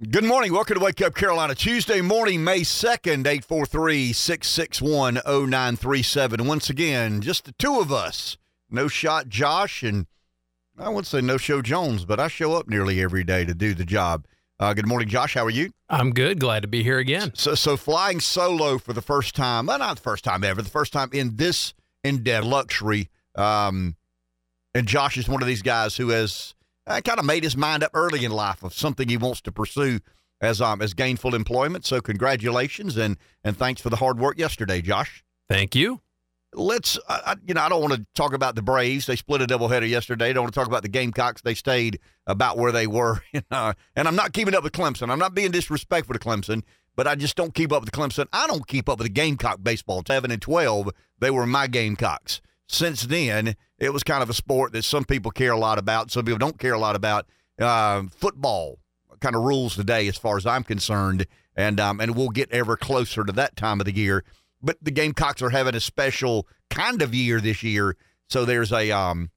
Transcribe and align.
Good 0.00 0.22
morning. 0.22 0.52
Welcome 0.52 0.78
to 0.78 0.84
Wake 0.84 1.02
Up 1.02 1.16
Carolina. 1.16 1.56
Tuesday 1.56 2.00
morning, 2.00 2.44
May 2.44 2.60
2nd, 2.60 3.26
843 3.26 4.12
661 4.12 5.14
0937. 5.26 6.46
Once 6.46 6.70
again, 6.70 7.20
just 7.20 7.46
the 7.46 7.52
two 7.58 7.80
of 7.80 7.90
us. 7.90 8.36
No 8.70 8.86
shot 8.86 9.28
Josh, 9.28 9.82
and 9.82 10.06
I 10.78 10.88
wouldn't 10.88 11.08
say 11.08 11.20
no 11.20 11.36
show 11.36 11.62
Jones, 11.62 12.04
but 12.04 12.20
I 12.20 12.28
show 12.28 12.52
up 12.52 12.68
nearly 12.68 13.02
every 13.02 13.24
day 13.24 13.44
to 13.44 13.52
do 13.54 13.74
the 13.74 13.84
job. 13.84 14.24
Uh, 14.60 14.72
good 14.72 14.86
morning, 14.86 15.08
Josh. 15.08 15.34
How 15.34 15.44
are 15.44 15.50
you? 15.50 15.72
I'm 15.88 16.12
good. 16.12 16.38
Glad 16.38 16.62
to 16.62 16.68
be 16.68 16.84
here 16.84 16.98
again. 16.98 17.32
So, 17.34 17.56
so 17.56 17.76
flying 17.76 18.20
solo 18.20 18.78
for 18.78 18.92
the 18.92 19.02
first 19.02 19.34
time, 19.34 19.66
well, 19.66 19.80
not 19.80 19.96
the 19.96 20.02
first 20.02 20.22
time 20.22 20.44
ever, 20.44 20.62
the 20.62 20.70
first 20.70 20.92
time 20.92 21.10
in 21.12 21.34
this 21.34 21.74
in 22.04 22.22
dead 22.22 22.44
luxury. 22.44 23.10
Um, 23.34 23.96
and 24.74 24.86
Josh 24.86 25.18
is 25.18 25.28
one 25.28 25.42
of 25.42 25.48
these 25.48 25.62
guys 25.62 25.96
who 25.96 26.10
has 26.10 26.54
uh, 26.88 27.00
kind 27.00 27.18
of 27.18 27.24
made 27.24 27.44
his 27.44 27.56
mind 27.56 27.82
up 27.82 27.90
early 27.94 28.24
in 28.24 28.32
life 28.32 28.62
of 28.62 28.74
something 28.74 29.08
he 29.08 29.16
wants 29.16 29.40
to 29.42 29.52
pursue 29.52 30.00
as 30.40 30.60
um 30.60 30.80
as 30.80 30.94
gainful 30.94 31.34
employment. 31.34 31.84
So 31.84 32.00
congratulations 32.00 32.96
and 32.96 33.16
and 33.44 33.56
thanks 33.56 33.80
for 33.80 33.90
the 33.90 33.96
hard 33.96 34.18
work 34.18 34.38
yesterday, 34.38 34.80
Josh. 34.80 35.24
Thank 35.48 35.74
you. 35.74 36.00
Let's 36.54 36.98
uh, 37.08 37.36
you 37.46 37.54
know 37.54 37.60
I 37.60 37.68
don't 37.68 37.82
want 37.82 37.94
to 37.94 38.06
talk 38.14 38.32
about 38.32 38.54
the 38.54 38.62
Braves. 38.62 39.06
They 39.06 39.16
split 39.16 39.42
a 39.42 39.46
doubleheader 39.46 39.88
yesterday. 39.88 40.30
I 40.30 40.32
don't 40.32 40.44
want 40.44 40.54
to 40.54 40.60
talk 40.60 40.68
about 40.68 40.82
the 40.82 40.88
Gamecocks. 40.88 41.42
They 41.42 41.54
stayed 41.54 42.00
about 42.26 42.56
where 42.56 42.72
they 42.72 42.86
were. 42.86 43.22
uh, 43.50 43.74
and 43.94 44.08
I'm 44.08 44.16
not 44.16 44.32
keeping 44.32 44.54
up 44.54 44.62
with 44.64 44.72
Clemson. 44.72 45.10
I'm 45.10 45.18
not 45.18 45.34
being 45.34 45.50
disrespectful 45.50 46.14
to 46.14 46.18
Clemson, 46.18 46.62
but 46.96 47.06
I 47.06 47.16
just 47.16 47.36
don't 47.36 47.54
keep 47.54 47.70
up 47.70 47.82
with 47.82 47.92
Clemson. 47.92 48.28
I 48.32 48.46
don't 48.46 48.66
keep 48.66 48.88
up 48.88 48.98
with 48.98 49.06
the 49.06 49.12
Gamecock 49.12 49.62
baseball. 49.62 50.02
Seven 50.06 50.30
and 50.30 50.40
twelve, 50.40 50.90
they 51.18 51.30
were 51.30 51.46
my 51.46 51.66
Gamecocks. 51.66 52.40
Since 52.68 53.02
then, 53.02 53.56
it 53.78 53.92
was 53.92 54.02
kind 54.02 54.22
of 54.22 54.28
a 54.28 54.34
sport 54.34 54.72
that 54.72 54.84
some 54.84 55.04
people 55.04 55.30
care 55.30 55.52
a 55.52 55.58
lot 55.58 55.78
about. 55.78 56.10
Some 56.10 56.24
people 56.24 56.38
don't 56.38 56.58
care 56.58 56.74
a 56.74 56.78
lot 56.78 56.96
about. 56.96 57.26
Uh, 57.58 58.04
football 58.10 58.78
kind 59.20 59.34
of 59.34 59.42
rules 59.42 59.74
today, 59.74 60.06
as 60.06 60.16
far 60.16 60.36
as 60.36 60.46
I'm 60.46 60.64
concerned, 60.64 61.26
and 61.56 61.80
um, 61.80 62.00
and 62.00 62.14
we'll 62.14 62.28
get 62.28 62.52
ever 62.52 62.76
closer 62.76 63.24
to 63.24 63.32
that 63.32 63.56
time 63.56 63.80
of 63.80 63.86
the 63.86 63.94
year. 63.94 64.22
But 64.62 64.76
the 64.82 64.90
Gamecocks 64.90 65.42
are 65.42 65.50
having 65.50 65.74
a 65.74 65.80
special 65.80 66.46
kind 66.70 67.00
of 67.02 67.14
year 67.14 67.40
this 67.40 67.62
year, 67.62 67.96
so 68.28 68.44
there's 68.44 68.72
a 68.72 68.90
um, 68.90 69.30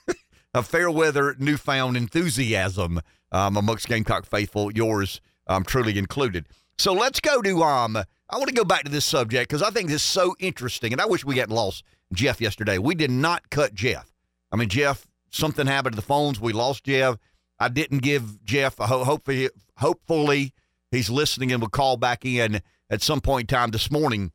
a 0.54 0.62
fair 0.62 0.90
weather 0.90 1.34
newfound 1.38 1.96
enthusiasm 1.96 3.00
um, 3.32 3.56
amongst 3.56 3.88
Gamecock 3.88 4.26
faithful, 4.26 4.70
yours 4.70 5.20
um, 5.46 5.64
truly 5.64 5.98
included. 5.98 6.46
So 6.78 6.92
let's 6.92 7.20
go 7.20 7.40
to 7.40 7.62
um. 7.62 7.96
I 8.30 8.36
want 8.36 8.48
to 8.48 8.54
go 8.54 8.64
back 8.64 8.84
to 8.84 8.90
this 8.90 9.04
subject 9.04 9.48
because 9.48 9.62
I 9.62 9.70
think 9.70 9.88
this 9.88 9.96
is 9.96 10.02
so 10.02 10.34
interesting, 10.38 10.92
and 10.92 11.00
I 11.00 11.06
wish 11.06 11.24
we 11.24 11.38
hadn't 11.38 11.54
lost 11.54 11.84
Jeff 12.14 12.40
yesterday. 12.40 12.78
We 12.78 12.94
did 12.94 13.10
not 13.10 13.50
cut 13.50 13.74
Jeff. 13.74 14.12
I 14.52 14.56
mean, 14.56 14.68
Jeff, 14.68 15.06
something 15.30 15.66
happened 15.66 15.94
to 15.94 16.00
the 16.00 16.06
phones. 16.06 16.40
We 16.40 16.52
lost 16.52 16.84
Jeff. 16.84 17.16
I 17.58 17.68
didn't 17.68 17.98
give 17.98 18.44
Jeff 18.44 18.78
a 18.80 18.86
ho- 18.86 19.04
hopefully, 19.04 19.50
hopefully 19.78 20.52
he's 20.90 21.10
listening 21.10 21.52
and 21.52 21.60
will 21.60 21.68
call 21.68 21.96
back 21.96 22.24
in 22.24 22.60
at 22.90 23.02
some 23.02 23.20
point 23.20 23.50
in 23.50 23.56
time 23.56 23.70
this 23.70 23.90
morning. 23.90 24.32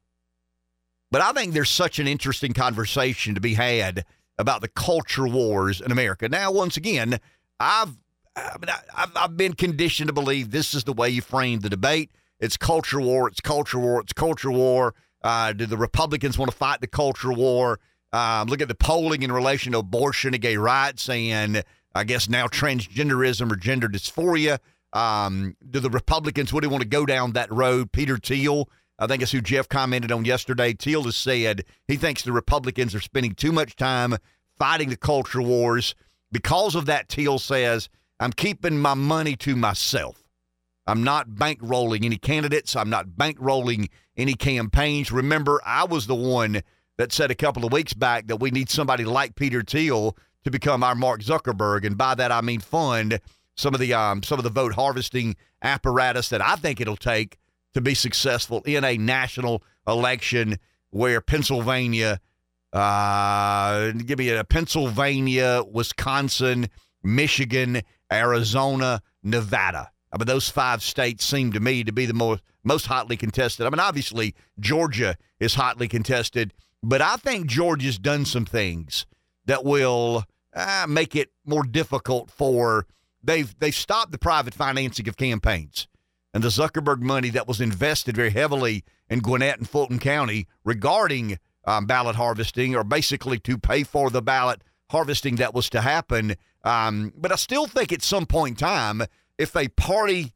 But 1.12 1.22
I 1.22 1.32
think 1.32 1.54
there's 1.54 1.70
such 1.70 2.00
an 2.00 2.08
interesting 2.08 2.54
conversation 2.54 3.36
to 3.36 3.42
be 3.42 3.56
had 3.56 4.06
about 4.38 4.62
the 4.62 4.68
culture 4.68 5.28
wars 5.28 5.82
in 5.82 5.92
America. 5.92 6.30
Now, 6.30 6.52
once 6.52 6.78
again, 6.78 7.20
I've 7.60 7.98
I 8.36 8.58
mean, 8.60 8.70
I, 8.70 9.02
have 9.02 9.12
I've 9.16 9.38
been 9.38 9.54
conditioned 9.54 10.08
to 10.08 10.14
believe 10.14 10.52
this 10.52 10.74
is 10.74 10.84
the 10.84 10.94
way 10.94 11.10
you 11.10 11.22
frame 11.22 11.60
the 11.60 11.70
debate. 11.70 12.12
It's 12.40 12.58
culture 12.58 13.02
war. 13.02 13.28
It's 13.28 13.42
culture 13.42 13.80
war. 13.80 14.00
It's 14.02 14.14
culture 14.14 14.52
war. 14.52 14.94
Uh, 15.22 15.54
do 15.54 15.66
the 15.66 15.78
Republicans 15.78 16.38
want 16.38 16.52
to 16.52 16.58
fight 16.58 16.82
the 16.82 16.88
culture 16.88 17.32
war? 17.32 17.80
Um, 18.12 18.48
look 18.48 18.62
at 18.62 18.68
the 18.68 18.76
polling 18.76 19.22
in 19.22 19.32
relation 19.32 19.74
to 19.74 19.80
abortion 19.80 20.34
and 20.34 20.42
gay 20.42 20.58
rights, 20.58 21.10
and 21.10 21.64
I 21.94 22.04
guess 22.04 22.30
now 22.30 22.48
transgenderism 22.48 23.52
or 23.52 23.56
gender 23.56 23.88
dysphoria. 23.88 24.60
Um, 24.94 25.56
do 25.70 25.80
the 25.80 25.90
Republicans 25.90 26.52
really 26.52 26.68
want 26.68 26.82
to 26.82 26.90
go 26.90 27.06
down 27.06 27.34
that 27.34 27.52
road? 27.52 27.92
Peter 27.92 28.18
Thiel, 28.18 28.70
I 28.98 29.08
think 29.08 29.22
it's 29.22 29.32
who 29.32 29.42
Jeff 29.42 29.70
commented 29.70 30.12
on 30.12 30.26
yesterday. 30.26 30.74
Thiel 30.74 31.04
has 31.04 31.16
said 31.16 31.66
he 31.88 31.96
thinks 31.96 32.24
the 32.24 32.32
Republicans 32.32 32.96
are 32.96 33.00
spending 33.00 33.36
too 33.36 33.52
much 33.52 33.76
time 33.76 34.18
fighting 34.58 34.90
the 34.90 34.98
culture 34.98 35.42
wars. 35.42 35.94
Because 36.32 36.76
of 36.76 36.86
that, 36.88 37.10
Thiel 37.10 37.40
says, 37.40 37.90
I'm 38.20 38.34
keeping 38.34 38.80
my 38.80 38.94
money 38.96 39.36
to 39.38 39.56
myself. 39.56 40.24
I'm 40.90 41.04
not 41.04 41.30
bankrolling 41.30 42.04
any 42.04 42.18
candidates. 42.18 42.76
I'm 42.76 42.90
not 42.90 43.10
bankrolling 43.10 43.90
any 44.18 44.34
campaigns. 44.34 45.12
Remember, 45.12 45.62
I 45.64 45.86
was 45.86 46.08
the 46.08 46.16
one 46.16 46.62
that 46.98 47.12
said 47.12 47.30
a 47.30 47.36
couple 47.36 47.64
of 47.64 47.72
weeks 47.72 47.94
back 47.94 48.28
that 48.28 48.38
we 48.38 48.50
need 48.50 48.70
somebody 48.70 49.06
like 49.06 49.36
Peter 49.36 49.62
Thiel 49.62 50.18
to 50.44 50.52
become 50.52 50.84
our 50.84 50.96
Mark 50.96 51.22
Zuckerberg, 51.22 51.86
and 51.86 51.98
by 51.98 52.16
that 52.16 52.32
I 52.32 52.42
mean 52.42 52.60
fund 52.60 53.20
some 53.56 53.74
of 53.74 53.80
the 53.80 53.94
um, 53.94 54.24
some 54.24 54.40
of 54.40 54.44
the 54.44 54.50
vote 54.50 54.74
harvesting 54.74 55.36
apparatus 55.62 56.30
that 56.30 56.42
I 56.42 56.56
think 56.56 56.82
it'll 56.82 56.98
take 56.98 57.38
to 57.76 57.82
be 57.82 57.94
successful 57.94 58.64
in 58.66 58.84
a 58.84 58.98
national 58.98 59.62
election 59.88 60.58
where 60.90 61.22
Pennsylvania, 61.22 62.20
uh, 62.74 63.92
give 63.92 64.18
me 64.18 64.30
a 64.30 64.44
Pennsylvania, 64.44 65.62
Wisconsin, 65.72 66.68
Michigan, 67.04 67.82
Arizona, 68.12 69.04
Nevada 69.22 69.92
I 70.12 70.18
mean, 70.18 70.28
those 70.28 70.50
five 70.50 70.82
states 70.82 71.26
seem 71.26 71.52
to 71.54 71.60
me 71.60 71.84
to 71.84 71.92
be 71.92 72.06
the 72.06 72.14
most 72.14 72.42
most 72.64 72.88
hotly 72.88 73.18
contested. 73.18 73.66
I 73.66 73.70
mean, 73.70 73.80
obviously 73.80 74.36
Georgia 74.60 75.16
is 75.40 75.56
hotly 75.56 75.88
contested, 75.88 76.54
but 76.84 77.02
I 77.02 77.16
think 77.16 77.48
Georgia's 77.48 77.98
done 77.98 78.26
some 78.26 78.46
things 78.46 79.06
that 79.46 79.64
will 79.64 80.26
uh, 80.54 80.86
make 80.88 81.16
it 81.16 81.32
more 81.46 81.64
difficult 81.64 82.30
for 82.32 82.86
they've 83.24 83.54
they've 83.60 83.76
stopped 83.76 84.12
the 84.12 84.18
private 84.18 84.54
financing 84.54 85.08
of 85.08 85.18
campaigns 85.18 85.88
and 86.34 86.44
the 86.44 86.50
Zuckerberg 86.50 87.02
money 87.02 87.30
that 87.30 87.48
was 87.48 87.62
invested 87.62 88.16
very 88.16 88.30
heavily 88.30 88.84
in 89.10 89.20
Gwinnett 89.20 89.58
and 89.58 89.70
Fulton 89.70 90.00
County 90.00 90.48
regarding 90.64 91.40
um, 91.66 91.86
ballot 91.86 92.16
harvesting, 92.16 92.76
or 92.76 92.84
basically 92.84 93.40
to 93.40 93.58
pay 93.58 93.84
for 93.84 94.10
the 94.10 94.22
ballot 94.22 94.64
harvesting 94.92 95.36
that 95.38 95.54
was 95.54 95.70
to 95.70 95.82
happen. 95.82 96.36
Um, 96.64 97.14
but 97.16 97.32
I 97.32 97.36
still 97.36 97.68
think 97.68 97.92
at 97.92 98.02
some 98.02 98.26
point 98.26 98.62
in 98.62 98.68
time 98.68 99.04
if 99.40 99.56
a 99.56 99.70
party 99.70 100.34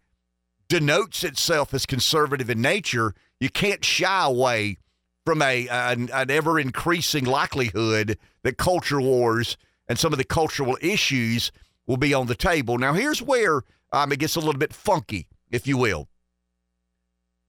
denotes 0.70 1.24
itself 1.24 1.74
as 1.74 1.86
conservative 1.86 2.50
in 2.50 2.62
nature, 2.62 3.14
you 3.40 3.50
can't 3.50 3.86
shy 3.86 4.26
away 4.26 4.78
from 5.26 5.42
a 5.42 5.68
an, 5.68 6.10
an 6.12 6.32
ever 6.32 6.60
increasing 6.60 7.26
likelihood 7.26 8.18
that 8.44 8.58
culture 8.58 9.02
wars 9.02 9.58
and 9.88 10.00
some 10.00 10.14
of 10.14 10.18
the 10.18 10.24
cultural 10.24 10.78
issues 10.82 11.52
will 11.86 11.98
be 11.98 12.14
on 12.14 12.28
the 12.28 12.36
table. 12.36 12.78
Now, 12.78 12.94
here's 12.94 13.22
where 13.22 13.62
um, 13.92 14.12
it 14.14 14.20
gets 14.20 14.38
a 14.38 14.40
little 14.40 14.58
bit 14.58 14.74
funky, 14.74 15.28
if 15.52 15.68
you 15.68 15.78
will. 15.78 16.08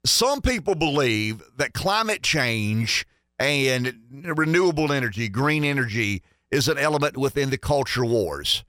Some 0.05 0.43
people 0.43 0.75
believe 0.75 1.43
that 1.57 1.73
climate 1.73 2.23
change 2.23 3.07
and 3.39 3.95
renewable 4.25 4.93
energy, 4.93 5.29
green 5.29 5.65
energy, 5.65 6.23
is 6.51 6.69
an 6.69 6.79
element 6.79 7.17
within 7.17 7.51
the 7.51 7.59
culture 7.59 8.05
wars. 8.05 8.65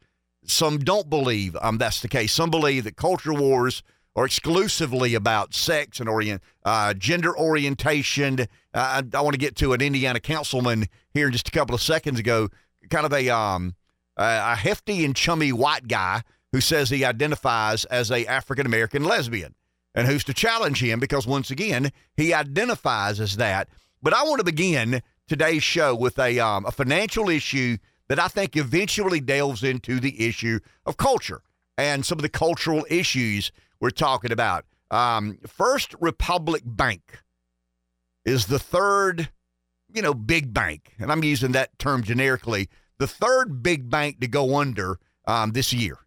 Some 0.48 0.80
don't 0.80 1.10
believe 1.10 1.56
um, 1.62 1.78
that's 1.78 2.02
the 2.02 2.08
case. 2.08 2.34
Some 2.34 2.50
believe 2.50 2.84
that 2.84 2.96
culture 2.96 3.34
wars 3.34 3.84
are 4.16 4.26
exclusively 4.26 5.14
about 5.14 5.54
sex 5.54 6.00
and 6.00 6.08
orient, 6.08 6.42
uh, 6.64 6.94
gender 6.94 7.38
orientation. 7.38 8.40
Uh, 8.42 8.46
I, 8.74 9.04
I 9.18 9.22
want 9.22 9.34
to 9.34 9.40
get 9.40 9.56
to 9.58 9.74
an 9.74 9.82
Indiana 9.82 10.20
councilman 10.20 10.88
here 11.14 11.28
in 11.28 11.34
just 11.34 11.48
a 11.48 11.52
couple 11.52 11.76
of 11.76 11.82
seconds 11.82 12.20
ago, 12.20 12.50
kind 12.90 13.06
of 13.06 13.14
a 13.14 13.30
um, 13.30 13.76
a 14.18 14.56
hefty 14.56 15.04
and 15.04 15.16
chummy 15.16 15.52
white 15.52 15.88
guy 15.88 16.22
who 16.54 16.62
says 16.62 16.90
he 16.90 17.04
identifies 17.04 17.84
as 17.86 18.10
a 18.12 18.26
African 18.26 18.66
American 18.66 19.04
lesbian, 19.04 19.56
and 19.94 20.08
who's 20.08 20.24
to 20.24 20.34
challenge 20.34 20.82
him 20.82 21.00
because 21.00 21.28
once 21.28 21.52
again 21.52 21.92
he 22.16 22.34
identifies 22.34 23.20
as 23.20 23.36
that. 23.38 23.68
But 24.02 24.14
I 24.14 24.24
want 24.24 24.40
to 24.40 24.46
begin 24.46 25.02
today's 25.28 25.64
show 25.64 25.94
with 25.94 26.18
a 26.18 26.40
um, 26.40 26.66
a 26.66 26.72
financial 26.72 27.30
issue 27.30 27.78
that 28.08 28.20
I 28.20 28.28
think 28.28 28.56
eventually 28.56 29.20
delves 29.20 29.64
into 29.64 30.00
the 30.00 30.28
issue 30.28 30.60
of 30.86 30.98
culture 30.98 31.42
and 31.78 32.06
some 32.06 32.18
of 32.18 32.22
the 32.22 32.30
cultural 32.30 32.86
issues 32.90 33.52
we're 33.80 33.90
talking 33.90 34.32
about. 34.32 34.66
Um, 34.92 35.40
First 35.48 35.96
Republic 36.00 36.64
Bank 36.66 37.24
is 38.24 38.46
the 38.46 38.60
third, 38.60 39.30
you 39.94 40.02
know, 40.02 40.14
big 40.14 40.54
bank, 40.54 40.94
and 41.00 41.12
I'm 41.12 41.24
using 41.24 41.52
that 41.54 41.78
term 41.80 42.04
generically, 42.04 42.70
the 42.98 43.08
third 43.08 43.62
big 43.62 43.90
bank 43.90 44.20
to 44.22 44.28
go 44.28 44.58
under 44.58 45.00
um, 45.26 45.52
this 45.52 45.74
year. 45.74 45.98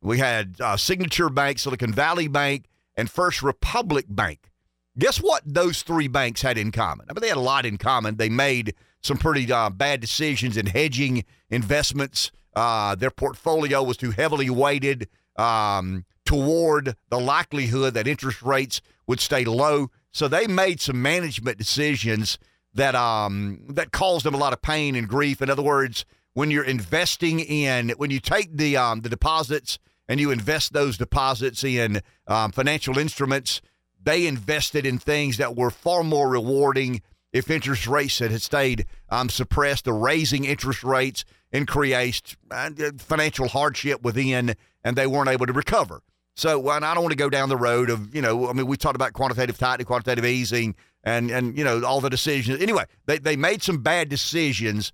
We 0.00 0.18
had 0.18 0.56
uh, 0.60 0.76
Signature 0.76 1.28
Bank, 1.28 1.58
Silicon 1.58 1.92
Valley 1.92 2.28
Bank, 2.28 2.66
and 2.96 3.10
First 3.10 3.42
Republic 3.42 4.06
Bank. 4.08 4.50
Guess 4.98 5.18
what 5.18 5.42
those 5.44 5.82
three 5.82 6.08
banks 6.08 6.42
had 6.42 6.58
in 6.58 6.72
common? 6.72 7.06
I 7.08 7.12
mean, 7.12 7.20
they 7.20 7.28
had 7.28 7.36
a 7.36 7.40
lot 7.40 7.66
in 7.66 7.78
common. 7.78 8.16
They 8.16 8.28
made 8.28 8.74
some 9.02 9.16
pretty 9.16 9.50
uh, 9.50 9.70
bad 9.70 10.00
decisions 10.00 10.56
in 10.56 10.66
hedging 10.66 11.24
investments. 11.50 12.30
Uh, 12.54 12.94
their 12.94 13.10
portfolio 13.10 13.82
was 13.82 13.96
too 13.96 14.10
heavily 14.10 14.50
weighted 14.50 15.08
um, 15.36 16.04
toward 16.24 16.96
the 17.10 17.20
likelihood 17.20 17.94
that 17.94 18.06
interest 18.06 18.42
rates 18.42 18.80
would 19.06 19.20
stay 19.20 19.44
low. 19.44 19.90
So 20.10 20.28
they 20.28 20.46
made 20.46 20.80
some 20.80 21.00
management 21.00 21.58
decisions 21.58 22.38
that 22.74 22.94
um, 22.94 23.60
that 23.68 23.92
caused 23.92 24.24
them 24.24 24.34
a 24.34 24.38
lot 24.38 24.52
of 24.52 24.62
pain 24.62 24.94
and 24.94 25.08
grief. 25.08 25.40
In 25.40 25.50
other 25.50 25.62
words, 25.62 26.04
when 26.34 26.50
you're 26.50 26.64
investing 26.64 27.40
in, 27.40 27.90
when 27.90 28.10
you 28.10 28.20
take 28.20 28.56
the 28.56 28.76
um, 28.76 29.00
the 29.00 29.08
deposits 29.08 29.78
and 30.08 30.18
you 30.18 30.30
invest 30.30 30.72
those 30.72 30.96
deposits 30.96 31.62
in 31.64 32.00
um, 32.26 32.52
financial 32.52 32.98
instruments, 32.98 33.60
they 34.02 34.26
invested 34.26 34.86
in 34.86 34.98
things 34.98 35.36
that 35.36 35.56
were 35.56 35.70
far 35.70 36.02
more 36.02 36.28
rewarding 36.28 37.02
if 37.32 37.50
interest 37.50 37.86
rates 37.86 38.18
had 38.18 38.40
stayed 38.42 38.86
um, 39.10 39.28
suppressed. 39.28 39.84
The 39.84 39.92
raising 39.92 40.44
interest 40.44 40.82
rates 40.82 41.24
increased 41.52 42.36
uh, 42.50 42.70
financial 42.98 43.48
hardship 43.48 44.02
within, 44.02 44.54
and 44.84 44.96
they 44.96 45.06
weren't 45.06 45.28
able 45.28 45.46
to 45.46 45.52
recover. 45.52 46.02
So 46.34 46.70
and 46.70 46.84
I 46.84 46.94
don't 46.94 47.02
want 47.02 47.12
to 47.12 47.16
go 47.16 47.30
down 47.30 47.48
the 47.48 47.56
road 47.56 47.90
of, 47.90 48.14
you 48.14 48.22
know, 48.22 48.48
I 48.48 48.52
mean, 48.52 48.66
we 48.66 48.76
talked 48.76 48.94
about 48.94 49.12
quantitative 49.12 49.58
tightening, 49.58 49.86
quantitative 49.86 50.24
easing, 50.24 50.76
and, 51.02 51.30
and 51.30 51.58
you 51.58 51.64
know, 51.64 51.82
all 51.84 52.00
the 52.00 52.10
decisions. 52.10 52.62
Anyway, 52.62 52.84
they, 53.06 53.18
they 53.18 53.36
made 53.36 53.62
some 53.62 53.82
bad 53.82 54.08
decisions 54.08 54.92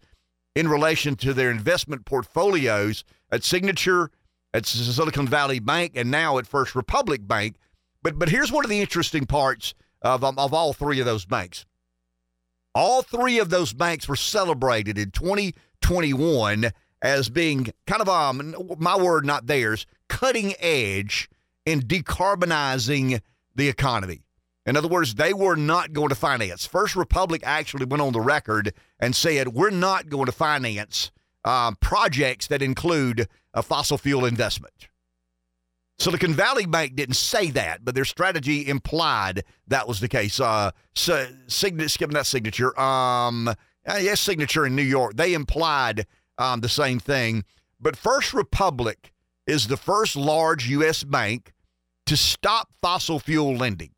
in 0.55 0.69
relation 0.69 1.17
to 1.17 1.35
their 1.35 1.51
investment 1.51 2.07
portfolios 2.07 3.05
at 3.31 3.45
Signature, 3.45 4.11
at 4.55 4.65
Silicon 4.65 5.29
Valley 5.29 5.59
Bank, 5.59 5.93
and 5.97 6.11
now 6.11 6.39
at 6.39 6.47
First 6.47 6.75
Republic 6.75 7.27
Bank. 7.27 7.57
But, 8.03 8.19
but 8.19 8.29
here's 8.31 8.53
one 8.53 8.65
of 8.65 8.71
the 8.71 8.81
interesting 8.81 9.27
parts 9.27 9.75
of, 10.01 10.25
of 10.25 10.55
all 10.55 10.73
three 10.73 11.01
of 11.01 11.07
those 11.07 11.27
banks. 11.27 11.67
All 12.75 13.03
three 13.03 13.39
of 13.39 13.51
those 13.51 13.73
banks 13.73 14.09
were 14.09 14.17
celebrated 14.17 14.99
in 14.99 15.11
2021 15.11 16.73
as 17.03 17.29
being 17.29 17.73
kind 17.87 18.03
of 18.03 18.09
um 18.09 18.55
my 18.79 18.97
word 18.97 19.25
not 19.27 19.47
theirs 19.47 19.87
cutting 20.09 20.55
edge 20.59 21.29
in 21.67 21.81
decarbonizing 21.81 23.21
the 23.55 23.69
economy. 23.69 24.23
In 24.67 24.77
other 24.77 24.89
words, 24.89 25.15
they 25.15 25.35
were 25.35 25.57
not 25.57 25.93
going 25.93 26.09
to 26.09 26.15
finance. 26.15 26.65
First 26.67 26.97
Republic 26.97 27.43
actually 27.45 27.85
went 27.85 28.01
on 28.01 28.13
the 28.13 28.21
record 28.21 28.73
and 28.99 29.15
said, 29.15 29.49
we're 29.49 29.71
not 29.71 30.09
going 30.09 30.27
to 30.27 30.33
finance 30.33 31.11
uh, 31.45 31.73
projects 31.81 32.47
that 32.47 32.63
include 32.63 33.29
a 33.53 33.63
fossil 33.63 33.99
fuel 33.99 34.25
investment. 34.25 34.89
Silicon 35.99 36.35
Valley 36.35 36.67
Bank 36.67 36.97
didn't 36.97 37.15
say 37.15 37.51
that, 37.53 37.85
but 37.85 37.95
their 37.95 38.05
strategy 38.05 38.67
implied 38.69 39.45
that 39.69 39.87
was 39.87 40.01
the 40.01 40.09
case. 40.09 40.41
Uh, 40.41 40.71
so, 40.95 41.27
skipping 41.47 42.15
that 42.15 42.27
signature, 42.27 42.79
um, 42.79 43.49
uh, 43.49 43.55
yes, 44.01 44.21
signature 44.21 44.67
in 44.67 44.75
New 44.75 44.83
York, 44.83 45.17
they 45.17 45.35
implied 45.35 46.07
um, 46.39 46.61
the 46.61 46.69
same 46.69 46.99
thing. 46.99 47.45
But 47.81 47.97
First 47.97 48.35
Republic 48.35 49.13
is 49.47 49.69
the 49.69 49.77
first 49.77 50.17
large 50.17 50.69
U.S. 50.69 51.05
bank 51.05 51.53
to 52.07 52.17
stop 52.17 52.69
fossil 52.83 53.19
fuel 53.19 53.57
lending. 53.57 53.91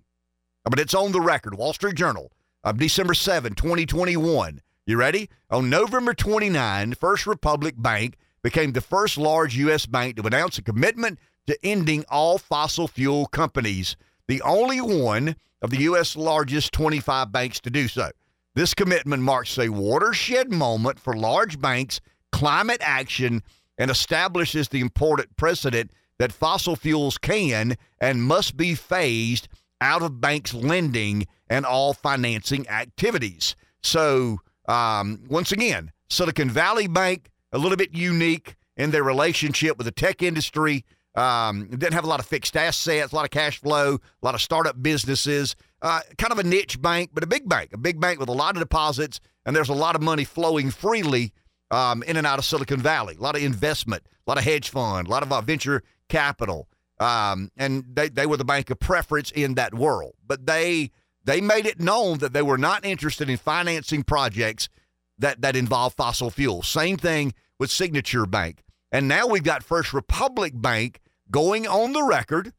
But 0.65 0.81
it's 0.81 0.95
on 0.95 1.13
the 1.13 1.21
record. 1.21 1.57
Wall 1.57 1.73
Street 1.73 1.95
Journal 1.95 2.33
of 2.65 2.79
December 2.79 3.15
7, 3.15 3.55
2021. 3.55 4.61
You 4.87 4.97
ready? 4.97 5.31
On 5.51 5.71
November 5.71 6.15
29, 6.15 6.95
First 6.95 7.27
Republic 7.27 7.75
Bank 7.77 8.17
became 8.43 8.73
the 8.73 8.81
first 8.81 9.17
large 9.19 9.57
U.S. 9.57 9.87
bank 9.87 10.17
to 10.17 10.27
announce 10.27 10.59
a 10.59 10.63
commitment 10.63 11.19
to 11.47 11.59
ending 11.63 12.05
all 12.09 12.39
fossil 12.39 12.89
fuel 12.89 13.27
companies, 13.27 13.97
the 14.29 14.43
only 14.43 14.81
one 14.81 15.37
of 15.63 15.71
the 15.71 15.83
U.S. 15.83 16.17
largest 16.17 16.73
25 16.73 17.33
banks 17.33 17.61
to 17.61 17.71
do 17.71 17.89
so. 17.89 18.11
This 18.55 18.75
commitment 18.75 19.23
marks 19.23 19.59
a 19.59 19.69
watershed 19.69 20.51
moment 20.51 20.99
for 20.99 21.15
large 21.15 21.61
banks' 21.61 22.01
climate 22.33 22.81
action 22.81 23.43
and 23.79 23.91
establishes 23.91 24.69
the 24.69 24.81
important 24.81 25.37
precedent 25.37 25.91
that 26.19 26.33
fossil 26.33 26.77
fuels 26.77 27.19
can 27.19 27.77
and 28.01 28.23
must 28.23 28.57
be 28.57 28.75
phased 28.75 29.49
out 29.81 30.03
of 30.03 30.21
banks' 30.21 30.55
lending 30.55 31.27
and 31.49 31.67
all 31.67 31.93
financing 31.93 32.69
activities. 32.69 33.57
So, 33.83 34.39
um, 34.69 35.21
once 35.29 35.53
again, 35.53 35.93
Silicon 36.09 36.51
Valley 36.51 36.87
Bank, 36.87 37.31
a 37.53 37.59
little 37.59 37.77
bit 37.77 37.95
unique 37.95 38.57
in 38.77 38.91
their 38.91 39.03
relationship 39.03 39.79
with 39.79 39.85
the 39.85 39.93
tech 39.93 40.23
industry. 40.23 40.85
Um, 41.17 41.69
didn't 41.69 41.95
have 41.95 42.05
a 42.05 42.09
lot 42.09 42.21
of 42.21 42.27
fixed 42.27 42.57
assets, 42.57 43.13
a 43.13 43.17
lot 43.17 43.25
of 43.25 43.31
cash 43.31 43.59
flow, 43.59 43.95
a 43.95 44.25
lot 44.27 44.35
of 44.35 44.43
startup 44.43 44.83
businesses. 44.83 45.57
Uh, 45.81 46.01
kind 46.19 46.33
of 46.33 46.39
a 46.39 46.43
niche 46.43 46.81
bank, 46.81 47.11
but 47.13 47.25
a 47.25 47.27
big 47.27 47.49
bank, 47.49 47.71
a 47.73 47.79
big 47.79 48.01
bank 48.01 48.21
with 48.21 48.29
a 48.29 48.33
lot 48.33 48.55
of 48.57 48.61
deposits, 48.61 49.21
and 49.45 49.55
there's 49.55 49.69
a 49.69 49.75
lot 49.75 49.95
of 49.95 50.03
money 50.03 50.25
flowing 50.25 50.71
freely 50.71 51.33
um, 51.71 52.03
in 52.03 52.17
and 52.17 52.27
out 52.27 52.39
of 52.39 52.45
Silicon 52.45 52.81
Valley. 52.81 53.17
A 53.19 53.23
lot 53.23 53.37
of 53.37 53.43
investment, 53.43 54.03
a 54.27 54.31
lot 54.31 54.39
of 54.39 54.45
hedge 54.45 54.69
fund, 54.69 55.07
a 55.07 55.11
lot 55.11 55.23
of 55.23 55.33
uh, 55.33 55.41
venture 55.41 55.83
capital, 56.09 56.69
um, 56.99 57.51
and 57.57 57.85
they, 57.93 58.09
they 58.09 58.27
were 58.27 58.37
the 58.37 58.45
bank 58.45 58.71
of 58.71 58.79
preference 58.79 59.31
in 59.31 59.55
that 59.55 59.75
world. 59.75 60.15
But 60.27 60.47
they 60.47 60.91
they 61.25 61.41
made 61.41 61.67
it 61.67 61.81
known 61.81 62.19
that 62.19 62.33
they 62.33 62.43
were 62.43 62.59
not 62.59 62.85
interested 62.85 63.29
in 63.29 63.37
financing 63.37 64.03
projects 64.03 64.69
that 65.19 65.41
that 65.43 65.57
involve 65.57 65.95
fossil 65.95 66.31
fuels. 66.31 66.69
Same 66.69 66.97
thing 66.97 67.35
with 67.59 67.71
Signature 67.71 68.27
Bank, 68.27 68.63
and 68.93 69.09
now 69.09 69.27
we've 69.27 69.45
got 69.45 69.63
First 69.63 69.93
Republic 69.93 70.53
Bank 70.55 71.01
going 71.31 71.67
on 71.67 71.93
the 71.93 72.03
record. 72.03 72.53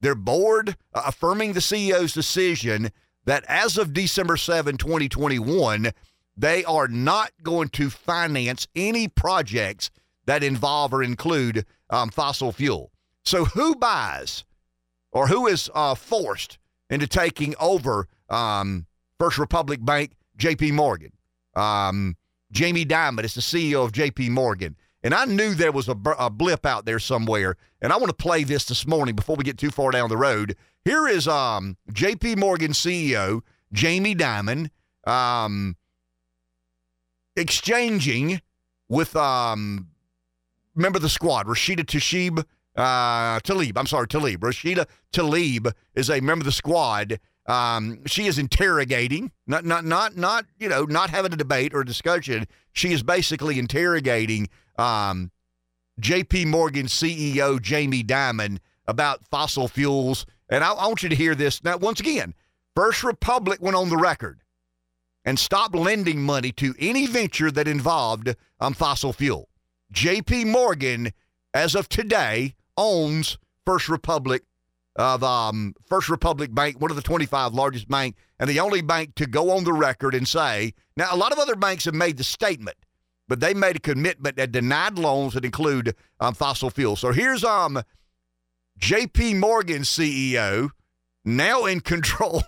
Their 0.00 0.14
board 0.14 0.76
uh, 0.94 1.02
affirming 1.06 1.52
the 1.52 1.60
CEO's 1.60 2.12
decision 2.12 2.90
that 3.24 3.44
as 3.48 3.76
of 3.76 3.92
December 3.92 4.36
7, 4.36 4.76
2021, 4.76 5.92
they 6.36 6.64
are 6.64 6.88
not 6.88 7.32
going 7.42 7.68
to 7.70 7.90
finance 7.90 8.68
any 8.76 9.08
projects 9.08 9.90
that 10.26 10.44
involve 10.44 10.94
or 10.94 11.02
include 11.02 11.66
um, 11.90 12.10
fossil 12.10 12.52
fuel. 12.52 12.92
So, 13.24 13.44
who 13.44 13.74
buys 13.74 14.44
or 15.10 15.26
who 15.26 15.46
is 15.46 15.68
uh, 15.74 15.94
forced 15.94 16.58
into 16.88 17.06
taking 17.06 17.54
over 17.58 18.06
um, 18.30 18.86
First 19.18 19.38
Republic 19.38 19.84
Bank, 19.84 20.12
JP 20.38 20.72
Morgan? 20.72 21.12
Um, 21.56 22.16
Jamie 22.52 22.86
Dimon 22.86 23.24
is 23.24 23.34
the 23.34 23.40
CEO 23.40 23.84
of 23.84 23.92
JP 23.92 24.30
Morgan. 24.30 24.76
And 25.02 25.14
I 25.14 25.24
knew 25.26 25.54
there 25.54 25.72
was 25.72 25.88
a, 25.88 25.96
a, 26.18 26.28
blip 26.28 26.66
out 26.66 26.84
there 26.84 26.98
somewhere. 26.98 27.56
And 27.80 27.92
I 27.92 27.96
want 27.96 28.08
to 28.08 28.14
play 28.14 28.42
this 28.42 28.64
this 28.64 28.86
morning 28.86 29.14
before 29.14 29.36
we 29.36 29.44
get 29.44 29.56
too 29.56 29.70
far 29.70 29.92
down 29.92 30.08
the 30.08 30.16
road. 30.16 30.56
Here 30.84 31.06
is 31.06 31.28
um, 31.28 31.76
JP 31.92 32.38
Morgan 32.38 32.72
CEO, 32.72 33.42
Jamie 33.72 34.14
Dimon, 34.14 34.70
um, 35.06 35.76
exchanging 37.36 38.40
with 38.88 39.14
um, 39.14 39.88
member 40.74 40.96
of 40.96 41.02
the 41.02 41.08
squad, 41.08 41.46
Rashida 41.46 41.84
Tashib, 41.84 42.44
uh, 42.76 43.40
Tlaib. 43.40 43.76
I'm 43.76 43.86
sorry, 43.86 44.08
Tlaib. 44.08 44.38
Rashida 44.38 44.86
Tlaib 45.12 45.72
is 45.94 46.10
a 46.10 46.20
member 46.20 46.42
of 46.42 46.46
the 46.46 46.52
squad. 46.52 47.20
Um, 47.46 48.04
she 48.06 48.26
is 48.26 48.38
interrogating, 48.38 49.32
not 49.46 49.64
not 49.64 49.84
not 49.84 50.16
not 50.16 50.44
you 50.58 50.68
know 50.68 50.84
not 50.84 51.08
having 51.10 51.32
a 51.32 51.36
debate 51.36 51.72
or 51.72 51.80
a 51.80 51.86
discussion. 51.86 52.46
She 52.72 52.92
is 52.92 53.02
basically 53.02 53.58
interrogating 53.58 54.48
um, 54.78 55.30
J.P. 56.00 56.46
Morgan 56.46 56.86
CEO 56.86 57.60
Jamie 57.60 58.04
Dimon 58.04 58.58
about 58.86 59.26
fossil 59.26 59.68
fuels. 59.68 60.24
And 60.48 60.64
I, 60.64 60.72
I 60.72 60.86
want 60.86 61.02
you 61.02 61.08
to 61.08 61.16
hear 61.16 61.34
this 61.34 61.62
now. 61.62 61.76
Once 61.76 62.00
again, 62.00 62.34
First 62.74 63.02
Republic 63.02 63.60
went 63.60 63.76
on 63.76 63.88
the 63.88 63.96
record 63.96 64.40
and 65.24 65.38
stopped 65.38 65.74
lending 65.74 66.22
money 66.22 66.52
to 66.52 66.74
any 66.78 67.06
venture 67.06 67.50
that 67.50 67.68
involved 67.68 68.34
um, 68.60 68.72
fossil 68.72 69.12
fuel. 69.12 69.48
J.P. 69.90 70.44
Morgan, 70.44 71.12
as 71.52 71.74
of 71.74 71.88
today, 71.88 72.54
owns 72.76 73.38
First 73.66 73.88
Republic 73.88 74.44
of 74.96 75.22
um, 75.22 75.74
First 75.86 76.08
Republic 76.08 76.54
Bank, 76.54 76.80
one 76.80 76.90
of 76.90 76.96
the 76.96 77.02
25 77.02 77.54
largest 77.54 77.88
bank, 77.88 78.16
and 78.38 78.48
the 78.48 78.60
only 78.60 78.80
bank 78.80 79.14
to 79.14 79.26
go 79.26 79.50
on 79.56 79.64
the 79.64 79.72
record 79.72 80.14
and 80.14 80.26
say. 80.26 80.74
Now, 80.96 81.08
a 81.12 81.16
lot 81.16 81.32
of 81.32 81.38
other 81.38 81.56
banks 81.56 81.84
have 81.84 81.94
made 81.94 82.16
the 82.16 82.24
statement, 82.24 82.76
but 83.28 83.40
they 83.40 83.54
made 83.54 83.76
a 83.76 83.80
commitment 83.80 84.36
that 84.36 84.52
denied 84.52 84.98
loans 84.98 85.34
that 85.34 85.44
include 85.44 85.94
um, 86.20 86.34
fossil 86.34 86.70
fuel. 86.70 86.96
So 86.96 87.12
here's 87.12 87.44
um, 87.44 87.82
J.P. 88.78 89.34
Morgan 89.34 89.82
CEO 89.82 90.70
now 91.24 91.66
in 91.66 91.80
control 91.94 92.42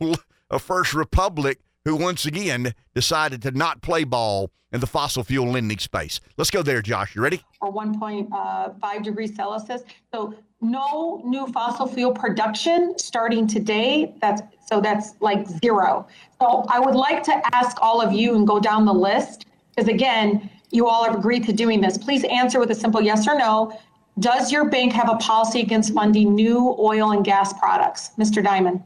of 0.51 0.63
First 0.63 0.95
Republic 0.95 1.61
who 1.85 1.97
once 1.97 2.27
again 2.27 2.75
decided 2.95 3.43
to 3.43 3.51
not 3.53 3.83
play 3.83 4.05
ball 4.05 4.51
in 4.73 4.81
the 4.81 4.87
fossil 4.87 5.25
fuel 5.25 5.51
lending 5.51 5.79
space. 5.79 6.21
Let's 6.37 6.51
go 6.51 6.63
there, 6.63 6.83
Josh. 6.83 7.15
You 7.15 7.23
ready? 7.23 7.43
Or 7.61 7.73
1.5 7.73 9.03
degrees 9.03 9.35
Celsius. 9.35 9.83
So 10.13 10.35
no 10.61 11.23
new 11.25 11.47
fossil 11.49 11.87
fuel 11.87 12.13
production 12.13 12.95
starting 12.99 13.47
today. 13.47 14.15
That's 14.21 14.43
so 14.67 14.81
that's 14.81 15.15
like 15.21 15.49
zero. 15.49 16.07
So 16.41 16.65
I 16.69 16.79
would 16.79 16.95
like 16.95 17.23
to 17.25 17.41
ask 17.55 17.77
all 17.81 18.01
of 18.01 18.13
you 18.13 18.37
and 18.37 18.47
go 18.47 18.61
down 18.61 18.85
the 18.85 18.95
list 18.95 19.47
because 19.75 19.89
again, 19.89 20.49
you 20.71 20.87
all 20.87 21.05
have 21.05 21.15
agreed 21.15 21.45
to 21.45 21.53
doing 21.53 21.81
this. 21.81 21.99
Please 21.99 22.25
answer 22.25 22.59
with 22.59 22.71
a 22.71 22.75
simple 22.75 23.01
yes 23.01 23.27
or 23.29 23.37
no. 23.37 23.79
Does 24.19 24.53
your 24.53 24.69
bank 24.69 24.93
have 24.93 25.09
a 25.09 25.17
policy 25.17 25.61
against 25.61 25.95
funding 25.95 26.35
new 26.35 26.77
oil 26.79 27.13
and 27.13 27.25
gas 27.25 27.53
products, 27.59 28.11
Mr. 28.19 28.45
Dimon? 28.45 28.83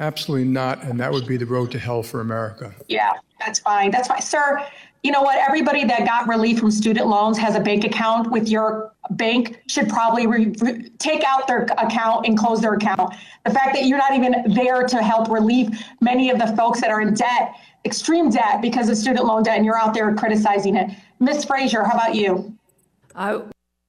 Absolutely 0.00 0.48
not. 0.48 0.82
And 0.82 0.98
that 0.98 1.12
would 1.12 1.26
be 1.26 1.36
the 1.36 1.46
road 1.46 1.70
to 1.72 1.78
hell 1.78 2.02
for 2.02 2.20
America. 2.20 2.74
Yeah, 2.88 3.12
that's 3.38 3.58
fine. 3.58 3.90
That's 3.90 4.08
fine. 4.08 4.22
Sir, 4.22 4.66
you 5.02 5.12
know 5.12 5.22
what? 5.22 5.38
Everybody 5.38 5.84
that 5.84 6.06
got 6.06 6.28
relief 6.28 6.58
from 6.58 6.70
student 6.70 7.06
loans 7.06 7.38
has 7.38 7.54
a 7.54 7.60
bank 7.60 7.84
account 7.84 8.30
with 8.30 8.48
your 8.48 8.92
bank 9.12 9.62
should 9.66 9.88
probably 9.88 10.26
re- 10.26 10.90
take 10.98 11.22
out 11.24 11.46
their 11.46 11.62
account 11.78 12.26
and 12.26 12.36
close 12.36 12.60
their 12.60 12.74
account. 12.74 13.14
The 13.44 13.50
fact 13.50 13.74
that 13.74 13.84
you're 13.84 13.98
not 13.98 14.14
even 14.14 14.54
there 14.54 14.86
to 14.86 15.02
help 15.02 15.30
relieve 15.30 15.70
many 16.00 16.30
of 16.30 16.38
the 16.38 16.54
folks 16.56 16.80
that 16.80 16.90
are 16.90 17.00
in 17.00 17.14
debt, 17.14 17.54
extreme 17.84 18.30
debt 18.30 18.60
because 18.60 18.88
of 18.88 18.96
student 18.96 19.26
loan 19.26 19.42
debt, 19.42 19.56
and 19.56 19.64
you're 19.64 19.78
out 19.78 19.94
there 19.94 20.14
criticizing 20.14 20.76
it. 20.76 20.90
Ms. 21.18 21.44
Fraser, 21.44 21.84
how 21.84 21.92
about 21.92 22.14
you? 22.14 22.56
I 23.14 23.42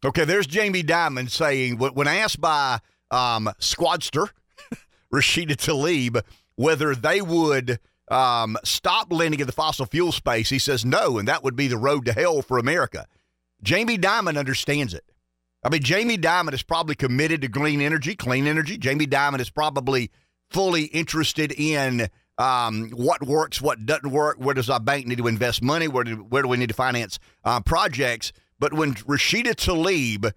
Okay, 0.03 0.25
there's 0.25 0.47
Jamie 0.47 0.81
Dimon 0.81 1.29
saying 1.29 1.77
when 1.77 2.07
asked 2.07 2.41
by 2.41 2.79
um, 3.11 3.51
Squadster 3.59 4.29
Rashida 5.13 5.55
Tlaib 5.55 6.23
whether 6.55 6.95
they 6.95 7.21
would 7.21 7.79
um, 8.09 8.57
stop 8.63 9.11
lending 9.13 9.39
in 9.39 9.45
the 9.45 9.53
fossil 9.53 9.85
fuel 9.85 10.11
space, 10.11 10.49
he 10.49 10.57
says 10.59 10.83
no, 10.83 11.19
and 11.19 11.27
that 11.27 11.43
would 11.43 11.55
be 11.55 11.67
the 11.67 11.77
road 11.77 12.05
to 12.05 12.13
hell 12.13 12.41
for 12.41 12.57
America. 12.57 13.05
Jamie 13.61 13.97
Dimon 13.97 14.37
understands 14.37 14.93
it. 14.93 15.05
I 15.63 15.69
mean, 15.69 15.83
Jamie 15.83 16.17
Dimon 16.17 16.53
is 16.53 16.63
probably 16.63 16.95
committed 16.95 17.41
to 17.41 17.47
green 17.47 17.79
energy, 17.79 18.15
clean 18.15 18.47
energy. 18.47 18.79
Jamie 18.79 19.05
Dimon 19.05 19.39
is 19.39 19.51
probably 19.51 20.09
fully 20.49 20.85
interested 20.85 21.51
in 21.51 22.09
um, 22.37 22.89
what 22.91 23.25
works, 23.25 23.61
what 23.61 23.85
doesn't 23.85 24.11
work, 24.11 24.37
where 24.37 24.55
does 24.55 24.69
our 24.69 24.79
bank 24.79 25.07
need 25.07 25.17
to 25.17 25.27
invest 25.27 25.61
money, 25.61 25.87
where 25.87 26.03
do, 26.03 26.15
where 26.15 26.41
do 26.41 26.47
we 26.47 26.57
need 26.57 26.69
to 26.69 26.75
finance 26.75 27.19
uh, 27.43 27.59
projects. 27.61 28.31
But 28.59 28.73
when 28.73 28.93
Rashida 28.93 29.55
Tlaib 29.55 30.31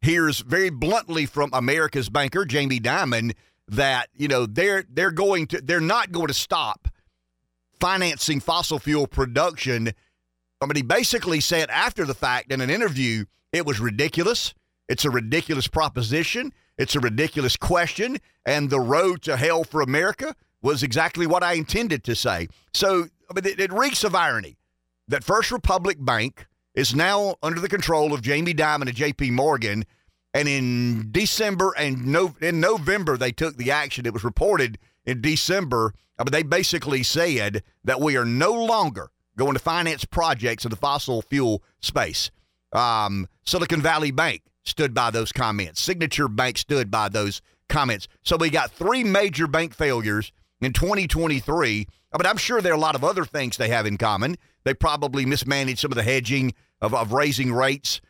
hears 0.00 0.40
very 0.40 0.70
bluntly 0.70 1.26
from 1.26 1.50
America's 1.52 2.08
banker, 2.08 2.44
Jamie 2.44 2.80
Dimon, 2.80 3.34
that, 3.68 4.08
you 4.14 4.28
know, 4.28 4.46
they're 4.46 4.84
they're 4.88 5.10
going 5.10 5.46
to 5.48 5.60
they're 5.60 5.80
not 5.80 6.12
going 6.12 6.26
to 6.26 6.34
stop 6.34 6.88
financing 7.78 8.40
fossil 8.40 8.78
fuel 8.78 9.06
production. 9.06 9.92
I 10.60 10.66
mean, 10.66 10.76
he 10.76 10.82
basically 10.82 11.40
said 11.40 11.70
after 11.70 12.04
the 12.04 12.14
fact 12.14 12.52
in 12.52 12.60
an 12.60 12.68
interview, 12.68 13.24
it 13.52 13.64
was 13.64 13.80
ridiculous. 13.80 14.54
It's 14.88 15.04
a 15.04 15.10
ridiculous 15.10 15.68
proposition. 15.68 16.52
It's 16.76 16.96
a 16.96 17.00
ridiculous 17.00 17.56
question. 17.56 18.18
And 18.44 18.70
the 18.70 18.80
road 18.80 19.22
to 19.22 19.36
hell 19.36 19.64
for 19.64 19.80
America 19.80 20.34
was 20.62 20.82
exactly 20.82 21.26
what 21.26 21.42
I 21.42 21.54
intended 21.54 22.04
to 22.04 22.14
say. 22.14 22.48
So, 22.74 23.08
I 23.30 23.34
mean, 23.34 23.46
it, 23.46 23.60
it 23.60 23.72
reeks 23.72 24.04
of 24.04 24.14
irony 24.14 24.56
that 25.08 25.24
First 25.24 25.50
Republic 25.50 25.96
Bank 26.00 26.46
is 26.74 26.94
now 26.94 27.36
under 27.42 27.60
the 27.60 27.68
control 27.68 28.12
of 28.12 28.22
Jamie 28.22 28.54
Dimon 28.54 28.82
and 28.82 28.94
J.P. 28.94 29.32
Morgan. 29.32 29.84
And 30.32 30.48
in 30.48 31.08
December 31.10 31.74
and 31.76 32.06
no, 32.06 32.36
in 32.40 32.60
November, 32.60 33.16
they 33.16 33.32
took 33.32 33.56
the 33.56 33.70
action. 33.70 34.06
It 34.06 34.12
was 34.12 34.22
reported 34.22 34.78
in 35.04 35.20
December. 35.20 35.94
I 36.18 36.22
mean, 36.22 36.32
they 36.32 36.42
basically 36.44 37.02
said 37.02 37.62
that 37.84 38.00
we 38.00 38.16
are 38.16 38.24
no 38.24 38.52
longer 38.52 39.10
going 39.36 39.54
to 39.54 39.58
finance 39.58 40.04
projects 40.04 40.64
in 40.64 40.70
the 40.70 40.76
fossil 40.76 41.22
fuel 41.22 41.62
space. 41.80 42.30
Um, 42.72 43.26
Silicon 43.44 43.80
Valley 43.80 44.12
Bank 44.12 44.42
stood 44.62 44.94
by 44.94 45.10
those 45.10 45.32
comments. 45.32 45.80
Signature 45.80 46.28
Bank 46.28 46.58
stood 46.58 46.90
by 46.90 47.08
those 47.08 47.42
comments. 47.68 48.06
So 48.22 48.36
we 48.36 48.50
got 48.50 48.70
three 48.70 49.02
major 49.02 49.46
bank 49.46 49.74
failures 49.74 50.30
in 50.60 50.72
2023. 50.72 51.86
But 52.12 52.26
I'm 52.26 52.36
sure 52.36 52.60
there 52.60 52.72
are 52.72 52.76
a 52.76 52.80
lot 52.80 52.94
of 52.94 53.04
other 53.04 53.24
things 53.24 53.56
they 53.56 53.68
have 53.68 53.86
in 53.86 53.96
common. 53.96 54.36
They 54.64 54.74
probably 54.74 55.24
mismanaged 55.24 55.80
some 55.80 55.92
of 55.92 55.96
the 55.96 56.02
hedging 56.02 56.54
of, 56.80 56.94
of 56.94 57.12
raising 57.12 57.52
rates. 57.52 58.00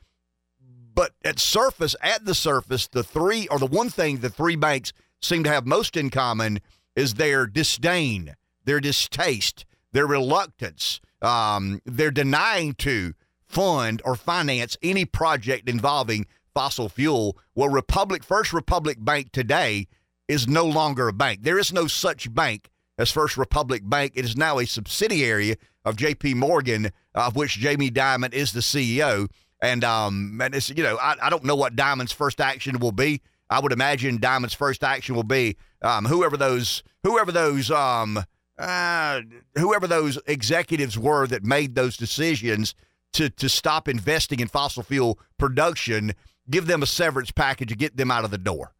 But 0.94 1.12
at 1.24 1.38
surface, 1.38 1.94
at 2.02 2.24
the 2.24 2.34
surface, 2.34 2.88
the 2.88 3.04
three 3.04 3.46
or 3.48 3.58
the 3.58 3.66
one 3.66 3.90
thing 3.90 4.18
the 4.18 4.30
three 4.30 4.56
banks 4.56 4.92
seem 5.20 5.44
to 5.44 5.50
have 5.50 5.66
most 5.66 5.96
in 5.96 6.10
common 6.10 6.60
is 6.96 7.14
their 7.14 7.46
disdain, 7.46 8.34
their 8.64 8.80
distaste, 8.80 9.64
their 9.92 10.06
reluctance, 10.06 11.00
um, 11.22 11.80
their 11.84 12.10
denying 12.10 12.74
to 12.74 13.14
fund 13.46 14.02
or 14.04 14.14
finance 14.14 14.76
any 14.82 15.04
project 15.04 15.68
involving 15.68 16.26
fossil 16.54 16.88
fuel. 16.88 17.36
Well, 17.54 17.68
Republic 17.68 18.24
First 18.24 18.52
Republic 18.52 18.96
Bank 19.00 19.32
today 19.32 19.86
is 20.30 20.46
no 20.46 20.64
longer 20.64 21.08
a 21.08 21.12
bank. 21.12 21.42
There 21.42 21.58
is 21.58 21.72
no 21.72 21.88
such 21.88 22.32
bank 22.32 22.70
as 22.96 23.10
First 23.10 23.36
Republic 23.36 23.82
Bank. 23.84 24.12
It 24.14 24.24
is 24.24 24.36
now 24.36 24.60
a 24.60 24.66
subsidiary 24.66 25.56
of 25.84 25.96
J.P. 25.96 26.34
Morgan, 26.34 26.92
of 27.16 27.34
which 27.34 27.58
Jamie 27.58 27.90
Dimon 27.90 28.32
is 28.32 28.52
the 28.52 28.60
CEO. 28.60 29.26
And 29.60 29.82
um, 29.82 30.40
and 30.40 30.54
it's 30.54 30.70
you 30.70 30.84
know 30.84 30.96
I, 30.98 31.16
I 31.20 31.30
don't 31.30 31.44
know 31.44 31.56
what 31.56 31.74
Dimon's 31.74 32.12
first 32.12 32.40
action 32.40 32.78
will 32.78 32.92
be. 32.92 33.20
I 33.50 33.58
would 33.58 33.72
imagine 33.72 34.18
Dimon's 34.18 34.54
first 34.54 34.84
action 34.84 35.16
will 35.16 35.24
be 35.24 35.56
um, 35.82 36.04
whoever 36.04 36.36
those 36.36 36.84
whoever 37.02 37.32
those 37.32 37.68
um 37.70 38.24
uh, 38.56 39.20
whoever 39.58 39.88
those 39.88 40.16
executives 40.26 40.96
were 40.96 41.26
that 41.26 41.42
made 41.42 41.74
those 41.74 41.96
decisions 41.96 42.74
to 43.14 43.28
to 43.30 43.48
stop 43.48 43.88
investing 43.88 44.38
in 44.38 44.46
fossil 44.46 44.84
fuel 44.84 45.18
production, 45.38 46.12
give 46.48 46.68
them 46.68 46.84
a 46.84 46.86
severance 46.86 47.32
package 47.32 47.68
to 47.70 47.76
get 47.76 47.96
them 47.96 48.12
out 48.12 48.24
of 48.24 48.30
the 48.30 48.38
door. 48.38 48.72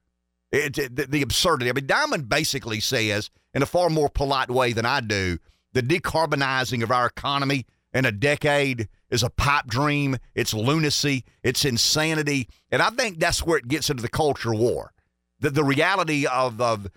It, 0.52 0.78
it, 0.78 0.96
the, 0.96 1.06
the 1.06 1.22
absurdity. 1.22 1.70
I 1.70 1.72
mean, 1.72 1.86
Dimon 1.86 2.28
basically 2.28 2.80
says, 2.80 3.30
in 3.54 3.62
a 3.62 3.66
far 3.66 3.88
more 3.88 4.08
polite 4.08 4.50
way 4.50 4.72
than 4.72 4.84
I 4.84 5.00
do, 5.00 5.38
the 5.72 5.82
decarbonizing 5.82 6.82
of 6.82 6.90
our 6.90 7.06
economy 7.06 7.66
in 7.92 8.04
a 8.04 8.12
decade 8.12 8.88
is 9.10 9.22
a 9.22 9.30
pipe 9.30 9.66
dream. 9.66 10.16
It's 10.34 10.54
lunacy. 10.54 11.24
It's 11.42 11.64
insanity. 11.64 12.48
And 12.70 12.82
I 12.82 12.90
think 12.90 13.18
that's 13.18 13.44
where 13.44 13.58
it 13.58 13.68
gets 13.68 13.90
into 13.90 14.02
the 14.02 14.08
culture 14.08 14.54
war. 14.54 14.92
The, 15.40 15.50
the 15.50 15.64
reality 15.64 16.26
of, 16.26 16.60
of, 16.60 16.88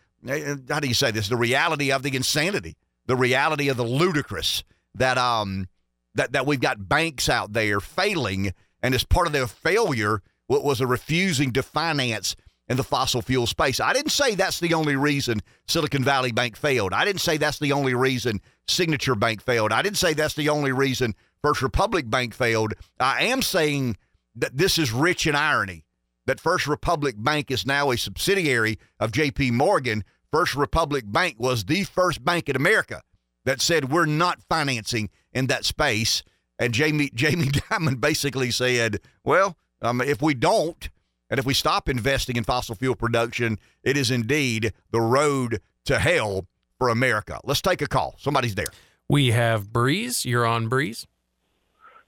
how 0.70 0.80
do 0.80 0.88
you 0.88 0.94
say 0.94 1.12
this? 1.12 1.30
The 1.30 1.38
reality 1.38 1.92
of 1.92 2.04
the 2.04 2.16
insanity, 2.16 2.78
the 3.06 3.16
reality 3.16 3.70
of 3.70 3.78
the 3.78 3.84
ludicrous 3.84 4.64
that, 4.96 5.18
um, 5.18 5.68
that, 6.16 6.32
that 6.34 6.46
we've 6.46 6.62
got 6.62 6.88
banks 6.88 7.30
out 7.30 7.54
there 7.54 7.80
failing. 7.80 8.54
And 8.82 8.94
as 8.94 9.04
part 9.04 9.28
of 9.28 9.34
their 9.34 9.48
failure, 9.48 10.22
what 10.48 10.64
was 10.64 10.82
a 10.82 10.88
refusing 10.88 11.54
to 11.54 11.64
finance 11.64 12.36
in 12.68 12.78
the 12.78 12.84
fossil 12.84 13.22
fuel 13.22 13.46
space. 13.46 13.80
I 13.80 13.94
didn't 13.94 14.12
say 14.12 14.36
that's 14.36 14.60
the 14.60 14.74
only 14.74 14.96
reason 14.96 15.42
Silicon 15.68 16.04
Valley 16.04 16.32
Bank 16.32 16.56
failed. 16.56 16.94
I 16.94 17.06
didn't 17.06 17.22
say 17.22 17.38
that's 17.38 17.60
the 17.60 17.74
only 17.74 17.94
reason 17.94 18.42
Signature 18.68 19.16
Bank 19.16 19.42
failed. 19.42 19.72
I 19.74 19.82
didn't 19.82 19.98
say 19.98 20.14
that's 20.14 20.36
the 20.36 20.50
only 20.50 20.72
reason 20.72 21.14
First 21.42 21.62
Republic 21.62 22.10
Bank 22.10 22.34
failed. 22.34 22.74
I 23.00 23.24
am 23.26 23.42
saying 23.42 23.98
that 24.36 24.58
this 24.58 24.78
is 24.78 24.92
rich 24.92 25.28
in 25.28 25.36
irony 25.36 25.86
that 26.26 26.40
First 26.40 26.68
Republic 26.68 27.16
Bank 27.18 27.52
is 27.52 27.66
now 27.66 27.92
a 27.92 27.98
subsidiary 27.98 28.80
of 29.00 29.12
JP 29.12 29.52
Morgan. 29.52 30.04
First 30.32 30.56
Republic 30.56 31.04
Bank 31.06 31.36
was 31.38 31.66
the 31.66 31.84
first 31.84 32.24
bank 32.24 32.50
in 32.50 32.56
America 32.56 33.02
that 33.46 33.62
said 33.62 33.92
we're 33.92 34.06
not 34.06 34.42
financing 34.42 35.10
in 35.34 35.48
that 35.48 35.66
space. 35.66 36.24
And 36.58 36.74
Jamie 36.74 37.10
Jamie 37.14 37.48
Dimon 37.48 38.00
basically 38.00 38.52
said, 38.52 39.00
well, 39.24 39.58
um, 39.82 40.02
if 40.02 40.22
we 40.22 40.34
don't, 40.34 40.90
and 41.30 41.40
if 41.40 41.46
we 41.46 41.54
stop 41.54 41.90
investing 41.90 42.36
in 42.36 42.44
fossil 42.44 42.76
fuel 42.76 42.96
production, 42.96 43.58
it 43.84 43.98
is 43.98 44.12
indeed 44.12 44.74
the 44.92 45.02
road 45.02 45.62
to 45.86 46.00
hell 46.00 46.48
for 46.78 46.90
America. 46.90 47.40
Let's 47.44 47.62
take 47.62 47.82
a 47.82 47.88
call. 47.88 48.16
Somebody's 48.18 48.56
there. 48.56 48.68
We 49.10 49.32
have 49.32 49.72
Breeze. 49.72 50.26
You're 50.26 50.46
on 50.46 50.68
Breeze. 50.68 51.08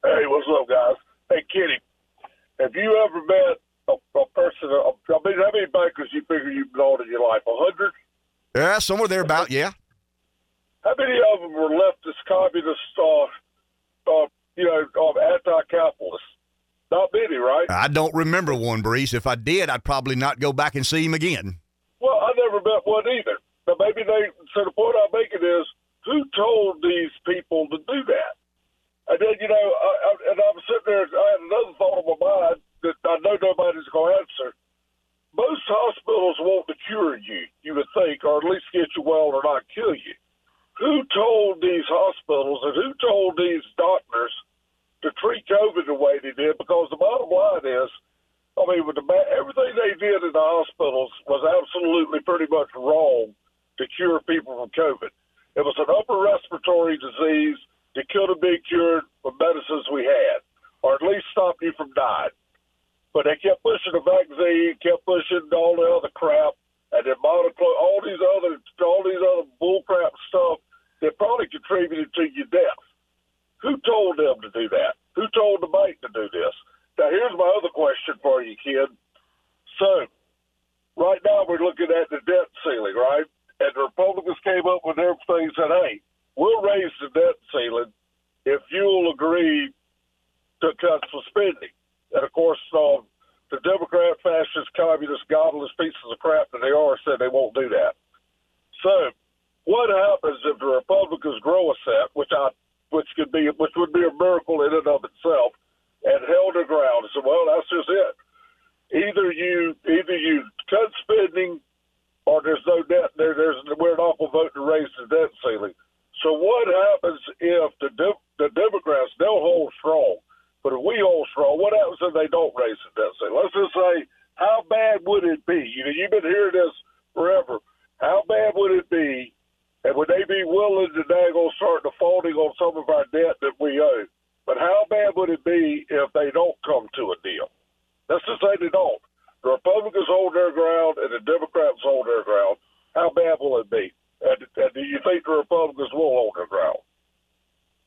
Hey, 0.03 0.25
what's 0.27 0.47
up, 0.49 0.67
guys? 0.67 0.95
Hey, 1.29 1.43
Kitty, 1.51 1.79
have 2.59 2.75
you 2.75 3.05
ever 3.05 3.25
met 3.25 3.57
a, 3.87 4.19
a 4.19 4.25
person? 4.35 4.69
A, 4.69 4.91
I 5.13 5.19
mean, 5.25 5.37
how 5.37 5.51
many 5.53 5.65
bankers 5.71 6.09
you 6.13 6.21
figure 6.21 6.51
you've 6.51 6.73
known 6.75 7.01
in 7.01 7.09
your 7.09 7.27
life? 7.27 7.41
A 7.47 7.51
hundred? 7.51 7.91
Yeah, 8.55 8.79
somewhere 8.79 9.07
there 9.07 9.21
about. 9.21 9.49
Yeah. 9.51 9.71
How 10.83 10.93
many 10.97 11.17
of 11.33 11.41
them 11.41 11.53
were 11.53 11.69
leftist, 11.69 12.21
communist, 12.27 12.79
uh, 12.97 13.23
uh, 14.11 14.27
you 14.55 14.65
know, 14.65 14.85
uh, 14.95 15.33
anti-capitalist? 15.33 16.23
Not 16.91 17.09
many, 17.11 17.37
right? 17.37 17.64
I 17.75 17.87
don't 17.87 18.13
remember 18.13 18.53
one, 18.55 18.81
Breeze. 18.81 19.13
If 19.13 19.27
I 19.27 19.35
did, 19.35 19.69
I'd 19.69 19.83
probably 19.83 20.15
not 20.15 20.39
go 20.39 20.53
back 20.53 20.75
and 20.75 20.85
see 20.85 21.03
him 21.03 21.13
again. 21.13 21.59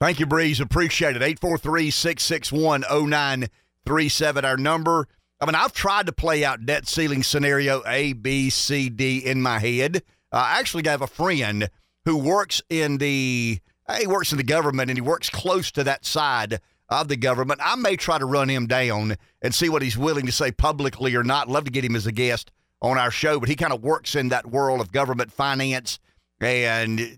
Thank 0.09 0.21
you, 0.21 0.25
Breeze. 0.27 0.59
Appreciate 0.59 1.17
it. 1.17 1.23
843 1.23 1.91
661 1.91 2.81
0937, 2.81 4.43
our 4.43 4.57
number. 4.57 5.07
I 5.39 5.45
mean, 5.45 5.55
I've 5.55 5.75
tried 5.75 6.07
to 6.07 6.13
play 6.13 6.47
out 6.47 6.65
debt 6.65 6.89
ceiling 6.89 7.23
scenario 7.23 7.83
A, 7.87 8.15
B, 8.15 8.49
C, 8.49 8.89
D 8.89 9.19
in 9.19 9.43
my 9.43 9.59
head. 9.59 9.97
Uh, 10.33 10.37
I 10.37 10.61
actually 10.61 10.89
have 10.89 11.03
a 11.03 11.07
friend 11.07 11.69
who 12.07 12.17
works 12.17 12.63
in 12.71 12.97
the 12.97 13.59
he 13.99 14.07
works 14.07 14.33
in 14.33 14.39
the 14.39 14.45
government 14.45 14.89
and 14.89 14.97
he 14.97 15.03
works 15.03 15.29
close 15.29 15.71
to 15.73 15.85
that 15.85 16.07
side 16.07 16.59
of 16.89 17.09
the 17.09 17.17
government. 17.19 17.61
I 17.63 17.77
may 17.77 17.97
try 17.97 18.17
to 18.17 18.25
run 18.25 18.49
him 18.49 18.67
down 18.67 19.17
and 19.43 19.55
see 19.55 19.69
what 19.69 19.83
he's 19.83 19.99
willing 19.99 20.25
to 20.25 20.33
say 20.33 20.53
publicly 20.53 21.15
or 21.17 21.23
not. 21.23 21.51
Love 21.51 21.65
to 21.65 21.71
get 21.71 21.85
him 21.85 21.97
as 21.97 22.07
a 22.07 22.13
guest 22.13 22.51
on 22.81 22.97
our 22.97 23.11
show, 23.11 23.39
but 23.39 23.51
he 23.51 23.57
kind 23.57 23.75
of 23.75 23.83
works 23.83 24.15
in 24.15 24.31
that 24.31 24.47
world 24.47 24.81
of 24.81 24.91
government 24.91 25.31
finance 25.31 25.99
and 26.41 27.18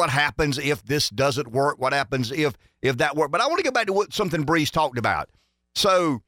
what 0.00 0.08
happens 0.08 0.56
if 0.56 0.82
this 0.82 1.10
doesn't 1.10 1.52
work? 1.52 1.78
What 1.78 1.92
happens 1.92 2.32
if 2.32 2.56
if 2.80 2.96
that 2.96 3.16
works? 3.16 3.30
But 3.30 3.42
I 3.42 3.46
want 3.48 3.58
to 3.58 3.64
go 3.64 3.70
back 3.70 3.86
to 3.86 3.92
what 3.92 4.14
something 4.14 4.44
Breeze 4.44 4.70
talked 4.70 4.96
about. 4.96 5.28
So, 5.74 6.22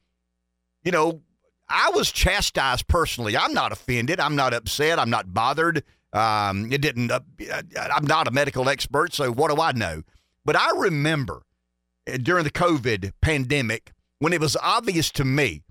you 0.83 0.91
know, 0.91 1.21
I 1.67 1.89
was 1.95 2.11
chastised 2.11 2.87
personally. 2.87 3.35
I'm 3.35 3.51
not 3.51 3.71
offended. 3.71 4.19
I'm 4.19 4.35
not 4.35 4.53
upset. 4.53 4.99
I'm 4.99 5.09
not 5.09 5.33
bothered. 5.33 5.83
Um, 6.13 6.71
it 6.71 6.81
didn't. 6.81 7.09
Uh, 7.09 7.21
I'm 7.91 8.05
not 8.05 8.27
a 8.27 8.31
medical 8.31 8.69
expert, 8.69 9.11
so 9.11 9.31
what 9.31 9.49
do 9.49 9.59
I 9.59 9.71
know? 9.71 10.03
But 10.45 10.55
I 10.55 10.69
remember 10.77 11.41
uh, 12.07 12.17
during 12.17 12.43
the 12.43 12.51
COVID 12.51 13.13
pandemic 13.21 13.91
when 14.19 14.33
it 14.33 14.39
was 14.39 14.55
obvious 14.57 15.09
to 15.13 15.25
me 15.25 15.63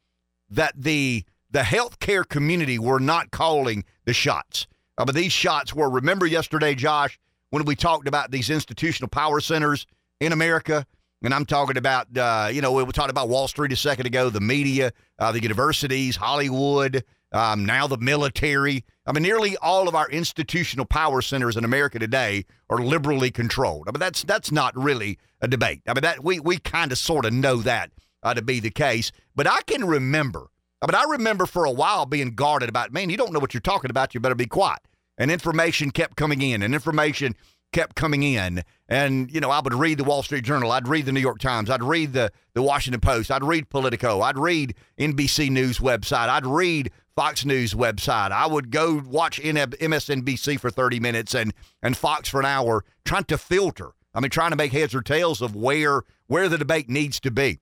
that 0.51 0.75
the 0.77 1.25
the 1.53 1.61
healthcare 1.61 2.29
community 2.29 2.81
were 2.81 2.99
not 2.99 3.31
calling 3.31 3.85
the 4.07 4.13
shots. 4.13 4.67
Uh, 4.99 5.05
but 5.05 5.15
these 5.15 5.31
shots 5.31 5.73
were. 5.73 5.89
Remember 5.89 6.27
yesterday, 6.27 6.75
Josh, 6.75 7.21
when 7.53 7.65
we 7.65 7.77
talked 7.77 8.09
about 8.09 8.31
these 8.31 8.51
institutional 8.51 9.09
power 9.09 9.41
centers 9.41 9.87
in 10.21 10.33
America 10.33 10.87
and 11.23 11.33
I'm 11.33 11.47
talking 11.47 11.77
about, 11.77 12.17
uh, 12.17 12.49
you 12.53 12.61
know, 12.61 12.73
we 12.73 12.85
talking 12.87 13.11
about 13.11 13.29
Wall 13.29 13.47
Street 13.47 13.73
a 13.73 13.77
second 13.77 14.07
ago, 14.07 14.29
the 14.29 14.41
media, 14.41 14.93
uh, 15.19 15.31
the 15.31 15.41
universities, 15.41 16.17
Hollywood, 16.17 17.05
um, 17.31 17.65
now 17.65 17.87
the 17.87 17.99
military. 17.99 18.85
I 19.07 19.13
mean, 19.13 19.23
nearly 19.23 19.57
all 19.59 19.87
of 19.87 19.95
our 19.95 20.09
institutional 20.11 20.85
power 20.85 21.23
centers 21.23 21.57
in 21.57 21.65
America 21.65 21.99
today 21.99 22.45
are 22.69 22.79
liberally 22.79 23.31
controlled. 23.31 23.89
I 23.89 23.93
mean, 23.93 24.01
that's 24.01 24.25
that's 24.25 24.51
not 24.51 24.77
really 24.77 25.19
a 25.41 25.49
debate. 25.49 25.83
I 25.87 25.95
mean, 25.95 26.03
that 26.03 26.25
we 26.25 26.41
we 26.41 26.59
kind 26.59 26.91
of 26.91 26.99
sort 26.99 27.25
of 27.25 27.33
know 27.33 27.57
that 27.59 27.93
uh, 28.23 28.35
to 28.35 28.43
be 28.43 28.61
the 28.61 28.71
case. 28.71 29.13
But 29.37 29.47
I 29.47 29.63
can 29.63 29.85
remember. 29.85 30.49
I 30.81 30.87
mean, 30.87 30.97
I 30.97 31.05
remember 31.09 31.47
for 31.47 31.65
a 31.65 31.71
while 31.71 32.07
being 32.07 32.35
guarded 32.35 32.69
about, 32.69 32.93
man, 32.93 33.11
you 33.11 33.17
don't 33.17 33.33
know 33.33 33.39
what 33.39 33.55
you're 33.55 33.61
talking 33.61 33.91
about. 33.91 34.15
You 34.15 34.21
better 34.21 34.35
be 34.35 34.47
quiet. 34.47 34.81
And 35.19 35.31
information 35.31 35.93
kept 35.93 36.17
coming 36.17 36.43
in, 36.43 36.63
and 36.63 36.75
information 36.75 37.37
kept 37.73 37.97
coming 37.97 38.23
in. 38.23 38.63
And, 38.89 39.31
you 39.33 39.41
know, 39.41 39.51
I 39.51 39.61
would 39.61 39.75
read 39.75 39.99
the 39.99 40.05
Wall 40.05 40.23
Street 40.23 40.45
Journal. 40.45 40.71
I'd 40.71 40.87
read 40.87 41.07
the 41.07 41.13
New 41.13 41.21
York 41.21 41.39
Times. 41.39 41.71
I'd 41.71 41.83
read 41.83 42.13
the, 42.13 42.31
the 42.55 42.63
Washington 42.63 43.01
Post. 43.01 43.31
I'd 43.31 43.43
read 43.43 43.71
Politico. 43.71 44.21
I'd 44.21 44.39
read 44.39 44.75
NBC 44.99 45.51
News 45.51 45.79
website. 45.79 46.29
I'd 46.29 46.47
read 46.47 46.91
Fox 47.17 47.45
News 47.45 47.75
website. 47.75 48.31
I 48.31 48.47
would 48.47 48.71
go 48.71 49.03
watch 49.07 49.41
MSNBC 49.41 50.61
for 50.61 50.71
30 50.71 51.01
minutes 51.01 51.35
and, 51.35 51.53
and 51.83 51.97
Fox 51.97 52.29
for 52.29 52.41
an 52.41 52.47
hour, 52.47 52.85
trying 53.05 53.25
to 53.25 53.39
filter. 53.39 53.91
I 54.15 54.21
mean, 54.21 54.31
trying 54.31 54.51
to 54.51 54.57
make 54.57 54.73
heads 54.73 54.95
or 54.95 55.03
tails 55.03 55.41
of 55.41 55.57
where 55.57 56.03
where 56.27 56.49
the 56.49 56.59
debate 56.59 56.89
needs 56.89 57.21
to 57.21 57.31
be. 57.31 57.61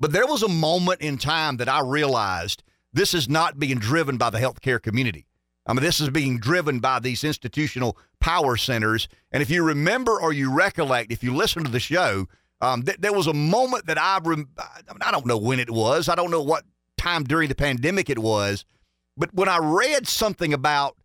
But 0.00 0.12
there 0.12 0.26
was 0.26 0.42
a 0.42 0.48
moment 0.48 1.00
in 1.00 1.18
time 1.18 1.56
that 1.56 1.68
I 1.68 1.80
realized 1.80 2.62
this 2.92 3.14
is 3.14 3.28
not 3.28 3.58
being 3.58 3.78
driven 3.78 4.16
by 4.16 4.30
the 4.30 4.38
healthcare 4.38 4.80
community. 4.80 5.26
I 5.66 5.74
mean, 5.74 5.82
this 5.82 6.00
is 6.00 6.08
being 6.08 6.38
driven 6.38 6.78
by 6.78 6.98
these 6.98 7.24
institutional 7.24 7.98
power 8.20 8.56
centers. 8.56 9.08
And 9.32 9.42
if 9.42 9.50
you 9.50 9.64
remember 9.64 10.20
or 10.20 10.32
you 10.32 10.52
recollect, 10.52 11.12
if 11.12 11.22
you 11.22 11.34
listen 11.34 11.64
to 11.64 11.70
the 11.70 11.80
show, 11.80 12.26
um, 12.60 12.82
th- 12.82 12.98
there 12.98 13.12
was 13.12 13.26
a 13.26 13.34
moment 13.34 13.86
that 13.86 13.98
I, 13.98 14.18
rem- 14.22 14.48
I, 15.00 15.10
don't 15.10 15.26
know 15.26 15.38
when 15.38 15.60
it 15.60 15.70
was. 15.70 16.08
I 16.08 16.14
don't 16.14 16.30
know 16.30 16.42
what 16.42 16.64
time 16.96 17.24
during 17.24 17.48
the 17.48 17.54
pandemic 17.54 18.10
it 18.10 18.18
was. 18.18 18.64
But 19.16 19.32
when 19.34 19.48
I 19.48 19.58
read 19.58 20.08
something 20.08 20.52
about 20.52 20.96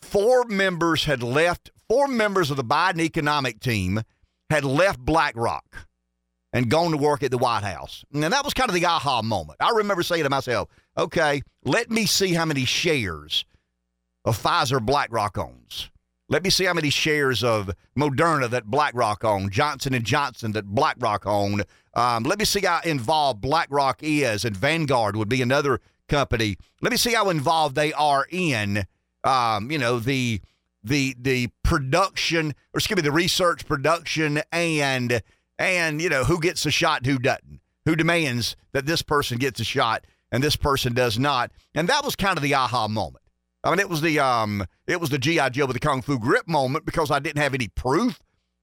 four 0.00 0.44
members 0.44 1.04
had 1.04 1.22
left, 1.22 1.70
four 1.88 2.08
members 2.08 2.50
of 2.50 2.56
the 2.56 2.64
Biden 2.64 3.00
economic 3.00 3.60
team 3.60 4.02
had 4.50 4.64
left 4.64 4.98
BlackRock 4.98 5.88
and 6.52 6.70
gone 6.70 6.90
to 6.92 6.96
work 6.96 7.22
at 7.22 7.30
the 7.30 7.38
White 7.38 7.62
House. 7.62 8.04
And 8.12 8.22
that 8.22 8.44
was 8.44 8.54
kind 8.54 8.70
of 8.70 8.74
the 8.74 8.86
aha 8.86 9.22
moment. 9.22 9.58
I 9.60 9.70
remember 9.70 10.02
saying 10.02 10.24
to 10.24 10.30
myself, 10.30 10.68
okay, 10.96 11.42
let 11.64 11.90
me 11.90 12.06
see 12.06 12.32
how 12.32 12.44
many 12.46 12.64
shares 12.64 13.44
of 14.24 14.40
Pfizer 14.42 14.84
BlackRock 14.84 15.36
owns. 15.38 15.90
Let 16.30 16.44
me 16.44 16.50
see 16.50 16.66
how 16.66 16.74
many 16.74 16.90
shares 16.90 17.42
of 17.42 17.70
Moderna 17.96 18.50
that 18.50 18.66
BlackRock 18.66 19.24
owned, 19.24 19.50
Johnson 19.50 19.94
and 19.94 20.04
Johnson 20.04 20.52
that 20.52 20.66
BlackRock 20.66 21.26
owned. 21.26 21.64
Um, 21.94 22.24
let 22.24 22.38
me 22.38 22.44
see 22.44 22.60
how 22.60 22.80
involved 22.84 23.40
BlackRock 23.40 24.00
is, 24.02 24.44
and 24.44 24.54
Vanguard 24.54 25.16
would 25.16 25.30
be 25.30 25.40
another 25.40 25.80
company. 26.06 26.56
Let 26.82 26.90
me 26.90 26.98
see 26.98 27.14
how 27.14 27.30
involved 27.30 27.76
they 27.76 27.94
are 27.94 28.26
in, 28.30 28.84
um, 29.24 29.70
you 29.70 29.78
know, 29.78 29.98
the 29.98 30.42
the 30.84 31.16
the 31.18 31.48
production, 31.62 32.48
or 32.74 32.78
excuse 32.78 32.96
me, 32.96 33.02
the 33.02 33.10
research, 33.10 33.66
production, 33.66 34.42
and 34.52 35.22
and 35.58 36.02
you 36.02 36.10
know 36.10 36.24
who 36.24 36.40
gets 36.40 36.66
a 36.66 36.70
shot, 36.70 37.06
who 37.06 37.18
doesn't, 37.18 37.60
who 37.86 37.96
demands 37.96 38.54
that 38.72 38.84
this 38.84 39.00
person 39.00 39.38
gets 39.38 39.60
a 39.60 39.64
shot 39.64 40.04
and 40.30 40.42
this 40.42 40.56
person 40.56 40.92
does 40.92 41.18
not, 41.18 41.50
and 41.74 41.88
that 41.88 42.04
was 42.04 42.14
kind 42.14 42.36
of 42.36 42.42
the 42.42 42.54
aha 42.54 42.86
moment. 42.86 43.24
I 43.64 43.70
mean, 43.70 43.80
it 43.80 43.88
was 43.88 44.00
the 44.00 44.20
um, 44.20 44.64
it 44.86 45.00
was 45.00 45.10
the 45.10 45.18
GI 45.18 45.50
Joe 45.50 45.66
with 45.66 45.74
the 45.74 45.80
kung 45.80 46.02
fu 46.02 46.18
grip 46.18 46.46
moment 46.46 46.84
because 46.86 47.10
I 47.10 47.18
didn't 47.18 47.42
have 47.42 47.54
any 47.54 47.68
proof 47.68 48.20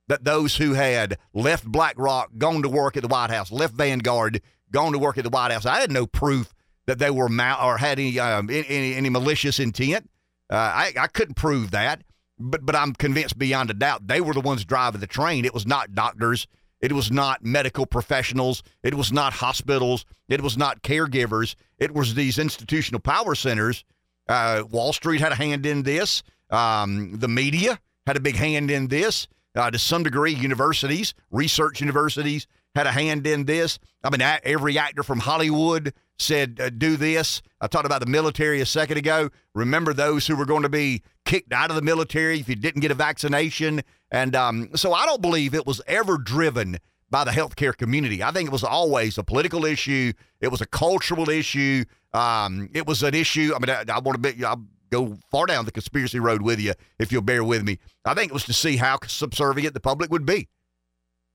that 0.08 0.24
those 0.24 0.58
who 0.58 0.74
had 0.74 1.18
left 1.34 1.66
BlackRock, 1.66 2.30
gone 2.38 2.62
to 2.62 2.70
work 2.70 2.96
at 2.96 3.04
the 3.04 3.10
White 3.10 3.32
House, 3.32 3.52
left 3.52 3.74
Vanguard, 3.74 4.42
gone 4.72 4.92
to 4.92 5.00
work 5.00 5.18
at 5.18 5.24
the 5.24 5.30
White 5.30 5.52
House, 5.52 5.66
I 5.66 5.80
had 5.80 5.92
no 5.92 6.06
proof 6.06 6.54
that 6.86 7.00
they 7.00 7.10
were 7.10 7.30
mal- 7.30 7.66
or 7.66 7.78
had 7.78 8.00
any 8.00 8.20
um, 8.20 8.50
any, 8.50 8.94
any 8.96 9.10
malicious 9.10 9.60
intent. 9.60 10.10
Uh, 10.50 10.56
I, 10.56 10.94
I 10.98 11.08
couldn't 11.08 11.36
prove 11.36 11.72
that, 11.72 12.04
but 12.40 12.66
but 12.66 12.76
I'm 12.76 12.94
convinced 12.94 13.38
beyond 13.38 13.70
a 13.70 13.74
doubt 13.74 14.08
they 14.08 14.22
were 14.22 14.34
the 14.34 14.42
ones 14.42 14.64
driving 14.64 15.02
the 15.02 15.08
train. 15.08 15.46
It 15.46 15.54
was 15.54 15.66
not 15.66 15.94
doctors. 15.94 16.48
It 16.82 16.92
was 16.92 17.10
not 17.10 17.44
medical 17.44 17.86
professionals. 17.86 18.62
It 18.84 18.94
was 18.94 19.12
not 19.12 19.34
hospitals. 19.34 20.06
It 20.30 20.42
was 20.42 20.58
not 20.58 20.84
caregivers. 20.84 21.56
It 21.80 21.94
was 21.94 22.14
these 22.14 22.38
institutional 22.38 23.00
power 23.00 23.34
centers 23.34 23.84
uh, 24.28 24.64
Wall 24.70 24.94
Street 24.94 25.22
had 25.22 25.32
a 25.32 25.36
hand 25.36 25.66
in 25.66 25.84
this. 25.84 26.24
Um, 26.50 27.18
the 27.20 27.28
media 27.28 27.80
had 28.06 28.18
a 28.18 28.20
big 28.20 28.36
hand 28.36 28.72
in 28.72 28.88
this. 28.88 29.28
Uh, 29.56 29.72
to 29.72 29.80
some 29.80 30.04
degree, 30.04 30.34
universities, 30.34 31.14
research 31.32 31.80
universities 31.80 32.46
had 32.76 32.88
a 32.88 32.92
hand 32.92 33.26
in 33.26 33.46
this. 33.46 33.80
I 34.04 34.10
mean, 34.10 34.22
every 34.22 34.78
actor 34.78 35.02
from 35.02 35.20
Hollywood 35.20 35.94
said, 36.20 36.60
uh, 36.62 36.70
do 36.70 36.98
this. 36.98 37.42
I 37.62 37.68
talked 37.68 37.86
about 37.86 38.02
the 38.02 38.06
military 38.06 38.60
a 38.62 38.66
second 38.66 38.98
ago. 38.98 39.30
Remember 39.54 39.94
those 39.94 40.28
who 40.28 40.36
were 40.36 40.46
going 40.46 40.64
to 40.64 40.70
be 40.70 41.02
kicked 41.24 41.54
out 41.54 41.70
of 41.70 41.76
the 41.76 41.82
military 41.82 42.40
if 42.40 42.50
you 42.50 42.56
didn't 42.56 42.82
get 42.82 42.92
a 42.92 42.96
vaccination. 42.96 43.82
And 44.12 44.36
um, 44.36 44.70
so 44.76 44.94
I 44.94 45.06
don't 45.06 45.22
believe 45.22 45.54
it 45.54 45.66
was 45.66 45.82
ever 45.88 46.18
driven 46.18 46.78
by 47.10 47.24
the 47.24 47.32
healthcare 47.32 47.76
community. 47.76 48.24
I 48.24 48.32
think 48.32 48.48
it 48.48 48.52
was 48.52 48.64
always 48.64 49.18
a 49.18 49.24
political 49.24 49.66
issue. 49.66 50.12
It 50.42 50.50
was 50.50 50.62
a 50.62 50.66
cultural 50.66 51.30
issue. 51.30 51.86
Um, 52.14 52.70
it 52.74 52.88
was 52.88 53.04
an 53.04 53.14
issue. 53.14 53.54
I 53.56 53.60
mean, 53.60 53.70
I, 53.70 53.84
I 53.94 54.00
want 54.00 54.22
to 54.22 54.34
be, 54.34 54.44
I'll 54.44 54.66
go 54.90 55.18
far 55.32 55.46
down 55.46 55.66
the 55.66 55.72
conspiracy 55.72 56.20
road 56.20 56.42
with 56.42 56.60
you 56.60 56.74
if 57.00 57.12
you'll 57.12 57.22
bear 57.22 57.44
with 57.44 57.64
me. 57.64 57.80
I 58.06 58.14
think 58.14 58.32
it 58.32 58.34
was 58.34 58.46
to 58.46 58.54
see 58.54 58.78
how 58.78 59.00
subservient 59.06 59.74
the 59.74 59.80
public 59.80 60.12
would 60.12 60.26
be, 60.26 60.48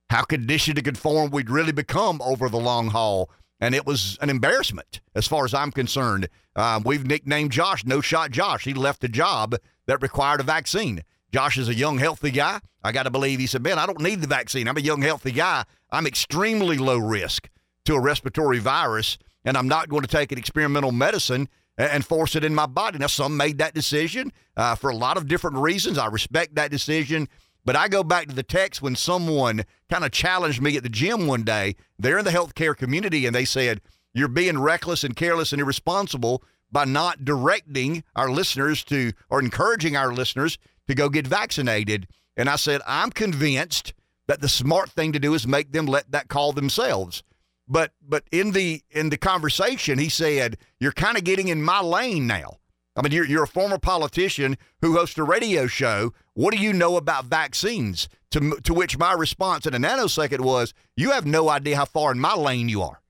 how 0.09 0.22
conditioned 0.22 0.76
to 0.76 0.83
conform 0.83 1.30
we'd 1.30 1.50
really 1.50 1.72
become 1.72 2.20
over 2.22 2.48
the 2.48 2.59
long 2.59 2.88
haul. 2.88 3.30
and 3.61 3.74
it 3.74 3.87
was 3.87 4.16
an 4.20 4.30
embarrassment 4.30 5.00
as 5.14 5.28
far 5.28 5.44
as 5.44 5.52
I'm 5.52 5.70
concerned. 5.70 6.28
Uh, 6.56 6.80
we've 6.85 7.06
nicknamed 7.06 7.52
Josh 7.52 7.85
No 7.85 8.00
Shot 8.00 8.30
Josh. 8.30 8.64
He 8.64 8.74
left 8.74 9.04
a 9.04 9.09
job 9.09 9.54
that 9.87 10.02
required 10.02 10.40
a 10.40 10.44
vaccine. 10.44 11.02
Josh 11.33 11.59
is 11.59 11.69
a 11.69 11.75
young, 11.75 11.99
healthy 11.99 12.31
guy. 12.31 12.61
I 12.83 12.93
got 12.93 13.05
to 13.05 13.11
believe 13.11 13.38
he 13.38 13.47
said, 13.47 13.62
Man, 13.62 13.79
I 13.79 13.87
don't 13.87 14.01
need 14.01 14.21
the 14.21 14.27
vaccine. 14.27 14.69
I'm 14.69 14.77
a 14.77 14.81
young, 14.81 15.03
healthy 15.03 15.33
guy. 15.33 15.64
I'm 15.90 16.07
extremely 16.07 16.79
low 16.79 16.99
risk 16.99 17.49
to 17.85 17.95
a 17.95 18.01
respiratory 18.01 18.59
virus, 18.59 19.19
and 19.45 19.57
I'm 19.57 19.69
not 19.69 19.88
going 19.88 20.03
to 20.03 20.09
take 20.09 20.33
an 20.33 20.38
experimental 20.38 20.93
medicine 20.93 21.49
and 21.77 22.05
force 22.05 22.37
it 22.37 22.45
in 22.45 22.55
my 22.55 22.66
body. 22.66 22.99
Now, 22.99 23.07
some 23.07 23.37
made 23.37 23.59
that 23.59 23.75
decision 23.75 24.33
uh, 24.57 24.75
for 24.75 24.90
a 24.90 24.97
lot 24.97 25.16
of 25.16 25.29
different 25.29 25.57
reasons. 25.57 25.99
I 25.99 26.07
respect 26.07 26.55
that 26.57 26.71
decision. 26.71 27.29
But 27.64 27.77
I 27.77 27.88
go 27.88 28.03
back 28.03 28.27
to 28.29 28.35
the 28.35 28.43
text 28.43 28.81
when 28.81 28.97
someone 28.97 29.64
kind 29.90 30.05
of 30.05 30.12
challenged 30.12 30.62
me 30.62 30.77
at 30.77 30.83
the 30.83 30.88
gym 30.88 31.27
one 31.27 31.43
day. 31.43 31.77
They're 31.99 32.19
in 32.19 32.25
the 32.25 32.31
healthcare 32.31 32.77
community 32.77 33.27
and 33.27 33.35
they 33.35 33.45
said, 33.45 33.81
You're 34.14 34.29
being 34.29 34.59
reckless 34.59 35.05
and 35.05 35.14
careless 35.14 35.53
and 35.53 35.61
irresponsible 35.61 36.43
by 36.73 36.85
not 36.85 37.25
directing 37.25 38.05
our 38.16 38.31
listeners 38.31 38.85
to 38.85 39.12
or 39.29 39.40
encouraging 39.40 39.97
our 39.97 40.12
listeners 40.12 40.59
to 40.90 40.94
go 40.94 41.09
get 41.09 41.26
vaccinated. 41.26 42.09
And 42.37 42.48
I 42.48 42.57
said, 42.57 42.81
I'm 42.87 43.11
convinced 43.11 43.94
that 44.26 44.40
the 44.40 44.48
smart 44.48 44.90
thing 44.90 45.12
to 45.12 45.20
do 45.20 45.35
is 45.35 45.46
make 45.46 45.72
them 45.72 45.87
let 45.87 46.11
that 46.11 46.29
call 46.29 46.53
themselves. 46.53 47.22
But 47.68 47.92
but 48.03 48.24
in 48.33 48.50
the 48.50 48.83
in 48.90 49.11
the 49.11 49.16
conversation, 49.16 49.98
he 49.98 50.09
said, 50.09 50.59
You're 50.81 50.92
kind 50.92 51.16
of 51.16 51.22
getting 51.22 51.48
in 51.48 51.62
my 51.62 51.81
lane 51.81 52.26
now. 52.26 52.59
I 52.96 53.03
mean, 53.03 53.12
you're, 53.12 53.24
you're 53.24 53.44
a 53.44 53.48
former 53.48 53.79
politician 53.79 54.59
who 54.83 54.96
hosts 54.96 55.16
a 55.16 55.22
radio 55.22 55.68
show. 55.68 56.12
What 56.35 56.53
do 56.53 56.61
you 56.61 56.72
know 56.72 56.96
about 56.96 57.26
vaccines? 57.26 58.09
To, 58.33 58.59
to 58.62 58.74
which 58.74 58.98
my 58.98 59.12
response 59.12 59.66
in 59.66 59.74
a 59.74 59.79
nanosecond 59.79 60.40
was, 60.40 60.74
You 60.96 61.12
have 61.12 61.26
no 61.26 61.48
idea 61.48 61.76
how 61.76 61.85
far 61.85 62.11
in 62.11 62.18
my 62.18 62.35
lane 62.35 62.68
you 62.68 62.83
are. 62.83 63.00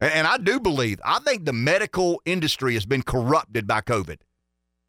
And, 0.00 0.12
and 0.12 0.26
I 0.26 0.38
do 0.38 0.58
believe, 0.58 1.00
I 1.04 1.18
think 1.18 1.44
the 1.44 1.52
medical 1.52 2.22
industry 2.24 2.72
has 2.74 2.86
been 2.86 3.02
corrupted 3.02 3.66
by 3.66 3.82
COVID. 3.82 4.18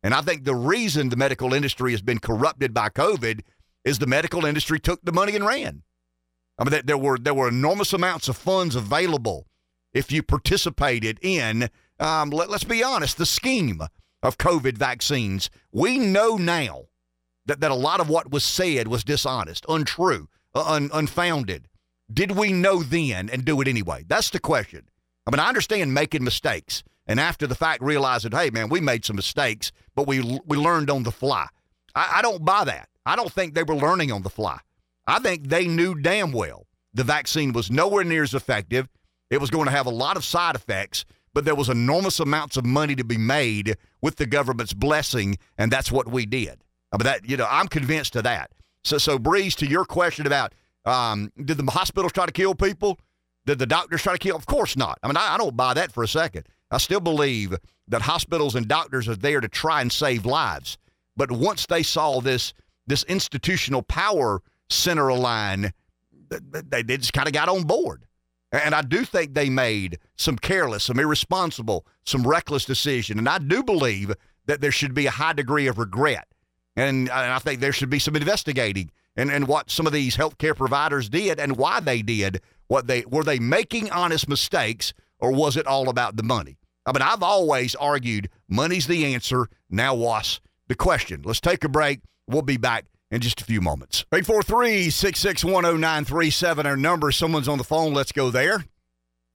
And 0.02 0.14
I 0.14 0.22
think 0.22 0.44
the 0.44 0.56
reason 0.56 1.10
the 1.10 1.16
medical 1.18 1.54
industry 1.54 1.92
has 1.92 2.02
been 2.02 2.20
corrupted 2.20 2.74
by 2.74 2.90
COVID 2.90 3.42
is 3.84 4.00
the 4.00 4.08
medical 4.08 4.46
industry 4.46 4.80
took 4.80 5.02
the 5.04 5.12
money 5.12 5.36
and 5.36 5.46
ran. 5.46 5.84
I 6.58 6.64
mean, 6.64 6.82
there 6.86 6.98
were 6.98 7.18
there 7.18 7.34
were 7.34 7.48
enormous 7.48 7.94
amounts 7.94 8.28
of 8.28 8.38
funds 8.38 8.76
available 8.76 9.48
if 9.94 10.12
you 10.12 10.22
participated 10.22 11.18
in 11.22 11.70
um, 12.00 12.30
let, 12.30 12.50
us 12.50 12.64
be 12.64 12.84
honest, 12.84 13.18
the 13.18 13.26
scheme 13.26 13.82
of 14.24 14.38
COVID 14.38 14.78
vaccines. 14.78 15.50
We 15.72 15.98
know 15.98 16.36
now 16.36 16.86
that, 17.46 17.60
that 17.62 17.72
a 17.72 17.76
lot 17.76 18.00
of 18.00 18.10
what 18.10 18.32
was 18.32 18.44
said 18.44 18.88
was 18.88 19.04
dishonest, 19.04 19.66
untrue, 19.68 20.30
uh, 20.56 20.64
un, 20.66 20.90
unfounded. 20.94 21.68
Did 22.12 22.32
we 22.32 22.54
know 22.54 22.84
then 22.84 23.30
and 23.30 23.46
do 23.46 23.60
it 23.62 23.68
anyway? 23.68 24.04
That's 24.08 24.30
the 24.30 24.40
question. 24.40 24.90
I 25.28 25.32
mean, 25.32 25.40
I 25.40 25.48
understand 25.48 25.94
making 25.94 26.24
mistakes 26.24 26.84
and 27.10 27.20
after 27.20 27.46
the 27.46 27.56
fact 27.56 27.84
realizing, 27.84 28.32
hey, 28.32 28.50
man, 28.50 28.70
we 28.70 28.80
made 28.80 29.04
some 29.04 29.18
mistakes, 29.18 29.74
but 29.96 30.08
we, 30.08 30.40
we 30.46 30.56
learned 30.56 30.90
on 30.90 31.04
the 31.04 31.12
fly. 31.12 31.48
I, 31.94 32.16
I 32.16 32.22
don't 32.22 32.46
buy 32.46 32.64
that. 32.64 32.88
I 33.06 33.18
don't 33.18 33.32
think 33.32 33.54
they 33.54 33.64
were 33.64 33.76
learning 33.76 34.12
on 34.12 34.22
the 34.22 34.30
fly. 34.30 34.60
I 35.06 35.20
think 35.20 35.50
they 35.50 35.68
knew 35.68 35.96
damn 35.96 36.32
well 36.32 36.68
the 36.94 37.04
vaccine 37.04 37.52
was 37.52 37.70
nowhere 37.70 38.06
near 38.06 38.24
as 38.24 38.34
effective. 38.34 38.88
It 39.30 39.42
was 39.42 39.50
going 39.50 39.66
to 39.66 39.72
have 39.72 39.86
a 39.86 39.92
lot 39.92 40.16
of 40.16 40.24
side 40.24 40.56
effects 40.56 41.04
but 41.34 41.46
there 41.46 41.56
was 41.56 41.70
enormous 41.70 42.20
amounts 42.20 42.58
of 42.58 42.66
money 42.66 42.96
to 42.96 43.04
be 43.04 43.18
made 43.18 43.78
with 44.02 44.16
the 44.16 44.26
government's 44.26 44.74
blessing, 44.74 45.38
and 45.58 45.72
that's 45.72 45.92
what 45.92 46.08
we 46.08 46.26
did. 46.26 46.64
But 46.92 47.04
that, 47.04 47.30
you 47.30 47.38
know, 47.38 47.48
I'm 47.50 47.68
convinced 47.68 48.16
of 48.16 48.24
that. 48.24 48.52
So, 48.84 48.98
so 48.98 49.20
Breeze, 49.20 49.56
to 49.56 49.68
your 49.68 49.86
question 49.86 50.26
about 50.26 50.54
um, 50.86 51.32
did 51.38 51.58
the 51.58 51.72
hospitals 51.72 52.14
try 52.14 52.26
to 52.26 52.32
kill 52.32 52.56
people? 52.56 53.00
Did 53.46 53.60
the 53.60 53.66
doctors 53.66 54.02
try 54.02 54.14
to 54.14 54.20
kill? 54.20 54.36
Of 54.36 54.46
course 54.46 54.76
not. 54.76 54.98
I 55.04 55.08
mean, 55.08 55.18
I, 55.18 55.36
I 55.36 55.38
don't 55.38 55.56
buy 55.56 55.74
that 55.76 55.92
for 55.92 56.04
a 56.04 56.08
second. 56.08 56.48
I 56.72 56.78
still 56.78 57.00
believe 57.00 57.56
that 57.88 58.04
hospitals 58.04 58.56
and 58.56 58.68
doctors 58.68 59.08
are 59.08 59.16
there 59.16 59.42
to 59.42 59.48
try 59.48 59.82
and 59.82 59.92
save 59.92 60.26
lives. 60.26 60.78
But 61.16 61.32
once 61.32 61.66
they 61.66 61.84
saw 61.84 62.22
this 62.22 62.54
this 62.88 63.04
institutional 63.04 63.84
power 63.84 64.42
center 64.70 65.10
align, 65.10 65.74
they, 66.30 66.82
they 66.82 66.98
just 66.98 67.14
kind 67.14 67.28
of 67.28 67.34
got 67.34 67.50
on 67.50 67.64
board. 67.64 68.06
And 68.52 68.74
I 68.74 68.82
do 68.82 69.06
think 69.06 69.34
they 69.34 69.50
made 69.50 70.00
some 70.18 70.38
careless, 70.38 70.86
some 70.86 71.00
irresponsible, 71.00 71.86
some 72.04 72.26
reckless 72.26 72.66
decision. 72.66 73.20
And 73.20 73.30
I 73.30 73.38
do 73.38 73.62
believe 73.62 74.12
that 74.48 74.60
there 74.60 74.72
should 74.72 74.96
be 74.96 75.06
a 75.06 75.12
high 75.12 75.34
degree 75.34 75.68
of 75.68 75.78
regret. 75.78 76.28
And, 76.76 77.10
I 77.10 77.38
think 77.40 77.60
there 77.60 77.74
should 77.74 77.90
be 77.90 78.00
some 78.00 78.16
investigating 78.16 78.90
and, 79.16 79.30
and 79.30 79.48
what 79.48 79.70
some 79.70 79.86
of 79.86 79.94
these 79.94 80.18
healthcare 80.18 80.56
providers 80.56 81.10
did 81.10 81.40
and 81.40 81.58
why 81.58 81.80
they 81.80 82.02
did 82.02 82.42
what 82.68 82.88
they 82.88 83.04
were 83.08 83.24
they 83.24 83.40
making 83.40 83.92
honest 83.92 84.30
mistakes 84.30 84.94
or 85.20 85.32
was 85.32 85.58
it 85.58 85.68
all 85.68 85.90
about 85.90 86.16
the 86.16 86.24
money? 86.24 86.58
I 86.86 86.92
mean, 86.92 87.02
I've 87.02 87.24
always 87.24 87.76
argued 87.76 88.30
money's 88.48 88.88
the 88.88 89.14
answer. 89.14 89.48
Now 89.70 89.94
what's 89.94 90.40
the 90.68 90.76
question? 90.76 91.22
Let's 91.24 91.42
take 91.42 91.64
a 91.64 91.70
break. 91.70 92.02
We'll 92.28 92.42
be 92.42 92.58
back 92.58 92.86
in 93.12 93.22
just 93.22 93.42
a 93.42 93.46
few 93.46 93.62
moments. 93.62 94.06
843 94.14 94.90
661 94.90 95.64
0937, 95.80 96.66
our 96.66 96.78
number. 96.78 97.12
Someone's 97.12 97.48
on 97.48 97.58
the 97.58 97.64
phone. 97.64 97.94
Let's 97.94 98.12
go 98.12 98.30
there. 98.30 98.66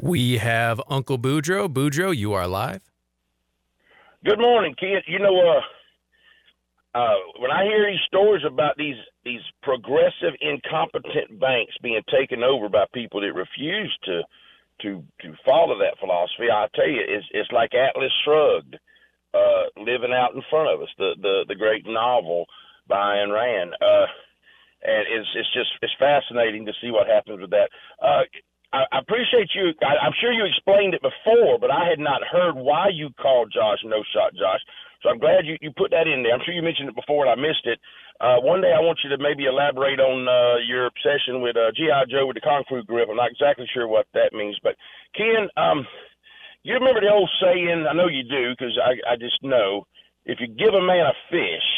We 0.00 0.38
have 0.38 0.80
Uncle 0.88 1.18
Boudreaux. 1.18 1.68
Boudreaux, 1.72 2.16
you 2.16 2.32
are 2.32 2.48
live. 2.48 2.82
Good 4.24 4.40
morning, 4.40 4.74
kid. 4.78 5.04
You 5.06 5.18
know, 5.18 5.38
uh, 5.38 6.98
uh, 6.98 7.14
when 7.38 7.50
I 7.50 7.64
hear 7.64 7.86
these 7.86 8.00
stories 8.06 8.42
about 8.46 8.76
these 8.76 8.96
these 9.24 9.42
progressive, 9.62 10.34
incompetent 10.40 11.38
banks 11.40 11.74
being 11.82 12.02
taken 12.10 12.42
over 12.42 12.68
by 12.68 12.84
people 12.92 13.20
that 13.20 13.32
refuse 13.32 13.96
to 14.04 14.22
to 14.84 15.02
to 15.22 15.34
follow 15.44 15.78
that 15.80 15.98
philosophy, 15.98 16.52
I 16.52 16.68
tell 16.74 16.88
you, 16.88 17.00
it's 17.00 17.26
it's 17.32 17.50
like 17.52 17.72
Atlas 17.74 18.12
Shrugged, 18.24 18.76
uh, 19.34 19.64
living 19.80 20.12
out 20.12 20.34
in 20.36 20.42
front 20.50 20.70
of 20.70 20.80
us. 20.80 20.92
The 20.98 21.16
the 21.20 21.44
the 21.48 21.56
great 21.56 21.84
novel 21.88 22.46
by 22.86 23.16
Ayn 23.16 23.32
Rand. 23.32 23.74
Uh, 23.80 24.06
and 24.84 25.04
it's 25.08 25.28
it's 25.34 25.52
just 25.56 25.72
it's 25.80 25.96
fascinating 25.98 26.66
to 26.66 26.76
see 26.80 26.92
what 26.92 27.08
happens 27.08 27.40
with 27.40 27.50
that. 27.50 27.72
Uh, 27.98 28.22
I, 28.72 28.98
appreciate 28.98 29.48
you. 29.54 29.72
I, 29.82 30.04
I'm 30.04 30.14
sure 30.20 30.32
you 30.32 30.44
explained 30.44 30.94
it 30.94 31.02
before, 31.02 31.58
but 31.58 31.70
I 31.70 31.88
had 31.88 31.98
not 31.98 32.26
heard 32.26 32.54
why 32.54 32.90
you 32.92 33.08
called 33.20 33.52
Josh 33.54 33.78
No 33.84 34.02
Shot 34.12 34.34
Josh. 34.34 34.60
So 35.04 35.12
I'm 35.12 35.20
glad 35.20 35.44
you, 35.44 35.60
you 35.60 35.68
put 35.76 35.92
that 35.92 36.08
in 36.08 36.24
there. 36.24 36.32
I'm 36.32 36.40
sure 36.48 36.56
you 36.56 36.64
mentioned 36.64 36.88
it 36.88 36.96
before 36.96 37.28
and 37.28 37.32
I 37.36 37.36
missed 37.36 37.68
it. 37.68 37.76
Uh, 38.24 38.40
one 38.40 38.64
day 38.64 38.72
I 38.72 38.80
want 38.80 39.04
you 39.04 39.12
to 39.12 39.20
maybe 39.20 39.44
elaborate 39.44 40.00
on 40.00 40.24
uh, 40.24 40.64
your 40.64 40.88
obsession 40.88 41.44
with 41.44 41.60
uh, 41.60 41.76
G.I. 41.76 42.08
Joe 42.08 42.24
with 42.24 42.40
the 42.40 42.40
Kung 42.40 42.64
Fu 42.64 42.80
grip. 42.88 43.12
I'm 43.12 43.20
not 43.20 43.30
exactly 43.30 43.68
sure 43.68 43.86
what 43.86 44.08
that 44.16 44.32
means. 44.32 44.56
But, 44.64 44.80
Ken, 45.12 45.52
um, 45.60 45.84
you 46.64 46.72
remember 46.72 47.04
the 47.04 47.12
old 47.12 47.28
saying? 47.36 47.84
I 47.84 47.92
know 47.92 48.08
you 48.08 48.24
do 48.24 48.56
because 48.56 48.80
I, 48.80 48.96
I 49.12 49.16
just 49.20 49.44
know 49.44 49.84
if 50.24 50.40
you 50.40 50.48
give 50.48 50.72
a 50.72 50.80
man 50.80 51.04
a 51.04 51.16
fish, 51.28 51.68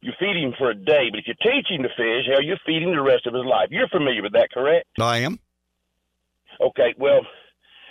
you 0.00 0.12
feed 0.22 0.38
him 0.38 0.54
for 0.56 0.70
a 0.70 0.78
day, 0.78 1.10
but 1.10 1.18
if 1.18 1.26
you 1.26 1.34
teach 1.42 1.66
him 1.66 1.82
to 1.82 1.90
fish, 1.90 2.30
hell, 2.30 2.42
you 2.42 2.54
feed 2.66 2.82
him 2.82 2.94
the 2.94 3.02
rest 3.02 3.26
of 3.26 3.34
his 3.34 3.44
life. 3.44 3.68
You're 3.70 3.88
familiar 3.88 4.22
with 4.22 4.32
that, 4.34 4.50
correct? 4.54 4.86
I 5.00 5.18
am. 5.18 5.38
Okay, 6.60 6.94
well, 6.98 7.26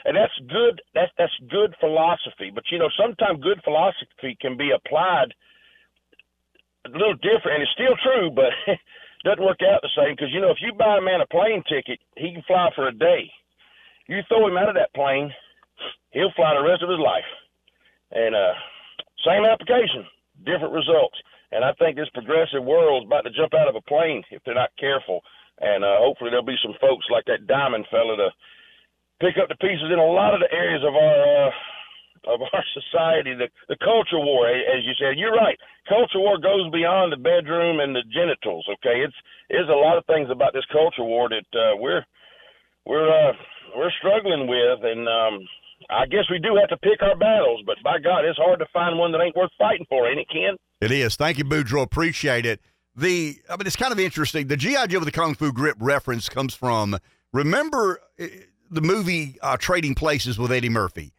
and 0.05 0.15
that's 0.15 0.33
good. 0.49 0.81
That's 0.93 1.11
that's 1.17 1.33
good 1.49 1.75
philosophy. 1.79 2.51
But 2.53 2.65
you 2.71 2.79
know, 2.79 2.89
sometimes 2.97 3.43
good 3.43 3.61
philosophy 3.63 4.37
can 4.39 4.57
be 4.57 4.71
applied 4.71 5.33
a 6.85 6.89
little 6.89 7.17
different, 7.21 7.61
and 7.61 7.63
it's 7.63 7.77
still 7.77 7.95
true, 8.01 8.31
but 8.33 8.51
doesn't 9.23 9.45
work 9.45 9.61
out 9.61 9.81
the 9.81 9.93
same. 9.95 10.15
Because 10.15 10.33
you 10.33 10.41
know, 10.41 10.49
if 10.49 10.61
you 10.61 10.73
buy 10.73 10.97
a 10.97 11.01
man 11.01 11.21
a 11.21 11.27
plane 11.27 11.63
ticket, 11.69 11.99
he 12.17 12.33
can 12.33 12.43
fly 12.47 12.69
for 12.75 12.87
a 12.87 12.93
day. 12.93 13.29
You 14.07 14.21
throw 14.27 14.47
him 14.47 14.57
out 14.57 14.69
of 14.69 14.75
that 14.75 14.93
plane, 14.93 15.31
he'll 16.11 16.33
fly 16.35 16.53
the 16.57 16.67
rest 16.67 16.83
of 16.83 16.89
his 16.89 16.99
life. 16.99 17.27
And 18.11 18.35
uh, 18.35 18.53
same 19.23 19.45
application, 19.45 20.03
different 20.43 20.73
results. 20.73 21.15
And 21.51 21.63
I 21.63 21.73
think 21.79 21.95
this 21.95 22.09
progressive 22.13 22.63
world 22.63 23.03
is 23.03 23.07
about 23.07 23.23
to 23.23 23.31
jump 23.31 23.53
out 23.53 23.67
of 23.67 23.75
a 23.75 23.87
plane 23.87 24.23
if 24.31 24.41
they're 24.43 24.55
not 24.55 24.75
careful. 24.79 25.21
And 25.59 25.83
uh, 25.83 25.99
hopefully 25.99 26.31
there'll 26.31 26.45
be 26.45 26.59
some 26.63 26.75
folks 26.81 27.05
like 27.11 27.25
that 27.25 27.45
Dimon 27.45 27.87
fella 27.91 28.17
to 28.17 28.29
pick 29.21 29.37
up 29.37 29.47
the 29.47 29.59
pieces 29.61 29.87
in 29.93 30.01
a 30.01 30.11
lot 30.11 30.33
of 30.33 30.41
the 30.41 30.51
areas 30.51 30.81
of 30.81 30.97
our 30.97 31.19
uh, 31.47 31.51
of 32.33 32.41
our 32.41 32.65
society. 32.77 33.37
The 33.37 33.47
the 33.69 33.77
culture 33.79 34.19
war, 34.19 34.49
as 34.49 34.81
you 34.83 34.93
said, 34.97 35.21
you're 35.21 35.37
right. 35.37 35.57
Culture 35.87 36.19
war 36.19 36.41
goes 36.41 36.69
beyond 36.73 37.13
the 37.13 37.21
bedroom 37.21 37.79
and 37.79 37.95
the 37.95 38.03
genitals. 38.09 38.65
Okay, 38.81 39.05
it's 39.05 39.15
there's 39.49 39.69
a 39.69 39.77
lot 39.77 39.97
of 39.97 40.05
things 40.09 40.29
about 40.33 40.53
this 40.53 40.65
culture 40.73 41.05
war 41.05 41.29
that 41.29 41.49
uh, 41.53 41.77
we're 41.77 42.03
we're 42.85 43.07
uh, 43.07 43.33
we're 43.77 43.93
struggling 44.01 44.49
with, 44.49 44.79
and 44.83 45.07
um, 45.07 45.45
I 45.89 46.05
guess 46.05 46.25
we 46.29 46.39
do 46.39 46.57
have 46.59 46.69
to 46.69 46.77
pick 46.77 47.01
our 47.01 47.15
battles, 47.15 47.61
but 47.65 47.77
by 47.83 47.99
God, 47.99 48.25
it's 48.25 48.37
hard 48.37 48.59
to 48.59 48.67
find 48.73 48.97
one 48.97 49.11
that 49.13 49.21
ain't 49.21 49.35
worth 49.35 49.51
fighting 49.57 49.85
for, 49.89 50.09
ain't 50.09 50.19
it, 50.19 50.27
Ken? 50.29 50.57
It 50.81 50.91
is. 50.91 51.15
Thank 51.15 51.37
you, 51.37 51.45
Boudreaux. 51.45 51.83
Appreciate 51.83 52.45
it. 52.45 52.59
The 52.95 53.39
I 53.49 53.55
mean, 53.55 53.65
it's 53.65 53.75
kind 53.75 53.93
of 53.93 53.99
interesting. 53.99 54.47
The 54.47 54.57
GI 54.57 54.87
Joe 54.89 54.99
with 54.99 55.05
the 55.05 55.11
Kung 55.11 55.35
Fu 55.35 55.51
grip 55.51 55.77
reference 55.79 56.27
comes 56.27 56.53
from. 56.53 56.97
Remember 57.33 58.01
the 58.71 58.81
movie 58.81 59.37
uh, 59.41 59.57
Trading 59.57 59.93
Places 59.93 60.39
with 60.39 60.51
Eddie 60.51 60.69
Murphy, 60.69 61.13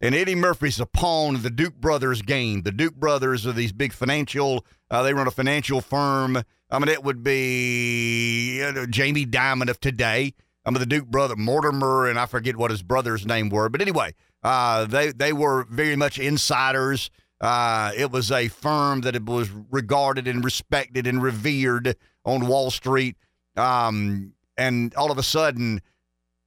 and 0.00 0.14
Eddie 0.14 0.34
Murphy's 0.34 0.80
a 0.80 0.86
pawn 0.86 1.36
of 1.36 1.42
the 1.42 1.50
Duke 1.50 1.76
brothers 1.76 2.20
game. 2.20 2.62
The 2.62 2.72
Duke 2.72 2.96
brothers 2.96 3.46
are 3.46 3.52
these 3.52 3.72
big 3.72 3.92
financial. 3.92 4.66
Uh, 4.90 5.02
they 5.02 5.14
run 5.14 5.28
a 5.28 5.30
financial 5.30 5.80
firm. 5.80 6.42
I 6.70 6.78
mean, 6.78 6.88
it 6.88 7.04
would 7.04 7.22
be 7.22 8.58
you 8.58 8.72
know, 8.72 8.86
Jamie 8.86 9.26
Dimon 9.26 9.70
of 9.70 9.80
today. 9.80 10.34
I 10.64 10.70
mean, 10.70 10.80
the 10.80 10.86
Duke 10.86 11.06
brother 11.06 11.36
Mortimer, 11.36 12.08
and 12.08 12.18
I 12.18 12.26
forget 12.26 12.56
what 12.56 12.70
his 12.70 12.82
brother's 12.82 13.24
name 13.24 13.48
were, 13.48 13.68
but 13.68 13.80
anyway, 13.80 14.14
uh, 14.42 14.84
they 14.84 15.12
they 15.12 15.32
were 15.32 15.66
very 15.70 15.96
much 15.96 16.18
insiders. 16.18 17.10
Uh, 17.40 17.92
it 17.96 18.10
was 18.10 18.30
a 18.30 18.48
firm 18.48 19.00
that 19.02 19.22
was 19.24 19.48
regarded 19.70 20.28
and 20.28 20.44
respected 20.44 21.06
and 21.06 21.22
revered 21.22 21.96
on 22.24 22.46
Wall 22.46 22.70
Street. 22.70 23.16
Um, 23.56 24.34
and 24.58 24.94
all 24.94 25.10
of 25.10 25.16
a 25.16 25.22
sudden, 25.22 25.80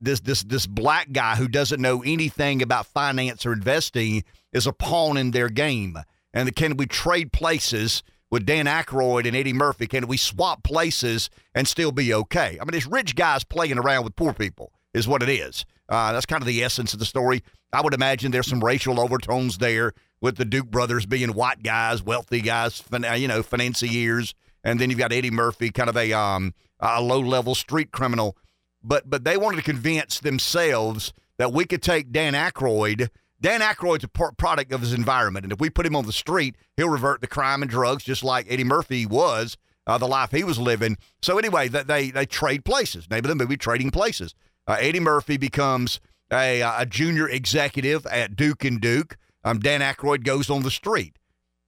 this 0.03 0.19
this 0.19 0.43
this 0.43 0.67
black 0.67 1.11
guy 1.11 1.35
who 1.35 1.47
doesn't 1.47 1.81
know 1.81 2.03
anything 2.03 2.61
about 2.61 2.85
finance 2.85 3.45
or 3.45 3.53
investing 3.53 4.23
is 4.51 4.67
a 4.67 4.73
pawn 4.73 5.17
in 5.17 5.31
their 5.31 5.49
game. 5.49 5.97
And 6.33 6.55
can 6.55 6.77
we 6.77 6.85
trade 6.85 7.31
places 7.31 8.03
with 8.29 8.45
Dan 8.45 8.65
Aykroyd 8.65 9.27
and 9.27 9.35
Eddie 9.35 9.53
Murphy? 9.53 9.87
Can 9.87 10.07
we 10.07 10.17
swap 10.17 10.63
places 10.63 11.29
and 11.53 11.67
still 11.67 11.91
be 11.91 12.13
okay? 12.13 12.57
I 12.59 12.65
mean, 12.65 12.73
it's 12.73 12.87
rich 12.87 13.15
guys 13.15 13.43
playing 13.43 13.77
around 13.77 14.03
with 14.03 14.15
poor 14.15 14.33
people 14.33 14.73
is 14.93 15.07
what 15.07 15.23
it 15.23 15.29
is. 15.29 15.65
Uh, 15.89 16.13
that's 16.13 16.25
kind 16.25 16.41
of 16.41 16.47
the 16.47 16.63
essence 16.63 16.93
of 16.93 16.99
the 16.99 17.05
story. 17.05 17.43
I 17.71 17.81
would 17.81 17.93
imagine 17.93 18.31
there's 18.31 18.47
some 18.47 18.63
racial 18.63 18.99
overtones 18.99 19.57
there 19.57 19.93
with 20.21 20.37
the 20.37 20.45
Duke 20.45 20.71
brothers 20.71 21.05
being 21.05 21.33
white 21.33 21.63
guys, 21.63 22.01
wealthy 22.01 22.41
guys, 22.41 22.79
fin- 22.79 23.05
you 23.17 23.27
know, 23.27 23.43
financiers, 23.43 24.33
and 24.63 24.79
then 24.79 24.89
you've 24.89 24.99
got 24.99 25.11
Eddie 25.11 25.31
Murphy, 25.31 25.69
kind 25.69 25.89
of 25.89 25.97
a 25.97 26.13
um, 26.13 26.53
a 26.79 27.01
low 27.01 27.19
level 27.19 27.55
street 27.55 27.91
criminal. 27.91 28.37
But 28.83 29.09
but 29.09 29.23
they 29.23 29.37
wanted 29.37 29.57
to 29.57 29.63
convince 29.63 30.19
themselves 30.19 31.13
that 31.37 31.53
we 31.53 31.65
could 31.65 31.81
take 31.81 32.11
Dan 32.11 32.33
Aykroyd. 32.33 33.09
Dan 33.39 33.61
Aykroyd's 33.61 34.05
a 34.05 34.07
product 34.07 34.71
of 34.71 34.81
his 34.81 34.93
environment, 34.93 35.45
and 35.45 35.51
if 35.51 35.59
we 35.59 35.69
put 35.69 35.85
him 35.85 35.95
on 35.95 36.05
the 36.05 36.13
street, 36.13 36.55
he'll 36.77 36.89
revert 36.89 37.21
to 37.21 37.27
crime 37.27 37.61
and 37.61 37.69
drugs, 37.69 38.03
just 38.03 38.23
like 38.23 38.45
Eddie 38.49 38.63
Murphy 38.63 39.05
was, 39.05 39.57
uh, 39.85 39.97
the 39.97 40.07
life 40.07 40.31
he 40.31 40.45
was 40.45 40.57
living. 40.59 40.97
So 41.21 41.37
anyway, 41.37 41.67
that 41.67 41.87
they 41.87 42.11
they 42.11 42.25
trade 42.25 42.63
places. 42.63 43.07
Of 43.09 43.23
the 43.23 43.35
movie, 43.35 43.57
Trading 43.57 43.91
Places. 43.91 44.33
Uh, 44.65 44.77
Eddie 44.79 45.01
Murphy 45.01 45.35
becomes 45.35 45.99
a, 46.31 46.61
a 46.61 46.85
junior 46.85 47.27
executive 47.27 48.05
at 48.05 48.35
Duke 48.35 48.63
and 48.63 48.79
Duke. 48.79 49.17
Um, 49.43 49.59
Dan 49.59 49.81
Aykroyd 49.81 50.23
goes 50.23 50.49
on 50.49 50.63
the 50.63 50.71
street, 50.71 51.17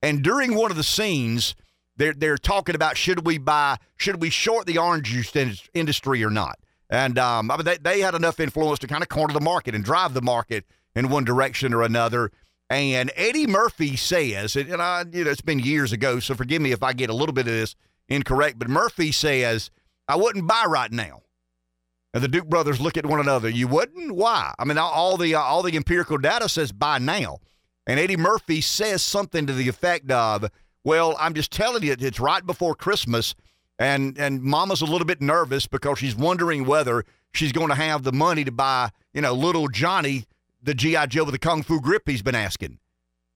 and 0.01 0.21
during 0.21 0.55
one 0.55 0.71
of 0.71 0.77
the 0.77 0.83
scenes, 0.83 1.55
they're 1.97 2.13
they're 2.13 2.37
talking 2.37 2.75
about 2.75 2.95
should 2.95 3.25
we 3.25 3.37
buy, 3.37 3.77
should 3.97 4.21
we 4.21 4.29
short 4.29 4.65
the 4.65 4.77
orange 4.77 5.07
juice 5.07 5.67
industry 5.73 6.23
or 6.23 6.29
not? 6.29 6.57
And 6.89 7.17
um, 7.17 7.49
I 7.51 7.57
mean, 7.57 7.65
they 7.65 7.77
they 7.77 7.99
had 8.01 8.15
enough 8.15 8.39
influence 8.39 8.79
to 8.79 8.87
kind 8.87 9.01
of 9.03 9.09
corner 9.09 9.33
the 9.33 9.41
market 9.41 9.75
and 9.75 9.83
drive 9.83 10.13
the 10.13 10.21
market 10.21 10.65
in 10.95 11.09
one 11.09 11.23
direction 11.23 11.73
or 11.73 11.81
another. 11.81 12.31
And 12.69 13.11
Eddie 13.15 13.47
Murphy 13.47 13.95
says, 13.95 14.55
and 14.55 14.81
I, 14.81 15.05
you 15.11 15.23
know, 15.23 15.31
it's 15.31 15.41
been 15.41 15.59
years 15.59 15.91
ago, 15.91 16.19
so 16.19 16.33
forgive 16.33 16.61
me 16.61 16.71
if 16.71 16.81
I 16.81 16.93
get 16.93 17.11
a 17.11 17.13
little 17.13 17.33
bit 17.33 17.47
of 17.47 17.53
this 17.53 17.75
incorrect, 18.07 18.57
but 18.57 18.69
Murphy 18.69 19.11
says, 19.11 19.69
I 20.07 20.15
wouldn't 20.15 20.47
buy 20.47 20.65
right 20.67 20.91
now. 20.91 21.21
And 22.13 22.23
the 22.23 22.27
Duke 22.27 22.47
brothers 22.47 22.79
look 22.79 22.97
at 22.97 23.05
one 23.05 23.19
another. 23.19 23.49
You 23.49 23.67
wouldn't? 23.67 24.15
Why? 24.15 24.53
I 24.57 24.63
mean, 24.63 24.77
all 24.77 25.17
the 25.17 25.35
uh, 25.35 25.41
all 25.41 25.63
the 25.63 25.75
empirical 25.75 26.17
data 26.17 26.47
says 26.47 26.71
buy 26.71 26.97
now. 26.97 27.39
And 27.85 27.99
Eddie 27.99 28.17
Murphy 28.17 28.61
says 28.61 29.03
something 29.03 29.45
to 29.45 29.53
the 29.53 29.67
effect 29.67 30.09
of, 30.09 30.49
"Well, 30.85 31.17
I'm 31.19 31.33
just 31.33 31.51
telling 31.51 31.83
you, 31.83 31.93
it's 31.99 32.19
right 32.19 32.45
before 32.45 32.73
Christmas, 32.73 33.35
and 33.79 34.17
and 34.17 34.41
Mama's 34.41 34.81
a 34.81 34.85
little 34.85 35.05
bit 35.05 35.21
nervous 35.21 35.67
because 35.67 35.99
she's 35.99 36.15
wondering 36.15 36.65
whether 36.65 37.05
she's 37.33 37.51
going 37.51 37.69
to 37.69 37.75
have 37.75 38.03
the 38.03 38.11
money 38.11 38.43
to 38.43 38.51
buy, 38.51 38.89
you 39.13 39.21
know, 39.21 39.33
little 39.33 39.67
Johnny, 39.67 40.25
the 40.61 40.73
GI 40.73 41.07
Joe 41.07 41.25
with 41.25 41.33
the 41.33 41.39
kung 41.39 41.63
fu 41.63 41.81
grip 41.81 42.03
he's 42.05 42.21
been 42.21 42.35
asking." 42.35 42.79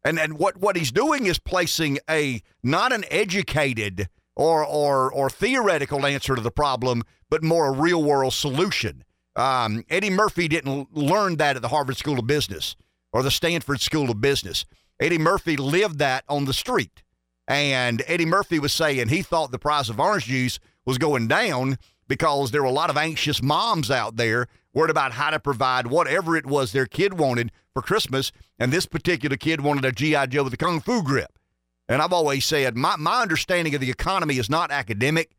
And 0.03 0.17
and 0.19 0.39
what 0.39 0.57
what 0.57 0.75
he's 0.75 0.91
doing 0.91 1.25
is 1.25 1.39
placing 1.39 1.99
a 2.09 2.41
not 2.63 2.93
an 2.93 3.03
educated 3.11 4.09
or 4.35 4.65
or 4.65 5.11
or 5.11 5.29
theoretical 5.29 6.05
answer 6.05 6.35
to 6.35 6.41
the 6.41 6.51
problem, 6.51 7.03
but 7.29 7.43
more 7.43 7.67
a 7.67 7.71
real 7.71 8.01
world 8.01 8.33
solution. 8.33 9.03
Um, 9.35 9.83
Eddie 9.89 10.09
Murphy 10.09 10.47
didn't 10.47 10.95
learn 10.95 11.37
that 11.37 11.55
at 11.55 11.61
the 11.61 11.67
Harvard 11.69 11.97
School 11.97 12.19
of 12.19 12.27
Business 12.27 12.75
or 13.11 13.23
the 13.23 13.31
Stanford 13.31 13.81
School 13.81 14.09
of 14.09 14.21
Business. 14.21 14.65
Eddie 14.99 15.17
Murphy 15.17 15.55
lived 15.55 15.99
that 15.99 16.23
on 16.27 16.45
the 16.45 16.53
street. 16.53 17.03
And 17.49 18.03
Eddie 18.05 18.27
Murphy 18.27 18.59
was 18.59 18.71
saying 18.71 19.09
he 19.09 19.23
thought 19.23 19.49
the 19.49 19.57
price 19.57 19.89
of 19.89 19.99
orange 19.99 20.25
juice 20.25 20.59
was 20.85 20.99
going 20.99 21.27
down 21.27 21.79
because 22.07 22.51
there 22.51 22.61
were 22.61 22.67
a 22.67 22.71
lot 22.71 22.91
of 22.91 22.97
anxious 22.97 23.41
moms 23.41 23.89
out 23.89 24.17
there 24.17 24.47
worried 24.71 24.91
about 24.91 25.13
how 25.13 25.31
to 25.31 25.39
provide 25.39 25.87
whatever 25.87 26.37
it 26.37 26.45
was 26.45 26.71
their 26.71 26.85
kid 26.85 27.17
wanted 27.17 27.51
for 27.73 27.81
Christmas. 27.81 28.31
And 28.59 28.71
this 28.71 28.85
particular 28.85 29.35
kid 29.35 29.61
wanted 29.61 29.83
a 29.83 29.91
G.I. 29.91 30.27
Joe 30.27 30.43
with 30.43 30.53
a 30.53 30.57
Kung 30.57 30.79
Fu 30.79 31.01
grip. 31.01 31.39
And 31.87 32.03
I've 32.03 32.13
always 32.13 32.45
said 32.45 32.77
my, 32.77 32.95
my 32.97 33.23
understanding 33.23 33.73
of 33.73 33.81
the 33.81 33.89
economy 33.89 34.37
is 34.37 34.49
not 34.49 34.69
academic, 34.69 35.31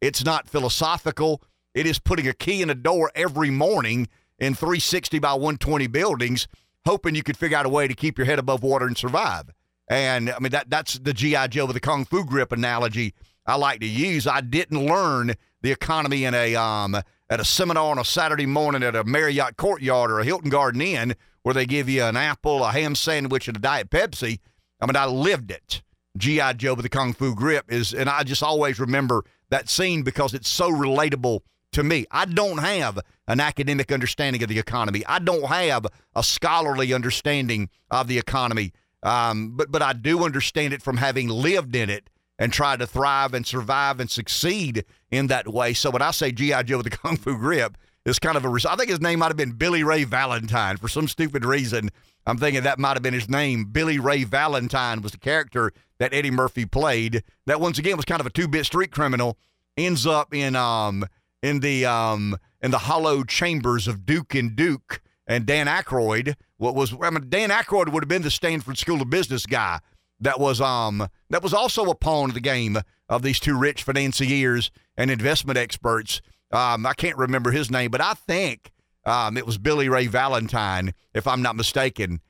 it's 0.00 0.24
not 0.24 0.48
philosophical. 0.48 1.42
It 1.74 1.86
is 1.86 1.98
putting 1.98 2.26
a 2.26 2.32
key 2.32 2.62
in 2.62 2.70
a 2.70 2.74
door 2.74 3.12
every 3.14 3.50
morning 3.50 4.08
in 4.38 4.54
360 4.54 5.18
by 5.18 5.34
120 5.34 5.86
buildings, 5.88 6.48
hoping 6.86 7.14
you 7.14 7.22
could 7.22 7.36
figure 7.36 7.58
out 7.58 7.66
a 7.66 7.68
way 7.68 7.86
to 7.86 7.94
keep 7.94 8.16
your 8.16 8.24
head 8.24 8.38
above 8.38 8.62
water 8.62 8.86
and 8.86 8.96
survive. 8.96 9.52
And 9.90 10.30
I 10.30 10.38
mean 10.38 10.52
that 10.52 10.70
that's 10.70 10.98
the 10.98 11.12
GI 11.12 11.48
Joe 11.48 11.66
with 11.66 11.74
the 11.74 11.80
kung 11.80 12.04
fu 12.04 12.24
grip 12.24 12.52
analogy 12.52 13.14
I 13.48 13.56
like 13.56 13.80
to 13.80 13.86
use. 13.86 14.26
I 14.26 14.42
didn't 14.42 14.84
learn 14.84 15.34
the 15.62 15.72
economy 15.72 16.24
in 16.24 16.34
a 16.34 16.54
um 16.54 16.94
at 17.30 17.40
a 17.40 17.44
seminar 17.44 17.90
on 17.90 17.98
a 17.98 18.04
Saturday 18.04 18.46
morning 18.46 18.82
at 18.82 18.94
a 18.94 19.04
Marriott 19.04 19.56
Courtyard 19.56 20.10
or 20.10 20.20
a 20.20 20.24
Hilton 20.24 20.50
Garden 20.50 20.82
Inn 20.82 21.14
where 21.42 21.54
they 21.54 21.64
give 21.64 21.88
you 21.88 22.02
an 22.02 22.16
apple, 22.16 22.62
a 22.62 22.72
ham 22.72 22.94
sandwich, 22.94 23.48
and 23.48 23.56
a 23.56 23.60
diet 23.60 23.90
Pepsi. 23.90 24.38
I 24.80 24.86
mean, 24.86 24.96
I 24.96 25.06
lived 25.06 25.50
it. 25.50 25.82
G.I. 26.16 26.54
Joe 26.54 26.74
with 26.74 26.82
the 26.82 26.88
Kung 26.88 27.12
Fu 27.12 27.34
grip 27.34 27.70
is, 27.72 27.94
and 27.94 28.08
I 28.08 28.22
just 28.22 28.42
always 28.42 28.80
remember 28.80 29.24
that 29.50 29.68
scene 29.68 30.02
because 30.02 30.34
it's 30.34 30.48
so 30.48 30.70
relatable 30.70 31.40
to 31.72 31.82
me. 31.82 32.06
I 32.10 32.24
don't 32.24 32.58
have 32.58 32.98
an 33.26 33.40
academic 33.40 33.92
understanding 33.92 34.42
of 34.42 34.48
the 34.48 34.58
economy. 34.58 35.04
I 35.06 35.20
don't 35.20 35.46
have 35.46 35.86
a 36.14 36.22
scholarly 36.22 36.92
understanding 36.92 37.70
of 37.90 38.08
the 38.08 38.18
economy, 38.18 38.72
um, 39.02 39.52
but 39.56 39.70
but 39.70 39.82
I 39.82 39.92
do 39.92 40.24
understand 40.24 40.72
it 40.72 40.82
from 40.82 40.96
having 40.96 41.28
lived 41.28 41.76
in 41.76 41.90
it 41.90 42.10
and 42.38 42.52
tried 42.52 42.78
to 42.78 42.86
thrive 42.86 43.34
and 43.34 43.46
survive 43.46 44.00
and 44.00 44.10
succeed 44.10 44.84
in 45.10 45.26
that 45.26 45.48
way. 45.48 45.72
So 45.72 45.90
when 45.90 46.02
I 46.02 46.12
say 46.12 46.32
GI 46.32 46.64
Joe 46.64 46.78
with 46.78 46.90
the 46.90 46.96
Kung 46.96 47.16
Fu 47.16 47.36
grip, 47.36 47.76
it's 48.04 48.18
kind 48.18 48.36
of 48.36 48.44
a. 48.44 48.68
I 48.68 48.76
think 48.76 48.90
his 48.90 49.00
name 49.00 49.18
might 49.18 49.28
have 49.28 49.36
been 49.36 49.52
Billy 49.52 49.82
Ray 49.82 50.04
Valentine 50.04 50.76
for 50.76 50.88
some 50.88 51.08
stupid 51.08 51.44
reason. 51.44 51.90
I'm 52.26 52.38
thinking 52.38 52.62
that 52.62 52.78
might 52.78 52.94
have 52.94 53.02
been 53.02 53.14
his 53.14 53.28
name. 53.28 53.64
Billy 53.66 53.98
Ray 53.98 54.24
Valentine 54.24 55.00
was 55.00 55.12
the 55.12 55.18
character 55.18 55.72
that 55.98 56.12
Eddie 56.12 56.30
Murphy 56.30 56.66
played. 56.66 57.22
That 57.46 57.60
once 57.60 57.78
again 57.78 57.96
was 57.96 58.04
kind 58.04 58.20
of 58.20 58.26
a 58.26 58.30
two-bit 58.30 58.66
street 58.66 58.90
criminal. 58.90 59.38
Ends 59.76 60.06
up 60.06 60.34
in 60.34 60.56
um 60.56 61.06
in 61.42 61.60
the 61.60 61.86
um 61.86 62.36
in 62.60 62.70
the 62.70 62.78
hollow 62.78 63.24
chambers 63.24 63.88
of 63.88 64.04
Duke 64.04 64.34
and 64.34 64.56
Duke 64.56 65.00
and 65.28 65.46
Dan 65.46 65.66
Aykroyd. 65.66 66.34
What 66.56 66.74
was 66.74 66.92
I 67.00 67.10
mean 67.10 67.26
Dan 67.28 67.50
Aykroyd 67.50 67.92
would 67.92 68.02
have 68.02 68.08
been 68.08 68.22
the 68.22 68.30
Stanford 68.30 68.78
School 68.78 69.00
of 69.00 69.10
Business 69.10 69.46
guy. 69.46 69.78
That 70.20 70.40
was 70.40 70.60
um 70.60 71.06
that 71.30 71.42
was 71.42 71.54
also 71.54 71.84
a 71.90 71.94
pawn 71.94 72.30
of 72.30 72.34
the 72.34 72.40
game 72.40 72.78
of 73.08 73.22
these 73.22 73.38
two 73.38 73.56
rich 73.56 73.84
financiers 73.84 74.72
and 74.96 75.10
investment 75.10 75.58
experts. 75.58 76.20
Um, 76.50 76.86
I 76.86 76.94
can't 76.94 77.16
remember 77.16 77.50
his 77.50 77.70
name, 77.70 77.90
but 77.90 78.00
I 78.00 78.14
think 78.14 78.72
um, 79.04 79.36
it 79.36 79.46
was 79.46 79.58
Billy 79.58 79.88
Ray 79.88 80.06
Valentine, 80.06 80.92
if 81.14 81.26
I'm 81.26 81.42
not 81.42 81.56
mistaken. 81.56 82.20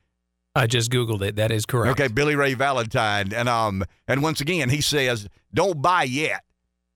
I 0.54 0.66
just 0.66 0.90
googled 0.90 1.22
it. 1.22 1.37
That 1.37 1.52
is 1.52 1.66
correct. 1.66 1.92
Okay, 1.92 2.12
Billy 2.12 2.34
Ray 2.34 2.54
Valentine, 2.54 3.32
and 3.32 3.48
um, 3.48 3.84
and 4.08 4.22
once 4.22 4.40
again 4.40 4.68
he 4.70 4.80
says, 4.80 5.28
"Don't 5.54 5.80
buy 5.80 6.02
yet. 6.02 6.42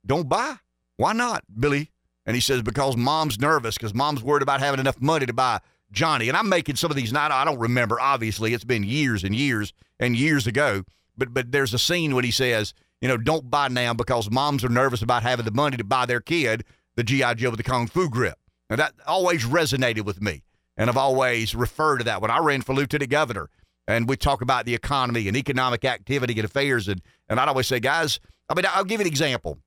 Don't 0.04 0.28
buy. 0.28 0.56
Why 0.96 1.12
not, 1.12 1.44
Billy?" 1.58 1.90
And 2.26 2.34
he 2.34 2.40
says 2.40 2.62
because 2.62 2.96
mom's 2.96 3.38
nervous 3.38 3.76
because 3.76 3.94
mom's 3.94 4.22
worried 4.22 4.42
about 4.42 4.60
having 4.60 4.80
enough 4.80 5.00
money 5.00 5.26
to 5.26 5.32
buy 5.32 5.60
Johnny. 5.92 6.28
And 6.28 6.36
I'm 6.36 6.48
making 6.48 6.76
some 6.76 6.90
of 6.90 6.96
these 6.96 7.12
not 7.12 7.30
I 7.30 7.44
don't 7.44 7.58
remember. 7.58 8.00
Obviously, 8.00 8.54
it's 8.54 8.64
been 8.64 8.84
years 8.84 9.24
and 9.24 9.34
years 9.34 9.72
and 10.00 10.16
years 10.16 10.46
ago. 10.46 10.82
But 11.16 11.32
but 11.32 11.52
there's 11.52 11.74
a 11.74 11.78
scene 11.78 12.14
when 12.14 12.24
he 12.24 12.30
says, 12.30 12.74
you 13.00 13.08
know, 13.08 13.16
don't 13.16 13.50
buy 13.50 13.68
now 13.68 13.94
because 13.94 14.30
moms 14.30 14.64
are 14.64 14.68
nervous 14.68 15.02
about 15.02 15.22
having 15.22 15.44
the 15.44 15.50
money 15.50 15.76
to 15.76 15.84
buy 15.84 16.06
their 16.06 16.20
kid 16.20 16.64
the 16.96 17.04
GI 17.04 17.34
Joe 17.36 17.50
with 17.50 17.58
the 17.58 17.62
kung 17.62 17.86
fu 17.86 18.08
grip. 18.08 18.38
And 18.68 18.78
that 18.78 18.94
always 19.06 19.44
resonated 19.44 20.02
with 20.02 20.20
me. 20.20 20.42
And 20.76 20.88
I've 20.88 20.96
always 20.96 21.54
referred 21.54 21.98
to 21.98 22.04
that 22.04 22.22
when 22.22 22.30
I 22.30 22.38
ran 22.38 22.62
for 22.62 22.74
lieutenant 22.74 23.10
governor 23.10 23.50
and 23.86 24.08
we 24.08 24.16
talk 24.16 24.40
about 24.40 24.64
the 24.64 24.74
economy 24.74 25.28
and 25.28 25.36
economic 25.36 25.84
activity 25.84 26.34
and 26.34 26.44
affairs. 26.44 26.88
And, 26.88 27.02
and 27.28 27.38
I'd 27.38 27.48
always 27.48 27.66
say, 27.66 27.80
guys, 27.80 28.20
I 28.48 28.54
mean, 28.54 28.64
I'll 28.72 28.84
give 28.84 29.00
you 29.00 29.06
an 29.06 29.10
example. 29.10 29.58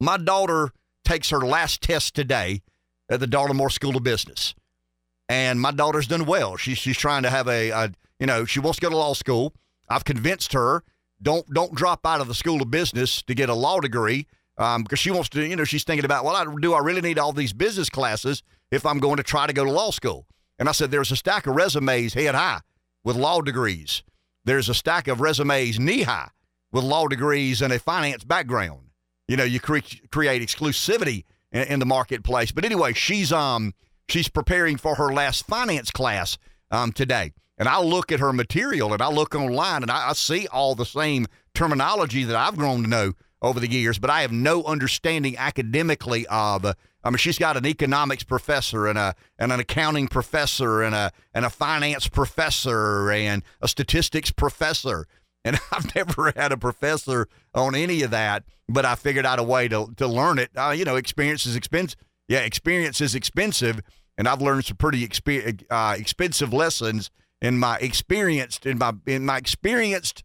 My 0.00 0.16
daughter 0.16 0.70
takes 1.04 1.30
her 1.30 1.40
last 1.40 1.82
test 1.82 2.14
today 2.14 2.62
at 3.08 3.20
the 3.20 3.26
Darla 3.26 3.70
School 3.72 3.96
of 3.96 4.04
Business. 4.04 4.54
And 5.28 5.60
my 5.60 5.70
daughter's 5.70 6.06
done 6.06 6.24
well. 6.24 6.56
She's, 6.56 6.78
she's 6.78 6.96
trying 6.96 7.22
to 7.22 7.30
have 7.30 7.48
a, 7.48 7.70
a, 7.70 7.92
you 8.18 8.26
know, 8.26 8.44
she 8.44 8.60
wants 8.60 8.78
to 8.78 8.86
go 8.86 8.90
to 8.90 8.96
law 8.96 9.12
school. 9.12 9.54
I've 9.88 10.04
convinced 10.04 10.52
her 10.52 10.82
don't 11.20 11.46
don't 11.52 11.74
drop 11.74 12.06
out 12.06 12.20
of 12.20 12.28
the 12.28 12.34
School 12.34 12.62
of 12.62 12.70
Business 12.70 13.22
to 13.22 13.34
get 13.34 13.48
a 13.48 13.54
law 13.54 13.80
degree 13.80 14.26
um, 14.56 14.82
because 14.82 14.98
she 14.98 15.10
wants 15.10 15.28
to, 15.30 15.44
you 15.44 15.56
know, 15.56 15.64
she's 15.64 15.84
thinking 15.84 16.04
about, 16.04 16.24
well, 16.24 16.36
I, 16.36 16.46
do 16.60 16.74
I 16.74 16.80
really 16.80 17.00
need 17.00 17.18
all 17.18 17.32
these 17.32 17.52
business 17.52 17.90
classes 17.90 18.42
if 18.70 18.86
I'm 18.86 18.98
going 18.98 19.16
to 19.16 19.22
try 19.22 19.46
to 19.46 19.52
go 19.52 19.64
to 19.64 19.70
law 19.70 19.90
school? 19.90 20.26
And 20.58 20.68
I 20.68 20.72
said, 20.72 20.90
there's 20.90 21.12
a 21.12 21.16
stack 21.16 21.46
of 21.46 21.54
resumes 21.56 22.14
head 22.14 22.34
high 22.34 22.60
with 23.04 23.16
law 23.16 23.40
degrees. 23.40 24.02
There's 24.44 24.68
a 24.68 24.74
stack 24.74 25.08
of 25.08 25.20
resumes 25.20 25.78
knee 25.78 26.02
high 26.02 26.30
with 26.72 26.84
law 26.84 27.06
degrees 27.06 27.62
and 27.62 27.72
a 27.72 27.78
finance 27.78 28.24
background. 28.24 28.90
You 29.26 29.36
know, 29.36 29.44
you 29.44 29.60
cre- 29.60 29.78
create 30.10 30.42
exclusivity 30.42 31.24
in, 31.52 31.62
in 31.64 31.80
the 31.80 31.86
marketplace. 31.86 32.50
But 32.50 32.64
anyway, 32.64 32.92
she's 32.92 33.32
um 33.32 33.74
she's 34.08 34.28
preparing 34.28 34.76
for 34.76 34.96
her 34.96 35.12
last 35.12 35.46
finance 35.46 35.90
class 35.90 36.38
um 36.70 36.92
today. 36.92 37.32
And 37.58 37.68
I 37.68 37.80
look 37.80 38.12
at 38.12 38.20
her 38.20 38.32
material 38.32 38.92
and 38.92 39.02
I 39.02 39.10
look 39.10 39.34
online 39.34 39.82
and 39.82 39.90
I, 39.90 40.10
I 40.10 40.12
see 40.12 40.46
all 40.46 40.74
the 40.74 40.86
same 40.86 41.26
terminology 41.54 42.22
that 42.24 42.36
I've 42.36 42.56
grown 42.56 42.84
to 42.84 42.88
know 42.88 43.12
over 43.42 43.60
the 43.60 43.70
years, 43.70 43.98
but 43.98 44.10
I 44.10 44.22
have 44.22 44.32
no 44.32 44.62
understanding 44.64 45.36
academically 45.36 46.26
of. 46.28 46.64
I 46.64 47.10
mean, 47.10 47.18
she's 47.18 47.38
got 47.38 47.56
an 47.56 47.66
economics 47.66 48.24
professor 48.24 48.86
and 48.86 48.98
a 48.98 49.14
and 49.38 49.52
an 49.52 49.60
accounting 49.60 50.08
professor 50.08 50.82
and 50.82 50.94
a 50.94 51.12
and 51.32 51.44
a 51.44 51.50
finance 51.50 52.08
professor 52.08 53.10
and 53.10 53.42
a 53.60 53.68
statistics 53.68 54.30
professor. 54.30 55.06
And 55.44 55.58
I've 55.72 55.94
never 55.94 56.32
had 56.36 56.52
a 56.52 56.56
professor 56.56 57.28
on 57.54 57.74
any 57.74 58.02
of 58.02 58.10
that, 58.10 58.44
but 58.68 58.84
I 58.84 58.94
figured 58.96 59.26
out 59.26 59.38
a 59.38 59.44
way 59.44 59.68
to 59.68 59.92
to 59.96 60.06
learn 60.06 60.38
it. 60.38 60.50
Uh, 60.56 60.74
you 60.76 60.84
know, 60.84 60.96
experience 60.96 61.46
is 61.46 61.56
expensive. 61.56 61.98
Yeah, 62.28 62.40
experience 62.40 63.00
is 63.00 63.14
expensive, 63.14 63.80
and 64.16 64.28
I've 64.28 64.42
learned 64.42 64.66
some 64.66 64.76
pretty 64.76 65.08
uh, 65.70 65.96
expensive 65.98 66.52
lessons 66.52 67.10
in 67.40 67.58
my 67.58 67.78
experienced 67.78 68.66
in 68.66 68.78
my 68.78 68.92
in 69.06 69.24
my 69.24 69.38
experienced 69.38 70.24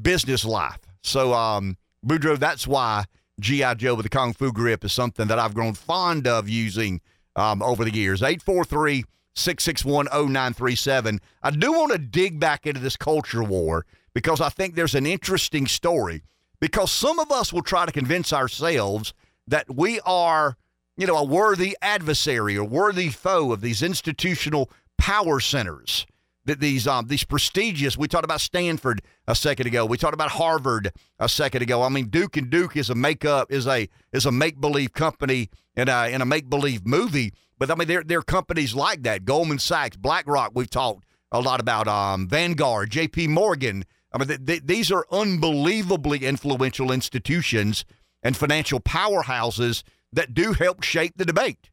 business 0.00 0.44
life. 0.44 0.80
So, 1.02 1.32
um, 1.32 1.76
Boudreaux, 2.04 2.38
that's 2.38 2.66
why 2.66 3.04
GI 3.40 3.76
Joe 3.76 3.94
with 3.94 4.04
the 4.04 4.10
Kung 4.10 4.32
Fu 4.32 4.52
grip 4.52 4.84
is 4.84 4.92
something 4.92 5.28
that 5.28 5.38
I've 5.38 5.54
grown 5.54 5.74
fond 5.74 6.26
of 6.26 6.48
using 6.48 7.00
um, 7.36 7.62
over 7.62 7.84
the 7.84 7.94
years. 7.94 8.22
843 8.22 9.04
661 9.34 10.06
0937. 10.06 11.20
I 11.42 11.50
do 11.50 11.72
want 11.72 11.92
to 11.92 11.98
dig 11.98 12.40
back 12.40 12.66
into 12.66 12.80
this 12.80 12.96
culture 12.96 13.44
war 13.44 13.84
because 14.14 14.40
I 14.40 14.48
think 14.48 14.74
there's 14.74 14.94
an 14.94 15.06
interesting 15.06 15.66
story. 15.66 16.22
Because 16.58 16.90
some 16.90 17.18
of 17.18 17.30
us 17.30 17.52
will 17.52 17.62
try 17.62 17.84
to 17.84 17.92
convince 17.92 18.32
ourselves 18.32 19.12
that 19.46 19.76
we 19.76 20.00
are, 20.06 20.56
you 20.96 21.06
know, 21.06 21.16
a 21.16 21.24
worthy 21.24 21.76
adversary 21.82 22.56
or 22.56 22.64
worthy 22.64 23.08
foe 23.08 23.52
of 23.52 23.60
these 23.60 23.82
institutional 23.82 24.70
power 24.98 25.40
centers 25.40 26.06
that 26.46 26.60
these 26.60 26.86
um 26.86 27.06
these 27.08 27.24
prestigious 27.24 27.98
we 27.98 28.08
talked 28.08 28.24
about 28.24 28.40
Stanford 28.40 29.02
a 29.28 29.34
second 29.34 29.66
ago. 29.66 29.84
We 29.84 29.98
talked 29.98 30.14
about 30.14 30.30
Harvard 30.30 30.92
a 31.18 31.28
second 31.28 31.62
ago. 31.62 31.82
I 31.82 31.88
mean 31.90 32.06
Duke 32.06 32.36
and 32.36 32.48
Duke 32.48 32.76
is 32.76 32.88
a 32.88 32.94
makeup 32.94 33.52
is 33.52 33.66
a 33.66 33.88
is 34.12 34.24
a 34.24 34.32
make 34.32 34.60
believe 34.60 34.92
company 34.92 35.50
and 35.76 35.88
a 35.88 36.08
in 36.08 36.22
a 36.22 36.26
make 36.26 36.48
believe 36.48 36.86
movie. 36.86 37.34
But 37.58 37.70
I 37.70 37.74
mean 37.74 37.88
there 37.88 38.02
there 38.02 38.20
are 38.20 38.22
companies 38.22 38.74
like 38.74 39.02
that. 39.02 39.24
Goldman 39.24 39.58
Sachs 39.58 39.96
BlackRock 39.96 40.52
we've 40.54 40.70
talked 40.70 41.04
a 41.30 41.40
lot 41.40 41.60
about 41.60 41.88
um 41.88 42.28
Vanguard 42.28 42.90
JP 42.90 43.28
Morgan. 43.28 43.84
I 44.12 44.18
mean 44.18 44.28
th- 44.28 44.46
th- 44.46 44.62
these 44.64 44.90
are 44.90 45.04
unbelievably 45.10 46.24
influential 46.24 46.90
institutions 46.92 47.84
and 48.22 48.36
financial 48.36 48.80
powerhouses 48.80 49.82
that 50.16 50.34
do 50.34 50.52
help 50.52 50.82
shape 50.82 51.12
the 51.16 51.24
debate 51.24 51.70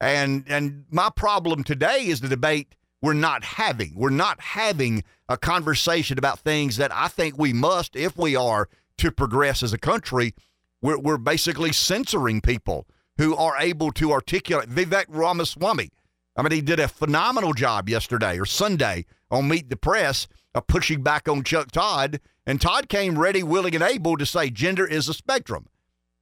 and 0.00 0.44
and 0.48 0.84
my 0.90 1.10
problem 1.14 1.64
today 1.64 2.06
is 2.06 2.20
the 2.20 2.28
debate 2.28 2.76
we're 3.00 3.14
not 3.14 3.44
having. 3.44 3.92
We're 3.94 4.10
not 4.10 4.40
having 4.40 5.04
a 5.28 5.36
conversation 5.36 6.18
about 6.18 6.40
things 6.40 6.76
that 6.78 6.92
I 6.92 7.08
think 7.08 7.38
we 7.38 7.52
must, 7.52 7.94
if 7.94 8.16
we 8.16 8.34
are 8.34 8.68
to 8.98 9.12
progress 9.12 9.62
as 9.62 9.72
a 9.72 9.78
country. 9.78 10.34
We're, 10.82 10.98
we're 10.98 11.18
basically 11.18 11.72
censoring 11.72 12.40
people 12.40 12.86
who 13.16 13.36
are 13.36 13.56
able 13.58 13.92
to 13.92 14.12
articulate. 14.12 14.68
Vivek 14.68 15.06
Ramaswamy, 15.08 15.90
I 16.36 16.42
mean, 16.42 16.52
he 16.52 16.60
did 16.60 16.80
a 16.80 16.88
phenomenal 16.88 17.52
job 17.52 17.88
yesterday 17.88 18.38
or 18.38 18.44
Sunday 18.44 19.04
on 19.30 19.48
Meet 19.48 19.70
the 19.70 19.76
Press 19.76 20.26
of 20.54 20.66
pushing 20.66 21.02
back 21.02 21.28
on 21.28 21.44
Chuck 21.44 21.70
Todd. 21.70 22.20
And 22.46 22.60
Todd 22.60 22.88
came 22.88 23.18
ready, 23.18 23.42
willing, 23.42 23.74
and 23.74 23.84
able 23.84 24.16
to 24.16 24.26
say 24.26 24.50
gender 24.50 24.86
is 24.86 25.08
a 25.08 25.14
spectrum. 25.14 25.66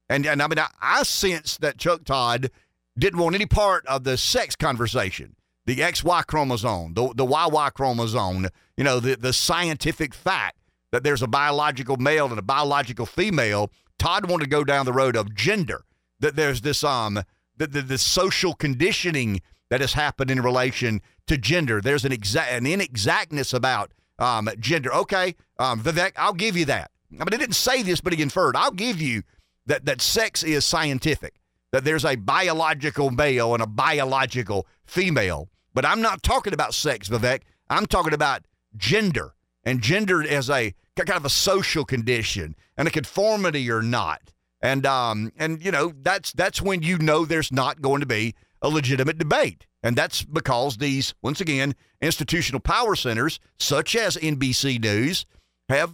And, 0.09 0.25
and 0.25 0.41
I 0.41 0.47
mean, 0.47 0.59
I, 0.59 0.67
I 0.81 1.03
sense 1.03 1.57
that 1.57 1.77
Chuck 1.77 2.03
Todd 2.05 2.51
didn't 2.97 3.19
want 3.19 3.35
any 3.35 3.45
part 3.45 3.85
of 3.85 4.03
the 4.03 4.17
sex 4.17 4.55
conversation 4.55 5.35
the 5.67 5.79
XY 5.79 6.25
chromosome, 6.27 6.93
the, 6.93 7.13
the 7.13 7.25
YY 7.25 7.73
chromosome, 7.73 8.47
you 8.77 8.85
know, 8.85 9.01
the, 9.01 9.17
the 9.17 9.33
scientific 9.33 10.13
fact 10.13 10.55
that 10.93 11.03
there's 11.03 11.21
a 11.21 11.27
biological 11.27 11.97
male 11.97 12.27
and 12.27 12.39
a 12.39 12.41
biological 12.41 13.05
female. 13.05 13.69
Todd 13.99 14.29
wanted 14.29 14.45
to 14.45 14.49
go 14.49 14.63
down 14.63 14.85
the 14.85 14.93
road 14.93 15.17
of 15.17 15.35
gender, 15.35 15.83
that 16.21 16.35
there's 16.35 16.61
this 16.61 16.83
um 16.83 17.21
the, 17.57 17.67
the, 17.67 17.81
the 17.81 17.97
social 17.97 18.53
conditioning 18.53 19.41
that 19.69 19.81
has 19.81 19.93
happened 19.93 20.31
in 20.31 20.41
relation 20.41 21.01
to 21.25 21.37
gender. 21.37 21.81
There's 21.81 22.05
an 22.05 22.13
exact 22.13 22.51
an 22.51 22.63
inexactness 22.63 23.53
about 23.53 23.91
um 24.19 24.49
gender. 24.59 24.93
Okay, 24.93 25.35
um, 25.59 25.81
Vivek, 25.81 26.13
I'll 26.15 26.33
give 26.33 26.55
you 26.55 26.65
that. 26.65 26.91
I 27.11 27.25
mean, 27.25 27.27
he 27.31 27.37
didn't 27.37 27.55
say 27.55 27.83
this, 27.83 27.99
but 27.99 28.13
he 28.13 28.21
inferred. 28.21 28.55
I'll 28.55 28.71
give 28.71 29.01
you 29.01 29.23
that 29.67 29.85
that 29.85 30.01
sex 30.01 30.43
is 30.43 30.65
scientific. 30.65 31.35
That 31.71 31.83
there's 31.83 32.05
a 32.05 32.15
biological 32.15 33.11
male 33.11 33.53
and 33.53 33.61
a 33.61 33.67
biological 33.67 34.65
female. 34.85 35.49
But 35.73 35.85
I'm 35.85 36.01
not 36.01 36.23
talking 36.23 36.53
about 36.53 36.73
sex, 36.73 37.09
Vivek. 37.09 37.41
I'm 37.69 37.85
talking 37.85 38.13
about 38.13 38.45
gender 38.75 39.33
and 39.63 39.81
gender 39.81 40.25
as 40.25 40.49
a 40.49 40.73
kind 40.95 41.11
of 41.11 41.25
a 41.25 41.29
social 41.29 41.85
condition 41.85 42.55
and 42.77 42.87
a 42.87 42.91
conformity 42.91 43.69
or 43.69 43.81
not. 43.81 44.33
And 44.61 44.85
um 44.85 45.31
and 45.37 45.63
you 45.63 45.71
know 45.71 45.93
that's 46.01 46.31
that's 46.33 46.61
when 46.61 46.81
you 46.81 46.97
know 46.97 47.25
there's 47.25 47.51
not 47.51 47.81
going 47.81 47.99
to 47.99 48.07
be 48.07 48.33
a 48.61 48.69
legitimate 48.69 49.17
debate. 49.17 49.67
And 49.83 49.95
that's 49.95 50.23
because 50.23 50.77
these 50.77 51.13
once 51.21 51.41
again 51.41 51.75
institutional 52.01 52.59
power 52.59 52.95
centers 52.95 53.39
such 53.59 53.95
as 53.95 54.17
NBC 54.17 54.81
News 54.81 55.25
have 55.69 55.93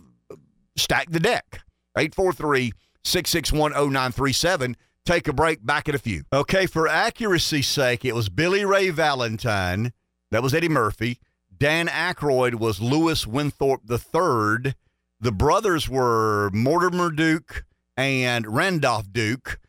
stacked 0.78 1.12
the 1.12 1.20
deck. 1.20 1.62
843 1.98 2.72
661 3.04 3.72
0937 3.72 4.76
take 5.06 5.28
a 5.28 5.34
break. 5.34 5.66
Back 5.66 5.90
in 5.90 5.96
a 5.96 6.00
few. 6.00 6.24
Okay, 6.32 6.66
for 6.66 6.88
accuracy's 6.88 7.68
sake, 7.68 8.06
it 8.06 8.16
was 8.16 8.30
Billy 8.30 8.66
Ray 8.66 8.90
Valentine. 8.90 9.94
That 10.32 10.44
was 10.44 10.54
Eddie 10.54 10.70
Murphy. 10.70 11.20
Dan 11.56 11.88
Aykroyd 11.88 12.56
was 12.56 12.82
Louis 12.82 13.26
Winthorpe 13.28 13.84
III. 13.90 14.74
The 15.20 15.32
brothers 15.32 15.88
were 15.88 16.50
Mortimer 16.54 17.12
Duke 17.12 17.66
and 17.96 18.48
Randolph 18.48 19.12
Duke. 19.12 19.60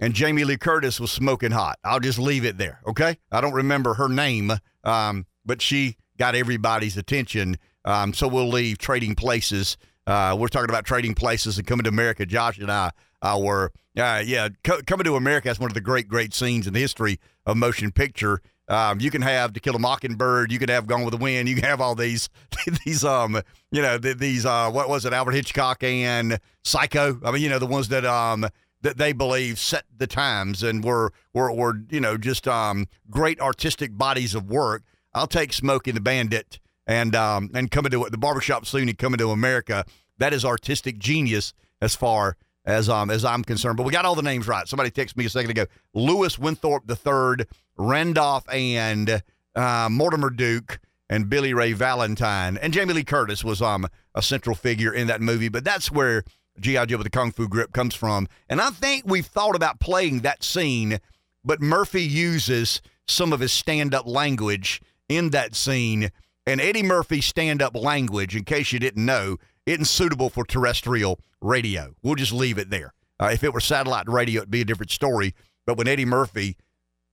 And 0.00 0.14
Jamie 0.14 0.44
Lee 0.44 0.56
Curtis 0.56 1.00
was 1.00 1.10
smoking 1.10 1.50
hot. 1.50 1.78
I'll 1.82 2.00
just 2.00 2.20
leave 2.20 2.44
it 2.44 2.56
there, 2.56 2.80
okay? 2.86 3.18
I 3.32 3.40
don't 3.40 3.52
remember 3.52 3.94
her 3.94 4.08
name, 4.08 4.52
um, 4.84 5.26
but 5.44 5.60
she 5.60 5.96
got 6.18 6.36
everybody's 6.36 6.96
attention. 6.96 7.58
Um, 7.84 8.14
so 8.14 8.28
we'll 8.28 8.48
leave 8.48 8.78
trading 8.78 9.16
places. 9.16 9.76
Uh, 10.08 10.34
we're 10.34 10.48
talking 10.48 10.70
about 10.70 10.86
trading 10.86 11.14
places 11.14 11.58
and 11.58 11.66
coming 11.66 11.84
to 11.84 11.90
America. 11.90 12.24
Josh 12.24 12.56
and 12.56 12.72
I 12.72 12.92
uh, 13.20 13.38
were 13.38 13.72
uh, 13.98 14.22
yeah, 14.24 14.48
Co- 14.64 14.80
coming 14.86 15.04
to 15.04 15.16
America 15.16 15.50
is 15.50 15.60
one 15.60 15.70
of 15.70 15.74
the 15.74 15.82
great, 15.82 16.08
great 16.08 16.32
scenes 16.32 16.66
in 16.66 16.72
the 16.72 16.80
history 16.80 17.20
of 17.44 17.58
motion 17.58 17.92
picture. 17.92 18.40
Um, 18.68 19.00
you 19.00 19.10
can 19.10 19.20
have 19.20 19.52
To 19.52 19.60
Kill 19.60 19.76
a 19.76 19.78
Mockingbird, 19.78 20.50
you 20.50 20.58
can 20.58 20.70
have 20.70 20.86
Gone 20.86 21.04
with 21.04 21.12
the 21.12 21.18
Wind, 21.18 21.46
you 21.46 21.54
can 21.56 21.64
have 21.64 21.82
all 21.82 21.94
these, 21.94 22.30
these, 22.86 23.04
um, 23.04 23.42
you 23.70 23.82
know, 23.82 23.98
these, 23.98 24.46
uh, 24.46 24.70
what 24.70 24.88
was 24.88 25.04
it, 25.04 25.12
Albert 25.12 25.32
Hitchcock 25.32 25.82
and 25.84 26.38
Psycho. 26.64 27.20
I 27.22 27.30
mean, 27.30 27.42
you 27.42 27.50
know, 27.50 27.58
the 27.58 27.66
ones 27.66 27.88
that, 27.88 28.06
um, 28.06 28.48
that 28.80 28.96
they 28.96 29.12
believe 29.12 29.58
set 29.58 29.84
the 29.94 30.06
times 30.06 30.62
and 30.62 30.82
were, 30.82 31.12
were, 31.34 31.52
were, 31.52 31.82
you 31.90 32.00
know, 32.00 32.16
just, 32.16 32.48
um, 32.48 32.86
great 33.10 33.40
artistic 33.40 33.96
bodies 33.98 34.34
of 34.34 34.48
work. 34.48 34.84
I'll 35.12 35.26
take 35.26 35.52
Smokey 35.52 35.90
the 35.90 36.00
Bandit 36.00 36.60
and, 36.88 37.14
um, 37.14 37.50
and 37.54 37.70
coming 37.70 37.92
to 37.92 38.08
the 38.10 38.18
barbershop 38.18 38.66
soon 38.66 38.88
and 38.88 38.98
coming 38.98 39.18
to 39.18 39.30
America. 39.30 39.84
That 40.16 40.32
is 40.32 40.44
artistic 40.44 40.98
genius 40.98 41.54
as 41.80 41.94
far 41.94 42.36
as 42.68 42.88
um 42.88 43.10
as 43.10 43.24
I'm 43.24 43.42
concerned. 43.42 43.76
But 43.76 43.86
we 43.86 43.92
got 43.92 44.04
all 44.04 44.14
the 44.14 44.22
names 44.22 44.46
right. 44.46 44.68
Somebody 44.68 44.90
texted 44.90 45.16
me 45.16 45.24
a 45.24 45.30
second 45.30 45.50
ago. 45.50 45.66
Louis 45.94 46.38
Winthorpe 46.38 46.86
Third, 46.86 47.46
Randolph 47.76 48.44
and 48.52 49.22
uh, 49.54 49.88
Mortimer 49.90 50.30
Duke, 50.30 50.78
and 51.08 51.30
Billy 51.30 51.54
Ray 51.54 51.72
Valentine, 51.72 52.58
and 52.58 52.72
Jamie 52.72 52.94
Lee 52.94 53.04
Curtis 53.04 53.42
was 53.42 53.62
um 53.62 53.86
a 54.14 54.22
central 54.22 54.54
figure 54.54 54.92
in 54.92 55.06
that 55.06 55.22
movie. 55.22 55.48
But 55.48 55.64
that's 55.64 55.90
where 55.90 56.24
G.I. 56.60 56.86
Joe 56.86 56.98
with 56.98 57.06
the 57.06 57.10
Kung 57.10 57.30
Fu 57.30 57.48
grip 57.48 57.72
comes 57.72 57.94
from. 57.94 58.28
And 58.48 58.60
I 58.60 58.70
think 58.70 59.04
we've 59.06 59.26
thought 59.26 59.54
about 59.54 59.78
playing 59.80 60.20
that 60.20 60.42
scene, 60.42 60.98
but 61.44 61.62
Murphy 61.62 62.02
uses 62.02 62.82
some 63.06 63.32
of 63.32 63.38
his 63.40 63.52
stand-up 63.52 64.06
language 64.06 64.82
in 65.08 65.30
that 65.30 65.54
scene. 65.54 66.10
And 66.48 66.62
Eddie 66.62 66.82
Murphy's 66.82 67.26
stand-up 67.26 67.76
language, 67.76 68.34
in 68.34 68.42
case 68.42 68.72
you 68.72 68.78
didn't 68.78 69.04
know, 69.04 69.36
isn't 69.66 69.84
suitable 69.84 70.30
for 70.30 70.46
terrestrial 70.46 71.20
radio. 71.42 71.94
We'll 72.02 72.14
just 72.14 72.32
leave 72.32 72.56
it 72.56 72.70
there. 72.70 72.94
Uh, 73.20 73.28
if 73.30 73.44
it 73.44 73.52
were 73.52 73.60
satellite 73.60 74.08
radio, 74.08 74.38
it'd 74.38 74.50
be 74.50 74.62
a 74.62 74.64
different 74.64 74.90
story. 74.90 75.34
But 75.66 75.76
when 75.76 75.86
Eddie 75.86 76.06
Murphy 76.06 76.56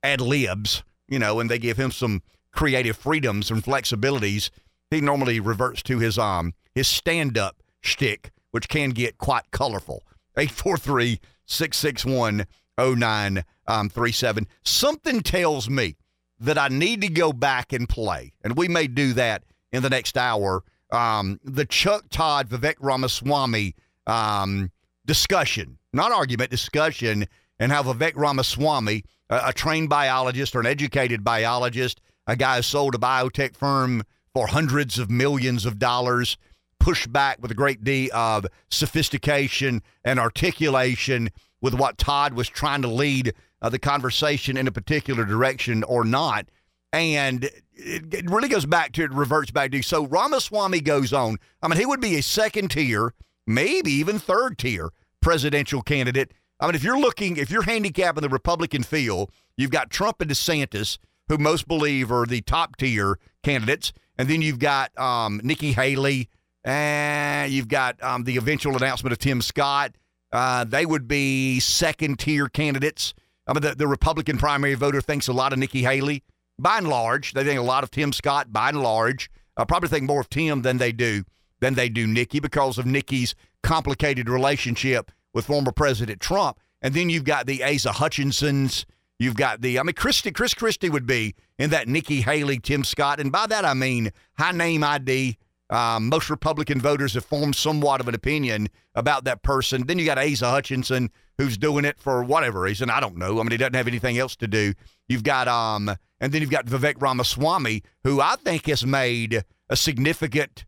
ad 0.01 0.21
libs, 0.21 0.83
you 1.09 1.19
know, 1.19 1.41
and 1.41 1.49
they 1.49 1.59
give 1.59 1.75
him 1.75 1.91
some 1.91 2.23
creative 2.53 2.95
freedoms 2.95 3.51
and 3.51 3.61
flexibilities, 3.61 4.51
he 4.89 5.01
normally 5.01 5.41
reverts 5.41 5.83
to 5.83 5.99
his 5.99 6.17
um 6.17 6.53
his 6.73 6.87
stand 6.87 7.37
up 7.37 7.61
shtick, 7.81 8.31
which 8.51 8.69
can 8.69 8.91
get 8.91 9.17
quite 9.17 9.51
colorful. 9.51 10.03
843 10.37 11.19
661 11.45 12.45
0937. 12.77 14.47
Something 14.63 15.19
tells 15.19 15.69
me 15.69 15.97
that 16.39 16.57
I 16.57 16.67
need 16.67 17.01
to 17.01 17.09
go 17.09 17.33
back 17.33 17.73
and 17.73 17.87
play, 17.87 18.33
and 18.43 18.57
we 18.57 18.67
may 18.67 18.87
do 18.87 19.13
that 19.13 19.43
in 19.71 19.83
the 19.83 19.89
next 19.89 20.17
hour. 20.17 20.63
Um, 20.91 21.39
the 21.43 21.65
Chuck 21.65 22.05
Todd 22.09 22.49
Vivek 22.49 22.75
Ramaswamy 22.79 23.75
um, 24.07 24.71
discussion, 25.05 25.77
not 25.93 26.11
argument, 26.11 26.51
discussion 26.51 27.27
and 27.59 27.71
how 27.71 27.83
Vivek 27.83 28.13
Ramaswamy, 28.15 29.03
a, 29.29 29.41
a 29.47 29.53
trained 29.53 29.89
biologist 29.89 30.55
or 30.55 30.59
an 30.59 30.65
educated 30.65 31.23
biologist, 31.23 32.01
a 32.27 32.35
guy 32.35 32.57
who 32.57 32.61
sold 32.61 32.95
a 32.95 32.97
biotech 32.97 33.55
firm 33.55 34.03
for 34.33 34.47
hundreds 34.47 34.99
of 34.99 35.09
millions 35.09 35.65
of 35.65 35.79
dollars, 35.79 36.37
pushed 36.79 37.11
back 37.11 37.37
with 37.41 37.51
a 37.51 37.55
great 37.55 37.83
deal 37.83 38.09
of 38.13 38.45
sophistication 38.69 39.81
and 40.03 40.19
articulation 40.19 41.29
with 41.61 41.73
what 41.73 41.97
Todd 41.97 42.33
was 42.33 42.49
trying 42.49 42.81
to 42.81 42.87
lead 42.87 43.33
uh, 43.61 43.69
the 43.69 43.79
conversation 43.79 44.57
in 44.57 44.67
a 44.67 44.71
particular 44.71 45.25
direction 45.25 45.83
or 45.83 46.03
not. 46.03 46.47
And 46.93 47.45
it, 47.73 48.13
it 48.13 48.29
really 48.29 48.47
goes 48.47 48.65
back 48.65 48.93
to, 48.93 49.03
it 49.03 49.11
reverts 49.11 49.51
back 49.51 49.71
to, 49.71 49.81
so 49.81 50.05
Ramaswamy 50.05 50.81
goes 50.81 51.11
on. 51.13 51.37
I 51.61 51.67
mean, 51.67 51.79
he 51.79 51.85
would 51.85 52.01
be 52.01 52.15
a 52.15 52.23
second 52.23 52.71
tier, 52.71 53.13
maybe 53.45 53.91
even 53.91 54.19
third 54.19 54.57
tier 54.57 54.91
presidential 55.21 55.81
candidate. 55.81 56.31
I 56.59 56.67
mean, 56.67 56.75
if 56.75 56.83
you're 56.83 56.99
looking, 56.99 57.37
if 57.37 57.49
you're 57.49 57.63
handicapping 57.63 58.21
the 58.21 58.29
Republican 58.29 58.83
field, 58.83 59.31
you've 59.57 59.71
got 59.71 59.89
Trump 59.89 60.21
and 60.21 60.31
DeSantis, 60.31 60.97
who 61.27 61.37
most 61.37 61.67
believe 61.67 62.11
are 62.11 62.25
the 62.25 62.41
top 62.41 62.77
tier 62.77 63.19
candidates. 63.43 63.91
And 64.17 64.29
then 64.29 64.41
you've 64.41 64.59
got 64.59 64.97
um, 64.97 65.41
Nikki 65.43 65.73
Haley, 65.73 66.29
and 66.63 67.51
you've 67.51 67.67
got 67.67 68.01
um, 68.01 68.23
the 68.23 68.37
eventual 68.37 68.77
announcement 68.77 69.11
of 69.11 69.19
Tim 69.19 69.41
Scott. 69.41 69.95
Uh, 70.31 70.63
they 70.63 70.85
would 70.85 71.07
be 71.07 71.59
second 71.59 72.19
tier 72.19 72.47
candidates. 72.47 73.13
I 73.47 73.53
mean, 73.53 73.61
the, 73.61 73.75
the 73.75 73.87
Republican 73.87 74.37
primary 74.37 74.73
voter 74.73 75.01
thinks 75.01 75.27
a 75.27 75.33
lot 75.33 75.53
of 75.53 75.59
Nikki 75.59 75.83
Haley. 75.83 76.23
By 76.57 76.77
and 76.77 76.87
large, 76.87 77.33
they 77.33 77.43
think 77.43 77.59
a 77.59 77.63
lot 77.63 77.83
of 77.83 77.91
Tim 77.91 78.13
Scott. 78.13 78.51
By 78.51 78.69
and 78.69 78.81
large, 78.81 79.29
uh, 79.57 79.65
probably 79.65 79.89
think 79.89 80.03
more 80.03 80.21
of 80.21 80.29
Tim 80.29 80.61
than 80.61 80.77
they 80.77 80.91
do 80.91 81.23
than 81.59 81.75
they 81.75 81.89
do 81.89 82.05
Nikki 82.05 82.39
because 82.39 82.77
of 82.77 82.85
Nikki's 82.85 83.35
complicated 83.63 84.29
relationship 84.29 85.11
with 85.33 85.45
former 85.45 85.71
President 85.71 86.19
Trump. 86.19 86.59
And 86.81 86.93
then 86.93 87.09
you've 87.09 87.23
got 87.23 87.45
the 87.45 87.63
Asa 87.63 87.89
Hutchinsons. 87.89 88.85
You've 89.17 89.35
got 89.35 89.61
the, 89.61 89.79
I 89.79 89.83
mean, 89.83 89.93
Christie, 89.93 90.31
Chris 90.31 90.53
Christie 90.53 90.89
would 90.89 91.07
be 91.07 91.35
in 91.57 91.69
that 91.69 91.87
Nikki 91.87 92.21
Haley, 92.21 92.59
Tim 92.59 92.83
Scott. 92.83 93.19
And 93.19 93.31
by 93.31 93.47
that, 93.47 93.63
I 93.63 93.73
mean 93.73 94.11
high 94.37 94.51
name 94.51 94.83
ID. 94.83 95.37
Um, 95.69 96.09
most 96.09 96.29
Republican 96.29 96.79
voters 96.79 97.15
have 97.15 97.25
formed 97.25 97.55
somewhat 97.55 97.99
of 97.99 98.07
an 98.07 98.15
opinion 98.15 98.69
about 98.93 99.23
that 99.23 99.41
person. 99.41 99.87
Then 99.87 99.97
you 99.97 100.05
got 100.05 100.19
Asa 100.19 100.49
Hutchinson, 100.49 101.09
who's 101.37 101.57
doing 101.57 101.85
it 101.85 101.99
for 101.99 102.23
whatever 102.23 102.61
reason. 102.61 102.89
I 102.89 102.99
don't 102.99 103.17
know. 103.17 103.39
I 103.39 103.43
mean, 103.43 103.51
he 103.51 103.57
doesn't 103.57 103.73
have 103.73 103.87
anything 103.87 104.17
else 104.17 104.35
to 104.37 104.47
do. 104.47 104.73
You've 105.07 105.23
got, 105.23 105.47
um, 105.47 105.89
and 106.19 106.31
then 106.31 106.41
you've 106.41 106.51
got 106.51 106.67
Vivek 106.67 107.01
Ramaswamy, 107.01 107.83
who 108.03 108.21
I 108.21 108.35
think 108.43 108.67
has 108.67 108.85
made 108.85 109.43
a 109.69 109.75
significant 109.75 110.65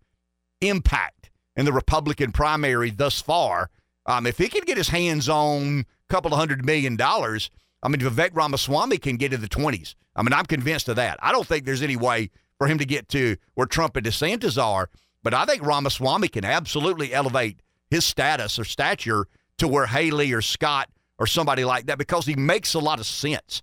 impact 0.62 1.30
in 1.56 1.66
the 1.66 1.74
Republican 1.74 2.32
primary 2.32 2.90
thus 2.90 3.22
far. 3.22 3.70
Um, 4.08 4.26
if 4.26 4.38
he 4.38 4.48
can 4.48 4.62
get 4.62 4.78
his 4.78 4.90
hands 4.90 5.30
on 5.30 5.86
a 6.10 6.14
couple 6.14 6.34
of 6.34 6.40
hundred 6.40 6.66
million 6.66 6.96
dollars, 6.96 7.52
I 7.84 7.90
mean, 7.90 8.02
Vivek 8.02 8.32
Ramaswamy 8.34 8.98
can 8.98 9.18
get 9.18 9.30
to 9.30 9.38
the 9.38 9.48
20s. 9.48 9.96
I 10.16 10.24
mean, 10.24 10.34
I'm 10.34 10.46
convinced 10.46 10.90
of 10.90 10.96
that. 10.96 11.20
I 11.22 11.32
don't 11.32 11.46
think 11.46 11.66
there's 11.66 11.84
any 11.84 11.96
way 11.96 12.32
for 12.58 12.68
him 12.68 12.78
to 12.78 12.86
get 12.86 13.10
to 13.10 13.38
where 13.54 13.68
Trump 13.68 13.96
and 13.96 14.06
DeSantis 14.06 14.62
are, 14.62 14.90
but 15.24 15.34
I 15.34 15.46
think 15.46 15.66
Ramaswamy 15.66 16.30
can 16.30 16.46
absolutely 16.46 17.14
elevate 17.14 17.62
his 17.90 18.06
status 18.06 18.58
or 18.60 18.64
stature 18.64 19.28
to 19.58 19.68
where 19.68 19.88
Haley 19.88 20.32
or 20.34 20.42
Scott 20.42 20.90
or 21.20 21.28
somebody 21.28 21.64
like 21.66 21.88
that 21.88 21.98
because 21.98 22.26
he 22.26 22.36
makes 22.36 22.74
a 22.74 22.80
lot 22.80 23.00
of 23.00 23.06
sense 23.06 23.62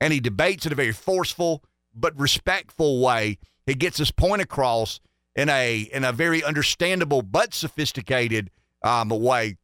and 0.00 0.12
he 0.12 0.20
debates 0.20 0.66
in 0.66 0.72
a 0.72 0.76
very 0.76 0.92
forceful 0.92 1.62
but 1.94 2.18
respectful 2.18 3.00
way. 3.00 3.38
He 3.66 3.74
gets 3.74 3.98
his 3.98 4.10
point 4.10 4.42
across 4.42 5.00
in 5.34 5.48
a 5.48 5.88
in 5.92 6.04
a 6.04 6.12
very 6.12 6.44
understandable 6.44 7.22
but 7.22 7.54
sophisticated 7.54 8.50
um, 8.82 9.08
way. 9.08 9.56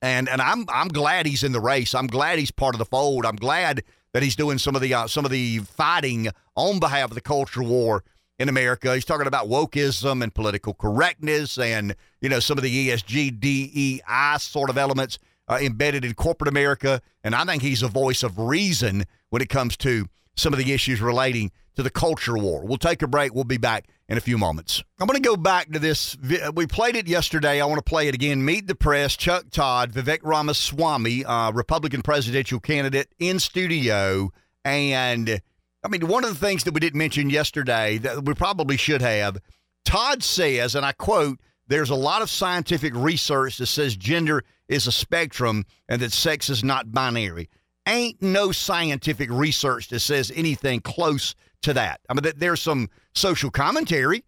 And 0.00 0.28
and 0.28 0.42
I'm 0.42 0.66
I'm 0.68 0.88
glad 0.88 1.26
he's 1.26 1.44
in 1.44 1.52
the 1.52 1.60
race. 1.60 1.94
I'm 1.94 2.08
glad 2.08 2.38
he's 2.38 2.50
part 2.50 2.74
of 2.74 2.78
the 2.78 2.84
fold. 2.84 3.24
I'm 3.24 3.36
glad 3.36 3.84
that 4.12 4.22
he's 4.22 4.36
doing 4.36 4.58
some 4.58 4.74
of 4.74 4.82
the 4.82 4.92
uh, 4.92 5.06
some 5.06 5.24
of 5.24 5.30
the 5.30 5.58
fighting 5.60 6.28
on 6.56 6.78
behalf 6.78 7.10
of 7.10 7.14
the 7.14 7.20
culture 7.20 7.62
war 7.62 8.04
in 8.38 8.48
America. 8.48 8.94
He's 8.94 9.04
talking 9.04 9.26
about 9.26 9.48
wokeism 9.48 10.22
and 10.22 10.34
political 10.34 10.74
correctness, 10.74 11.58
and 11.58 11.94
you 12.20 12.28
know 12.28 12.40
some 12.40 12.58
of 12.58 12.64
the 12.64 12.88
ESG 12.88 13.38
DEI 13.40 14.38
sort 14.38 14.70
of 14.70 14.78
elements 14.78 15.18
uh, 15.48 15.58
embedded 15.60 16.04
in 16.04 16.14
corporate 16.14 16.48
America. 16.48 17.00
And 17.24 17.34
I 17.34 17.44
think 17.44 17.62
he's 17.62 17.82
a 17.82 17.88
voice 17.88 18.22
of 18.22 18.38
reason 18.38 19.04
when 19.30 19.42
it 19.42 19.48
comes 19.48 19.76
to 19.78 20.06
some 20.36 20.52
of 20.52 20.58
the 20.58 20.72
issues 20.72 21.00
relating 21.00 21.52
to 21.76 21.82
the 21.82 21.90
culture 21.90 22.36
war. 22.36 22.64
We'll 22.64 22.78
take 22.78 23.02
a 23.02 23.06
break. 23.06 23.34
We'll 23.34 23.44
be 23.44 23.58
back 23.58 23.86
in 24.08 24.18
a 24.18 24.20
few 24.20 24.36
moments. 24.36 24.82
I'm 24.98 25.06
going 25.06 25.22
to 25.22 25.26
go 25.26 25.36
back 25.36 25.70
to 25.72 25.78
this. 25.78 26.16
We 26.54 26.66
played 26.66 26.96
it 26.96 27.06
yesterday. 27.06 27.60
I 27.60 27.64
want 27.64 27.78
to 27.78 27.88
play 27.88 28.08
it 28.08 28.14
again. 28.14 28.44
Meet 28.44 28.66
the 28.66 28.74
press. 28.74 29.16
Chuck 29.16 29.46
Todd, 29.50 29.92
Vivek 29.92 30.20
Ramaswamy, 30.22 31.24
uh, 31.24 31.52
Republican 31.52 32.02
presidential 32.02 32.60
candidate, 32.60 33.08
in 33.18 33.38
studio. 33.38 34.30
And 34.64 35.40
I 35.84 35.88
mean, 35.88 36.06
one 36.06 36.24
of 36.24 36.30
the 36.30 36.46
things 36.46 36.64
that 36.64 36.74
we 36.74 36.80
didn't 36.80 36.98
mention 36.98 37.30
yesterday 37.30 37.98
that 37.98 38.24
we 38.24 38.34
probably 38.34 38.76
should 38.76 39.02
have, 39.02 39.38
Todd 39.84 40.22
says, 40.22 40.74
and 40.74 40.86
I 40.86 40.92
quote, 40.92 41.40
there's 41.66 41.90
a 41.90 41.94
lot 41.94 42.22
of 42.22 42.30
scientific 42.30 42.94
research 42.94 43.58
that 43.58 43.66
says 43.66 43.96
gender 43.96 44.44
is 44.68 44.86
a 44.86 44.92
spectrum 44.92 45.64
and 45.88 46.00
that 46.00 46.12
sex 46.12 46.48
is 46.50 46.62
not 46.62 46.92
binary. 46.92 47.48
Ain't 47.86 48.22
no 48.22 48.52
scientific 48.52 49.30
research 49.30 49.88
that 49.88 50.00
says 50.00 50.30
anything 50.34 50.80
close 50.80 51.34
to 51.62 51.72
that. 51.74 52.00
I 52.08 52.14
mean, 52.14 52.32
there's 52.36 52.62
some 52.62 52.88
social 53.14 53.50
commentary. 53.50 54.24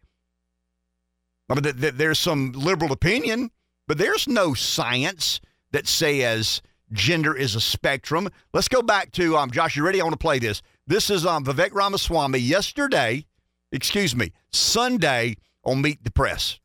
I 1.48 1.60
mean, 1.60 1.74
there's 1.76 2.18
some 2.18 2.52
liberal 2.52 2.92
opinion, 2.92 3.50
but 3.86 3.98
there's 3.98 4.26
no 4.26 4.54
science 4.54 5.40
that 5.72 5.86
says 5.86 6.62
gender 6.92 7.36
is 7.36 7.54
a 7.54 7.60
spectrum. 7.60 8.28
Let's 8.52 8.68
go 8.68 8.82
back 8.82 9.12
to 9.12 9.36
um, 9.36 9.50
Josh. 9.50 9.76
You 9.76 9.84
ready? 9.84 10.00
I 10.00 10.04
want 10.04 10.14
to 10.14 10.18
play 10.18 10.38
this. 10.38 10.62
This 10.86 11.08
is 11.10 11.24
um, 11.24 11.44
Vivek 11.44 11.72
Ramaswamy 11.72 12.38
yesterday, 12.38 13.24
excuse 13.72 14.14
me, 14.14 14.32
Sunday 14.52 15.36
on 15.64 15.80
Meet 15.82 16.04
the 16.04 16.10
Press. 16.10 16.58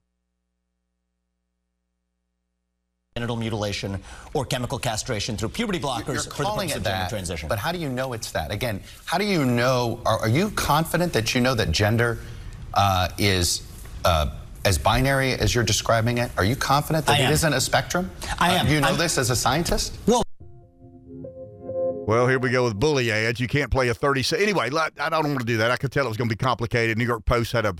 genital 3.15 3.35
mutilation 3.35 3.99
or 4.33 4.45
chemical 4.45 4.79
castration 4.79 5.35
through 5.35 5.49
puberty 5.49 5.77
blockers 5.79 6.07
You're 6.07 6.21
for 6.23 6.29
the 6.29 6.43
calling 6.43 6.69
purpose 6.69 6.75
it 6.75 6.77
of 6.77 6.83
that, 6.85 6.97
gender 6.99 7.09
transition. 7.09 7.49
But 7.49 7.59
how 7.59 7.73
do 7.73 7.77
you 7.77 7.89
know 7.89 8.13
it's 8.13 8.31
that? 8.31 8.49
Again, 8.51 8.81
how 9.05 9.17
do 9.17 9.25
you 9.25 9.43
know? 9.43 9.99
Are, 10.05 10.19
are 10.19 10.29
you 10.29 10.51
confident 10.51 11.11
that 11.13 11.35
you 11.35 11.41
know 11.41 11.53
that 11.55 11.71
gender 11.71 12.19
uh, 12.75 13.09
is 13.17 13.63
uh, 14.05 14.29
as 14.63 14.77
binary 14.77 15.33
as 15.33 15.53
you're 15.53 15.65
describing 15.65 16.17
it? 16.19 16.31
Are 16.37 16.45
you 16.45 16.55
confident 16.55 17.05
that 17.07 17.17
I 17.19 17.23
it 17.23 17.25
am. 17.25 17.31
isn't 17.33 17.51
a 17.53 17.59
spectrum? 17.59 18.09
I 18.39 18.55
Uh, 18.55 18.59
am. 18.59 18.67
you 18.67 18.79
know 18.79 18.87
I'm- 18.89 18.97
this 18.97 19.17
as 19.17 19.31
a 19.31 19.35
scientist? 19.35 19.97
well, 20.07 20.23
Well, 22.09 22.27
here 22.27 22.39
we 22.39 22.49
go 22.49 22.63
with 22.63 22.79
bully 22.79 23.11
ads. 23.11 23.39
You 23.39 23.47
can't 23.47 23.69
play 23.69 23.87
a 23.89 23.93
30 23.93 24.23
se- 24.23 24.41
Anyway, 24.41 24.71
I 24.99 25.09
don't 25.09 25.27
want 25.27 25.41
to 25.41 25.45
do 25.45 25.57
that. 25.57 25.69
I 25.69 25.77
could 25.77 25.91
tell 25.91 26.07
it 26.07 26.09
was 26.09 26.17
going 26.17 26.27
to 26.27 26.35
be 26.35 26.43
complicated. 26.43 26.97
New 26.97 27.05
York 27.05 27.23
Post 27.23 27.51
had 27.51 27.67
a. 27.67 27.75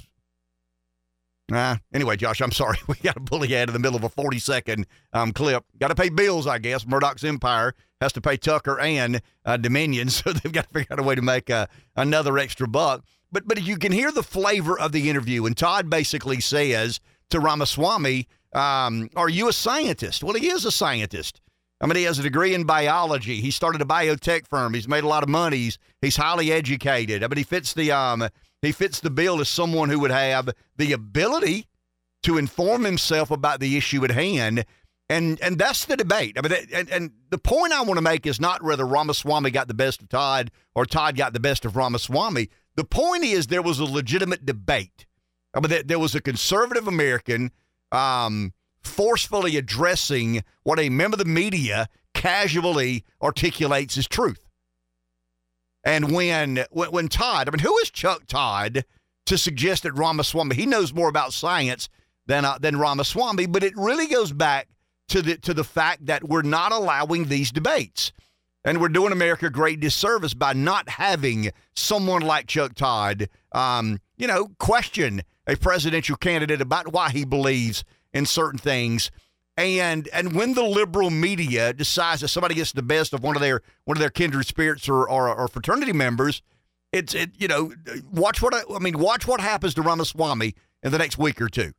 Nah. 1.50 1.78
Anyway, 1.92 2.16
Josh, 2.16 2.40
I'm 2.40 2.52
sorry. 2.52 2.78
We 2.88 2.94
got 2.98 3.18
a 3.18 3.22
bully 3.22 3.56
ad 3.56 3.70
in 3.70 3.74
the 3.74 3.80
middle 3.80 3.98
of 3.98 4.04
a 4.04 4.10
40 4.10 4.38
second 4.38 4.86
um, 5.14 5.32
clip. 5.32 5.64
Got 5.80 5.88
to 5.88 5.96
pay 5.96 6.10
bills, 6.10 6.46
I 6.46 6.60
guess. 6.60 6.86
Murdoch's 6.86 7.24
Empire 7.24 7.74
has 8.02 8.14
to 8.14 8.22
pay 8.22 8.38
Tucker 8.38 8.80
and 8.80 9.20
uh, 9.46 9.58
Dominion, 9.58 10.10
so 10.12 10.32
they've 10.32 10.54
got 10.54 10.68
to 10.68 10.74
figure 10.76 10.94
out 10.94 11.00
a 11.00 11.04
way 11.04 11.16
to 11.16 11.24
make 11.24 11.50
uh, 11.50 11.66
another 11.96 12.38
extra 12.38 12.68
buck. 12.68 13.04
But 13.32 13.48
but 13.48 13.64
you 13.64 13.78
can 13.78 13.92
hear 13.92 14.12
the 14.12 14.22
flavor 14.22 14.80
of 14.80 14.92
the 14.92 15.10
interview, 15.10 15.48
and 15.48 15.58
Todd 15.58 15.90
basically 15.90 16.40
says 16.40 17.00
to 17.32 17.40
Ramaswamy, 17.40 18.28
um, 18.54 19.10
"Are 19.16 19.28
you 19.28 19.50
a 19.50 19.54
scientist?" 19.54 20.24
Well, 20.24 20.36
he 20.36 20.50
is 20.50 20.66
a 20.66 20.72
scientist. 20.72 21.42
I 21.82 21.88
mean, 21.88 21.96
he 21.96 22.04
has 22.04 22.20
a 22.20 22.24
degree 22.24 22.54
in 22.54 22.66
biology. 22.66 23.40
He 23.40 23.52
started 23.52 23.82
a 23.82 23.86
biotech 23.86 24.48
firm. 24.48 24.74
He's 24.74 24.88
made 24.88 25.04
a 25.04 25.08
lot 25.08 25.24
of 25.24 25.30
money. 25.30 25.58
He's, 25.58 25.78
he's 26.02 26.18
highly 26.18 26.52
educated. 26.52 27.24
I 27.24 27.28
mean, 27.28 27.38
he 27.38 27.44
fits 27.44 27.74
the 27.74 27.92
um 27.92 28.28
he 28.62 28.72
fits 28.72 29.00
the 29.00 29.10
bill 29.10 29.40
as 29.40 29.48
someone 29.48 29.90
who 29.90 30.00
would 30.00 30.12
have 30.12 30.50
the 30.76 30.92
ability 30.92 31.68
to 32.24 32.38
inform 32.38 32.84
himself 32.84 33.32
about 33.32 33.62
the 33.62 33.78
issue 33.78 34.04
at 34.04 34.12
hand. 34.12 34.66
And 35.10 35.40
and 35.42 35.58
that's 35.58 35.86
the 35.86 35.98
debate. 35.98 36.38
I 36.38 36.48
mean, 36.48 36.68
and, 36.74 36.90
and 36.90 37.12
the 37.30 37.38
point 37.38 37.74
I 37.74 37.82
want 37.82 37.98
to 37.98 38.02
make 38.02 38.28
is 38.28 38.40
not 38.40 38.62
whether 38.62 38.86
Ramaswamy 38.86 39.50
got 39.52 39.68
the 39.68 39.74
best 39.74 40.02
of 40.02 40.10
Todd 40.10 40.52
or 40.76 40.86
Todd 40.86 41.16
got 41.16 41.34
the 41.34 41.40
best 41.40 41.66
of 41.66 41.76
Ramaswamy. 41.76 42.50
The 42.76 42.84
point 42.84 43.24
is 43.24 43.48
there 43.48 43.62
was 43.62 43.80
a 43.80 43.86
legitimate 43.86 44.46
debate. 44.46 45.08
I 45.54 45.60
mean, 45.60 45.82
there, 45.86 45.98
was 45.98 46.14
a 46.14 46.22
conservative 46.22 46.88
American 46.88 47.52
um, 47.92 48.54
forcefully 48.90 49.58
addressing 49.58 50.44
what 50.64 50.80
a 50.80 50.90
member 50.90 51.16
of 51.16 51.20
the 51.20 51.26
media 51.26 51.88
casually 52.14 53.06
articulates 53.22 53.98
as 53.98 54.08
truth. 54.08 54.46
And 55.84 56.12
when, 56.12 56.66
when 56.72 56.92
when 56.92 57.08
Todd, 57.08 57.48
I 57.48 57.52
mean, 57.52 57.60
who 57.60 57.78
is 57.80 57.90
Chuck 57.90 58.26
Todd 58.28 58.84
to 59.26 59.38
suggest 59.38 59.84
that 59.84 59.94
Ramaswamy 59.94 60.56
he 60.56 60.66
knows 60.66 60.94
more 60.94 61.08
about 61.08 61.34
science 61.34 61.88
than 62.26 62.44
uh, 62.44 62.58
than 62.60 62.78
Ramaswamy? 62.78 63.46
But 63.46 63.64
it 63.64 63.74
really 63.78 64.08
goes 64.08 64.34
back 64.34 64.68
to 65.08 65.22
the 65.22 65.38
to 65.38 65.54
the 65.54 65.64
fact 65.64 66.06
that 66.08 66.28
we're 66.28 66.42
not 66.42 66.74
allowing 66.74 67.26
these 67.26 67.52
debates, 67.52 68.12
and 68.66 68.82
we're 68.82 68.90
doing 68.90 69.14
America 69.14 69.46
a 69.46 69.50
great 69.50 69.80
disservice 69.80 70.34
by 70.34 70.54
not 70.54 70.90
having 70.90 71.52
someone 71.76 72.24
like 72.24 72.48
Chuck 72.48 72.76
Todd, 72.76 73.30
um, 73.54 74.00
you 74.18 74.28
know, 74.28 74.50
question 74.60 75.22
a 75.48 75.56
presidential 75.56 76.18
candidate 76.18 76.62
about 76.62 76.92
why 76.92 77.10
he 77.10 77.26
believes 77.26 77.84
in 78.14 78.26
certain 78.26 78.60
things. 78.60 79.12
And 79.60 80.08
and 80.14 80.34
when 80.34 80.54
the 80.54 80.64
liberal 80.64 81.10
media 81.10 81.74
decides 81.74 82.22
that 82.22 82.30
somebody 82.30 82.56
gets 82.56 82.72
the 82.72 82.82
best 82.82 83.14
of 83.14 83.24
one 83.24 83.36
of 83.36 83.42
their 83.42 83.62
one 83.84 83.98
of 83.98 84.00
their 84.00 84.10
kindred 84.10 84.46
spirits 84.46 84.88
or 84.88 85.10
or, 85.10 85.28
or 85.36 85.50
fraternity 85.50 85.92
members, 85.92 86.42
it's 86.94 87.14
it 87.14 87.32
you 87.38 87.50
know 87.50 87.74
watch 88.10 88.42
what 88.42 88.54
I, 88.54 88.62
I 88.74 88.80
mean 88.80 88.98
watch 88.98 89.28
what 89.28 89.42
happens 89.42 89.74
to 89.74 89.82
Ramaswamy 89.82 90.56
in 90.82 90.92
the 90.94 90.98
next 90.98 91.18
week 91.18 91.42
or 91.42 91.50
two. 91.50 91.74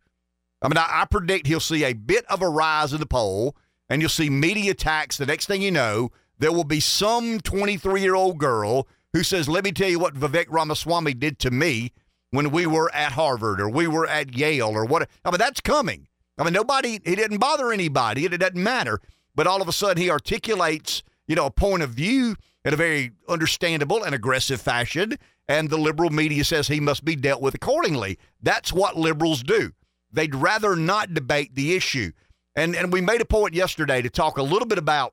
I 0.60 0.68
mean 0.68 0.76
I, 0.76 0.88
I 0.90 1.04
predict 1.06 1.46
he'll 1.46 1.58
see 1.58 1.84
a 1.84 1.94
bit 1.94 2.26
of 2.26 2.42
a 2.42 2.50
rise 2.50 2.92
in 2.92 3.00
the 3.00 3.06
poll, 3.06 3.56
and 3.88 4.02
you'll 4.02 4.10
see 4.10 4.28
media 4.28 4.72
attacks. 4.72 5.16
The 5.16 5.24
next 5.24 5.46
thing 5.46 5.62
you 5.62 5.70
know, 5.70 6.10
there 6.38 6.52
will 6.52 6.64
be 6.64 6.80
some 6.80 7.40
23 7.40 8.02
year 8.02 8.14
old 8.14 8.36
girl 8.36 8.88
who 9.14 9.22
says, 9.22 9.48
"Let 9.48 9.64
me 9.64 9.72
tell 9.72 9.88
you 9.88 9.98
what 9.98 10.12
Vivek 10.12 10.48
Ramaswamy 10.50 11.14
did 11.14 11.38
to 11.40 11.50
me." 11.50 11.92
When 12.32 12.52
we 12.52 12.64
were 12.64 12.94
at 12.94 13.10
Harvard 13.10 13.60
or 13.60 13.68
we 13.68 13.88
were 13.88 14.06
at 14.06 14.36
Yale 14.36 14.68
or 14.68 14.84
what, 14.84 15.10
I 15.24 15.32
mean, 15.32 15.38
that's 15.38 15.60
coming. 15.60 16.06
I 16.40 16.44
mean, 16.44 16.54
nobody, 16.54 17.00
he 17.04 17.14
didn't 17.14 17.38
bother 17.38 17.70
anybody. 17.70 18.24
It 18.24 18.38
doesn't 18.38 18.56
matter. 18.56 19.00
But 19.34 19.46
all 19.46 19.60
of 19.60 19.68
a 19.68 19.72
sudden, 19.72 20.02
he 20.02 20.10
articulates, 20.10 21.02
you 21.28 21.36
know, 21.36 21.44
a 21.44 21.50
point 21.50 21.82
of 21.82 21.90
view 21.90 22.34
in 22.64 22.72
a 22.72 22.76
very 22.76 23.12
understandable 23.28 24.02
and 24.02 24.14
aggressive 24.14 24.60
fashion. 24.60 25.18
And 25.48 25.68
the 25.68 25.76
liberal 25.76 26.08
media 26.08 26.44
says 26.44 26.68
he 26.68 26.80
must 26.80 27.04
be 27.04 27.14
dealt 27.14 27.42
with 27.42 27.54
accordingly. 27.54 28.18
That's 28.42 28.72
what 28.72 28.96
liberals 28.96 29.42
do. 29.42 29.72
They'd 30.10 30.34
rather 30.34 30.74
not 30.76 31.12
debate 31.12 31.54
the 31.54 31.76
issue. 31.76 32.12
And, 32.56 32.74
and 32.74 32.90
we 32.90 33.02
made 33.02 33.20
a 33.20 33.26
point 33.26 33.54
yesterday 33.54 34.00
to 34.00 34.10
talk 34.10 34.38
a 34.38 34.42
little 34.42 34.66
bit 34.66 34.78
about 34.78 35.12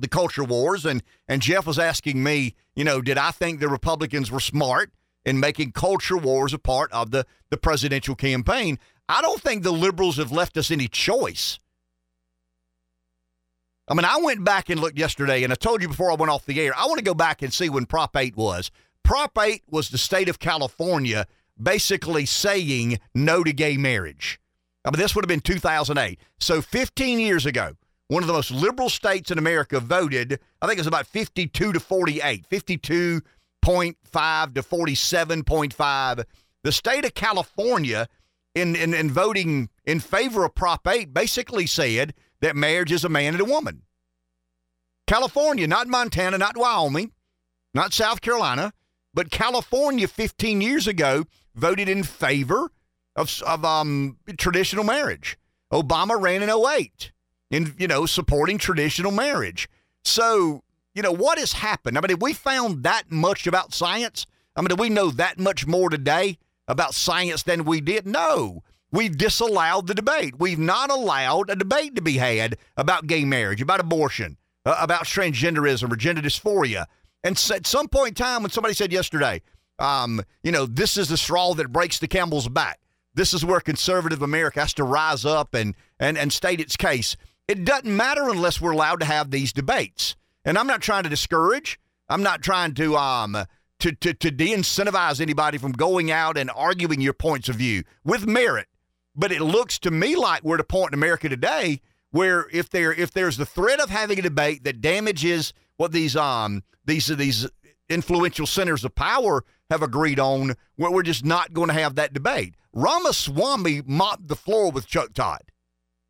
the 0.00 0.08
culture 0.08 0.44
wars. 0.44 0.84
And, 0.84 1.02
and 1.28 1.42
Jeff 1.42 1.64
was 1.64 1.78
asking 1.78 2.22
me, 2.22 2.56
you 2.74 2.84
know, 2.84 3.00
did 3.00 3.18
I 3.18 3.30
think 3.30 3.60
the 3.60 3.68
Republicans 3.68 4.30
were 4.30 4.40
smart 4.40 4.90
in 5.24 5.38
making 5.38 5.72
culture 5.72 6.16
wars 6.16 6.52
a 6.52 6.58
part 6.58 6.90
of 6.92 7.12
the, 7.12 7.24
the 7.50 7.56
presidential 7.56 8.14
campaign? 8.16 8.78
I 9.10 9.22
don't 9.22 9.40
think 9.40 9.62
the 9.62 9.72
liberals 9.72 10.18
have 10.18 10.32
left 10.32 10.56
us 10.56 10.70
any 10.70 10.88
choice. 10.88 11.58
I 13.88 13.94
mean, 13.94 14.04
I 14.04 14.18
went 14.18 14.44
back 14.44 14.70
and 14.70 14.80
looked 14.80 14.98
yesterday, 14.98 15.42
and 15.42 15.52
I 15.52 15.56
told 15.56 15.82
you 15.82 15.88
before 15.88 16.12
I 16.12 16.14
went 16.14 16.30
off 16.30 16.46
the 16.46 16.60
air, 16.60 16.72
I 16.76 16.86
want 16.86 16.98
to 16.98 17.04
go 17.04 17.14
back 17.14 17.42
and 17.42 17.52
see 17.52 17.68
when 17.68 17.86
Prop 17.86 18.16
8 18.16 18.36
was. 18.36 18.70
Prop 19.02 19.36
8 19.36 19.62
was 19.68 19.88
the 19.88 19.98
state 19.98 20.28
of 20.28 20.38
California 20.38 21.26
basically 21.60 22.24
saying 22.24 23.00
no 23.14 23.42
to 23.42 23.52
gay 23.52 23.76
marriage. 23.76 24.40
I 24.84 24.90
mean, 24.90 25.00
this 25.00 25.14
would 25.14 25.24
have 25.24 25.28
been 25.28 25.40
2008. 25.40 26.18
So 26.38 26.62
15 26.62 27.18
years 27.18 27.46
ago, 27.46 27.72
one 28.08 28.22
of 28.22 28.28
the 28.28 28.32
most 28.32 28.50
liberal 28.50 28.88
states 28.88 29.30
in 29.30 29.38
America 29.38 29.80
voted, 29.80 30.40
I 30.62 30.66
think 30.66 30.78
it 30.78 30.80
was 30.80 30.86
about 30.86 31.06
52 31.06 31.72
to 31.72 31.80
48, 31.80 32.48
52.5 32.48 34.54
to 34.54 34.62
47.5. 34.62 36.24
The 36.62 36.72
state 36.72 37.04
of 37.04 37.14
California 37.14 38.08
in, 38.54 38.74
in, 38.76 38.94
in 38.94 39.10
voting 39.10 39.68
in 39.84 40.00
favor 40.00 40.44
of 40.44 40.54
Prop 40.54 40.86
8 40.86 41.12
basically 41.14 41.66
said 41.66 42.14
that 42.40 42.56
marriage 42.56 42.92
is 42.92 43.04
a 43.04 43.08
man 43.08 43.34
and 43.34 43.40
a 43.40 43.44
woman. 43.44 43.82
California, 45.06 45.66
not 45.66 45.88
Montana, 45.88 46.38
not 46.38 46.56
Wyoming, 46.56 47.12
not 47.74 47.92
South 47.92 48.20
Carolina, 48.20 48.72
but 49.12 49.30
California 49.30 50.06
15 50.06 50.60
years 50.60 50.86
ago 50.86 51.24
voted 51.54 51.88
in 51.88 52.02
favor 52.02 52.70
of, 53.16 53.42
of 53.42 53.64
um, 53.64 54.18
traditional 54.38 54.84
marriage. 54.84 55.36
Obama 55.72 56.20
ran 56.20 56.42
in 56.42 56.50
08 56.50 57.12
in, 57.50 57.74
you 57.78 57.88
know, 57.88 58.06
supporting 58.06 58.58
traditional 58.58 59.12
marriage. 59.12 59.68
So, 60.04 60.62
you 60.94 61.02
know, 61.02 61.12
what 61.12 61.38
has 61.38 61.52
happened? 61.54 61.98
I 61.98 62.00
mean, 62.00 62.10
have 62.10 62.22
we 62.22 62.32
found 62.32 62.82
that 62.84 63.10
much 63.10 63.46
about 63.46 63.74
science? 63.74 64.26
I 64.56 64.60
mean, 64.60 64.68
do 64.68 64.76
we 64.76 64.88
know 64.88 65.10
that 65.10 65.38
much 65.38 65.66
more 65.66 65.90
today? 65.90 66.38
About 66.70 66.94
science 66.94 67.42
than 67.42 67.64
we 67.64 67.80
did? 67.80 68.06
No. 68.06 68.62
We've 68.92 69.16
disallowed 69.16 69.86
the 69.86 69.94
debate. 69.94 70.38
We've 70.38 70.58
not 70.58 70.90
allowed 70.90 71.50
a 71.50 71.56
debate 71.56 71.94
to 71.96 72.02
be 72.02 72.14
had 72.14 72.56
about 72.76 73.06
gay 73.06 73.24
marriage, 73.24 73.62
about 73.62 73.80
abortion, 73.80 74.36
uh, 74.64 74.76
about 74.80 75.04
transgenderism 75.04 75.92
or 75.92 75.96
gender 75.96 76.22
dysphoria. 76.22 76.86
And 77.22 77.40
at 77.54 77.66
some 77.66 77.88
point 77.88 78.08
in 78.10 78.14
time, 78.14 78.42
when 78.42 78.50
somebody 78.50 78.74
said 78.74 78.92
yesterday, 78.92 79.42
um, 79.78 80.22
you 80.42 80.52
know, 80.52 80.66
this 80.66 80.96
is 80.96 81.08
the 81.08 81.16
straw 81.16 81.54
that 81.54 81.72
breaks 81.72 81.98
the 81.98 82.08
camel's 82.08 82.48
back. 82.48 82.80
This 83.14 83.34
is 83.34 83.44
where 83.44 83.60
conservative 83.60 84.22
America 84.22 84.60
has 84.60 84.74
to 84.74 84.84
rise 84.84 85.24
up 85.24 85.54
and, 85.54 85.74
and, 85.98 86.16
and 86.16 86.32
state 86.32 86.60
its 86.60 86.76
case. 86.76 87.16
It 87.48 87.64
doesn't 87.64 87.96
matter 87.96 88.28
unless 88.28 88.60
we're 88.60 88.72
allowed 88.72 89.00
to 89.00 89.06
have 89.06 89.30
these 89.30 89.52
debates. 89.52 90.16
And 90.44 90.56
I'm 90.56 90.66
not 90.66 90.80
trying 90.80 91.02
to 91.02 91.08
discourage. 91.08 91.78
I'm 92.08 92.22
not 92.22 92.42
trying 92.42 92.74
to 92.74 92.96
um, 92.96 93.36
to, 93.80 93.92
to, 93.92 94.14
to 94.14 94.30
de 94.30 94.54
incentivize 94.54 95.20
anybody 95.20 95.58
from 95.58 95.72
going 95.72 96.10
out 96.10 96.36
and 96.38 96.50
arguing 96.54 97.00
your 97.00 97.12
points 97.12 97.48
of 97.48 97.56
view 97.56 97.82
with 98.04 98.26
merit. 98.26 98.66
But 99.14 99.32
it 99.32 99.40
looks 99.40 99.78
to 99.80 99.90
me 99.90 100.16
like 100.16 100.44
we're 100.44 100.56
at 100.56 100.60
a 100.60 100.64
point 100.64 100.92
in 100.92 100.98
America 100.98 101.28
today 101.28 101.80
where 102.10 102.46
if 102.52 102.70
there 102.70 102.92
if 102.92 103.12
there's 103.12 103.36
the 103.36 103.46
threat 103.46 103.80
of 103.80 103.90
having 103.90 104.18
a 104.18 104.22
debate 104.22 104.64
that 104.64 104.80
damages 104.80 105.52
what 105.76 105.92
these 105.92 106.16
um 106.16 106.62
these 106.84 107.06
these 107.08 107.48
influential 107.88 108.46
centers 108.46 108.84
of 108.84 108.94
power 108.94 109.44
have 109.70 109.82
agreed 109.82 110.18
on, 110.18 110.54
where 110.76 110.90
we're 110.90 111.02
just 111.02 111.24
not 111.24 111.52
going 111.52 111.68
to 111.68 111.74
have 111.74 111.94
that 111.94 112.12
debate. 112.12 112.54
Ramaswamy 112.72 113.82
mopped 113.86 114.28
the 114.28 114.36
floor 114.36 114.70
with 114.70 114.86
Chuck 114.86 115.12
Todd. 115.12 115.42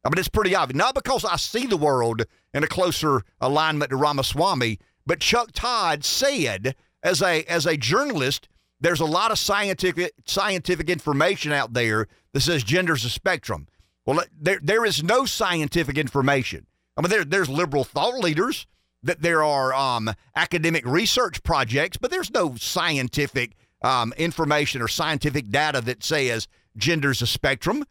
I 0.05 0.09
mean, 0.09 0.18
it's 0.18 0.29
pretty 0.29 0.55
obvious. 0.55 0.77
Not 0.77 0.95
because 0.95 1.25
I 1.25 1.37
see 1.37 1.66
the 1.66 1.77
world 1.77 2.25
in 2.55 2.64
a 2.64 2.66
closer 2.68 3.23
alignment 3.41 3.91
to 3.91 3.97
Ramaswamy, 3.97 4.79
but 5.07 5.21
Chuck 5.21 5.51
Todd 5.53 6.05
said 6.05 6.75
as 7.03 7.22
a 7.22 7.42
as 7.44 7.66
a 7.66 7.76
journalist, 7.76 8.48
there's 8.80 9.01
a 9.01 9.07
lot 9.07 9.30
of 9.30 9.38
scientific 9.38 10.12
scientific 10.26 10.88
information 10.88 11.53
out 11.53 11.72
there 11.72 12.07
that 12.32 12.40
says 12.40 12.64
gender's 12.64 13.05
a 13.05 13.11
spectrum. 13.11 13.66
Well, 14.07 14.24
there 14.38 14.61
there 14.62 14.84
is 14.84 15.03
no 15.03 15.24
scientific 15.24 15.98
information. 15.98 16.66
I 16.96 17.03
mean, 17.03 17.11
there 17.11 17.24
there's 17.24 17.48
liberal 17.48 17.84
thought 17.84 18.18
leaders 18.18 18.66
that 19.03 19.22
there 19.22 19.42
are 19.42 19.72
um, 19.72 20.11
academic 20.36 20.84
research 20.84 21.42
projects, 21.42 21.96
but 21.96 22.11
there's 22.11 22.30
no 22.30 22.55
scientific 22.57 23.57
um, 23.82 24.12
information 24.18 24.82
or 24.82 24.88
scientific 24.88 25.48
data 25.48 25.80
that 25.80 26.05
says 26.05 26.48
gender's 26.76 27.22
a 27.22 27.26
spectrum. 27.26 27.84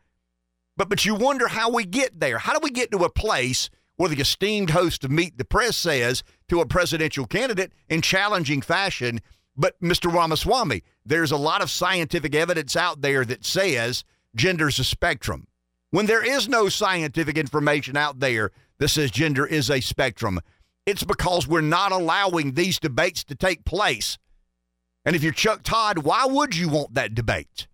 But 0.77 0.89
but 0.89 1.05
you 1.05 1.15
wonder 1.15 1.47
how 1.47 1.69
we 1.69 1.85
get 1.85 2.19
there. 2.19 2.37
How 2.37 2.53
do 2.53 2.59
we 2.61 2.69
get 2.69 2.91
to 2.91 3.03
a 3.03 3.09
place 3.09 3.69
where 3.95 4.09
the 4.09 4.21
esteemed 4.21 4.69
host 4.69 5.03
of 5.03 5.11
Meet 5.11 5.37
the 5.37 5.45
Press 5.45 5.75
says 5.75 6.23
to 6.49 6.61
a 6.61 6.65
presidential 6.65 7.25
candidate 7.25 7.71
in 7.89 8.01
challenging 8.01 8.61
fashion, 8.61 9.21
but 9.55 9.79
Mr. 9.81 10.11
Ramaswamy, 10.13 10.83
there's 11.05 11.31
a 11.31 11.37
lot 11.37 11.61
of 11.61 11.71
scientific 11.71 12.35
evidence 12.35 12.75
out 12.75 13.01
there 13.01 13.25
that 13.25 13.45
says 13.45 14.03
gender's 14.35 14.79
a 14.79 14.83
spectrum. 14.83 15.47
When 15.91 16.05
there 16.05 16.23
is 16.23 16.47
no 16.47 16.69
scientific 16.69 17.37
information 17.37 17.97
out 17.97 18.19
there 18.19 18.51
that 18.77 18.89
says 18.89 19.11
gender 19.11 19.45
is 19.45 19.69
a 19.69 19.81
spectrum, 19.81 20.39
it's 20.85 21.03
because 21.03 21.47
we're 21.47 21.61
not 21.61 21.91
allowing 21.91 22.53
these 22.53 22.79
debates 22.79 23.23
to 23.25 23.35
take 23.35 23.65
place. 23.65 24.17
And 25.05 25.15
if 25.15 25.23
you're 25.23 25.33
Chuck 25.33 25.63
Todd, 25.63 25.99
why 25.99 26.25
would 26.25 26.55
you 26.55 26.69
want 26.69 26.93
that 26.93 27.15
debate? 27.15 27.67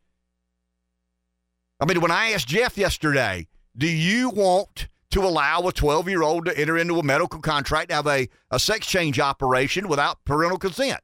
I 1.80 1.86
mean, 1.86 2.00
when 2.02 2.12
I 2.12 2.32
asked 2.32 2.48
Jeff 2.48 2.78
yesterday, 2.78 3.48
do 3.78 3.88
you 3.88 4.30
want 4.30 4.88
to 5.16 5.24
allow 5.24 5.62
a 5.62 5.72
12 5.72 6.10
year 6.10 6.22
old 6.22 6.46
to 6.46 6.60
enter 6.60 6.78
into 6.78 7.00
a 7.00 7.04
medical 7.04 7.40
contract, 7.40 7.88
to 7.88 7.96
have 7.96 8.08
a, 8.08 8.28
a 8.52 8.60
sex 8.60 8.86
change 8.86 9.18
operation 9.18 9.88
without 9.88 10.24
parental 10.26 10.58
consent. 10.58 11.00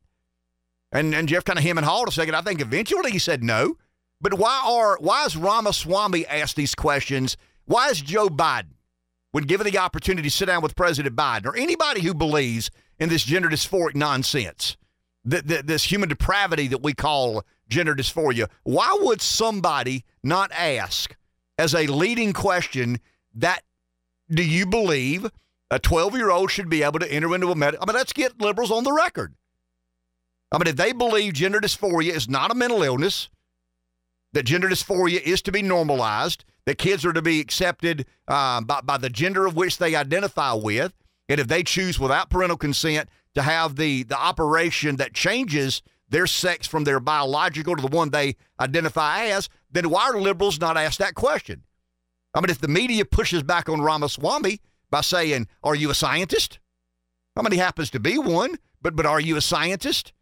And, 0.91 1.16
and 1.16 1.30
Jeff 1.30 1.45
kind 1.45 1.57
of 1.57 1.64
him 1.64 1.78
and 1.78 1.86
hawed 1.86 2.09
a 2.09 2.12
second. 2.12 2.36
I 2.36 2.41
think 2.41 2.59
eventually 2.59 3.12
he 3.12 3.20
said 3.20 3.41
no. 3.41 3.78
But 4.20 4.34
why 4.34 4.62
are 4.66 4.97
why 4.99 5.26
is 5.26 5.38
Ramaswamy 5.38 6.28
asked 6.28 6.57
these 6.57 6.76
questions? 6.76 7.38
Why 7.64 7.88
is 7.88 8.01
Joe 8.01 8.28
Biden, 8.28 8.74
when 9.32 9.45
given 9.45 9.66
the 9.66 9.78
opportunity 9.78 10.28
to 10.28 10.36
sit 10.36 10.47
down 10.47 10.62
with 10.62 10.76
President 10.76 11.16
Biden, 11.16 11.45
or 11.45 11.55
anybody 11.55 12.01
who 12.01 12.14
believes 12.14 12.70
in 12.99 13.07
this 13.07 13.24
gender 13.24 13.47
dysphoric 13.47 13.95
nonsense, 13.95 14.76
th- 15.28 15.47
th- 15.47 15.66
this 15.66 15.86
human 15.86 16.09
depravity 16.09 16.68
that 16.68 16.84
we 16.84 16.93
call 16.93 17.45
gender 17.70 17.95
dysphoria, 17.95 18.49
why 18.64 18.95
would 18.99 19.22
somebody 19.22 20.03
not 20.22 20.51
ask 20.51 21.16
as 21.57 21.74
a 21.74 21.88
leading 21.88 22.34
question 22.34 22.99
that 23.34 23.64
do 24.32 24.43
you 24.43 24.65
believe 24.65 25.29
a 25.69 25.79
12 25.79 26.15
year 26.15 26.32
old 26.32 26.51
should 26.51 26.69
be 26.69 26.84
able 26.84 26.99
to 26.99 27.11
enter 27.11 27.34
into 27.36 27.51
a 27.51 27.55
medical? 27.55 27.84
I 27.84 27.91
mean, 27.91 27.95
let's 27.95 28.13
get 28.13 28.39
liberals 28.41 28.71
on 28.71 28.84
the 28.84 28.93
record. 28.93 29.36
I 30.51 30.57
mean, 30.57 30.67
if 30.67 30.75
they 30.75 30.91
believe 30.91 31.34
gender 31.34 31.59
dysphoria 31.59 32.11
is 32.13 32.27
not 32.27 32.51
a 32.51 32.55
mental 32.55 32.84
illness, 32.84 33.29
that 34.34 34.43
gender 34.43 34.69
dysphoria 34.69 35.21
is 35.21 35.41
to 35.43 35.51
be 35.51 35.61
normalized, 35.61 36.43
that 36.65 36.77
kids 36.77 37.05
are 37.05 37.13
to 37.13 37.21
be 37.21 37.39
accepted 37.39 38.05
uh, 38.27 38.61
by, 38.61 38.82
by 38.82 38.97
the 38.97 39.09
gender 39.09 39.45
of 39.45 39.55
which 39.55 39.77
they 39.77 39.95
identify 39.95 40.53
with, 40.53 40.93
and 41.29 41.39
if 41.39 41.47
they 41.47 41.63
choose 41.63 41.99
without 41.99 42.29
parental 42.29 42.57
consent 42.57 43.09
to 43.36 43.41
have 43.41 43.77
the, 43.77 44.03
the 44.03 44.17
operation 44.17 44.97
that 44.97 45.13
changes 45.13 45.82
their 46.09 46.27
sex 46.27 46.67
from 46.67 46.84
their 46.84 46.99
biological 46.99 47.75
to 47.75 47.82
the 47.82 47.95
one 47.95 48.09
they 48.09 48.36
identify 48.59 49.27
as, 49.27 49.47
then 49.71 49.89
why 49.89 50.03
are 50.03 50.19
liberals 50.19 50.59
not 50.59 50.75
asked 50.75 50.99
that 50.99 51.15
question? 51.15 51.63
I 52.34 52.39
mean, 52.39 52.49
if 52.49 52.59
the 52.59 52.67
media 52.67 53.05
pushes 53.05 53.43
back 53.43 53.67
on 53.69 53.82
Ramaswamy 53.82 54.59
by 54.89 55.01
saying, 55.01 55.47
Are 55.63 55.75
you 55.75 55.89
a 55.89 55.95
scientist? 55.95 56.59
I 57.36 57.41
mean, 57.41 57.51
he 57.51 57.57
happens 57.57 57.89
to 57.91 57.99
be 57.99 58.17
one, 58.17 58.57
but 58.82 58.95
but 58.95 59.05
are 59.05 59.19
you 59.19 59.38
a 59.38 59.41
scientist? 59.41 60.13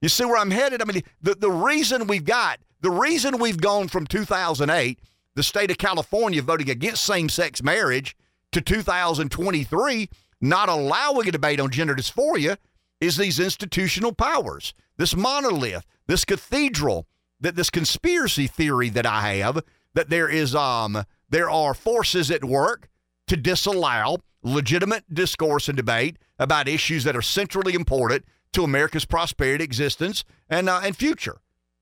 You 0.00 0.08
see 0.08 0.24
where 0.24 0.36
I'm 0.36 0.50
headed? 0.50 0.80
I 0.80 0.84
mean, 0.84 1.02
the, 1.20 1.34
the 1.34 1.50
reason 1.50 2.06
we've 2.06 2.24
got, 2.24 2.60
the 2.80 2.90
reason 2.90 3.38
we've 3.38 3.60
gone 3.60 3.88
from 3.88 4.06
2008, 4.06 5.00
the 5.34 5.42
state 5.42 5.70
of 5.70 5.78
California 5.78 6.40
voting 6.40 6.70
against 6.70 7.04
same 7.04 7.28
sex 7.28 7.62
marriage 7.62 8.16
to 8.52 8.60
2023, 8.60 10.08
not 10.40 10.68
allowing 10.68 11.28
a 11.28 11.32
debate 11.32 11.60
on 11.60 11.70
gender 11.70 11.96
dysphoria, 11.96 12.58
is 13.00 13.16
these 13.16 13.40
institutional 13.40 14.12
powers, 14.12 14.72
this 14.96 15.16
monolith, 15.16 15.84
this 16.06 16.24
cathedral, 16.24 17.06
that 17.40 17.56
this 17.56 17.70
conspiracy 17.70 18.46
theory 18.46 18.88
that 18.88 19.06
I 19.06 19.34
have 19.34 19.62
that 19.94 20.10
there 20.10 20.28
is 20.28 20.54
um 20.54 21.04
there 21.30 21.50
are 21.50 21.74
forces 21.74 22.30
at 22.30 22.44
work 22.44 22.88
to 23.26 23.36
disallow 23.36 24.18
legitimate 24.42 25.04
discourse 25.12 25.68
and 25.68 25.76
debate 25.76 26.16
about 26.38 26.68
issues 26.68 27.04
that 27.04 27.16
are 27.16 27.22
centrally 27.22 27.74
important 27.74 28.24
to 28.52 28.64
America's 28.64 29.04
prosperity, 29.04 29.64
existence, 29.64 30.24
and 30.48 30.68
uh, 30.68 30.80
and 30.82 30.96
future. 30.96 31.38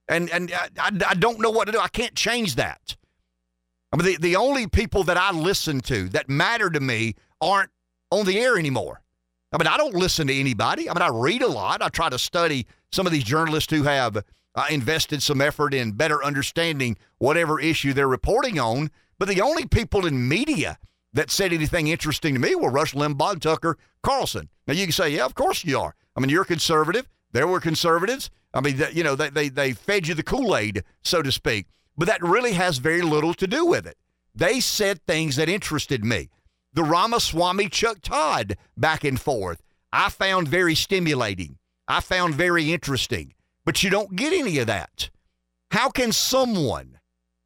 And 0.08 0.30
and 0.30 0.52
I, 0.52 0.68
I, 0.78 0.90
I 1.08 1.14
don't 1.14 1.40
know 1.40 1.50
what 1.50 1.66
to 1.66 1.72
do. 1.72 1.78
I 1.78 1.88
can't 1.88 2.14
change 2.14 2.56
that. 2.56 2.96
I 3.92 3.96
mean, 3.96 4.06
the, 4.06 4.16
the 4.16 4.36
only 4.36 4.66
people 4.66 5.04
that 5.04 5.16
I 5.16 5.30
listen 5.30 5.80
to 5.82 6.08
that 6.10 6.28
matter 6.28 6.68
to 6.70 6.80
me 6.80 7.14
aren't 7.40 7.70
on 8.10 8.26
the 8.26 8.38
air 8.38 8.58
anymore. 8.58 9.00
I 9.52 9.58
mean, 9.58 9.68
I 9.68 9.76
don't 9.76 9.94
listen 9.94 10.26
to 10.26 10.34
anybody. 10.34 10.90
I 10.90 10.94
mean, 10.94 11.02
I 11.02 11.08
read 11.08 11.42
a 11.42 11.48
lot. 11.48 11.82
I 11.82 11.88
try 11.88 12.08
to 12.08 12.18
study 12.18 12.66
some 12.90 13.06
of 13.06 13.12
these 13.12 13.24
journalists 13.24 13.72
who 13.72 13.84
have 13.84 14.16
uh, 14.16 14.66
invested 14.70 15.22
some 15.22 15.40
effort 15.40 15.72
in 15.72 15.92
better 15.92 16.22
understanding 16.24 16.96
whatever 17.18 17.60
issue 17.60 17.92
they're 17.92 18.08
reporting 18.08 18.58
on. 18.58 18.90
But 19.18 19.28
the 19.28 19.40
only 19.40 19.66
people 19.66 20.06
in 20.06 20.28
media 20.28 20.78
that 21.12 21.30
said 21.30 21.52
anything 21.52 21.88
interesting 21.88 22.34
to 22.34 22.40
me 22.40 22.54
were 22.54 22.70
Rush 22.70 22.94
Limbaugh 22.94 23.32
and 23.32 23.42
Tucker 23.42 23.78
Carlson. 24.02 24.48
Now, 24.66 24.74
you 24.74 24.84
can 24.84 24.92
say, 24.92 25.10
yeah, 25.10 25.24
of 25.24 25.34
course 25.34 25.64
you 25.64 25.78
are. 25.78 25.94
I 26.14 26.20
mean, 26.20 26.28
you're 26.28 26.44
conservative. 26.44 27.08
There 27.32 27.46
were 27.46 27.60
conservatives. 27.60 28.30
I 28.52 28.60
mean, 28.60 28.82
you 28.92 29.02
know, 29.02 29.14
they, 29.14 29.30
they, 29.30 29.48
they 29.48 29.72
fed 29.72 30.08
you 30.08 30.14
the 30.14 30.22
Kool 30.22 30.56
Aid, 30.56 30.84
so 31.02 31.22
to 31.22 31.32
speak. 31.32 31.66
But 31.96 32.08
that 32.08 32.22
really 32.22 32.52
has 32.52 32.78
very 32.78 33.02
little 33.02 33.34
to 33.34 33.46
do 33.46 33.64
with 33.64 33.86
it. 33.86 33.96
They 34.34 34.60
said 34.60 35.00
things 35.02 35.36
that 35.36 35.48
interested 35.48 36.04
me. 36.04 36.28
The 36.74 36.84
Ramaswamy 36.84 37.70
Chuck 37.70 37.98
Todd 38.02 38.56
back 38.76 39.02
and 39.02 39.18
forth, 39.18 39.62
I 39.92 40.10
found 40.10 40.48
very 40.48 40.74
stimulating. 40.74 41.56
I 41.88 42.00
found 42.00 42.34
very 42.34 42.72
interesting. 42.72 43.32
But 43.64 43.82
you 43.82 43.88
don't 43.88 44.14
get 44.14 44.32
any 44.32 44.58
of 44.58 44.66
that. 44.66 45.08
How 45.70 45.88
can 45.88 46.12
someone, 46.12 46.95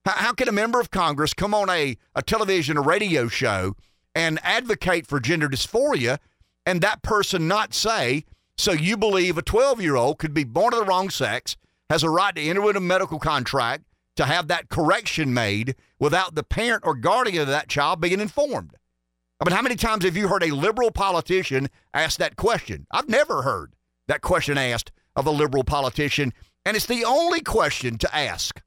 how, 0.04 0.12
how 0.12 0.32
can 0.32 0.48
a 0.48 0.52
member 0.52 0.80
of 0.80 0.90
Congress 0.90 1.34
come 1.34 1.54
on 1.54 1.68
a, 1.68 1.96
a 2.14 2.22
television, 2.22 2.76
or 2.76 2.82
radio 2.82 3.28
show 3.28 3.76
and 4.14 4.38
advocate 4.42 5.06
for 5.06 5.20
gender 5.20 5.48
dysphoria 5.48 6.18
and 6.66 6.80
that 6.80 7.02
person 7.02 7.48
not 7.48 7.74
say, 7.74 8.24
so 8.56 8.72
you 8.72 8.96
believe 8.96 9.38
a 9.38 9.42
12 9.42 9.80
year 9.80 9.96
old 9.96 10.18
could 10.18 10.34
be 10.34 10.44
born 10.44 10.74
of 10.74 10.80
the 10.80 10.86
wrong 10.86 11.10
sex, 11.10 11.56
has 11.88 12.02
a 12.02 12.10
right 12.10 12.34
to 12.34 12.42
enter 12.42 12.66
into 12.66 12.78
a 12.78 12.80
medical 12.80 13.18
contract, 13.18 13.84
to 14.16 14.26
have 14.26 14.48
that 14.48 14.68
correction 14.68 15.32
made 15.32 15.74
without 15.98 16.34
the 16.34 16.42
parent 16.42 16.82
or 16.86 16.94
guardian 16.94 17.42
of 17.42 17.48
that 17.48 17.68
child 17.68 18.00
being 18.00 18.20
informed. 18.20 18.76
I 19.40 19.48
mean, 19.48 19.56
how 19.56 19.62
many 19.62 19.76
times 19.76 20.04
have 20.04 20.16
you 20.16 20.28
heard 20.28 20.42
a 20.42 20.54
liberal 20.54 20.90
politician 20.90 21.68
ask 21.94 22.18
that 22.18 22.36
question? 22.36 22.86
I've 22.90 23.08
never 23.08 23.42
heard 23.42 23.74
that 24.08 24.20
question 24.20 24.58
asked 24.58 24.92
of 25.16 25.26
a 25.26 25.30
liberal 25.30 25.64
politician, 25.64 26.34
and 26.66 26.76
it's 26.76 26.86
the 26.86 27.04
only 27.04 27.40
question 27.40 27.96
to 27.98 28.14
ask. 28.14 28.60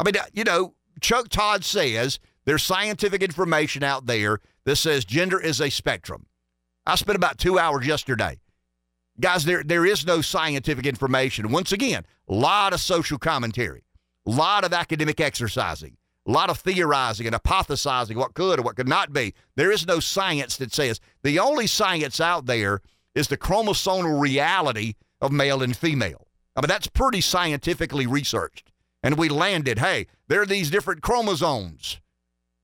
I 0.00 0.02
mean, 0.02 0.14
you 0.32 0.44
know, 0.44 0.72
Chuck 1.02 1.28
Todd 1.28 1.62
says 1.62 2.18
there's 2.46 2.62
scientific 2.62 3.22
information 3.22 3.82
out 3.82 4.06
there 4.06 4.38
that 4.64 4.76
says 4.76 5.04
gender 5.04 5.38
is 5.38 5.60
a 5.60 5.68
spectrum. 5.68 6.24
I 6.86 6.94
spent 6.94 7.16
about 7.16 7.36
two 7.36 7.58
hours 7.58 7.86
yesterday. 7.86 8.40
Guys, 9.20 9.44
there, 9.44 9.62
there 9.62 9.84
is 9.84 10.06
no 10.06 10.22
scientific 10.22 10.86
information. 10.86 11.52
Once 11.52 11.70
again, 11.70 12.06
a 12.28 12.34
lot 12.34 12.72
of 12.72 12.80
social 12.80 13.18
commentary. 13.18 13.84
A 14.26 14.30
lot 14.30 14.64
of 14.64 14.72
academic 14.72 15.20
exercising, 15.20 15.98
a 16.26 16.30
lot 16.30 16.48
of 16.48 16.58
theorizing 16.58 17.26
and 17.26 17.36
hypothesizing 17.36 18.16
what 18.16 18.32
could 18.32 18.58
or 18.58 18.62
what 18.62 18.76
could 18.76 18.88
not 18.88 19.12
be. 19.12 19.34
There 19.56 19.70
is 19.70 19.86
no 19.86 20.00
science 20.00 20.56
that 20.56 20.72
says 20.72 20.98
the 21.22 21.38
only 21.38 21.66
science 21.66 22.20
out 22.20 22.46
there 22.46 22.80
is 23.14 23.28
the 23.28 23.36
chromosomal 23.36 24.18
reality 24.18 24.94
of 25.20 25.30
male 25.30 25.62
and 25.62 25.76
female. 25.76 26.26
I 26.56 26.62
mean, 26.62 26.68
that's 26.68 26.86
pretty 26.86 27.20
scientifically 27.20 28.06
researched. 28.06 28.69
And 29.02 29.16
we 29.16 29.28
landed 29.28 29.78
hey, 29.78 30.06
there 30.28 30.42
are 30.42 30.46
these 30.46 30.70
different 30.70 31.02
chromosomes. 31.02 32.00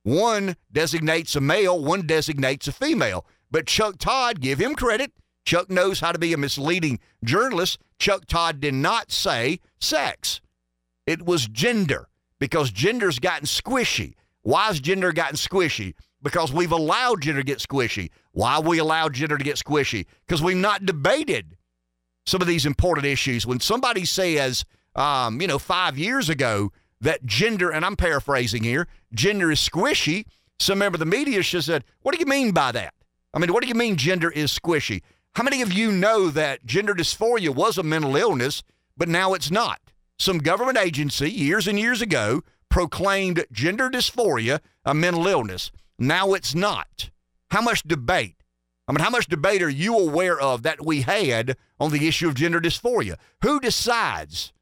One 0.02 0.56
designates 0.70 1.34
a 1.34 1.40
male, 1.40 1.82
one 1.82 2.06
designates 2.06 2.68
a 2.68 2.72
female. 2.72 3.26
But 3.50 3.66
Chuck 3.66 3.98
Todd, 3.98 4.40
give 4.40 4.60
him 4.60 4.74
credit. 4.74 5.12
Chuck 5.44 5.70
knows 5.70 6.00
how 6.00 6.12
to 6.12 6.18
be 6.18 6.32
a 6.32 6.36
misleading 6.36 6.98
journalist. 7.24 7.78
Chuck 7.98 8.26
Todd 8.26 8.60
did 8.60 8.74
not 8.74 9.10
say 9.10 9.60
sex. 9.80 10.40
It 11.06 11.22
was 11.22 11.46
gender 11.46 12.08
because 12.38 12.70
gender's 12.70 13.18
gotten 13.18 13.46
squishy. 13.46 14.14
Why 14.42 14.66
has 14.66 14.80
gender 14.80 15.12
gotten 15.12 15.36
squishy? 15.36 15.94
Because 16.22 16.52
we've 16.52 16.72
allowed 16.72 17.22
gender 17.22 17.40
to 17.40 17.46
get 17.46 17.58
squishy. 17.58 18.10
Why 18.32 18.58
we 18.58 18.78
allowed 18.78 19.14
gender 19.14 19.38
to 19.38 19.44
get 19.44 19.56
squishy? 19.56 20.06
Because 20.26 20.42
we've 20.42 20.56
not 20.56 20.84
debated 20.84 21.56
some 22.26 22.40
of 22.40 22.48
these 22.48 22.66
important 22.66 23.06
issues. 23.06 23.46
When 23.46 23.60
somebody 23.60 24.04
says, 24.04 24.64
um, 24.96 25.40
you 25.40 25.46
know, 25.46 25.58
five 25.58 25.96
years 25.96 26.28
ago 26.28 26.72
that 27.00 27.24
gender, 27.24 27.70
and 27.70 27.84
I'm 27.84 27.96
paraphrasing 27.96 28.64
here, 28.64 28.88
gender 29.14 29.52
is 29.52 29.60
squishy, 29.60 30.24
some 30.58 30.78
member 30.78 30.96
of 30.96 31.00
the 31.00 31.06
media 31.06 31.42
just 31.42 31.66
said, 31.66 31.84
what 32.02 32.14
do 32.14 32.18
you 32.18 32.26
mean 32.26 32.50
by 32.50 32.72
that? 32.72 32.94
I 33.32 33.38
mean, 33.38 33.52
what 33.52 33.62
do 33.62 33.68
you 33.68 33.74
mean 33.74 33.96
gender 33.96 34.30
is 34.30 34.58
squishy? 34.58 35.02
How 35.34 35.42
many 35.42 35.62
of 35.62 35.72
you 35.72 35.92
know 35.92 36.30
that 36.30 36.64
gender 36.64 36.94
dysphoria 36.94 37.54
was 37.54 37.76
a 37.76 37.82
mental 37.82 38.16
illness, 38.16 38.62
but 38.96 39.08
now 39.08 39.34
it's 39.34 39.50
not? 39.50 39.80
some 40.18 40.38
government 40.38 40.78
agency 40.78 41.30
years 41.30 41.66
and 41.66 41.78
years 41.78 42.00
ago 42.00 42.42
proclaimed 42.68 43.44
gender 43.52 43.90
dysphoria 43.90 44.60
a 44.84 44.94
mental 44.94 45.26
illness. 45.26 45.70
Now 45.98 46.34
it's 46.34 46.54
not. 46.54 47.10
How 47.50 47.60
much 47.60 47.82
debate? 47.82 48.36
I 48.88 48.92
mean, 48.92 49.00
how 49.00 49.10
much 49.10 49.26
debate 49.26 49.62
are 49.62 49.68
you 49.68 49.98
aware 49.98 50.38
of 50.38 50.62
that 50.62 50.84
we 50.84 51.02
had 51.02 51.56
on 51.80 51.90
the 51.90 52.06
issue 52.06 52.28
of 52.28 52.34
gender 52.34 52.60
dysphoria? 52.60 53.16
Who 53.42 53.60
decides 53.60 54.52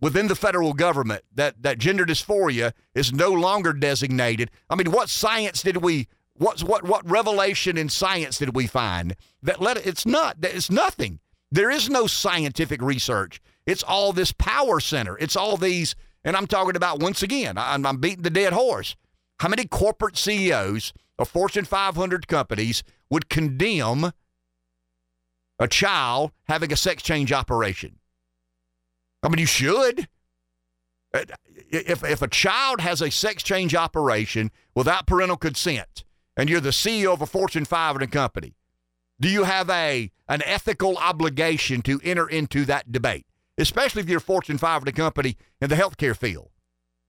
within 0.00 0.28
the 0.28 0.36
federal 0.36 0.72
government 0.72 1.24
that, 1.34 1.62
that 1.62 1.78
gender 1.78 2.04
dysphoria 2.04 2.72
is 2.94 3.12
no 3.12 3.30
longer 3.30 3.72
designated? 3.72 4.50
I 4.70 4.76
mean, 4.76 4.90
what 4.90 5.08
science 5.08 5.62
did 5.62 5.78
we 5.78 6.08
what 6.38 6.62
what 6.62 6.84
what 6.84 7.08
revelation 7.08 7.76
in 7.76 7.88
science 7.88 8.38
did 8.38 8.54
we 8.54 8.66
find 8.66 9.16
that 9.42 9.60
let 9.60 9.76
it, 9.76 9.86
it's 9.86 10.06
not 10.06 10.40
that 10.40 10.54
it's 10.54 10.70
nothing. 10.70 11.18
There 11.50 11.70
is 11.70 11.90
no 11.90 12.06
scientific 12.06 12.80
research. 12.80 13.40
It's 13.66 13.82
all 13.82 14.12
this 14.12 14.32
power 14.32 14.80
center. 14.80 15.18
It's 15.18 15.36
all 15.36 15.56
these, 15.56 15.94
and 16.24 16.36
I'm 16.36 16.46
talking 16.46 16.76
about 16.76 17.00
once 17.00 17.22
again, 17.22 17.58
I'm, 17.58 17.84
I'm 17.84 17.98
beating 17.98 18.22
the 18.22 18.30
dead 18.30 18.52
horse. 18.52 18.96
How 19.40 19.48
many 19.48 19.64
corporate 19.66 20.16
CEOs 20.16 20.92
of 21.18 21.28
Fortune 21.28 21.64
500 21.64 22.28
companies 22.28 22.82
would 23.10 23.28
condemn 23.28 24.12
a 25.58 25.68
child 25.68 26.32
having 26.48 26.72
a 26.72 26.76
sex 26.76 27.02
change 27.02 27.32
operation? 27.32 27.98
I 29.22 29.28
mean, 29.28 29.38
you 29.38 29.46
should. 29.46 30.08
Uh, 31.12 31.24
if, 31.70 32.04
if 32.04 32.22
a 32.22 32.28
child 32.28 32.80
has 32.80 33.00
a 33.00 33.10
sex 33.10 33.42
change 33.42 33.74
operation 33.74 34.50
without 34.74 35.06
parental 35.06 35.36
consent, 35.36 36.04
and 36.36 36.48
you're 36.48 36.60
the 36.60 36.70
CEO 36.70 37.12
of 37.12 37.22
a 37.22 37.26
Fortune 37.26 37.64
500 37.64 38.12
company, 38.12 38.54
do 39.20 39.28
you 39.28 39.44
have 39.44 39.68
a 39.70 40.10
an 40.28 40.42
ethical 40.44 40.96
obligation 40.98 41.82
to 41.82 42.00
enter 42.04 42.28
into 42.28 42.64
that 42.66 42.92
debate? 42.92 43.26
especially 43.58 44.02
if 44.02 44.08
you're 44.08 44.18
a 44.18 44.22
Fortune 44.22 44.56
500 44.56 44.94
company 44.94 45.36
in 45.60 45.68
the 45.68 45.74
healthcare 45.74 46.16
field. 46.16 46.50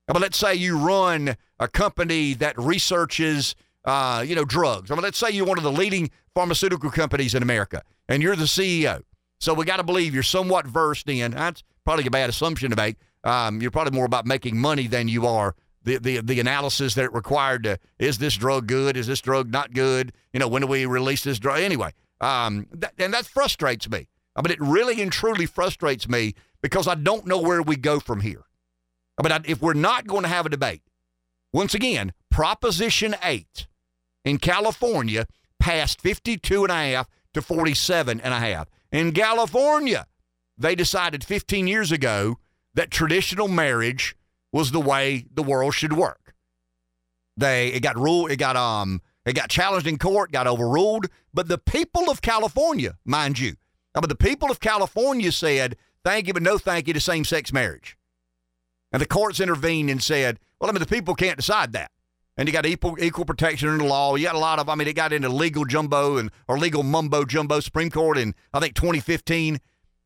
But 0.08 0.22
let's 0.22 0.38
say 0.38 0.56
you 0.56 0.78
run 0.78 1.38
a 1.60 1.68
company 1.68 2.34
that 2.34 2.58
researches, 2.58 3.56
uh, 3.86 4.24
you 4.28 4.36
know, 4.36 4.44
drugs. 4.44 4.90
I 4.90 4.96
mean, 4.96 5.04
let's 5.04 5.20
say 5.20 5.30
you're 5.30 5.46
one 5.46 5.60
of 5.60 5.64
the 5.64 5.72
leading 5.72 6.10
pharmaceutical 6.34 6.90
companies 6.90 7.36
in 7.36 7.44
America, 7.44 7.84
and 8.08 8.24
you're 8.24 8.36
the 8.36 8.46
CEO. 8.46 9.04
So 9.40 9.54
we 9.54 9.66
got 9.66 9.78
to 9.78 9.84
believe 9.84 10.14
you're 10.14 10.24
somewhat 10.24 10.66
versed 10.66 11.08
in. 11.08 11.32
That's 11.32 11.64
probably 11.86 12.06
a 12.06 12.12
bad 12.12 12.30
assumption 12.30 12.70
to 12.70 12.76
make. 12.76 12.98
Um, 13.24 13.62
you're 13.62 13.72
probably 13.72 13.96
more 13.96 14.06
about 14.06 14.26
making 14.26 14.58
money 14.58 14.88
than 14.88 15.08
you 15.08 15.28
are 15.28 15.56
the, 15.84 15.98
the 15.98 16.22
the 16.22 16.40
analysis 16.40 16.94
that 16.96 17.06
it 17.06 17.14
required 17.14 17.64
to 17.64 17.80
is 17.98 18.18
this 18.18 18.36
drug 18.36 18.68
good? 18.68 18.96
Is 18.98 19.08
this 19.08 19.22
drug 19.22 19.52
not 19.52 19.74
good? 19.74 20.14
You 20.34 20.40
know, 20.40 20.48
when 20.48 20.62
do 20.62 20.68
we 20.68 20.86
release 20.86 21.24
this 21.24 21.40
drug? 21.40 21.60
Anyway, 21.60 21.94
um, 22.22 22.68
that, 22.72 22.94
and 22.98 23.14
that 23.14 23.26
frustrates 23.26 23.90
me 23.90 24.08
I 24.40 24.42
mean, 24.42 24.52
it 24.52 24.62
really 24.62 25.02
and 25.02 25.12
truly 25.12 25.46
frustrates 25.46 26.08
me 26.08 26.34
because 26.62 26.88
I 26.88 26.96
don't 26.96 27.26
know 27.26 27.40
where 27.40 27.62
we 27.62 27.76
go 27.76 28.00
from 28.00 28.22
here. 28.22 28.46
I 29.18 29.28
mean, 29.28 29.42
if 29.46 29.62
we're 29.62 29.74
not 29.74 30.08
going 30.08 30.24
to 30.24 30.30
have 30.30 30.46
a 30.46 30.50
debate, 30.50 30.82
once 31.52 31.74
again, 31.74 32.14
Proposition 32.30 33.16
8 33.22 33.68
in 34.24 34.38
California 34.38 35.26
passed 35.60 36.00
52 36.00 36.64
and 36.64 36.72
a 36.72 36.76
half 36.76 37.10
to 37.34 37.42
47 37.42 38.22
and 38.22 38.34
a 38.34 38.40
half. 38.40 38.70
In 38.94 39.12
California, 39.12 40.08
they 40.60 40.76
decided 40.76 41.24
15 41.24 41.68
years 41.68 41.92
ago 41.92 42.38
that 42.76 42.92
traditional 42.92 43.48
marriage 43.48 44.16
was 44.52 44.72
the 44.72 44.82
way 44.82 45.26
the 45.34 45.44
world 45.44 45.74
should 45.74 45.94
work. 45.94 46.34
They 47.38 47.70
it 47.70 47.80
got 47.82 47.98
ruled, 47.98 48.32
it 48.32 48.38
got 48.38 48.56
um 48.56 49.02
it 49.26 49.34
got 49.34 49.50
challenged 49.50 49.88
in 49.88 49.98
court, 49.98 50.32
got 50.32 50.48
overruled, 50.48 51.08
but 51.34 51.48
the 51.48 51.58
people 51.58 52.10
of 52.10 52.22
California, 52.22 52.98
mind 53.06 53.40
you, 53.40 53.56
but 53.94 54.10
the 54.10 54.16
people 54.16 54.52
of 54.52 54.60
California 54.60 55.32
said, 55.32 55.76
thank 56.04 56.28
you, 56.28 56.34
but 56.34 56.44
no 56.44 56.58
thank 56.58 56.88
you 56.88 56.94
to 56.94 57.00
same 57.00 57.26
sex 57.26 57.54
marriage. 57.54 57.98
And 58.92 59.02
the 59.02 59.08
courts 59.08 59.40
intervened 59.40 59.90
and 59.90 60.02
said, 60.02 60.40
Well, 60.60 60.70
I 60.70 60.74
mean, 60.74 60.80
the 60.80 60.88
people 60.88 61.16
can't 61.16 61.38
decide 61.38 61.74
that. 61.74 61.92
And 62.38 62.48
you 62.48 62.54
got 62.54 62.66
equal 62.66 62.96
equal 63.00 63.26
protection 63.26 63.70
in 63.70 63.80
the 63.80 63.84
law. 63.86 64.16
You 64.16 64.26
got 64.26 64.36
a 64.36 64.40
lot 64.40 64.60
of, 64.60 64.70
I 64.70 64.76
mean, 64.76 64.88
it 64.88 64.96
got 64.96 65.14
into 65.14 65.30
legal 65.30 65.66
jumbo 65.66 66.18
and 66.18 66.32
or 66.48 66.58
legal 66.58 66.84
mumbo 66.84 67.26
jumbo 67.26 67.60
Supreme 67.60 67.90
Court 67.90 68.18
in 68.18 68.34
I 68.54 68.60
think 68.60 68.76
2015. 68.76 69.60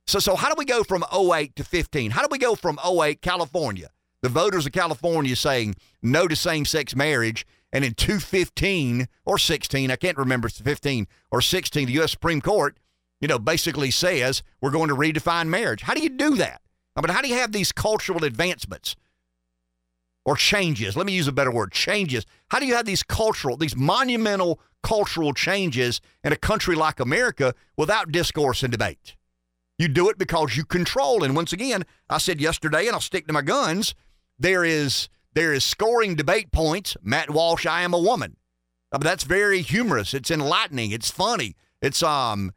So 0.05 0.19
so 0.19 0.35
how 0.35 0.49
do 0.49 0.55
we 0.57 0.65
go 0.65 0.83
from 0.83 1.03
08 1.13 1.55
to 1.55 1.63
15? 1.63 2.11
How 2.11 2.21
do 2.21 2.27
we 2.29 2.37
go 2.37 2.55
from 2.55 2.79
08 2.85 3.21
California? 3.21 3.89
The 4.21 4.29
voters 4.29 4.65
of 4.65 4.71
California 4.71 5.35
saying 5.35 5.75
no 6.01 6.27
to 6.27 6.35
same-sex 6.35 6.95
marriage, 6.95 7.45
and 7.73 7.83
in 7.83 7.93
215 7.93 9.07
or 9.25 9.37
16, 9.37 9.91
I 9.91 9.95
can't 9.95 10.17
remember 10.17 10.47
it's 10.47 10.59
15 10.61 11.07
or 11.31 11.41
16, 11.41 11.87
the 11.87 11.93
U.S. 11.93 12.11
Supreme 12.11 12.39
Court, 12.39 12.77
you 13.19 13.27
know, 13.27 13.39
basically 13.39 13.91
says 13.91 14.43
we're 14.61 14.71
going 14.71 14.89
to 14.89 14.95
redefine 14.95 15.47
marriage. 15.47 15.81
How 15.81 15.93
do 15.93 16.01
you 16.01 16.09
do 16.09 16.35
that? 16.35 16.61
I 16.95 17.01
mean, 17.01 17.09
how 17.09 17.21
do 17.21 17.27
you 17.27 17.35
have 17.35 17.51
these 17.51 17.71
cultural 17.71 18.23
advancements 18.23 18.95
or 20.25 20.35
changes? 20.35 20.95
Let 20.95 21.05
me 21.05 21.13
use 21.13 21.27
a 21.27 21.31
better 21.31 21.51
word 21.51 21.71
changes. 21.71 22.25
How 22.49 22.59
do 22.59 22.65
you 22.65 22.75
have 22.75 22.85
these 22.85 23.01
cultural, 23.01 23.57
these 23.57 23.75
monumental 23.75 24.59
cultural 24.83 25.33
changes 25.33 26.01
in 26.23 26.31
a 26.31 26.37
country 26.37 26.75
like 26.75 26.99
America 26.99 27.55
without 27.75 28.11
discourse 28.11 28.61
and 28.61 28.71
debate? 28.71 29.15
You 29.77 29.87
do 29.87 30.09
it 30.09 30.17
because 30.17 30.55
you 30.55 30.65
control. 30.65 31.23
And 31.23 31.35
once 31.35 31.51
again, 31.51 31.85
I 32.09 32.19
said 32.19 32.39
yesterday, 32.39 32.85
and 32.87 32.93
I'll 32.93 33.01
stick 33.01 33.27
to 33.27 33.33
my 33.33 33.41
guns 33.41 33.95
there 34.39 34.63
is 34.63 35.09
there 35.33 35.53
is 35.53 35.63
scoring 35.63 36.15
debate 36.15 36.51
points. 36.51 36.95
Matt 37.01 37.29
Walsh, 37.29 37.65
I 37.65 37.81
am 37.81 37.93
a 37.93 37.99
woman. 37.99 38.37
Mean, 38.91 39.01
that's 39.01 39.23
very 39.23 39.61
humorous. 39.61 40.13
It's 40.13 40.29
enlightening. 40.29 40.91
It's 40.91 41.09
funny. 41.09 41.55
It's 41.81 42.03
um, 42.03 42.51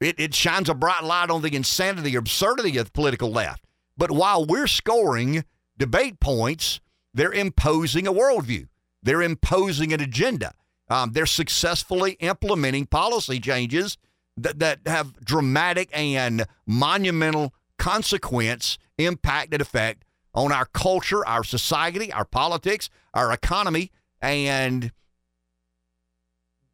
it, 0.00 0.18
it 0.18 0.34
shines 0.34 0.68
a 0.68 0.74
bright 0.74 1.02
light 1.02 1.30
on 1.30 1.42
the 1.42 1.54
insanity 1.54 2.14
or 2.14 2.20
absurdity 2.20 2.78
of 2.78 2.86
the 2.86 2.92
political 2.92 3.30
left. 3.30 3.64
But 3.96 4.10
while 4.10 4.46
we're 4.46 4.68
scoring 4.68 5.44
debate 5.76 6.20
points, 6.20 6.80
they're 7.12 7.32
imposing 7.32 8.06
a 8.06 8.12
worldview. 8.12 8.68
They're 9.02 9.22
imposing 9.22 9.92
an 9.92 10.00
agenda. 10.00 10.54
Um, 10.88 11.12
they're 11.12 11.26
successfully 11.26 12.12
implementing 12.20 12.86
policy 12.86 13.40
changes 13.40 13.96
that, 14.42 14.58
that 14.58 14.80
have 14.86 15.24
dramatic 15.24 15.88
and 15.92 16.46
monumental 16.66 17.54
consequence, 17.78 18.78
impact, 18.98 19.52
and 19.52 19.62
effect 19.62 20.04
on 20.34 20.52
our 20.52 20.66
culture, 20.66 21.26
our 21.26 21.44
society, 21.44 22.12
our 22.12 22.24
politics, 22.24 22.88
our 23.14 23.32
economy, 23.32 23.90
and 24.20 24.92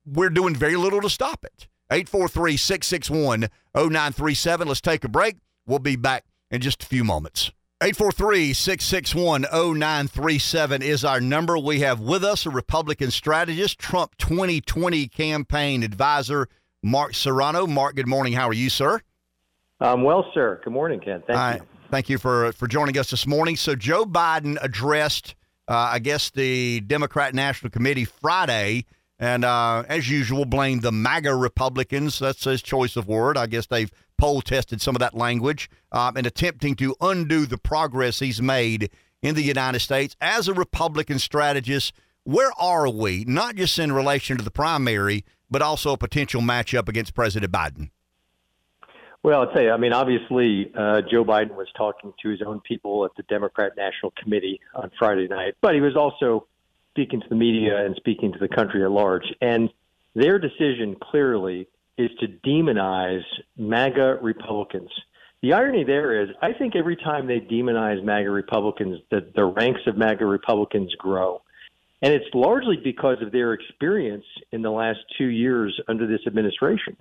we're 0.05 0.31
doing 0.31 0.55
very 0.55 0.77
little 0.77 1.01
to 1.01 1.11
stop 1.11 1.45
it. 1.45 1.69
843 1.91 2.57
661 2.57 3.49
0937. 3.75 4.69
Let's 4.69 4.81
take 4.81 5.05
a 5.05 5.09
break. 5.09 5.37
We'll 5.67 5.79
be 5.79 5.97
back 5.97 6.25
in 6.51 6.61
just 6.61 6.83
a 6.83 6.87
few 6.87 7.05
moments. 7.05 7.51
843 7.83 8.55
661 8.55 9.43
0937 9.43 10.83
is 10.83 11.05
our 11.05 11.21
number. 11.21 11.59
We 11.59 11.81
have 11.81 12.01
with 12.01 12.25
us 12.25 12.47
a 12.47 12.51
Republican 12.51 13.11
strategist, 13.11 13.79
Trump 13.79 14.17
2020 14.17 15.09
campaign 15.09 15.83
advisor, 15.83 16.49
Mark 16.83 17.15
Serrano. 17.15 17.67
Mark, 17.67 17.97
good 17.97 18.09
morning. 18.09 18.33
How 18.33 18.49
are 18.49 18.55
you, 18.55 18.71
sir? 18.71 19.01
Um, 19.81 20.03
well, 20.03 20.25
sir. 20.33 20.61
Good 20.65 20.73
morning, 20.73 21.01
Ken. 21.01 21.23
Thank 21.27 21.61
you. 21.61 21.67
Thank 21.91 22.09
you 22.09 22.19
for 22.19 22.53
for 22.53 22.67
joining 22.67 22.99
us 22.99 23.11
this 23.11 23.27
morning. 23.27 23.57
So 23.57 23.75
Joe 23.75 24.05
Biden 24.05 24.59
addressed, 24.61 25.35
uh, 25.69 25.75
I 25.93 25.99
guess, 25.99 26.31
the 26.31 26.81
Democrat 26.81 27.35
National 27.35 27.71
Committee 27.71 28.05
Friday, 28.05 28.87
and 29.19 29.45
uh, 29.45 29.85
as 29.89 30.11
usual, 30.11 30.45
blamed 30.45 30.83
the 30.83 30.93
MAGA 30.93 31.35
Republicans. 31.35 32.19
That's 32.19 32.45
his 32.45 32.63
choice 32.63 32.97
of 32.97 33.07
word. 33.07 33.37
I 33.37 33.47
guess 33.47 33.67
they've 33.67 33.91
poll 34.19 34.41
tested 34.41 34.81
some 34.81 34.97
of 34.97 35.01
that 35.01 35.15
language 35.15 35.71
um, 35.93 36.17
and 36.17 36.27
attempting 36.27 36.75
to 36.77 36.97
undo 37.01 37.47
the 37.47 37.59
progress 37.59 38.19
he's 38.19 38.41
made 38.43 38.91
in 39.23 39.35
the 39.35 39.43
United 39.43 39.81
States 39.81 40.17
as 40.21 40.49
a 40.49 40.55
Republican 40.55 41.19
strategist. 41.19 41.93
Where 42.25 42.53
are 42.59 42.89
we? 42.89 43.25
Not 43.27 43.55
just 43.55 43.79
in 43.79 43.93
relation 43.93 44.37
to 44.39 44.43
the 44.43 44.51
primary, 44.51 45.25
but 45.51 45.63
also 45.63 45.93
a 45.93 45.97
potential 45.97 46.41
matchup 46.41 46.89
against 46.89 47.15
President 47.15 47.53
Biden. 47.53 47.91
Well, 49.23 49.51
tell 49.53 49.63
you, 49.63 49.71
I 49.73 49.77
mean, 49.77 49.93
obviously, 49.93 50.71
uh, 50.73 51.03
Joe 51.11 51.25
Biden 51.25 51.57
was 51.57 51.67
talking 51.77 52.13
to 52.23 52.29
his 52.29 52.43
own 52.43 52.61
people 52.61 53.05
at 53.05 53.11
the 53.17 53.25
Democrat 53.25 53.73
National 53.77 54.13
Committee 54.23 54.61
on 54.75 54.91
Friday 54.99 55.27
night, 55.27 55.55
but 55.61 55.75
he 55.75 55.81
was 55.81 55.97
also 55.97 56.47
speaking 56.93 57.21
to 57.21 57.29
the 57.29 57.35
media 57.35 57.85
and 57.85 57.97
speaking 57.97 58.33
to 58.33 58.39
the 58.39 58.49
country 58.49 58.85
at 58.85 58.91
large. 58.91 59.25
And 59.41 59.69
their 60.15 60.39
decision 60.39 60.97
clearly 61.03 61.69
is 61.99 62.11
to 62.21 62.29
demonize 62.29 63.25
MAGA 63.57 64.19
Republicans. 64.23 64.91
The 65.43 65.53
irony 65.53 65.85
there 65.85 66.23
is, 66.23 66.31
I 66.41 66.53
think 66.53 66.75
every 66.75 66.97
time 66.97 67.27
they 67.27 67.41
demonize 67.41 68.03
MAGA 68.03 68.31
Republicans, 68.31 69.01
that 69.11 69.35
the 69.35 69.45
ranks 69.45 69.81
of 69.87 69.97
MAGA 69.97 70.25
Republicans 70.25 70.95
grow. 70.95 71.43
And 72.03 72.13
it's 72.13 72.27
largely 72.35 72.77
because 72.83 73.17
of 73.23 73.33
their 73.33 73.55
experience 73.55 74.25
in 74.53 74.63
the 74.63 74.71
last 74.71 74.99
two 75.17 75.29
years 75.29 75.79
under 75.89 76.07
this 76.07 76.21
administration. 76.27 76.97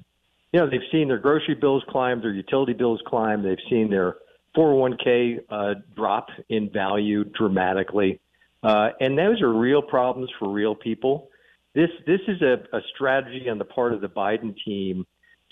You 0.53 0.61
know, 0.61 0.69
they've 0.69 0.79
seen 0.91 1.09
their 1.09 1.17
grocery 1.17 1.55
bills 1.55 1.83
climb, 1.89 2.21
their 2.21 2.31
utility 2.31 2.73
bills 2.73 3.01
climb, 3.05 3.43
they've 3.43 3.57
seen 3.69 3.89
their 3.89 4.15
401k 4.55 5.39
uh, 5.49 5.73
drop 5.95 6.29
in 6.47 6.69
value 6.69 7.25
dramatically, 7.25 8.21
uh, 8.63 8.91
and 9.01 9.17
those 9.17 9.41
are 9.41 9.51
real 9.51 9.81
problems 9.81 10.29
for 10.39 10.49
real 10.49 10.73
people. 10.73 11.29
This 11.73 11.89
this 12.07 12.21
is 12.29 12.41
a, 12.41 12.63
a 12.75 12.79
strategy 12.95 13.49
on 13.49 13.57
the 13.57 13.65
part 13.65 13.93
of 13.93 13.99
the 13.99 14.07
Biden 14.07 14.55
team 14.65 15.05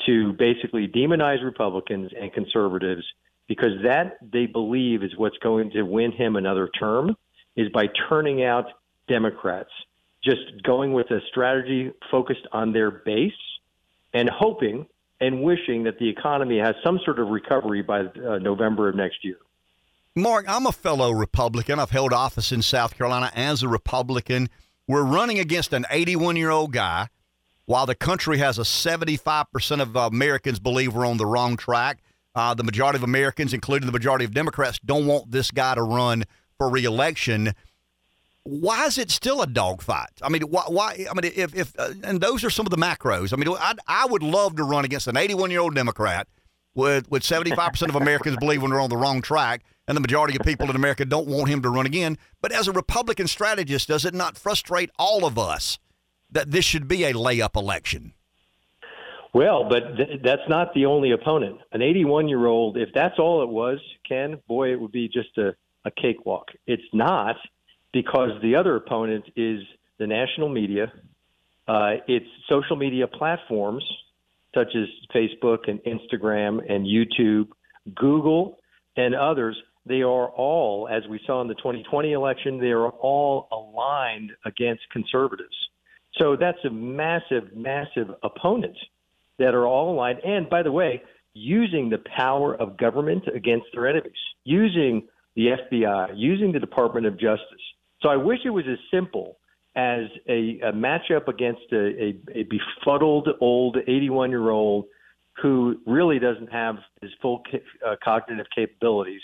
to 0.06 0.34
basically 0.34 0.88
demonize 0.88 1.44
Republicans 1.44 2.12
and 2.20 2.32
conservatives 2.34 3.04
because 3.48 3.72
that 3.84 4.18
they 4.22 4.46
believe 4.46 5.04
is 5.04 5.12
what's 5.18 5.38
going 5.40 5.72
to 5.72 5.84
win 5.84 6.12
him 6.12 6.36
another 6.36 6.70
term 6.80 7.16
is 7.56 7.68
by 7.74 7.88
turning 8.10 8.44
out 8.44 8.66
Democrats, 9.08 9.70
just 10.24 10.64
going 10.64 10.94
with 10.94 11.10
a 11.12 11.20
strategy 11.30 11.92
focused 12.10 12.48
on 12.52 12.74
their 12.74 12.92
base 12.92 13.32
and 14.14 14.30
hoping 14.30 14.86
and 15.20 15.42
wishing 15.42 15.84
that 15.84 16.00
the 16.00 16.10
economy 16.10 16.60
has 16.60 16.76
some 16.84 17.00
sort 17.06 17.20
of 17.20 17.30
recovery 17.30 17.82
by 17.82 18.02
uh, 18.02 18.38
November 18.40 18.90
of 18.90 18.96
next 18.96 19.24
year. 19.24 19.38
Mark, 20.16 20.46
I'm 20.48 20.68
a 20.68 20.72
fellow 20.72 21.12
Republican. 21.12 21.80
I've 21.80 21.90
held 21.90 22.14
office 22.14 22.52
in 22.52 22.62
South 22.62 22.98
Carolina 22.98 23.32
as 23.36 23.64
a 23.64 23.68
Republican. 23.68 24.50
We're 24.88 25.04
running 25.04 25.40
against 25.40 25.74
an 25.74 25.86
81 25.90 26.36
year 26.36 26.52
old 26.52 26.72
guy 26.74 27.08
while 27.66 27.86
the 27.86 27.96
country 27.96 28.38
has 28.38 28.60
a 28.60 28.64
75% 28.64 29.82
of 29.82 29.96
Americans 29.96 30.60
believe 30.60 30.94
we're 30.94 31.08
on 31.08 31.18
the 31.18 31.26
wrong 31.26 31.58
track. 31.58 32.00
Uh, 32.36 32.54
the 32.54 32.64
majority 32.64 32.98
of 32.98 33.04
Americans, 33.04 33.54
including 33.54 33.86
the 33.86 33.92
majority 33.92 34.26
of 34.26 34.34
Democrats, 34.34 34.80
don't 34.84 35.08
want 35.08 35.32
this 35.32 35.52
guy 35.52 35.76
to 35.76 35.84
run 35.84 36.26
for 36.58 36.70
reelection 36.70 37.54
why 38.44 38.86
is 38.86 38.98
it 38.98 39.10
still 39.10 39.42
a 39.42 39.48
dogfight? 39.48 40.12
I 40.22 40.30
mean, 40.30 40.42
why, 40.44 40.64
why? 40.68 41.06
I 41.10 41.14
mean, 41.14 41.32
if 41.36 41.56
if 41.56 41.74
uh, 41.80 41.94
and 42.04 42.20
those 42.20 42.44
are 42.44 42.50
some 42.50 42.66
of 42.66 42.72
the 42.72 42.78
macros. 42.78 43.34
I 43.34 43.38
mean, 43.38 43.56
I 43.58 43.74
I 43.88 44.06
would 44.06 44.24
love 44.24 44.58
to 44.58 44.64
run 44.64 44.86
against 44.86 45.08
an 45.08 45.18
81 45.18 45.52
year 45.52 45.62
old 45.62 45.76
Democrat 45.76 46.28
with 46.76 47.10
with 47.10 47.24
75 47.24 47.72
percent 47.72 47.90
of 47.90 47.96
Americans 47.96 48.38
believe 48.38 48.62
when 48.62 48.72
they're 48.72 48.82
on 48.82 48.90
the 48.90 48.98
wrong 48.98 49.22
track, 49.22 49.64
and 49.88 49.96
the 49.96 50.02
majority 50.02 50.36
of 50.38 50.46
people 50.46 50.70
in 50.70 50.76
America 50.76 51.06
don't 51.06 51.28
want 51.28 51.50
him 51.50 51.62
to 51.62 51.70
run 51.70 51.86
again. 51.86 52.18
But 52.42 52.52
as 52.52 52.68
a 52.68 52.74
Republican 52.74 53.28
strategist, 53.28 53.88
does 53.88 54.04
it 54.04 54.14
not 54.14 54.38
frustrate 54.38 54.92
all 55.00 55.26
of 55.26 55.40
us 55.40 55.80
that 56.30 56.52
this 56.52 56.66
should 56.66 56.88
be 56.88 57.06
a 57.06 57.14
layup 57.14 57.56
election? 57.56 58.14
Well, 59.34 59.68
but 59.68 59.96
th- 59.96 60.22
that's 60.22 60.48
not 60.48 60.74
the 60.74 60.86
only 60.86 61.12
opponent. 61.12 61.60
An 61.72 61.82
81 61.82 62.28
year 62.28 62.46
old, 62.46 62.78
if 62.78 62.90
that's 62.94 63.18
all 63.18 63.42
it 63.42 63.50
was, 63.50 63.80
Ken, 64.08 64.40
boy, 64.48 64.74
it 64.74 64.80
would 64.80 64.92
be 64.92 65.08
just 65.08 65.38
a, 65.38 65.56
a 65.86 65.92
cakewalk. 65.92 66.50
It's 66.68 66.84
not 66.92 67.38
because 67.94 68.32
the 68.42 68.56
other 68.56 68.76
opponent 68.76 69.24
is 69.36 69.62
the 70.00 70.08
national 70.08 70.50
media, 70.50 70.92
uh, 71.68 71.92
it's 72.08 72.26
social 72.50 72.76
media 72.76 73.08
platforms 73.08 73.84
such 74.54 74.76
as 74.76 74.88
Facebook 75.16 75.68
and 75.68 75.80
Instagram 75.84 76.60
and 76.70 76.86
YouTube, 76.86 77.48
Google, 77.96 78.60
and 78.98 79.16
others. 79.16 79.56
They 79.86 80.02
are 80.02 80.30
all, 80.30 80.88
as 80.90 81.04
we 81.10 81.20
saw 81.26 81.42
in 81.42 81.48
the 81.48 81.56
2020 81.56 82.12
election, 82.12 82.60
they 82.60 82.72
are 82.72 82.90
all 82.90 83.48
aligned 83.52 84.32
against 84.46 84.82
conservatives. 84.92 85.56
So 86.20 86.36
that's 86.36 86.64
a 86.66 86.70
massive, 86.70 87.56
massive 87.56 88.10
opponent 88.22 88.78
that 89.40 89.56
are 89.56 89.66
all 89.66 89.94
aligned. 89.94 90.20
And 90.24 90.50
by 90.50 90.64
the 90.64 90.72
way, 90.72 91.02
using 91.34 91.90
the 91.90 91.98
power 92.16 92.56
of 92.56 92.78
government 92.78 93.24
against 93.34 93.66
their 93.74 93.88
enemies, 93.88 94.14
using 94.44 95.08
the 95.36 95.56
FBI, 95.72 96.12
using 96.16 96.52
the 96.52 96.60
Department 96.60 97.08
of 97.08 97.14
Justice, 97.20 97.62
so 98.04 98.10
I 98.10 98.18
wish 98.18 98.40
it 98.46 98.50
was 98.50 98.66
as 98.70 98.78
simple 98.92 99.38
as 99.76 100.02
a, 100.28 100.60
a 100.62 100.72
matchup 100.74 101.28
against 101.28 101.62
a, 101.72 101.78
a, 101.78 102.20
a 102.36 102.44
befuddled 102.44 103.30
old 103.42 103.78
81 103.88 104.30
year 104.30 104.50
old 104.50 104.86
who 105.42 105.78
really 105.88 106.20
doesn't 106.20 106.52
have 106.52 106.76
his 107.02 107.10
full 107.22 107.42
uh, 107.86 107.96
cognitive 108.04 108.46
capabilities, 108.54 109.22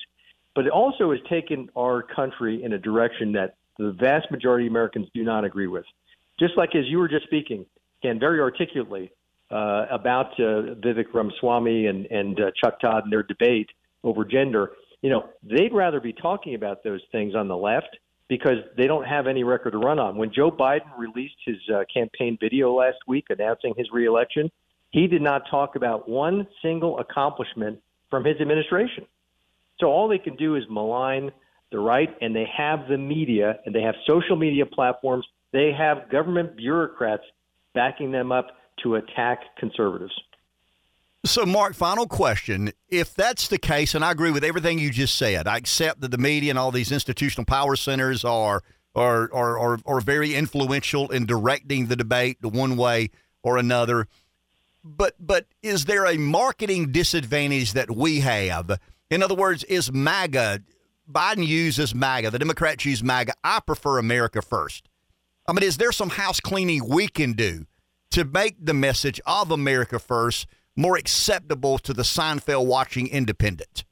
but 0.56 0.66
it 0.66 0.72
also 0.72 1.12
has 1.12 1.20
taken 1.30 1.70
our 1.78 2.02
country 2.02 2.64
in 2.64 2.74
a 2.74 2.80
direction 2.80 3.34
that 3.34 3.58
the 3.78 3.92
vast 4.00 4.32
majority 4.32 4.66
of 4.66 4.72
Americans 4.72 5.08
do 5.14 5.24
not 5.24 5.46
agree 5.46 5.68
with. 5.68 5.86
Just 6.40 6.58
like 6.58 6.76
as 6.76 6.86
you 6.88 6.98
were 6.98 7.08
just 7.08 7.26
speaking, 7.26 7.66
Ken, 8.02 8.18
very 8.18 8.40
articulately 8.40 9.12
uh, 9.52 9.86
about 9.92 10.32
uh, 10.40 10.74
Vivek 10.82 11.14
Ramaswamy 11.14 11.88
and, 11.88 12.06
and 12.08 12.40
uh, 12.40 12.52
Chuck 12.64 12.80
Todd 12.80 13.04
and 13.04 13.14
their 13.14 13.24
debate 13.24 13.70
over 14.04 14.26
gender, 14.26 14.72
you 15.02 15.10
know, 15.10 15.30
they'd 15.44 15.74
rather 15.74 16.00
be 16.00 16.14
talking 16.14 16.56
about 16.56 16.84
those 16.84 17.02
things 17.12 17.36
on 17.36 17.48
the 17.48 17.58
left 17.58 17.98
because 18.30 18.58
they 18.78 18.88
don't 18.88 19.06
have 19.06 19.28
any 19.28 19.44
record 19.44 19.72
to 19.72 19.80
run 19.80 20.00
on. 20.00 20.16
When 20.16 20.32
Joe 20.32 20.52
Biden 20.52 20.98
released 20.98 21.36
his 21.46 21.58
uh, 21.74 21.84
campaign 21.92 22.38
video 22.40 22.72
last 22.74 23.00
week 23.08 23.26
announcing 23.30 23.74
his 23.76 23.88
reelection, 23.92 24.50
he 24.92 25.08
did 25.08 25.22
not 25.22 25.44
talk 25.50 25.76
about 25.76 26.08
one 26.08 26.48
single 26.62 27.00
accomplishment 27.00 27.80
from 28.10 28.24
his 28.24 28.40
administration. 28.40 29.06
So 29.80 29.88
all 29.88 30.08
they 30.08 30.20
can 30.20 30.36
do 30.36 30.56
is 30.56 30.64
malign 30.70 31.32
the 31.72 31.80
right, 31.80 32.10
and 32.22 32.36
they 32.36 32.48
have 32.56 32.88
the 32.88 32.98
media, 32.98 33.60
and 33.66 33.74
they 33.74 33.82
have 33.82 33.96
social 34.08 34.36
media 34.36 34.66
platforms. 34.66 35.26
They 35.52 35.72
have 35.78 36.10
government 36.10 36.56
bureaucrats 36.56 37.24
backing 37.74 38.12
them 38.12 38.32
up 38.32 38.48
to 38.84 38.96
attack 38.96 39.40
conservatives. 39.58 40.14
So, 41.26 41.46
Mark, 41.46 41.74
final 41.74 42.08
question. 42.08 42.72
If 42.88 43.14
that's 43.14 43.50
the 43.50 43.58
case, 43.58 43.94
and 43.94 44.06
I 44.06 44.12
agree 44.12 44.32
with 44.32 44.44
everything 44.44 44.80
you 44.80 44.90
just 44.90 45.16
said, 45.16 45.48
I 45.48 45.58
accept 45.58 46.02
that 46.02 46.12
the 46.12 46.18
media 46.18 46.52
and 46.52 46.60
all 46.60 46.72
these 46.72 46.92
institutional 46.92 47.46
power 47.46 47.76
centers 47.76 48.24
are 48.24 48.64
are 48.96 49.30
are, 49.34 49.60
are, 49.60 49.80
are 49.86 50.02
very 50.02 50.34
influential 50.34 51.10
in 51.12 51.26
directing 51.26 51.88
the 51.88 51.96
debate 51.96 52.38
one 52.42 52.78
way 52.78 53.10
or 53.44 53.58
another. 53.58 54.08
But 54.84 55.16
but 55.20 55.46
is 55.62 55.86
there 55.86 56.06
a 56.06 56.18
marketing 56.18 56.92
disadvantage 56.92 57.74
that 57.74 57.92
we 57.92 58.22
have? 58.22 58.80
In 59.10 59.22
other 59.22 59.36
words, 59.36 59.66
is 59.66 59.92
MAGA 59.92 60.62
Biden 61.12 61.46
uses 61.46 61.96
MAGA, 61.96 62.30
the 62.30 62.40
Democrats 62.40 62.86
use 62.86 63.04
MAGA. 63.04 63.34
I 63.44 63.60
prefer 63.66 63.98
America 63.98 64.42
first. 64.42 64.88
I 65.48 65.54
mean, 65.54 65.64
is 65.64 65.78
there 65.78 65.92
some 65.92 66.12
house 66.12 66.40
cleaning 66.40 66.88
we 66.88 67.08
can 67.08 67.34
do 67.34 67.66
to 68.12 68.26
make 68.26 68.64
the 68.64 68.74
message 68.74 69.20
of 69.26 69.50
America 69.50 69.98
first 69.98 70.48
more 70.80 70.98
acceptable 70.98 71.78
to 71.80 71.94
the 71.94 72.04
Seinfeld 72.04 72.66
watching 72.66 73.08
independent? 73.08 73.84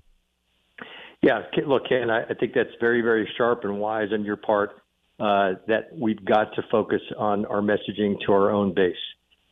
Yeah, 1.21 1.41
look, 1.65 1.89
Ken, 1.89 2.09
I 2.09 2.33
think 2.39 2.53
that's 2.53 2.69
very, 2.79 3.01
very 3.01 3.29
sharp 3.38 3.63
and 3.63 3.79
wise 3.79 4.09
on 4.13 4.23
your 4.23 4.38
part 4.38 4.81
uh, 5.19 5.53
that 5.67 5.89
we've 5.93 6.23
got 6.23 6.53
to 6.55 6.63
focus 6.71 7.01
on 7.17 7.45
our 7.47 7.61
messaging 7.61 8.15
to 8.25 8.33
our 8.33 8.51
own 8.51 8.73
base. 8.73 8.95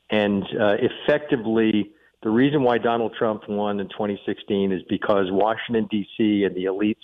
And 0.09 0.43
uh, 0.43 0.75
effectively, 0.79 1.91
the 2.21 2.29
reason 2.29 2.63
why 2.63 2.77
Donald 2.77 3.15
Trump 3.17 3.49
won 3.49 3.79
in 3.79 3.87
2016 3.89 4.71
is 4.71 4.81
because 4.87 5.25
Washington, 5.31 5.87
D.C. 5.89 6.43
and 6.43 6.55
the 6.55 6.65
elites 6.65 6.95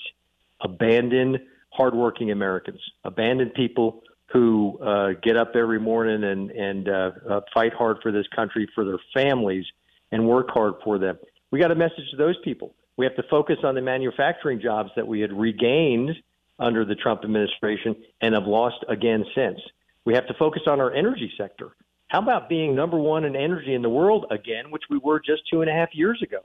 abandoned 0.61 1.39
hardworking 1.71 2.32
Americans, 2.32 2.79
abandoned 3.03 3.53
people 3.55 4.03
who 4.32 4.77
uh, 4.79 5.13
get 5.21 5.36
up 5.36 5.55
every 5.55 5.79
morning 5.79 6.23
and, 6.23 6.51
and 6.51 6.88
uh, 6.88 7.11
uh, 7.29 7.41
fight 7.53 7.73
hard 7.73 7.97
for 8.01 8.11
this 8.11 8.27
country, 8.36 8.69
for 8.73 8.86
their 8.86 8.99
families, 9.13 9.65
and 10.12 10.28
work 10.28 10.49
hard 10.49 10.74
for 10.84 10.99
them. 10.99 11.18
We 11.51 11.59
got 11.59 11.72
a 11.72 11.76
message 11.76 12.09
to 12.12 12.18
those 12.18 12.38
people. 12.43 12.74
We 12.97 13.05
have 13.05 13.16
to 13.16 13.24
focus 13.30 13.57
on 13.64 13.76
the 13.76 13.82
manufacturing 13.82 14.62
jobs 14.62 14.91
that 14.95 15.07
we 15.07 15.22
had 15.22 15.32
regained 15.34 16.12
under 16.59 16.86
the 16.86 16.95
Trump 16.95 17.24
administration 17.24 17.95
and 18.22 18.36
have 18.36 18.45
lost 18.45 18.84
again 18.88 19.26
since. 19.36 19.59
We 20.05 20.14
have 20.14 20.28
to 20.28 20.34
focus 20.36 20.64
on 20.68 20.80
our 20.80 20.93
energy 20.93 21.32
sector. 21.38 21.76
How 22.07 22.22
about 22.22 22.49
being 22.49 22.76
number 22.76 22.97
one 22.97 23.24
in 23.24 23.36
energy 23.36 23.74
in 23.74 23.82
the 23.82 23.89
world 23.89 24.26
again, 24.32 24.70
which 24.70 24.84
we 24.89 24.97
were 24.97 25.20
just 25.20 25.43
two 25.51 25.62
and 25.62 25.70
a 25.70 25.74
half 25.74 25.89
years 25.93 26.22
ago? 26.22 26.39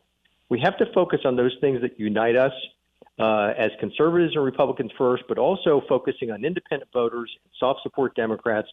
We 0.49 0.61
have 0.61 0.79
to 0.79 0.87
focus 0.95 1.21
on 1.25 1.37
those 1.37 1.57
things 1.61 1.81
that 1.83 1.99
unite 1.99 2.37
us 2.37 2.53
uh, 3.19 3.53
as 3.59 3.71
conservatives 3.81 4.35
and 4.37 4.45
Republicans 4.45 4.93
first, 4.97 5.25
but 5.29 5.39
also 5.39 5.83
focusing 5.89 6.31
on 6.31 6.45
independent 6.45 6.91
voters, 6.93 7.31
soft 7.59 7.81
support 7.83 8.15
Democrats. 8.15 8.69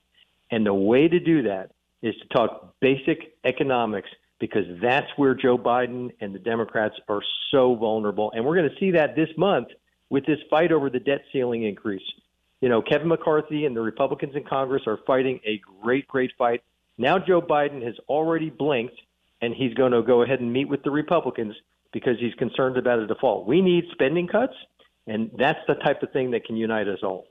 And 0.52 0.66
the 0.66 0.74
way 0.74 1.08
to 1.08 1.20
do 1.20 1.41
that 1.44 1.72
is 2.02 2.14
to 2.22 2.28
talk 2.28 2.76
basic 2.80 3.36
economics 3.44 4.10
because 4.40 4.66
that's 4.82 5.08
where 5.16 5.34
Joe 5.34 5.58
Biden 5.58 6.12
and 6.20 6.34
the 6.34 6.40
Democrats 6.40 6.96
are 7.08 7.22
so 7.52 7.76
vulnerable. 7.76 8.32
And 8.36 8.46
we're 8.46 8.56
going 8.56 8.70
to 8.70 8.76
see 8.80 8.92
that 8.92 9.16
this 9.16 9.30
month 9.38 9.70
with 10.10 10.26
this 10.26 10.40
fight 10.50 10.72
over 10.72 10.90
the 10.90 11.00
debt 11.00 11.22
ceiling 11.32 11.64
increase. 11.64 12.04
You 12.62 12.70
know, 12.70 12.82
Kevin 12.82 13.08
McCarthy 13.08 13.66
and 13.66 13.76
the 13.76 13.82
Republicans 13.82 14.36
in 14.36 14.44
Congress 14.44 14.84
are 14.88 15.00
fighting 15.06 15.40
a 15.46 15.62
great, 15.82 16.08
great 16.08 16.32
fight. 16.38 16.64
Now 16.98 17.20
Joe 17.20 17.42
Biden 17.42 17.84
has 17.84 17.96
already 18.08 18.50
blinked 18.50 18.96
and 19.42 19.54
he's 19.54 19.74
going 19.74 19.92
to 19.92 20.02
go 20.02 20.22
ahead 20.22 20.40
and 20.40 20.52
meet 20.52 20.70
with 20.70 20.84
the 20.84 20.92
Republicans 20.92 21.54
because 21.92 22.16
he's 22.20 22.34
concerned 22.36 22.78
about 22.78 23.00
a 23.00 23.08
default. 23.08 23.46
We 23.46 23.62
need 23.62 23.84
spending 23.92 24.28
cuts, 24.28 24.54
and 25.06 25.30
that's 25.38 25.60
the 25.68 25.76
type 25.76 26.02
of 26.02 26.12
thing 26.12 26.32
that 26.32 26.46
can 26.46 26.56
unite 26.56 26.88
us 26.88 27.00
all. 27.04 27.28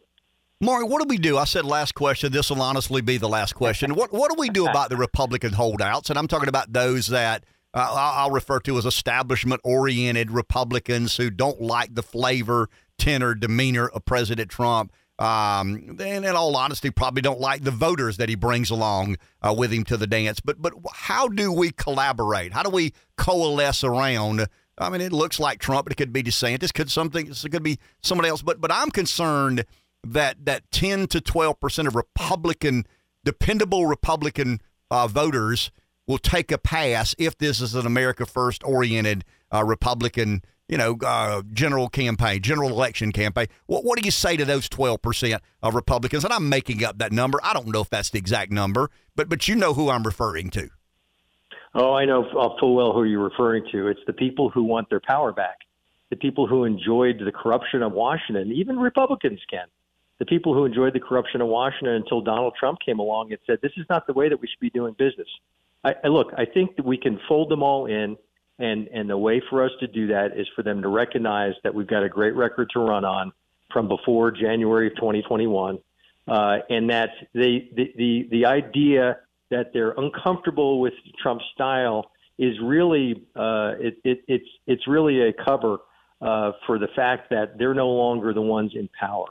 Maury, 0.62 0.84
what 0.84 1.02
do 1.02 1.08
we 1.08 1.18
do? 1.18 1.38
I 1.38 1.44
said 1.44 1.64
last 1.64 1.96
question. 1.96 2.30
This 2.30 2.48
will 2.48 2.62
honestly 2.62 3.02
be 3.02 3.16
the 3.16 3.28
last 3.28 3.54
question. 3.54 3.96
What 3.96 4.12
what 4.12 4.30
do 4.30 4.36
we 4.38 4.48
do 4.48 4.64
about 4.64 4.90
the 4.90 4.96
Republican 4.96 5.52
holdouts? 5.52 6.08
And 6.08 6.16
I'm 6.16 6.28
talking 6.28 6.48
about 6.48 6.72
those 6.72 7.08
that 7.08 7.44
uh, 7.74 7.92
I'll 7.92 8.30
refer 8.30 8.60
to 8.60 8.78
as 8.78 8.86
establishment 8.86 9.60
oriented 9.64 10.30
Republicans 10.30 11.16
who 11.16 11.30
don't 11.30 11.60
like 11.60 11.96
the 11.96 12.02
flavor, 12.02 12.68
tenor, 12.96 13.34
demeanor 13.34 13.88
of 13.88 14.04
President 14.04 14.52
Trump. 14.52 14.92
Um, 15.18 15.96
and 15.98 16.24
in 16.24 16.36
all 16.36 16.56
honesty, 16.56 16.90
probably 16.92 17.22
don't 17.22 17.40
like 17.40 17.64
the 17.64 17.72
voters 17.72 18.18
that 18.18 18.28
he 18.28 18.36
brings 18.36 18.70
along 18.70 19.16
uh, 19.42 19.52
with 19.56 19.72
him 19.72 19.82
to 19.86 19.96
the 19.96 20.06
dance. 20.06 20.38
But 20.38 20.62
but 20.62 20.74
how 20.92 21.26
do 21.26 21.50
we 21.50 21.72
collaborate? 21.72 22.52
How 22.52 22.62
do 22.62 22.70
we 22.70 22.92
coalesce 23.16 23.82
around? 23.82 24.46
I 24.78 24.90
mean, 24.90 25.00
it 25.00 25.12
looks 25.12 25.40
like 25.40 25.58
Trump, 25.58 25.86
but 25.86 25.92
it 25.92 25.96
could 25.96 26.12
be 26.12 26.22
DeSantis, 26.22 26.72
could 26.72 26.90
something, 26.90 27.28
it 27.28 27.50
could 27.50 27.62
be 27.64 27.78
somebody 28.00 28.28
else. 28.28 28.42
But 28.42 28.60
but 28.60 28.70
I'm 28.70 28.92
concerned 28.92 29.64
that 30.04 30.44
that 30.44 30.70
10 30.70 31.06
to 31.08 31.20
12 31.20 31.60
percent 31.60 31.88
of 31.88 31.94
Republican, 31.94 32.86
dependable 33.24 33.86
Republican 33.86 34.60
uh, 34.90 35.06
voters 35.06 35.70
will 36.06 36.18
take 36.18 36.50
a 36.50 36.58
pass 36.58 37.14
if 37.18 37.38
this 37.38 37.60
is 37.60 37.74
an 37.74 37.86
America 37.86 38.26
First 38.26 38.62
oriented 38.64 39.24
uh, 39.52 39.64
Republican 39.64 40.42
you 40.72 40.78
know, 40.78 40.96
uh, 41.04 41.42
general 41.52 41.86
campaign, 41.90 42.40
general 42.40 42.70
election 42.70 43.12
campaign. 43.12 43.46
What, 43.66 43.84
what 43.84 43.98
do 43.98 44.06
you 44.06 44.10
say 44.10 44.38
to 44.38 44.44
those 44.46 44.70
12% 44.70 45.38
of 45.62 45.74
Republicans? 45.74 46.24
And 46.24 46.32
I'm 46.32 46.48
making 46.48 46.82
up 46.82 46.96
that 46.96 47.12
number. 47.12 47.38
I 47.42 47.52
don't 47.52 47.68
know 47.68 47.82
if 47.82 47.90
that's 47.90 48.08
the 48.08 48.18
exact 48.18 48.50
number, 48.50 48.88
but, 49.14 49.28
but 49.28 49.46
you 49.48 49.54
know 49.54 49.74
who 49.74 49.90
I'm 49.90 50.02
referring 50.02 50.48
to. 50.50 50.70
Oh, 51.74 51.92
I 51.92 52.06
know 52.06 52.24
full 52.58 52.74
well 52.74 52.94
who 52.94 53.04
you're 53.04 53.22
referring 53.22 53.66
to. 53.72 53.88
It's 53.88 54.00
the 54.06 54.14
people 54.14 54.48
who 54.48 54.62
want 54.62 54.88
their 54.88 55.00
power 55.06 55.30
back, 55.30 55.58
the 56.08 56.16
people 56.16 56.46
who 56.46 56.64
enjoyed 56.64 57.20
the 57.22 57.32
corruption 57.32 57.82
of 57.82 57.92
Washington. 57.92 58.50
Even 58.52 58.78
Republicans 58.78 59.40
can. 59.50 59.66
The 60.22 60.26
people 60.26 60.54
who 60.54 60.64
enjoyed 60.64 60.94
the 60.94 61.00
corruption 61.00 61.40
in 61.40 61.48
Washington 61.48 61.96
until 61.96 62.20
Donald 62.20 62.54
Trump 62.56 62.78
came 62.78 63.00
along 63.00 63.32
and 63.32 63.40
said, 63.44 63.58
this 63.60 63.72
is 63.76 63.84
not 63.90 64.06
the 64.06 64.12
way 64.12 64.28
that 64.28 64.40
we 64.40 64.46
should 64.46 64.60
be 64.60 64.70
doing 64.70 64.94
business. 64.96 65.26
I, 65.82 65.96
I 66.04 66.06
look, 66.06 66.28
I 66.38 66.44
think 66.44 66.76
that 66.76 66.84
we 66.84 66.96
can 66.96 67.18
fold 67.26 67.50
them 67.50 67.64
all 67.64 67.86
in 67.86 68.16
and 68.56 68.86
and 68.94 69.10
the 69.10 69.18
way 69.18 69.42
for 69.50 69.64
us 69.64 69.72
to 69.80 69.88
do 69.88 70.06
that 70.06 70.38
is 70.38 70.46
for 70.54 70.62
them 70.62 70.80
to 70.82 70.86
recognize 70.86 71.54
that 71.64 71.74
we've 71.74 71.88
got 71.88 72.04
a 72.04 72.08
great 72.08 72.36
record 72.36 72.70
to 72.74 72.78
run 72.78 73.04
on 73.04 73.32
from 73.72 73.88
before 73.88 74.30
January 74.30 74.86
of 74.86 74.94
2021, 74.94 75.80
uh, 76.28 76.58
and 76.70 76.90
that 76.90 77.10
they, 77.34 77.68
the 77.74 77.92
the 77.96 78.28
the 78.30 78.46
idea 78.46 79.16
that 79.50 79.72
they're 79.72 79.94
uncomfortable 79.96 80.80
with 80.80 80.92
Trump's 81.20 81.46
style 81.52 82.12
is 82.38 82.54
really 82.62 83.24
uh, 83.34 83.72
it, 83.80 83.98
it, 84.04 84.22
it's 84.28 84.48
it's 84.68 84.86
really 84.86 85.20
a 85.22 85.32
cover 85.32 85.78
uh, 86.20 86.52
for 86.64 86.78
the 86.78 86.88
fact 86.94 87.30
that 87.30 87.58
they're 87.58 87.74
no 87.74 87.88
longer 87.88 88.32
the 88.32 88.40
ones 88.40 88.70
in 88.76 88.88
power. 89.00 89.26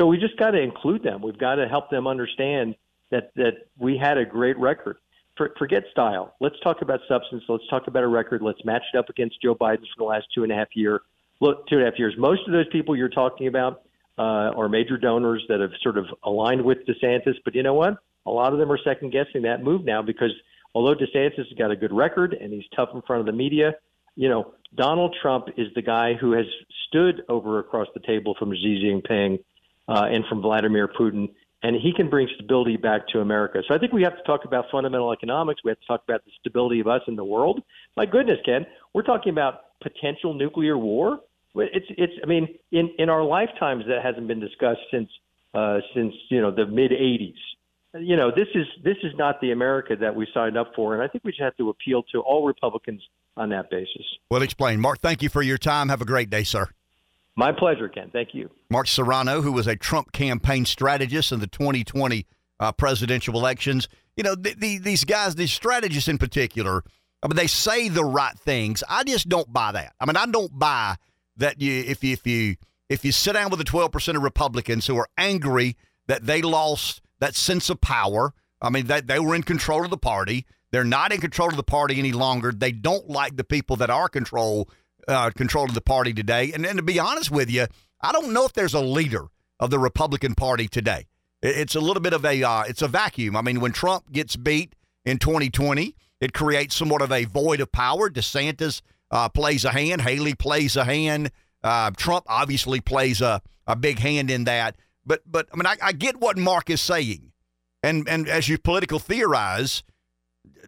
So 0.00 0.06
we 0.06 0.16
just 0.16 0.38
got 0.38 0.52
to 0.52 0.60
include 0.60 1.02
them. 1.02 1.20
We've 1.20 1.36
got 1.36 1.56
to 1.56 1.68
help 1.68 1.90
them 1.90 2.06
understand 2.06 2.74
that 3.10 3.32
that 3.36 3.66
we 3.76 3.98
had 3.98 4.16
a 4.16 4.24
great 4.24 4.58
record 4.58 4.96
for, 5.36 5.52
forget 5.58 5.84
style. 5.90 6.34
Let's 6.40 6.58
talk 6.60 6.80
about 6.80 7.00
substance. 7.06 7.42
Let's 7.48 7.68
talk 7.68 7.86
about 7.86 8.02
a 8.02 8.08
record. 8.08 8.40
Let's 8.40 8.64
match 8.64 8.82
it 8.94 8.96
up 8.96 9.10
against 9.10 9.42
Joe 9.42 9.54
Biden 9.54 9.80
for 9.80 9.98
the 9.98 10.04
last 10.04 10.28
two 10.34 10.42
and 10.42 10.50
a 10.50 10.54
half 10.54 10.68
year. 10.74 11.02
Look, 11.40 11.66
two 11.68 11.76
and 11.76 11.86
a 11.86 11.90
half 11.90 11.98
years. 11.98 12.14
Most 12.16 12.46
of 12.46 12.52
those 12.52 12.66
people 12.68 12.96
you're 12.96 13.10
talking 13.10 13.46
about 13.46 13.82
uh, 14.18 14.56
are 14.56 14.70
major 14.70 14.96
donors 14.96 15.44
that 15.50 15.60
have 15.60 15.72
sort 15.82 15.98
of 15.98 16.06
aligned 16.24 16.64
with 16.64 16.78
DeSantis. 16.86 17.34
But 17.44 17.54
you 17.54 17.62
know 17.62 17.74
what? 17.74 17.98
A 18.24 18.30
lot 18.30 18.54
of 18.54 18.58
them 18.58 18.72
are 18.72 18.78
second 18.82 19.12
guessing 19.12 19.42
that 19.42 19.62
move 19.62 19.84
now 19.84 20.00
because 20.00 20.32
although 20.74 20.94
DeSantis 20.94 21.36
has 21.36 21.58
got 21.58 21.72
a 21.72 21.76
good 21.76 21.92
record 21.92 22.32
and 22.32 22.54
he's 22.54 22.64
tough 22.74 22.88
in 22.94 23.02
front 23.02 23.20
of 23.20 23.26
the 23.26 23.32
media, 23.32 23.74
you 24.16 24.30
know, 24.30 24.54
Donald 24.74 25.14
Trump 25.20 25.48
is 25.58 25.66
the 25.74 25.82
guy 25.82 26.14
who 26.14 26.32
has 26.32 26.46
stood 26.88 27.22
over 27.28 27.58
across 27.58 27.88
the 27.92 28.00
table 28.00 28.34
from 28.38 28.54
Xi 28.54 28.82
Jinping 28.82 29.40
uh, 29.90 30.04
and 30.04 30.24
from 30.26 30.40
Vladimir 30.40 30.88
Putin 30.88 31.28
and 31.62 31.76
he 31.76 31.92
can 31.92 32.08
bring 32.08 32.28
stability 32.34 32.76
back 32.76 33.06
to 33.08 33.20
America. 33.20 33.62
So 33.68 33.74
I 33.74 33.78
think 33.78 33.92
we 33.92 34.02
have 34.02 34.16
to 34.16 34.22
talk 34.22 34.44
about 34.44 34.66
fundamental 34.72 35.12
economics. 35.12 35.60
We 35.64 35.70
have 35.70 35.80
to 35.80 35.86
talk 35.86 36.02
about 36.08 36.24
the 36.24 36.30
stability 36.40 36.80
of 36.80 36.86
us 36.86 37.02
in 37.06 37.16
the 37.16 37.24
world. 37.24 37.62
My 37.96 38.06
goodness, 38.06 38.38
Ken, 38.44 38.66
we're 38.94 39.02
talking 39.02 39.30
about 39.30 39.78
potential 39.82 40.34
nuclear 40.34 40.78
war. 40.78 41.20
It's 41.54 41.86
it's. 41.90 42.12
I 42.22 42.26
mean, 42.26 42.48
in 42.70 42.90
in 42.98 43.08
our 43.08 43.24
lifetimes, 43.24 43.84
that 43.88 44.02
hasn't 44.02 44.28
been 44.28 44.40
discussed 44.40 44.80
since 44.90 45.10
uh, 45.52 45.80
since 45.94 46.14
you 46.28 46.40
know 46.40 46.50
the 46.52 46.64
mid 46.64 46.92
'80s. 46.92 47.34
You 47.94 48.16
know, 48.16 48.30
this 48.30 48.46
is 48.54 48.66
this 48.84 48.96
is 49.02 49.12
not 49.18 49.40
the 49.40 49.50
America 49.50 49.96
that 49.96 50.14
we 50.14 50.28
signed 50.32 50.56
up 50.56 50.72
for, 50.76 50.94
and 50.94 51.02
I 51.02 51.08
think 51.08 51.24
we 51.24 51.32
just 51.32 51.42
have 51.42 51.56
to 51.56 51.68
appeal 51.70 52.04
to 52.12 52.20
all 52.20 52.46
Republicans 52.46 53.02
on 53.36 53.48
that 53.50 53.68
basis. 53.68 54.06
Well, 54.30 54.42
explain, 54.42 54.80
Mark. 54.80 55.00
Thank 55.00 55.22
you 55.22 55.28
for 55.28 55.42
your 55.42 55.58
time. 55.58 55.88
Have 55.88 56.00
a 56.00 56.06
great 56.06 56.30
day, 56.30 56.44
sir. 56.44 56.70
My 57.40 57.52
pleasure, 57.52 57.88
Ken. 57.88 58.10
Thank 58.12 58.34
you. 58.34 58.50
Mark 58.68 58.86
Serrano, 58.86 59.40
who 59.40 59.50
was 59.50 59.66
a 59.66 59.74
Trump 59.74 60.12
campaign 60.12 60.66
strategist 60.66 61.32
in 61.32 61.40
the 61.40 61.46
2020 61.46 62.26
uh, 62.60 62.70
presidential 62.72 63.34
elections. 63.34 63.88
You 64.14 64.24
know, 64.24 64.34
the, 64.34 64.52
the, 64.52 64.76
these 64.76 65.06
guys, 65.06 65.36
these 65.36 65.50
strategists 65.50 66.06
in 66.06 66.18
particular, 66.18 66.84
I 67.22 67.28
mean, 67.28 67.36
they 67.36 67.46
say 67.46 67.88
the 67.88 68.04
right 68.04 68.38
things. 68.38 68.84
I 68.90 69.04
just 69.04 69.26
don't 69.26 69.50
buy 69.50 69.72
that. 69.72 69.94
I 69.98 70.04
mean, 70.04 70.16
I 70.16 70.26
don't 70.26 70.58
buy 70.58 70.96
that 71.38 71.62
you 71.62 71.82
if 71.86 72.04
you, 72.04 72.12
if 72.12 72.26
you 72.26 72.56
if 72.90 73.06
you 73.06 73.10
sit 73.10 73.32
down 73.32 73.48
with 73.48 73.58
the 73.58 73.64
12% 73.64 74.16
of 74.16 74.22
Republicans 74.22 74.86
who 74.86 74.98
are 74.98 75.08
angry 75.16 75.78
that 76.08 76.26
they 76.26 76.42
lost 76.42 77.00
that 77.20 77.34
sense 77.34 77.70
of 77.70 77.80
power, 77.80 78.34
I 78.60 78.68
mean, 78.68 78.86
they, 78.86 79.00
they 79.00 79.18
were 79.18 79.34
in 79.34 79.44
control 79.44 79.82
of 79.82 79.90
the 79.90 79.96
party. 79.96 80.44
They're 80.72 80.84
not 80.84 81.10
in 81.10 81.22
control 81.22 81.48
of 81.48 81.56
the 81.56 81.62
party 81.62 81.98
any 81.98 82.12
longer. 82.12 82.52
They 82.52 82.72
don't 82.72 83.08
like 83.08 83.36
the 83.36 83.44
people 83.44 83.76
that 83.76 83.88
are 83.88 84.10
control 84.10 84.68
uh, 85.08 85.30
control 85.30 85.64
of 85.64 85.74
the 85.74 85.80
party 85.80 86.12
today. 86.12 86.52
And, 86.52 86.64
and 86.64 86.78
to 86.78 86.82
be 86.82 86.98
honest 86.98 87.30
with 87.30 87.50
you, 87.50 87.66
I 88.00 88.12
don't 88.12 88.32
know 88.32 88.44
if 88.44 88.52
there's 88.52 88.74
a 88.74 88.80
leader 88.80 89.26
of 89.58 89.70
the 89.70 89.78
Republican 89.78 90.34
Party 90.34 90.68
today. 90.68 91.06
It, 91.42 91.56
it's 91.56 91.74
a 91.74 91.80
little 91.80 92.00
bit 92.00 92.12
of 92.12 92.24
a 92.24 92.42
uh, 92.42 92.62
it's 92.62 92.82
a 92.82 92.88
vacuum. 92.88 93.36
I 93.36 93.42
mean, 93.42 93.60
when 93.60 93.72
Trump 93.72 94.10
gets 94.12 94.36
beat 94.36 94.74
in 95.04 95.18
2020, 95.18 95.94
it 96.20 96.32
creates 96.32 96.76
somewhat 96.76 97.02
of 97.02 97.12
a 97.12 97.24
void 97.24 97.60
of 97.60 97.72
power. 97.72 98.10
DeSantis 98.10 98.82
uh, 99.10 99.28
plays 99.28 99.64
a 99.64 99.70
hand. 99.70 100.02
Haley 100.02 100.34
plays 100.34 100.76
a 100.76 100.84
hand. 100.84 101.30
Uh, 101.62 101.90
Trump 101.96 102.24
obviously 102.28 102.80
plays 102.80 103.20
a, 103.20 103.42
a 103.66 103.76
big 103.76 103.98
hand 103.98 104.30
in 104.30 104.44
that. 104.44 104.76
But 105.04 105.22
but 105.26 105.48
I 105.52 105.56
mean, 105.56 105.66
I, 105.66 105.76
I 105.82 105.92
get 105.92 106.20
what 106.20 106.36
Mark 106.36 106.70
is 106.70 106.80
saying, 106.80 107.32
and 107.82 108.08
and 108.08 108.28
as 108.28 108.48
you 108.48 108.58
political 108.58 108.98
theorize, 108.98 109.82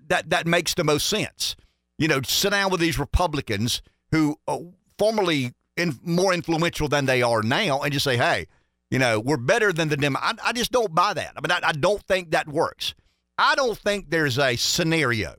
that 0.09 0.31
that 0.31 0.47
makes 0.47 0.75
the 0.75 0.85
most 0.85 1.07
sense. 1.07 1.57
You 1.99 2.09
know, 2.09 2.21
sit 2.23 2.51
down 2.51 2.71
with 2.71 2.81
these 2.81 2.99
Republicans 2.99 3.83
who 4.13 4.37
uh, 4.47 4.59
formerly 4.99 5.53
in, 5.77 5.99
more 6.03 6.33
influential 6.33 6.87
than 6.87 7.07
they 7.07 7.23
are 7.23 7.43
now, 7.43 7.81
and 7.81 7.93
just 7.93 8.05
say, 8.05 8.17
hey, 8.17 8.47
you 8.91 8.99
know, 8.99 9.19
we're 9.19 9.39
better 9.39 9.73
than 9.73 9.89
the 9.89 9.97
Dem. 9.97 10.17
I, 10.17 10.35
I 10.45 10.53
just 10.53 10.71
don't 10.71 10.95
buy 10.95 11.15
that. 11.15 11.33
I 11.37 11.41
mean, 11.41 11.51
I, 11.51 11.69
I 11.69 11.73
don't 11.73 12.03
think 12.03 12.31
that 12.31 12.47
works. 12.47 12.95
I 13.39 13.55
don't 13.55 13.79
think 13.79 14.11
there's 14.11 14.39
a 14.39 14.57
scenario 14.57 15.35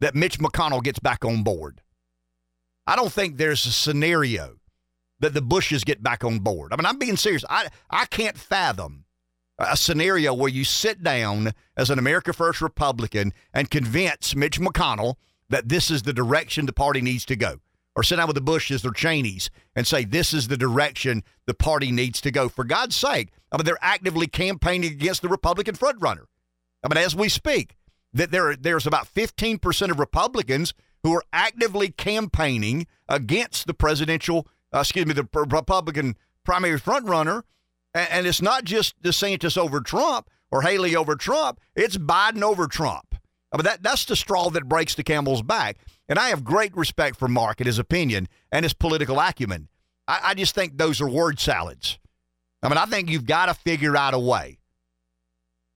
that 0.00 0.14
Mitch 0.14 0.38
McConnell 0.38 0.84
gets 0.84 0.98
back 0.98 1.24
on 1.24 1.42
board. 1.42 1.80
I 2.86 2.96
don't 2.96 3.12
think 3.12 3.38
there's 3.38 3.64
a 3.64 3.72
scenario 3.72 4.58
that 5.20 5.32
the 5.32 5.40
Bushes 5.40 5.84
get 5.84 6.02
back 6.02 6.22
on 6.22 6.40
board. 6.40 6.72
I 6.72 6.76
mean, 6.76 6.84
I'm 6.84 6.98
being 6.98 7.16
serious. 7.16 7.44
I 7.48 7.68
I 7.88 8.04
can't 8.04 8.36
fathom 8.36 9.04
a 9.58 9.76
scenario 9.76 10.34
where 10.34 10.50
you 10.50 10.64
sit 10.64 11.02
down 11.02 11.52
as 11.76 11.88
an 11.88 11.98
America 11.98 12.32
First 12.32 12.60
Republican 12.60 13.32
and 13.54 13.70
convince 13.70 14.34
Mitch 14.34 14.60
McConnell 14.60 15.14
that 15.48 15.68
this 15.68 15.90
is 15.90 16.02
the 16.02 16.12
direction 16.12 16.66
the 16.66 16.72
party 16.72 17.00
needs 17.00 17.24
to 17.26 17.36
go. 17.36 17.60
Or 17.96 18.02
sit 18.02 18.16
down 18.16 18.26
with 18.26 18.34
the 18.34 18.40
Bushes 18.40 18.84
or 18.84 18.92
Cheneys 18.92 19.50
and 19.76 19.86
say 19.86 20.04
this 20.04 20.34
is 20.34 20.48
the 20.48 20.56
direction 20.56 21.22
the 21.46 21.54
party 21.54 21.92
needs 21.92 22.20
to 22.22 22.32
go. 22.32 22.48
For 22.48 22.64
God's 22.64 22.96
sake, 22.96 23.30
I 23.52 23.56
mean 23.56 23.64
they're 23.64 23.78
actively 23.80 24.26
campaigning 24.26 24.90
against 24.90 25.22
the 25.22 25.28
Republican 25.28 25.76
frontrunner. 25.76 26.24
I 26.82 26.92
mean, 26.92 27.04
as 27.04 27.14
we 27.14 27.28
speak, 27.28 27.76
that 28.12 28.32
there 28.32 28.56
there's 28.56 28.86
about 28.86 29.12
15% 29.14 29.90
of 29.90 30.00
Republicans 30.00 30.74
who 31.04 31.14
are 31.14 31.22
actively 31.32 31.90
campaigning 31.90 32.86
against 33.08 33.66
the 33.66 33.74
presidential 33.74 34.48
uh, 34.74 34.80
excuse 34.80 35.06
me, 35.06 35.14
the 35.14 35.28
Republican 35.32 36.16
primary 36.44 36.80
frontrunner. 36.80 37.42
And, 37.94 38.08
and 38.10 38.26
it's 38.26 38.42
not 38.42 38.64
just 38.64 39.00
DeSantis 39.02 39.56
over 39.56 39.80
Trump 39.80 40.28
or 40.50 40.62
Haley 40.62 40.96
over 40.96 41.14
Trump, 41.14 41.60
it's 41.76 41.96
Biden 41.96 42.42
over 42.42 42.66
Trump. 42.66 43.13
I 43.54 43.56
mean, 43.56 43.64
that, 43.64 43.82
that's 43.82 44.04
the 44.04 44.16
straw 44.16 44.50
that 44.50 44.68
breaks 44.68 44.94
the 44.94 45.04
camel's 45.04 45.42
back. 45.42 45.78
And 46.08 46.18
I 46.18 46.30
have 46.30 46.44
great 46.44 46.76
respect 46.76 47.16
for 47.16 47.28
Mark 47.28 47.60
and 47.60 47.66
his 47.66 47.78
opinion 47.78 48.28
and 48.50 48.64
his 48.64 48.74
political 48.74 49.18
acumen. 49.18 49.68
I, 50.06 50.20
I 50.24 50.34
just 50.34 50.54
think 50.54 50.76
those 50.76 51.00
are 51.00 51.08
word 51.08 51.38
salads. 51.38 51.98
I 52.62 52.68
mean, 52.68 52.78
I 52.78 52.86
think 52.86 53.08
you've 53.08 53.26
got 53.26 53.46
to 53.46 53.54
figure 53.54 53.96
out 53.96 54.12
a 54.12 54.18
way 54.18 54.58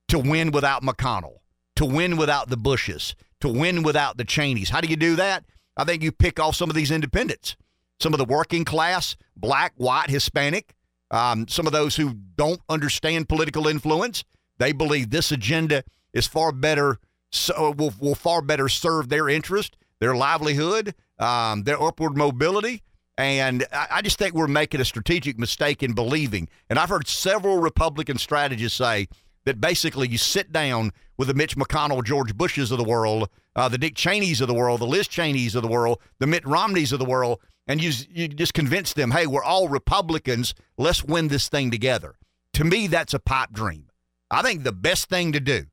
to 0.08 0.18
win 0.18 0.50
without 0.50 0.82
McConnell, 0.82 1.38
to 1.76 1.86
win 1.86 2.16
without 2.16 2.50
the 2.50 2.56
Bushes, 2.56 3.14
to 3.40 3.48
win 3.48 3.82
without 3.82 4.16
the 4.16 4.24
Cheneys. 4.24 4.70
How 4.70 4.80
do 4.80 4.88
you 4.88 4.96
do 4.96 5.16
that? 5.16 5.44
I 5.76 5.84
think 5.84 6.02
you 6.02 6.10
pick 6.10 6.40
off 6.40 6.56
some 6.56 6.68
of 6.68 6.76
these 6.76 6.90
independents 6.90 7.56
some 8.00 8.14
of 8.14 8.18
the 8.18 8.24
working 8.24 8.64
class, 8.64 9.16
black, 9.36 9.72
white, 9.76 10.10
Hispanic, 10.10 10.74
um, 11.10 11.48
some 11.48 11.66
of 11.66 11.72
those 11.72 11.96
who 11.96 12.14
don't 12.36 12.60
understand 12.68 13.28
political 13.28 13.66
influence. 13.66 14.24
They 14.58 14.72
believe 14.72 15.10
this 15.10 15.32
agenda 15.32 15.84
is 16.12 16.26
far 16.26 16.52
better, 16.52 16.98
so 17.30 17.74
will, 17.76 17.92
will 18.00 18.14
far 18.14 18.42
better 18.42 18.68
serve 18.68 19.08
their 19.08 19.28
interest, 19.28 19.76
their 20.00 20.14
livelihood, 20.14 20.94
um, 21.18 21.64
their 21.64 21.80
upward 21.82 22.16
mobility. 22.16 22.82
And 23.16 23.64
I, 23.72 23.86
I 23.90 24.02
just 24.02 24.18
think 24.18 24.34
we're 24.34 24.46
making 24.46 24.80
a 24.80 24.84
strategic 24.84 25.38
mistake 25.38 25.82
in 25.82 25.92
believing. 25.92 26.48
And 26.70 26.78
I've 26.78 26.88
heard 26.88 27.08
several 27.08 27.58
Republican 27.58 28.18
strategists 28.18 28.78
say 28.78 29.08
that 29.44 29.60
basically 29.60 30.08
you 30.08 30.18
sit 30.18 30.52
down 30.52 30.92
with 31.16 31.28
the 31.28 31.34
Mitch 31.34 31.56
McConnell, 31.56 32.04
George 32.04 32.36
Bushes 32.36 32.70
of 32.70 32.78
the 32.78 32.84
world, 32.84 33.28
uh, 33.56 33.68
the 33.68 33.78
Dick 33.78 33.96
Cheneys 33.96 34.40
of 34.40 34.46
the 34.46 34.54
world, 34.54 34.80
the 34.80 34.86
Liz 34.86 35.08
Cheneys 35.08 35.54
of 35.54 35.62
the 35.62 35.68
world, 35.68 35.98
the 36.20 36.26
Mitt 36.26 36.46
Romneys 36.46 36.92
of 36.92 37.00
the 37.00 37.04
world, 37.04 37.40
and 37.66 37.82
you, 37.82 37.92
you 38.10 38.28
just 38.28 38.54
convince 38.54 38.92
them, 38.92 39.10
hey, 39.10 39.26
we're 39.26 39.42
all 39.42 39.68
Republicans. 39.68 40.54
Let's 40.78 41.04
win 41.04 41.28
this 41.28 41.48
thing 41.48 41.70
together. 41.70 42.14
To 42.54 42.64
me, 42.64 42.86
that's 42.86 43.14
a 43.14 43.18
pipe 43.18 43.52
dream. 43.52 43.90
I 44.30 44.42
think 44.42 44.62
the 44.62 44.72
best 44.72 45.08
thing 45.08 45.32
to 45.32 45.40
do 45.40 45.66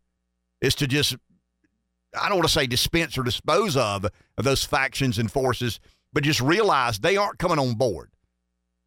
is 0.61 0.73
to 0.75 0.87
just, 0.87 1.15
I 2.15 2.27
don't 2.27 2.37
want 2.37 2.47
to 2.47 2.53
say 2.53 2.67
dispense 2.67 3.17
or 3.17 3.23
dispose 3.23 3.75
of, 3.77 4.05
of 4.37 4.43
those 4.43 4.63
factions 4.63 5.17
and 5.17 5.31
forces, 5.31 5.79
but 6.13 6.23
just 6.23 6.41
realize 6.41 6.99
they 6.99 7.17
aren't 7.17 7.39
coming 7.39 7.59
on 7.59 7.75
board. 7.75 8.11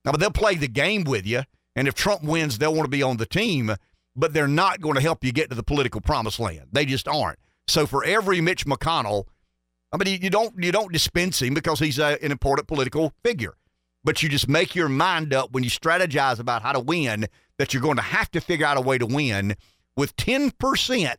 Now, 0.05 0.13
but 0.13 0.21
they'll 0.21 0.31
play 0.31 0.55
the 0.55 0.69
game 0.69 1.05
with 1.05 1.27
you. 1.27 1.43
And 1.77 1.87
if 1.87 1.95
Trump 1.95 2.23
wins, 2.23 2.59
they'll 2.59 2.75
want 2.75 2.87
to 2.87 2.91
be 2.91 3.03
on 3.03 3.19
the 3.19 3.27
team, 3.27 3.75
but 4.17 4.33
they're 4.33 4.49
not 4.49 4.81
going 4.81 4.95
to 4.95 5.01
help 5.01 5.25
you 5.25 5.33
get 5.33 5.51
to 5.51 5.57
the 5.57 5.63
political 5.63 6.01
promised 6.01 6.41
land. 6.41 6.69
They 6.73 6.85
just 6.85 7.07
aren't. 7.07 7.39
So 7.67 7.87
for 7.87 8.05
every 8.05 8.41
Mitch 8.41 8.67
McConnell 8.67 9.27
I 9.93 9.97
mean, 9.97 10.21
you 10.21 10.31
don't 10.31 10.55
you 10.63 10.71
don't 10.71 10.93
dispense 10.93 11.41
him 11.41 11.55
because 11.55 11.79
he's 11.79 11.99
a, 11.99 12.23
an 12.23 12.31
important 12.31 12.69
political 12.69 13.13
figure, 13.25 13.55
but 14.05 14.23
you 14.23 14.29
just 14.29 14.49
make 14.49 14.75
your 14.75 14.89
mind 14.89 15.33
up 15.33 15.53
when 15.53 15.65
you 15.65 15.71
strategize 15.71 16.39
about 16.39 16.63
how 16.63 16.73
to 16.73 16.81
win 16.81 17.27
that 17.59 17.73
you're 17.73 17.83
going 17.83 17.97
to 17.97 18.03
have 18.03 18.31
to 18.33 18.41
figure 18.41 18.67
out 18.67 18.77
a 18.77 18.83
way 18.83 18.99
to 18.99 19.07
win 19.07 19.57
with 19.97 20.15
10% 20.17 21.17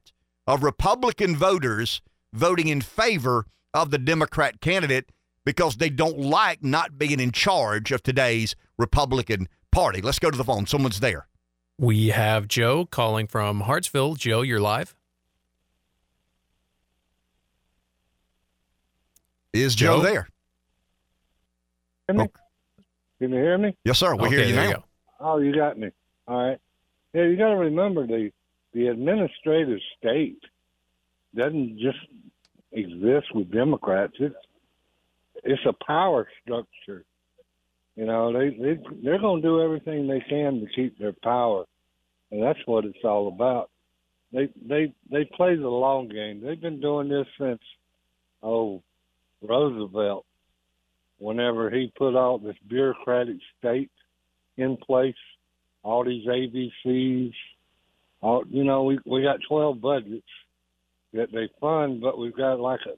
of 0.49 0.63
Republican 0.63 1.35
voters 1.35 2.01
voting 2.33 2.69
in 2.69 2.81
favor 2.81 3.45
of 3.71 3.91
the 3.91 3.99
Democrat 3.99 4.59
candidate 4.61 5.11
because 5.45 5.75
they 5.75 5.91
don't 5.91 6.17
like 6.17 6.63
not 6.63 6.97
being 6.97 7.19
in 7.19 7.31
charge 7.31 7.91
of 7.91 8.01
today's 8.01 8.55
Republican 8.75 9.47
Party. 9.71 10.01
Let's 10.01 10.17
go 10.17 10.31
to 10.31 10.37
the 10.37 10.43
phone. 10.43 10.65
Someone's 10.65 11.01
there. 11.01 11.27
We 11.77 12.07
have 12.07 12.47
Joe 12.47 12.87
calling 12.87 13.27
from 13.27 13.61
Hartsville. 13.61 14.15
Joe, 14.15 14.41
you're 14.41 14.59
live. 14.59 14.95
Is 19.53 19.75
Joe, 19.75 19.97
Joe 19.97 20.01
there? 20.01 20.29
Can 22.07 22.21
you 22.21 22.29
oh. 23.21 23.27
hear 23.27 23.57
me? 23.59 23.75
Yes, 23.85 23.99
sir. 23.99 24.15
We 24.15 24.29
okay, 24.29 24.37
hear 24.37 24.45
you 24.45 24.55
now. 24.55 24.69
You 24.69 24.83
oh, 25.19 25.37
you 25.37 25.55
got 25.55 25.77
me. 25.77 25.91
All 26.27 26.43
right. 26.43 26.57
Yeah, 27.13 27.25
you 27.25 27.37
got 27.37 27.49
to 27.49 27.57
remember 27.57 28.07
the 28.07 28.31
the 28.73 28.87
administrative 28.87 29.79
state 29.97 30.41
doesn't 31.35 31.79
just 31.79 31.97
exist 32.71 33.27
with 33.33 33.51
Democrats. 33.51 34.13
It's 34.19 34.35
it's 35.43 35.61
a 35.65 35.85
power 35.85 36.27
structure. 36.43 37.05
You 37.95 38.05
know, 38.05 38.31
they 38.31 38.49
they 38.49 38.79
they're 39.03 39.19
going 39.19 39.41
to 39.41 39.47
do 39.47 39.61
everything 39.61 40.07
they 40.07 40.23
can 40.27 40.61
to 40.61 40.67
keep 40.75 40.97
their 40.97 41.13
power, 41.23 41.65
and 42.31 42.41
that's 42.41 42.59
what 42.65 42.85
it's 42.85 43.03
all 43.03 43.27
about. 43.27 43.69
They 44.31 44.49
they 44.67 44.93
they 45.11 45.25
play 45.35 45.55
the 45.55 45.67
long 45.67 46.07
game. 46.07 46.41
They've 46.41 46.59
been 46.59 46.81
doing 46.81 47.09
this 47.09 47.27
since 47.39 47.61
oh 48.43 48.83
Roosevelt, 49.41 50.25
whenever 51.17 51.69
he 51.69 51.91
put 51.97 52.15
all 52.15 52.37
this 52.37 52.55
bureaucratic 52.67 53.37
state 53.57 53.91
in 54.57 54.77
place, 54.77 55.15
all 55.83 56.03
these 56.03 56.27
ABCs, 56.27 57.33
all 58.21 58.43
you 58.49 58.63
know, 58.63 58.83
we 58.83 58.99
we 59.05 59.23
got 59.23 59.39
twelve 59.47 59.81
budgets 59.81 60.27
that 61.13 61.31
they 61.31 61.49
fund, 61.59 62.01
but 62.01 62.17
we've 62.17 62.35
got 62.35 62.59
like 62.59 62.81
a 62.85 62.95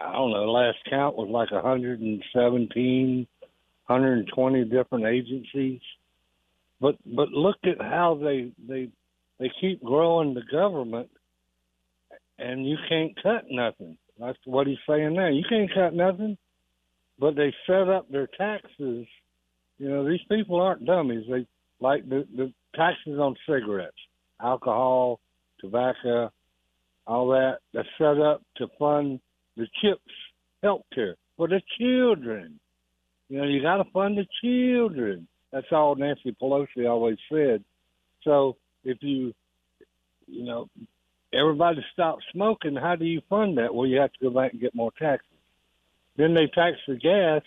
I 0.00 0.12
don't 0.12 0.32
know, 0.32 0.50
last 0.50 0.78
count 0.90 1.16
was 1.16 1.28
like 1.28 1.52
117, 1.52 3.26
120 3.86 4.64
different 4.64 5.04
agencies. 5.06 5.80
But 6.80 6.96
but 7.06 7.30
look 7.30 7.56
at 7.64 7.80
how 7.80 8.18
they 8.20 8.50
they 8.68 8.90
they 9.38 9.50
keep 9.60 9.82
growing 9.82 10.34
the 10.34 10.42
government, 10.50 11.08
and 12.38 12.68
you 12.68 12.76
can't 12.88 13.12
cut 13.22 13.44
nothing. 13.50 13.96
That's 14.18 14.38
what 14.44 14.66
he's 14.66 14.78
saying 14.88 15.14
now. 15.14 15.28
You 15.28 15.44
can't 15.48 15.72
cut 15.72 15.94
nothing, 15.94 16.36
but 17.18 17.36
they 17.36 17.54
set 17.66 17.88
up 17.88 18.10
their 18.10 18.26
taxes. 18.26 19.06
You 19.78 19.88
know, 19.88 20.08
these 20.08 20.20
people 20.30 20.60
aren't 20.60 20.84
dummies. 20.84 21.24
They 21.30 21.46
like 21.80 22.08
the, 22.08 22.26
the 22.34 22.52
taxes 22.74 23.18
on 23.18 23.36
cigarettes, 23.48 23.96
alcohol, 24.40 25.20
tobacco, 25.60 26.30
all 27.06 27.28
that. 27.28 27.58
They're 27.72 27.86
set 27.98 28.20
up 28.20 28.42
to 28.56 28.68
fund 28.78 29.20
the 29.56 29.66
CHIPS 29.80 30.00
health 30.62 30.82
care 30.94 31.16
for 31.36 31.48
the 31.48 31.60
children. 31.78 32.58
You 33.28 33.38
know, 33.38 33.44
you 33.44 33.62
got 33.62 33.78
to 33.78 33.90
fund 33.90 34.18
the 34.18 34.26
children. 34.42 35.26
That's 35.52 35.66
all 35.72 35.94
Nancy 35.94 36.36
Pelosi 36.40 36.88
always 36.88 37.18
said. 37.30 37.64
So 38.22 38.56
if 38.84 38.98
you, 39.00 39.32
you 40.26 40.44
know, 40.44 40.68
everybody 41.32 41.84
stops 41.92 42.24
smoking, 42.32 42.76
how 42.76 42.96
do 42.96 43.04
you 43.04 43.22
fund 43.28 43.58
that? 43.58 43.74
Well, 43.74 43.86
you 43.86 44.00
have 44.00 44.12
to 44.12 44.24
go 44.24 44.30
back 44.30 44.52
and 44.52 44.60
get 44.60 44.74
more 44.74 44.92
taxes. 44.98 45.30
Then 46.16 46.34
they 46.34 46.46
tax 46.46 46.76
the 46.86 46.96
gas 46.96 47.42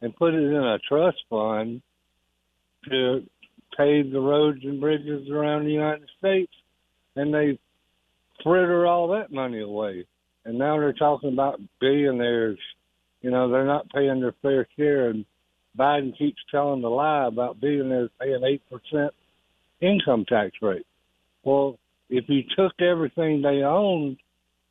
and 0.00 0.14
put 0.14 0.34
it 0.34 0.42
in 0.42 0.54
a 0.54 0.78
trust 0.78 1.18
fund, 1.28 1.82
to 2.88 3.24
pave 3.76 4.10
the 4.10 4.20
roads 4.20 4.60
and 4.62 4.80
bridges 4.80 5.28
around 5.30 5.64
the 5.64 5.72
United 5.72 6.08
States, 6.18 6.52
and 7.14 7.32
they 7.32 7.58
fritter 8.42 8.86
all 8.86 9.08
that 9.08 9.32
money 9.32 9.60
away. 9.60 10.06
And 10.44 10.58
now 10.58 10.78
they're 10.78 10.92
talking 10.92 11.32
about 11.32 11.60
billionaires. 11.80 12.58
You 13.22 13.30
know, 13.30 13.50
they're 13.50 13.66
not 13.66 13.90
paying 13.90 14.20
their 14.20 14.34
fair 14.42 14.68
share, 14.76 15.08
and 15.10 15.24
Biden 15.76 16.16
keeps 16.16 16.38
telling 16.50 16.80
the 16.80 16.88
lie 16.88 17.26
about 17.26 17.60
billionaires 17.60 18.10
paying 18.20 18.42
eight 18.44 18.62
percent 18.70 19.12
income 19.80 20.24
tax 20.28 20.52
rate. 20.62 20.86
Well, 21.42 21.78
if 22.08 22.24
you 22.28 22.42
took 22.56 22.72
everything 22.80 23.42
they 23.42 23.62
owned 23.62 24.18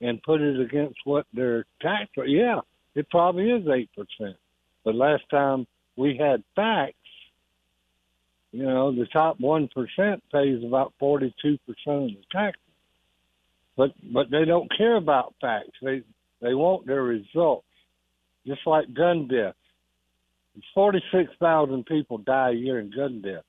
and 0.01 0.23
put 0.23 0.41
it 0.41 0.59
against 0.59 0.99
what 1.03 1.25
their 1.33 1.65
tax 1.81 2.09
rate, 2.17 2.29
yeah, 2.29 2.61
it 2.95 3.09
probably 3.09 3.51
is 3.51 3.67
eight 3.67 3.89
percent. 3.95 4.37
But 4.83 4.95
last 4.95 5.23
time 5.29 5.67
we 5.97 6.17
had 6.17 6.43
facts, 6.55 6.95
you 8.55 8.63
know, 8.63 8.95
the 8.95 9.05
top 9.11 9.37
one 9.41 9.67
percent 9.67 10.23
pays 10.31 10.63
about 10.63 10.93
forty-two 10.97 11.57
percent 11.67 12.03
of 12.03 12.09
the 12.11 12.23
tax. 12.31 12.57
But 13.75 13.91
but 14.13 14.31
they 14.31 14.45
don't 14.45 14.71
care 14.77 14.95
about 14.95 15.35
facts. 15.41 15.77
They 15.81 16.03
they 16.41 16.53
want 16.53 16.87
their 16.87 17.03
results. 17.03 17.67
Just 18.47 18.61
like 18.65 18.93
gun 18.93 19.27
deaths. 19.27 19.57
Forty-six 20.73 21.31
thousand 21.37 21.85
people 21.85 22.19
die 22.19 22.51
a 22.51 22.53
year 22.53 22.79
in 22.79 22.91
gun 22.95 23.21
deaths. 23.21 23.43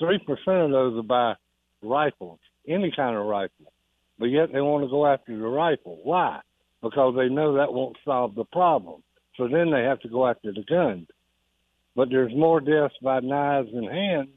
Three 0.00 0.18
percent 0.18 0.64
of 0.64 0.70
those 0.72 0.98
are 0.98 1.02
by 1.04 1.34
rifles, 1.82 2.40
any 2.66 2.90
kind 2.90 3.16
of 3.16 3.26
rifle. 3.26 3.72
But 4.18 4.26
yet 4.26 4.52
they 4.52 4.60
want 4.60 4.82
to 4.82 4.90
go 4.90 5.06
after 5.06 5.38
the 5.38 5.46
rifle. 5.46 6.00
Why? 6.02 6.40
Because 6.82 7.14
they 7.16 7.28
know 7.28 7.54
that 7.54 7.72
won't 7.72 7.96
solve 8.04 8.34
the 8.34 8.44
problem. 8.46 9.04
So 9.36 9.46
then 9.46 9.70
they 9.70 9.82
have 9.82 10.00
to 10.00 10.08
go 10.08 10.26
after 10.26 10.52
the 10.52 10.64
guns. 10.68 11.06
But 11.96 12.10
there's 12.10 12.34
more 12.34 12.60
deaths 12.60 12.94
by 13.02 13.20
knives 13.20 13.70
and 13.72 13.88
hands 13.88 14.28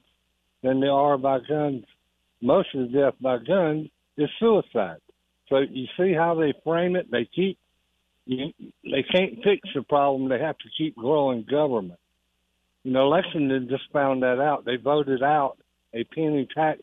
than 0.64 0.80
there 0.80 0.94
are 0.94 1.18
by 1.18 1.40
guns. 1.48 1.84
Most 2.42 2.70
of 2.74 2.90
the 2.90 2.98
death 2.98 3.16
by 3.22 3.38
guns 3.38 3.90
is 4.18 4.30
suicide. 4.40 5.02
So 5.50 5.58
you 5.58 5.88
see 5.98 6.14
how 6.14 6.36
they 6.36 6.54
frame 6.64 6.96
it? 6.96 7.12
They 7.12 7.26
keep 7.36 7.60
you, 8.26 8.54
they 8.84 9.04
can't 9.04 9.44
fix 9.44 9.68
the 9.74 9.82
problem. 9.82 10.30
They 10.30 10.40
have 10.40 10.58
to 10.60 10.70
keep 10.78 10.96
growing 10.96 11.46
government. 11.50 12.00
You 12.84 12.92
know, 12.92 13.10
Lexington 13.10 13.68
just 13.70 13.92
found 13.92 14.24
that 14.24 14.40
out. 14.40 14.66
They 14.66 14.78
voted 14.78 15.24
out 15.24 15.58
a 15.94 16.04
penny 16.04 16.48
tax 16.54 16.80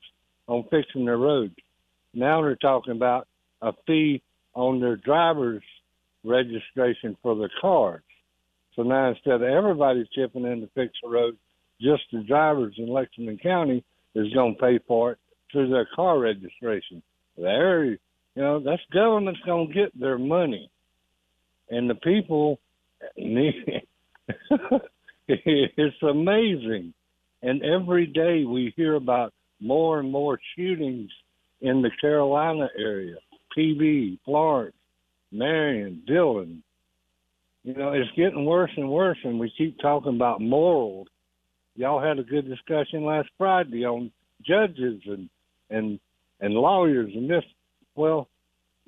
on 0.49 0.64
fixing 0.70 1.05
their 1.05 1.16
roads. 1.16 1.55
Now 2.12 2.43
they're 2.43 2.57
talking 2.57 2.93
about 2.93 3.29
a 3.62 3.72
fee 3.87 4.22
on 4.55 4.81
their 4.81 4.97
driver's 4.97 5.62
registration 6.24 7.16
for 7.22 7.37
their 7.37 7.51
cars. 7.61 8.03
So 8.77 8.83
now 8.83 9.09
instead 9.09 9.35
of 9.35 9.43
everybody 9.43 10.09
chipping 10.14 10.45
in 10.45 10.61
to 10.61 10.68
fix 10.74 10.93
the 11.03 11.09
road, 11.09 11.37
just 11.81 12.03
the 12.12 12.22
drivers 12.22 12.74
in 12.79 12.89
Lexington 12.89 13.39
County 13.39 13.83
is 14.14 14.33
going 14.33 14.55
to 14.55 14.61
pay 14.61 14.79
for 14.87 15.12
it 15.12 15.18
through 15.51 15.70
their 15.70 15.89
car 15.95 16.18
registration. 16.18 17.03
There, 17.37 17.85
you 17.85 17.99
know, 18.37 18.61
that's 18.61 18.83
government's 18.93 19.41
going 19.45 19.68
to 19.68 19.74
get 19.74 19.99
their 19.99 20.18
money, 20.18 20.70
and 21.70 21.89
the 21.89 21.95
people 21.95 22.59
need. 23.16 23.83
it's 25.29 26.03
amazing, 26.03 26.95
and 27.43 27.62
every 27.62 28.07
day 28.07 28.45
we 28.45 28.72
hear 28.77 28.95
about 28.95 29.33
more 29.61 30.01
and 30.01 30.11
more 30.11 30.39
shootings 30.57 31.11
in 31.61 31.83
the 31.83 31.91
Carolina 32.01 32.68
area, 32.79 33.16
Pee 33.55 33.74
Dee, 33.79 34.18
Florence, 34.24 34.77
Marion, 35.33 36.03
Dillon. 36.07 36.62
You 37.67 37.75
know, 37.75 37.93
it's 37.93 38.09
getting 38.17 38.45
worse 38.45 38.71
and 38.77 38.89
worse, 38.89 39.19
and 39.25 39.41
we 39.41 39.53
keep 39.59 39.77
talking 39.81 40.14
about 40.14 40.41
morals. 40.41 41.09
Y'all 41.75 42.01
had 42.01 42.21
a 42.21 42.23
good 42.23 42.49
discussion 42.49 43.05
last 43.05 43.29
Friday 43.37 43.85
on 43.85 44.12
judges 44.47 45.03
and 45.07 45.29
and 45.69 45.99
and 46.41 46.55
lawyers 46.55 47.11
and 47.12 47.29
this. 47.29 47.43
Well, 47.97 48.29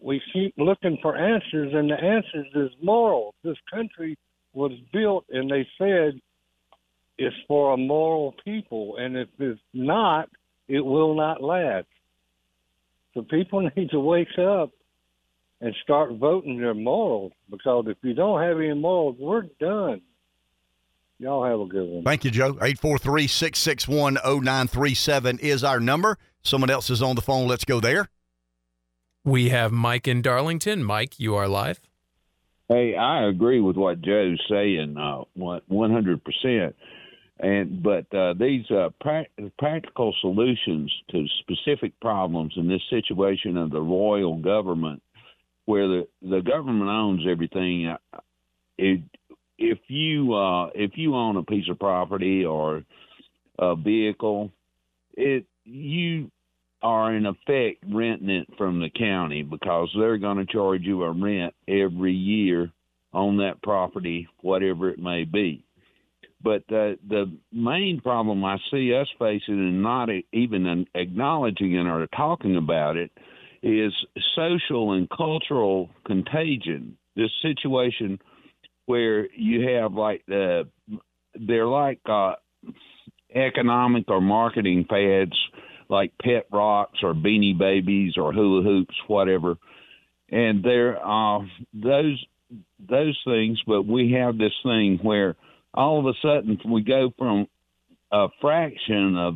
we 0.00 0.22
keep 0.32 0.54
looking 0.58 0.96
for 1.02 1.16
answers, 1.16 1.72
and 1.74 1.90
the 1.90 1.96
answers 1.96 2.46
is 2.54 2.70
morals. 2.80 3.34
This 3.42 3.56
country 3.68 4.16
was 4.54 4.70
built, 4.92 5.24
and 5.28 5.50
they 5.50 5.66
said 5.76 6.20
it's 7.18 7.34
for 7.48 7.72
a 7.72 7.76
moral 7.76 8.36
people, 8.44 8.96
and 8.98 9.16
if 9.16 9.28
it's 9.40 9.60
not, 9.74 10.28
it 10.68 10.84
will 10.84 11.16
not 11.16 11.42
last. 11.42 11.88
So 13.14 13.22
people 13.22 13.68
need 13.76 13.90
to 13.90 13.98
wake 13.98 14.38
up 14.38 14.70
and 15.60 15.74
start 15.82 16.12
voting 16.14 16.58
their 16.60 16.74
morals 16.74 17.32
because 17.50 17.86
if 17.88 17.96
you 18.02 18.14
don't 18.14 18.40
have 18.42 18.58
any 18.58 18.74
morals, 18.74 19.16
we're 19.18 19.42
done. 19.60 20.00
Y'all 21.18 21.44
have 21.44 21.58
a 21.58 21.66
good 21.66 21.88
one. 21.88 22.04
Thank 22.04 22.24
you, 22.24 22.30
Joe. 22.30 22.50
843 22.50 23.26
661 23.26 24.14
0937 24.14 25.40
is 25.40 25.64
our 25.64 25.80
number. 25.80 26.16
Someone 26.42 26.70
else 26.70 26.90
is 26.90 27.02
on 27.02 27.16
the 27.16 27.22
phone. 27.22 27.48
Let's 27.48 27.64
go 27.64 27.80
there. 27.80 28.08
We 29.24 29.48
have 29.48 29.72
Mike 29.72 30.06
in 30.06 30.22
Darlington. 30.22 30.84
Mike, 30.84 31.18
you 31.18 31.34
are 31.34 31.48
live. 31.48 31.80
Hey, 32.68 32.94
I 32.94 33.26
agree 33.26 33.60
with 33.60 33.76
what 33.76 34.00
Joe's 34.00 34.40
saying, 34.48 34.96
uh, 34.96 35.24
one 35.34 35.90
hundred 35.90 36.22
percent. 36.22 36.76
And 37.40 37.82
but 37.82 38.12
uh, 38.14 38.34
these 38.34 38.68
uh, 38.70 38.90
pra- 39.00 39.26
practical 39.58 40.14
solutions 40.20 40.92
to 41.10 41.24
specific 41.40 41.98
problems 42.00 42.52
in 42.56 42.68
this 42.68 42.82
situation 42.90 43.56
of 43.56 43.70
the 43.70 43.80
royal 43.80 44.36
government, 44.36 45.02
where 45.68 45.86
the 45.86 46.08
the 46.22 46.40
government 46.40 46.88
owns 46.88 47.26
everything, 47.30 47.88
uh, 47.88 48.18
it, 48.78 49.02
if 49.58 49.78
you 49.88 50.32
uh, 50.32 50.70
if 50.74 50.92
you 50.94 51.14
own 51.14 51.36
a 51.36 51.42
piece 51.42 51.68
of 51.68 51.78
property 51.78 52.42
or 52.42 52.84
a 53.58 53.76
vehicle, 53.76 54.50
it 55.12 55.44
you 55.64 56.30
are 56.82 57.14
in 57.14 57.26
effect 57.26 57.84
renting 57.86 58.30
it 58.30 58.48
from 58.56 58.80
the 58.80 58.88
county 58.88 59.42
because 59.42 59.90
they're 59.94 60.16
going 60.16 60.38
to 60.38 60.50
charge 60.50 60.84
you 60.84 61.02
a 61.02 61.12
rent 61.12 61.52
every 61.68 62.14
year 62.14 62.72
on 63.12 63.36
that 63.36 63.60
property, 63.62 64.26
whatever 64.40 64.88
it 64.88 64.98
may 64.98 65.24
be. 65.24 65.62
But 66.42 66.62
the 66.70 66.98
the 67.06 67.30
main 67.52 68.00
problem 68.00 68.42
I 68.42 68.56
see 68.70 68.94
us 68.94 69.08
facing 69.18 69.58
and 69.58 69.82
not 69.82 70.08
even 70.32 70.86
acknowledging 70.94 71.74
it 71.74 71.86
or 71.86 72.06
talking 72.16 72.56
about 72.56 72.96
it 72.96 73.10
is 73.62 73.92
social 74.34 74.92
and 74.92 75.08
cultural 75.10 75.90
contagion. 76.06 76.96
This 77.16 77.30
situation 77.42 78.18
where 78.86 79.28
you 79.34 79.68
have 79.76 79.92
like 79.92 80.22
the 80.26 80.68
they're 81.34 81.66
like 81.66 82.00
uh, 82.06 82.34
economic 83.34 84.04
or 84.08 84.20
marketing 84.20 84.86
fads 84.88 85.36
like 85.88 86.12
pet 86.22 86.46
rocks 86.52 86.98
or 87.02 87.14
beanie 87.14 87.56
babies 87.56 88.14
or 88.16 88.32
hula 88.32 88.62
hoops, 88.62 88.94
whatever. 89.06 89.56
And 90.30 90.62
there 90.62 90.98
are 90.98 91.46
those 91.72 92.24
those 92.78 93.18
things, 93.26 93.58
but 93.66 93.86
we 93.86 94.12
have 94.12 94.38
this 94.38 94.52
thing 94.62 94.98
where 95.02 95.36
all 95.74 95.98
of 95.98 96.06
a 96.06 96.18
sudden 96.22 96.58
we 96.66 96.82
go 96.82 97.12
from 97.18 97.46
a 98.10 98.28
fraction 98.40 99.16
of 99.16 99.34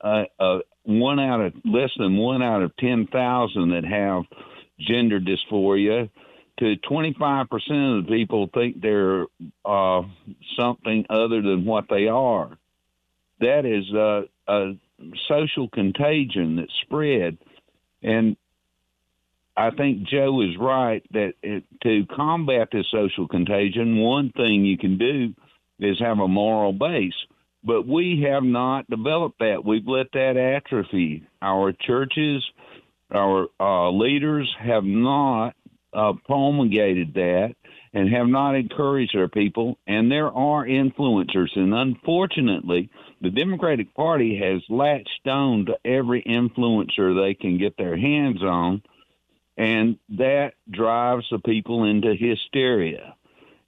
uh, 0.00 0.24
uh, 0.38 0.58
one 0.86 1.20
out 1.20 1.40
of 1.40 1.52
less 1.64 1.90
than 1.98 2.16
one 2.16 2.42
out 2.42 2.62
of 2.62 2.76
ten 2.76 3.06
thousand 3.06 3.70
that 3.70 3.84
have 3.84 4.24
gender 4.78 5.20
dysphoria 5.20 6.08
to 6.58 6.76
25% 6.76 7.42
of 7.98 8.06
the 8.06 8.06
people 8.08 8.48
think 8.52 8.80
they're 8.80 9.26
uh, 9.64 10.02
something 10.58 11.04
other 11.10 11.42
than 11.42 11.64
what 11.66 11.84
they 11.90 12.08
are. 12.08 12.56
That 13.40 13.66
is 13.66 13.92
uh, 13.92 14.22
a 14.48 14.72
social 15.28 15.68
contagion 15.68 16.56
that 16.56 16.68
spread. 16.82 17.36
And 18.02 18.36
I 19.56 19.70
think 19.70 20.04
Joe 20.08 20.40
is 20.40 20.56
right 20.58 21.04
that 21.12 21.34
it, 21.42 21.64
to 21.82 22.06
combat 22.14 22.68
this 22.72 22.86
social 22.90 23.28
contagion, 23.28 23.98
one 23.98 24.32
thing 24.32 24.64
you 24.64 24.78
can 24.78 24.96
do 24.96 25.34
is 25.78 25.98
have 26.00 26.18
a 26.18 26.28
moral 26.28 26.72
base. 26.72 27.14
But 27.66 27.84
we 27.84 28.24
have 28.30 28.44
not 28.44 28.88
developed 28.88 29.40
that. 29.40 29.64
We've 29.64 29.88
let 29.88 30.12
that 30.12 30.36
atrophy. 30.36 31.26
Our 31.42 31.72
churches, 31.72 32.48
our 33.12 33.48
uh, 33.58 33.90
leaders 33.90 34.54
have 34.60 34.84
not 34.84 35.56
uh, 35.92 36.12
promulgated 36.26 37.14
that 37.14 37.56
and 37.92 38.08
have 38.12 38.28
not 38.28 38.54
encouraged 38.54 39.16
our 39.16 39.26
people. 39.26 39.78
And 39.84 40.12
there 40.12 40.30
are 40.30 40.64
influencers. 40.64 41.56
And 41.56 41.74
unfortunately, 41.74 42.88
the 43.20 43.30
Democratic 43.30 43.92
Party 43.94 44.38
has 44.38 44.62
latched 44.68 45.26
on 45.26 45.66
to 45.66 45.76
every 45.84 46.22
influencer 46.22 47.20
they 47.20 47.34
can 47.34 47.58
get 47.58 47.76
their 47.76 47.96
hands 47.96 48.44
on. 48.44 48.82
And 49.56 49.98
that 50.10 50.52
drives 50.70 51.26
the 51.32 51.40
people 51.40 51.82
into 51.82 52.14
hysteria 52.14 53.15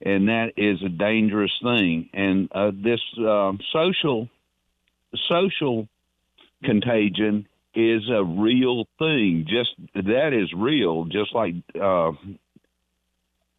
and 0.01 0.27
that 0.27 0.53
is 0.57 0.81
a 0.83 0.89
dangerous 0.89 1.51
thing. 1.61 2.09
And 2.13 2.49
uh, 2.53 2.71
this 2.73 3.01
uh, 3.19 3.53
social 3.73 4.29
social 5.27 5.87
contagion 6.63 7.47
is 7.75 8.03
a 8.09 8.23
real 8.23 8.85
thing. 8.97 9.45
Just 9.47 9.71
that 9.95 10.33
is 10.33 10.51
real. 10.55 11.05
Just 11.05 11.33
like 11.33 11.55
uh, 11.75 12.11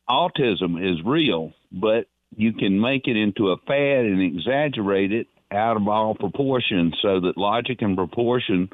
autism 0.08 0.80
is 0.80 1.04
real, 1.04 1.52
but 1.72 2.06
you 2.36 2.52
can 2.52 2.80
make 2.80 3.06
it 3.06 3.16
into 3.16 3.50
a 3.50 3.56
fad 3.66 4.04
and 4.04 4.22
exaggerate 4.22 5.12
it 5.12 5.26
out 5.50 5.76
of 5.76 5.88
all 5.88 6.14
proportion 6.14 6.92
so 7.02 7.20
that 7.20 7.36
logic 7.36 7.82
and 7.82 7.96
proportion 7.96 8.68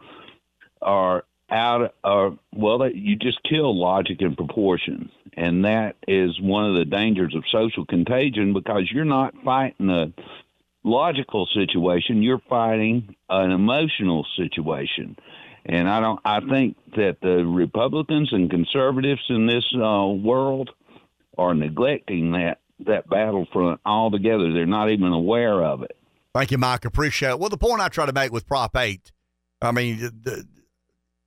are 0.83 1.25
out 1.51 1.95
of 2.05 2.39
well 2.53 2.91
you 2.91 3.17
just 3.17 3.39
kill 3.49 3.79
logic 3.79 4.19
and 4.21 4.37
proportion 4.37 5.11
and 5.37 5.65
that 5.65 5.97
is 6.09 6.41
one 6.41 6.65
of 6.65 6.77
the 6.77 6.85
dangers 6.85 7.35
of 7.35 7.45
social 7.51 7.85
contagion 7.87 8.53
because 8.53 8.91
you're 8.93 9.05
not 9.05 9.35
fighting 9.45 9.91
a 9.91 10.13
logical 10.85 11.49
situation 11.53 12.23
you're 12.23 12.43
fighting 12.49 13.15
an 13.29 13.51
emotional 13.51 14.25
situation 14.37 15.17
and 15.65 15.89
i 15.89 16.01
don't 16.01 16.21
i 16.25 16.41
think 16.41 16.77
that 16.97 17.17
the 17.23 17.45
republicans 17.45 18.33
and 18.33 18.51
conservatives 18.51 19.23
in 19.29 19.47
this 19.47 19.65
uh, 19.75 20.07
world 20.07 20.71
are 21.37 21.55
neglecting 21.55 22.33
that 22.33 22.61
that 22.79 23.09
battlefront 23.09 23.81
altogether 23.85 24.53
they're 24.53 24.67
not 24.67 24.91
even 24.91 25.13
aware 25.13 25.65
of 25.65 25.83
it 25.83 25.97
Thank 26.37 26.51
you, 26.51 26.59
Mike. 26.59 26.85
Appreciate 26.85 27.31
it. 27.31 27.39
Well, 27.39 27.49
the 27.49 27.57
point 27.57 27.81
I 27.81 27.89
try 27.89 28.05
to 28.05 28.13
make 28.13 28.31
with 28.31 28.47
Prop 28.47 28.77
8, 28.77 29.11
I 29.63 29.73
mean, 29.73 29.97
the, 29.97 30.47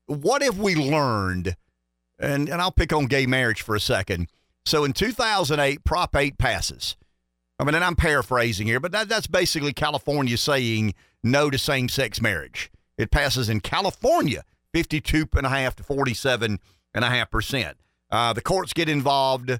what 0.05 0.43
if 0.43 0.55
we 0.55 0.75
learned, 0.75 1.55
and, 2.19 2.49
and 2.49 2.61
I'll 2.61 2.71
pick 2.71 2.93
on 2.93 3.05
gay 3.05 3.25
marriage 3.25 3.61
for 3.61 3.75
a 3.75 3.79
second. 3.79 4.27
So 4.65 4.83
in 4.83 4.93
2008, 4.93 5.83
Prop 5.83 6.15
8 6.15 6.37
passes. 6.37 6.95
I 7.57 7.63
mean, 7.63 7.75
and 7.75 7.83
I'm 7.83 7.95
paraphrasing 7.95 8.67
here, 8.67 8.79
but 8.79 8.91
that, 8.93 9.09
that's 9.09 9.27
basically 9.27 9.73
California 9.73 10.37
saying 10.37 10.93
no 11.23 11.49
to 11.49 11.57
same 11.57 11.89
sex 11.89 12.21
marriage. 12.21 12.71
It 12.97 13.11
passes 13.11 13.49
in 13.49 13.59
California, 13.59 14.43
52.5 14.73 15.75
to 15.75 15.83
47.5%. 15.83 17.73
Uh, 18.11 18.33
the 18.33 18.41
courts 18.41 18.73
get 18.73 18.89
involved 18.89 19.51
uh, 19.51 19.59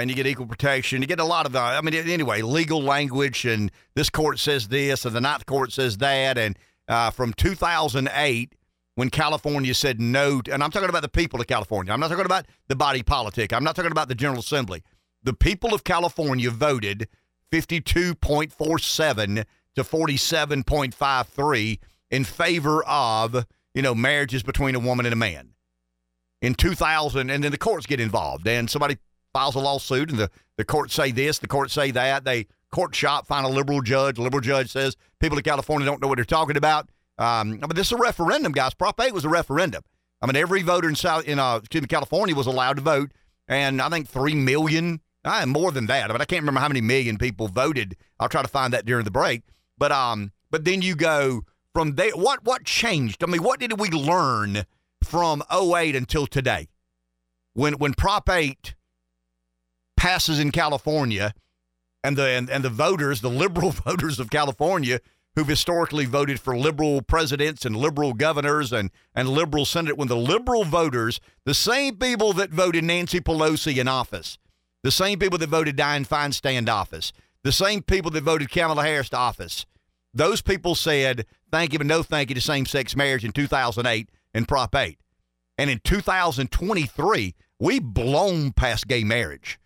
and 0.00 0.08
you 0.08 0.16
get 0.16 0.26
equal 0.26 0.46
protection. 0.46 1.02
You 1.02 1.08
get 1.08 1.20
a 1.20 1.24
lot 1.24 1.44
of, 1.44 1.56
uh, 1.56 1.60
I 1.60 1.80
mean, 1.80 1.94
anyway, 1.94 2.42
legal 2.42 2.82
language, 2.82 3.44
and 3.44 3.72
this 3.94 4.08
court 4.08 4.38
says 4.38 4.68
this, 4.68 5.04
and 5.04 5.14
the 5.14 5.20
ninth 5.20 5.46
court 5.46 5.72
says 5.72 5.98
that. 5.98 6.38
And 6.38 6.56
uh, 6.86 7.10
from 7.10 7.32
2008, 7.32 8.54
when 8.98 9.10
California 9.10 9.72
said 9.74 10.00
no, 10.00 10.42
and 10.50 10.60
I'm 10.60 10.72
talking 10.72 10.88
about 10.88 11.02
the 11.02 11.08
people 11.08 11.40
of 11.40 11.46
California, 11.46 11.92
I'm 11.92 12.00
not 12.00 12.08
talking 12.08 12.24
about 12.24 12.46
the 12.66 12.74
body 12.74 13.04
politic, 13.04 13.52
I'm 13.52 13.62
not 13.62 13.76
talking 13.76 13.92
about 13.92 14.08
the 14.08 14.16
General 14.16 14.40
Assembly. 14.40 14.82
The 15.22 15.34
people 15.34 15.72
of 15.72 15.84
California 15.84 16.50
voted 16.50 17.06
52.47 17.52 19.44
to 19.76 19.84
47.53 19.84 21.78
in 22.10 22.24
favor 22.24 22.84
of, 22.86 23.46
you 23.72 23.82
know, 23.82 23.94
marriages 23.94 24.42
between 24.42 24.74
a 24.74 24.80
woman 24.80 25.06
and 25.06 25.12
a 25.12 25.16
man. 25.16 25.50
In 26.42 26.56
2000, 26.56 27.30
and 27.30 27.44
then 27.44 27.52
the 27.52 27.56
courts 27.56 27.86
get 27.86 28.00
involved, 28.00 28.48
and 28.48 28.68
somebody 28.68 28.98
files 29.32 29.54
a 29.54 29.60
lawsuit, 29.60 30.10
and 30.10 30.18
the, 30.18 30.28
the 30.56 30.64
courts 30.64 30.92
say 30.94 31.12
this, 31.12 31.38
the 31.38 31.46
courts 31.46 31.72
say 31.72 31.92
that. 31.92 32.24
They 32.24 32.48
court 32.72 32.96
shop, 32.96 33.28
find 33.28 33.46
a 33.46 33.48
liberal 33.48 33.80
judge. 33.80 34.18
liberal 34.18 34.40
judge 34.40 34.72
says 34.72 34.96
people 35.20 35.38
of 35.38 35.44
California 35.44 35.86
don't 35.86 36.02
know 36.02 36.08
what 36.08 36.16
they're 36.16 36.24
talking 36.24 36.56
about. 36.56 36.88
Um, 37.18 37.58
but 37.58 37.74
this 37.74 37.88
is 37.88 37.92
a 37.92 37.96
referendum, 37.96 38.52
guys. 38.52 38.74
Prop 38.74 38.98
8 39.00 39.12
was 39.12 39.24
a 39.24 39.28
referendum. 39.28 39.82
I 40.20 40.26
mean, 40.26 40.36
every 40.36 40.62
voter 40.62 40.88
in 40.88 40.94
South 40.94 41.24
in 41.24 41.38
uh, 41.38 41.56
excuse 41.56 41.82
me, 41.82 41.88
California 41.88 42.34
was 42.34 42.46
allowed 42.46 42.76
to 42.76 42.82
vote, 42.82 43.12
and 43.46 43.80
I 43.80 43.88
think 43.88 44.08
three 44.08 44.34
million, 44.34 45.00
I 45.24 45.42
uh, 45.42 45.46
more 45.46 45.70
than 45.70 45.86
that. 45.86 46.10
I 46.10 46.12
mean, 46.12 46.20
I 46.20 46.24
can't 46.24 46.42
remember 46.42 46.60
how 46.60 46.68
many 46.68 46.80
million 46.80 47.18
people 47.18 47.48
voted. 47.48 47.96
I'll 48.18 48.28
try 48.28 48.42
to 48.42 48.48
find 48.48 48.72
that 48.72 48.84
during 48.84 49.04
the 49.04 49.10
break. 49.10 49.42
But 49.76 49.92
um, 49.92 50.32
but 50.50 50.64
then 50.64 50.82
you 50.82 50.96
go 50.96 51.42
from 51.72 51.94
there. 51.94 52.10
What 52.12 52.44
what 52.44 52.64
changed? 52.64 53.22
I 53.22 53.26
mean, 53.28 53.42
what 53.42 53.60
did 53.60 53.78
we 53.78 53.90
learn 53.90 54.64
from 55.04 55.42
08 55.52 55.94
until 55.94 56.26
today? 56.26 56.68
When 57.54 57.74
when 57.74 57.94
Prop 57.94 58.28
8 58.28 58.74
passes 59.96 60.40
in 60.40 60.50
California, 60.50 61.32
and 62.02 62.16
the 62.16 62.26
and, 62.28 62.50
and 62.50 62.64
the 62.64 62.70
voters, 62.70 63.20
the 63.20 63.30
liberal 63.30 63.70
voters 63.86 64.18
of 64.18 64.30
California, 64.30 64.98
who've 65.38 65.46
historically 65.46 66.04
voted 66.04 66.40
for 66.40 66.58
liberal 66.58 67.00
presidents 67.00 67.64
and 67.64 67.76
liberal 67.76 68.12
governors 68.12 68.72
and 68.72 68.90
and 69.14 69.28
liberal 69.28 69.64
senate, 69.64 69.96
when 69.96 70.08
the 70.08 70.16
liberal 70.16 70.64
voters, 70.64 71.20
the 71.44 71.54
same 71.54 71.94
people 71.94 72.32
that 72.32 72.50
voted 72.50 72.82
Nancy 72.82 73.20
Pelosi 73.20 73.76
in 73.76 73.86
office, 73.86 74.36
the 74.82 74.90
same 74.90 75.16
people 75.16 75.38
that 75.38 75.48
voted 75.48 75.76
Dianne 75.76 76.08
Feinstein 76.08 76.54
in 76.54 76.68
office, 76.68 77.12
the 77.44 77.52
same 77.52 77.84
people 77.84 78.10
that 78.10 78.24
voted 78.24 78.50
Kamala 78.50 78.82
Harris 78.82 79.10
to 79.10 79.16
office, 79.16 79.64
those 80.12 80.42
people 80.42 80.74
said 80.74 81.24
thank 81.52 81.72
you 81.72 81.78
but 81.78 81.86
no 81.86 82.02
thank 82.02 82.30
you 82.30 82.34
to 82.34 82.40
same-sex 82.40 82.96
marriage 82.96 83.24
in 83.24 83.30
2008 83.30 84.10
and 84.34 84.48
Prop 84.48 84.74
8. 84.74 84.98
And 85.56 85.70
in 85.70 85.78
2023, 85.84 87.36
we 87.60 87.78
blown 87.78 88.50
past 88.50 88.88
gay 88.88 89.04
marriage. 89.04 89.60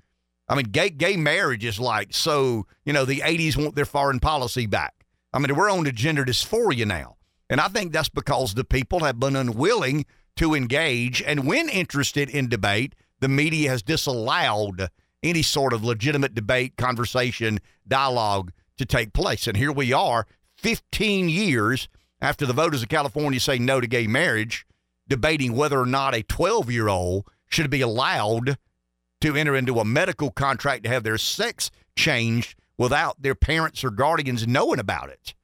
I 0.50 0.54
mean, 0.54 0.66
gay 0.66 0.90
gay 0.90 1.16
marriage 1.16 1.64
is 1.64 1.80
like 1.80 2.12
so. 2.12 2.66
You 2.84 2.92
know, 2.92 3.06
the 3.06 3.20
'80s 3.20 3.56
want 3.56 3.74
their 3.74 3.86
foreign 3.86 4.20
policy 4.20 4.66
back. 4.66 5.01
I 5.32 5.38
mean, 5.38 5.54
we're 5.54 5.70
on 5.70 5.84
to 5.84 5.92
gender 5.92 6.24
dysphoria 6.24 6.86
now, 6.86 7.16
and 7.48 7.60
I 7.60 7.68
think 7.68 7.92
that's 7.92 8.08
because 8.08 8.54
the 8.54 8.64
people 8.64 9.00
have 9.00 9.18
been 9.18 9.36
unwilling 9.36 10.04
to 10.36 10.54
engage, 10.54 11.22
and 11.22 11.46
when 11.46 11.68
interested 11.68 12.30
in 12.30 12.48
debate, 12.48 12.94
the 13.20 13.28
media 13.28 13.70
has 13.70 13.82
disallowed 13.82 14.88
any 15.22 15.42
sort 15.42 15.72
of 15.72 15.84
legitimate 15.84 16.34
debate, 16.34 16.76
conversation, 16.76 17.60
dialogue 17.86 18.52
to 18.78 18.84
take 18.84 19.12
place. 19.12 19.46
And 19.46 19.56
here 19.56 19.72
we 19.72 19.92
are, 19.92 20.26
15 20.56 21.28
years 21.28 21.88
after 22.20 22.46
the 22.46 22.52
voters 22.52 22.82
of 22.82 22.88
California 22.88 23.40
say 23.40 23.58
no 23.58 23.80
to 23.80 23.86
gay 23.86 24.06
marriage, 24.06 24.66
debating 25.08 25.54
whether 25.54 25.78
or 25.78 25.86
not 25.86 26.14
a 26.14 26.22
12 26.22 26.70
year 26.70 26.88
old 26.88 27.26
should 27.48 27.70
be 27.70 27.80
allowed 27.80 28.56
to 29.20 29.36
enter 29.36 29.54
into 29.54 29.78
a 29.78 29.84
medical 29.84 30.30
contract 30.30 30.84
to 30.84 30.88
have 30.88 31.04
their 31.04 31.18
sex 31.18 31.70
changed 31.96 32.56
without 32.78 33.20
their 33.20 33.34
parents 33.34 33.84
or 33.84 33.90
guardians 33.90 34.46
knowing 34.46 34.78
about 34.78 35.08
it. 35.10 35.34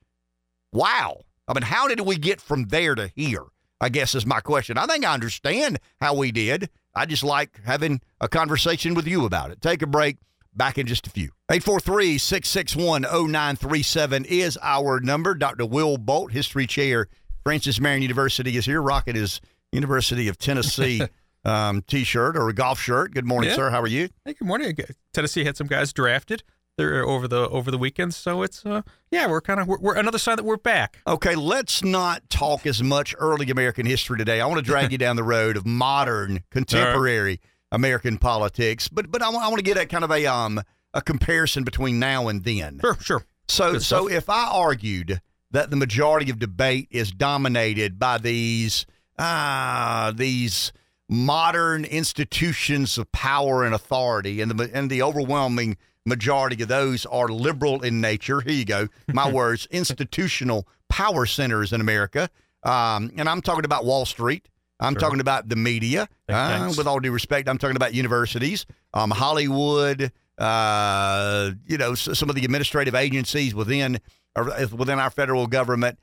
Wow. 0.73 1.23
I 1.47 1.55
mean, 1.55 1.63
how 1.63 1.89
did 1.89 2.01
we 2.01 2.17
get 2.17 2.41
from 2.41 2.65
there 2.67 2.95
to 2.95 3.09
here? 3.15 3.45
I 3.81 3.89
guess 3.89 4.15
is 4.15 4.27
my 4.27 4.41
question. 4.41 4.77
I 4.77 4.87
think 4.87 5.05
I 5.05 5.15
understand 5.15 5.79
how 6.01 6.15
we 6.15 6.33
did. 6.33 6.69
I 6.95 7.07
just 7.07 7.23
like 7.23 7.61
having 7.65 8.01
a 8.21 8.29
conversation 8.29 8.95
with 8.95 9.07
you 9.07 9.25
about 9.25 9.51
it. 9.51 9.61
Take 9.61 9.83
a 9.83 9.87
break. 9.87 10.17
Back 10.55 10.77
in 10.79 10.89
just 10.89 11.07
a 11.07 11.11
few. 11.11 11.31
843 11.51 12.19
661 12.19 13.03
0937 13.03 14.25
is 14.25 14.59
our 14.61 14.99
number. 14.99 15.35
Dr. 15.37 15.65
Will 15.65 15.99
Bolt, 15.99 16.33
history 16.33 16.67
chair, 16.67 17.07
Francis 17.45 17.79
Marion 17.81 18.03
University, 18.03 18.57
is 18.57 18.65
here. 18.67 18.83
Rocking 18.83 19.15
his 19.15 19.41
University 19.71 20.27
of 20.27 20.37
Tennessee 20.37 21.01
um, 21.45 21.83
t-shirt 21.83 22.37
or 22.37 22.49
a 22.49 22.53
golf 22.55 22.81
shirt. 22.81 23.15
Good 23.15 23.25
morning, 23.27 23.51
Yeah. 23.51 23.57
sir. 23.57 23.71
How 23.71 23.81
are 23.81 23.87
you? 23.87 24.09
Hey, 24.25 24.35
good 24.35 24.49
morning. 24.49 24.77
Tennessee 25.13 25.45
had 25.45 25.57
some 25.57 25.69
guys 25.69 25.93
drafted 25.93 26.43
there 26.79 27.05
over 27.07 27.29
the 27.29 27.47
over 27.51 27.71
the 27.71 27.77
weekend, 27.77 28.15
so 28.15 28.43
it's 28.43 28.65
uh 28.65 28.81
yeah, 29.11 29.29
we're 29.29 29.43
kind 29.43 29.61
of 29.61 29.69
we're, 29.69 29.79
we're 29.79 29.97
another 29.97 30.17
sign 30.17 30.37
that 30.37 30.45
we're 30.45 30.57
back. 30.57 31.03
Okay, 31.07 31.35
let's 31.35 31.85
not 31.85 32.31
talk 32.31 32.67
as 32.67 32.83
much 32.83 33.15
early 33.19 33.51
American 33.51 33.85
history 33.85 34.17
today. 34.17 34.41
I 34.41 34.47
want 34.47 34.59
to 34.59 34.65
drag 34.65 34.93
you 34.93 34.97
down 34.99 35.17
the 35.17 35.23
road 35.23 35.59
of 35.59 35.67
modern, 35.67 36.43
contemporary 36.51 37.41
American 37.71 38.17
politics, 38.17 38.89
but 38.89 39.11
but 39.11 39.21
I 39.21 39.29
want, 39.29 39.57
to 39.57 39.63
get 39.63 39.77
at 39.77 39.91
kind 39.91 40.05
of 40.05 40.11
a 40.11 40.25
um 40.25 40.63
a 40.95 41.03
comparison 41.03 41.65
between 41.65 41.99
now 41.99 42.29
and 42.29 42.43
then. 42.45 42.79
Sure, 42.81 42.97
sure. 43.01 43.27
So 43.49 43.73
Good 43.73 43.83
so 43.83 44.09
stuff. 44.09 44.17
if 44.17 44.31
I 44.31 44.49
argued 44.51 45.21
that 45.51 45.71
the 45.71 45.77
majority 45.77 46.31
of 46.31 46.39
debate 46.39 46.89
is 46.91 47.11
dominated 47.11 47.99
by 47.99 48.17
these 48.17 48.87
ah 49.19 50.13
these 50.15 50.73
modern 51.09 51.85
institutions 51.85 52.99
of 52.99 53.11
power 53.13 53.65
and 53.65 53.75
authority, 53.75 54.41
and 54.41 54.51
the 54.53 54.71
and 54.73 54.91
the 54.91 55.03
overwhelming 55.03 55.77
majority 56.09 56.63
of 56.63 56.69
those 56.69 57.07
are 57.07 57.29
liberal 57.29 57.83
in 57.83 58.01
nature. 58.01 58.41
Here 58.41 58.53
you 58.53 58.65
go, 58.65 58.89
my 59.13 59.31
words: 59.41 59.67
institutional 59.71 60.67
power 60.89 61.27
centers 61.27 61.73
in 61.73 61.81
America. 61.81 62.29
Um, 62.65 63.13
and 63.17 63.29
I'm 63.29 63.41
talking 63.43 63.65
about 63.65 63.85
Wall 63.85 64.05
Street. 64.07 64.49
I'm 64.81 64.95
Sure. 64.95 65.01
talking 65.01 65.21
about 65.21 65.49
the 65.49 65.57
media. 65.57 66.09
Uh, 66.29 66.73
with 66.77 66.87
all 66.87 67.01
due 67.01 67.11
respect, 67.13 67.49
I'm 67.49 67.59
talking 67.59 67.77
about 67.77 67.95
universities, 67.95 68.65
um, 68.95 69.11
Hollywood. 69.11 70.13
Uh, 70.39 71.51
you 71.67 71.77
know, 71.79 71.93
s- 71.93 72.09
some 72.17 72.29
of 72.31 72.37
the 72.37 72.45
administrative 72.45 72.95
agencies 72.95 73.55
within 73.55 74.01
or 74.37 74.45
within 74.77 74.99
our 75.01 75.11
federal 75.11 75.47
government. 75.49 75.99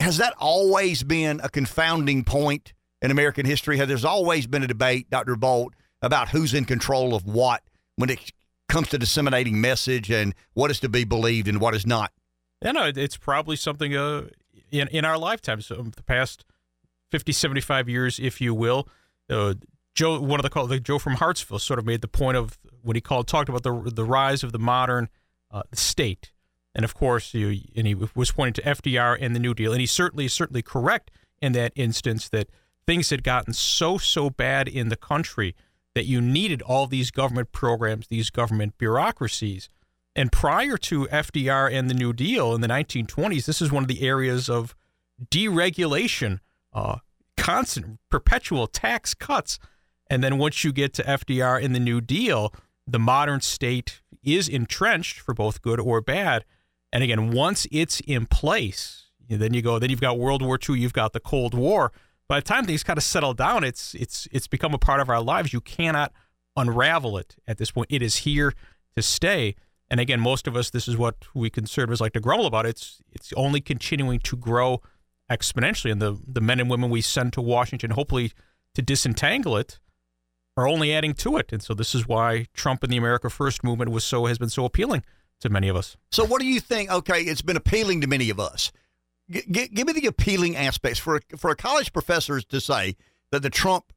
Has 0.00 0.18
that 0.18 0.34
always 0.38 1.02
been 1.02 1.40
a 1.42 1.48
confounding 1.48 2.24
point 2.24 2.72
in 3.00 3.10
American 3.10 3.46
history? 3.46 3.78
Has 3.78 3.88
there's 3.88 4.04
always 4.04 4.46
been 4.46 4.62
a 4.62 4.66
debate, 4.66 5.08
Dr. 5.10 5.36
Bolt, 5.36 5.74
about 6.02 6.28
who's 6.30 6.52
in 6.54 6.64
control 6.66 7.14
of 7.14 7.24
what 7.24 7.62
when 7.96 8.10
it 8.10 8.32
comes 8.72 8.88
to 8.88 8.96
disseminating 8.96 9.60
message 9.60 10.10
and 10.10 10.34
what 10.54 10.70
is 10.70 10.80
to 10.80 10.88
be 10.88 11.04
believed 11.04 11.46
and 11.46 11.60
what 11.60 11.74
is 11.74 11.86
not? 11.86 12.10
Yeah, 12.62 12.72
no, 12.72 12.90
it's 12.94 13.18
probably 13.18 13.56
something 13.56 13.94
uh 13.94 14.28
in 14.70 14.88
in 14.88 15.04
our 15.04 15.18
lifetimes, 15.18 15.66
so 15.66 15.74
the 15.94 16.02
past 16.02 16.44
50, 17.10 17.32
75 17.32 17.88
years, 17.88 18.18
if 18.18 18.40
you 18.40 18.54
will. 18.54 18.88
Uh, 19.28 19.54
Joe, 19.94 20.18
one 20.18 20.40
of 20.40 20.42
the 20.42 20.48
call, 20.48 20.66
the 20.66 20.80
Joe 20.80 20.98
from 20.98 21.14
Hartsville, 21.14 21.58
sort 21.58 21.78
of 21.78 21.84
made 21.84 22.00
the 22.00 22.08
point 22.08 22.38
of 22.38 22.58
when 22.80 22.94
he 22.94 23.02
called 23.02 23.28
talked 23.28 23.50
about 23.50 23.62
the 23.62 23.92
the 23.94 24.04
rise 24.04 24.42
of 24.42 24.52
the 24.52 24.58
modern 24.58 25.10
uh, 25.50 25.62
state, 25.74 26.32
and 26.74 26.84
of 26.84 26.94
course, 26.94 27.34
you, 27.34 27.60
and 27.76 27.86
he 27.86 27.94
was 27.94 28.32
pointing 28.32 28.62
to 28.64 28.70
FDR 28.74 29.18
and 29.20 29.36
the 29.36 29.40
New 29.40 29.52
Deal, 29.52 29.72
and 29.72 29.80
he's 29.80 29.92
certainly 29.92 30.28
certainly 30.28 30.62
correct 30.62 31.10
in 31.42 31.52
that 31.52 31.72
instance 31.76 32.30
that 32.30 32.48
things 32.86 33.10
had 33.10 33.22
gotten 33.22 33.52
so 33.52 33.98
so 33.98 34.30
bad 34.30 34.66
in 34.66 34.88
the 34.88 34.96
country 34.96 35.54
that 35.94 36.06
you 36.06 36.20
needed 36.20 36.62
all 36.62 36.86
these 36.86 37.10
government 37.10 37.52
programs, 37.52 38.08
these 38.08 38.30
government 38.30 38.78
bureaucracies. 38.78 39.68
And 40.14 40.30
prior 40.30 40.76
to 40.78 41.06
FDR 41.06 41.72
and 41.72 41.88
the 41.88 41.94
New 41.94 42.12
Deal 42.12 42.54
in 42.54 42.60
the 42.60 42.68
1920s, 42.68 43.46
this 43.46 43.62
is 43.62 43.72
one 43.72 43.84
of 43.84 43.88
the 43.88 44.02
areas 44.02 44.48
of 44.48 44.74
deregulation, 45.30 46.40
uh, 46.72 46.98
constant, 47.36 47.98
perpetual 48.10 48.66
tax 48.66 49.14
cuts. 49.14 49.58
And 50.10 50.22
then 50.22 50.38
once 50.38 50.64
you 50.64 50.72
get 50.72 50.92
to 50.94 51.02
FDR 51.02 51.62
and 51.62 51.74
the 51.74 51.80
New 51.80 52.00
Deal, 52.00 52.52
the 52.86 52.98
modern 52.98 53.40
state 53.40 54.02
is 54.22 54.48
entrenched 54.48 55.18
for 55.18 55.34
both 55.34 55.62
good 55.62 55.80
or 55.80 56.00
bad. 56.00 56.44
And 56.92 57.02
again, 57.02 57.30
once 57.30 57.66
it's 57.72 58.00
in 58.00 58.26
place, 58.26 59.04
then 59.28 59.54
you 59.54 59.62
go, 59.62 59.78
then 59.78 59.88
you've 59.88 60.00
got 60.00 60.18
World 60.18 60.42
War 60.42 60.58
II, 60.68 60.78
you've 60.78 60.92
got 60.92 61.12
the 61.12 61.20
Cold 61.20 61.54
War. 61.54 61.92
By 62.32 62.38
the 62.38 62.44
time 62.44 62.64
things 62.64 62.82
kind 62.82 62.96
of 62.96 63.02
settle 63.02 63.34
down, 63.34 63.62
it's 63.62 63.94
it's 63.94 64.26
it's 64.32 64.46
become 64.46 64.72
a 64.72 64.78
part 64.78 65.02
of 65.02 65.10
our 65.10 65.20
lives. 65.20 65.52
You 65.52 65.60
cannot 65.60 66.14
unravel 66.56 67.18
it 67.18 67.36
at 67.46 67.58
this 67.58 67.70
point. 67.70 67.88
It 67.90 68.00
is 68.00 68.16
here 68.24 68.54
to 68.96 69.02
stay. 69.02 69.54
And 69.90 70.00
again, 70.00 70.18
most 70.18 70.46
of 70.46 70.56
us, 70.56 70.70
this 70.70 70.88
is 70.88 70.96
what 70.96 71.26
we 71.34 71.50
conservatives 71.50 72.00
like 72.00 72.14
to 72.14 72.20
grumble 72.20 72.46
about. 72.46 72.64
It's 72.64 73.02
it's 73.12 73.34
only 73.34 73.60
continuing 73.60 74.18
to 74.20 74.34
grow 74.34 74.80
exponentially. 75.30 75.92
And 75.92 76.00
the 76.00 76.18
the 76.26 76.40
men 76.40 76.58
and 76.58 76.70
women 76.70 76.88
we 76.88 77.02
send 77.02 77.34
to 77.34 77.42
Washington, 77.42 77.90
hopefully 77.90 78.32
to 78.76 78.80
disentangle 78.80 79.58
it, 79.58 79.78
are 80.56 80.66
only 80.66 80.94
adding 80.94 81.12
to 81.12 81.36
it. 81.36 81.52
And 81.52 81.62
so 81.62 81.74
this 81.74 81.94
is 81.94 82.08
why 82.08 82.46
Trump 82.54 82.82
and 82.82 82.90
the 82.90 82.96
America 82.96 83.28
First 83.28 83.62
movement 83.62 83.90
was 83.90 84.04
so 84.04 84.24
has 84.24 84.38
been 84.38 84.48
so 84.48 84.64
appealing 84.64 85.04
to 85.40 85.50
many 85.50 85.68
of 85.68 85.76
us. 85.76 85.98
So 86.10 86.24
what 86.24 86.40
do 86.40 86.46
you 86.46 86.60
think? 86.60 86.90
Okay, 86.90 87.24
it's 87.24 87.42
been 87.42 87.58
appealing 87.58 88.00
to 88.00 88.06
many 88.06 88.30
of 88.30 88.40
us. 88.40 88.72
G- 89.32 89.42
g- 89.50 89.68
give 89.68 89.86
me 89.86 89.92
the 89.94 90.06
appealing 90.06 90.56
aspects 90.56 90.98
for 90.98 91.16
a, 91.16 91.36
for 91.36 91.50
a 91.50 91.56
college 91.56 91.92
professor 91.92 92.40
to 92.40 92.60
say 92.60 92.96
that 93.30 93.42
the 93.42 93.50
Trump 93.50 93.92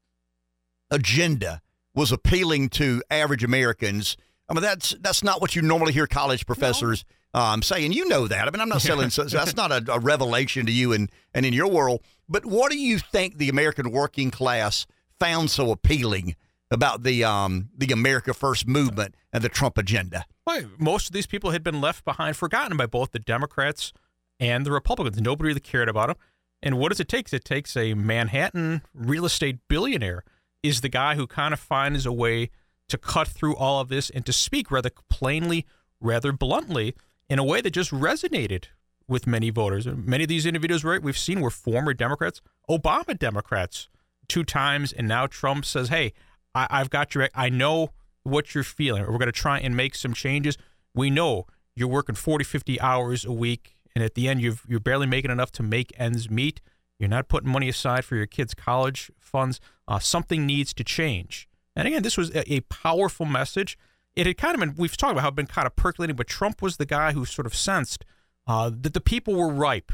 agenda 0.90 1.60
was 1.94 2.12
appealing 2.12 2.68
to 2.70 3.02
average 3.10 3.44
Americans. 3.44 4.16
I 4.48 4.54
mean, 4.54 4.62
that's 4.62 4.94
that's 5.00 5.22
not 5.22 5.40
what 5.40 5.56
you 5.56 5.62
normally 5.62 5.92
hear 5.92 6.06
college 6.06 6.46
professors 6.46 7.04
um, 7.34 7.62
saying. 7.62 7.92
You 7.92 8.08
know 8.08 8.26
that. 8.28 8.46
I 8.46 8.50
mean, 8.50 8.60
I'm 8.60 8.68
not 8.68 8.82
selling. 8.90 9.10
so 9.10 9.24
that's 9.24 9.56
not 9.56 9.72
a, 9.72 9.84
a 9.92 9.98
revelation 9.98 10.66
to 10.66 10.72
you 10.72 10.92
and 10.92 11.10
and 11.34 11.44
in 11.44 11.52
your 11.52 11.68
world. 11.68 12.02
But 12.28 12.44
what 12.46 12.70
do 12.72 12.78
you 12.78 12.98
think 12.98 13.38
the 13.38 13.48
American 13.48 13.90
working 13.90 14.30
class 14.30 14.86
found 15.18 15.50
so 15.50 15.70
appealing 15.70 16.36
about 16.70 17.02
the 17.02 17.24
um, 17.24 17.70
the 17.76 17.92
America 17.92 18.32
First 18.34 18.66
movement 18.66 19.14
and 19.32 19.42
the 19.42 19.48
Trump 19.48 19.76
agenda? 19.78 20.24
Well, 20.46 20.62
most 20.78 21.08
of 21.08 21.12
these 21.12 21.26
people 21.26 21.50
had 21.50 21.64
been 21.64 21.80
left 21.80 22.04
behind, 22.04 22.36
forgotten 22.36 22.76
by 22.76 22.86
both 22.86 23.10
the 23.10 23.18
Democrats 23.18 23.92
and 24.38 24.64
the 24.66 24.72
Republicans. 24.72 25.20
Nobody 25.20 25.48
really 25.48 25.60
cared 25.60 25.88
about 25.88 26.08
them. 26.08 26.16
And 26.62 26.78
what 26.78 26.90
does 26.90 27.00
it 27.00 27.08
take? 27.08 27.32
It 27.32 27.44
takes 27.44 27.76
a 27.76 27.94
Manhattan 27.94 28.82
real 28.94 29.24
estate 29.24 29.58
billionaire 29.68 30.24
is 30.62 30.80
the 30.80 30.88
guy 30.88 31.14
who 31.14 31.26
kind 31.26 31.52
of 31.52 31.60
finds 31.60 32.06
a 32.06 32.12
way 32.12 32.50
to 32.88 32.98
cut 32.98 33.28
through 33.28 33.56
all 33.56 33.80
of 33.80 33.88
this 33.88 34.10
and 34.10 34.24
to 34.26 34.32
speak 34.32 34.70
rather 34.70 34.90
plainly, 35.10 35.66
rather 36.00 36.32
bluntly, 36.32 36.94
in 37.28 37.38
a 37.38 37.44
way 37.44 37.60
that 37.60 37.70
just 37.70 37.90
resonated 37.90 38.64
with 39.08 39.26
many 39.26 39.50
voters. 39.50 39.86
Many 39.86 40.24
of 40.24 40.28
these 40.28 40.46
individuals, 40.46 40.84
right, 40.84 41.02
we've 41.02 41.18
seen 41.18 41.40
were 41.40 41.50
former 41.50 41.94
Democrats, 41.94 42.40
Obama 42.68 43.16
Democrats, 43.18 43.88
two 44.28 44.44
times, 44.44 44.92
and 44.92 45.06
now 45.06 45.26
Trump 45.26 45.64
says, 45.64 45.88
"Hey, 45.88 46.12
I, 46.54 46.78
have 46.78 46.90
got 46.90 47.14
your. 47.14 47.28
I 47.34 47.48
know 47.48 47.90
what 48.22 48.54
you're 48.54 48.64
feeling. 48.64 49.02
We're 49.02 49.18
going 49.18 49.26
to 49.26 49.32
try 49.32 49.58
and 49.58 49.76
make 49.76 49.94
some 49.94 50.14
changes. 50.14 50.56
We 50.94 51.10
know 51.10 51.46
you're 51.74 51.88
working 51.88 52.14
40, 52.14 52.44
50 52.44 52.80
hours 52.80 53.24
a 53.24 53.32
week, 53.32 53.75
and 53.96 54.04
at 54.04 54.14
the 54.14 54.28
end, 54.28 54.42
you 54.42 54.58
you're 54.68 54.78
barely 54.78 55.06
making 55.06 55.30
enough 55.30 55.50
to 55.52 55.62
make 55.62 55.90
ends 55.98 56.28
meet. 56.28 56.60
You're 56.98 57.08
not 57.08 57.28
putting 57.28 57.50
money 57.50 57.70
aside 57.70 58.04
for 58.04 58.14
your 58.14 58.26
kids' 58.26 58.52
college 58.52 59.10
funds. 59.18 59.58
Uh, 59.88 59.98
something 59.98 60.44
needs 60.44 60.74
to 60.74 60.84
change." 60.84 61.48
And 61.74 61.88
again, 61.88 62.02
this 62.02 62.18
was 62.18 62.30
a, 62.34 62.52
a 62.52 62.60
powerful 62.60 63.24
message. 63.24 63.78
It 64.14 64.26
had 64.26 64.36
kind 64.36 64.54
of 64.54 64.60
been, 64.60 64.74
we've 64.76 64.96
talked 64.98 65.12
about 65.12 65.22
how 65.22 65.28
it 65.28 65.32
had 65.32 65.36
been 65.36 65.46
kind 65.46 65.66
of 65.66 65.76
percolating, 65.76 66.14
but 66.14 66.26
Trump 66.26 66.60
was 66.60 66.76
the 66.76 66.84
guy 66.84 67.12
who 67.12 67.24
sort 67.24 67.46
of 67.46 67.54
sensed 67.54 68.04
uh, 68.46 68.70
that 68.70 68.92
the 68.92 69.00
people 69.00 69.34
were 69.34 69.48
ripe 69.48 69.92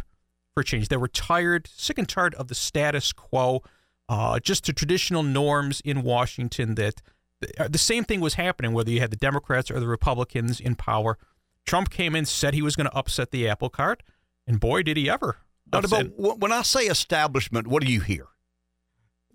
for 0.55 0.65
change. 0.65 0.89
They 0.89 0.97
were 0.97 1.09
tired, 1.09 1.69
sick 1.73 1.97
and 1.97 2.09
tired 2.09 2.35
of 2.35 2.49
the 2.49 2.55
status 2.57 3.13
quo, 3.13 3.63
uh, 4.09 4.41
just 4.41 4.67
the 4.67 4.73
traditional 4.73 5.23
norms 5.23 5.81
in 5.85 6.03
Washington 6.03 6.75
that 6.75 7.03
uh, 7.59 7.69
the 7.69 7.79
same 7.79 8.05
thing 8.05 8.21
was 8.21 8.35
happening, 8.35 8.73
whether 8.73 8.91
you 8.91 9.01
had 9.01 9.11
the 9.11 9.17
Democrats 9.17 9.71
or 9.71 9.79
the 9.81 9.87
Republicans 9.87 10.61
in 10.61 10.75
power. 10.75 11.19
Trump 11.67 11.91
came 11.91 12.15
in, 12.17 12.25
said 12.27 12.55
he 12.55 12.63
was 12.63 12.77
going 12.77 12.87
to 12.89 12.97
upset 12.97 13.31
the 13.31 13.49
apple 13.49 13.71
cart, 13.71 14.03
and 14.47 14.59
boy, 14.61 14.83
did 14.83 14.97
he 14.97 15.09
ever. 15.09 15.37
But, 15.67 15.89
but 15.91 16.39
when 16.39 16.53
I 16.53 16.63
say 16.63 16.83
establishment, 16.87 17.67
what 17.67 17.83
do 17.83 17.91
you 17.91 18.01
hear? 18.01 18.27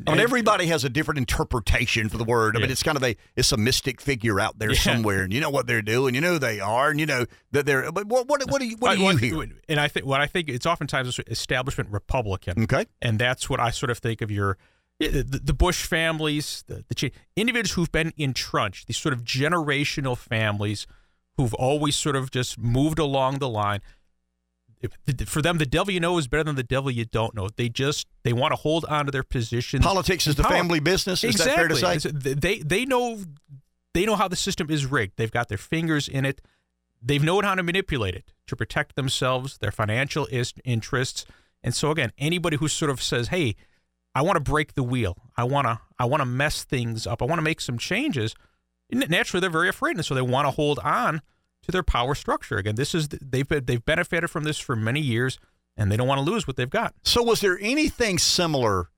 I 0.05 0.11
mean, 0.11 0.19
everybody 0.19 0.67
has 0.67 0.83
a 0.83 0.89
different 0.89 1.17
interpretation 1.17 2.07
for 2.07 2.19
the 2.19 2.23
word. 2.23 2.55
I 2.55 2.59
mean, 2.59 2.69
it's 2.69 2.83
kind 2.83 2.97
of 2.97 3.03
a 3.03 3.15
it's 3.35 3.51
a 3.51 3.57
mystic 3.57 3.99
figure 3.99 4.39
out 4.39 4.59
there 4.59 4.69
Yeah. 4.71 4.79
somewhere, 4.79 5.23
and 5.23 5.33
you 5.33 5.41
know 5.41 5.49
what 5.49 5.65
they're 5.65 5.81
doing, 5.81 6.13
you 6.13 6.21
know 6.21 6.33
who 6.33 6.39
they 6.39 6.59
are, 6.59 6.91
and 6.91 6.99
you 6.99 7.07
know 7.07 7.25
that 7.53 7.65
they're. 7.65 7.91
But 7.91 8.05
what 8.05 8.27
what 8.27 8.47
what 8.51 8.61
do 8.61 8.67
you 8.67 8.75
what 8.77 8.89
do 8.95 8.97
I- 9.07 9.13
you 9.13 9.35
what- 9.35 9.47
hear? 9.47 9.55
And 9.67 9.79
I 9.79 9.87
think 9.87 10.05
what 10.05 10.21
I 10.21 10.27
think 10.27 10.49
it's 10.49 10.67
oftentimes 10.67 11.19
establishment 11.25 11.89
Republican. 11.89 12.61
Okay, 12.63 12.85
and 13.01 13.17
that's 13.17 13.49
what 13.49 13.59
I 13.59 13.71
sort 13.71 13.89
of 13.89 13.97
think 13.97 14.21
of 14.21 14.29
your 14.29 14.59
the, 14.99 15.23
the 15.43 15.53
Bush 15.53 15.83
families, 15.85 16.63
the, 16.67 16.83
the 16.89 17.11
individuals 17.35 17.73
who've 17.73 17.91
been 17.91 18.13
entrenched, 18.17 18.85
these 18.85 18.97
sort 18.97 19.13
of 19.13 19.23
generational 19.23 20.15
families 20.15 20.85
who've 21.37 21.53
always 21.53 21.95
sort 21.95 22.15
of 22.15 22.31
just 22.31 22.57
moved 22.57 22.99
along 22.99 23.39
the 23.39 23.47
line. 23.47 23.81
For 25.25 25.41
them, 25.41 25.57
the 25.57 25.65
devil 25.65 25.91
you 25.91 25.99
know 25.99 26.17
is 26.17 26.27
better 26.27 26.43
than 26.43 26.55
the 26.55 26.63
devil 26.63 26.91
you 26.91 27.05
don't 27.05 27.33
know. 27.33 27.49
They 27.55 27.69
just 27.69 28.07
they 28.23 28.33
want 28.33 28.51
to 28.51 28.57
hold 28.57 28.85
on 28.85 29.05
to 29.05 29.11
their 29.11 29.23
position. 29.23 29.81
Politics 29.81 30.27
is 30.27 30.35
the 30.35 30.43
power. 30.43 30.51
family 30.51 30.79
business. 30.79 31.23
Is 31.23 31.35
exactly. 31.35 31.79
that 31.79 31.81
fair 31.81 31.93
to 31.93 31.99
say? 31.99 32.11
They 32.11 32.59
they 32.59 32.85
know 32.85 33.19
they 33.93 34.05
know 34.05 34.15
how 34.15 34.27
the 34.27 34.35
system 34.35 34.69
is 34.69 34.85
rigged. 34.85 35.13
They've 35.17 35.31
got 35.31 35.49
their 35.49 35.57
fingers 35.57 36.07
in 36.07 36.25
it. 36.25 36.41
They've 37.01 37.23
known 37.23 37.43
how 37.43 37.55
to 37.55 37.63
manipulate 37.63 38.13
it 38.15 38.31
to 38.47 38.55
protect 38.55 38.95
themselves, 38.95 39.57
their 39.57 39.71
financial 39.71 40.27
is- 40.27 40.53
interests. 40.63 41.25
And 41.63 41.73
so 41.73 41.89
again, 41.91 42.11
anybody 42.17 42.57
who 42.57 42.67
sort 42.67 42.91
of 42.91 43.01
says, 43.01 43.29
"Hey, 43.29 43.55
I 44.13 44.21
want 44.21 44.35
to 44.35 44.51
break 44.51 44.73
the 44.73 44.83
wheel. 44.83 45.17
I 45.35 45.43
want 45.43 45.65
to 45.65 45.79
I 45.97 46.05
want 46.05 46.21
to 46.21 46.25
mess 46.25 46.63
things 46.63 47.07
up. 47.07 47.23
I 47.23 47.25
want 47.25 47.39
to 47.39 47.43
make 47.43 47.61
some 47.61 47.79
changes." 47.79 48.35
Naturally, 48.89 49.41
they're 49.41 49.49
very 49.49 49.69
afraid, 49.69 49.97
and 49.97 50.05
so 50.05 50.15
they 50.15 50.21
want 50.21 50.47
to 50.47 50.51
hold 50.51 50.79
on 50.79 51.21
to 51.63 51.71
their 51.71 51.83
power 51.83 52.15
structure. 52.15 52.57
Again, 52.57 52.75
this 52.75 52.95
is 52.95 53.09
they've 53.09 53.47
they've 53.47 53.83
benefited 53.83 54.29
from 54.29 54.43
this 54.43 54.57
for 54.57 54.75
many 54.75 55.01
years, 55.01 55.39
and 55.75 55.91
they 55.91 55.97
don't 55.97 56.07
want 56.07 56.23
to 56.23 56.29
lose 56.29 56.47
what 56.47 56.55
they've 56.55 56.69
got. 56.69 56.93
So, 57.03 57.21
was 57.21 57.41
there 57.41 57.57
anything 57.61 58.17
similar 58.17 58.89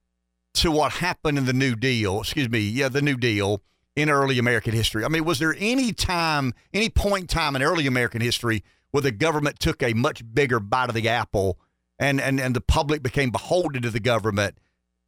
to 0.56 0.72
what 0.72 0.94
happened 0.94 1.38
in 1.38 1.46
the 1.46 1.54
New 1.54 1.76
Deal? 1.76 2.22
Excuse 2.22 2.50
me, 2.50 2.60
yeah, 2.60 2.90
the 2.90 3.02
New 3.02 3.18
Deal 3.18 3.64
in 3.96 4.10
early 4.10 4.40
American 4.40 4.74
history. 4.74 5.04
I 5.04 5.08
mean, 5.08 5.26
was 5.26 5.40
there 5.40 5.56
any 5.58 5.92
time, 5.92 6.54
any 6.74 6.90
point 6.90 7.24
in 7.24 7.28
time 7.28 7.56
in 7.56 7.64
early 7.64 7.88
American 7.88 8.22
history 8.22 8.64
where 8.92 9.02
the 9.02 9.12
government 9.12 9.60
took 9.60 9.84
a 9.84 9.94
much 9.94 10.24
bigger 10.34 10.60
bite 10.60 10.90
of 10.90 10.96
the 10.96 11.10
apple, 11.10 11.60
and 11.98 12.22
and 12.22 12.40
and 12.40 12.56
the 12.56 12.62
public 12.62 13.02
became 13.04 13.32
beholden 13.32 13.82
to 13.82 13.90
the 13.90 14.00
government? 14.00 14.58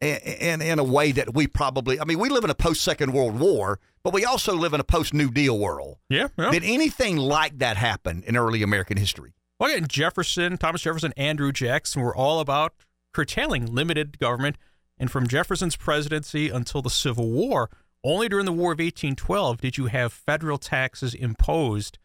In, 0.01 0.63
in 0.63 0.79
a 0.79 0.83
way 0.83 1.11
that 1.11 1.35
we 1.35 1.45
probably, 1.45 1.99
I 1.99 2.05
mean, 2.05 2.17
we 2.17 2.29
live 2.29 2.43
in 2.43 2.49
a 2.49 2.55
post 2.55 2.81
Second 2.81 3.13
World 3.13 3.39
War, 3.39 3.79
but 4.03 4.13
we 4.13 4.25
also 4.25 4.55
live 4.55 4.73
in 4.73 4.79
a 4.79 4.83
post 4.83 5.13
New 5.13 5.29
Deal 5.29 5.59
world. 5.59 5.99
Yeah, 6.09 6.29
yeah. 6.39 6.49
Did 6.49 6.63
anything 6.63 7.17
like 7.17 7.59
that 7.59 7.77
happen 7.77 8.23
in 8.25 8.35
early 8.35 8.63
American 8.63 8.97
history? 8.97 9.33
Well, 9.59 9.71
again, 9.71 9.87
Jefferson, 9.87 10.57
Thomas 10.57 10.81
Jefferson, 10.81 11.13
Andrew 11.17 11.51
Jackson 11.51 12.01
were 12.01 12.15
all 12.15 12.39
about 12.39 12.73
curtailing 13.13 13.67
limited 13.67 14.17
government. 14.17 14.57
And 14.97 15.11
from 15.11 15.27
Jefferson's 15.27 15.75
presidency 15.75 16.49
until 16.49 16.81
the 16.81 16.89
Civil 16.89 17.29
War, 17.29 17.69
only 18.03 18.27
during 18.27 18.45
the 18.45 18.51
War 18.51 18.71
of 18.71 18.79
1812 18.79 19.61
did 19.61 19.77
you 19.77 19.85
have 19.85 20.13
federal 20.13 20.57
taxes 20.57 21.13
imposed 21.13 21.99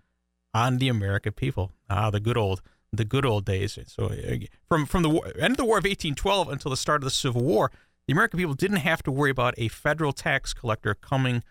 on 0.52 0.78
the 0.78 0.88
American 0.88 1.32
people. 1.32 1.72
Ah, 1.88 2.10
the 2.10 2.20
good 2.20 2.36
old, 2.36 2.60
the 2.96 3.04
good 3.04 3.24
old 3.24 3.44
days. 3.44 3.78
So 3.86 4.06
uh, 4.06 4.36
from 4.68 4.86
from 4.86 5.02
the 5.02 5.10
war, 5.10 5.26
end 5.38 5.52
of 5.52 5.56
the 5.56 5.64
War 5.64 5.78
of 5.78 5.84
1812 5.84 6.48
until 6.48 6.70
the 6.70 6.76
start 6.76 7.02
of 7.02 7.04
the 7.04 7.10
Civil 7.10 7.42
War, 7.42 7.70
the 8.06 8.12
American 8.12 8.38
people 8.38 8.54
didn't 8.54 8.78
have 8.78 9.02
to 9.04 9.12
worry 9.12 9.30
about 9.30 9.54
a 9.56 9.68
federal 9.68 10.12
tax 10.12 10.52
collector 10.52 10.94
coming 10.94 11.42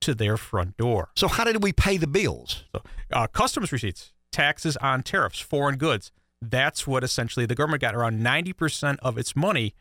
to 0.00 0.14
their 0.14 0.36
front 0.36 0.76
door. 0.76 1.10
So 1.16 1.28
how 1.28 1.44
did 1.44 1.62
we 1.62 1.72
pay 1.72 1.96
the 1.96 2.06
bills? 2.06 2.64
So, 2.72 2.82
uh, 3.12 3.26
customs 3.26 3.72
receipts, 3.72 4.12
taxes 4.30 4.76
on 4.78 5.02
tariffs, 5.02 5.40
foreign 5.40 5.76
goods. 5.76 6.12
That's 6.42 6.86
what 6.86 7.02
essentially 7.02 7.46
the 7.46 7.54
government 7.54 7.80
got 7.80 7.94
around 7.94 8.20
90% 8.20 8.98
of 9.00 9.16
its 9.16 9.34
money 9.34 9.74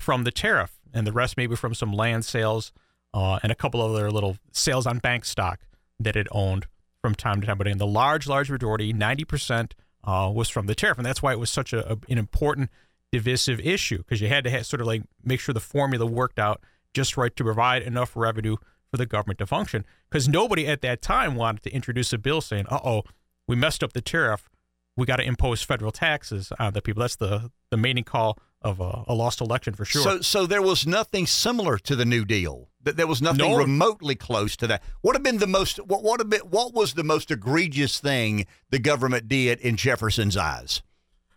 from 0.00 0.24
the 0.24 0.32
tariff, 0.32 0.78
and 0.92 1.06
the 1.06 1.12
rest 1.12 1.36
maybe 1.36 1.54
from 1.54 1.74
some 1.74 1.92
land 1.92 2.24
sales 2.24 2.72
uh, 3.14 3.38
and 3.42 3.52
a 3.52 3.54
couple 3.54 3.80
other 3.80 4.10
little 4.10 4.36
sales 4.52 4.86
on 4.86 4.98
bank 4.98 5.24
stock 5.24 5.60
that 6.00 6.16
it 6.16 6.26
owned 6.32 6.66
from 7.00 7.14
time 7.14 7.40
to 7.40 7.46
time. 7.46 7.58
But 7.58 7.68
in 7.68 7.78
the 7.78 7.86
large, 7.86 8.26
large 8.26 8.50
majority, 8.50 8.92
90% 8.92 9.72
uh, 10.04 10.30
was 10.34 10.48
from 10.48 10.66
the 10.66 10.74
tariff. 10.74 10.98
And 10.98 11.06
that's 11.06 11.22
why 11.22 11.32
it 11.32 11.38
was 11.38 11.50
such 11.50 11.72
a, 11.72 11.92
a- 11.92 11.98
an 12.08 12.18
important 12.18 12.70
divisive 13.10 13.60
issue 13.60 13.98
because 13.98 14.20
you 14.20 14.28
had 14.28 14.44
to 14.44 14.50
have, 14.50 14.66
sort 14.66 14.80
of 14.80 14.86
like 14.86 15.02
make 15.24 15.40
sure 15.40 15.52
the 15.52 15.60
formula 15.60 16.06
worked 16.06 16.38
out 16.38 16.62
just 16.94 17.16
right 17.16 17.34
to 17.36 17.44
provide 17.44 17.82
enough 17.82 18.16
revenue 18.16 18.56
for 18.90 18.96
the 18.96 19.06
government 19.06 19.38
to 19.38 19.46
function. 19.46 19.84
Because 20.10 20.28
nobody 20.28 20.66
at 20.66 20.80
that 20.82 21.02
time 21.02 21.34
wanted 21.34 21.62
to 21.64 21.70
introduce 21.70 22.12
a 22.12 22.18
bill 22.18 22.40
saying, 22.40 22.66
uh 22.70 22.80
oh, 22.84 23.02
we 23.46 23.56
messed 23.56 23.82
up 23.82 23.92
the 23.92 24.00
tariff. 24.00 24.48
We 24.96 25.06
got 25.06 25.16
to 25.16 25.24
impose 25.24 25.62
federal 25.62 25.92
taxes 25.92 26.52
on 26.58 26.72
the 26.72 26.82
people. 26.82 27.02
That's 27.02 27.16
the, 27.16 27.50
the 27.70 27.76
mating 27.76 28.04
call 28.04 28.38
of 28.62 28.80
a, 28.80 29.04
a 29.06 29.14
lost 29.14 29.40
election 29.40 29.74
for 29.74 29.84
sure. 29.84 30.02
So, 30.02 30.20
so 30.20 30.46
there 30.46 30.62
was 30.62 30.86
nothing 30.86 31.26
similar 31.26 31.78
to 31.78 31.94
the 31.94 32.04
New 32.04 32.24
Deal. 32.24 32.68
That 32.82 32.96
there 32.96 33.06
was 33.06 33.20
nothing 33.20 33.50
No. 33.50 33.56
remotely 33.56 34.14
close 34.14 34.56
to 34.56 34.66
that. 34.68 34.82
What 35.02 35.14
have 35.14 35.22
been 35.22 35.38
the 35.38 35.46
most? 35.46 35.78
What 35.78 36.02
what 36.02 36.20
have 36.20 36.30
been, 36.30 36.40
What 36.40 36.72
was 36.72 36.94
the 36.94 37.04
most 37.04 37.30
egregious 37.30 38.00
thing 38.00 38.46
the 38.70 38.78
government 38.78 39.28
did 39.28 39.60
in 39.60 39.76
Jefferson's 39.76 40.36
eyes, 40.36 40.82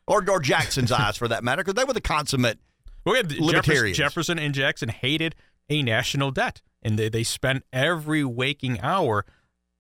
or 0.08 0.24
or 0.30 0.40
Jackson's 0.40 0.92
eyes, 0.92 1.18
for 1.18 1.28
that 1.28 1.44
matter? 1.44 1.64
Because 1.64 1.74
they 1.76 1.84
were 1.84 1.94
the 1.94 2.00
consummate 2.02 2.60
Well, 3.06 3.16
yeah, 3.16 3.24
Jefferson, 3.24 3.46
libertarians. 3.46 3.98
Jefferson 3.98 4.40
and 4.40 4.54
Jackson 4.54 4.90
hated 4.90 5.36
a 5.70 5.82
national 5.84 6.32
debt, 6.32 6.62
and 6.82 6.98
they, 6.98 7.10
they 7.10 7.24
spent 7.24 7.64
every 7.74 8.24
waking 8.24 8.80
hour 8.82 9.26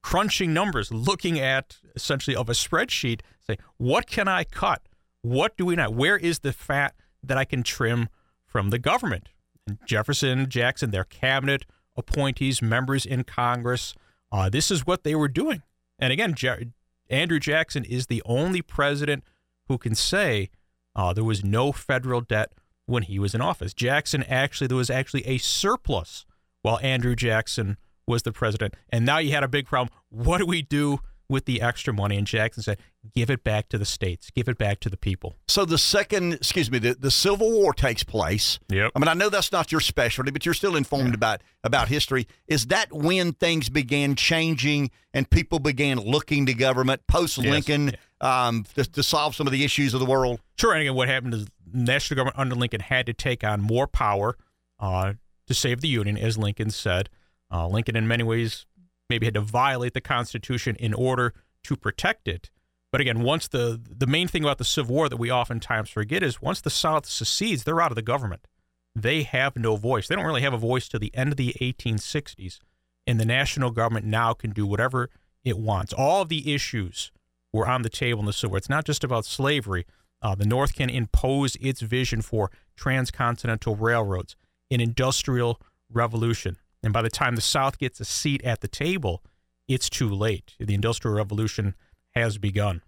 crunching 0.03 0.53
numbers, 0.53 0.91
looking 0.91 1.39
at 1.39 1.77
essentially 1.95 2.35
of 2.35 2.49
a 2.49 2.53
spreadsheet, 2.53 3.21
say, 3.39 3.57
what 3.77 4.07
can 4.07 4.27
I 4.27 4.43
cut? 4.43 4.81
What 5.21 5.55
do 5.57 5.65
we 5.65 5.75
not? 5.75 5.93
Where 5.93 6.17
is 6.17 6.39
the 6.39 6.51
fat 6.53 6.95
that 7.23 7.37
I 7.37 7.45
can 7.45 7.63
trim 7.63 8.09
from 8.45 8.69
the 8.69 8.79
government? 8.79 9.29
And 9.67 9.79
Jefferson, 9.85 10.49
Jackson, 10.49 10.91
their 10.91 11.03
cabinet 11.03 11.65
appointees, 11.95 12.61
members 12.61 13.05
in 13.05 13.23
Congress, 13.23 13.93
uh, 14.31 14.49
this 14.49 14.71
is 14.71 14.87
what 14.87 15.03
they 15.03 15.15
were 15.15 15.27
doing. 15.27 15.61
And 15.99 16.11
again, 16.11 16.35
Andrew 17.09 17.39
Jackson 17.39 17.83
is 17.83 18.07
the 18.07 18.23
only 18.25 18.61
president 18.61 19.23
who 19.67 19.77
can 19.77 19.95
say 19.95 20.49
uh, 20.95 21.13
there 21.13 21.23
was 21.23 21.43
no 21.43 21.71
federal 21.71 22.21
debt 22.21 22.53
when 22.85 23.03
he 23.03 23.19
was 23.19 23.35
in 23.35 23.41
office. 23.41 23.73
Jackson 23.73 24.23
actually, 24.23 24.67
there 24.67 24.77
was 24.77 24.89
actually 24.89 25.25
a 25.27 25.37
surplus 25.37 26.25
while 26.61 26.79
Andrew 26.81 27.15
Jackson 27.15 27.77
was 28.07 28.23
the 28.23 28.31
president. 28.31 28.75
And 28.89 29.05
now 29.05 29.19
you 29.19 29.31
had 29.31 29.43
a 29.43 29.47
big 29.47 29.67
problem. 29.67 29.89
What 30.09 30.39
do 30.39 30.45
we 30.45 30.61
do 30.61 30.99
with 31.31 31.45
the 31.45 31.61
extra 31.61 31.91
money? 31.93 32.17
And 32.17 32.27
Jackson 32.27 32.61
said, 32.61 32.77
give 33.15 33.31
it 33.31 33.43
back 33.43 33.69
to 33.69 33.79
the 33.79 33.85
states, 33.85 34.29
give 34.29 34.47
it 34.47 34.59
back 34.59 34.79
to 34.81 34.89
the 34.89 34.97
people. 34.97 35.37
So 35.47 35.65
the 35.65 35.79
second, 35.79 36.33
excuse 36.33 36.69
me, 36.69 36.77
the, 36.77 36.93
the 36.93 37.09
Civil 37.09 37.51
War 37.51 37.73
takes 37.73 38.03
place. 38.03 38.59
Yep. 38.69 38.91
I 38.95 38.99
mean, 38.99 39.07
I 39.07 39.15
know 39.15 39.29
that's 39.29 39.51
not 39.51 39.71
your 39.71 39.81
specialty, 39.81 40.29
but 40.29 40.45
you're 40.45 40.53
still 40.53 40.75
informed 40.75 41.15
about 41.15 41.41
about 41.63 41.87
history. 41.87 42.27
Is 42.47 42.67
that 42.67 42.93
when 42.93 43.33
things 43.33 43.69
began 43.69 44.15
changing 44.15 44.91
and 45.13 45.27
people 45.29 45.57
began 45.57 45.97
looking 45.97 46.45
to 46.45 46.53
government 46.53 47.01
post 47.07 47.39
Lincoln 47.39 47.93
um, 48.19 48.65
to, 48.75 48.83
to 48.83 49.01
solve 49.01 49.35
some 49.35 49.47
of 49.47 49.53
the 49.53 49.63
issues 49.63 49.95
of 49.95 49.99
the 49.99 50.05
world? 50.05 50.39
Sure. 50.57 50.73
And 50.73 50.81
again, 50.81 50.95
what 50.95 51.07
happened 51.07 51.33
is 51.33 51.47
national 51.73 52.17
government 52.17 52.37
under 52.37 52.55
Lincoln 52.55 52.81
had 52.81 53.07
to 53.07 53.13
take 53.13 53.43
on 53.43 53.61
more 53.61 53.87
power 53.87 54.37
uh, 54.79 55.13
to 55.47 55.53
save 55.53 55.81
the 55.81 55.87
Union, 55.87 56.17
as 56.17 56.37
Lincoln 56.37 56.69
said. 56.69 57.09
Uh, 57.53 57.67
Lincoln, 57.67 57.97
in 57.97 58.07
many 58.07 58.23
ways, 58.23 58.65
maybe 59.11 59.27
had 59.27 59.35
to 59.35 59.41
violate 59.41 59.93
the 59.93 60.01
Constitution 60.01 60.75
in 60.77 60.93
order 60.93 61.33
to 61.65 61.75
protect 61.75 62.27
it. 62.27 62.49
But 62.91 63.01
again, 63.01 63.21
once 63.21 63.47
the 63.47 63.79
the 63.87 64.07
main 64.07 64.27
thing 64.27 64.43
about 64.43 64.57
the 64.57 64.65
Civil 64.65 64.95
War 64.95 65.09
that 65.09 65.17
we 65.17 65.31
oftentimes 65.31 65.89
forget 65.89 66.23
is 66.23 66.41
once 66.41 66.61
the 66.61 66.69
South 66.69 67.05
secedes, 67.05 67.63
they're 67.63 67.81
out 67.81 67.91
of 67.91 67.95
the 67.95 68.01
government. 68.01 68.47
They 68.95 69.23
have 69.23 69.55
no 69.55 69.75
voice. 69.75 70.07
They 70.07 70.15
don't 70.15 70.25
really 70.25 70.41
have 70.41 70.53
a 70.53 70.57
voice 70.57 70.89
to 70.89 70.99
the 70.99 71.15
end 71.15 71.31
of 71.31 71.37
the 71.37 71.55
1860s, 71.61 72.59
and 73.07 73.19
the 73.19 73.25
national 73.25 73.71
government 73.71 74.05
now 74.05 74.33
can 74.33 74.51
do 74.51 74.65
whatever 74.65 75.09
it 75.43 75.57
wants. 75.57 75.93
All 75.93 76.23
of 76.23 76.29
the 76.29 76.53
issues 76.53 77.11
were 77.53 77.67
on 77.67 77.83
the 77.83 77.89
table 77.89 78.19
in 78.21 78.25
the 78.25 78.33
Civil 78.33 78.51
War. 78.51 78.57
It's 78.57 78.69
not 78.69 78.85
just 78.85 79.03
about 79.03 79.25
slavery. 79.25 79.85
Uh, 80.21 80.35
the 80.35 80.45
North 80.45 80.75
can 80.75 80.89
impose 80.89 81.55
its 81.57 81.81
vision 81.81 82.21
for 82.21 82.51
transcontinental 82.75 83.75
railroads, 83.75 84.35
an 84.69 84.81
industrial 84.81 85.59
revolution. 85.89 86.57
And 86.83 86.93
by 86.93 87.01
the 87.01 87.09
time 87.09 87.35
the 87.35 87.41
South 87.41 87.77
gets 87.77 87.99
a 87.99 88.05
seat 88.05 88.43
at 88.43 88.61
the 88.61 88.67
table, 88.67 89.23
it's 89.67 89.89
too 89.89 90.09
late. 90.09 90.55
The 90.59 90.73
Industrial 90.73 91.15
Revolution 91.15 91.75
has 92.11 92.37
begun. 92.37 92.81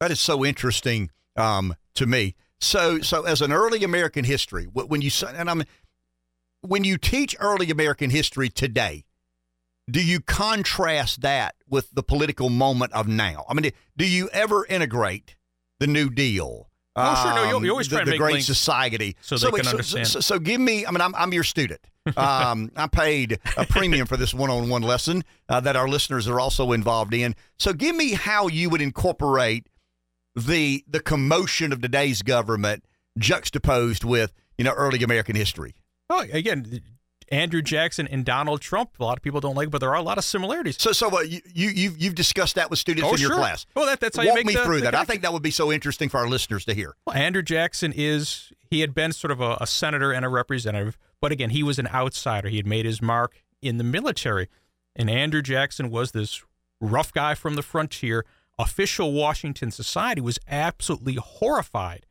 That 0.00 0.10
is 0.10 0.20
so 0.20 0.44
interesting 0.44 1.10
um, 1.36 1.74
to 1.94 2.06
me. 2.06 2.34
So, 2.60 3.00
so 3.00 3.22
as 3.22 3.40
an 3.40 3.52
early 3.52 3.84
American 3.84 4.24
history, 4.24 4.64
when 4.64 5.00
you 5.00 5.10
and 5.26 5.48
I'm, 5.48 5.62
when 6.60 6.84
you 6.84 6.98
teach 6.98 7.36
early 7.40 7.70
American 7.70 8.10
history 8.10 8.48
today, 8.48 9.04
do 9.90 10.04
you 10.04 10.20
contrast 10.20 11.22
that 11.22 11.54
with 11.68 11.90
the 11.92 12.02
political 12.02 12.50
moment 12.50 12.92
of 12.92 13.08
now? 13.08 13.44
I 13.48 13.54
mean, 13.54 13.70
do 13.96 14.06
you 14.06 14.28
ever 14.32 14.66
integrate 14.66 15.36
the 15.78 15.86
New 15.86 16.10
Deal? 16.10 16.68
Oh, 16.94 17.22
sure. 17.22 17.34
No, 17.34 17.48
you- 17.48 17.56
um, 17.56 17.64
you 17.64 17.70
always 17.70 17.88
the, 17.88 17.96
try 17.96 18.02
and 18.02 18.12
the 18.12 18.18
Great 18.18 18.32
links 18.34 18.46
Society, 18.46 19.16
so 19.20 19.36
they 19.36 19.50
can 19.50 19.64
so, 19.64 19.70
understand. 19.70 20.06
So, 20.08 20.20
so 20.20 20.38
give 20.38 20.60
me. 20.60 20.84
I 20.84 20.90
mean, 20.90 21.00
I'm, 21.00 21.14
I'm 21.14 21.32
your 21.32 21.44
student. 21.44 21.80
Um, 22.16 22.70
I 22.76 22.86
paid 22.86 23.38
a 23.56 23.64
premium 23.66 24.06
for 24.06 24.16
this 24.16 24.32
one-on-one 24.32 24.82
lesson 24.82 25.24
uh, 25.48 25.60
that 25.60 25.76
our 25.76 25.88
listeners 25.88 26.26
are 26.28 26.40
also 26.40 26.72
involved 26.72 27.12
in. 27.14 27.34
So 27.58 27.72
give 27.72 27.94
me 27.96 28.12
how 28.12 28.48
you 28.48 28.70
would 28.70 28.80
incorporate 28.80 29.66
the 30.34 30.84
the 30.88 31.00
commotion 31.00 31.72
of 31.72 31.80
today's 31.82 32.22
government 32.22 32.84
juxtaposed 33.18 34.04
with 34.04 34.32
you 34.56 34.64
know 34.64 34.72
early 34.72 35.02
American 35.02 35.36
history. 35.36 35.74
Oh, 36.10 36.20
again, 36.32 36.80
Andrew 37.30 37.60
Jackson 37.60 38.06
and 38.08 38.24
Donald 38.24 38.60
Trump. 38.60 38.90
A 39.00 39.04
lot 39.04 39.18
of 39.18 39.22
people 39.22 39.40
don't 39.40 39.54
like, 39.56 39.70
but 39.70 39.78
there 39.80 39.90
are 39.90 39.96
a 39.96 40.02
lot 40.02 40.16
of 40.16 40.24
similarities. 40.24 40.80
So, 40.80 40.92
so 40.92 41.18
uh, 41.18 41.20
you 41.22 41.40
you 41.52 41.68
you've, 41.70 41.98
you've 42.00 42.14
discussed 42.14 42.54
that 42.54 42.70
with 42.70 42.78
students 42.78 43.10
Oh, 43.10 43.14
in 43.14 43.20
your 43.20 43.30
sure. 43.30 43.38
class. 43.38 43.66
Well, 43.74 43.86
that, 43.86 44.00
that's 44.00 44.16
how 44.16 44.22
Walk 44.24 44.30
you 44.30 44.34
make 44.44 44.46
me 44.46 44.54
the- 44.54 44.64
through 44.64 44.76
the 44.78 44.82
that. 44.84 44.94
I 44.94 45.04
think 45.04 45.22
that 45.22 45.32
would 45.32 45.42
be 45.42 45.50
so 45.50 45.70
interesting 45.72 46.08
for 46.08 46.18
our 46.18 46.28
listeners 46.28 46.64
to 46.66 46.74
hear. 46.74 46.94
Well, 47.06 47.16
Andrew 47.16 47.42
Jackson 47.42 47.92
is 47.94 48.52
he 48.70 48.80
had 48.80 48.94
been 48.94 49.12
sort 49.12 49.30
of 49.32 49.40
a, 49.40 49.58
a 49.60 49.66
senator 49.66 50.12
and 50.12 50.24
a 50.24 50.28
representative, 50.28 50.96
but 51.20 51.32
again, 51.32 51.50
he 51.50 51.62
was 51.62 51.78
an 51.78 51.88
outsider. 51.88 52.48
He 52.48 52.56
had 52.56 52.66
made 52.66 52.84
his 52.86 53.00
mark 53.02 53.42
in 53.62 53.78
the 53.78 53.84
military, 53.84 54.48
and 54.96 55.08
Andrew 55.10 55.42
Jackson 55.42 55.90
was 55.90 56.12
this 56.12 56.42
rough 56.80 57.12
guy 57.12 57.34
from 57.34 57.54
the 57.54 57.62
frontier. 57.62 58.24
Official 58.58 59.12
Washington 59.12 59.70
society 59.70 60.20
was 60.20 60.38
absolutely 60.48 61.14
horrified 61.14 62.06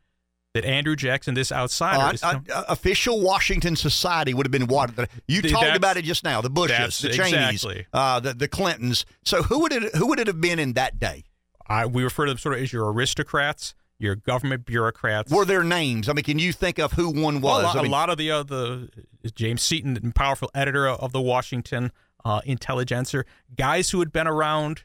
that 0.54 0.64
Andrew 0.64 0.96
Jackson, 0.96 1.34
this 1.34 1.52
outsider, 1.52 2.18
Uh, 2.22 2.40
uh, 2.52 2.64
official 2.68 3.20
Washington 3.20 3.76
society 3.76 4.32
would 4.32 4.46
have 4.46 4.50
been 4.50 4.66
what 4.66 4.90
you 5.26 5.42
Th- 5.42 5.52
talked 5.52 5.76
about 5.76 5.98
it 5.98 6.06
just 6.06 6.24
now. 6.24 6.40
The 6.40 6.48
Bushes, 6.50 6.98
the 7.00 7.10
Cheneys, 7.10 7.62
exactly. 7.64 7.86
uh, 7.92 8.18
the 8.20 8.32
the 8.32 8.48
Clintons. 8.48 9.04
So 9.24 9.42
who 9.42 9.58
would 9.60 9.72
it 9.72 9.94
who 9.94 10.06
would 10.06 10.18
it 10.18 10.26
have 10.26 10.40
been 10.40 10.58
in 10.58 10.72
that 10.72 10.98
day? 10.98 11.24
I, 11.66 11.84
we 11.84 12.02
refer 12.02 12.24
to 12.24 12.30
them 12.30 12.38
sort 12.38 12.56
of 12.56 12.62
as 12.62 12.72
your 12.72 12.90
aristocrats, 12.90 13.74
your 13.98 14.14
government 14.14 14.64
bureaucrats. 14.64 15.32
Were 15.32 15.44
their 15.44 15.64
names? 15.64 16.08
I 16.08 16.12
mean, 16.12 16.24
can 16.24 16.38
you 16.38 16.52
think 16.52 16.78
of 16.78 16.92
who 16.92 17.08
one 17.10 17.40
Well, 17.40 17.62
was? 17.62 17.62
a, 17.62 17.66
lot, 17.66 17.76
I 17.76 17.82
mean, 17.82 17.90
a 17.90 17.94
lot 17.94 18.10
of 18.10 18.18
the 18.18 18.30
uh, 18.30 19.28
James 19.34 19.62
Seaton, 19.62 19.94
the 19.94 20.12
powerful 20.14 20.50
editor 20.54 20.88
of 20.88 21.12
the 21.12 21.20
Washington 21.20 21.90
uh, 22.24 22.40
Intelligencer, 22.44 23.24
guys 23.56 23.90
who 23.90 23.98
had 24.00 24.12
been 24.12 24.26
around 24.28 24.84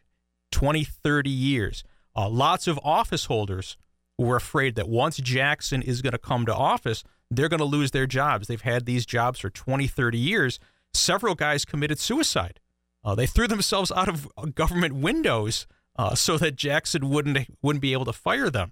20, 0.51 0.83
30 0.83 1.29
years. 1.29 1.83
Uh, 2.15 2.29
lots 2.29 2.67
of 2.67 2.79
office 2.83 3.25
holders 3.25 3.77
who 4.17 4.25
were 4.25 4.35
afraid 4.35 4.75
that 4.75 4.87
once 4.87 5.17
Jackson 5.17 5.81
is 5.81 6.01
going 6.01 6.11
to 6.11 6.19
come 6.19 6.45
to 6.45 6.53
office, 6.53 7.03
they're 7.31 7.49
going 7.49 7.59
to 7.59 7.65
lose 7.65 7.91
their 7.91 8.05
jobs. 8.05 8.47
They've 8.47 8.61
had 8.61 8.85
these 8.85 9.05
jobs 9.05 9.39
for 9.39 9.49
20, 9.49 9.87
30 9.87 10.17
years. 10.17 10.59
Several 10.93 11.33
guys 11.33 11.65
committed 11.65 11.97
suicide. 11.99 12.59
Uh, 13.03 13.15
they 13.15 13.25
threw 13.25 13.47
themselves 13.47 13.91
out 13.91 14.07
of 14.07 14.27
uh, 14.37 14.45
government 14.45 14.95
windows 14.95 15.65
uh, 15.97 16.13
so 16.15 16.37
that 16.37 16.55
Jackson 16.55 17.09
wouldn't 17.09 17.47
wouldn't 17.61 17.81
be 17.81 17.93
able 17.93 18.05
to 18.05 18.13
fire 18.13 18.49
them. 18.49 18.71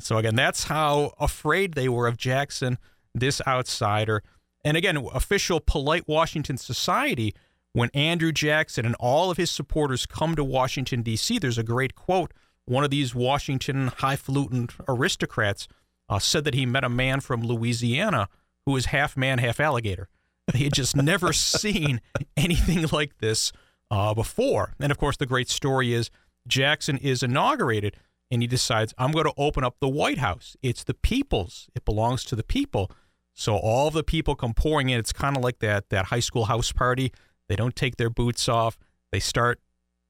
So 0.00 0.16
again, 0.18 0.34
that's 0.34 0.64
how 0.64 1.12
afraid 1.18 1.74
they 1.74 1.88
were 1.88 2.06
of 2.06 2.16
Jackson, 2.16 2.78
this 3.14 3.40
outsider. 3.46 4.22
And 4.64 4.76
again, 4.76 4.96
official 5.12 5.60
polite 5.60 6.06
Washington 6.06 6.56
society, 6.56 7.34
when 7.72 7.90
Andrew 7.94 8.32
Jackson 8.32 8.86
and 8.86 8.94
all 8.98 9.30
of 9.30 9.36
his 9.36 9.50
supporters 9.50 10.06
come 10.06 10.34
to 10.36 10.44
Washington, 10.44 11.02
D.C., 11.02 11.38
there's 11.38 11.58
a 11.58 11.62
great 11.62 11.94
quote. 11.94 12.32
One 12.64 12.84
of 12.84 12.90
these 12.90 13.14
Washington 13.14 13.88
highfalutin 13.98 14.68
aristocrats 14.86 15.68
uh, 16.08 16.18
said 16.18 16.44
that 16.44 16.54
he 16.54 16.66
met 16.66 16.84
a 16.84 16.88
man 16.88 17.20
from 17.20 17.42
Louisiana 17.42 18.28
who 18.66 18.72
was 18.72 18.86
half 18.86 19.16
man, 19.16 19.38
half 19.38 19.60
alligator. 19.60 20.08
They 20.52 20.60
had 20.60 20.72
just 20.72 20.96
never 20.96 21.32
seen 21.34 22.00
anything 22.36 22.86
like 22.92 23.18
this 23.18 23.52
uh, 23.90 24.14
before. 24.14 24.74
And 24.80 24.90
of 24.90 24.98
course, 24.98 25.16
the 25.16 25.26
great 25.26 25.48
story 25.48 25.92
is 25.92 26.10
Jackson 26.46 26.98
is 26.98 27.22
inaugurated 27.22 27.96
and 28.30 28.42
he 28.42 28.48
decides, 28.48 28.94
I'm 28.98 29.12
going 29.12 29.24
to 29.24 29.34
open 29.36 29.64
up 29.64 29.76
the 29.80 29.88
White 29.88 30.18
House. 30.18 30.56
It's 30.62 30.84
the 30.84 30.94
people's, 30.94 31.68
it 31.74 31.84
belongs 31.84 32.24
to 32.24 32.36
the 32.36 32.42
people. 32.42 32.90
So 33.34 33.56
all 33.56 33.90
the 33.90 34.02
people 34.02 34.34
come 34.34 34.52
pouring 34.52 34.90
in. 34.90 34.98
It's 34.98 35.12
kind 35.12 35.36
of 35.36 35.42
like 35.42 35.60
that, 35.60 35.90
that 35.90 36.06
high 36.06 36.20
school 36.20 36.46
house 36.46 36.72
party. 36.72 37.12
They 37.48 37.56
don't 37.56 37.76
take 37.76 37.96
their 37.96 38.10
boots 38.10 38.48
off, 38.48 38.76
they 39.10 39.20
start 39.20 39.60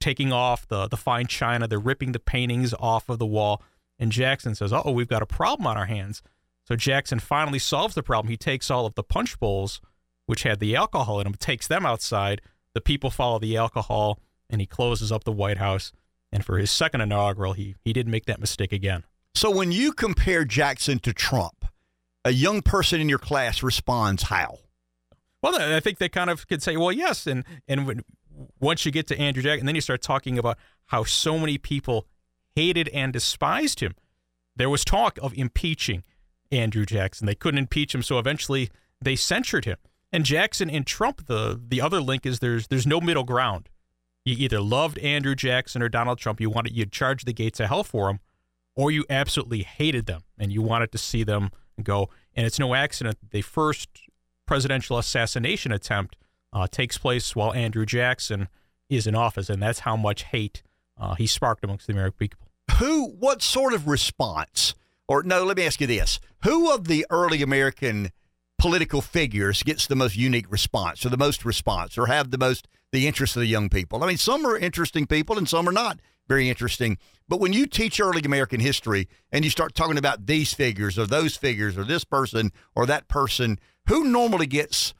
taking 0.00 0.32
off 0.32 0.66
the, 0.68 0.88
the 0.88 0.96
fine 0.96 1.26
china, 1.26 1.66
they're 1.66 1.78
ripping 1.78 2.12
the 2.12 2.20
paintings 2.20 2.74
off 2.78 3.08
of 3.08 3.18
the 3.18 3.26
wall. 3.26 3.62
And 3.98 4.12
Jackson 4.12 4.54
says, 4.54 4.72
Oh, 4.72 4.90
we've 4.90 5.08
got 5.08 5.22
a 5.22 5.26
problem 5.26 5.66
on 5.66 5.76
our 5.76 5.86
hands. 5.86 6.22
So 6.64 6.76
Jackson 6.76 7.18
finally 7.18 7.58
solves 7.58 7.94
the 7.94 8.02
problem. 8.02 8.30
He 8.30 8.36
takes 8.36 8.70
all 8.70 8.86
of 8.86 8.94
the 8.94 9.02
punch 9.02 9.40
bowls, 9.40 9.80
which 10.26 10.42
had 10.42 10.60
the 10.60 10.76
alcohol 10.76 11.20
in 11.20 11.24
them, 11.24 11.34
takes 11.34 11.66
them 11.66 11.86
outside. 11.86 12.42
The 12.74 12.80
people 12.80 13.10
follow 13.10 13.38
the 13.38 13.56
alcohol, 13.56 14.20
and 14.50 14.60
he 14.60 14.66
closes 14.66 15.10
up 15.10 15.24
the 15.24 15.32
White 15.32 15.58
House. 15.58 15.92
And 16.30 16.44
for 16.44 16.58
his 16.58 16.70
second 16.70 17.00
inaugural, 17.00 17.54
he 17.54 17.76
he 17.84 17.92
didn't 17.92 18.12
make 18.12 18.26
that 18.26 18.40
mistake 18.40 18.72
again. 18.72 19.04
so 19.34 19.50
when 19.50 19.72
you 19.72 19.92
compare 19.92 20.44
Jackson 20.44 20.98
to 21.00 21.12
Trump, 21.12 21.64
a 22.24 22.32
young 22.32 22.62
person 22.62 23.00
in 23.00 23.08
your 23.08 23.18
class 23.18 23.62
responds 23.62 24.24
how? 24.24 24.58
Well, 25.42 25.60
I 25.60 25.80
think 25.80 25.98
they 25.98 26.08
kind 26.08 26.30
of 26.30 26.46
could 26.48 26.62
say, 26.62 26.76
well, 26.76 26.92
yes, 26.92 27.26
and 27.26 27.44
and 27.66 27.86
when, 27.86 28.02
once 28.60 28.84
you 28.84 28.92
get 28.92 29.06
to 29.08 29.18
Andrew 29.18 29.42
Jackson, 29.42 29.66
then 29.66 29.74
you 29.74 29.80
start 29.80 30.02
talking 30.02 30.38
about 30.38 30.58
how 30.86 31.04
so 31.04 31.38
many 31.38 31.58
people 31.58 32.06
hated 32.54 32.88
and 32.88 33.12
despised 33.12 33.80
him. 33.80 33.94
There 34.56 34.68
was 34.70 34.84
talk 34.84 35.18
of 35.22 35.32
impeaching 35.34 36.02
Andrew 36.50 36.84
Jackson. 36.84 37.26
They 37.26 37.34
couldn't 37.34 37.58
impeach 37.58 37.94
him, 37.94 38.02
so 38.02 38.18
eventually 38.18 38.70
they 39.00 39.14
censured 39.16 39.64
him. 39.64 39.76
And 40.12 40.24
Jackson 40.24 40.68
and 40.68 40.86
Trump, 40.86 41.26
the 41.26 41.60
the 41.66 41.80
other 41.80 42.00
link 42.00 42.26
is 42.26 42.40
there's 42.40 42.66
there's 42.66 42.86
no 42.86 43.00
middle 43.00 43.24
ground. 43.24 43.68
You 44.24 44.36
either 44.38 44.60
loved 44.60 44.98
Andrew 44.98 45.34
Jackson 45.34 45.82
or 45.82 45.88
Donald 45.88 46.18
Trump, 46.18 46.40
you 46.40 46.50
wanted 46.50 46.76
you'd 46.76 46.92
charge 46.92 47.24
the 47.24 47.32
gates 47.32 47.60
of 47.60 47.68
hell 47.68 47.84
for 47.84 48.08
them, 48.08 48.20
or 48.76 48.90
you 48.90 49.04
absolutely 49.08 49.62
hated 49.62 50.06
them 50.06 50.22
and 50.38 50.52
you 50.52 50.62
wanted 50.62 50.92
to 50.92 50.98
see 50.98 51.24
them 51.24 51.50
go. 51.82 52.10
And 52.34 52.46
it's 52.46 52.58
no 52.58 52.74
accident 52.74 53.18
the 53.30 53.42
first 53.42 53.88
presidential 54.46 54.98
assassination 54.98 55.72
attempt 55.72 56.16
uh, 56.52 56.66
takes 56.66 56.98
place 56.98 57.36
while 57.36 57.52
Andrew 57.52 57.86
Jackson 57.86 58.48
is 58.88 59.06
in 59.06 59.14
office, 59.14 59.50
and 59.50 59.62
that's 59.62 59.80
how 59.80 59.96
much 59.96 60.24
hate 60.24 60.62
uh, 60.98 61.14
he 61.14 61.26
sparked 61.26 61.62
amongst 61.64 61.86
the 61.86 61.92
American 61.92 62.18
people. 62.18 62.40
Who? 62.78 63.08
What 63.10 63.42
sort 63.42 63.74
of 63.74 63.86
response? 63.86 64.74
Or 65.06 65.22
no, 65.22 65.44
let 65.44 65.56
me 65.56 65.66
ask 65.66 65.80
you 65.80 65.86
this: 65.86 66.20
Who 66.44 66.72
of 66.72 66.88
the 66.88 67.06
early 67.10 67.42
American 67.42 68.10
political 68.58 69.00
figures 69.00 69.62
gets 69.62 69.86
the 69.86 69.96
most 69.96 70.16
unique 70.16 70.50
response, 70.50 71.04
or 71.06 71.08
the 71.08 71.16
most 71.16 71.44
response, 71.44 71.96
or 71.96 72.06
have 72.06 72.30
the 72.30 72.38
most 72.38 72.68
the 72.92 73.06
interest 73.06 73.36
of 73.36 73.40
the 73.40 73.46
young 73.46 73.68
people? 73.68 74.02
I 74.02 74.06
mean, 74.06 74.16
some 74.16 74.46
are 74.46 74.56
interesting 74.56 75.06
people, 75.06 75.38
and 75.38 75.48
some 75.48 75.68
are 75.68 75.72
not 75.72 76.00
very 76.28 76.48
interesting. 76.48 76.98
But 77.28 77.40
when 77.40 77.52
you 77.52 77.66
teach 77.66 78.00
early 78.00 78.22
American 78.22 78.60
history 78.60 79.08
and 79.32 79.44
you 79.44 79.50
start 79.50 79.74
talking 79.74 79.98
about 79.98 80.26
these 80.26 80.52
figures 80.52 80.98
or 80.98 81.06
those 81.06 81.36
figures 81.36 81.76
or 81.76 81.84
this 81.84 82.04
person 82.04 82.52
or 82.74 82.86
that 82.86 83.08
person, 83.08 83.58
who 83.86 84.04
normally 84.04 84.46
gets 84.46 84.94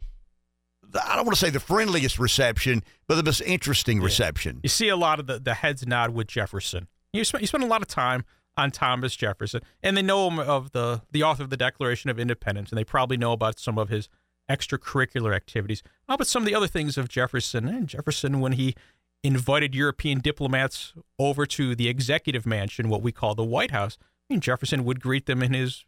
I 1.05 1.17
don't 1.17 1.27
want 1.27 1.37
to 1.37 1.45
say 1.45 1.51
the 1.51 1.61
friendliest 1.61 2.19
reception, 2.19 2.83
but 3.07 3.17
the 3.17 3.23
most 3.23 3.43
interesting 3.43 4.01
reception. 4.01 4.61
You 4.63 4.71
see 4.71 4.89
a 4.89 4.97
lot 4.97 5.21
of 5.21 5.27
the, 5.27 5.39
the 5.39 5.55
heads 5.55 5.87
nod 5.87 6.15
with 6.15 6.29
Jefferson. 6.29 6.89
You 7.13 7.25
spend, 7.25 7.43
you 7.43 7.47
spend 7.47 7.65
a 7.65 7.67
lot 7.67 7.83
of 7.83 7.89
time 7.89 8.25
on 8.59 8.71
Thomas 8.71 9.15
Jefferson, 9.17 9.63
and 9.83 9.97
they 9.97 10.03
know 10.03 10.29
him 10.29 10.39
of 10.39 10.73
the 10.73 11.03
the 11.11 11.23
author 11.23 11.45
of 11.45 11.51
the 11.51 11.57
Declaration 11.57 12.11
of 12.11 12.19
Independence, 12.19 12.71
and 12.71 12.79
they 12.79 12.85
probably 12.85 13.17
know 13.17 13.33
about 13.33 13.59
some 13.59 13.79
of 13.79 13.89
his 13.89 14.09
extracurricular 14.51 15.35
activities. 15.35 15.83
How 16.09 16.15
about 16.15 16.27
some 16.27 16.43
of 16.43 16.47
the 16.47 16.55
other 16.55 16.67
things 16.67 16.99
of 16.99 17.09
Jefferson? 17.09 17.69
And 17.69 17.87
Jefferson, 17.87 18.41
when 18.41 18.53
he 18.53 18.75
invited 19.23 19.75
European 19.75 20.21
diplomats 20.21 20.95
over 21.19 21.47
to 21.47 21.75
the 21.75 21.89
executive 21.89 22.47
mansion, 22.47 22.89
what 22.89 23.03
we 23.03 23.13
call 23.13 23.35
the 23.35 23.45
White 23.45 23.71
House, 23.71 23.99
I 24.01 24.35
mean, 24.35 24.41
Jefferson 24.41 24.85
would 24.85 25.01
greet 25.01 25.27
them 25.27 25.43
in 25.43 25.53
his 25.53 25.85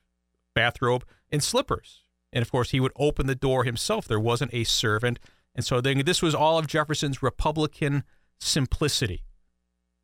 bathrobe 0.54 1.04
and 1.30 1.42
slippers. 1.42 2.04
And 2.32 2.42
of 2.42 2.50
course, 2.50 2.70
he 2.70 2.80
would 2.80 2.92
open 2.96 3.26
the 3.26 3.34
door 3.34 3.64
himself. 3.64 4.06
There 4.06 4.20
wasn't 4.20 4.54
a 4.54 4.64
servant. 4.64 5.18
And 5.54 5.64
so 5.64 5.80
then 5.80 6.04
this 6.04 6.22
was 6.22 6.34
all 6.34 6.58
of 6.58 6.66
Jefferson's 6.66 7.22
Republican 7.22 8.04
simplicity. 8.38 9.24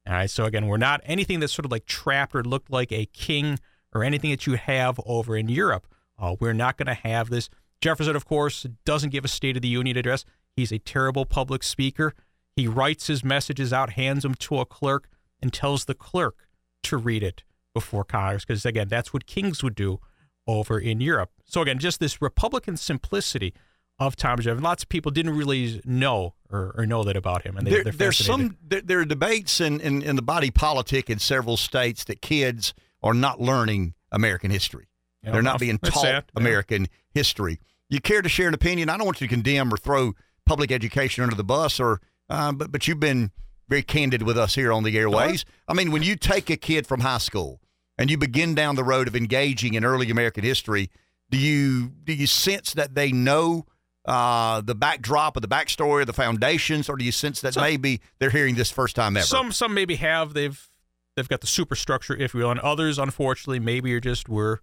All 0.06 0.14
right. 0.14 0.30
So 0.30 0.44
again, 0.44 0.66
we're 0.66 0.76
not 0.76 1.00
anything 1.04 1.40
that's 1.40 1.52
sort 1.52 1.64
of 1.64 1.72
like 1.72 1.86
trapped 1.86 2.34
or 2.34 2.44
looked 2.44 2.70
like 2.70 2.92
a 2.92 3.06
king 3.06 3.58
or 3.92 4.04
anything 4.04 4.30
that 4.30 4.46
you 4.46 4.54
have 4.54 5.00
over 5.04 5.36
in 5.36 5.48
Europe. 5.48 5.86
Uh, 6.18 6.36
we're 6.38 6.52
not 6.52 6.76
going 6.76 6.86
to 6.86 6.94
have 6.94 7.28
this. 7.28 7.48
Jefferson, 7.80 8.16
of 8.16 8.24
course, 8.24 8.66
doesn't 8.84 9.10
give 9.10 9.24
a 9.24 9.28
State 9.28 9.56
of 9.56 9.62
the 9.62 9.68
Union 9.68 9.96
address. 9.96 10.24
He's 10.54 10.72
a 10.72 10.78
terrible 10.78 11.26
public 11.26 11.62
speaker. 11.62 12.14
He 12.54 12.66
writes 12.66 13.06
his 13.08 13.22
messages 13.22 13.72
out, 13.72 13.90
hands 13.90 14.22
them 14.22 14.34
to 14.34 14.60
a 14.60 14.64
clerk, 14.64 15.08
and 15.42 15.52
tells 15.52 15.84
the 15.84 15.94
clerk 15.94 16.48
to 16.84 16.96
read 16.96 17.22
it 17.22 17.42
before 17.74 18.04
Congress. 18.04 18.44
Because 18.44 18.64
again, 18.64 18.88
that's 18.88 19.12
what 19.12 19.26
kings 19.26 19.62
would 19.62 19.74
do 19.74 20.00
over 20.46 20.78
in 20.78 21.00
Europe. 21.00 21.30
So 21.44 21.60
again, 21.60 21.78
just 21.78 22.00
this 22.00 22.22
Republican 22.22 22.76
simplicity 22.76 23.52
of 23.98 24.16
Thomas 24.16 24.44
Jefferson. 24.44 24.62
Lots 24.62 24.82
of 24.82 24.88
people 24.88 25.10
didn't 25.10 25.36
really 25.36 25.80
know 25.84 26.34
or, 26.50 26.74
or 26.76 26.86
know 26.86 27.02
that 27.04 27.16
about 27.16 27.42
him, 27.42 27.56
and 27.56 27.66
they, 27.66 27.82
there, 27.82 27.92
there's 27.92 28.18
some 28.18 28.56
there, 28.62 28.80
there, 28.80 29.00
are 29.00 29.04
debates 29.04 29.60
in, 29.60 29.80
in, 29.80 30.02
in 30.02 30.16
the 30.16 30.22
body 30.22 30.50
politic 30.50 31.10
in 31.10 31.18
several 31.18 31.56
states 31.56 32.04
that 32.04 32.20
kids 32.20 32.74
are 33.02 33.14
not 33.14 33.40
learning 33.40 33.94
American 34.12 34.50
history. 34.50 34.88
Know, 35.22 35.32
They're 35.32 35.42
not 35.42 35.58
being 35.58 35.78
taught 35.78 36.02
sad, 36.02 36.24
American 36.36 36.82
yeah. 36.82 36.88
history. 37.14 37.58
You 37.88 38.00
care 38.00 38.22
to 38.22 38.28
share 38.28 38.48
an 38.48 38.54
opinion? 38.54 38.88
I 38.88 38.96
don't 38.96 39.06
want 39.06 39.20
you 39.20 39.26
to 39.26 39.34
condemn 39.34 39.72
or 39.72 39.76
throw 39.76 40.12
public 40.44 40.70
education 40.70 41.24
under 41.24 41.34
the 41.34 41.44
bus, 41.44 41.80
or 41.80 42.00
uh, 42.30 42.52
but 42.52 42.70
but 42.70 42.86
you've 42.86 43.00
been 43.00 43.32
very 43.68 43.82
candid 43.82 44.22
with 44.22 44.38
us 44.38 44.54
here 44.54 44.72
on 44.72 44.84
the 44.84 44.96
airways. 44.96 45.44
I 45.66 45.74
mean, 45.74 45.90
when 45.90 46.02
you 46.02 46.16
take 46.16 46.50
a 46.50 46.56
kid 46.56 46.86
from 46.86 47.00
high 47.00 47.18
school 47.18 47.60
and 47.98 48.10
you 48.10 48.16
begin 48.16 48.54
down 48.54 48.76
the 48.76 48.84
road 48.84 49.08
of 49.08 49.16
engaging 49.16 49.74
in 49.74 49.84
early 49.84 50.10
American 50.10 50.44
history, 50.44 50.90
do 51.30 51.38
you 51.38 51.88
do 51.88 52.12
you 52.12 52.26
sense 52.26 52.74
that 52.74 52.94
they 52.94 53.10
know 53.10 53.66
uh, 54.06 54.60
the 54.60 54.74
backdrop 54.74 55.36
of 55.36 55.42
the 55.42 55.48
backstory, 55.48 56.02
of 56.02 56.06
the 56.06 56.12
foundations, 56.12 56.88
or 56.88 56.96
do 56.96 57.04
you 57.04 57.12
sense 57.12 57.40
that 57.40 57.54
some, 57.54 57.62
maybe 57.62 58.00
they're 58.18 58.30
hearing 58.30 58.54
this 58.54 58.70
first 58.70 58.96
time 58.96 59.16
ever? 59.16 59.26
Some 59.26 59.52
some 59.52 59.74
maybe 59.74 59.96
have 59.96 60.32
they've 60.34 60.70
they've 61.16 61.28
got 61.28 61.40
the 61.40 61.46
superstructure, 61.46 62.14
if 62.14 62.32
you 62.34 62.40
will, 62.40 62.50
and 62.50 62.60
others, 62.60 62.98
unfortunately, 62.98 63.58
maybe 63.58 63.92
are 63.94 64.00
just 64.00 64.28
were 64.28 64.60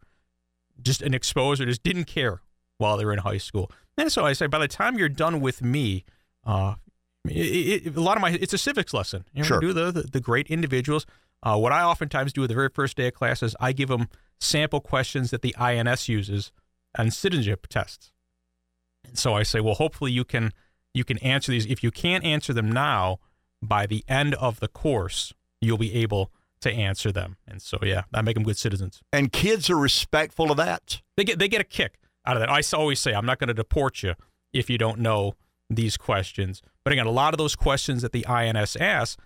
just 0.82 1.02
an 1.02 1.14
exposure, 1.14 1.66
just 1.66 1.84
didn't 1.84 2.06
care 2.06 2.42
while 2.78 2.98
they 2.98 3.06
were 3.06 3.14
in 3.14 3.20
high 3.20 3.38
school. 3.38 3.72
And 3.98 4.12
so 4.12 4.26
I 4.26 4.34
say, 4.34 4.48
by 4.48 4.60
the 4.60 4.68
time 4.68 4.98
you're 4.98 5.10
done 5.10 5.40
with 5.40 5.62
me, 5.62 6.06
uh, 6.46 6.76
it, 7.26 7.88
it, 7.88 7.96
a 7.96 8.02
lot 8.02 8.18
of 8.18 8.22
my 8.22 8.32
it's 8.32 8.54
a 8.54 8.58
civics 8.58 8.94
lesson. 8.94 9.26
You 9.34 9.42
know, 9.42 9.48
sure. 9.48 9.60
Do 9.60 9.74
the, 9.74 9.92
the, 9.92 10.02
the 10.04 10.20
great 10.20 10.48
individuals. 10.48 11.06
Uh, 11.42 11.58
what 11.58 11.74
I 11.74 11.84
oftentimes 11.84 12.32
do 12.32 12.48
the 12.48 12.54
very 12.54 12.70
first 12.70 12.96
day 12.96 13.08
of 13.08 13.14
class 13.14 13.44
is 13.44 13.56
I 13.60 13.74
give 13.74 13.90
them 13.90 14.08
sample 14.40 14.80
questions 14.80 15.32
that 15.32 15.42
the 15.42 15.54
INS 15.58 16.08
uses 16.08 16.54
on 16.98 17.12
citizenship 17.12 17.68
tests. 17.68 18.13
So 19.18 19.34
I 19.34 19.44
say, 19.44 19.60
well, 19.60 19.76
hopefully 19.76 20.12
you 20.12 20.24
can 20.24 20.52
you 20.94 21.04
can 21.04 21.18
answer 21.20 21.52
these. 21.52 21.66
If 21.66 21.84
you 21.84 21.92
can't 21.92 22.24
answer 22.24 22.54
them 22.54 22.72
now, 22.72 23.20
by 23.62 23.86
the 23.86 24.04
end 24.08 24.36
of 24.36 24.60
the 24.60 24.68
course, 24.68 25.34
you'll 25.62 25.78
be 25.78 25.94
able 25.96 26.32
to 26.62 26.72
answer 26.72 27.12
them. 27.12 27.38
And 27.48 27.62
so, 27.62 27.78
yeah, 27.82 28.04
I 28.14 28.22
make 28.22 28.36
them 28.36 28.44
good 28.44 28.58
citizens. 28.58 29.02
And 29.12 29.32
kids 29.32 29.70
are 29.70 29.78
respectful 29.78 30.52
of 30.52 30.58
that. 30.58 31.02
They 31.18 31.24
get 31.24 31.40
they 31.40 31.48
get 31.48 31.62
a 31.62 31.66
kick 31.66 31.96
out 32.26 32.38
of 32.38 32.42
that. 32.42 32.50
I 32.50 32.62
always 32.76 33.00
say, 33.00 33.14
I'm 33.14 33.26
not 33.26 33.40
going 33.40 33.50
to 33.50 33.54
deport 33.54 34.04
you 34.04 34.16
if 34.54 34.70
you 34.70 34.78
don't 34.78 35.00
know 35.00 35.34
these 35.70 35.98
questions. 35.98 36.62
But 36.84 36.94
again, 36.94 37.08
a 37.08 37.12
lot 37.12 37.34
of 37.34 37.38
those 37.38 37.56
questions 37.56 38.02
that 38.02 38.12
the 38.12 38.26
INS 38.28 38.76
asks 38.76 39.18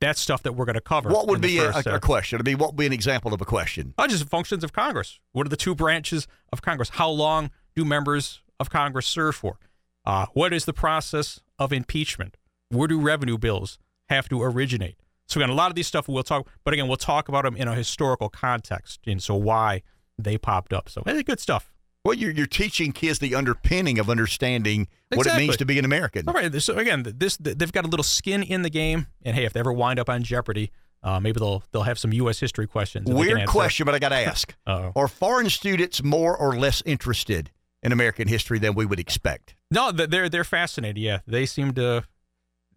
that's 0.00 0.20
stuff 0.20 0.42
that 0.42 0.52
we're 0.52 0.66
going 0.66 0.74
to 0.74 0.80
cover. 0.80 1.08
What 1.08 1.26
would 1.28 1.40
be 1.40 1.58
a, 1.58 1.70
a, 1.70 2.00
question? 2.00 2.38
I 2.38 2.42
mean, 2.42 2.58
what 2.58 2.72
would 2.72 2.76
be 2.76 2.86
an 2.86 2.92
example 2.92 3.32
of 3.32 3.40
a 3.40 3.46
question? 3.46 3.94
Oh, 3.96 4.06
just 4.06 4.28
functions 4.28 4.62
of 4.62 4.72
Congress. 4.72 5.20
What 5.32 5.46
are 5.46 5.48
the 5.48 5.56
two 5.56 5.74
branches 5.74 6.28
of 6.52 6.60
Congress? 6.60 6.90
How 6.90 7.08
long 7.08 7.50
do 7.74 7.84
members 7.84 8.42
of 8.58 8.70
Congress 8.70 9.06
serve 9.06 9.34
for? 9.34 9.58
Uh, 10.04 10.26
what 10.34 10.52
is 10.52 10.64
the 10.64 10.72
process 10.72 11.40
of 11.58 11.72
impeachment? 11.72 12.36
Where 12.68 12.88
do 12.88 13.00
revenue 13.00 13.38
bills 13.38 13.78
have 14.08 14.28
to 14.28 14.42
originate? 14.42 14.96
So 15.26 15.40
again, 15.40 15.50
a 15.50 15.54
lot 15.54 15.70
of 15.70 15.74
these 15.74 15.88
stuff 15.88 16.08
we'll 16.08 16.22
talk, 16.22 16.48
but 16.64 16.72
again, 16.72 16.86
we'll 16.86 16.96
talk 16.96 17.28
about 17.28 17.44
them 17.44 17.56
in 17.56 17.66
a 17.66 17.74
historical 17.74 18.28
context, 18.28 19.00
and 19.06 19.20
so 19.20 19.34
why 19.34 19.82
they 20.18 20.38
popped 20.38 20.72
up. 20.72 20.88
So 20.88 21.02
hey, 21.04 21.22
good 21.22 21.40
stuff. 21.40 21.72
Well, 22.04 22.14
you're, 22.14 22.30
you're 22.30 22.46
teaching 22.46 22.92
kids 22.92 23.18
the 23.18 23.34
underpinning 23.34 23.98
of 23.98 24.08
understanding 24.08 24.86
exactly. 25.10 25.16
what 25.16 25.26
it 25.26 25.36
means 25.36 25.56
to 25.56 25.66
be 25.66 25.76
an 25.80 25.84
American. 25.84 26.28
All 26.28 26.34
right. 26.34 26.54
So 26.62 26.76
again, 26.76 27.02
this 27.16 27.36
they've 27.38 27.72
got 27.72 27.84
a 27.84 27.88
little 27.88 28.04
skin 28.04 28.44
in 28.44 28.62
the 28.62 28.70
game, 28.70 29.08
and 29.22 29.34
hey, 29.34 29.44
if 29.44 29.52
they 29.52 29.60
ever 29.60 29.72
wind 29.72 29.98
up 29.98 30.08
on 30.08 30.22
Jeopardy, 30.22 30.70
uh, 31.02 31.18
maybe 31.18 31.40
they'll 31.40 31.64
they'll 31.72 31.82
have 31.82 31.98
some 31.98 32.12
U.S. 32.12 32.38
history 32.38 32.68
questions. 32.68 33.10
Weird 33.10 33.48
question, 33.48 33.86
but 33.86 33.96
I 33.96 33.98
got 33.98 34.10
to 34.10 34.16
ask: 34.16 34.54
Are 34.66 35.08
foreign 35.08 35.50
students 35.50 36.00
more 36.04 36.36
or 36.36 36.56
less 36.56 36.80
interested 36.86 37.50
in 37.86 37.92
American 37.92 38.28
history 38.28 38.58
than 38.58 38.74
we 38.74 38.84
would 38.84 38.98
expect? 38.98 39.54
No, 39.70 39.92
they're 39.92 40.28
they're 40.28 40.44
fascinated. 40.44 40.98
Yeah, 40.98 41.20
they 41.26 41.46
seem 41.46 41.72
to. 41.74 42.04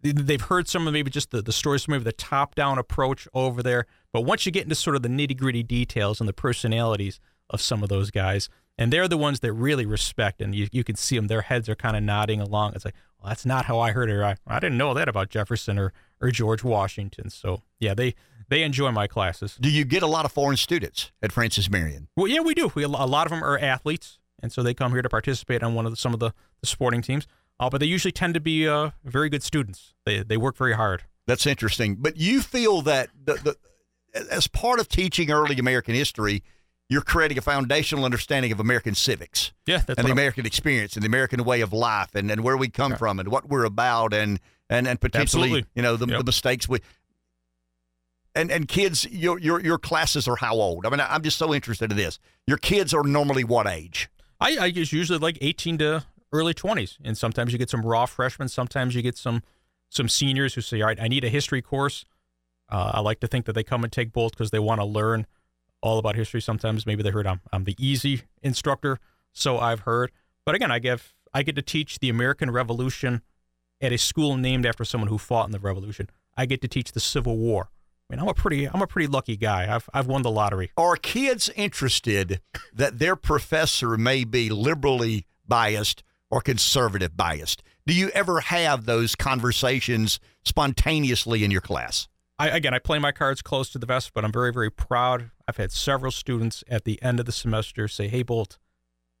They've 0.02 0.40
heard 0.40 0.66
some 0.66 0.86
of 0.86 0.94
maybe 0.94 1.10
just 1.10 1.30
the, 1.30 1.42
the 1.42 1.52
stories, 1.52 1.86
maybe 1.86 2.04
the 2.04 2.12
top 2.12 2.54
down 2.54 2.78
approach 2.78 3.28
over 3.34 3.62
there. 3.62 3.84
But 4.14 4.22
once 4.22 4.46
you 4.46 4.52
get 4.52 4.62
into 4.62 4.74
sort 4.74 4.96
of 4.96 5.02
the 5.02 5.10
nitty 5.10 5.36
gritty 5.36 5.62
details 5.62 6.20
and 6.20 6.28
the 6.28 6.32
personalities 6.32 7.20
of 7.50 7.60
some 7.60 7.82
of 7.82 7.90
those 7.90 8.10
guys, 8.10 8.48
and 8.80 8.90
they're 8.90 9.08
the 9.08 9.18
ones 9.18 9.40
that 9.40 9.52
really 9.52 9.84
respect 9.84 10.40
and 10.40 10.54
you, 10.54 10.66
you 10.72 10.82
can 10.82 10.96
see 10.96 11.14
them 11.14 11.28
their 11.28 11.42
heads 11.42 11.68
are 11.68 11.76
kind 11.76 11.96
of 11.96 12.02
nodding 12.02 12.40
along 12.40 12.72
it's 12.74 12.84
like 12.84 12.94
well 13.20 13.28
that's 13.28 13.46
not 13.46 13.66
how 13.66 13.78
i 13.78 13.92
heard 13.92 14.10
it 14.10 14.20
I, 14.20 14.36
I 14.46 14.58
didn't 14.58 14.78
know 14.78 14.94
that 14.94 15.08
about 15.08 15.28
jefferson 15.28 15.78
or, 15.78 15.92
or 16.20 16.30
george 16.30 16.64
washington 16.64 17.30
so 17.30 17.62
yeah 17.78 17.94
they 17.94 18.14
they 18.48 18.62
enjoy 18.62 18.90
my 18.90 19.06
classes 19.06 19.56
do 19.60 19.70
you 19.70 19.84
get 19.84 20.02
a 20.02 20.08
lot 20.08 20.24
of 20.24 20.32
foreign 20.32 20.56
students 20.56 21.12
at 21.22 21.30
francis 21.30 21.70
marion 21.70 22.08
well 22.16 22.26
yeah 22.26 22.40
we 22.40 22.54
do 22.54 22.72
we, 22.74 22.82
a 22.82 22.88
lot 22.88 23.26
of 23.26 23.30
them 23.30 23.44
are 23.44 23.58
athletes 23.58 24.18
and 24.42 24.52
so 24.52 24.62
they 24.62 24.74
come 24.74 24.92
here 24.92 25.02
to 25.02 25.08
participate 25.08 25.62
on 25.62 25.74
one 25.74 25.86
of 25.86 25.92
the, 25.92 25.96
some 25.96 26.14
of 26.14 26.20
the, 26.20 26.32
the 26.60 26.66
sporting 26.66 27.02
teams 27.02 27.26
uh, 27.58 27.68
but 27.68 27.78
they 27.78 27.86
usually 27.86 28.12
tend 28.12 28.34
to 28.34 28.40
be 28.40 28.66
uh, 28.66 28.90
very 29.04 29.28
good 29.28 29.42
students 29.42 29.94
they, 30.04 30.22
they 30.22 30.36
work 30.36 30.56
very 30.56 30.74
hard 30.74 31.04
that's 31.26 31.46
interesting 31.46 31.96
but 31.96 32.16
you 32.16 32.40
feel 32.40 32.82
that 32.82 33.10
the, 33.24 33.34
the 33.34 33.56
as 34.30 34.48
part 34.48 34.80
of 34.80 34.88
teaching 34.88 35.30
early 35.30 35.58
american 35.58 35.94
history 35.94 36.42
you're 36.90 37.02
creating 37.02 37.38
a 37.38 37.40
foundational 37.40 38.04
understanding 38.04 38.50
of 38.50 38.58
American 38.58 38.96
civics. 38.96 39.52
Yeah, 39.64 39.82
and 39.86 39.96
the 39.96 40.06
I'm... 40.06 40.10
American 40.10 40.44
experience 40.44 40.96
and 40.96 41.04
the 41.04 41.06
American 41.06 41.44
way 41.44 41.62
of 41.62 41.72
life 41.72 42.14
and, 42.14 42.30
and 42.30 42.42
where 42.42 42.56
we 42.56 42.68
come 42.68 42.96
from 42.96 43.20
and 43.20 43.28
what 43.28 43.48
we're 43.48 43.64
about 43.64 44.12
and 44.12 44.40
and, 44.68 44.86
and 44.86 45.00
potentially 45.00 45.44
Absolutely. 45.44 45.70
you 45.74 45.82
know 45.82 45.96
the, 45.96 46.06
yep. 46.06 46.18
the 46.18 46.24
mistakes 46.24 46.68
we 46.68 46.80
and 48.34 48.50
and 48.50 48.68
kids 48.68 49.06
your 49.10 49.38
your 49.38 49.60
your 49.60 49.78
classes 49.78 50.26
are 50.28 50.36
how 50.36 50.54
old? 50.54 50.84
I 50.84 50.90
mean 50.90 51.00
I'm 51.00 51.22
just 51.22 51.38
so 51.38 51.54
interested 51.54 51.92
in 51.92 51.96
this. 51.96 52.18
Your 52.46 52.58
kids 52.58 52.92
are 52.92 53.04
normally 53.04 53.44
what 53.44 53.68
age? 53.68 54.10
I, 54.40 54.56
I 54.56 54.66
usually 54.66 55.18
like 55.18 55.38
18 55.40 55.78
to 55.78 56.04
early 56.32 56.54
20s 56.54 56.98
and 57.04 57.16
sometimes 57.16 57.52
you 57.52 57.58
get 57.58 57.70
some 57.70 57.82
raw 57.82 58.06
freshmen, 58.06 58.48
sometimes 58.48 58.94
you 58.94 59.02
get 59.02 59.16
some 59.16 59.42
some 59.92 60.08
seniors 60.08 60.54
who 60.54 60.60
say, 60.60 60.80
"All 60.80 60.86
right, 60.86 61.00
I 61.00 61.08
need 61.08 61.24
a 61.24 61.28
history 61.28 61.60
course." 61.60 62.04
Uh, 62.70 62.92
I 62.94 63.00
like 63.00 63.18
to 63.20 63.26
think 63.26 63.46
that 63.46 63.54
they 63.54 63.64
come 63.64 63.82
and 63.82 63.92
take 63.92 64.12
both 64.12 64.30
because 64.32 64.52
they 64.52 64.60
want 64.60 64.80
to 64.80 64.84
learn 64.84 65.26
all 65.82 65.98
about 65.98 66.14
history. 66.14 66.40
Sometimes 66.40 66.86
maybe 66.86 67.02
they 67.02 67.10
heard 67.10 67.26
I'm 67.26 67.40
I'm 67.52 67.64
the 67.64 67.74
easy 67.78 68.22
instructor, 68.42 68.98
so 69.32 69.58
I've 69.58 69.80
heard. 69.80 70.12
But 70.46 70.54
again, 70.54 70.70
I 70.70 70.78
give 70.78 71.14
I 71.34 71.42
get 71.42 71.56
to 71.56 71.62
teach 71.62 71.98
the 71.98 72.08
American 72.08 72.50
Revolution 72.50 73.22
at 73.80 73.92
a 73.92 73.98
school 73.98 74.36
named 74.36 74.66
after 74.66 74.84
someone 74.84 75.08
who 75.08 75.18
fought 75.18 75.46
in 75.46 75.52
the 75.52 75.58
Revolution. 75.58 76.08
I 76.36 76.46
get 76.46 76.62
to 76.62 76.68
teach 76.68 76.92
the 76.92 77.00
Civil 77.00 77.36
War. 77.36 77.70
I 78.10 78.12
mean, 78.16 78.20
I'm 78.20 78.28
a 78.28 78.34
pretty 78.34 78.68
I'm 78.68 78.82
a 78.82 78.88
pretty 78.88 79.06
lucky 79.06 79.36
guy. 79.36 79.72
I've 79.72 79.88
I've 79.94 80.08
won 80.08 80.22
the 80.22 80.32
lottery. 80.32 80.72
Are 80.76 80.96
kids 80.96 81.48
interested 81.54 82.40
that 82.74 82.98
their 82.98 83.14
professor 83.14 83.96
may 83.96 84.24
be 84.24 84.50
liberally 84.50 85.26
biased 85.46 86.02
or 86.28 86.40
conservative 86.40 87.16
biased? 87.16 87.62
Do 87.86 87.94
you 87.94 88.08
ever 88.08 88.40
have 88.40 88.84
those 88.84 89.14
conversations 89.14 90.18
spontaneously 90.44 91.44
in 91.44 91.52
your 91.52 91.60
class? 91.60 92.08
I, 92.36 92.48
again, 92.48 92.74
I 92.74 92.80
play 92.80 92.98
my 92.98 93.12
cards 93.12 93.42
close 93.42 93.70
to 93.70 93.78
the 93.78 93.86
vest, 93.86 94.10
but 94.12 94.24
I'm 94.24 94.32
very, 94.32 94.52
very 94.52 94.70
proud. 94.70 95.30
I've 95.46 95.58
had 95.58 95.70
several 95.70 96.10
students 96.10 96.64
at 96.68 96.84
the 96.84 97.00
end 97.02 97.20
of 97.20 97.26
the 97.26 97.32
semester 97.32 97.86
say, 97.86 98.08
"Hey, 98.08 98.24
Bolt, 98.24 98.58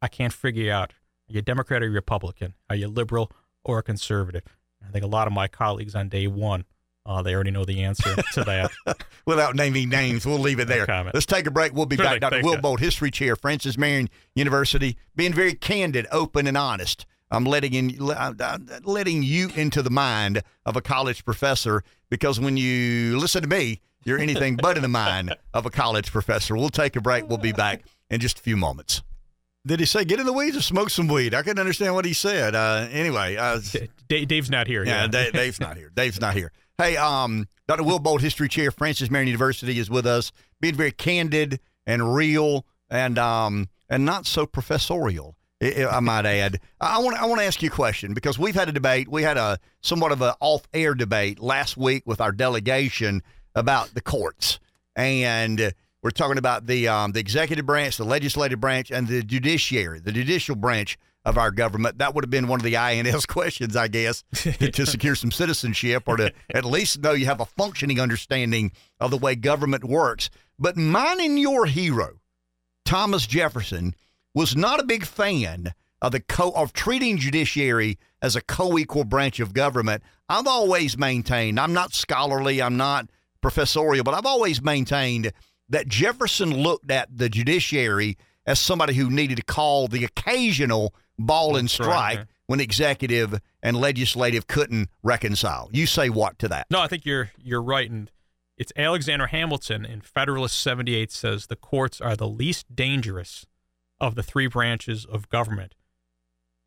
I 0.02 0.08
can't 0.08 0.32
figure 0.32 0.72
out 0.72 0.94
are 1.28 1.34
you 1.34 1.38
a 1.38 1.42
Democrat 1.42 1.84
or 1.84 1.90
Republican? 1.90 2.54
Are 2.68 2.74
you 2.74 2.88
liberal 2.88 3.30
or 3.62 3.78
a 3.78 3.84
conservative?" 3.84 4.42
I 4.84 4.90
think 4.90 5.04
a 5.04 5.08
lot 5.08 5.28
of 5.28 5.32
my 5.32 5.46
colleagues 5.46 5.94
on 5.94 6.08
day 6.08 6.26
one, 6.26 6.64
uh, 7.10 7.22
they 7.22 7.34
already 7.34 7.50
know 7.50 7.64
the 7.64 7.82
answer 7.82 8.14
to 8.34 8.44
that. 8.44 8.70
Without 9.26 9.56
naming 9.56 9.88
names, 9.88 10.24
we'll 10.24 10.38
leave 10.38 10.60
it 10.60 10.68
there. 10.68 10.86
comment. 10.86 11.14
Let's 11.14 11.26
take 11.26 11.46
a 11.46 11.50
break. 11.50 11.72
We'll 11.74 11.86
be 11.86 11.96
Sure 11.96 12.04
back. 12.04 12.20
Dr. 12.20 12.30
Thanks, 12.36 12.44
Will 12.46 12.54
guys. 12.54 12.62
Bolt, 12.62 12.80
history 12.80 13.10
chair, 13.10 13.34
Francis 13.36 13.76
Marion 13.76 14.08
University, 14.34 14.96
being 15.16 15.32
very 15.34 15.54
candid, 15.54 16.06
open, 16.12 16.46
and 16.46 16.56
honest. 16.56 17.04
I'm 17.32 17.44
letting 17.44 17.74
in, 17.74 18.10
I'm 18.16 18.36
letting 18.84 19.22
you 19.22 19.50
into 19.54 19.82
the 19.82 19.90
mind 19.90 20.42
of 20.66 20.76
a 20.76 20.80
college 20.80 21.24
professor 21.24 21.82
because 22.10 22.40
when 22.40 22.56
you 22.56 23.18
listen 23.18 23.42
to 23.42 23.48
me, 23.48 23.80
you're 24.04 24.18
anything 24.18 24.56
but 24.56 24.76
in 24.76 24.82
the 24.82 24.88
mind 24.88 25.36
of 25.54 25.66
a 25.66 25.70
college 25.70 26.10
professor. 26.10 26.56
We'll 26.56 26.70
take 26.70 26.96
a 26.96 27.00
break. 27.00 27.28
We'll 27.28 27.38
be 27.38 27.52
back 27.52 27.82
in 28.10 28.20
just 28.20 28.38
a 28.38 28.42
few 28.42 28.56
moments. 28.56 29.02
Did 29.66 29.78
he 29.78 29.84
say 29.86 30.04
get 30.06 30.18
in 30.18 30.24
the 30.26 30.32
weeds 30.32 30.56
or 30.56 30.62
smoke 30.62 30.88
some 30.88 31.06
weed? 31.06 31.34
I 31.34 31.42
couldn't 31.42 31.58
understand 31.58 31.94
what 31.94 32.06
he 32.06 32.14
said. 32.14 32.54
Uh, 32.54 32.88
anyway, 32.90 33.36
uh, 33.36 33.60
Dave, 34.08 34.26
Dave's 34.26 34.48
not 34.50 34.66
here. 34.66 34.84
yeah, 34.84 35.06
Dave, 35.06 35.32
Dave's 35.34 35.60
not 35.60 35.76
here. 35.76 35.90
Dave's 35.94 36.18
not 36.20 36.34
here. 36.34 36.50
Hey, 36.80 36.96
um, 36.96 37.46
Dr. 37.68 37.82
Will 37.82 37.98
Bolt, 37.98 38.22
history 38.22 38.48
chair, 38.48 38.70
Francis 38.70 39.10
Marion 39.10 39.28
University, 39.28 39.78
is 39.78 39.90
with 39.90 40.06
us, 40.06 40.32
being 40.62 40.74
very 40.74 40.92
candid 40.92 41.60
and 41.86 42.14
real, 42.14 42.64
and 42.88 43.18
um, 43.18 43.68
and 43.90 44.06
not 44.06 44.24
so 44.24 44.46
professorial. 44.46 45.36
I, 45.60 46.00
might 46.00 46.24
add. 46.24 46.58
I 46.80 46.98
want 47.00 47.20
I 47.20 47.26
want 47.26 47.38
to 47.42 47.46
ask 47.46 47.60
you 47.62 47.68
a 47.68 47.70
question 47.70 48.14
because 48.14 48.38
we've 48.38 48.54
had 48.54 48.70
a 48.70 48.72
debate. 48.72 49.08
We 49.08 49.22
had 49.22 49.36
a 49.36 49.58
somewhat 49.82 50.10
of 50.10 50.22
an 50.22 50.32
off-air 50.40 50.94
debate 50.94 51.38
last 51.38 51.76
week 51.76 52.04
with 52.06 52.18
our 52.18 52.32
delegation 52.32 53.22
about 53.54 53.92
the 53.92 54.00
courts, 54.00 54.58
and 54.96 55.74
we're 56.02 56.12
talking 56.12 56.38
about 56.38 56.64
the 56.64 56.88
um, 56.88 57.12
the 57.12 57.20
executive 57.20 57.66
branch, 57.66 57.98
the 57.98 58.04
legislative 58.04 58.58
branch, 58.58 58.90
and 58.90 59.06
the 59.06 59.22
judiciary, 59.22 60.00
the 60.00 60.12
judicial 60.12 60.56
branch 60.56 60.96
of 61.24 61.36
our 61.36 61.50
government. 61.50 61.98
That 61.98 62.14
would 62.14 62.24
have 62.24 62.30
been 62.30 62.48
one 62.48 62.60
of 62.60 62.64
the 62.64 62.76
INS 62.76 63.26
questions, 63.28 63.76
I 63.76 63.88
guess, 63.88 64.24
to, 64.34 64.70
to 64.70 64.86
secure 64.86 65.14
some 65.14 65.30
citizenship 65.30 66.04
or 66.06 66.16
to 66.16 66.32
at 66.54 66.64
least 66.64 67.00
know 67.00 67.12
you 67.12 67.26
have 67.26 67.40
a 67.40 67.46
functioning 67.46 68.00
understanding 68.00 68.72
of 68.98 69.10
the 69.10 69.18
way 69.18 69.34
government 69.34 69.84
works. 69.84 70.30
But 70.58 70.76
mine 70.76 71.20
and 71.20 71.38
your 71.38 71.66
hero, 71.66 72.20
Thomas 72.84 73.26
Jefferson, 73.26 73.94
was 74.34 74.56
not 74.56 74.80
a 74.80 74.84
big 74.84 75.04
fan 75.04 75.74
of 76.02 76.12
the 76.12 76.20
co 76.20 76.50
of 76.52 76.72
treating 76.72 77.18
judiciary 77.18 77.98
as 78.22 78.36
a 78.36 78.40
co-equal 78.40 79.04
branch 79.04 79.40
of 79.40 79.52
government. 79.52 80.02
I've 80.28 80.46
always 80.46 80.96
maintained, 80.96 81.60
I'm 81.60 81.72
not 81.72 81.92
scholarly, 81.92 82.62
I'm 82.62 82.76
not 82.76 83.10
professorial, 83.40 84.04
but 84.04 84.14
I've 84.14 84.26
always 84.26 84.62
maintained 84.62 85.32
that 85.68 85.88
Jefferson 85.88 86.62
looked 86.62 86.90
at 86.90 87.16
the 87.16 87.28
judiciary 87.28 88.16
as 88.46 88.58
somebody 88.58 88.94
who 88.94 89.10
needed 89.10 89.36
to 89.36 89.42
call 89.42 89.88
the 89.88 90.04
occasional 90.04 90.94
ball 91.26 91.56
and 91.56 91.68
That's 91.68 91.80
right, 91.80 92.12
strike 92.12 92.28
when 92.46 92.60
executive 92.60 93.40
and 93.62 93.76
legislative 93.76 94.46
couldn't 94.46 94.88
reconcile. 95.02 95.70
You 95.72 95.86
say 95.86 96.08
what 96.08 96.38
to 96.40 96.48
that? 96.48 96.66
No, 96.70 96.80
I 96.80 96.88
think 96.88 97.06
you're 97.06 97.30
you're 97.38 97.62
right, 97.62 97.90
and 97.90 98.10
it's 98.56 98.72
Alexander 98.76 99.28
Hamilton 99.28 99.84
in 99.84 100.00
Federalist 100.00 100.58
78 100.58 101.10
says 101.10 101.46
the 101.46 101.56
courts 101.56 102.00
are 102.00 102.16
the 102.16 102.28
least 102.28 102.74
dangerous 102.74 103.46
of 104.00 104.14
the 104.14 104.22
three 104.22 104.46
branches 104.48 105.04
of 105.04 105.28
government. 105.28 105.74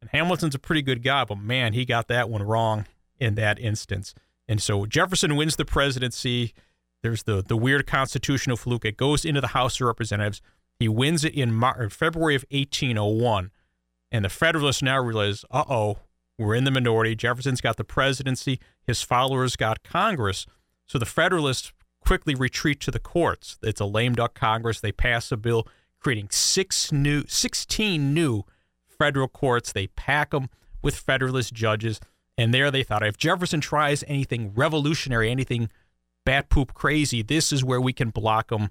And 0.01 0.09
Hamilton's 0.11 0.55
a 0.55 0.59
pretty 0.59 0.81
good 0.81 1.03
guy, 1.03 1.23
but 1.25 1.37
man, 1.37 1.73
he 1.73 1.85
got 1.85 2.07
that 2.07 2.29
one 2.29 2.43
wrong 2.43 2.85
in 3.19 3.35
that 3.35 3.59
instance. 3.59 4.13
And 4.47 4.61
so 4.61 4.85
Jefferson 4.85 5.35
wins 5.35 5.55
the 5.55 5.65
presidency. 5.65 6.53
There's 7.01 7.23
the 7.23 7.41
the 7.41 7.57
weird 7.57 7.87
constitutional 7.87 8.57
fluke. 8.57 8.85
It 8.85 8.97
goes 8.97 9.25
into 9.25 9.41
the 9.41 9.47
House 9.47 9.79
of 9.79 9.87
Representatives. 9.87 10.41
He 10.79 10.87
wins 10.87 11.23
it 11.23 11.33
in 11.33 11.53
Mar- 11.53 11.89
February 11.89 12.35
of 12.35 12.45
1801. 12.51 13.51
And 14.13 14.23
the 14.23 14.29
Federalists 14.29 14.83
now 14.83 14.99
realize, 14.99 15.43
uh 15.49 15.63
oh, 15.67 15.97
we're 16.37 16.53
in 16.53 16.63
the 16.63 16.71
minority. 16.71 17.15
Jefferson's 17.15 17.61
got 17.61 17.77
the 17.77 17.83
presidency, 17.83 18.59
his 18.85 19.01
followers 19.01 19.55
got 19.55 19.83
Congress. 19.83 20.45
So 20.85 20.99
the 20.99 21.05
Federalists 21.05 21.73
quickly 21.99 22.35
retreat 22.35 22.79
to 22.81 22.91
the 22.91 22.99
courts. 22.99 23.57
It's 23.63 23.81
a 23.81 23.85
lame 23.85 24.13
duck 24.13 24.35
Congress. 24.35 24.79
They 24.79 24.91
pass 24.91 25.31
a 25.31 25.37
bill 25.37 25.67
creating 25.99 26.27
six 26.29 26.91
new, 26.91 27.23
16 27.27 28.13
new 28.13 28.43
federal 28.87 29.27
courts. 29.27 29.71
They 29.71 29.87
pack 29.87 30.31
them 30.31 30.49
with 30.83 30.95
Federalist 30.95 31.53
judges. 31.53 31.99
And 32.37 32.53
there 32.53 32.69
they 32.69 32.83
thought 32.83 33.05
if 33.05 33.17
Jefferson 33.17 33.61
tries 33.61 34.03
anything 34.07 34.53
revolutionary, 34.53 35.31
anything 35.31 35.69
bat 36.25 36.49
poop 36.49 36.73
crazy, 36.73 37.23
this 37.23 37.51
is 37.51 37.63
where 37.63 37.81
we 37.81 37.93
can 37.93 38.09
block 38.11 38.51
him 38.51 38.69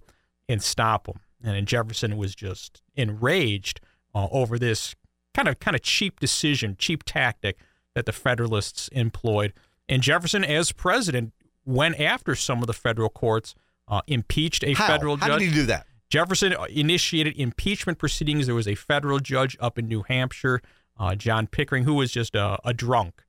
and 0.49 0.63
stop 0.63 1.09
him. 1.09 1.21
And 1.43 1.67
Jefferson 1.67 2.17
was 2.17 2.35
just 2.35 2.83
enraged 2.95 3.81
uh, 4.15 4.29
over 4.31 4.59
this 4.59 4.95
kind 5.35 5.49
of 5.49 5.59
kind 5.59 5.75
of 5.75 5.83
cheap 5.83 6.21
decision, 6.21 6.77
cheap 6.79 7.03
tactic 7.05 7.59
that 7.95 8.07
the 8.07 8.13
Federalists 8.13 8.89
employed. 8.89 9.53
And 9.89 10.03
Jefferson, 10.03 10.45
as 10.45 10.73
president, 10.73 11.33
went 11.65 12.01
after 12.01 12.35
some 12.35 12.61
of 12.61 12.67
the 12.67 12.73
federal 12.73 13.09
courts, 13.09 13.55
uh, 13.89 14.01
impeached 14.07 14.65
a 14.65 14.75
How? 14.75 14.87
federal 14.87 15.17
judge. 15.17 15.31
How 15.31 15.39
did 15.39 15.49
he 15.49 15.55
do 15.55 15.67
that? 15.67 15.87
Jefferson 16.11 16.55
initiated 16.71 17.39
impeachment 17.39 17.99
proceedings. 17.99 18.47
There 18.47 18.55
was 18.55 18.69
a 18.69 18.75
federal 18.75 19.19
judge 19.19 19.57
up 19.61 19.79
in 19.79 19.89
New 19.89 20.03
Hampshire, 20.03 20.61
uh, 20.99 21.15
John 21.15 21.47
Pickering, 21.47 21.85
who 21.85 21.95
was 21.95 22.13
just 22.13 22.35
a, 22.35 22.59
a 22.65 22.75
drunk. 22.75 23.23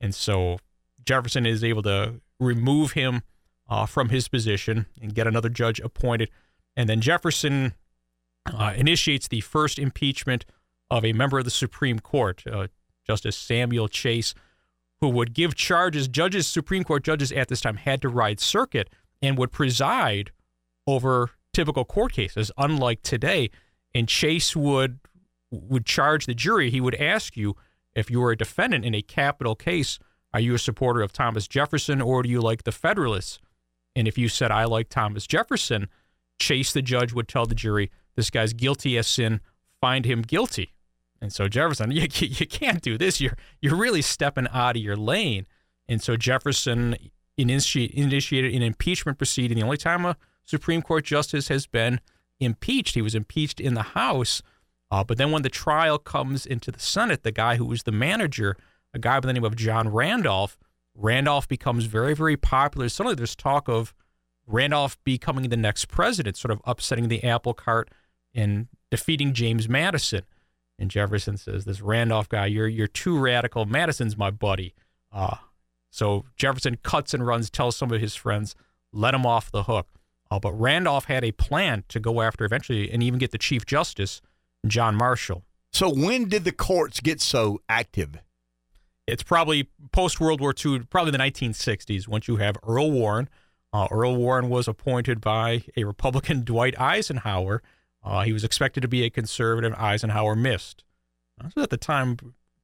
And 0.00 0.14
so 0.14 0.58
Jefferson 1.04 1.44
is 1.46 1.62
able 1.62 1.82
to 1.82 2.20
remove 2.40 2.92
him 2.92 3.22
uh, 3.68 3.86
from 3.86 4.08
his 4.08 4.28
position 4.28 4.86
and 5.00 5.14
get 5.14 5.26
another 5.26 5.48
judge 5.48 5.78
appointed. 5.80 6.30
And 6.76 6.88
then 6.88 7.00
Jefferson 7.00 7.74
uh, 8.52 8.72
initiates 8.76 9.28
the 9.28 9.40
first 9.40 9.78
impeachment 9.78 10.44
of 10.92 11.06
a 11.06 11.14
member 11.14 11.38
of 11.38 11.44
the 11.46 11.50
Supreme 11.50 11.98
Court, 11.98 12.44
uh, 12.46 12.66
Justice 13.06 13.34
Samuel 13.34 13.88
Chase, 13.88 14.34
who 15.00 15.08
would 15.08 15.32
give 15.32 15.54
charges. 15.54 16.06
Judges, 16.06 16.46
Supreme 16.46 16.84
Court 16.84 17.02
judges 17.02 17.32
at 17.32 17.48
this 17.48 17.62
time 17.62 17.78
had 17.78 18.02
to 18.02 18.10
ride 18.10 18.38
circuit 18.38 18.90
and 19.22 19.38
would 19.38 19.50
preside 19.50 20.32
over 20.86 21.30
typical 21.54 21.86
court 21.86 22.12
cases, 22.12 22.52
unlike 22.58 23.02
today. 23.02 23.50
And 23.94 24.06
Chase 24.06 24.54
would 24.54 25.00
would 25.50 25.86
charge 25.86 26.26
the 26.26 26.34
jury. 26.34 26.70
He 26.70 26.80
would 26.80 26.94
ask 26.94 27.38
you 27.38 27.56
if 27.94 28.10
you 28.10 28.20
were 28.20 28.32
a 28.32 28.36
defendant 28.36 28.84
in 28.84 28.94
a 28.94 29.02
capital 29.02 29.54
case, 29.54 29.98
are 30.34 30.40
you 30.40 30.54
a 30.54 30.58
supporter 30.58 31.00
of 31.00 31.12
Thomas 31.12 31.48
Jefferson 31.48 32.02
or 32.02 32.22
do 32.22 32.28
you 32.28 32.40
like 32.40 32.64
the 32.64 32.72
Federalists? 32.72 33.38
And 33.96 34.06
if 34.06 34.18
you 34.18 34.28
said 34.28 34.50
I 34.50 34.64
like 34.64 34.90
Thomas 34.90 35.26
Jefferson, 35.26 35.88
Chase 36.38 36.72
the 36.72 36.82
judge 36.82 37.14
would 37.14 37.28
tell 37.28 37.46
the 37.46 37.54
jury 37.54 37.90
this 38.14 38.28
guy's 38.28 38.52
guilty 38.52 38.98
as 38.98 39.06
sin. 39.06 39.40
Find 39.80 40.04
him 40.04 40.22
guilty. 40.22 40.72
And 41.22 41.32
so 41.32 41.48
Jefferson, 41.48 41.90
you, 41.92 42.08
you 42.10 42.46
can't 42.46 42.82
do 42.82 42.98
this. 42.98 43.20
You're 43.20 43.38
you're 43.62 43.76
really 43.76 44.02
stepping 44.02 44.48
out 44.52 44.76
of 44.76 44.82
your 44.82 44.96
lane. 44.96 45.46
And 45.88 46.02
so 46.02 46.16
Jefferson 46.16 46.96
initiate, 47.38 47.92
initiated 47.92 48.54
an 48.54 48.62
impeachment 48.62 49.18
proceeding. 49.18 49.56
The 49.56 49.64
only 49.64 49.76
time 49.76 50.04
a 50.04 50.16
Supreme 50.44 50.82
Court 50.82 51.04
justice 51.04 51.48
has 51.48 51.66
been 51.66 52.00
impeached, 52.40 52.94
he 52.94 53.02
was 53.02 53.14
impeached 53.14 53.60
in 53.60 53.74
the 53.74 53.82
House. 53.82 54.42
Uh, 54.90 55.02
but 55.02 55.16
then 55.16 55.30
when 55.30 55.42
the 55.42 55.48
trial 55.48 55.96
comes 55.98 56.44
into 56.44 56.70
the 56.70 56.80
Senate, 56.80 57.22
the 57.22 57.32
guy 57.32 57.56
who 57.56 57.64
was 57.64 57.84
the 57.84 57.92
manager, 57.92 58.56
a 58.92 58.98
guy 58.98 59.18
by 59.20 59.26
the 59.26 59.32
name 59.32 59.44
of 59.44 59.56
John 59.56 59.88
Randolph, 59.88 60.58
Randolph 60.94 61.48
becomes 61.48 61.86
very, 61.86 62.14
very 62.14 62.36
popular. 62.36 62.88
Suddenly 62.88 63.14
there's 63.14 63.34
talk 63.34 63.68
of 63.68 63.94
Randolph 64.46 64.98
becoming 65.04 65.48
the 65.48 65.56
next 65.56 65.86
president, 65.86 66.36
sort 66.36 66.52
of 66.52 66.60
upsetting 66.64 67.08
the 67.08 67.24
apple 67.24 67.54
cart 67.54 67.90
and 68.34 68.68
defeating 68.90 69.32
James 69.32 69.68
Madison. 69.68 70.24
And 70.82 70.90
Jefferson 70.90 71.36
says, 71.36 71.64
"This 71.64 71.80
Randolph 71.80 72.28
guy, 72.28 72.46
you're 72.46 72.66
you're 72.66 72.88
too 72.88 73.16
radical. 73.16 73.66
Madison's 73.66 74.16
my 74.16 74.32
buddy." 74.32 74.74
Uh, 75.12 75.36
so 75.90 76.24
Jefferson 76.36 76.76
cuts 76.82 77.14
and 77.14 77.24
runs, 77.24 77.50
tells 77.50 77.76
some 77.76 77.92
of 77.92 78.00
his 78.00 78.16
friends, 78.16 78.56
"Let 78.92 79.14
him 79.14 79.24
off 79.24 79.48
the 79.48 79.62
hook." 79.62 79.86
Uh, 80.28 80.40
but 80.40 80.52
Randolph 80.54 81.04
had 81.04 81.22
a 81.22 81.30
plan 81.30 81.84
to 81.86 82.00
go 82.00 82.20
after 82.20 82.44
eventually 82.44 82.90
and 82.90 83.00
even 83.00 83.20
get 83.20 83.30
the 83.30 83.38
Chief 83.38 83.64
Justice, 83.64 84.20
John 84.66 84.96
Marshall. 84.96 85.44
So 85.72 85.88
when 85.88 86.28
did 86.28 86.42
the 86.42 86.50
courts 86.52 86.98
get 86.98 87.20
so 87.20 87.60
active? 87.68 88.18
It's 89.06 89.22
probably 89.22 89.70
post 89.92 90.20
World 90.20 90.40
War 90.40 90.52
II, 90.52 90.80
probably 90.90 91.12
the 91.12 91.18
1960s, 91.18 92.08
once 92.08 92.26
you 92.26 92.36
have 92.38 92.56
Earl 92.66 92.90
Warren, 92.90 93.28
Uh, 93.74 93.86
Earl 93.90 94.16
Warren 94.16 94.48
was 94.50 94.66
appointed 94.68 95.20
by 95.20 95.64
a 95.76 95.84
Republican, 95.84 96.44
Dwight 96.44 96.78
Eisenhower. 96.78 97.62
Uh, 98.04 98.22
he 98.22 98.32
was 98.32 98.44
expected 98.44 98.80
to 98.80 98.88
be 98.88 99.04
a 99.04 99.10
conservative. 99.10 99.74
Eisenhower 99.74 100.34
missed. 100.34 100.84
So 101.54 101.62
at 101.62 101.70
the 101.70 101.76
time, 101.76 102.16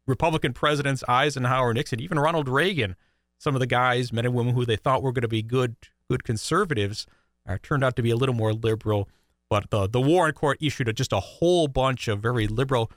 Republican 0.06 0.52
presidents 0.52 1.02
Eisenhower, 1.08 1.74
Nixon, 1.74 2.00
even 2.00 2.18
Ronald 2.18 2.48
Reagan, 2.48 2.96
some 3.38 3.54
of 3.54 3.60
the 3.60 3.66
guys, 3.66 4.12
men 4.12 4.24
and 4.24 4.34
women 4.34 4.54
who 4.54 4.64
they 4.64 4.76
thought 4.76 5.02
were 5.02 5.12
going 5.12 5.22
to 5.22 5.28
be 5.28 5.42
good, 5.42 5.76
good 6.08 6.24
conservatives, 6.24 7.06
uh, 7.48 7.58
turned 7.62 7.84
out 7.84 7.96
to 7.96 8.02
be 8.02 8.10
a 8.10 8.16
little 8.16 8.34
more 8.34 8.52
liberal. 8.52 9.08
But 9.50 9.70
the 9.70 9.88
the 9.88 10.00
Warren 10.00 10.32
Court 10.32 10.58
issued 10.60 10.88
a, 10.88 10.92
just 10.92 11.12
a 11.12 11.20
whole 11.20 11.68
bunch 11.68 12.06
of 12.08 12.20
very 12.20 12.46
liberal 12.46 12.90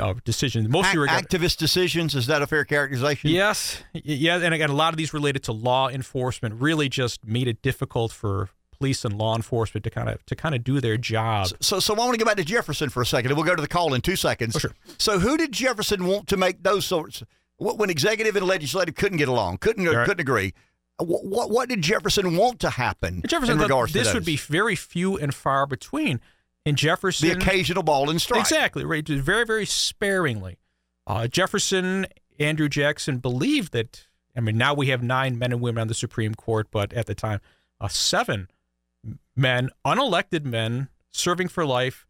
uh, 0.00 0.14
decisions. 0.24 0.68
Mostly 0.68 0.98
regard- 0.98 1.28
activist 1.28 1.56
decisions. 1.58 2.14
Is 2.14 2.26
that 2.26 2.42
a 2.42 2.46
fair 2.46 2.64
characterization? 2.64 3.30
Yes, 3.30 3.82
yeah, 3.92 4.38
and 4.38 4.52
again, 4.52 4.70
a 4.70 4.74
lot 4.74 4.92
of 4.92 4.96
these 4.96 5.14
related 5.14 5.42
to 5.44 5.52
law 5.52 5.88
enforcement 5.88 6.60
really 6.60 6.88
just 6.88 7.24
made 7.24 7.46
it 7.46 7.62
difficult 7.62 8.10
for 8.10 8.50
police 8.84 9.04
and 9.06 9.16
law 9.16 9.34
enforcement 9.34 9.82
to 9.82 9.88
kind 9.90 10.10
of 10.10 10.24
to 10.26 10.36
kind 10.36 10.54
of 10.54 10.62
do 10.62 10.78
their 10.78 10.98
job. 10.98 11.48
So, 11.60 11.80
so 11.80 11.94
I 11.94 11.98
want 11.98 12.12
to 12.12 12.18
go 12.18 12.26
back 12.26 12.36
to 12.36 12.44
Jefferson 12.44 12.90
for 12.90 13.00
a 13.00 13.06
second, 13.06 13.30
and 13.30 13.36
we'll 13.38 13.46
go 13.46 13.56
to 13.56 13.62
the 13.62 13.68
call 13.68 13.94
in 13.94 14.02
two 14.02 14.14
seconds. 14.16 14.56
Oh, 14.56 14.58
sure. 14.58 14.72
So, 14.98 15.18
who 15.18 15.38
did 15.38 15.52
Jefferson 15.52 16.06
want 16.06 16.28
to 16.28 16.36
make 16.36 16.62
those 16.62 16.84
sorts? 16.84 17.22
When 17.56 17.88
executive 17.88 18.36
and 18.36 18.46
legislative 18.46 18.94
couldn't 18.94 19.16
get 19.18 19.28
along, 19.28 19.58
couldn't 19.58 19.86
Right. 19.86 20.04
couldn't 20.06 20.20
agree. 20.20 20.52
What, 20.98 21.50
what 21.50 21.68
did 21.68 21.80
Jefferson 21.82 22.36
want 22.36 22.60
to 22.60 22.70
happen 22.70 23.22
Jefferson 23.26 23.56
in 23.56 23.62
regards 23.62 23.92
this 23.94 24.08
to 24.08 24.14
would 24.14 24.24
be 24.24 24.36
very 24.36 24.76
few 24.76 25.16
and 25.16 25.34
far 25.34 25.66
between. 25.66 26.20
And 26.66 26.76
Jefferson, 26.76 27.28
the 27.28 27.34
occasional 27.36 27.82
ball 27.82 28.10
and 28.10 28.20
strike? 28.20 28.40
exactly 28.40 28.84
right, 28.84 29.06
very 29.06 29.46
very 29.46 29.66
sparingly. 29.66 30.58
Uh, 31.06 31.26
Jefferson, 31.26 32.06
Andrew 32.38 32.68
Jackson 32.68 33.18
believed 33.18 33.72
that. 33.72 34.06
I 34.36 34.40
mean, 34.40 34.58
now 34.58 34.74
we 34.74 34.88
have 34.88 35.02
nine 35.02 35.38
men 35.38 35.52
and 35.52 35.60
women 35.60 35.80
on 35.82 35.88
the 35.88 35.94
Supreme 35.94 36.34
Court, 36.34 36.66
but 36.70 36.92
at 36.92 37.06
the 37.06 37.14
time, 37.14 37.40
uh, 37.80 37.88
seven 37.88 38.48
men, 39.36 39.70
unelected 39.84 40.44
men, 40.44 40.88
serving 41.10 41.48
for 41.48 41.64
life, 41.64 42.06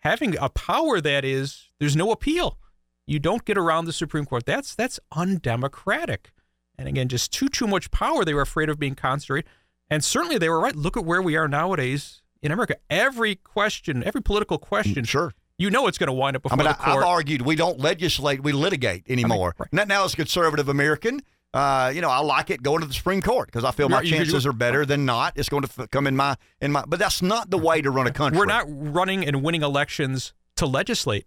having 0.00 0.36
a 0.38 0.48
power 0.48 1.00
that 1.00 1.24
is 1.24 1.70
there's 1.78 1.96
no 1.96 2.10
appeal. 2.10 2.58
You 3.06 3.18
don't 3.18 3.44
get 3.44 3.58
around 3.58 3.86
the 3.86 3.92
Supreme 3.92 4.24
Court. 4.24 4.46
That's 4.46 4.74
that's 4.74 5.00
undemocratic. 5.12 6.32
And 6.78 6.88
again, 6.88 7.08
just 7.08 7.32
too 7.32 7.48
too 7.48 7.66
much 7.66 7.90
power. 7.90 8.24
They 8.24 8.34
were 8.34 8.42
afraid 8.42 8.68
of 8.68 8.78
being 8.78 8.94
concentrated, 8.94 9.50
and 9.90 10.04
certainly 10.04 10.38
they 10.38 10.48
were 10.48 10.60
right. 10.60 10.76
Look 10.76 10.96
at 10.96 11.04
where 11.04 11.22
we 11.22 11.36
are 11.36 11.48
nowadays 11.48 12.22
in 12.42 12.52
America. 12.52 12.76
Every 12.90 13.36
question, 13.36 14.02
every 14.04 14.22
political 14.22 14.58
question, 14.58 15.04
sure, 15.04 15.34
you 15.58 15.70
know 15.70 15.86
it's 15.86 15.98
going 15.98 16.08
to 16.08 16.12
wind 16.12 16.36
up 16.36 16.42
I 16.46 16.54
before 16.54 16.56
mean, 16.58 16.74
the 16.78 16.88
I, 16.88 16.94
I've 16.96 17.04
argued 17.04 17.42
we 17.42 17.56
don't 17.56 17.78
legislate, 17.78 18.42
we 18.42 18.52
litigate 18.52 19.04
anymore. 19.08 19.54
Not 19.72 19.88
now 19.88 20.04
as 20.04 20.14
a 20.14 20.16
conservative 20.16 20.68
American. 20.68 21.22
Uh, 21.54 21.92
you 21.94 22.00
know, 22.00 22.08
I 22.08 22.20
like 22.20 22.48
it 22.48 22.62
going 22.62 22.80
to 22.80 22.86
the 22.86 22.94
Supreme 22.94 23.20
Court 23.20 23.48
because 23.48 23.64
I 23.64 23.72
feel 23.72 23.88
my 23.88 24.02
chances 24.02 24.46
are 24.46 24.54
better 24.54 24.86
than 24.86 25.04
not. 25.04 25.34
It's 25.36 25.50
going 25.50 25.64
to 25.64 25.82
f- 25.82 25.90
come 25.90 26.06
in 26.06 26.16
my 26.16 26.36
in 26.62 26.72
my. 26.72 26.84
But 26.86 26.98
that's 26.98 27.20
not 27.20 27.50
the 27.50 27.58
way 27.58 27.82
to 27.82 27.90
run 27.90 28.06
a 28.06 28.12
country. 28.12 28.38
We're 28.38 28.46
not 28.46 28.64
running 28.68 29.26
and 29.26 29.42
winning 29.42 29.62
elections 29.62 30.32
to 30.56 30.66
legislate. 30.66 31.26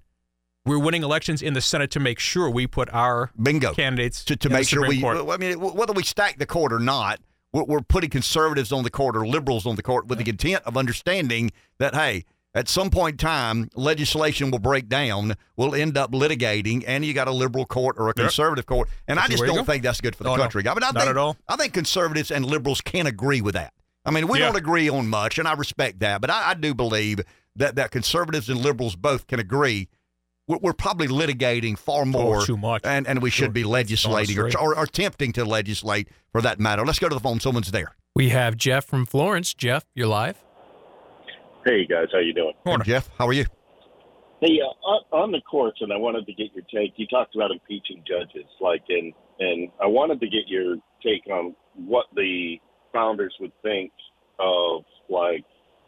We're 0.66 0.80
winning 0.80 1.04
elections 1.04 1.44
in 1.44 1.54
the 1.54 1.62
Senate 1.62 1.92
to 1.92 2.00
make 2.00 2.18
sure 2.18 2.50
we 2.50 2.66
put 2.66 2.92
our 2.92 3.30
bingo 3.40 3.74
candidates 3.76 4.24
to, 4.26 4.36
to 4.36 4.50
make 4.50 4.68
sure 4.68 4.88
we. 4.88 5.00
Court. 5.00 5.30
I 5.30 5.38
mean, 5.38 5.60
whether 5.60 5.94
we 5.94 6.02
stack 6.02 6.40
the 6.40 6.48
court 6.48 6.74
or 6.74 6.80
not, 6.80 7.20
we're, 7.54 7.64
we're 7.66 7.82
putting 7.82 8.10
conservatives 8.10 8.72
on 8.72 8.84
the 8.84 8.90
court 8.90 9.16
or 9.16 9.28
liberals 9.28 9.68
on 9.68 9.76
the 9.76 9.84
court 9.84 10.08
with 10.08 10.18
the 10.18 10.28
intent 10.28 10.64
of 10.66 10.76
understanding 10.76 11.52
that 11.78 11.94
hey, 11.94 12.26
at 12.56 12.68
some 12.68 12.90
point 12.90 13.14
in 13.14 13.18
time, 13.18 13.70
legislation 13.76 14.50
will 14.50 14.58
break 14.60 14.90
down. 14.90 15.36
We'll 15.58 15.76
end 15.76 15.98
up 15.98 16.12
litigating, 16.14 16.84
and 16.88 17.06
you 17.06 17.14
got 17.14 17.28
a 17.28 17.32
liberal 17.32 17.66
court 17.66 17.98
or 18.00 18.06
a 18.06 18.08
Yep. 18.10 18.16
conservative 18.16 18.66
court. 18.66 18.90
And 19.08 19.18
That's 19.20 19.28
I 19.28 19.32
just 19.32 19.46
don't 19.46 19.58
go. 19.58 19.64
think 19.64 19.84
that's 19.84 20.02
good 20.02 20.16
for 20.16 20.24
the 20.24 20.30
Oh, 20.32 20.36
no. 20.36 20.42
country. 20.42 20.64
I 20.68 20.74
mean, 20.74 20.82
I 20.84 20.88
Not 20.88 20.96
think, 20.96 21.10
at 21.10 21.18
all. 21.18 21.38
I 21.48 21.56
think 21.58 21.74
conservatives 21.74 22.32
and 22.32 22.46
liberals 22.46 22.82
can't 22.82 23.08
agree 23.08 23.42
with 23.42 23.54
that. 23.54 23.74
I 24.06 24.12
mean, 24.12 24.28
we 24.28 24.40
Yeah. 24.40 24.46
don't 24.48 24.56
agree 24.56 24.90
on 24.90 25.08
much, 25.10 25.38
and 25.38 25.48
I 25.48 25.54
respect 25.54 26.00
that, 26.00 26.22
but 26.22 26.30
I, 26.32 26.52
I 26.52 26.54
do 26.54 26.74
believe 26.74 27.20
that 27.58 27.76
that 27.76 27.92
conservatives 27.92 28.50
and 28.50 28.60
liberals 28.62 28.96
both 28.96 29.28
can 29.28 29.40
agree. 29.40 29.88
We're, 30.48 30.58
we're 30.62 30.74
probably 30.74 31.08
litigating 31.08 31.78
far 31.78 32.06
more 32.06 32.42
Oh, 32.42 32.46
too 32.46 32.56
much. 32.58 32.82
and 32.86 33.08
and 33.08 33.22
we 33.22 33.32
should 33.32 33.52
be 33.52 33.64
legislating 33.64 34.38
or, 34.38 34.46
or, 34.60 34.78
or 34.78 34.84
attempting 34.84 35.34
to 35.34 35.44
legislate 35.44 36.08
for 36.32 36.40
that 36.42 36.60
matter. 36.60 36.86
Let's 36.86 37.00
go 37.00 37.10
to 37.10 37.16
the 37.16 37.20
phone. 37.22 37.40
Someone's 37.40 37.72
there. 37.72 37.96
We 38.16 38.30
have 38.30 38.56
Jeff 38.56 38.86
from 38.86 39.06
Florence. 39.08 39.54
Jeff, 39.56 39.86
you're 39.96 40.08
live. 40.08 40.38
Hey 41.66 41.84
guys, 41.88 42.06
how 42.12 42.20
you 42.20 42.32
doing? 42.32 42.54
Morning, 42.64 42.86
Jeff, 42.86 43.10
how 43.18 43.28
are 43.28 43.34
you? 43.34 43.44
Hey, 44.40 44.60
uh, 44.62 44.88
on, 44.88 45.02
on 45.12 45.32
the 45.32 45.42
courts, 45.50 45.80
and 45.82 45.92
I 45.92 45.98
wanted 45.98 46.28
to 46.28 46.34
get 46.34 46.54
your 46.54 46.64
take. 46.72 46.94
You 46.98 47.08
talked 47.08 47.34
about 47.34 47.50
impeaching 47.50 48.04
judges, 48.08 48.46
like, 48.62 48.84
and 48.88 49.12
and 49.40 49.72
I 49.82 49.88
wanted 49.88 50.20
to 50.20 50.28
get 50.28 50.48
your 50.48 50.76
take 51.02 51.26
on 51.26 51.56
what 51.74 52.06
the 52.16 52.58
founders 52.94 53.34
would 53.40 53.52
think 53.64 53.92
of 54.40 54.84
like 55.10 55.44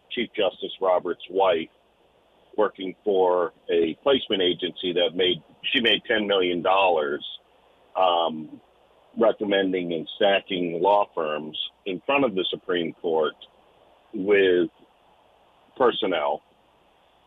Chief 0.10 0.30
Justice 0.36 0.76
Roberts' 0.82 1.22
wife 1.30 1.70
working 2.58 2.96
for 3.04 3.54
a 3.72 3.96
placement 4.02 4.42
agency 4.42 4.94
that 4.94 5.12
made 5.14 5.44
she 5.72 5.80
made 5.80 6.02
ten 6.08 6.26
million 6.26 6.64
dollars, 6.64 7.24
um, 7.96 8.60
recommending 9.16 9.94
and 9.94 10.10
stacking 10.16 10.82
law 10.82 11.06
firms 11.14 11.56
in 11.86 12.02
front 12.08 12.26
of 12.26 12.34
the 12.34 12.46
Supreme 12.50 12.94
Court 12.94 13.36
with 14.16 14.72
personnel. 15.78 16.42